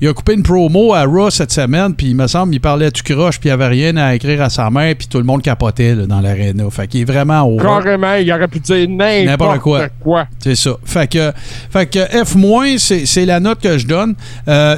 Il 0.00 0.08
a 0.08 0.12
coupé 0.12 0.34
une 0.34 0.42
promo 0.42 0.94
à 0.94 1.04
Raw 1.04 1.30
cette 1.30 1.52
semaine, 1.52 1.94
puis 1.94 2.08
il 2.08 2.16
me 2.16 2.26
semble 2.26 2.54
il 2.54 2.60
parlait 2.60 2.90
du 2.90 3.02
croche, 3.02 3.38
puis 3.40 3.48
il 3.48 3.52
avait 3.52 3.68
rien 3.68 3.96
à 3.96 4.14
écrire 4.14 4.42
à 4.42 4.50
sa 4.50 4.70
mère, 4.70 4.94
puis 4.96 5.06
tout 5.08 5.18
le 5.18 5.24
monde 5.24 5.42
capotait 5.42 5.94
là, 5.94 6.06
dans 6.06 6.20
l'aréna. 6.20 6.64
Fait 6.70 6.86
qu'il 6.86 7.00
est 7.02 7.04
vraiment 7.04 7.42
over. 7.42 7.62
Carrément, 7.62 8.14
il 8.14 8.30
aurait 8.32 8.48
pu 8.48 8.60
dire 8.60 8.88
n'importe 8.88 9.60
quoi. 9.60 9.88
quoi. 10.02 10.26
C'est 10.38 10.54
ça. 10.54 10.76
Fait 10.84 11.10
que, 11.10 11.32
fait 11.70 11.86
que 11.86 11.98
F-, 11.98 12.78
c'est 12.78 13.06
c'est 13.06 13.26
la 13.26 13.40
note 13.40 13.60
que 13.60 13.78
je 13.78 13.86
donne. 13.86 14.14
Euh, 14.48 14.76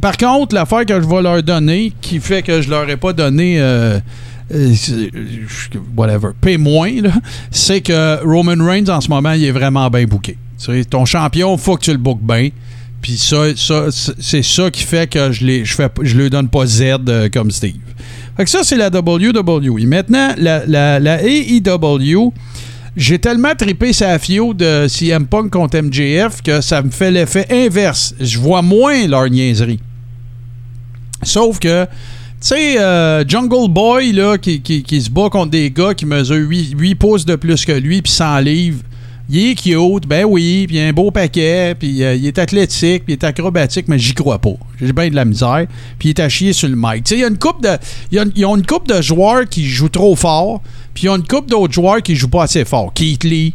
par 0.00 0.16
contre, 0.16 0.54
l'affaire 0.54 0.86
que 0.86 1.00
je 1.00 1.06
vais 1.06 1.22
leur 1.22 1.42
donner, 1.42 1.92
qui 2.00 2.20
fait 2.20 2.42
que 2.42 2.60
je 2.60 2.70
leur 2.70 2.88
ai 2.88 2.96
pas 2.96 3.12
donné. 3.12 3.60
euh, 3.60 3.98
euh, 4.54 4.72
whatever, 5.96 6.28
P-, 6.40 6.58
c'est 7.50 7.80
que 7.82 8.24
Roman 8.24 8.64
Reigns 8.64 8.88
en 8.88 9.00
ce 9.00 9.08
moment, 9.08 9.32
il 9.32 9.44
est 9.44 9.50
vraiment 9.50 9.88
bien 9.90 10.04
booké. 10.04 10.38
Ton 10.90 11.04
champion, 11.04 11.56
faut 11.56 11.76
que 11.76 11.82
tu 11.84 11.92
le 11.92 11.98
bookes 11.98 12.22
bien. 12.22 12.48
Puis 13.00 13.16
ça, 13.16 13.54
ça 13.56 13.86
c'est 14.18 14.42
ça 14.42 14.70
qui 14.70 14.82
fait 14.82 15.08
que 15.08 15.30
je 15.32 15.44
ne 15.44 15.64
je 15.64 16.18
lui 16.18 16.30
donne 16.30 16.48
pas 16.48 16.66
Z 16.66 16.82
euh, 17.08 17.28
comme 17.32 17.50
Steve. 17.50 17.74
Fait 18.36 18.44
que 18.44 18.50
ça, 18.50 18.60
c'est 18.62 18.76
la 18.76 18.88
WWE. 18.88 19.86
Maintenant, 19.86 20.34
la, 20.36 20.64
la, 20.66 20.98
la 21.00 21.20
AEW, 21.22 22.32
j'ai 22.96 23.18
tellement 23.18 23.54
trippé 23.56 23.92
sa 23.92 24.18
fio 24.18 24.54
de 24.54 24.86
CM 24.88 25.26
Punk 25.26 25.50
contre 25.50 25.78
MJF 25.80 26.42
que 26.42 26.60
ça 26.60 26.82
me 26.82 26.90
fait 26.90 27.10
l'effet 27.10 27.46
inverse. 27.50 28.14
Je 28.20 28.38
vois 28.38 28.62
moins 28.62 29.06
leur 29.06 29.28
niaiserie. 29.28 29.80
Sauf 31.22 31.58
que, 31.58 31.84
tu 31.84 31.90
sais, 32.40 32.80
euh, 32.80 33.24
Jungle 33.26 33.70
Boy, 33.70 34.12
là, 34.12 34.38
qui, 34.38 34.60
qui- 34.60 35.00
se 35.02 35.10
bat 35.10 35.28
contre 35.30 35.50
des 35.50 35.70
gars 35.70 35.94
qui 35.94 36.06
mesurent 36.06 36.48
8, 36.48 36.94
pouces 36.94 37.24
de 37.24 37.34
plus 37.34 37.64
que 37.64 37.72
lui, 37.72 38.02
puis 38.02 38.12
100 38.12 38.38
livres. 38.40 38.80
Il 39.30 39.50
est 39.50 39.54
cute, 39.54 40.06
ben 40.08 40.24
oui, 40.24 40.64
puis 40.66 40.76
il 40.76 40.80
a 40.80 40.86
un 40.86 40.92
beau 40.94 41.10
paquet, 41.10 41.74
puis 41.78 42.02
euh, 42.02 42.14
il 42.14 42.26
est 42.26 42.38
athlétique, 42.38 43.04
puis 43.04 43.12
il 43.12 43.12
est 43.12 43.24
acrobatique, 43.24 43.86
mais 43.86 43.98
j'y 43.98 44.14
crois 44.14 44.38
pas. 44.38 44.54
J'ai 44.80 44.92
bien 44.94 45.10
de 45.10 45.14
la 45.14 45.26
misère, 45.26 45.66
puis 45.98 46.08
il 46.08 46.10
est 46.10 46.20
à 46.20 46.30
chier 46.30 46.54
sur 46.54 46.66
le 46.68 46.76
mic. 46.76 47.04
Tu 47.04 47.10
sais, 47.10 47.16
il 47.16 47.20
y 47.20 47.24
a 47.24 47.28
une 47.28 47.36
coupe 47.38 47.62
de, 47.62 47.76
il 48.10 48.16
y 48.16 48.44
a- 48.44 48.48
une 48.48 48.64
coupe 48.64 48.88
de 48.88 49.02
joueurs 49.02 49.46
qui 49.46 49.66
jouent 49.66 49.90
trop 49.90 50.16
fort, 50.16 50.62
puis 50.94 51.04
ils 51.04 51.08
ont 51.10 51.16
une 51.16 51.26
coupe 51.26 51.50
d'autres 51.50 51.74
joueurs 51.74 52.02
qui 52.02 52.16
jouent 52.16 52.28
pas 52.30 52.44
assez 52.44 52.64
fort. 52.64 52.90
Keith 52.94 53.24
Lee, 53.24 53.52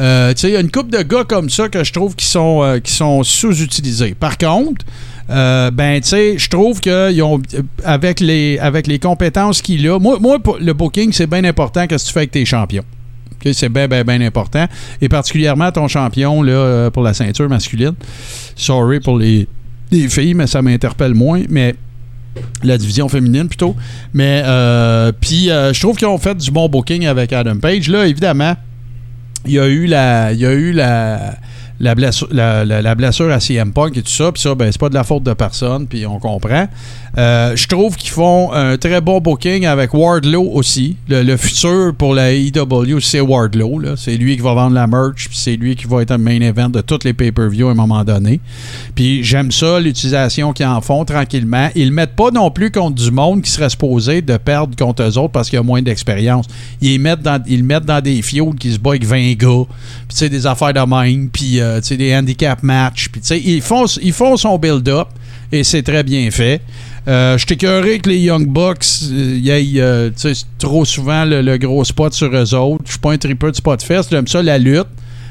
euh, 0.00 0.34
il 0.42 0.48
y 0.50 0.56
a 0.56 0.60
une 0.60 0.72
couple 0.72 0.90
de 0.90 1.02
gars 1.02 1.22
comme 1.22 1.50
ça 1.50 1.68
que 1.68 1.84
je 1.84 1.92
trouve 1.92 2.16
qui 2.16 2.26
sont, 2.26 2.62
euh, 2.64 2.80
sont 2.84 3.22
sous-utilisés. 3.22 4.14
Par 4.18 4.38
contre, 4.38 4.84
ben, 5.28 6.00
je 6.02 6.48
trouve 6.48 6.80
que 6.80 7.20
ont, 7.22 7.40
avec 7.84 8.18
les, 8.18 8.58
avec 8.58 8.88
les 8.88 8.98
compétences 8.98 9.62
qu'il 9.62 9.86
a, 9.88 10.00
moi, 10.00 10.18
moi, 10.20 10.38
le 10.60 10.72
booking, 10.72 11.12
c'est 11.12 11.28
bien 11.28 11.44
important 11.44 11.86
que 11.86 11.94
tu 11.94 12.12
fais 12.12 12.20
avec 12.20 12.32
tes 12.32 12.44
champions. 12.44 12.84
C'est 13.52 13.68
bien, 13.68 13.86
bien, 13.88 14.04
bien 14.04 14.20
important. 14.20 14.66
Et 15.00 15.08
particulièrement 15.08 15.70
ton 15.72 15.88
champion 15.88 16.42
là, 16.42 16.52
euh, 16.52 16.90
pour 16.90 17.02
la 17.02 17.14
ceinture 17.14 17.48
masculine. 17.48 17.94
Sorry 18.56 19.00
pour 19.00 19.18
les, 19.18 19.46
les 19.90 20.08
filles, 20.08 20.34
mais 20.34 20.46
ça 20.46 20.60
m'interpelle 20.62 21.14
moins. 21.14 21.42
Mais 21.48 21.74
la 22.62 22.76
division 22.78 23.08
féminine 23.08 23.48
plutôt. 23.48 23.74
Mais 24.12 24.42
euh, 24.44 25.12
puis 25.18 25.50
euh, 25.50 25.72
je 25.72 25.80
trouve 25.80 25.96
qu'ils 25.96 26.08
ont 26.08 26.18
fait 26.18 26.36
du 26.36 26.50
bon 26.50 26.68
booking 26.68 27.06
avec 27.06 27.32
Adam 27.32 27.58
Page. 27.58 27.88
Là, 27.88 28.06
évidemment, 28.06 28.54
il 29.46 29.52
y 29.52 29.58
a 29.58 29.66
eu 29.66 29.86
la. 29.86 30.32
Il 30.32 30.40
y 30.40 30.46
a 30.46 30.52
eu 30.52 30.72
la. 30.72 31.36
La 31.80 31.94
blessure, 31.94 32.26
la- 32.32 32.64
la 32.64 32.94
blessure 32.96 33.30
à 33.30 33.38
CM 33.38 33.72
Punk 33.72 33.96
et 33.96 34.02
tout 34.02 34.10
ça, 34.10 34.32
puis 34.32 34.42
ça, 34.42 34.52
ben, 34.56 34.68
c'est 34.72 34.80
pas 34.80 34.88
de 34.88 34.94
la 34.94 35.04
faute 35.04 35.22
de 35.22 35.32
personne, 35.32 35.86
puis 35.86 36.04
on 36.06 36.18
comprend. 36.18 36.66
Euh, 37.18 37.56
je 37.56 37.66
trouve 37.66 37.96
qu'ils 37.96 38.10
font 38.10 38.52
un 38.52 38.76
très 38.76 39.00
bon 39.00 39.20
booking 39.20 39.66
avec 39.66 39.92
Wardlow 39.92 40.52
aussi. 40.52 40.96
Le, 41.08 41.36
futur 41.36 41.92
pour 41.96 42.14
la 42.14 42.32
AEW, 42.32 43.00
c'est 43.00 43.20
Wardlow. 43.20 43.96
C'est 43.96 44.16
lui 44.16 44.36
qui 44.36 44.42
va 44.42 44.54
vendre 44.54 44.74
la 44.74 44.86
merch, 44.86 45.28
c'est 45.32 45.56
lui 45.56 45.74
qui 45.74 45.86
va 45.86 46.02
être 46.02 46.12
un 46.12 46.18
main 46.18 46.40
event 46.40 46.68
de 46.68 46.80
tous 46.80 47.00
les 47.04 47.12
pay-per-views 47.12 47.68
à 47.68 47.72
un 47.72 47.74
moment 47.74 48.04
donné. 48.04 48.38
Puis 48.94 49.24
j'aime 49.24 49.50
ça, 49.50 49.80
l'utilisation 49.80 50.52
qu'ils 50.52 50.66
en 50.66 50.80
font 50.80 51.04
tranquillement. 51.04 51.70
Ils 51.74 51.88
le 51.88 51.94
mettent 51.94 52.14
pas 52.14 52.30
non 52.30 52.52
plus 52.52 52.70
contre 52.70 52.94
du 52.94 53.10
monde 53.10 53.42
qui 53.42 53.50
serait 53.50 53.70
supposé 53.70 54.22
de 54.22 54.36
perdre 54.36 54.76
contre 54.76 55.02
eux 55.02 55.18
autres 55.18 55.32
parce 55.32 55.50
qu'il 55.50 55.56
y 55.56 55.60
a 55.60 55.64
moins 55.64 55.82
d'expérience. 55.82 56.46
Ils, 56.80 57.00
mettent 57.00 57.28
ils 57.48 57.64
mettent 57.64 57.84
dans 57.84 58.00
des 58.00 58.22
fioles 58.22 58.54
qui 58.54 58.72
se 58.72 58.78
battent 58.78 58.88
avec 58.88 59.04
20 59.04 59.32
gars, 59.34 59.64
puis 60.08 60.30
des 60.30 60.46
affaires 60.46 60.72
de 60.72 60.80
même, 60.80 61.28
puis 61.30 61.60
euh, 61.60 61.80
des 61.80 62.14
handicap 62.14 62.60
sais, 63.22 63.40
ils 63.40 63.60
font, 63.60 63.86
ils 64.00 64.12
font 64.12 64.36
son 64.36 64.56
build-up 64.56 65.08
et 65.50 65.64
c'est 65.64 65.82
très 65.82 66.02
bien 66.02 66.30
fait. 66.30 66.60
Euh, 67.08 67.38
je 67.38 67.46
t'écœurais 67.46 68.00
que 68.00 68.10
les 68.10 68.18
Young 68.18 68.46
Bucks, 68.46 68.84
euh, 69.10 69.38
y 69.40 69.48
aient, 69.48 69.80
euh, 69.80 70.10
trop 70.58 70.84
souvent 70.84 71.24
le, 71.24 71.56
gros 71.56 71.82
spot 71.82 72.12
sur 72.12 72.34
eux 72.34 72.54
autres. 72.54 72.84
Je 72.84 72.90
suis 72.92 73.00
pas 73.00 73.12
un 73.12 73.18
tripeux 73.18 73.50
de 73.50 73.56
spot 73.56 73.82
fest. 73.82 74.10
J'aime 74.10 74.26
ça 74.26 74.42
la 74.42 74.58
lutte, 74.58 74.88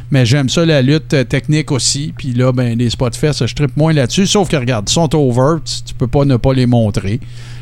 mais 0.10 0.26
j'aime 0.26 0.50
ça 0.50 0.66
la 0.66 0.82
lutte 0.82 1.14
euh, 1.14 1.24
technique 1.24 1.72
aussi. 1.72 2.14
Puis 2.18 2.34
là, 2.34 2.52
ben, 2.52 2.76
les 2.76 2.90
spot 2.90 3.16
fest, 3.16 3.46
je 3.46 3.54
trippe 3.54 3.78
moins 3.78 3.94
là-dessus. 3.94 4.26
Sauf 4.26 4.50
que, 4.50 4.56
regarde, 4.56 4.90
ils 4.90 4.94
sont 4.94 5.14
over. 5.16 5.60
Tu, 5.64 5.84
tu 5.86 5.94
peux 5.94 6.08
pas 6.08 6.26
ne 6.26 6.38
pas 6.38 6.54
les 6.54 6.66
montrer. 6.66 7.20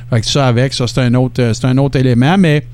Fait 0.10 0.22
que 0.22 0.28
ça, 0.28 0.48
avec, 0.48 0.74
ça, 0.74 0.88
c'est 0.88 1.02
un 1.02 1.14
autre, 1.16 1.52
c'est 1.54 1.66
un 1.66 1.78
autre 1.78 2.00
élément. 2.00 2.38
Mais 2.38 2.66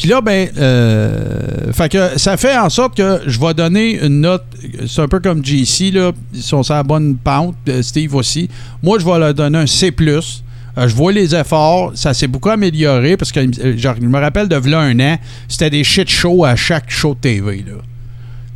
puis 0.00 0.08
là, 0.08 0.22
ben, 0.22 0.48
euh, 0.56 1.74
fait 1.74 1.90
que 1.90 2.18
ça 2.18 2.38
fait 2.38 2.56
en 2.56 2.70
sorte 2.70 2.96
que 2.96 3.20
je 3.26 3.38
vais 3.38 3.52
donner 3.52 4.02
une 4.02 4.22
note. 4.22 4.44
C'est 4.88 5.02
un 5.02 5.08
peu 5.08 5.20
comme 5.20 5.44
JC, 5.44 5.92
là. 5.92 6.12
Ils 6.32 6.42
sont 6.42 6.62
sur 6.62 6.72
la 6.72 6.82
bonne 6.82 7.16
pente. 7.16 7.54
euh, 7.68 7.82
Steve 7.82 8.14
aussi. 8.14 8.48
Moi, 8.82 8.98
je 8.98 9.04
vais 9.04 9.18
leur 9.18 9.34
donner 9.34 9.58
un 9.58 9.66
C. 9.66 9.94
Euh, 10.00 10.88
je 10.88 10.94
vois 10.94 11.12
les 11.12 11.34
efforts. 11.34 11.92
Ça 11.96 12.14
s'est 12.14 12.28
beaucoup 12.28 12.48
amélioré 12.48 13.18
parce 13.18 13.30
que 13.30 13.40
euh, 13.40 13.76
genre, 13.76 13.96
je 14.00 14.06
me 14.06 14.18
rappelle 14.18 14.48
de 14.48 14.56
v'là 14.56 14.80
un 14.80 14.98
an, 15.00 15.18
c'était 15.48 15.68
des 15.68 15.84
shit 15.84 16.08
shows 16.08 16.46
à 16.46 16.56
chaque 16.56 16.90
show 16.90 17.12
de 17.12 17.20
TV. 17.20 17.56
Là. 17.66 17.74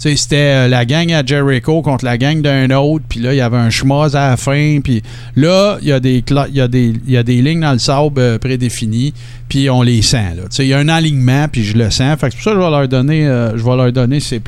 C'était 0.04 0.36
euh, 0.36 0.68
la 0.68 0.84
gang 0.84 1.10
à 1.12 1.24
Jericho 1.24 1.80
contre 1.80 2.04
la 2.04 2.18
gang 2.18 2.42
d'un 2.42 2.70
autre, 2.70 3.04
puis 3.08 3.20
là, 3.20 3.32
il 3.32 3.38
y 3.38 3.40
avait 3.40 3.56
un 3.56 3.70
schmoz 3.70 4.14
à 4.14 4.30
la 4.30 4.36
fin, 4.36 4.80
puis 4.84 5.02
là, 5.34 5.78
il 5.80 5.88
y, 5.88 5.92
a 5.92 6.00
des 6.00 6.18
y, 6.18 7.10
y 7.10 7.16
a 7.16 7.22
des 7.22 7.42
lignes 7.42 7.60
dans 7.60 7.72
le 7.72 7.78
sable 7.78 8.20
euh, 8.20 8.38
prédéfinies, 8.38 9.14
puis 9.48 9.70
on 9.70 9.82
les 9.82 10.02
sent. 10.02 10.34
Il 10.58 10.66
y 10.66 10.74
a 10.74 10.78
un 10.78 10.88
alignement, 10.88 11.46
puis 11.48 11.64
je 11.64 11.76
le 11.76 11.90
sens. 11.90 12.18
Fait 12.18 12.28
que 12.28 12.32
c'est 12.32 12.36
pour 12.36 12.44
ça 12.44 12.50
que 12.50 12.56
je 12.56 12.64
vais 12.64 12.70
leur 12.70 12.88
donner, 12.88 13.26
euh, 13.26 13.56
je 13.56 13.62
vais 13.62 13.76
leur 13.76 13.92
donner 13.92 14.20
C+. 14.20 14.40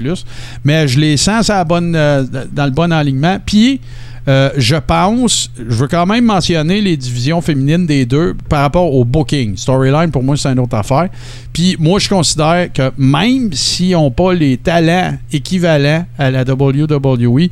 Mais 0.64 0.88
je 0.88 0.98
les 0.98 1.16
sens 1.16 1.50
bonne, 1.66 1.94
euh, 1.94 2.24
dans 2.52 2.64
le 2.64 2.70
bon 2.70 2.92
alignement. 2.92 3.38
Puis, 3.44 3.80
Euh, 4.28 4.50
je 4.56 4.74
pense, 4.74 5.50
je 5.56 5.74
veux 5.74 5.86
quand 5.86 6.04
même 6.04 6.24
mentionner 6.24 6.80
les 6.80 6.96
divisions 6.96 7.40
féminines 7.40 7.86
des 7.86 8.04
deux 8.06 8.34
par 8.48 8.62
rapport 8.62 8.92
au 8.92 9.04
booking. 9.04 9.56
Storyline, 9.56 10.10
pour 10.10 10.24
moi, 10.24 10.36
c'est 10.36 10.48
une 10.48 10.58
autre 10.58 10.76
affaire. 10.76 11.08
Puis 11.52 11.76
moi, 11.78 12.00
je 12.00 12.08
considère 12.08 12.72
que 12.72 12.90
même 12.98 13.52
s'ils 13.52 13.92
n'ont 13.92 14.10
pas 14.10 14.34
les 14.34 14.56
talents 14.56 15.16
équivalents 15.32 16.04
à 16.18 16.30
la 16.32 16.42
WWE, 16.42 17.48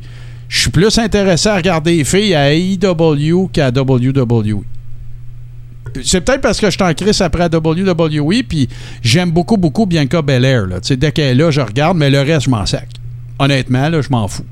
je 0.49 0.59
suis 0.59 0.69
plus 0.69 0.97
intéressé 0.99 1.47
à 1.47 1.55
regarder 1.55 1.97
les 1.97 2.03
filles 2.03 2.35
à 2.35 2.53
AEW 2.53 3.47
qu'à 3.53 3.69
WWE. 3.69 4.63
C'est 6.03 6.19
peut-être 6.19 6.41
parce 6.41 6.59
que 6.59 6.67
je 6.67 6.71
suis 6.71 6.83
en 6.83 6.93
crise 6.93 7.21
après 7.21 7.45
WWE, 7.45 8.43
puis 8.47 8.67
j'aime 9.01 9.31
beaucoup, 9.31 9.55
beaucoup 9.55 9.85
Bianca 9.85 10.21
Belair. 10.21 10.65
Là. 10.67 10.81
Tu 10.81 10.89
sais, 10.89 10.97
Dès 10.97 11.13
qu'elle 11.13 11.25
est 11.39 11.41
là, 11.41 11.51
je 11.51 11.61
regarde, 11.61 11.97
mais 11.97 12.09
le 12.09 12.19
reste, 12.19 12.45
je 12.45 12.49
m'en 12.49 12.65
sac. 12.65 12.89
Honnêtement, 13.39 13.87
là, 13.87 14.01
je 14.01 14.09
m'en 14.09 14.27
fous. 14.27 14.43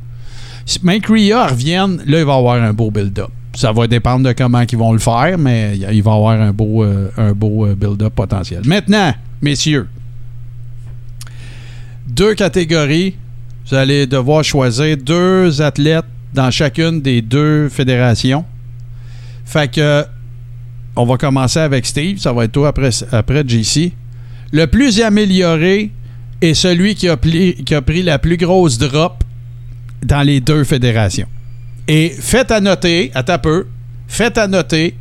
Mike 0.81 1.07
Rhea 1.07 1.47
revienne, 1.47 2.01
là, 2.05 2.19
il 2.19 2.25
va 2.25 2.35
avoir 2.35 2.61
un 2.61 2.73
beau 2.73 2.91
build-up. 2.91 3.29
Ça 3.55 3.71
va 3.71 3.87
dépendre 3.87 4.27
de 4.27 4.33
comment 4.33 4.61
ils 4.61 4.77
vont 4.77 4.93
le 4.93 4.99
faire, 4.99 5.37
mais 5.37 5.77
il 5.77 6.01
va 6.01 6.13
avoir 6.13 6.39
un 6.39 6.51
beau, 6.51 6.83
euh, 6.83 7.09
euh, 7.19 7.75
build-up 7.75 8.13
potentiel. 8.15 8.61
Maintenant, 8.65 9.13
messieurs, 9.41 9.87
deux 12.07 12.33
catégories. 12.33 13.15
Vous 13.67 13.75
allez 13.75 14.07
devoir 14.07 14.43
choisir 14.43 14.97
deux 14.97 15.61
athlètes 15.61 16.05
dans 16.33 16.51
chacune 16.51 17.01
des 17.01 17.21
deux 17.21 17.69
fédérations. 17.69 18.43
Fait 19.45 19.71
que 19.71 20.05
on 20.95 21.05
va 21.05 21.17
commencer 21.17 21.59
avec 21.59 21.85
Steve. 21.85 22.17
Ça 22.19 22.33
va 22.33 22.45
être 22.45 22.51
toi 22.51 22.69
après, 22.69 22.89
après 23.11 23.43
JC. 23.47 23.93
Le 24.51 24.65
plus 24.67 25.01
amélioré 25.01 25.91
est 26.41 26.53
celui 26.53 26.95
qui 26.95 27.09
a, 27.09 27.17
qui 27.17 27.73
a 27.73 27.81
pris 27.81 28.03
la 28.03 28.19
plus 28.19 28.37
grosse 28.37 28.77
drop 28.77 29.23
dans 30.03 30.21
les 30.21 30.39
deux 30.39 30.63
fédérations. 30.63 31.27
Et 31.87 32.09
faites 32.09 32.51
à 32.51 32.59
noter, 32.61 33.11
à 33.13 33.23
ta 33.23 33.37
peu, 33.37 33.67
faites 34.07 34.37
à 34.37 34.47
noter, 34.47 34.95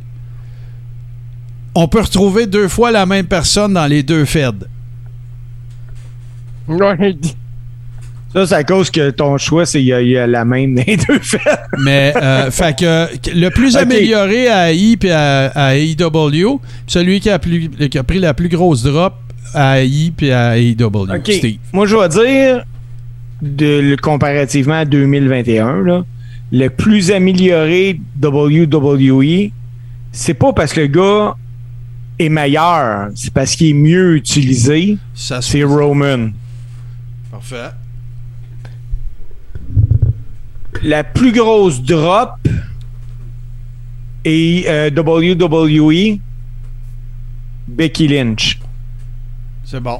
on 1.75 1.87
peut 1.87 2.01
retrouver 2.01 2.45
deux 2.45 2.67
fois 2.67 2.91
la 2.91 3.05
même 3.05 3.25
personne 3.25 3.73
dans 3.73 3.87
les 3.87 4.03
deux 4.03 4.25
feds. 4.25 4.65
Ça, 8.33 8.47
c'est 8.47 8.55
à 8.55 8.63
cause 8.63 8.89
que 8.89 9.11
ton 9.11 9.37
choix, 9.37 9.65
c'est 9.65 9.77
qu'il 9.77 9.87
y, 9.89 9.93
a- 9.93 10.01
il 10.01 10.09
y 10.09 10.17
a 10.17 10.25
la 10.25 10.43
même 10.43 10.73
dans 10.75 10.83
les 10.87 10.97
deux 10.97 11.19
faits. 11.19 11.41
Mais, 11.77 12.13
euh, 12.15 12.49
fait 12.49 12.75
que 12.77 13.07
le 13.35 13.49
plus 13.49 13.75
amélioré 13.77 14.47
à 14.47 14.71
AI 14.71 14.97
et 15.03 15.11
à, 15.11 15.45
à 15.49 15.75
AEW, 15.75 16.59
celui 16.87 17.19
qui 17.19 17.29
a, 17.29 17.37
plus- 17.37 17.69
qui 17.69 17.97
a 17.97 18.03
pris 18.03 18.19
la 18.19 18.33
plus 18.33 18.49
grosse 18.49 18.81
drop 18.83 19.13
à 19.53 19.81
AI 19.83 20.11
et 20.21 20.33
à 20.33 20.57
AEW. 20.57 20.85
OK. 21.15 21.31
Steve. 21.31 21.57
Moi, 21.73 21.85
je 21.85 21.95
vais 21.95 22.09
dire, 22.09 22.65
de, 23.43 23.95
comparativement 24.01 24.75
à 24.75 24.85
2021, 24.85 25.81
là, 25.81 26.05
le 26.51 26.69
plus 26.69 27.11
amélioré 27.11 27.99
WWE, 28.21 29.51
c'est 30.11 30.33
pas 30.33 30.53
parce 30.53 30.73
que 30.73 30.81
le 30.81 30.87
gars 30.87 31.35
est 32.19 32.29
meilleur, 32.29 33.09
c'est 33.15 33.33
parce 33.33 33.55
qu'il 33.55 33.67
est 33.67 33.73
mieux 33.73 34.15
utilisé. 34.15 34.97
C'est 35.13 35.63
Roman. 35.63 36.29
Parfait. 37.31 37.71
La 40.83 41.03
plus 41.03 41.31
grosse 41.31 41.81
drop 41.81 42.35
est 44.25 44.67
euh, 44.67 44.89
WWE, 44.89 46.19
Becky 47.67 48.07
Lynch. 48.07 48.59
C'est 49.65 49.79
bon. 49.79 49.99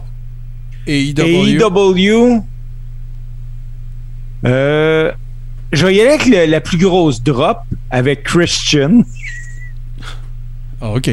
AEW. 0.86 1.60
AEW. 1.60 2.44
Euh, 4.45 5.11
je 5.72 5.86
vais 5.86 5.95
y 5.95 6.02
aller 6.02 6.11
avec 6.11 6.26
le- 6.26 6.45
la 6.45 6.61
plus 6.61 6.78
grosse 6.78 7.22
drop 7.24 7.60
avec 7.90 8.24
Christian. 8.24 9.03
OK. 10.82 11.10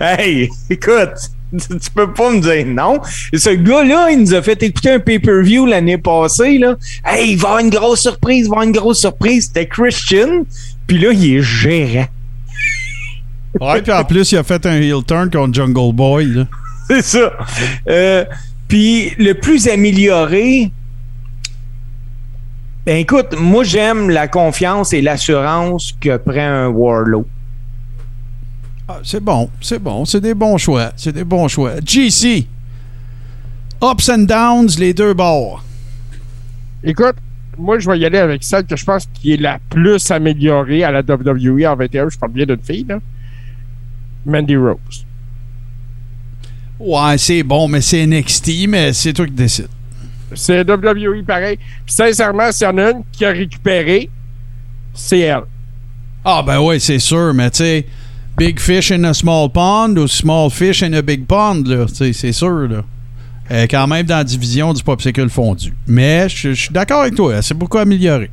Hey, 0.00 0.48
écoute, 0.70 1.10
tu, 1.52 1.78
tu 1.78 1.90
peux 1.94 2.12
pas 2.12 2.30
me 2.30 2.40
dire 2.40 2.66
non. 2.66 3.00
Ce 3.34 3.50
gars-là, 3.50 4.10
il 4.10 4.20
nous 4.20 4.34
a 4.34 4.42
fait 4.42 4.62
écouter 4.62 4.92
un 4.92 4.98
pay-per-view 5.00 5.66
l'année 5.66 5.98
passée. 5.98 6.58
Là. 6.58 6.76
Hey, 7.04 7.32
il 7.32 7.36
va 7.36 7.48
y 7.48 7.50
avoir 7.50 7.58
une 7.58 7.70
grosse 7.70 8.00
surprise, 8.00 8.46
il 8.46 8.48
va 8.48 8.48
y 8.48 8.50
avoir 8.58 8.62
une 8.62 8.72
grosse 8.72 9.00
surprise. 9.00 9.46
C'était 9.46 9.66
Christian. 9.66 10.44
Puis 10.86 10.98
là, 10.98 11.10
il 11.12 11.36
est 11.36 11.42
gérant. 11.42 12.06
Ouais, 13.60 13.82
puis 13.82 13.92
en 13.92 14.04
plus, 14.04 14.32
il 14.32 14.38
a 14.38 14.42
fait 14.44 14.64
un 14.66 14.80
heel 14.80 15.02
turn 15.06 15.30
contre 15.30 15.54
Jungle 15.54 15.92
Boy. 15.94 16.26
là. 16.26 16.46
C'est 16.88 17.02
ça. 17.02 17.32
Euh, 17.88 18.24
Puis 18.68 19.10
le 19.18 19.32
plus 19.34 19.66
amélioré, 19.68 20.70
ben 22.86 22.98
écoute, 22.98 23.34
moi 23.36 23.64
j'aime 23.64 24.10
la 24.10 24.28
confiance 24.28 24.92
et 24.92 25.02
l'assurance 25.02 25.92
que 26.00 26.16
prend 26.18 26.38
un 26.38 26.68
Warlow. 26.68 27.26
Ah, 28.88 29.00
c'est 29.02 29.18
bon, 29.18 29.50
c'est 29.60 29.80
bon, 29.80 30.04
c'est 30.04 30.20
des 30.20 30.34
bons 30.34 30.56
choix. 30.56 30.92
C'est 30.96 31.12
des 31.12 31.24
bons 31.24 31.48
choix. 31.48 31.72
GC. 31.84 32.46
Ups 33.82 34.08
and 34.08 34.18
downs, 34.18 34.68
les 34.78 34.94
deux 34.94 35.12
bords. 35.12 35.64
Écoute, 36.84 37.16
moi, 37.58 37.80
je 37.80 37.90
vais 37.90 37.98
y 37.98 38.04
aller 38.06 38.18
avec 38.18 38.44
celle 38.44 38.64
que 38.64 38.76
je 38.76 38.84
pense 38.84 39.08
qui 39.14 39.32
est 39.32 39.40
la 39.40 39.58
plus 39.70 40.08
améliorée 40.12 40.84
à 40.84 40.92
la 40.92 41.00
WWE 41.00 41.64
en 41.66 41.74
21. 41.74 42.08
Je 42.10 42.18
parle 42.18 42.32
bien 42.32 42.46
d'une 42.46 42.62
fille, 42.62 42.86
là. 42.88 43.00
Mandy 44.24 44.56
Rose. 44.56 45.04
Ouais, 46.78 47.18
c'est 47.18 47.42
bon, 47.42 47.66
mais 47.66 47.80
c'est 47.80 48.06
NXT, 48.06 48.68
mais 48.68 48.92
c'est 48.92 49.12
toi 49.12 49.26
qui 49.26 49.32
décides. 49.32 49.68
C'est 50.34 50.68
WWE 50.68 51.24
pareil. 51.24 51.56
Puis 51.84 51.94
sincèrement, 51.94 52.50
s'il 52.50 52.66
y 52.66 52.70
en 52.70 52.78
a 52.78 52.90
une 52.90 53.02
qui 53.12 53.24
a 53.24 53.30
récupéré, 53.30 54.10
c'est 54.94 55.20
elle. 55.20 55.42
Ah, 56.24 56.42
ben 56.44 56.60
oui, 56.60 56.80
c'est 56.80 56.98
sûr, 56.98 57.32
mais 57.34 57.50
tu 57.50 57.58
sais, 57.58 57.86
big 58.36 58.58
fish 58.58 58.90
in 58.90 59.04
a 59.04 59.14
small 59.14 59.50
pond 59.50 59.96
ou 59.96 60.08
small 60.08 60.50
fish 60.50 60.82
in 60.82 60.92
a 60.94 61.02
big 61.02 61.26
pond, 61.26 61.62
là, 61.64 61.86
c'est 61.88 62.32
sûr, 62.32 62.68
là. 62.68 62.82
Quand 63.70 63.86
même 63.86 64.04
dans 64.04 64.16
la 64.16 64.24
division 64.24 64.72
du 64.72 64.82
popsicle 64.82 65.28
fondu. 65.28 65.72
Mais 65.86 66.28
je 66.28 66.50
suis 66.50 66.72
d'accord 66.72 67.02
avec 67.02 67.14
toi, 67.14 67.40
s'est 67.42 67.54
beaucoup 67.54 67.78
améliorée. 67.78 68.30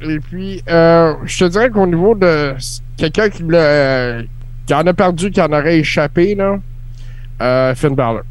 Et 0.00 0.18
puis, 0.18 0.62
euh, 0.68 1.14
je 1.24 1.38
te 1.38 1.44
dirais 1.44 1.70
qu'au 1.70 1.86
niveau 1.86 2.14
de 2.14 2.54
quelqu'un 2.96 3.28
qui, 3.28 3.44
euh, 3.52 4.22
qui 4.66 4.74
en 4.74 4.86
a 4.86 4.92
perdu, 4.92 5.30
qui 5.30 5.40
en 5.40 5.52
aurait 5.52 5.78
échappé, 5.78 6.34
là, 6.34 6.58
euh, 7.40 7.74
Finn 7.74 7.94
Balor. 7.94 8.22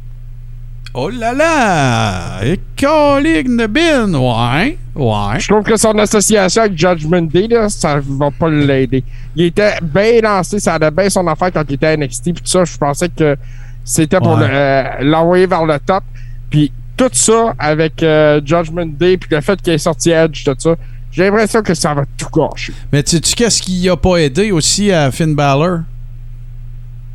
Oh 0.94 1.08
là 1.08 1.32
là! 1.32 2.44
Et 2.44 2.58
de 2.58 3.66
bin! 3.66 4.12
Ouais, 4.12 4.76
ouais. 4.94 5.40
Je 5.40 5.48
trouve 5.48 5.62
que 5.62 5.76
son 5.78 5.98
association 5.98 6.62
avec 6.62 6.76
Judgment 6.76 7.22
Day, 7.22 7.46
là, 7.48 7.70
ça 7.70 7.98
va 8.04 8.30
pas 8.30 8.50
l'aider. 8.50 9.02
Il 9.34 9.46
était 9.46 9.76
bien 9.82 10.20
lancé, 10.22 10.58
ça 10.60 10.74
allait 10.74 10.90
bien 10.90 11.08
son 11.08 11.26
affaire 11.28 11.50
quand 11.50 11.64
il 11.68 11.74
était 11.74 11.86
à 11.86 11.96
NXT, 11.96 12.24
puis 12.24 12.32
tout 12.34 12.40
ça, 12.44 12.64
je 12.66 12.76
pensais 12.76 13.08
que 13.08 13.36
c'était 13.84 14.18
pour 14.18 14.36
Ouais. 14.36 14.46
le- 14.46 14.52
euh, 14.54 14.82
l'envoyer 15.00 15.46
vers 15.46 15.64
le 15.64 15.78
top. 15.78 16.04
Puis 16.50 16.70
tout 16.94 17.08
ça 17.12 17.54
avec 17.58 18.02
euh, 18.02 18.42
Judgment 18.44 18.84
Day, 18.86 19.16
puis 19.16 19.28
le 19.34 19.40
fait 19.40 19.60
qu'il 19.62 19.72
ait 19.72 19.78
sorti 19.78 20.10
Edge, 20.10 20.44
tout 20.44 20.54
ça, 20.58 20.74
j'ai 21.10 21.24
l'impression 21.24 21.62
que 21.62 21.72
ça 21.72 21.94
va 21.94 22.04
tout 22.18 22.28
gâcher. 22.34 22.74
Mais 22.92 23.02
tu 23.02 23.16
sais 23.16 23.34
qu'est-ce 23.34 23.62
qui 23.62 23.88
a 23.88 23.96
pas 23.96 24.16
aidé 24.18 24.52
aussi 24.52 24.92
à 24.92 25.10
Finn 25.10 25.34
Balor? 25.34 25.80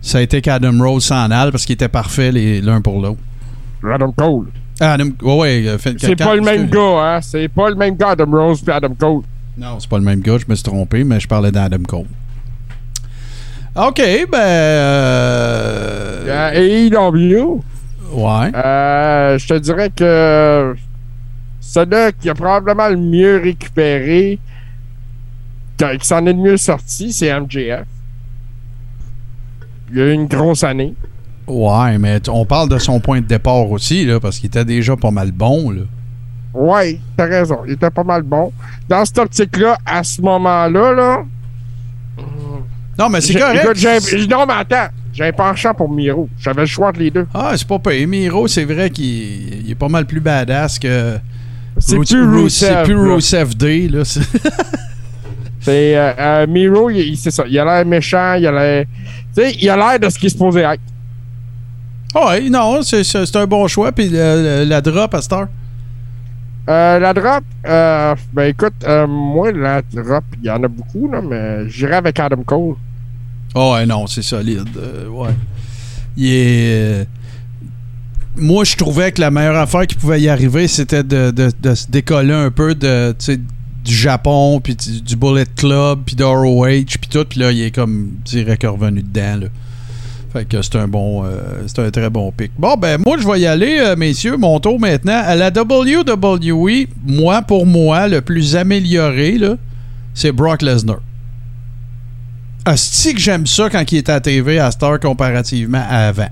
Ça 0.02 0.18
a 0.18 0.22
été 0.22 0.42
qu'Adam 0.42 0.80
Rose 0.84 1.06
s'en 1.06 1.30
parce 1.52 1.64
qu'ils 1.66 1.74
étaient 1.76 1.88
parfaits 1.90 2.34
les- 2.34 2.60
l'un 2.62 2.82
pour 2.82 3.00
l'autre. 3.02 3.20
Adam 3.84 4.12
Cole. 4.12 4.48
Adam, 4.80 5.10
ouais, 5.22 5.64
euh, 5.68 5.78
C'est 5.80 6.16
pas 6.16 6.36
le 6.36 6.42
même 6.42 6.68
gars, 6.70 7.16
hein? 7.16 7.22
C'est 7.22 7.48
pas 7.48 7.70
le 7.70 7.76
même 7.76 7.96
gars, 7.96 8.10
Adam 8.10 8.30
Rose 8.32 8.62
puis 8.62 8.72
Adam 8.74 8.94
Cole. 8.94 9.22
Non, 9.58 9.80
c'est 9.80 9.90
pas 9.90 9.98
le 9.98 10.04
même 10.04 10.22
gars, 10.22 10.38
je 10.38 10.46
me 10.48 10.54
suis 10.56 10.64
trompé, 10.64 11.04
mais 11.04 11.20
je 11.20 11.28
parlais 11.28 11.52
d'Adam 11.52 11.82
Cole. 11.88 12.06
OK, 13.76 14.02
ben. 14.32 14.38
euh, 16.28 16.52
AEW, 16.54 17.62
ouais. 18.12 18.52
euh, 18.56 19.38
je 19.38 19.48
te 19.48 19.54
dirais 19.56 19.92
que 19.96 20.76
celui 21.60 22.14
qui 22.20 22.30
a 22.30 22.34
probablement 22.34 22.90
le 22.90 22.98
mieux 22.98 23.38
récupéré, 23.38 24.40
qui 25.78 25.86
qui 26.00 26.08
s'en 26.08 26.26
est 26.26 26.34
le 26.34 26.40
mieux 26.40 26.58
sorti, 26.58 27.14
c'est 27.14 27.32
MJF. 27.40 27.86
Il 29.92 29.98
y 29.98 30.02
a 30.02 30.06
eu 30.08 30.12
une 30.14 30.28
grosse 30.28 30.64
année. 30.64 30.94
Ouais, 31.48 31.98
mais 31.98 32.20
on 32.30 32.46
parle 32.46 32.70
de 32.70 32.78
son 32.78 33.00
point 33.00 33.22
de 33.22 33.26
départ 33.26 33.70
aussi, 33.72 34.06
là, 34.06 34.20
parce 34.20 34.38
qu'il 34.40 34.48
était 34.48 34.66
déjà 34.66 34.96
pas 34.98 35.12
mal 35.12 35.32
bon, 35.32 35.72
là. 35.72 35.82
Ouais, 36.54 37.00
t'as 37.16 37.26
raison. 37.26 37.60
Il 37.66 37.74
était 37.74 37.90
pas 37.90 38.04
mal 38.04 38.24
bon. 38.24 38.52
Dans 38.90 39.06
cette 39.06 39.18
optique-là, 39.20 39.78
à 39.86 40.04
ce 40.04 40.22
moment-là, 40.22 40.94
là. 40.94 41.24
Non, 42.98 43.10
mais 43.10 43.22
c'est 43.22 43.36
correct. 43.36 43.64
écoute, 43.64 44.30
non, 44.30 44.46
mais 44.48 44.54
attends. 44.54 44.92
J'ai 45.14 45.26
un 45.26 45.32
penchant 45.32 45.74
pour 45.74 45.90
Miro. 45.90 46.30
J'avais 46.40 46.62
le 46.62 46.68
choix 46.68 46.90
entre 46.90 47.00
les 47.00 47.10
deux. 47.12 47.28
Ah, 47.34 47.54
c'est 47.56 47.68
pas 47.68 47.80
payé. 47.80 48.06
Miro, 48.06 48.48
c'est 48.48 48.66
vrai 48.66 48.90
qu'il 48.90 49.66
il 49.66 49.72
est 49.72 49.76
pas 49.76 49.88
mal 49.88 50.06
plus 50.06 50.20
badass 50.20 50.78
que. 50.80 51.18
C'est 51.80 51.98
plus 51.98 52.24
Rusev, 52.28 52.50
C'est 52.50 52.84
plus. 52.84 53.14
Rusev 53.14 53.56
Day, 53.56 53.88
là. 53.88 54.04
c'est- 55.62 55.96
euh, 55.98 56.14
euh, 56.20 56.48
Miro, 56.48 56.90
il, 56.90 57.16
c'est 57.18 57.32
ça. 57.32 57.44
Il 57.48 57.58
a 57.60 57.66
l'air 57.66 57.86
méchant, 57.86 58.34
il 58.36 58.48
a 58.48 58.52
l'air. 58.52 58.86
Tu 59.36 59.42
sais, 59.44 59.56
il 59.62 59.70
a 59.70 59.76
l'air 59.76 60.00
de 60.00 60.10
ce 60.10 60.18
qu'il 60.18 60.28
est 60.28 60.30
supposé 60.30 60.62
être. 60.62 60.82
Ouais, 62.16 62.50
non, 62.50 62.82
c'est 62.82 63.36
un 63.36 63.48
bon 63.48 63.68
choix. 63.68 63.92
Puis 63.92 64.10
le- 64.10 64.64
la 64.68 64.82
drop 64.82 65.14
à. 65.14 65.20
Euh, 66.70 67.00
la 67.00 67.14
drop, 67.14 67.44
euh, 67.66 68.16
ben 68.34 68.44
écoute, 68.50 68.74
euh, 68.86 69.08
moi, 69.08 69.52
la 69.54 69.82
drop, 69.82 70.24
il 70.42 70.48
y 70.48 70.50
en 70.50 70.62
a 70.64 70.68
beaucoup, 70.68 71.10
là, 71.10 71.22
mais 71.22 71.70
j'irai 71.70 71.94
avec 71.96 72.20
Adam 72.20 72.44
Cole. 72.46 72.76
Oh, 73.56 73.74
ouais, 73.74 73.86
non, 73.86 74.06
c'est 74.08 74.22
solide. 74.22 74.68
euh, 74.78 75.08
ouais. 75.08 75.30
Il 76.18 76.26
est. 76.28 76.72
euh, 77.02 77.06
Moi, 78.36 78.66
je 78.66 78.76
trouvais 78.76 79.12
que 79.14 79.22
la 79.22 79.32
meilleure 79.32 79.56
affaire 79.56 79.88
qui 79.88 79.96
pouvait 79.96 80.22
y 80.22 80.28
arriver, 80.30 80.68
c'était 80.68 81.04
de, 81.04 81.32
de- 81.32 81.52
de 81.60 81.74
se 81.76 81.90
décoller 81.90 82.34
un 82.34 82.52
peu 82.52 82.76
de, 82.76 83.16
du 83.86 83.94
Japon, 83.96 84.60
puis 84.62 84.76
du, 84.76 85.02
du 85.02 85.16
Bullet 85.16 85.46
Club, 85.56 86.00
puis 86.06 86.16
d'ROH, 86.18 86.66
puis 87.00 87.10
tout. 87.10 87.24
Puis 87.26 87.40
là, 87.40 87.52
il 87.52 87.62
est 87.62 87.72
comme 87.72 88.10
direct 88.26 88.64
revenu 88.64 89.02
dedans. 89.04 89.38
Là. 89.42 89.48
Fait 90.34 90.46
que 90.46 90.62
c'est 90.62 90.76
un 90.76 90.88
bon, 90.88 91.24
euh, 91.26 91.30
c'est 91.68 91.80
un 91.80 91.90
très 91.90 92.10
bon 92.10 92.32
pic. 92.32 92.52
Bon, 92.60 92.76
ben 92.76 93.00
moi, 93.06 93.18
je 93.20 93.26
vais 93.28 93.40
y 93.40 93.46
aller, 93.48 93.78
euh, 93.80 93.96
messieurs, 93.96 94.36
mon 94.38 94.60
tour 94.60 94.80
maintenant. 94.80 95.22
À 95.26 95.36
la 95.36 95.50
WWE, 95.50 96.88
moi, 97.06 97.42
pour 97.42 97.66
moi, 97.66 98.08
le 98.08 98.22
plus 98.22 98.56
amélioré, 98.56 99.38
là, 99.38 99.56
c'est 100.14 100.32
Brock 100.32 100.62
Lesnar. 100.62 100.98
Asti 102.66 103.14
que 103.14 103.20
j'aime 103.22 103.48
ça 103.48 103.70
quand 103.70 103.90
il 103.92 104.00
est 104.00 104.10
à 104.10 104.20
TV 104.20 104.60
à 104.60 104.70
Star 104.72 105.00
comparativement 105.00 105.84
à 105.90 106.08
avant. 106.10 106.28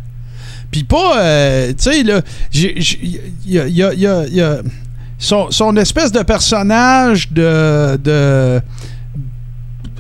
Puis 0.72 0.84
pas, 0.84 1.20
euh, 1.22 1.70
tu 1.70 1.76
sais, 1.84 2.04
là, 2.04 2.22
il 2.54 3.24
y 3.46 4.42
a- 4.42 4.62
son, 5.18 5.50
son 5.50 5.78
espèce 5.78 6.12
de 6.12 6.22
personnage 6.24 7.32
de, 7.32 7.96
de 8.04 8.60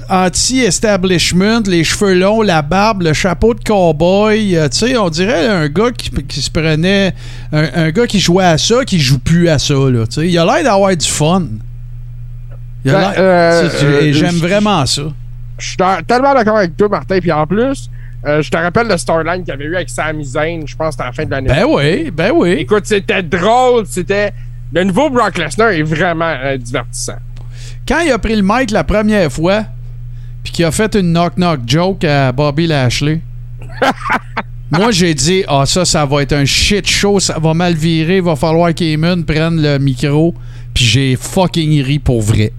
anti-establishment, 0.09 1.61
les 1.67 1.83
cheveux 1.83 2.13
longs, 2.15 2.41
la 2.41 2.61
barbe, 2.61 3.03
le 3.03 3.13
chapeau 3.13 3.53
de 3.53 3.63
cowboy, 3.63 4.55
euh, 4.57 4.67
tu 4.69 4.77
sais, 4.79 4.97
on 4.97 5.09
dirait 5.09 5.47
un 5.47 5.67
gars 5.67 5.91
qui, 5.91 6.09
qui 6.09 6.41
se 6.41 6.49
prenait, 6.51 7.13
un, 7.51 7.67
un 7.75 7.91
gars 7.91 8.07
qui 8.07 8.19
jouait 8.19 8.45
à 8.45 8.57
ça, 8.57 8.83
qui 8.85 8.99
joue 8.99 9.19
plus 9.19 9.49
à 9.49 9.59
ça, 9.59 9.73
là, 9.73 10.05
tu 10.07 10.13
sais. 10.21 10.27
Il 10.29 10.37
a 10.37 10.45
l'air 10.45 10.63
d'avoir 10.63 10.95
du 10.95 11.07
fun. 11.07 11.43
Il 12.83 12.91
a 12.91 12.93
Ben, 12.93 12.99
l'air- 12.99 13.13
euh, 13.17 13.69
euh, 13.83 14.13
J'aime 14.13 14.35
vraiment 14.35 14.85
ça. 14.85 15.03
Je 15.57 15.65
suis 15.67 15.77
tellement 16.07 16.33
d'accord 16.33 16.57
avec 16.57 16.75
toi, 16.77 16.89
Martin. 16.89 17.19
Puis 17.19 17.31
en 17.31 17.47
plus, 17.47 17.89
euh, 18.27 18.41
je 18.41 18.49
te 18.51 18.57
rappelle 18.57 18.87
le 18.87 18.97
storyline 18.97 19.39
qu'il 19.43 19.49
y 19.49 19.51
avait 19.51 19.65
eu 19.65 19.75
avec 19.75 19.89
Sami 19.89 20.25
Zayn, 20.25 20.61
je 20.67 20.75
pense, 20.75 20.99
à 20.99 21.05
la 21.05 21.11
fin 21.13 21.25
de 21.25 21.31
l'année. 21.31 21.47
Ben 21.47 21.65
oui, 21.67 22.11
ben 22.11 22.31
oui. 22.35 22.51
Écoute, 22.59 22.85
c'était 22.85 23.23
drôle. 23.23 23.85
C'était. 23.87 24.33
Le 24.73 24.83
nouveau 24.83 25.09
Brock 25.09 25.37
Lesnar 25.37 25.69
est 25.69 25.83
vraiment 25.83 26.33
euh, 26.43 26.57
divertissant. 26.57 27.15
Quand 27.87 27.99
il 28.05 28.11
a 28.11 28.17
pris 28.17 28.35
le 28.35 28.41
mic 28.43 28.71
la 28.71 28.83
première 28.83 29.31
fois, 29.31 29.63
puis 30.45 30.53
qu'il 30.53 30.65
a 30.65 30.71
fait 30.71 30.95
une 30.95 31.11
knock-knock 31.11 31.61
joke 31.65 32.03
à 32.03 32.31
Bobby 32.31 32.67
Lashley, 32.67 33.19
moi 34.71 34.91
j'ai 34.91 35.15
dit 35.15 35.43
Ah, 35.47 35.65
ça, 35.65 35.85
ça 35.85 36.05
va 36.05 36.21
être 36.21 36.33
un 36.33 36.45
shit 36.45 36.87
show, 36.87 37.19
ça 37.19 37.39
va 37.39 37.55
mal 37.55 37.73
virer, 37.73 38.21
va 38.21 38.35
falloir 38.35 38.73
qu'Eamon 38.73 39.23
prenne 39.23 39.59
le 39.59 39.79
micro, 39.79 40.35
puis 40.73 40.85
j'ai 40.85 41.15
fucking 41.15 41.81
ri 41.81 41.97
pour 41.97 42.21
vrai. 42.21 42.53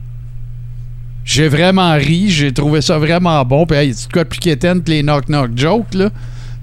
J'ai 1.25 1.47
vraiment 1.47 1.95
ri, 1.95 2.29
j'ai 2.29 2.53
trouvé 2.53 2.81
ça 2.81 2.99
vraiment 2.99 3.45
bon, 3.45 3.67
puis 3.67 3.79
hey, 3.79 3.95
c'est 3.95 4.11
quoi 4.11 4.25
plus 4.25 4.41
quétaine 4.41 4.83
les 4.89 5.05
knock-knock 5.05 5.53
jokes, 5.57 5.95
là. 5.95 6.11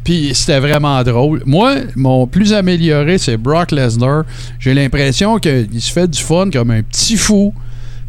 Puis 0.03 0.31
c'était 0.33 0.59
vraiment 0.59 1.01
drôle. 1.03 1.41
Moi, 1.45 1.75
mon 1.95 2.27
plus 2.27 2.51
amélioré, 2.51 3.17
c'est 3.17 3.37
Brock 3.37 3.71
Lesnar. 3.71 4.25
J'ai 4.59 4.73
l'impression 4.73 5.39
qu'il 5.39 5.81
se 5.81 5.91
fait 5.93 6.09
du 6.09 6.21
fun 6.21 6.49
comme 6.51 6.71
un 6.71 6.81
petit 6.83 7.15
fou. 7.15 7.53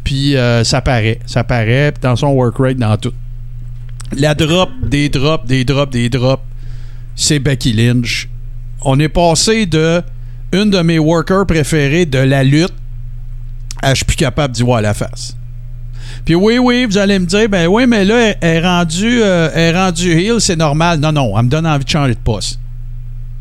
Puis 0.04 0.36
euh, 0.36 0.62
ça 0.64 0.80
paraît. 0.80 1.18
Ça 1.26 1.42
paraît 1.44 1.92
puis 1.92 2.02
dans 2.02 2.16
son 2.16 2.28
work 2.28 2.58
rate, 2.58 2.76
dans 2.76 2.96
tout. 2.96 3.12
La 4.16 4.34
drop, 4.34 4.70
des 4.82 5.08
drops, 5.08 5.46
des 5.46 5.64
drops, 5.64 5.90
des 5.90 6.08
drops, 6.08 6.42
c'est 7.16 7.38
Becky 7.38 7.72
Lynch. 7.72 8.28
On 8.82 9.00
est 9.00 9.08
passé 9.08 9.66
de 9.66 10.02
une 10.52 10.70
de 10.70 10.80
mes 10.80 10.98
workers 10.98 11.46
préférés 11.46 12.06
de 12.06 12.18
la 12.18 12.44
lutte 12.44 12.74
à 13.82 13.90
je 13.90 13.96
suis 13.96 14.04
plus 14.04 14.16
capable 14.16 14.54
d'y 14.54 14.62
voir 14.62 14.80
la 14.82 14.94
face. 14.94 15.36
Puis 16.24 16.34
oui, 16.34 16.58
oui, 16.58 16.86
vous 16.86 16.96
allez 16.96 17.18
me 17.18 17.26
dire, 17.26 17.48
ben 17.48 17.66
oui, 17.66 17.86
mais 17.86 18.04
là, 18.04 18.34
elle 18.40 18.56
est 18.56 18.60
rendue, 18.60 19.20
euh, 19.22 19.50
elle 19.52 19.76
heel, 19.76 20.40
c'est 20.40 20.56
normal. 20.56 21.00
Non, 21.00 21.12
non, 21.12 21.36
elle 21.36 21.44
me 21.44 21.50
donne 21.50 21.66
envie 21.66 21.84
de 21.84 21.90
changer 21.90 22.14
de 22.14 22.20
poste. 22.20 22.60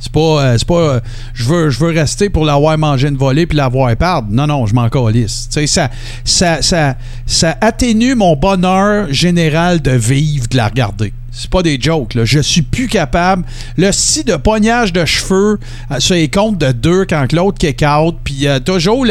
C'est 0.03 0.11
pas, 0.11 0.19
euh, 0.19 0.57
c'est 0.57 0.67
pas, 0.67 0.73
euh, 0.75 0.99
je 1.33 1.45
veux, 1.45 1.69
je 1.69 1.79
veux 1.79 1.91
rester 1.91 2.29
pour 2.29 2.43
l'avoir 2.43 2.77
mangé 2.77 3.07
une 3.07 3.15
volée 3.15 3.45
puis 3.45 3.57
l'avoir 3.57 3.95
perdre. 3.95 4.27
Non, 4.31 4.47
non, 4.47 4.65
je 4.65 4.75
m'en 4.75 4.89
calisse. 4.89 5.47
Tu 5.49 5.61
sais, 5.61 5.67
ça, 5.67 5.89
ça, 6.25 6.61
ça, 6.61 6.95
ça 7.25 7.57
atténue 7.61 8.13
mon 8.13 8.35
bonheur 8.35 9.07
général 9.13 9.81
de 9.81 9.91
vivre, 9.91 10.47
de 10.49 10.57
la 10.57 10.67
regarder. 10.67 11.13
C'est 11.35 11.49
pas 11.49 11.63
des 11.63 11.79
jokes, 11.81 12.13
là. 12.13 12.25
Je 12.25 12.39
suis 12.39 12.61
plus 12.61 12.87
capable. 12.87 13.43
Le 13.75 13.91
si 13.91 14.23
de 14.23 14.35
pognage 14.35 14.93
de 14.93 15.03
cheveux 15.03 15.59
euh, 15.89 15.99
sur 15.99 16.13
les 16.13 16.29
comptes 16.29 16.59
de 16.59 16.71
deux 16.71 17.05
quand 17.05 17.33
l'autre 17.33 17.57
kick 17.57 17.83
out, 17.83 18.15
puis 18.23 18.47
euh, 18.47 18.59
toujours 18.59 19.03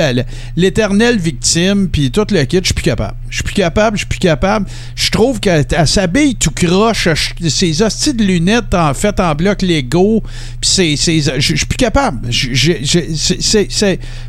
l'éternelle 0.57 1.19
victime, 1.19 1.89
puis 1.89 2.13
tout 2.13 2.25
le 2.31 2.45
kit, 2.45 2.59
je 2.61 2.67
suis 2.67 2.75
plus 2.75 2.85
capable. 2.85 3.17
Je 3.29 3.35
suis 3.37 3.43
plus 3.43 3.55
capable, 3.55 3.97
je 3.97 4.03
suis 4.03 4.07
plus 4.09 4.19
capable. 4.21 4.67
Je 4.95 5.11
trouve 5.11 5.41
qu'elle 5.41 5.67
elle 5.77 5.89
s'habille 5.89 6.37
tout 6.37 6.53
croche, 6.53 7.09
je- 7.41 7.49
ses 7.49 7.83
hosties 7.83 8.15
de 8.15 8.23
lunettes 8.23 8.73
en 8.73 8.95
fait 8.95 9.19
en 9.19 9.35
bloc 9.35 9.61
Lego, 9.63 10.23
puis 10.61 10.97
je 10.97 11.41
suis 11.41 11.67
plus 11.67 11.77
capable. 11.77 12.29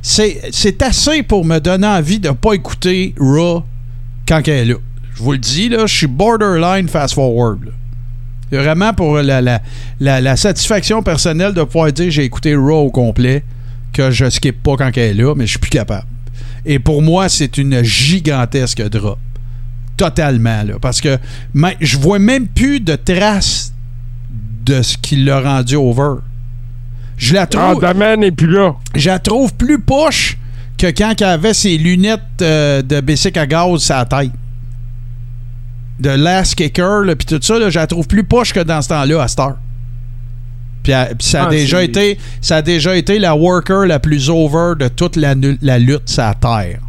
C'est 0.02 0.82
assez 0.82 1.22
pour 1.22 1.46
me 1.46 1.60
donner 1.60 1.86
envie 1.88 2.20
de 2.20 2.32
pas 2.32 2.54
écouter 2.54 3.14
Raw 3.20 3.64
quand 4.28 4.42
elle 4.48 4.54
est 4.54 4.66
là. 4.66 4.76
Je 5.16 5.22
vous 5.22 5.34
le 5.34 5.38
dis, 5.38 5.70
là, 5.70 5.86
je 5.86 5.96
suis 5.96 6.08
borderline 6.08 6.88
fast-forward. 6.90 7.72
Vraiment 8.58 8.94
pour 8.94 9.18
la, 9.18 9.42
la, 9.42 9.62
la, 10.00 10.22
la 10.22 10.36
satisfaction 10.36 11.02
personnelle 11.04 11.54
de 11.54 11.64
pouvoir 11.64 11.92
dire 11.92 12.10
j'ai 12.12 12.24
écouté 12.24 12.56
Raw 12.56 12.86
au 12.88 12.92
complet, 12.92 13.44
que 13.92 14.12
je 14.12 14.30
skip 14.30 14.62
pas 14.64 14.76
quand 14.78 14.92
elle 14.96 15.04
est 15.04 15.14
là, 15.14 15.34
mais 15.36 15.46
je 15.46 15.52
suis 15.52 15.60
plus 15.60 15.70
capable. 15.70 16.06
Et 16.66 16.80
pour 16.80 17.02
moi, 17.02 17.30
c'est 17.30 17.58
une 17.58 17.84
gigantesque 17.84 18.82
drop. 18.90 19.20
Totalement, 19.98 20.64
là. 20.64 20.74
Parce 20.82 21.02
que 21.02 21.18
je 21.82 21.98
vois 21.98 22.20
même 22.20 22.48
plus 22.48 22.80
de 22.80 22.96
traces 22.96 23.74
de 24.66 24.82
ce 24.82 24.98
qui 24.98 25.18
l'a 25.18 25.40
rendu 25.42 25.76
over. 25.76 26.22
Je 27.18 27.34
la 27.34 27.42
Ah, 27.44 27.48
trouve. 27.48 27.82
Daman 27.82 28.20
n'est 28.22 28.32
plus 28.32 28.50
là. 28.50 28.76
Je 28.96 29.10
la 29.10 29.20
trouve 29.20 29.54
plus 29.54 29.80
poche 29.80 30.38
que 30.78 30.88
quand 30.88 31.14
elle 31.22 31.28
avait 31.28 31.54
ses 31.54 31.78
lunettes 31.78 32.22
euh, 32.42 32.82
de 32.82 33.02
bicycle 33.02 33.38
à 33.40 33.46
gaz 33.46 33.82
sur 33.84 33.96
la 33.96 34.06
tête. 34.06 34.32
De 36.00 36.10
last 36.10 36.56
kicker, 36.56 37.04
puis 37.16 37.26
tout 37.26 37.40
ça, 37.42 37.60
là, 37.60 37.70
je 37.70 37.78
la 37.80 37.88
trouve 37.88 38.08
plus 38.08 38.24
poche 38.24 38.52
que 38.54 38.60
dans 38.60 38.82
ce 38.82 38.90
temps-là 38.90 39.22
à 39.22 39.28
Star. 39.28 39.58
Puis, 40.82 40.92
ça, 41.20 41.44
a 41.44 41.48
Ah, 41.48 41.50
déjà 41.50 41.82
été, 41.84 42.18
ça 42.42 42.58
a 42.58 42.62
déjà 42.62 42.96
été 42.96 43.18
la 43.20 43.36
worker 43.36 43.86
la 43.86 44.00
plus 44.00 44.30
over 44.30 44.74
de 44.78 44.88
toute 44.90 45.16
la, 45.16 45.34
la 45.62 45.80
lutte 45.80 46.14
la 46.18 46.34
terre. 46.34 46.80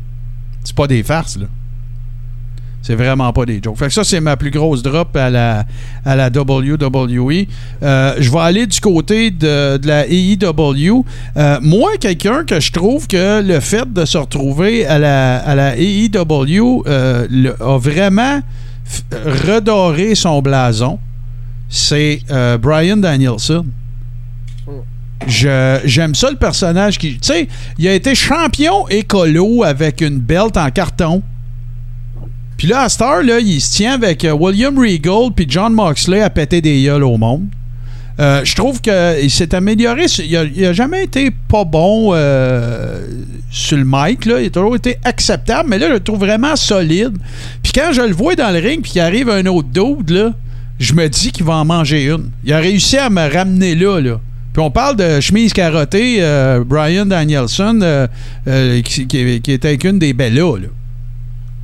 C'est 0.64 0.74
pas 0.74 0.86
des 0.88 1.02
farces, 1.02 1.36
là. 1.36 1.46
C'est 2.82 2.96
vraiment 2.96 3.32
pas 3.32 3.46
des 3.46 3.60
jokes. 3.62 3.78
Fait 3.78 3.86
que 3.86 3.92
ça, 3.94 4.04
c'est 4.04 4.20
ma 4.20 4.36
plus 4.36 4.50
grosse 4.50 4.82
drop 4.82 5.16
à 5.16 5.30
la, 5.30 5.64
à 6.04 6.16
la 6.16 6.28
WWE. 6.28 7.46
Euh, 7.82 8.14
je 8.18 8.30
vais 8.30 8.38
aller 8.40 8.66
du 8.66 8.78
côté 8.78 9.30
de, 9.30 9.78
de 9.78 9.86
la 9.86 10.06
AEW. 10.06 11.02
Euh, 11.38 11.58
moi, 11.62 11.92
quelqu'un 11.98 12.44
que 12.44 12.60
je 12.60 12.72
trouve 12.72 13.06
que 13.06 13.40
le 13.42 13.60
fait 13.60 13.90
de 13.90 14.04
se 14.04 14.18
retrouver 14.18 14.84
à 14.86 14.98
la, 14.98 15.36
à 15.38 15.54
la 15.54 15.76
AEW 15.78 16.82
euh, 16.86 17.26
le- 17.30 17.56
a 17.62 17.78
vraiment 17.78 18.40
f- 18.88 19.02
redoré 19.54 20.14
son 20.14 20.40
blason, 20.42 20.98
c'est 21.68 22.20
euh, 22.30 22.58
Brian 22.58 22.96
Danielson. 22.98 23.66
J'aime 25.26 26.14
ça 26.14 26.30
le 26.30 26.36
personnage 26.36 26.98
qui. 26.98 27.12
Tu 27.14 27.18
sais, 27.22 27.48
il 27.78 27.88
a 27.88 27.94
été 27.94 28.14
champion 28.14 28.86
écolo 28.88 29.62
avec 29.64 30.00
une 30.00 30.18
belt 30.18 30.56
en 30.56 30.70
carton. 30.70 31.22
Puis 32.56 32.68
là, 32.68 32.82
à 32.82 32.88
il 33.40 33.60
se 33.60 33.72
tient 33.74 33.94
avec 33.94 34.24
euh, 34.24 34.32
William 34.32 34.78
Regal 34.78 35.30
puis 35.34 35.46
John 35.48 35.72
Moxley 35.72 36.20
à 36.20 36.30
péter 36.30 36.60
des 36.60 36.84
gueules 36.84 37.02
au 37.02 37.16
monde. 37.16 37.46
Euh, 38.20 38.42
je 38.44 38.54
trouve 38.54 38.80
qu'il 38.80 39.30
s'est 39.30 39.54
amélioré. 39.54 40.04
Il 40.24 40.36
a, 40.36 40.44
il 40.44 40.64
a 40.64 40.72
jamais 40.72 41.02
été 41.04 41.30
pas 41.32 41.64
bon 41.64 42.10
euh, 42.14 43.00
sur 43.50 43.76
le 43.76 43.84
mic. 43.84 44.24
Là. 44.26 44.40
Il 44.40 44.46
a 44.46 44.50
toujours 44.50 44.76
été 44.76 44.98
acceptable, 45.04 45.68
mais 45.68 45.78
là, 45.78 45.88
je 45.88 45.94
le 45.94 46.00
trouve 46.00 46.20
vraiment 46.20 46.54
solide. 46.54 47.16
Puis 47.62 47.72
quand 47.72 47.92
je 47.92 48.02
le 48.02 48.12
vois 48.14 48.34
dans 48.36 48.50
le 48.52 48.60
ring 48.60 48.82
puis 48.82 48.92
qu'il 48.92 49.00
arrive 49.00 49.28
un 49.30 49.44
autre 49.46 49.68
dude, 49.68 50.10
là, 50.10 50.32
je 50.78 50.92
me 50.94 51.08
dis 51.08 51.32
qu'il 51.32 51.44
va 51.44 51.54
en 51.54 51.64
manger 51.64 52.04
une. 52.06 52.30
Il 52.44 52.52
a 52.52 52.58
réussi 52.58 52.96
à 52.98 53.10
me 53.10 53.32
ramener 53.32 53.74
là. 53.74 54.00
Puis 54.52 54.62
on 54.62 54.70
parle 54.70 54.94
de 54.96 55.20
chemise 55.20 55.52
carottée, 55.52 56.18
euh, 56.20 56.62
Brian 56.64 57.06
Danielson, 57.06 57.80
euh, 57.82 58.06
qui, 58.82 59.08
qui- 59.08 59.40
qui 59.40 59.52
était 59.52 59.74
une 59.74 59.98
des 59.98 60.12
bellas. 60.12 60.58
Là. 60.60 60.68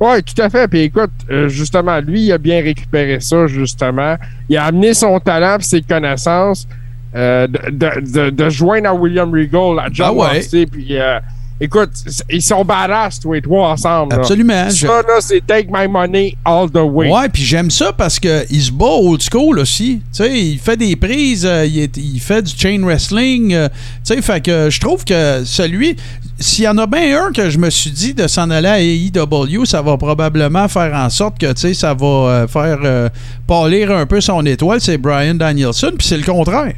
Oui, 0.01 0.23
tout 0.23 0.41
à 0.41 0.49
fait. 0.49 0.67
Puis 0.67 0.79
écoute, 0.81 1.11
euh, 1.29 1.47
justement, 1.47 1.99
lui, 1.99 2.23
il 2.23 2.31
a 2.31 2.39
bien 2.39 2.61
récupéré 2.63 3.19
ça, 3.19 3.45
justement. 3.45 4.15
Il 4.49 4.57
a 4.57 4.65
amené 4.65 4.95
son 4.95 5.19
talent 5.19 5.57
et 5.59 5.63
ses 5.63 5.81
connaissances 5.83 6.67
euh, 7.15 7.45
de, 7.45 7.69
de, 7.69 8.11
de, 8.11 8.29
de 8.31 8.49
joindre 8.49 8.89
à 8.89 8.93
William 8.95 9.31
Regal, 9.31 9.77
à 9.79 9.89
John 9.93 10.07
Ah 10.09 10.13
ouais. 10.13 10.41
Puis 10.65 10.97
euh, 10.97 11.19
écoute, 11.59 11.91
ils 12.31 12.41
sont 12.41 12.65
badass, 12.65 13.19
tous 13.19 13.33
les 13.33 13.41
trois 13.43 13.69
ensemble. 13.69 14.15
Absolument. 14.15 14.69
Ça, 14.71 14.87
là, 15.03 15.19
c'est 15.19 15.45
take 15.45 15.67
my 15.71 15.87
money 15.87 16.35
all 16.43 16.67
the 16.71 16.77
way. 16.77 17.11
Ouais, 17.11 17.29
puis 17.29 17.43
j'aime 17.43 17.69
ça 17.69 17.93
parce 17.93 18.17
qu'il 18.17 18.61
se 18.61 18.71
bat 18.71 18.85
old 18.85 19.21
school 19.21 19.59
aussi. 19.59 20.01
Tu 20.11 20.23
sais, 20.23 20.39
il 20.39 20.57
fait 20.57 20.77
des 20.77 20.95
prises, 20.95 21.45
euh, 21.45 21.63
il, 21.67 21.77
est- 21.79 21.97
il 21.97 22.19
fait 22.19 22.41
du 22.41 22.53
chain 22.57 22.81
wrestling. 22.81 23.49
tu 23.51 23.69
sais, 24.03 24.19
fait 24.23 24.41
que 24.43 24.69
je 24.71 24.79
trouve 24.79 25.05
que 25.05 25.43
celui. 25.45 25.95
S'il 26.39 26.63
y 26.65 26.67
en 26.67 26.77
a 26.77 26.87
bien 26.87 27.25
un 27.27 27.31
que 27.31 27.49
je 27.49 27.57
me 27.59 27.69
suis 27.69 27.91
dit 27.91 28.13
de 28.13 28.27
s'en 28.27 28.49
aller 28.49 28.67
à 28.67 28.79
AEW, 28.81 29.65
ça 29.65 29.81
va 29.81 29.97
probablement 29.97 30.67
faire 30.67 30.93
en 30.95 31.09
sorte 31.09 31.37
que, 31.39 31.51
tu 31.53 31.61
sais, 31.61 31.73
ça 31.73 31.93
va 31.93 32.05
euh, 32.07 32.47
faire 32.47 32.79
euh, 32.83 33.09
pâlir 33.47 33.91
un 33.91 34.05
peu 34.05 34.21
son 34.21 34.45
étoile, 34.45 34.81
c'est 34.81 34.97
Brian 34.97 35.35
Danielson, 35.35 35.91
puis 35.97 36.07
c'est 36.07 36.17
le 36.17 36.23
contraire. 36.23 36.73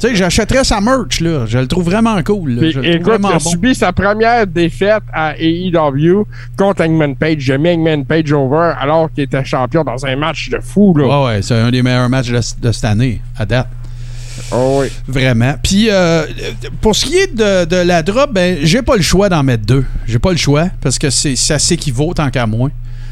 Tu 0.00 0.06
sais, 0.06 0.14
j'achèterais 0.14 0.62
sa 0.62 0.80
merch, 0.80 1.20
là. 1.20 1.44
Je 1.46 1.58
le 1.58 1.66
trouve 1.66 1.86
vraiment 1.86 2.22
cool. 2.22 2.52
là. 2.52 2.60
Puis, 2.60 2.70
Je 2.70 2.78
le 2.78 2.84
trouve 2.84 2.94
écoute, 2.94 3.06
vraiment 3.06 3.30
il 3.30 3.34
a 3.34 3.38
bon. 3.38 3.50
subi 3.50 3.74
sa 3.74 3.92
première 3.92 4.46
défaite 4.46 5.02
à 5.12 5.34
AEW 5.36 6.24
contre 6.56 6.84
Hangman 6.84 7.16
Page. 7.16 7.38
J'ai 7.40 7.58
mis 7.58 7.70
Hangman 7.70 8.04
Page 8.04 8.32
over 8.32 8.74
alors 8.80 9.10
qu'il 9.12 9.24
était 9.24 9.44
champion 9.44 9.82
dans 9.82 10.06
un 10.06 10.14
match 10.14 10.50
de 10.50 10.60
fou. 10.60 10.94
Là. 10.96 11.04
Ouais, 11.06 11.26
ouais, 11.26 11.42
c'est 11.42 11.54
un 11.58 11.72
des 11.72 11.82
meilleurs 11.82 12.08
matchs 12.08 12.30
de, 12.30 12.38
de 12.62 12.70
cette 12.72 12.84
année, 12.84 13.20
à 13.36 13.44
date. 13.44 13.66
Oh. 14.52 14.84
Vraiment. 15.06 15.54
Puis, 15.62 15.88
euh, 15.90 16.26
pour 16.80 16.96
ce 16.96 17.06
qui 17.06 17.16
est 17.16 17.34
de, 17.34 17.64
de 17.64 17.76
la 17.76 18.02
drop, 18.02 18.32
ben, 18.32 18.58
j'ai 18.62 18.82
pas 18.82 18.96
le 18.96 19.02
choix 19.02 19.28
d'en 19.28 19.42
mettre 19.42 19.64
deux. 19.66 19.84
J'ai 20.06 20.18
pas 20.18 20.30
le 20.30 20.36
choix 20.36 20.68
parce 20.80 20.98
que 20.98 21.10
c'est, 21.10 21.36
ça 21.36 21.58
s'équivaut 21.58 22.14
tant 22.14 22.30
qu'à 22.30 22.46
moi. 22.46 22.70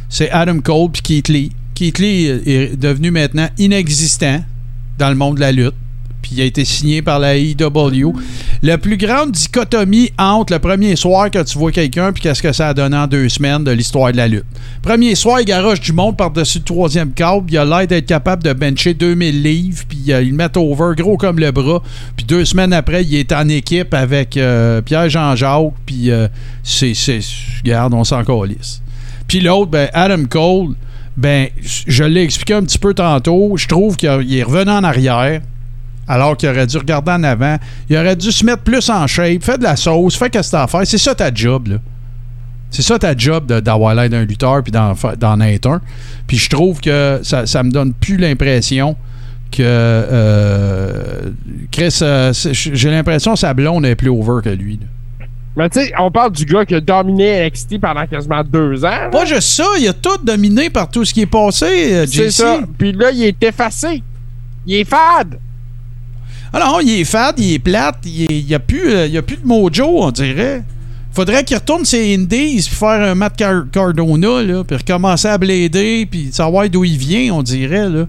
C'est 0.08 0.30
Adam 0.30 0.60
Cole 0.60 0.90
puis 0.92 1.02
Keith 1.02 1.28
Lee. 1.28 1.52
Keith 1.74 1.98
Lee 1.98 2.26
est 2.26 2.76
devenu 2.76 3.10
maintenant 3.10 3.48
inexistant 3.58 4.42
dans 4.98 5.10
le 5.10 5.14
monde 5.14 5.36
de 5.36 5.40
la 5.40 5.52
lutte. 5.52 5.74
Puis 6.26 6.34
il 6.38 6.42
a 6.42 6.44
été 6.44 6.64
signé 6.64 7.02
par 7.02 7.20
la 7.20 7.36
AEW. 7.36 8.12
La 8.60 8.78
plus 8.78 8.96
grande 8.96 9.30
dichotomie 9.30 10.10
entre 10.18 10.54
le 10.54 10.58
premier 10.58 10.96
soir 10.96 11.30
que 11.30 11.40
tu 11.44 11.56
vois 11.56 11.70
quelqu'un 11.70 12.12
puis 12.12 12.20
qu'est-ce 12.20 12.42
que 12.42 12.52
ça 12.52 12.70
a 12.70 12.74
donné 12.74 12.96
en 12.96 13.06
deux 13.06 13.28
semaines 13.28 13.62
de 13.62 13.70
l'histoire 13.70 14.10
de 14.10 14.16
la 14.16 14.26
lutte. 14.26 14.44
Premier 14.82 15.14
soir, 15.14 15.40
il 15.40 15.44
garoche 15.44 15.80
du 15.80 15.92
monde 15.92 16.16
par-dessus 16.16 16.58
le 16.58 16.64
troisième 16.64 17.12
câble. 17.12 17.48
Il 17.48 17.58
a 17.58 17.64
l'air 17.64 17.86
d'être 17.86 18.06
capable 18.06 18.42
de 18.42 18.52
bencher 18.52 18.92
2000 18.92 19.40
livres 19.40 19.84
puis 19.88 20.12
euh, 20.12 20.20
il 20.20 20.34
met 20.34 20.50
over 20.56 20.96
gros 20.96 21.16
comme 21.16 21.38
le 21.38 21.52
bras. 21.52 21.80
Puis 22.16 22.26
deux 22.26 22.44
semaines 22.44 22.72
après, 22.72 23.04
il 23.04 23.14
est 23.14 23.30
en 23.30 23.48
équipe 23.48 23.94
avec 23.94 24.36
euh, 24.36 24.82
Pierre-Jean-Jacques. 24.82 25.74
Puis 25.86 26.10
euh, 26.10 26.26
c'est, 26.64 26.94
c'est... 26.94 27.20
Regarde, 27.62 27.94
on 27.94 28.02
s'en 28.02 28.24
calisse. 28.24 28.82
Puis 29.28 29.38
l'autre, 29.38 29.70
ben, 29.70 29.88
Adam 29.92 30.24
Cole, 30.28 30.74
ben, 31.16 31.50
je 31.62 32.02
l'ai 32.02 32.22
expliqué 32.22 32.54
un 32.54 32.62
petit 32.62 32.78
peu 32.78 32.94
tantôt. 32.94 33.56
Je 33.56 33.68
trouve 33.68 33.96
qu'il 33.96 34.08
est 34.08 34.42
revenu 34.42 34.72
en 34.72 34.82
arrière. 34.82 35.40
Alors 36.08 36.36
qu'il 36.36 36.48
aurait 36.48 36.66
dû 36.66 36.78
regarder 36.78 37.12
en 37.12 37.24
avant. 37.24 37.56
Il 37.88 37.96
aurait 37.96 38.16
dû 38.16 38.30
se 38.30 38.44
mettre 38.44 38.62
plus 38.62 38.88
en 38.90 39.06
shape, 39.06 39.42
faire 39.42 39.58
de 39.58 39.64
la 39.64 39.76
sauce, 39.76 40.16
faire 40.16 40.30
qu'est-ce 40.30 40.48
que 40.48 40.56
t'as 40.56 40.62
à 40.62 40.66
faire. 40.66 40.86
C'est 40.86 40.98
ça 40.98 41.14
ta 41.14 41.32
job, 41.32 41.68
là. 41.68 41.76
C'est 42.70 42.82
ça 42.82 42.98
ta 42.98 43.16
job 43.16 43.46
d'avoir 43.46 43.94
l'air 43.94 44.10
d'un 44.10 44.24
lutteur 44.24 44.62
puis 44.62 44.72
d'en, 44.72 45.40
être 45.40 45.66
un. 45.66 45.80
Puis 46.26 46.36
je 46.36 46.50
trouve 46.50 46.80
que 46.80 47.20
ça, 47.22 47.46
ça 47.46 47.62
me 47.62 47.70
donne 47.70 47.92
plus 47.94 48.16
l'impression 48.16 48.96
que 49.50 49.62
euh, 49.62 51.30
Chris, 51.70 51.98
euh, 52.02 52.32
j'ai 52.32 52.90
l'impression 52.90 53.34
que 53.34 53.38
sa 53.38 53.54
blonde 53.54 53.86
est 53.86 53.94
plus 53.94 54.10
over 54.10 54.42
que 54.42 54.50
lui. 54.50 54.80
là. 54.80 54.86
Mais 55.56 55.70
tu 55.70 55.80
sais, 55.80 55.92
on 55.98 56.10
parle 56.10 56.32
du 56.32 56.44
gars 56.44 56.66
qui 56.66 56.74
a 56.74 56.80
dominé 56.80 57.46
NXT 57.46 57.80
pendant 57.80 58.06
quasiment 58.06 58.44
deux 58.44 58.84
ans. 58.84 58.90
là. 58.90 59.08
Pas 59.08 59.24
juste 59.24 59.48
ça, 59.48 59.64
il 59.80 59.88
a 59.88 59.94
tout 59.94 60.18
dominé 60.22 60.68
par 60.68 60.90
tout 60.90 61.04
ce 61.04 61.14
qui 61.14 61.22
est 61.22 61.26
passé, 61.26 61.94
euh, 61.94 62.06
C'est 62.06 62.30
ça. 62.30 62.58
Puis 62.76 62.92
là, 62.92 63.10
il 63.10 63.24
est 63.24 63.42
effacé. 63.42 64.02
Il 64.66 64.74
est 64.74 64.84
fade. 64.84 65.38
Ah 66.58 66.64
non, 66.64 66.80
il 66.80 67.00
est 67.00 67.04
fade, 67.04 67.34
il 67.38 67.52
est 67.52 67.58
plate, 67.58 67.98
il 68.06 68.46
n'y 68.46 68.54
a, 68.54 68.58
plus, 68.58 68.90
euh, 68.90 69.18
a 69.18 69.20
plus 69.20 69.36
de 69.36 69.46
mojo, 69.46 70.02
on 70.04 70.10
dirait. 70.10 70.62
Faudrait 71.12 71.44
qu'il 71.44 71.54
retourne 71.58 71.84
ses 71.84 72.14
indies 72.14 72.62
puis 72.66 72.74
faire 72.74 73.10
un 73.10 73.14
Matt 73.14 73.36
Car- 73.36 73.66
Cardona, 73.70 74.42
là, 74.42 74.64
puis 74.64 74.78
recommencer 74.78 75.28
à 75.28 75.36
blader, 75.36 76.08
puis 76.10 76.30
savoir 76.32 76.66
d'où 76.70 76.82
il 76.84 76.96
vient, 76.96 77.34
on 77.34 77.42
dirait, 77.42 77.90
là. 77.90 78.06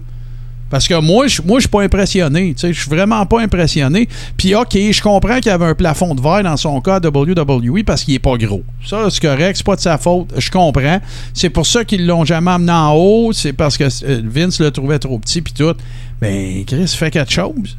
Parce 0.70 0.88
que 0.88 0.98
moi, 0.98 1.26
je 1.26 1.42
suis 1.42 1.68
pas 1.68 1.82
impressionné. 1.82 2.54
Je 2.58 2.72
suis 2.72 2.88
vraiment 2.90 3.24
pas 3.26 3.40
impressionné. 3.42 4.08
Puis, 4.38 4.54
OK, 4.54 4.72
je 4.72 5.02
comprends 5.02 5.36
qu'il 5.36 5.46
y 5.46 5.50
avait 5.50 5.66
un 5.66 5.74
plafond 5.74 6.14
de 6.14 6.20
verre 6.22 6.42
dans 6.42 6.56
son 6.56 6.80
cas 6.80 7.00
WWE 7.02 7.84
parce 7.84 8.02
qu'il 8.04 8.14
est 8.14 8.18
pas 8.18 8.36
gros. 8.38 8.62
Ça, 8.86 9.08
c'est 9.10 9.20
correct, 9.20 9.56
c'est 9.56 9.66
pas 9.66 9.76
de 9.76 9.80
sa 9.80 9.98
faute. 9.98 10.32
Je 10.38 10.50
comprends. 10.50 11.00
C'est 11.34 11.50
pour 11.50 11.66
ça 11.66 11.84
qu'ils 11.84 12.06
l'ont 12.06 12.24
jamais 12.24 12.50
amené 12.50 12.72
en 12.72 12.94
haut. 12.94 13.32
C'est 13.34 13.52
parce 13.52 13.76
que 13.76 13.84
euh, 13.84 14.22
Vince 14.24 14.58
le 14.60 14.70
trouvait 14.70 14.98
trop 14.98 15.18
petit, 15.18 15.42
puis 15.42 15.52
tout. 15.52 15.74
Ben, 16.20 16.64
Chris, 16.66 16.88
fait 16.88 17.10
quelque 17.10 17.32
chose. 17.32 17.76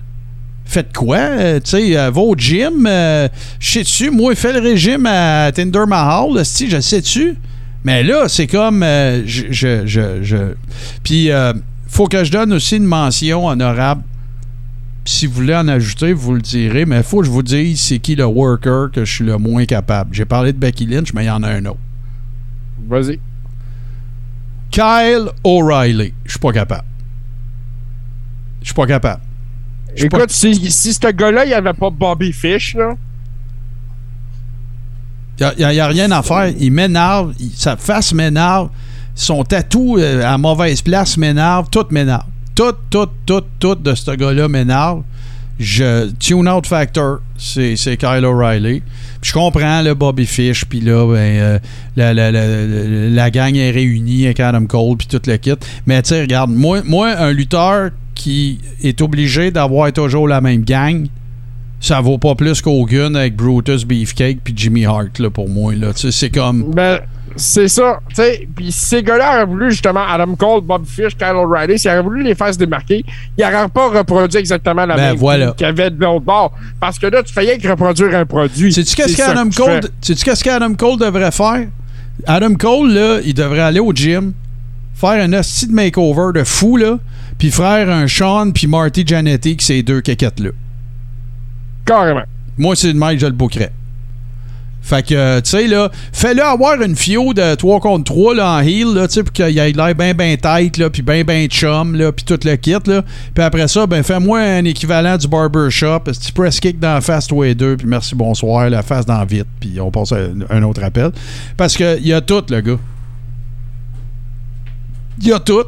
Faites 0.71 0.95
quoi? 0.95 1.17
Euh, 1.17 1.59
tu 1.59 1.71
sais, 1.71 1.97
euh, 1.97 2.11
va 2.11 2.21
au 2.21 2.35
gym. 2.35 2.85
Euh, 2.87 3.27
je 3.59 3.71
sais-tu, 3.71 4.11
moi, 4.11 4.35
fais 4.35 4.53
le 4.53 4.59
régime 4.59 5.07
à 5.07 5.51
Tinder 5.51 5.85
Mahal, 5.87 6.45
si 6.45 6.69
je 6.69 6.79
sais-tu? 6.79 7.35
Mais 7.83 8.03
là, 8.03 8.27
c'est 8.27 8.45
comme. 8.45 8.83
euh, 8.83 9.23
je, 9.25 9.45
je, 9.49 9.87
je, 9.87 10.21
je- 10.21 10.53
Puis, 11.03 11.31
euh, 11.31 11.53
faut 11.87 12.05
que 12.05 12.23
je 12.23 12.31
donne 12.31 12.53
aussi 12.53 12.77
une 12.77 12.83
mention 12.85 13.47
honorable. 13.47 14.03
Si 15.05 15.25
vous 15.25 15.33
voulez 15.33 15.55
en 15.55 15.67
ajouter, 15.69 16.13
vous 16.13 16.35
le 16.35 16.41
direz. 16.41 16.85
Mais 16.85 16.97
il 16.97 17.03
faut 17.03 17.21
que 17.21 17.25
je 17.25 17.31
vous 17.31 17.41
dise 17.41 17.81
c'est 17.81 17.97
qui 17.97 18.15
le 18.15 18.25
worker 18.27 18.91
que 18.93 19.05
je 19.05 19.11
suis 19.11 19.25
le 19.25 19.39
moins 19.39 19.65
capable. 19.65 20.13
J'ai 20.13 20.25
parlé 20.25 20.53
de 20.53 20.59
Becky 20.59 20.85
Lynch, 20.85 21.13
mais 21.15 21.23
il 21.23 21.27
y 21.27 21.31
en 21.31 21.41
a 21.41 21.49
un 21.49 21.65
autre. 21.65 21.79
Vas-y. 22.87 23.19
Kyle 24.69 25.29
O'Reilly. 25.43 26.13
Je 26.25 26.29
suis 26.31 26.39
pas 26.39 26.51
capable. 26.51 26.83
Je 28.61 28.65
suis 28.65 28.75
pas 28.75 28.85
capable. 28.85 29.21
Je 29.99 30.03
suis 30.03 30.09
pas- 30.09 30.17
Écoute, 30.19 30.31
si, 30.31 30.71
si 30.71 30.93
ce 30.93 31.11
gars-là, 31.11 31.45
il 31.45 31.49
n'y 31.49 31.53
avait 31.53 31.73
pas 31.73 31.89
Bobby 31.89 32.31
Fish, 32.31 32.75
là. 32.75 32.93
Il 35.57 35.67
n'y 35.67 35.79
a, 35.79 35.87
rien 35.87 36.11
à 36.11 36.21
faire. 36.21 36.51
Il 36.59 36.71
m'énerve. 36.71 37.33
Sa 37.55 37.77
face 37.77 38.13
m'énerve. 38.13 38.69
Son 39.15 39.43
tatou 39.43 39.97
euh, 39.97 40.23
à 40.25 40.37
mauvaise 40.37 40.81
place 40.81 41.15
m'énerve. 41.17 41.67
Tout 41.71 41.85
m'énerve. 41.91 42.23
Tout, 42.55 42.73
tout, 42.89 43.07
tout, 43.25 43.43
tout 43.57 43.75
de 43.75 43.95
ce 43.95 44.11
gars-là 44.11 44.47
m'énerve. 44.49 45.03
Je 45.59 46.09
tune 46.19 46.47
out 46.47 46.65
factor, 46.65 47.19
c'est 47.37 47.75
c'est 47.75 47.97
Kyle 47.97 48.23
O'Reilly. 48.25 48.81
Puis 49.21 49.29
je 49.29 49.33
comprends 49.33 49.81
le 49.81 49.93
Bobby 49.93 50.25
Fish, 50.25 50.63
puis 50.63 50.79
là, 50.79 51.05
ben, 51.05 51.17
euh, 51.17 51.59
la, 51.97 52.13
la- 52.13 52.31
la- 52.31 52.47
la- 52.65 53.09
la 53.09 53.29
gang 53.31 53.53
est 53.57 53.71
réunie 53.71 54.23
avec 54.25 54.39
Adam 54.39 54.65
Cole, 54.65 54.95
puis 54.95 55.07
tout 55.07 55.19
le 55.27 55.35
kit. 55.35 55.55
Mais 55.85 56.01
tu 56.01 56.09
sais, 56.09 56.21
regarde, 56.21 56.49
moi, 56.51 56.81
moi, 56.85 57.09
un 57.17 57.33
lutteur 57.33 57.89
qui 58.19 58.59
est 58.83 59.01
obligé 59.01 59.49
d'avoir 59.51 59.91
toujours 59.93 60.27
la 60.27 60.41
même 60.41 60.63
gang, 60.63 61.07
ça 61.79 62.01
vaut 62.01 62.17
pas 62.17 62.35
plus 62.35 62.61
qu'Hogan 62.61 63.15
avec 63.15 63.35
Brutus 63.35 63.85
Beefcake 63.85 64.39
puis 64.43 64.53
Jimmy 64.55 64.85
Hart 64.85 65.17
là, 65.19 65.29
pour 65.29 65.47
moi. 65.47 65.73
Là. 65.73 65.93
Tu 65.93 66.01
sais, 66.01 66.11
C'est 66.11 66.29
comme. 66.29 66.71
Ben, 66.75 66.99
c'est 67.37 67.69
ça. 67.69 67.99
Tu 68.09 68.15
sais, 68.15 68.47
puis 68.53 68.71
ces 68.71 69.01
gars-là 69.01 69.35
auraient 69.35 69.45
voulu 69.45 69.71
justement 69.71 70.01
Adam 70.05 70.35
Cole, 70.35 70.61
Bob 70.61 70.85
Fish, 70.85 71.15
Kyle 71.15 71.35
O'Reilly, 71.35 71.79
s'ils 71.79 71.89
auraient 71.91 72.01
voulu 72.01 72.23
les 72.23 72.35
faire 72.35 72.53
se 72.53 72.59
démarquer, 72.59 73.05
ils 73.37 73.41
n'auraient 73.45 73.69
pas 73.69 73.87
reproduit 73.89 74.39
exactement 74.39 74.85
la 74.85 74.95
Ben, 74.95 75.01
même 75.11 75.15
voilà. 75.15 75.51
qu'il 75.55 75.65
y 75.65 75.69
avait 75.69 75.89
de 75.89 76.01
l'autre 76.01 76.25
bord. 76.25 76.51
Parce 76.81 76.99
que 76.99 77.07
là, 77.07 77.23
tu 77.23 77.31
fais 77.31 77.41
rien 77.41 77.57
que 77.57 77.67
reproduire 77.67 78.13
un 78.15 78.25
produit. 78.25 78.73
Sais-tu 78.73 78.95
qu'est-ce 78.95 79.15
qu'Adam 79.15 79.47
tu 79.49 79.61
Cole, 79.61 79.81
fais. 79.83 79.87
sais-tu 80.01 80.25
qu'est-ce 80.25 80.43
qu'Adam 80.43 80.73
Cole 80.73 80.99
devrait 80.99 81.31
faire? 81.31 81.67
Adam 82.27 82.55
Cole, 82.55 82.91
là, 82.93 83.19
il 83.23 83.33
devrait 83.33 83.61
aller 83.61 83.79
au 83.79 83.93
gym, 83.93 84.33
faire 84.95 85.23
un 85.23 85.31
hostie 85.31 85.67
de 85.67 85.71
makeover 85.71 86.33
de 86.37 86.43
fou, 86.43 86.75
là, 86.75 86.97
puis 87.39 87.49
faire 87.49 87.89
un 87.89 88.05
Sean 88.07 88.51
puis 88.51 88.67
Marty 88.67 89.03
Jannetty, 89.07 89.57
qui 89.57 89.65
ces 89.65 89.81
deux 89.81 90.01
caquettes-là. 90.01 90.51
Carrément. 91.85 92.23
Moi, 92.57 92.75
c'est 92.75 92.93
même 92.93 93.13
que 93.13 93.19
je 93.21 93.25
le 93.25 93.31
bookerais. 93.31 93.71
Fait 94.81 95.05
que, 95.05 95.13
euh, 95.13 95.41
tu 95.41 95.51
sais, 95.51 95.67
là, 95.67 95.89
fais-le 96.13 96.43
avoir 96.43 96.81
une 96.81 96.95
fio 96.95 97.33
de 97.33 97.55
3 97.55 97.79
contre 97.79 98.05
3 98.05 98.35
là, 98.35 98.53
en 98.55 98.59
heel, 98.59 98.93
là, 98.93 99.07
tu 99.07 99.15
sais, 99.15 99.23
pour 99.23 99.33
qu'il 99.33 99.57
ait 99.57 99.71
l'air 99.71 99.95
bien, 99.95 100.13
bien 100.13 100.35
tête, 100.35 100.77
là, 100.77 100.89
puis 100.89 101.01
bien, 101.01 101.23
bien 101.23 101.45
chum, 101.47 101.95
là, 101.95 102.11
puis 102.11 102.25
tout 102.25 102.39
le 102.43 102.55
kit, 102.55 102.71
là. 102.85 103.03
Puis 103.33 103.43
après 103.43 103.67
ça, 103.67 103.85
ben, 103.87 104.03
fais-moi 104.03 104.39
un 104.39 104.65
équivalent 104.65 105.17
du 105.17 105.27
barbershop, 105.27 105.95
un 105.95 105.99
petit 105.99 106.31
press 106.31 106.59
kick 106.59 106.79
dans 106.79 106.95
la 106.95 107.01
face, 107.01 107.27
toi 107.27 107.47
et 107.47 107.55
deux, 107.55 107.77
puis 107.77 107.87
merci, 107.87 108.15
bonsoir, 108.15 108.69
la 108.69 108.81
face 108.81 109.05
dans 109.05 109.23
vite, 109.25 109.47
puis 109.59 109.79
on 109.79 109.91
passe 109.91 110.11
à 110.11 110.17
un 110.49 110.63
autre 110.63 110.83
appel. 110.83 111.11
Parce 111.55 111.75
qu'il 111.75 112.07
y 112.07 112.13
a 112.13 112.21
tout, 112.21 112.43
le 112.49 112.61
gars. 112.61 112.79
Il 115.21 115.27
y 115.27 115.33
a 115.33 115.39
tout. 115.39 115.65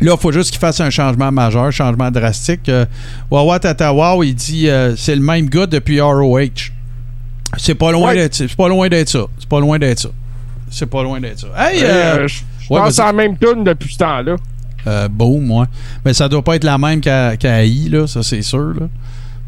Là, 0.00 0.12
il 0.14 0.20
faut 0.20 0.30
juste 0.32 0.50
qu'il 0.50 0.58
fasse 0.58 0.80
un 0.80 0.90
changement 0.90 1.32
majeur, 1.32 1.72
changement 1.72 2.10
drastique. 2.10 2.68
Euh, 2.68 2.84
Wawa 3.30 3.58
Tatawa, 3.58 4.16
il 4.24 4.34
dit 4.34 4.68
euh, 4.68 4.94
c'est 4.96 5.14
le 5.14 5.22
même 5.22 5.48
gars 5.48 5.66
depuis 5.66 6.00
ROH. 6.00 6.70
C'est 7.58 7.74
pas 7.74 7.92
loin 7.92 8.08
Ouais. 8.10 8.16
d'être 8.16 8.34
c'est 8.34 8.54
pas 8.54 8.68
loin 8.68 8.88
d'être 8.88 9.08
ça. 9.08 9.24
C'est 9.38 9.48
pas 9.48 9.60
loin 9.60 9.78
d'être 9.78 10.00
ça. 10.00 10.08
C'est 10.70 10.86
pas 10.86 11.02
loin 11.02 11.20
d'être 11.20 11.38
ça. 11.40 11.46
Hey, 11.56 11.82
Euh, 11.82 11.86
euh, 11.86 12.28
je 12.28 12.42
ouais, 12.70 12.80
pense 12.80 12.98
à 12.98 13.06
la 13.06 13.12
même 13.14 13.38
tune 13.38 13.64
depuis 13.64 13.92
ce 13.94 13.98
temps-là. 13.98 14.36
euh, 14.86 15.08
boom, 15.08 15.46
moi. 15.46 15.66
Mais 16.04 16.12
ça 16.12 16.28
doit 16.28 16.42
pas 16.42 16.56
être 16.56 16.64
la 16.64 16.76
même 16.76 17.00
qu'à 17.00 17.32
AI, 17.64 17.88
là, 17.88 18.06
ça 18.06 18.22
c'est 18.22 18.42
sûr. 18.42 18.74
Là. 18.78 18.88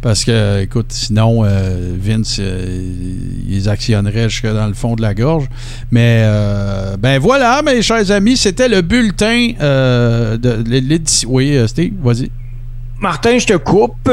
Parce 0.00 0.24
que, 0.24 0.62
écoute, 0.62 0.86
sinon, 0.90 1.42
euh, 1.44 1.92
Vince, 1.98 2.36
euh, 2.38 2.82
il 3.48 3.54
les 3.54 3.68
actionnerait 3.68 4.28
jusque 4.28 4.46
dans 4.46 4.68
le 4.68 4.74
fond 4.74 4.94
de 4.94 5.02
la 5.02 5.12
gorge. 5.12 5.46
Mais, 5.90 6.22
euh, 6.24 6.96
ben 6.96 7.18
voilà, 7.18 7.62
mes 7.62 7.82
chers 7.82 8.10
amis, 8.12 8.36
c'était 8.36 8.68
le 8.68 8.82
bulletin 8.82 9.50
euh, 9.60 10.36
de 10.36 10.62
l'édition. 10.68 11.28
Oui, 11.32 11.58
Steve, 11.66 11.94
vas-y. 12.00 12.30
Martin, 13.00 13.38
je 13.38 13.46
te 13.46 13.56
coupe. 13.56 14.08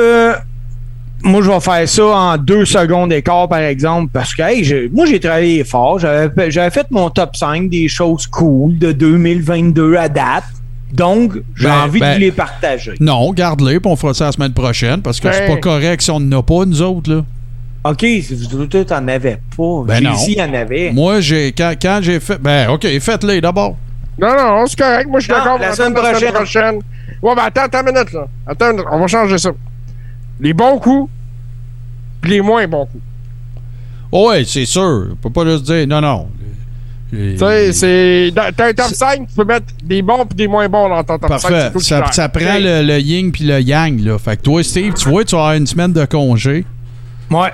Moi, 1.23 1.41
je 1.41 1.49
vais 1.49 1.59
faire 1.59 1.88
ça 1.88 2.05
en 2.05 2.38
deux 2.38 2.65
secondes 2.65 3.09
d'écart, 3.09 3.47
par 3.47 3.59
exemple, 3.59 4.09
parce 4.11 4.33
que 4.33 4.89
moi, 4.93 5.05
j'ai 5.05 5.19
travaillé 5.19 5.64
fort. 5.64 5.99
J'avais 5.99 6.69
fait 6.72 6.88
mon 6.89 7.11
top 7.11 7.35
5 7.35 7.69
des 7.69 7.88
choses 7.88 8.25
cool 8.25 8.80
de 8.80 8.91
2022 8.91 9.95
à 9.97 10.09
date. 10.09 10.45
Donc, 10.95 11.33
j'ai 11.56 11.65
Ben, 11.65 11.82
envie 11.83 11.99
ben, 11.99 12.09
de 12.09 12.14
vous 12.15 12.19
les 12.22 12.32
partager. 12.32 12.93
Non, 12.99 13.32
garde-les, 13.33 13.80
puis 13.80 13.91
on 13.91 13.95
fera 13.95 14.14
ça 14.14 14.25
la 14.25 14.32
semaine 14.32 14.53
prochaine, 14.53 15.01
parce 15.01 15.19
que 15.19 15.32
c'est 15.32 15.48
Ben. 15.48 15.56
pas 15.56 15.59
correct 15.61 16.01
si 16.01 16.11
on 16.11 16.19
n'en 16.19 16.40
a 16.40 16.43
pas, 16.43 16.65
nous 16.65 16.82
autres, 16.82 17.14
là. 17.14 17.24
OK, 17.83 18.03
vous 18.49 18.65
tout 18.65 18.93
en 18.93 19.07
avais 19.07 19.40
pas. 19.56 19.83
Ben 19.85 20.01
non. 20.01 20.15
Jay-Z 20.15 20.40
en 20.40 20.53
avait. 20.56 20.91
Moi, 20.91 21.22
j'ai 21.22 21.51
quand, 21.51 21.74
quand 21.80 21.99
j'ai 22.01 22.19
fait. 22.19 22.41
Ben, 22.41 22.69
OK, 22.69 22.88
faites-les 22.99 23.41
d'abord. 23.41 23.77
Non, 24.19 24.30
non, 24.35 24.65
c'est 24.65 24.80
correct. 24.80 25.07
Moi, 25.07 25.19
je 25.19 25.25
suis 25.25 25.33
d'accord. 25.33 25.59
la 25.59 25.69
va 25.69 25.75
semaine 25.75 25.93
prochaine. 25.93 26.33
prochaine. 26.33 26.75
Ouais, 27.22 27.35
ben 27.35 27.43
attends, 27.43 27.64
attends 27.64 27.82
une 27.85 27.93
minute, 27.93 28.11
là. 28.14 28.27
Attends 28.48 28.67
une 28.72 28.77
minute. 28.77 28.88
On 28.91 28.99
va 28.99 29.07
changer 29.07 29.38
ça. 29.38 29.51
Les 30.40 30.53
bons 30.53 30.80
coups, 30.80 31.11
puis 32.22 32.32
les 32.32 32.41
moins 32.41 32.65
bons 32.67 32.85
coups. 32.88 33.03
Oh, 34.11 34.30
ouais, 34.30 34.43
c'est 34.45 34.65
sûr. 34.65 35.09
On 35.11 35.15
peut 35.15 35.30
pas 35.30 35.45
juste 35.45 35.65
dire. 35.65 35.85
Non, 35.88 36.01
non. 36.01 36.27
Tu 37.11 37.38
sais, 37.38 37.72
c'est. 37.72 38.34
T'as 38.35 38.67
un 38.67 38.74
top 38.74 38.88
5, 38.88 39.27
tu 39.27 39.35
peux 39.35 39.45
mettre 39.45 39.67
des 39.84 40.01
bons 40.01 40.25
puis 40.25 40.35
des 40.35 40.48
moins 40.48 40.67
bons 40.67 40.90
dans 40.90 41.03
ton 41.03 41.17
top 41.17 41.40
5. 41.40 41.50
Parfait. 41.50 41.80
Ça, 41.80 42.11
ça 42.11 42.30
prend 42.30 42.58
le, 42.59 42.84
le 42.84 43.00
yin 43.00 43.32
puis 43.32 43.45
le 43.45 43.59
yang, 43.61 44.00
là. 44.03 44.17
Fait 44.17 44.38
que 44.38 44.42
toi, 44.42 44.64
Steve, 44.64 44.93
tu 44.93 45.09
vois, 45.09 45.24
tu 45.24 45.35
vas 45.35 45.42
avoir 45.42 45.53
une 45.56 45.67
semaine 45.67 45.93
de 45.93 46.06
congé. 46.06 46.66
Ouais. 47.32 47.51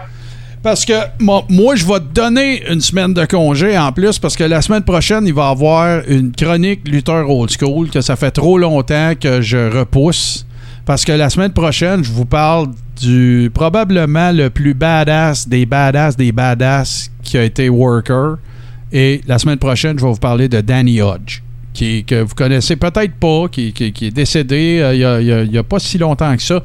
Parce 0.64 0.86
que 0.86 0.94
moi, 1.20 1.44
moi, 1.50 1.76
je 1.76 1.86
vais 1.86 2.00
te 2.00 2.14
donner 2.14 2.64
une 2.72 2.82
semaine 2.82 3.14
de 3.14 3.26
congé 3.26 3.78
en 3.78 3.92
plus 3.92 4.20
parce 4.20 4.36
que 4.36 4.44
la 4.44 4.62
semaine 4.62 4.84
prochaine, 4.84 5.26
il 5.26 5.34
va 5.34 5.48
y 5.48 5.52
avoir 5.52 6.02
une 6.08 6.32
chronique 6.32 6.88
lutteur 6.88 7.30
old 7.30 7.50
school 7.50 7.90
que 7.90 8.02
ça 8.02 8.16
fait 8.16 8.32
trop 8.32 8.60
longtemps 8.60 9.14
que 9.20 9.42
je 9.42 9.76
repousse. 9.76 10.46
Parce 10.86 11.04
que 11.04 11.12
la 11.12 11.30
semaine 11.30 11.52
prochaine, 11.52 12.04
je 12.04 12.12
vous 12.12 12.26
parle 12.26 12.68
du 13.00 13.50
probablement 13.54 14.32
le 14.32 14.50
plus 14.50 14.76
badass 14.76 15.48
des 15.48 15.66
badass 15.66 16.16
des 16.16 16.32
badass 16.32 17.10
qui 17.24 17.38
a 17.38 17.44
été 17.44 17.68
worker. 17.70 18.38
Et 18.94 19.22
la 19.28 19.38
semaine 19.40 19.58
prochaine, 19.58 19.98
je 19.98 20.06
vais 20.06 20.12
vous 20.12 20.18
parler 20.20 20.50
de 20.50 20.60
Danny 20.62 21.02
Hodge, 21.02 21.42
qui, 21.74 22.04
que 22.04 22.22
vous 22.24 22.36
connaissez 22.36 22.76
peut-être 22.76 23.14
pas, 23.16 23.48
qui, 23.50 23.72
qui- 23.72 23.94
qui 23.94 24.08
est 24.08 24.12
décédé 24.12 24.80
euh, 24.82 24.94
il 24.94 25.50
y 25.54 25.58
a- 25.58 25.60
a- 25.60 25.64
pas 25.64 25.80
si 25.80 25.98
longtemps 25.98 26.36
que 26.36 26.42
ça. 26.42 26.62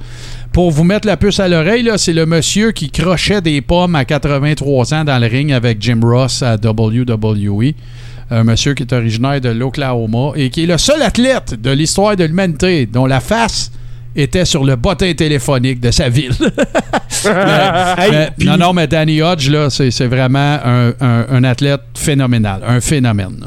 Pour 0.52 0.70
vous 0.70 0.84
mettre 0.84 1.06
la 1.06 1.16
puce 1.16 1.38
à 1.38 1.48
l'oreille, 1.48 1.88
c'est 1.98 2.12
le 2.12 2.26
monsieur 2.26 2.72
qui 2.72 2.90
crochait 2.90 3.40
des 3.40 3.60
pommes 3.60 3.94
à 3.94 4.04
83 4.04 4.94
ans 4.94 5.04
dans 5.04 5.18
le 5.20 5.26
ring 5.28 5.52
avec 5.52 5.80
Jim 5.80 6.00
Ross 6.02 6.42
à 6.42 6.56
WWE. 6.56 7.74
Un 8.28 8.42
monsieur 8.42 8.74
qui 8.74 8.82
est 8.82 8.92
originaire 8.92 9.40
de 9.40 9.50
l'Oklahoma 9.50 10.32
et 10.34 10.50
qui 10.50 10.64
est 10.64 10.66
le 10.66 10.78
seul 10.78 11.00
athlète 11.02 11.54
de 11.60 11.70
l'histoire 11.70 12.16
de 12.16 12.24
l'humanité 12.24 12.86
dont 12.86 13.06
la 13.06 13.20
face 13.20 13.70
était 14.16 14.44
sur 14.44 14.64
le 14.64 14.76
bottin 14.76 15.12
téléphonique 15.14 15.80
de 15.80 15.90
sa 15.90 16.08
ville. 16.08 16.32
Mais- 17.24 18.10
mais- 18.10 18.28
puis- 18.38 18.46
non, 18.48 18.56
non, 18.56 18.72
mais 18.72 18.86
Danny 18.86 19.22
Hodge, 19.22 19.48
là, 19.50 19.70
c'est 19.70 19.90
c'est 19.90 20.06
vraiment 20.06 20.58
un, 20.64 20.92
un- 21.00 21.26
un 21.30 21.44
athlète 21.44 21.80
phénoménal, 21.94 22.60
un 22.66 22.80
phénomène. 22.80 23.36
là. 23.40 23.46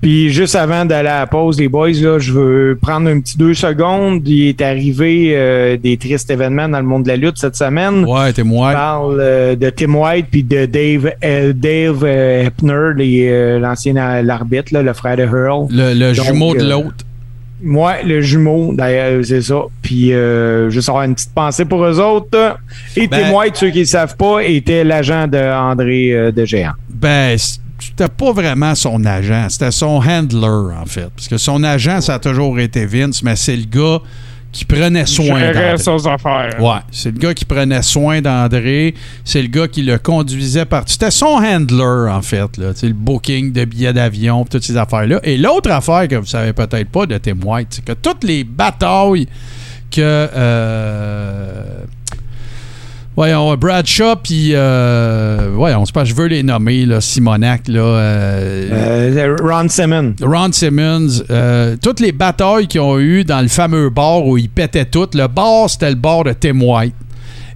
Puis 0.00 0.30
juste 0.30 0.54
avant 0.54 0.84
d'aller 0.84 1.08
à 1.08 1.18
la 1.20 1.26
pause, 1.26 1.58
les 1.58 1.66
boys, 1.68 1.90
là, 1.90 2.20
je 2.20 2.32
veux 2.32 2.78
prendre 2.80 3.10
un 3.10 3.18
petit 3.18 3.36
deux 3.36 3.54
secondes. 3.54 4.22
Il 4.28 4.46
est 4.46 4.60
arrivé 4.62 5.32
euh, 5.34 5.76
des 5.76 5.96
tristes 5.96 6.30
événements 6.30 6.68
dans 6.68 6.78
le 6.78 6.84
monde 6.86 7.02
de 7.02 7.08
la 7.08 7.16
lutte 7.16 7.36
cette 7.36 7.56
semaine. 7.56 8.04
Ouais, 8.04 8.32
t'es 8.32 8.42
On 8.42 8.46
moi. 8.46 8.72
parle 8.72 9.18
euh, 9.20 9.56
de 9.56 9.68
Tim 9.70 9.92
White 9.94 10.26
puis 10.30 10.44
de 10.44 10.66
Dave 10.66 11.10
euh, 11.24 11.52
Dave 11.52 12.04
euh, 12.04 12.48
euh, 12.62 13.58
l'ancien 13.58 13.96
euh, 13.96 14.22
l'arbitre, 14.22 14.72
là, 14.72 14.82
le 14.84 14.92
frère 14.92 15.16
de 15.16 15.24
Earl. 15.24 15.66
Le, 15.68 15.94
le 15.94 16.14
Donc, 16.14 16.26
jumeau 16.26 16.54
de 16.54 16.60
euh, 16.60 16.68
Ouais, 17.64 18.04
le 18.04 18.20
jumeau, 18.20 18.72
d'ailleurs, 18.72 19.24
c'est 19.24 19.42
ça. 19.42 19.62
Puis 19.82 20.12
euh, 20.12 20.70
juste 20.70 20.88
avoir 20.88 21.04
une 21.04 21.14
petite 21.14 21.34
pensée 21.34 21.64
pour 21.64 21.84
eux 21.84 21.98
autres. 22.00 22.56
Et 22.96 23.08
Ben- 23.08 23.32
White, 23.32 23.56
ceux 23.56 23.70
qui 23.70 23.80
ne 23.80 23.84
savent 23.84 24.16
pas, 24.16 24.42
était 24.44 24.84
l'agent 24.84 25.26
de 25.26 25.38
André 25.38 26.12
euh, 26.12 26.30
de 26.30 26.44
Géant. 26.44 26.72
Ben, 26.88 27.36
c'était 27.80 28.08
pas 28.08 28.32
vraiment 28.32 28.74
son 28.74 29.04
agent, 29.04 29.48
c'était 29.50 29.70
son 29.70 30.00
handler, 30.06 30.74
en 30.80 30.86
fait. 30.86 31.08
Parce 31.14 31.28
que 31.28 31.36
son 31.36 31.62
agent, 31.64 32.00
ça 32.00 32.14
a 32.14 32.18
toujours 32.18 32.58
été 32.60 32.86
Vince, 32.86 33.22
mais 33.22 33.36
c'est 33.36 33.56
le 33.56 33.64
gars 33.66 34.00
qui 34.58 34.64
prenait 34.64 35.06
soin 35.06 35.40
d'André. 35.52 35.78
Ouais, 36.60 36.80
c'est 36.90 37.12
le 37.12 37.18
gars 37.18 37.32
qui 37.32 37.44
prenait 37.44 37.82
soin 37.82 38.20
d'André, 38.20 38.94
c'est 39.24 39.40
le 39.40 39.48
gars 39.48 39.68
qui 39.68 39.82
le 39.82 39.98
conduisait 39.98 40.64
partout. 40.64 40.90
C'était 40.92 41.10
son 41.12 41.26
handler, 41.42 42.10
en 42.10 42.22
fait, 42.22 42.56
là, 42.56 42.72
le 42.82 42.92
booking 42.92 43.52
de 43.52 43.64
billets 43.64 43.92
d'avion, 43.92 44.44
toutes 44.44 44.64
ces 44.64 44.76
affaires-là. 44.76 45.20
Et 45.22 45.36
l'autre 45.38 45.70
affaire 45.70 46.08
que 46.08 46.16
vous 46.16 46.26
savez 46.26 46.52
peut-être 46.52 46.88
pas 46.90 47.06
de 47.06 47.16
Tim 47.18 47.38
White, 47.44 47.68
c'est 47.70 47.84
que 47.84 47.92
toutes 47.92 48.24
les 48.24 48.42
batailles 48.44 49.26
que. 49.90 50.00
euh, 50.00 51.84
Voyons, 53.18 53.56
Bradshaw, 53.56 54.14
puis. 54.22 54.50
Euh, 54.54 55.50
voyons, 55.52 55.84
c'est 55.84 55.92
pas, 55.92 56.04
je 56.04 56.14
veux 56.14 56.26
les 56.26 56.44
nommer, 56.44 56.86
là, 56.86 57.00
Simonac, 57.00 57.66
là. 57.66 57.80
euh, 57.80 59.16
Euh, 59.16 59.36
Ron 59.42 59.68
Simmons. 59.68 60.14
Ron 60.22 60.52
Simmons, 60.52 61.24
euh, 61.28 61.74
toutes 61.82 61.98
les 61.98 62.12
batailles 62.12 62.68
qu'ils 62.68 62.80
ont 62.80 62.96
eues 62.96 63.24
dans 63.24 63.40
le 63.40 63.48
fameux 63.48 63.90
bar 63.90 64.24
où 64.24 64.38
ils 64.38 64.48
pétaient 64.48 64.84
tout, 64.84 65.08
le 65.14 65.26
bar, 65.26 65.68
c'était 65.68 65.90
le 65.90 65.96
bar 65.96 66.22
de 66.22 66.32
Tim 66.32 66.60
White. 66.60 66.94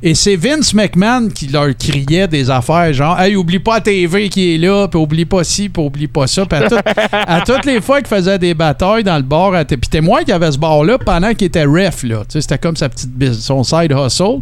Et 0.02 0.14
c'est 0.16 0.34
Vince 0.36 0.74
McMahon 0.74 1.28
qui 1.28 1.46
leur 1.46 1.68
criait 1.78 2.26
des 2.26 2.50
affaires 2.50 2.92
genre 2.92 3.18
Hey, 3.20 3.36
oublie 3.36 3.60
pas 3.60 3.80
TV 3.80 4.28
qui 4.28 4.54
est 4.54 4.58
là, 4.58 4.88
puis 4.88 4.98
oublie 4.98 5.24
pas 5.24 5.44
ci, 5.44 5.68
puis 5.68 5.82
oublie 5.82 6.08
pas 6.08 6.26
ça. 6.26 6.44
Puis 6.44 6.58
à, 6.58 6.68
tout- 6.68 6.76
à 7.12 7.40
toutes 7.42 7.64
les 7.64 7.80
fois 7.80 7.98
qu'il 8.00 8.08
faisait 8.08 8.38
des 8.38 8.52
batailles 8.54 9.04
dans 9.04 9.16
le 9.16 9.22
bar, 9.22 9.52
puis 9.66 9.78
Tim 9.90 10.06
White 10.06 10.24
qui 10.26 10.32
avait 10.32 10.50
ce 10.50 10.58
bar-là 10.58 10.98
pendant 10.98 11.32
qu'il 11.34 11.46
était 11.46 11.64
ref, 11.64 12.02
là. 12.02 12.22
C'était 12.28 12.58
comme 12.58 12.76
sa 12.76 12.88
petite 12.88 13.10
son 13.34 13.62
side 13.62 13.92
hustle. 13.92 14.38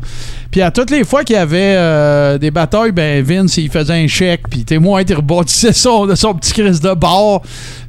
Puis 0.51 0.63
à 0.63 0.71
toutes 0.71 0.91
les 0.91 1.05
fois 1.05 1.25
qu'il 1.25 1.37
y 1.37 1.39
avait 1.39 1.75
euh, 1.77 2.39
des 2.39 2.51
batailles, 2.51 2.93
ben 2.93 3.23
Vince, 3.23 3.57
il 3.59 3.71
faisait 3.71 4.03
un 4.03 4.07
chèque, 4.07 4.43
puis 4.51 4.65
Tim 4.65 4.83
White, 4.85 5.11
il 5.11 5.17
rebâtissait 5.17 5.73
son, 5.73 6.09
son 6.17 6.35
petit 6.35 6.55
crise 6.55 6.81
de 6.81 6.93
bar, 6.95 7.43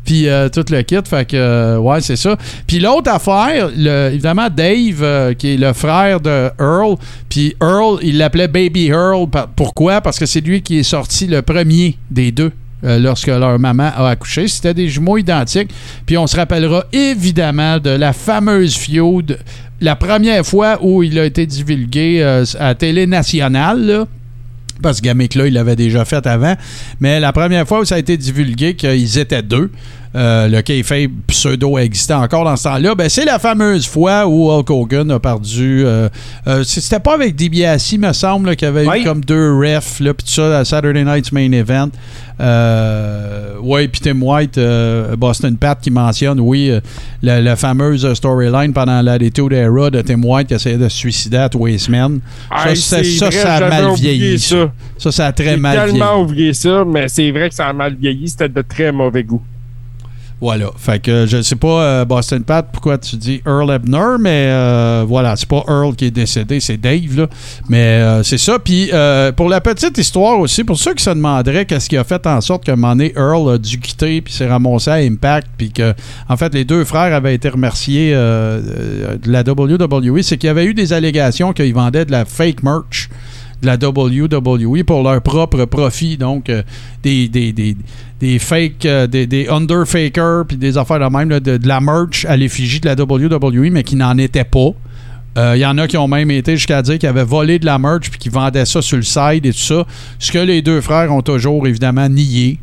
puis 0.04 0.28
euh, 0.28 0.50
tout 0.50 0.66
le 0.70 0.82
kit. 0.82 0.96
Fait 1.06 1.26
que, 1.28 1.38
euh, 1.38 1.78
ouais, 1.78 2.02
c'est 2.02 2.16
ça. 2.16 2.36
Puis 2.68 2.80
l'autre 2.80 3.12
affaire, 3.12 3.70
évidemment, 4.12 4.48
Dave, 4.50 5.02
euh, 5.04 5.34
qui 5.34 5.54
est 5.54 5.58
le 5.58 5.74
frère 5.74 6.20
de 6.20 6.50
Earl, 6.60 6.96
puis 7.30 7.56
Earl, 7.62 8.00
il 8.02 8.18
l'appelait 8.18 8.48
Baby 8.48 8.88
Earl. 8.88 9.28
Pourquoi? 9.56 10.02
Parce 10.02 10.18
que 10.20 10.26
c'est 10.26 10.42
lui 10.42 10.62
qui 10.62 10.80
est 10.80 10.84
sorti 10.84 11.28
le 11.28 11.42
premier 11.42 11.98
des 12.10 12.32
deux. 12.32 12.52
euh, 12.84 12.98
lorsque 12.98 13.28
leur 13.28 13.60
maman 13.60 13.92
a 13.96 14.10
accouché. 14.10 14.48
C'était 14.48 14.74
des 14.74 14.90
jumeaux 14.90 15.18
identiques. 15.18 15.70
Puis 16.06 16.18
on 16.18 16.26
se 16.28 16.36
rappellera 16.36 16.86
évidemment 16.92 17.78
de 17.80 17.92
la 17.92 18.12
fameuse 18.14 18.76
feud, 18.76 19.38
la 19.82 19.96
première 19.96 20.46
fois 20.46 20.80
où 20.82 21.04
il 21.04 21.18
a 21.20 21.26
été 21.26 21.46
divulgué 21.46 22.24
à 22.24 22.44
la 22.60 22.76
télé 22.76 23.06
nationale, 23.08 23.86
là, 23.86 24.06
parce 24.82 25.00
que 25.00 25.06
Gamic-là, 25.06 25.48
il 25.48 25.54
l'avait 25.54 25.76
déjà 25.76 26.04
fait 26.06 26.26
avant. 26.28 26.56
Mais 27.00 27.20
la 27.20 27.32
première 27.32 27.68
fois 27.68 27.80
où 27.82 27.86
ça 27.86 27.96
a 27.96 28.00
été 28.00 28.18
divulgué 28.18 28.76
qu'ils 28.76 29.18
étaient 29.18 29.42
deux, 29.42 29.72
euh, 30.14 30.50
le 30.50 30.62
kayfabe 30.62 31.12
pseudo 31.28 31.78
existait 31.78 32.14
encore 32.14 32.44
dans 32.44 32.58
ce 32.58 32.64
temps-là, 32.66 32.96
ben, 32.96 33.08
c'est 33.08 33.24
la 33.24 33.40
fameuse 33.40 33.88
fois 33.88 34.28
où 34.28 34.52
Hulk 34.52 34.70
Hogan 34.70 35.10
a 35.12 35.20
perdu... 35.20 35.84
euh, 35.86 36.10
euh, 36.48 36.64
c'était 36.66 37.00
pas 37.00 37.14
avec 37.14 37.36
DiBiase, 37.36 37.94
me 37.98 38.12
semble, 38.12 38.56
qu'il 38.58 38.66
y 38.66 38.70
avait 38.70 38.86
Oui. 38.86 39.02
eu 39.02 39.04
comme 39.06 39.24
deux 39.24 39.56
refs, 39.56 39.98
puis 40.00 40.14
tout 40.14 40.28
ça, 40.28 40.60
à 40.60 40.66
Saturday 40.66 41.06
Night's 41.06 41.32
Main 41.32 41.54
Event. 41.54 41.90
Euh, 42.40 43.58
ouais, 43.60 43.88
puis 43.88 44.02
Tim 44.02 44.22
White, 44.22 44.58
euh, 44.58 45.16
Boston 45.16 45.56
Pat 45.58 45.80
qui 45.80 45.92
mentionne, 45.92 46.40
oui, 46.40 46.70
euh, 46.70 46.80
la, 47.22 47.42
la 47.42 47.56
fameuse 47.56 48.12
storyline 48.14 48.74
pendant 48.74 49.02
l'attitude 49.02 49.54
era 49.54 49.90
de 49.90 50.02
Tim 50.02 50.22
White 50.24 50.48
qui 50.48 50.54
essayait 50.54 50.78
de 50.78 50.90
se 50.90 50.98
suicider 50.98 51.38
à 51.38 51.50
tous 51.50 51.66
les 51.66 51.78
semaines. 51.78 52.20
Hey, 52.52 52.76
ça, 52.78 53.04
ça, 53.04 53.30
vrai, 53.30 53.36
ça 53.38 53.56
a 53.56 53.70
mal 53.70 53.94
vieilli. 53.96 54.40
Ça. 54.40 54.72
ça. 54.98 55.12
Ça, 55.12 55.26
a 55.28 55.32
très 55.32 55.52
J'ai 55.52 55.58
mal 55.58 55.76
vieilli. 55.78 55.92
tellement 56.00 56.22
oublié 56.22 56.54
ça, 56.54 56.84
mais 56.86 57.08
c'est 57.08 57.30
vrai 57.32 57.50
que 57.50 57.56
ça 57.56 57.68
a 57.68 57.74
mal 57.74 57.96
vieilli. 57.96 58.28
C'était 58.30 58.50
de 58.50 58.62
très 58.62 58.92
mauvais 58.92 59.24
goût. 59.24 59.42
Voilà. 60.42 60.72
Fait 60.76 61.00
que 61.00 61.28
je 61.28 61.44
sais 61.44 61.56
pas, 61.56 61.84
euh, 61.84 62.06
Boston 62.06 62.44
Pat, 62.44 62.68
pourquoi 62.72 62.98
tu 62.98 63.16
dis 63.16 63.44
Earl 63.46 63.72
Ebner, 63.72 64.18
mais 64.20 64.48
euh, 64.50 65.06
voilà, 65.08 65.36
c'est 65.36 65.48
pas 65.48 65.64
Earl 65.68 65.96
qui 65.96 66.06
est 66.06 66.12
décédé, 66.12 66.60
c'est 66.60 66.78
Dave. 66.78 67.28
Mais 67.70 67.78
euh, 68.02 68.24
c'est 68.24 68.40
ça. 68.40 68.58
Puis 68.58 68.90
pour 69.36 69.50
la 69.50 69.62
petite 69.62 70.00
histoire 70.00 70.40
aussi, 70.40 70.64
pour 70.64 70.78
ceux 70.78 70.96
qui 70.96 71.04
se 71.04 71.12
demanderaient 71.12 71.66
qu'est-ce 71.66 71.88
qui 71.88 71.96
a 71.96 72.04
fait 72.04 72.26
en 72.26 72.42
sorte 72.42 72.68
moment 72.70 72.96
donné, 72.96 73.14
Earl 73.16 73.54
a 73.54 73.58
dû 73.60 73.80
quitter 73.80 74.22
puis 74.22 74.34
s'est 74.34 74.48
ramassé 74.48 74.90
à 74.90 74.96
Impact, 74.96 75.48
puis 75.58 75.72
que, 75.72 75.94
en 76.28 76.38
fait, 76.38 76.54
les 76.56 76.66
deux 76.66 76.86
frères 76.86 77.14
avaient 77.14 77.36
été 77.36 77.48
remerciés 77.48 78.12
de 78.12 79.20
la 79.32 79.44
WWE, 79.44 80.24
c'est 80.24 80.38
qu'il 80.38 80.48
y 80.48 80.50
avait 80.50 80.66
eu 80.66 80.74
des 80.74 80.92
allégations 80.92 81.54
qu'ils 81.54 81.74
vendaient 81.74 82.06
de 82.06 82.12
la 82.12 82.26
fake 82.26 82.64
merch 82.64 83.10
de 83.62 83.68
la 83.68 83.76
WWE 83.76 84.84
pour 84.84 85.04
leur 85.04 85.22
propre 85.22 85.66
profit. 85.66 86.18
Donc, 86.18 86.50
euh, 86.50 86.64
des, 87.04 87.28
des, 87.28 87.54
des, 87.54 87.76
des 88.20 88.40
fake, 88.40 88.86
euh, 88.86 89.08
des, 89.08 89.48
underfakers, 89.50 90.46
puis 90.48 90.58
des 90.58 90.78
affaires 90.78 91.00
de 91.00 91.16
même, 91.16 91.30
de, 91.30 91.58
de 91.58 91.68
la 91.68 91.82
merch 91.82 92.26
à 92.26 92.38
l'effigie 92.38 92.80
de 92.80 92.88
la 92.88 92.96
WWE, 92.96 93.72
mais 93.72 93.84
qui 93.84 93.96
n'en 93.96 94.18
étaient 94.18 94.44
pas. 94.44 94.70
Il 95.38 95.60
y 95.60 95.66
en 95.66 95.78
a 95.78 95.88
qui 95.88 95.96
ont 95.96 96.10
même 96.10 96.30
été 96.30 96.58
jusqu'à 96.58 96.82
dire 96.82 97.00
qu'ils 97.00 97.08
avaient 97.08 97.24
volé 97.24 97.58
de 97.58 97.66
la 97.66 97.80
merch 97.80 98.10
puis 98.10 98.20
qu'ils 98.20 98.34
vendaient 98.34 98.66
ça 98.66 98.82
sur 98.82 98.98
le 98.98 99.04
side 99.04 99.46
et 99.46 99.54
tout 99.54 99.60
ça. 99.60 99.86
Ce 100.20 100.30
que 100.30 100.40
les 100.40 100.62
deux 100.62 100.82
frères 100.82 101.14
ont 101.14 101.22
toujours 101.22 101.66
évidemment 101.68 102.10
nié. 102.10 102.60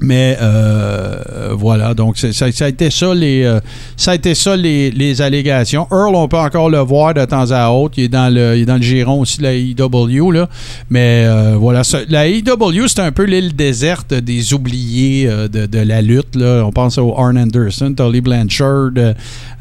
Mais 0.00 0.36
euh, 0.40 1.54
voilà, 1.54 1.94
donc 1.94 2.18
ça, 2.18 2.44
a 2.44 2.68
été 2.68 2.90
ça 2.90 3.14
les 3.14 3.42
euh, 3.44 3.60
ça 3.96 4.12
a 4.12 4.14
été 4.14 4.34
ça 4.34 4.56
les, 4.56 4.90
les 4.90 5.20
allégations. 5.22 5.86
Earl, 5.90 6.14
on 6.14 6.28
peut 6.28 6.36
encore 6.36 6.70
le 6.70 6.78
voir 6.78 7.14
de 7.14 7.24
temps 7.24 7.50
à 7.50 7.70
autre. 7.70 7.94
Il 7.98 8.04
est 8.04 8.08
dans 8.08 8.32
le, 8.32 8.56
il 8.56 8.62
est 8.62 8.66
dans 8.66 8.76
le 8.76 8.82
giron 8.82 9.20
aussi 9.20 9.38
de 9.38 9.42
la 9.42 9.54
EW 9.54 10.30
là. 10.32 10.48
Mais 10.90 11.24
euh, 11.26 11.56
voilà, 11.58 11.82
la 12.08 12.28
EW 12.28 12.86
c'est 12.86 13.00
un 13.00 13.12
peu 13.12 13.24
l'île 13.24 13.56
déserte 13.56 14.14
des 14.14 14.54
oubliés 14.54 15.28
de, 15.28 15.78
la 15.78 16.02
lutte 16.02 16.36
là. 16.36 16.62
On 16.64 16.72
pense 16.72 16.98
au 16.98 17.14
Arn 17.16 17.36
Anderson, 17.36 17.94
Tully 17.96 18.20
Blanchard. 18.20 18.90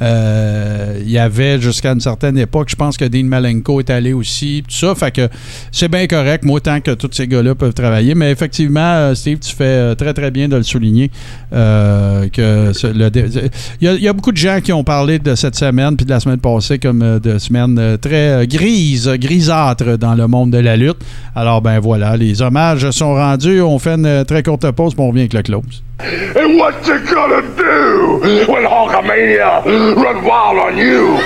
il 0.01 1.09
y 1.09 1.17
avait 1.17 1.59
jusqu'à 1.59 1.91
une 1.91 2.01
certaine 2.01 2.37
époque, 2.37 2.69
je 2.69 2.75
pense 2.75 2.97
que 2.97 3.05
Dean 3.05 3.25
Malenko 3.25 3.79
est 3.79 3.89
allé 3.89 4.13
aussi, 4.13 4.63
tout 4.67 4.75
ça. 4.75 4.93
Fait 4.93 5.11
que 5.11 5.29
c'est 5.71 5.89
bien 5.89 6.05
correct, 6.07 6.43
moi 6.43 6.57
autant 6.57 6.79
que 6.81 6.91
tous 6.91 7.09
ces 7.11 7.27
gars-là 7.27 7.55
peuvent 7.55 7.73
travailler. 7.73 8.13
Mais 8.15 8.31
effectivement, 8.31 9.13
Steve, 9.15 9.39
tu 9.39 9.55
fais 9.55 9.63
euh, 9.63 9.95
très 9.95 10.13
bien 10.31 10.47
de 10.47 10.57
le 10.57 10.63
souligner. 10.63 11.11
euh, 11.53 12.25
dé- 13.09 13.49
il, 13.81 14.01
y 14.01 14.07
a, 14.07 14.13
beaucoup 14.13 14.31
de 14.31 14.37
gens 14.37 14.59
qui 14.61 14.73
ont 14.73 14.83
parlé 14.83 15.19
de 15.19 15.35
cette 15.35 15.55
semaine 15.55 15.95
puis 15.95 16.05
de 16.05 16.09
la 16.11 16.19
semaine 16.19 16.39
passée 16.39 16.79
comme 16.79 17.01
euh, 17.01 17.19
de 17.19 17.37
semaine 17.37 17.77
euh, 17.79 17.97
très 17.97 18.43
euh, 18.43 18.45
grise, 18.45 19.09
grisâtre 19.15 19.97
dans 19.97 20.15
le 20.15 20.27
monde 20.27 20.51
de 20.51 20.59
la 20.59 20.75
lutte. 20.75 20.97
Alors 21.35 21.61
ben 21.61 21.79
voilà, 21.79 22.17
les 22.17 22.41
hommages 22.41 22.89
sont 22.91 23.13
rendus. 23.13 23.61
On 23.61 23.79
fait 23.79 23.95
une 23.95 24.05
euh, 24.05 24.23
très 24.23 24.43
courte 24.43 24.69
pause, 24.71 24.93
puis 24.93 25.03
on 25.03 25.09
revient 25.09 25.21
avec 25.21 25.33
le 25.33 25.41
close. 25.41 25.83
And 26.35 26.59
what 26.59 26.73
you 26.85 26.93
gonna 27.11 27.41
do 27.57 28.19
when 28.51 28.63
Hulkamania 28.65 29.63
run 29.65 30.23
wild 30.23 30.59
on 30.61 30.77
you? 30.77 31.17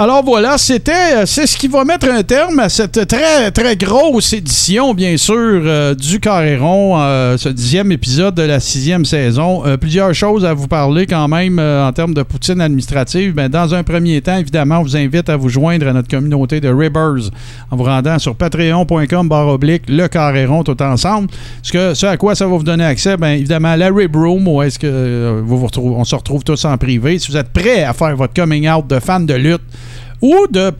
Alors 0.00 0.22
voilà, 0.24 0.58
c'était, 0.58 0.92
euh, 1.16 1.26
c'est 1.26 1.48
ce 1.48 1.56
qui 1.56 1.66
va 1.66 1.82
mettre 1.82 2.08
un 2.08 2.22
terme 2.22 2.60
à 2.60 2.68
cette 2.68 3.08
très 3.08 3.50
très 3.50 3.74
grosse 3.74 4.32
édition, 4.32 4.94
bien 4.94 5.16
sûr, 5.16 5.34
euh, 5.34 5.92
du 5.92 6.20
Carréron, 6.20 6.96
euh, 7.00 7.36
ce 7.36 7.48
dixième 7.48 7.90
épisode 7.90 8.36
de 8.36 8.42
la 8.44 8.60
sixième 8.60 9.04
saison. 9.04 9.64
Plusieurs 9.80 10.14
choses 10.14 10.44
à 10.44 10.54
vous 10.54 10.68
parler 10.68 11.04
quand 11.08 11.26
même 11.26 11.58
en 11.58 11.92
termes 11.92 12.14
de 12.14 12.22
poutine 12.22 12.60
administrative. 12.60 13.34
Ben, 13.34 13.48
dans 13.48 13.74
un 13.74 13.82
premier 13.82 14.20
temps, 14.20 14.36
évidemment, 14.36 14.78
on 14.78 14.82
vous 14.82 14.96
invite 14.96 15.28
à 15.28 15.36
vous 15.36 15.48
joindre 15.48 15.88
à 15.88 15.92
notre 15.92 16.06
communauté 16.06 16.60
de 16.60 16.68
Ribbers 16.68 17.30
en 17.72 17.76
vous 17.76 17.82
rendant 17.82 18.20
sur 18.20 18.36
patreon.com 18.36 19.28
barre 19.28 19.48
oblique 19.48 19.82
le 19.88 20.06
Carréron 20.06 20.62
tout 20.62 20.80
ensemble. 20.80 21.26
Ce, 21.64 21.72
que, 21.72 22.06
à 22.06 22.16
quoi 22.16 22.36
ça 22.36 22.46
va 22.46 22.56
vous 22.56 22.62
donner 22.62 22.84
accès, 22.84 23.16
bien 23.16 23.32
évidemment, 23.32 23.74
la 23.74 23.88
Rib 23.88 24.14
Room, 24.14 24.46
où 24.46 24.62
est-ce 24.62 24.78
que 24.78 25.40
vous 25.44 25.58
vous 25.58 25.66
retrouvez- 25.66 25.96
on 25.96 26.04
se 26.04 26.14
retrouve 26.14 26.44
tous 26.44 26.64
en 26.66 26.78
privé. 26.78 27.18
Si 27.18 27.32
vous 27.32 27.36
êtes 27.36 27.52
prêts 27.52 27.82
à 27.82 27.92
faire 27.92 28.14
votre 28.14 28.32
coming 28.32 28.68
out 28.70 28.86
de 28.86 29.00
fan 29.00 29.26
de 29.26 29.34
lutte, 29.34 29.62
ou 30.20 30.46
de 30.50 30.70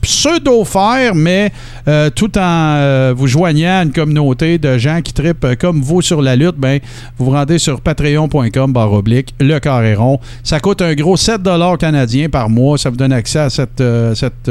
pseudo-faire, 0.00 1.14
mais 1.14 1.52
euh, 1.88 2.10
tout 2.10 2.38
en 2.38 2.74
euh, 2.76 3.14
vous 3.16 3.26
joignant 3.26 3.80
à 3.80 3.82
une 3.82 3.92
communauté 3.92 4.58
de 4.58 4.78
gens 4.78 5.02
qui 5.02 5.12
tripent 5.12 5.44
euh, 5.44 5.54
comme 5.56 5.82
vous 5.82 6.02
sur 6.02 6.22
la 6.22 6.36
lutte, 6.36 6.56
ben, 6.56 6.80
vous 7.18 7.26
vous 7.26 7.30
rendez 7.32 7.58
sur 7.58 7.80
patreon.com 7.80 8.72
barre 8.72 8.92
oblique, 8.92 9.34
le 9.40 9.58
carréron. 9.58 10.20
Ça 10.42 10.60
coûte 10.60 10.82
un 10.82 10.94
gros 10.94 11.16
7 11.16 11.42
canadiens 11.78 12.28
par 12.28 12.48
mois. 12.48 12.78
Ça 12.78 12.90
vous 12.90 12.96
donne 12.96 13.12
accès 13.12 13.40
à 13.40 13.50
cette, 13.50 13.82
cette 14.14 14.50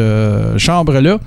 chambre-là. 0.57 1.19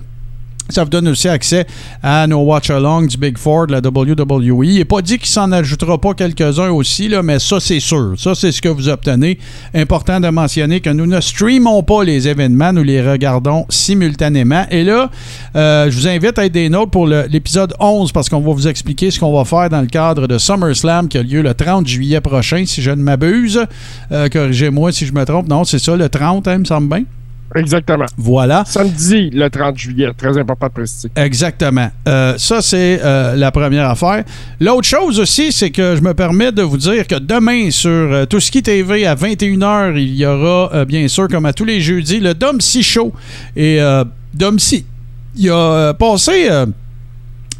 Ça 0.71 0.85
vous 0.85 0.91
donne 0.91 1.09
aussi 1.09 1.29
accès 1.29 1.67
à 2.03 2.27
nos 2.27 2.43
watch-along 2.43 3.07
du 3.07 3.17
Big 3.17 3.39
Four 3.39 3.69
de 3.69 3.73
la 3.73 3.79
WWE. 3.79 4.67
Il 4.67 4.75
n'est 4.77 4.85
pas 4.85 5.01
dit 5.01 5.17
qu'il 5.17 5.29
s'en 5.29 5.51
ajoutera 5.51 5.99
pas 5.99 6.13
quelques-uns 6.13 6.69
aussi, 6.69 7.11
mais 7.25 7.39
ça, 7.39 7.59
c'est 7.59 7.81
sûr. 7.81 8.13
Ça, 8.19 8.35
c'est 8.35 8.53
ce 8.53 8.61
que 8.61 8.69
vous 8.69 8.91
obtenez. 8.91 9.39
Important 9.75 10.21
de 10.21 10.29
mentionner 10.29 10.81
que 10.81 10.91
nous 10.91 11.07
ne 11.07 11.23
streamons 11.23 11.83
pas 11.83 12.05
les 12.05 12.29
événements, 12.29 12.75
nous 12.75 12.83
les 12.83 13.01
regardons 13.01 13.65
simultanément. 13.71 14.67
Et 14.71 14.85
là, 14.85 15.11
euh, 15.57 15.91
je 15.91 15.97
vous 15.97 16.07
invite 16.07 16.39
à 16.39 16.45
être 16.45 16.53
des 16.53 16.69
nôtres 16.69 16.91
pour 16.91 17.07
l'épisode 17.07 17.73
11 17.81 18.13
parce 18.13 18.29
qu'on 18.29 18.41
va 18.41 18.53
vous 18.53 18.69
expliquer 18.69 19.11
ce 19.11 19.19
qu'on 19.19 19.35
va 19.35 19.47
faire 19.47 19.71
dans 19.71 19.81
le 19.81 19.87
cadre 19.87 20.27
de 20.27 20.37
SummerSlam 20.37 21.09
qui 21.09 21.17
a 21.17 21.23
lieu 21.23 21.41
le 21.41 21.55
30 21.55 21.87
juillet 21.87 22.21
prochain, 22.21 22.65
si 22.67 22.83
je 22.83 22.91
ne 22.91 23.03
m'abuse. 23.03 23.65
Euh, 24.13 24.29
Corrigez-moi 24.29 24.93
si 24.93 25.07
je 25.07 25.15
me 25.15 25.25
trompe. 25.25 25.49
Non, 25.49 25.65
c'est 25.65 25.79
ça, 25.79 25.97
le 25.97 26.11
30, 26.11 26.47
hein, 26.47 26.53
il 26.55 26.59
me 26.61 26.65
semble 26.67 26.89
bien? 26.89 27.05
Exactement. 27.55 28.07
Voilà. 28.17 28.63
Samedi, 28.67 29.31
le 29.31 29.49
30 29.49 29.77
juillet. 29.77 30.11
Très 30.17 30.37
important 30.37 30.67
de 30.67 30.73
préciser. 30.73 31.09
Exactement. 31.17 31.91
Euh, 32.07 32.35
ça, 32.37 32.61
c'est 32.61 33.01
euh, 33.03 33.35
la 33.37 33.51
première 33.51 33.89
affaire. 33.89 34.25
L'autre 34.61 34.87
chose 34.87 35.19
aussi, 35.19 35.51
c'est 35.53 35.71
que 35.71 35.97
je 35.97 36.03
me 36.03 36.13
permets 36.15 36.53
de 36.53 36.63
vous 36.63 36.77
dire 36.77 37.07
que 37.07 37.15
demain, 37.15 37.71
sur 37.71 37.91
euh, 37.91 38.27
Tout 38.27 38.41
ce 38.41 38.51
qui 38.51 38.63
TV, 38.63 39.07
à 39.07 39.15
21h, 39.15 39.97
il 39.97 40.15
y 40.15 40.27
aura, 40.27 40.71
euh, 40.75 40.85
bien 40.85 41.09
sûr, 41.09 41.27
comme 41.29 41.47
à 41.47 41.53
tous 41.53 41.65
les 41.65 41.81
jeudis, 41.81 42.21
le 42.21 42.35
Dom 42.35 42.61
Si 42.61 42.83
Show. 42.83 43.13
Et 43.57 43.81
Dom 44.35 44.59
Si, 44.59 44.85
il 45.37 45.51
a 45.51 45.95
passé 45.95 46.49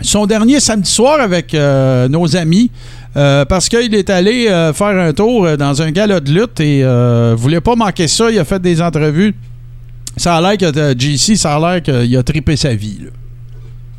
son 0.01 0.27
dernier 0.27 0.61
samedi 0.61 0.91
soir 0.91 1.21
avec 1.21 1.55
nos 1.55 2.37
amis. 2.37 2.71
euh, 3.17 3.45
parce 3.45 3.69
qu'il 3.69 3.95
est 3.95 4.11
allé 4.11 4.49
euh, 4.49 4.73
faire 4.73 4.89
un 4.97 5.13
tour 5.13 5.57
dans 5.57 5.83
un 5.83 5.91
gala 5.91 6.21
de 6.21 6.31
lutte 6.33 6.61
et 6.61 6.83
euh, 6.85 7.35
voulait 7.37 7.61
pas 7.61 7.75
manquer 7.75 8.07
ça. 8.07 8.31
Il 8.31 8.39
a 8.39 8.45
fait 8.45 8.61
des 8.61 8.81
entrevues. 8.81 9.35
Ça 10.17 10.37
a 10.37 10.41
l'air 10.41 10.57
que 10.57 10.79
euh, 10.79 10.95
JC, 10.97 11.37
ça 11.37 11.57
a 11.57 11.61
l'air 11.61 11.83
qu'il 11.83 12.17
a 12.17 12.23
trippé 12.23 12.57
sa 12.57 12.75
vie. 12.75 12.99
là. 13.05 13.11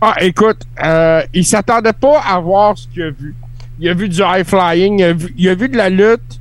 Ah, 0.02 0.16
écoute, 0.22 0.62
euh, 0.84 1.22
il 1.34 1.46
s'attendait 1.46 1.94
pas 1.94 2.22
à 2.22 2.40
voir 2.40 2.78
ce 2.78 2.88
qu'il 2.88 3.04
a 3.04 3.12
vu. 3.12 3.36
Il 3.80 3.90
a 3.90 3.94
vu 3.94 4.08
du 4.08 4.22
high 4.22 4.46
flying, 4.46 5.00
il 5.00 5.04
a 5.04 5.14
vu, 5.14 5.34
il 5.38 5.50
a 5.50 5.56
vu 5.56 5.70
de 5.70 5.78
la 5.78 5.90
lutte 5.90 6.40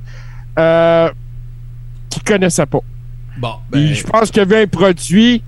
euh, 0.57 1.09
qu'il 2.09 2.23
connaissait 2.23 2.65
pas. 2.65 2.79
Bon, 3.37 3.55
Puis 3.71 3.95
Je 3.95 4.03
pense 4.05 4.31
qu'il 4.31 4.41
a 4.41 4.45
vu 4.45 4.55
un 4.55 4.67
produit 4.67 5.43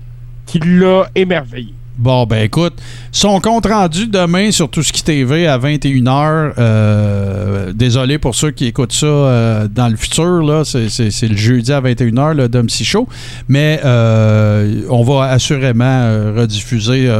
qui 0.46 0.58
l'a 0.58 1.08
émerveillé. 1.14 1.74
Bon, 1.98 2.24
ben 2.24 2.44
écoute, 2.44 2.74
son 3.12 3.38
compte 3.40 3.66
rendu 3.66 4.06
demain 4.06 4.50
sur 4.50 4.70
Tout 4.70 4.82
TV 4.82 5.46
à 5.46 5.58
21h. 5.58 6.52
euh, 6.58 7.72
désolé 7.74 8.18
pour 8.18 8.34
ceux 8.34 8.50
qui 8.50 8.66
écoutent 8.66 8.94
ça 8.94 9.06
euh, 9.06 9.68
dans 9.68 9.88
le 9.88 9.96
futur, 9.96 10.42
là. 10.42 10.62
C'est, 10.64 11.28
le 11.28 11.36
jeudi 11.36 11.70
à 11.70 11.82
21h, 11.82 12.34
le 12.34 12.48
Dom 12.48 12.68
Show. 12.70 13.06
Mais 13.48 13.80
euh, 13.84 14.82
on 14.88 15.02
va 15.02 15.26
assurément 15.26 16.32
rediffuser 16.34 17.12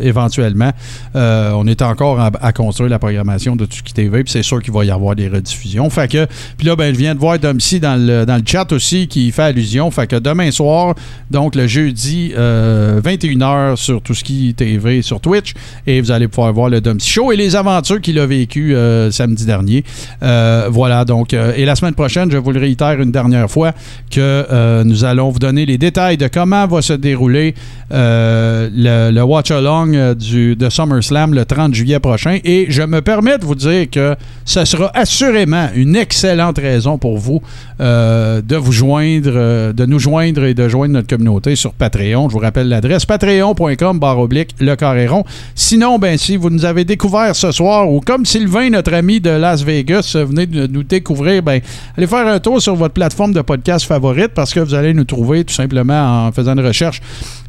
éventuellement. 0.00 0.70
On 1.14 1.66
est 1.66 1.82
encore 1.82 2.20
à, 2.20 2.52
construire 2.52 2.90
la 2.90 2.98
programmation 2.98 3.56
de 3.56 3.64
Tout 3.64 3.78
ce 3.78 3.82
qui 3.82 3.92
TV, 3.92 4.22
puis 4.22 4.32
c'est 4.32 4.42
sûr 4.42 4.62
qu'il 4.62 4.72
va 4.72 4.84
y 4.84 4.90
avoir 4.90 5.16
des 5.16 5.28
rediffusions. 5.28 5.90
Fait 5.90 6.08
que, 6.08 6.26
puis 6.56 6.66
là, 6.66 6.76
ben, 6.76 6.94
je 6.94 6.98
viens 6.98 7.14
de 7.14 7.20
voir 7.20 7.38
Dom 7.38 7.58
dans 7.80 8.06
le, 8.06 8.24
dans 8.24 8.36
le 8.36 8.42
chat 8.46 8.70
aussi 8.72 9.08
qui 9.08 9.30
fait 9.32 9.42
allusion. 9.42 9.90
Fait 9.90 10.06
que 10.06 10.16
demain 10.16 10.50
soir, 10.50 10.94
donc 11.30 11.54
le 11.54 11.66
jeudi, 11.66 12.32
euh, 12.36 13.00
21h 13.00 13.76
sur 13.76 14.02
Tout 14.02 14.11
qui 14.20 14.54
TV 14.54 15.02
sur 15.02 15.20
Twitch, 15.20 15.54
et 15.86 16.00
vous 16.00 16.10
allez 16.10 16.28
pouvoir 16.28 16.52
voir 16.52 16.68
le 16.68 16.80
Si 16.98 17.10
Show 17.10 17.32
et 17.32 17.36
les 17.36 17.56
aventures 17.56 18.00
qu'il 18.00 18.18
a 18.18 18.26
vécues 18.26 18.74
euh, 18.74 19.10
samedi 19.10 19.46
dernier. 19.46 19.84
Euh, 20.22 20.68
voilà, 20.70 21.04
donc, 21.04 21.34
euh, 21.34 21.52
et 21.56 21.64
la 21.64 21.76
semaine 21.76 21.94
prochaine, 21.94 22.30
je 22.30 22.36
vous 22.36 22.50
le 22.50 22.60
réitère 22.60 23.00
une 23.00 23.12
dernière 23.12 23.50
fois, 23.50 23.72
que 24.10 24.82
nous 24.84 25.04
allons 25.04 25.30
vous 25.30 25.38
donner 25.38 25.64
les 25.66 25.78
détails 25.78 26.16
de 26.16 26.28
comment 26.28 26.66
va 26.66 26.82
se 26.82 26.92
dérouler 26.92 27.54
le, 27.90 29.22
watch-along 29.22 30.14
du, 30.14 30.56
de 30.56 30.68
SummerSlam 30.68 31.34
le 31.34 31.44
30 31.44 31.74
juillet 31.74 32.00
prochain. 32.00 32.38
Et 32.44 32.66
je 32.68 32.82
me 32.82 33.00
permets 33.00 33.38
de 33.38 33.44
vous 33.44 33.54
dire 33.54 33.88
que 33.90 34.16
ce 34.44 34.64
sera 34.64 34.90
assurément 34.94 35.68
une 35.74 35.96
excellente 35.96 36.58
raison 36.58 36.98
pour 36.98 37.18
vous 37.18 37.40
de 37.78 38.56
vous 38.56 38.72
joindre, 38.72 39.72
de 39.72 39.86
nous 39.86 39.98
joindre 39.98 40.44
et 40.44 40.54
de 40.54 40.68
joindre 40.68 40.94
notre 40.94 41.08
communauté 41.08 41.56
sur 41.56 41.72
Patreon. 41.72 42.28
Je 42.28 42.34
vous 42.34 42.40
rappelle 42.40 42.68
l'adresse 42.68 43.06
patreon.com 43.06 44.00
barre 44.02 44.18
oblique 44.18 44.50
le 44.58 44.74
carréron. 44.74 45.24
Sinon, 45.54 45.98
ben 45.98 46.18
si 46.18 46.36
vous 46.36 46.50
nous 46.50 46.64
avez 46.64 46.84
découvert 46.84 47.34
ce 47.36 47.52
soir 47.52 47.88
ou 47.88 48.00
comme 48.00 48.26
Sylvain, 48.26 48.68
notre 48.70 48.94
ami 48.94 49.20
de 49.20 49.30
Las 49.30 49.62
Vegas, 49.62 50.12
euh, 50.16 50.24
venez 50.24 50.46
de 50.46 50.66
nous 50.66 50.82
découvrir, 50.82 51.42
ben 51.42 51.60
allez 51.96 52.08
faire 52.08 52.26
un 52.26 52.40
tour 52.40 52.60
sur 52.60 52.74
votre 52.74 52.94
plateforme 52.94 53.32
de 53.32 53.40
podcast 53.42 53.86
favorite 53.86 54.32
parce 54.34 54.52
que 54.52 54.60
vous 54.60 54.74
allez 54.74 54.92
nous 54.92 55.04
trouver 55.04 55.44
tout 55.44 55.54
simplement 55.54 56.26
en 56.26 56.32
faisant 56.32 56.54
une 56.54 56.66
recherche 56.66 57.00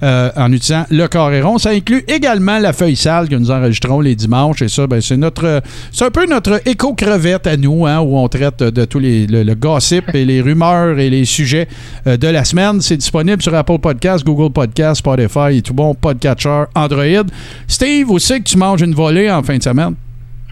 euh, 0.03 0.29
en 0.35 0.51
utilisant 0.51 0.85
le 0.91 1.07
carréron. 1.07 1.57
Ça 1.57 1.71
inclut 1.71 2.03
également 2.07 2.59
la 2.59 2.71
feuille 2.71 2.95
sale 2.95 3.27
que 3.29 3.35
nous 3.35 3.49
enregistrons 3.49 3.99
les 3.99 4.15
dimanches 4.15 4.61
et 4.61 4.69
ça, 4.69 4.85
ben, 4.85 5.01
c'est 5.01 5.17
notre 5.17 5.61
c'est 5.91 6.05
un 6.05 6.11
peu 6.11 6.27
notre 6.27 6.61
éco-crevette 6.67 7.47
à 7.47 7.57
nous, 7.57 7.87
hein, 7.87 7.99
où 7.99 8.15
on 8.17 8.27
traite 8.27 8.61
de 8.61 8.85
tous 8.85 8.99
les 8.99 9.25
le, 9.27 9.55
gossip 9.55 10.13
et 10.13 10.25
les 10.25 10.41
rumeurs 10.41 10.99
et 10.99 11.09
les 11.09 11.25
sujets 11.25 11.67
euh, 12.07 12.17
de 12.17 12.27
la 12.27 12.43
semaine. 12.43 12.81
C'est 12.81 12.97
disponible 12.97 13.41
sur 13.41 13.55
Apple 13.55 13.79
Podcasts, 13.79 14.25
Google 14.25 14.51
Podcasts, 14.51 14.99
Spotify 14.99 15.57
et 15.57 15.61
tout 15.61 15.73
bon 15.73 15.95
podcatcher 16.43 16.65
Android. 16.75 17.25
Steve, 17.67 18.09
où 18.09 18.19
c'est 18.19 18.39
que 18.39 18.43
tu 18.43 18.57
manges 18.57 18.81
une 18.81 18.93
volée 18.93 19.29
en 19.31 19.41
fin 19.43 19.57
de 19.57 19.63
semaine? 19.63 19.95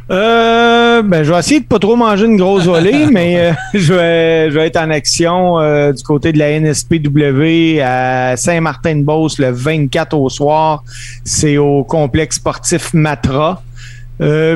Euh, 0.10 1.02
ben, 1.04 1.24
je 1.24 1.32
vais 1.32 1.40
essayer 1.40 1.60
de 1.62 1.66
pas 1.66 1.80
trop 1.80 1.96
manger 1.96 2.26
une 2.26 2.36
grosse 2.36 2.66
volée, 2.66 3.06
mais 3.12 3.38
euh, 3.40 3.54
je, 3.74 3.94
vais, 3.94 4.52
je 4.52 4.56
vais 4.56 4.68
être 4.68 4.78
en 4.78 4.90
action 4.90 5.60
euh, 5.60 5.94
du 5.94 6.04
côté 6.04 6.34
de 6.34 6.40
la 6.40 6.60
NSPW 6.60 7.82
à 7.82 8.36
Saint-Martin-de-Beauce 8.36 9.40
le 9.40 9.52
24 9.52 10.14
au 10.18 10.30
soir. 10.30 10.84
C'est 11.24 11.58
au 11.58 11.84
complexe 11.84 12.38
sportif 12.38 12.94
Matra. 12.94 13.62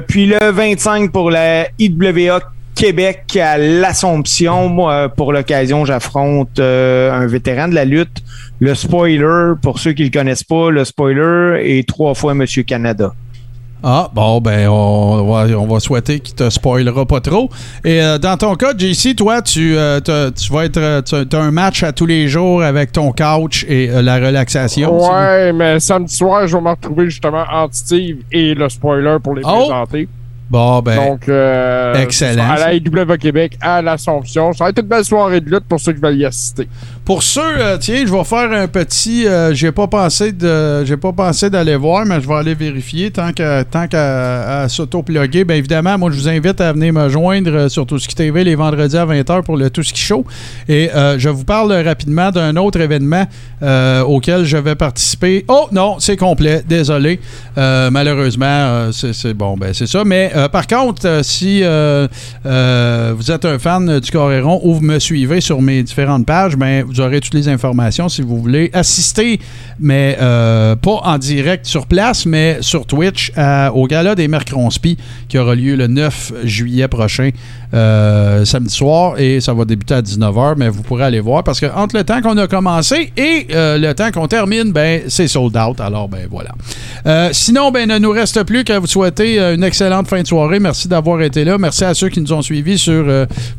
Puis 0.07 0.27
le 0.27 0.51
25 0.51 1.11
pour 1.11 1.31
la 1.31 1.67
IWA 1.79 2.39
Québec 2.75 3.35
à 3.41 3.57
l'Assomption. 3.57 4.69
Moi, 4.69 5.09
pour 5.09 5.33
l'occasion, 5.33 5.85
j'affronte 5.85 6.59
un 6.59 7.25
vétéran 7.25 7.67
de 7.69 7.73
la 7.73 7.85
lutte. 7.85 8.21
Le 8.59 8.73
spoiler, 8.73 9.53
pour 9.61 9.79
ceux 9.79 9.91
qui 9.93 10.03
le 10.05 10.09
connaissent 10.09 10.43
pas, 10.43 10.69
le 10.71 10.85
spoiler 10.85 11.61
est 11.77 11.87
trois 11.87 12.13
fois 12.15 12.33
Monsieur 12.33 12.63
Canada. 12.63 13.13
Ah, 13.87 14.09
bon, 14.15 14.41
ben, 14.41 14.67
on 14.69 15.25
va, 15.31 15.45
on 15.59 15.67
va 15.67 15.79
souhaiter 15.79 16.19
qu'il 16.19 16.33
te 16.33 16.49
spoilera 16.49 17.05
pas 17.05 17.19
trop. 17.19 17.51
Et 17.83 18.01
euh, 18.01 18.17
dans 18.17 18.35
ton 18.35 18.55
cas, 18.55 18.71
JC, 18.75 19.13
toi, 19.15 19.43
tu, 19.43 19.75
euh, 19.77 19.99
tu 20.31 20.51
vas 20.51 20.65
être. 20.65 20.77
euh, 20.77 21.01
Tu 21.03 21.35
as 21.35 21.39
un 21.39 21.51
match 21.51 21.83
à 21.83 21.91
tous 21.91 22.07
les 22.07 22.27
jours 22.27 22.63
avec 22.63 22.91
ton 22.93 23.11
couch 23.11 23.63
et 23.69 23.89
euh, 23.91 24.01
la 24.01 24.15
relaxation. 24.15 24.89
tu- 24.97 25.05
Ouais, 25.13 25.53
mais 25.53 25.79
samedi 25.79 26.15
soir, 26.15 26.47
je 26.47 26.55
vais 26.55 26.63
me 26.63 26.69
retrouver 26.69 27.05
justement 27.05 27.43
entre 27.51 27.75
Steve 27.75 28.17
et 28.31 28.55
le 28.55 28.69
spoiler 28.69 29.17
pour 29.21 29.35
les 29.35 29.43
Oh! 29.45 29.49
présenter. 29.67 30.07
Bon, 30.49 30.79
ben. 30.79 30.95
Donc, 30.95 31.27
euh, 31.27 31.95
Excellent, 31.95 32.49
À 32.51 32.57
la 32.59 32.73
IW 32.75 33.17
Québec, 33.19 33.57
à 33.61 33.81
l'Assomption. 33.81 34.53
Ça 34.53 34.63
va 34.65 34.69
être 34.69 34.79
une 34.79 34.87
belle 34.87 35.03
soirée 35.03 35.41
de 35.41 35.49
lutte 35.49 35.65
pour 35.67 35.79
ceux 35.79 35.93
qui 35.93 35.99
veulent 36.01 36.17
y 36.17 36.25
assister. 36.25 36.67
Pour 37.05 37.21
ceux, 37.21 37.41
euh, 37.59 37.77
tiens, 37.77 38.03
je 38.03 38.11
vais 38.11 38.23
faire 38.23 38.51
un 38.51 38.67
petit. 38.67 39.27
euh, 39.27 39.53
j'ai 39.53 39.71
pas 39.71 39.85
pensé 39.85 40.31
de, 40.31 40.83
j'ai 40.85 40.97
pas 40.97 41.13
pensé 41.13 41.51
d'aller 41.51 41.75
voir, 41.75 42.03
mais 42.03 42.19
je 42.19 42.27
vais 42.27 42.33
aller 42.33 42.55
vérifier 42.55 43.11
tant 43.11 43.31
qu'à, 43.31 43.63
tant 43.63 43.87
qu'à 43.87 44.67
s'auto-plugger. 44.67 45.43
Bien 45.43 45.57
évidemment, 45.57 45.99
moi 45.99 46.09
je 46.09 46.15
vous 46.15 46.27
invite 46.27 46.59
à 46.59 46.73
venir 46.73 46.93
me 46.93 47.07
joindre 47.07 47.51
euh, 47.51 47.69
sur 47.69 47.85
Tout 47.85 47.99
TV 47.99 48.43
les 48.43 48.55
vendredis 48.55 48.97
à 48.97 49.05
20h 49.05 49.43
pour 49.43 49.55
le 49.55 49.69
Tout 49.69 49.83
Show. 49.83 50.25
Et 50.67 50.89
euh, 50.95 51.19
je 51.19 51.29
vous 51.29 51.43
parle 51.43 51.71
rapidement 51.73 52.31
d'un 52.31 52.55
autre 52.55 52.79
événement 52.79 53.27
auquel 54.07 54.43
je 54.45 54.57
vais 54.57 54.75
participer. 54.75 55.45
Oh 55.47 55.67
non, 55.71 55.97
c'est 55.99 56.17
complet, 56.17 56.63
désolé. 56.67 57.19
Malheureusement, 57.55 58.89
c'est, 58.91 59.33
bon, 59.33 59.57
ben 59.57 59.73
c'est 59.73 59.87
ça. 59.87 60.03
Mais 60.03 60.31
par 60.51 60.67
contre, 60.67 61.21
si 61.23 61.61
vous 61.61 63.31
êtes 63.31 63.45
un 63.45 63.59
fan 63.59 63.99
du 63.99 64.11
Coréron 64.11 64.59
ou 64.63 64.75
vous 64.75 64.81
me 64.81 64.99
suivez 64.99 65.41
sur 65.41 65.61
mes 65.61 65.81
différentes 65.81 66.25
pages, 66.27 66.55
ben, 66.55 66.83
vous 66.83 66.94
aurez 67.01 67.19
toutes 67.21 67.33
les 67.33 67.47
informations 67.47 68.09
si 68.09 68.21
vous 68.21 68.39
voulez 68.41 68.69
assister, 68.73 69.39
mais 69.79 70.17
euh, 70.21 70.75
pas 70.75 71.01
en 71.03 71.17
direct 71.17 71.65
sur 71.65 71.85
place, 71.87 72.25
mais 72.25 72.57
sur 72.61 72.85
Twitch 72.85 73.31
à- 73.35 73.71
au 73.73 73.87
gala 73.87 74.15
des 74.15 74.27
Mercronspi 74.27 74.97
qui 75.27 75.37
aura 75.37 75.55
lieu 75.55 75.75
le 75.75 75.87
9 75.87 76.33
juillet 76.43 76.87
prochain, 76.87 77.29
euh, 77.75 78.45
samedi 78.45 78.73
soir, 78.73 79.19
et 79.19 79.41
ça 79.41 79.53
va 79.53 79.65
débuter 79.65 79.95
à 79.95 80.01
19h, 80.01 80.53
mais 80.55 80.69
vous 80.69 80.81
pourrez 80.81 81.03
aller 81.03 81.19
voir 81.19 81.43
parce 81.43 81.59
que 81.59 81.65
entre 81.75 81.97
le 81.97 82.05
temps 82.05 82.21
qu'on 82.21 82.37
a 82.37 82.47
commencé 82.47 83.11
et 83.17 83.47
euh, 83.53 83.77
le 83.77 83.93
temps 83.93 84.11
qu'on 84.11 84.29
termine, 84.29 84.71
ben, 84.71 85.01
c'est 85.09 85.27
sold 85.27 85.57
out. 85.57 85.81
Alors, 85.81 86.07
ben 86.07 86.25
voilà. 86.31 86.51
Euh, 87.05 87.29
sinon, 87.33 87.71
ben, 87.71 87.89
ne 87.89 87.97
nous 87.97 88.11
reste 88.11 88.41
plus 88.43 88.63
qu'à 88.63 88.79
vous 88.79 88.87
souhaiter 88.87 89.39
une 89.39 89.63
excellente 89.63 90.07
fin 90.07 90.21
de 90.21 90.27
soirée. 90.27 90.59
Merci 90.61 90.87
d'avoir 90.87 91.21
été 91.21 91.43
là. 91.43 91.57
Merci 91.57 91.83
à 91.83 91.93
ceux 91.93 92.07
qui 92.07 92.21
nous 92.21 92.31
ont 92.31 92.41
suivis 92.41 92.77
sur 92.77 93.05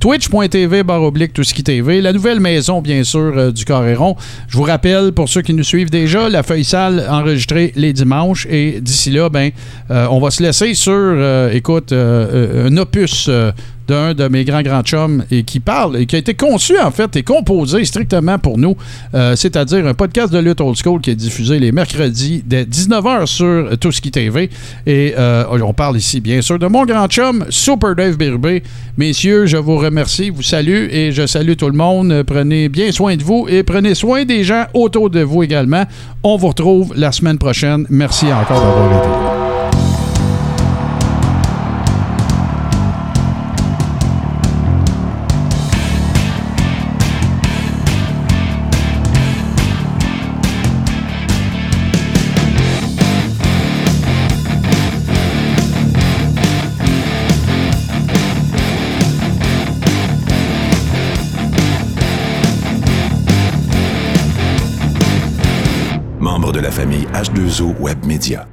twitch.tv 0.00 0.82
baroblique 0.82 1.34
tout 1.34 1.42
TV, 1.42 2.00
la 2.00 2.14
nouvelle 2.14 2.40
maison, 2.40 2.80
bien 2.80 3.04
sûr, 3.04 3.52
du 3.52 3.66
Coréron. 3.66 4.16
Je 4.48 4.56
vous 4.56 4.62
rappelle, 4.62 5.12
pour 5.12 5.28
ceux 5.28 5.42
qui 5.42 5.52
nous 5.52 5.64
suivent 5.64 5.90
déjà, 5.90 6.30
la 6.30 6.42
feuille 6.42 6.64
sale 6.64 7.06
enregistrée 7.10 7.72
les 7.76 7.92
dimanches. 7.92 8.46
Et 8.48 8.80
d'ici 8.80 9.10
là, 9.10 9.28
ben, 9.28 9.50
on 9.90 10.20
va 10.20 10.30
se 10.30 10.42
laisser 10.42 10.72
sur, 10.72 11.14
écoute, 11.52 11.92
un 11.92 12.76
opus. 12.78 13.28
D'un 13.86 14.14
de 14.14 14.28
mes 14.28 14.44
grands 14.44 14.62
grands 14.62 14.82
chums 14.82 15.24
et 15.30 15.42
qui 15.42 15.60
parle 15.60 15.96
et 15.98 16.06
qui 16.06 16.16
a 16.16 16.18
été 16.18 16.34
conçu 16.34 16.78
en 16.78 16.90
fait 16.90 17.16
et 17.16 17.22
composé 17.22 17.84
strictement 17.84 18.38
pour 18.38 18.58
nous, 18.58 18.76
euh, 19.14 19.36
c'est-à-dire 19.36 19.86
un 19.86 19.94
podcast 19.94 20.32
de 20.32 20.38
lutte 20.38 20.60
old 20.60 20.76
school 20.76 21.00
qui 21.00 21.10
est 21.10 21.16
diffusé 21.16 21.58
les 21.58 21.72
mercredis 21.72 22.42
dès 22.44 22.64
19h 22.64 23.26
sur 23.26 23.78
Touski 23.78 24.10
TV 24.10 24.50
et 24.86 25.14
euh, 25.18 25.44
on 25.50 25.72
parle 25.72 25.96
ici 25.96 26.20
bien 26.20 26.40
sûr 26.42 26.58
de 26.58 26.66
mon 26.66 26.84
grand 26.84 27.08
chum 27.08 27.44
Super 27.50 27.94
Dave 27.94 28.16
Birbé. 28.16 28.62
Messieurs, 28.96 29.46
je 29.46 29.56
vous 29.56 29.76
remercie, 29.76 30.30
vous 30.30 30.42
salue 30.42 30.88
et 30.90 31.12
je 31.12 31.26
salue 31.26 31.54
tout 31.54 31.68
le 31.68 31.76
monde. 31.76 32.22
Prenez 32.26 32.68
bien 32.68 32.92
soin 32.92 33.16
de 33.16 33.22
vous 33.22 33.46
et 33.48 33.62
prenez 33.62 33.94
soin 33.94 34.24
des 34.24 34.44
gens 34.44 34.66
autour 34.74 35.10
de 35.10 35.20
vous 35.20 35.42
également. 35.42 35.84
On 36.22 36.36
vous 36.36 36.48
retrouve 36.48 36.92
la 36.96 37.12
semaine 37.12 37.38
prochaine. 37.38 37.86
Merci 37.90 38.26
encore 38.32 38.60
d'avoir 38.60 38.98
été. 38.98 39.35
H2O 67.16 67.80
Web 67.80 68.04
Media. 68.04 68.46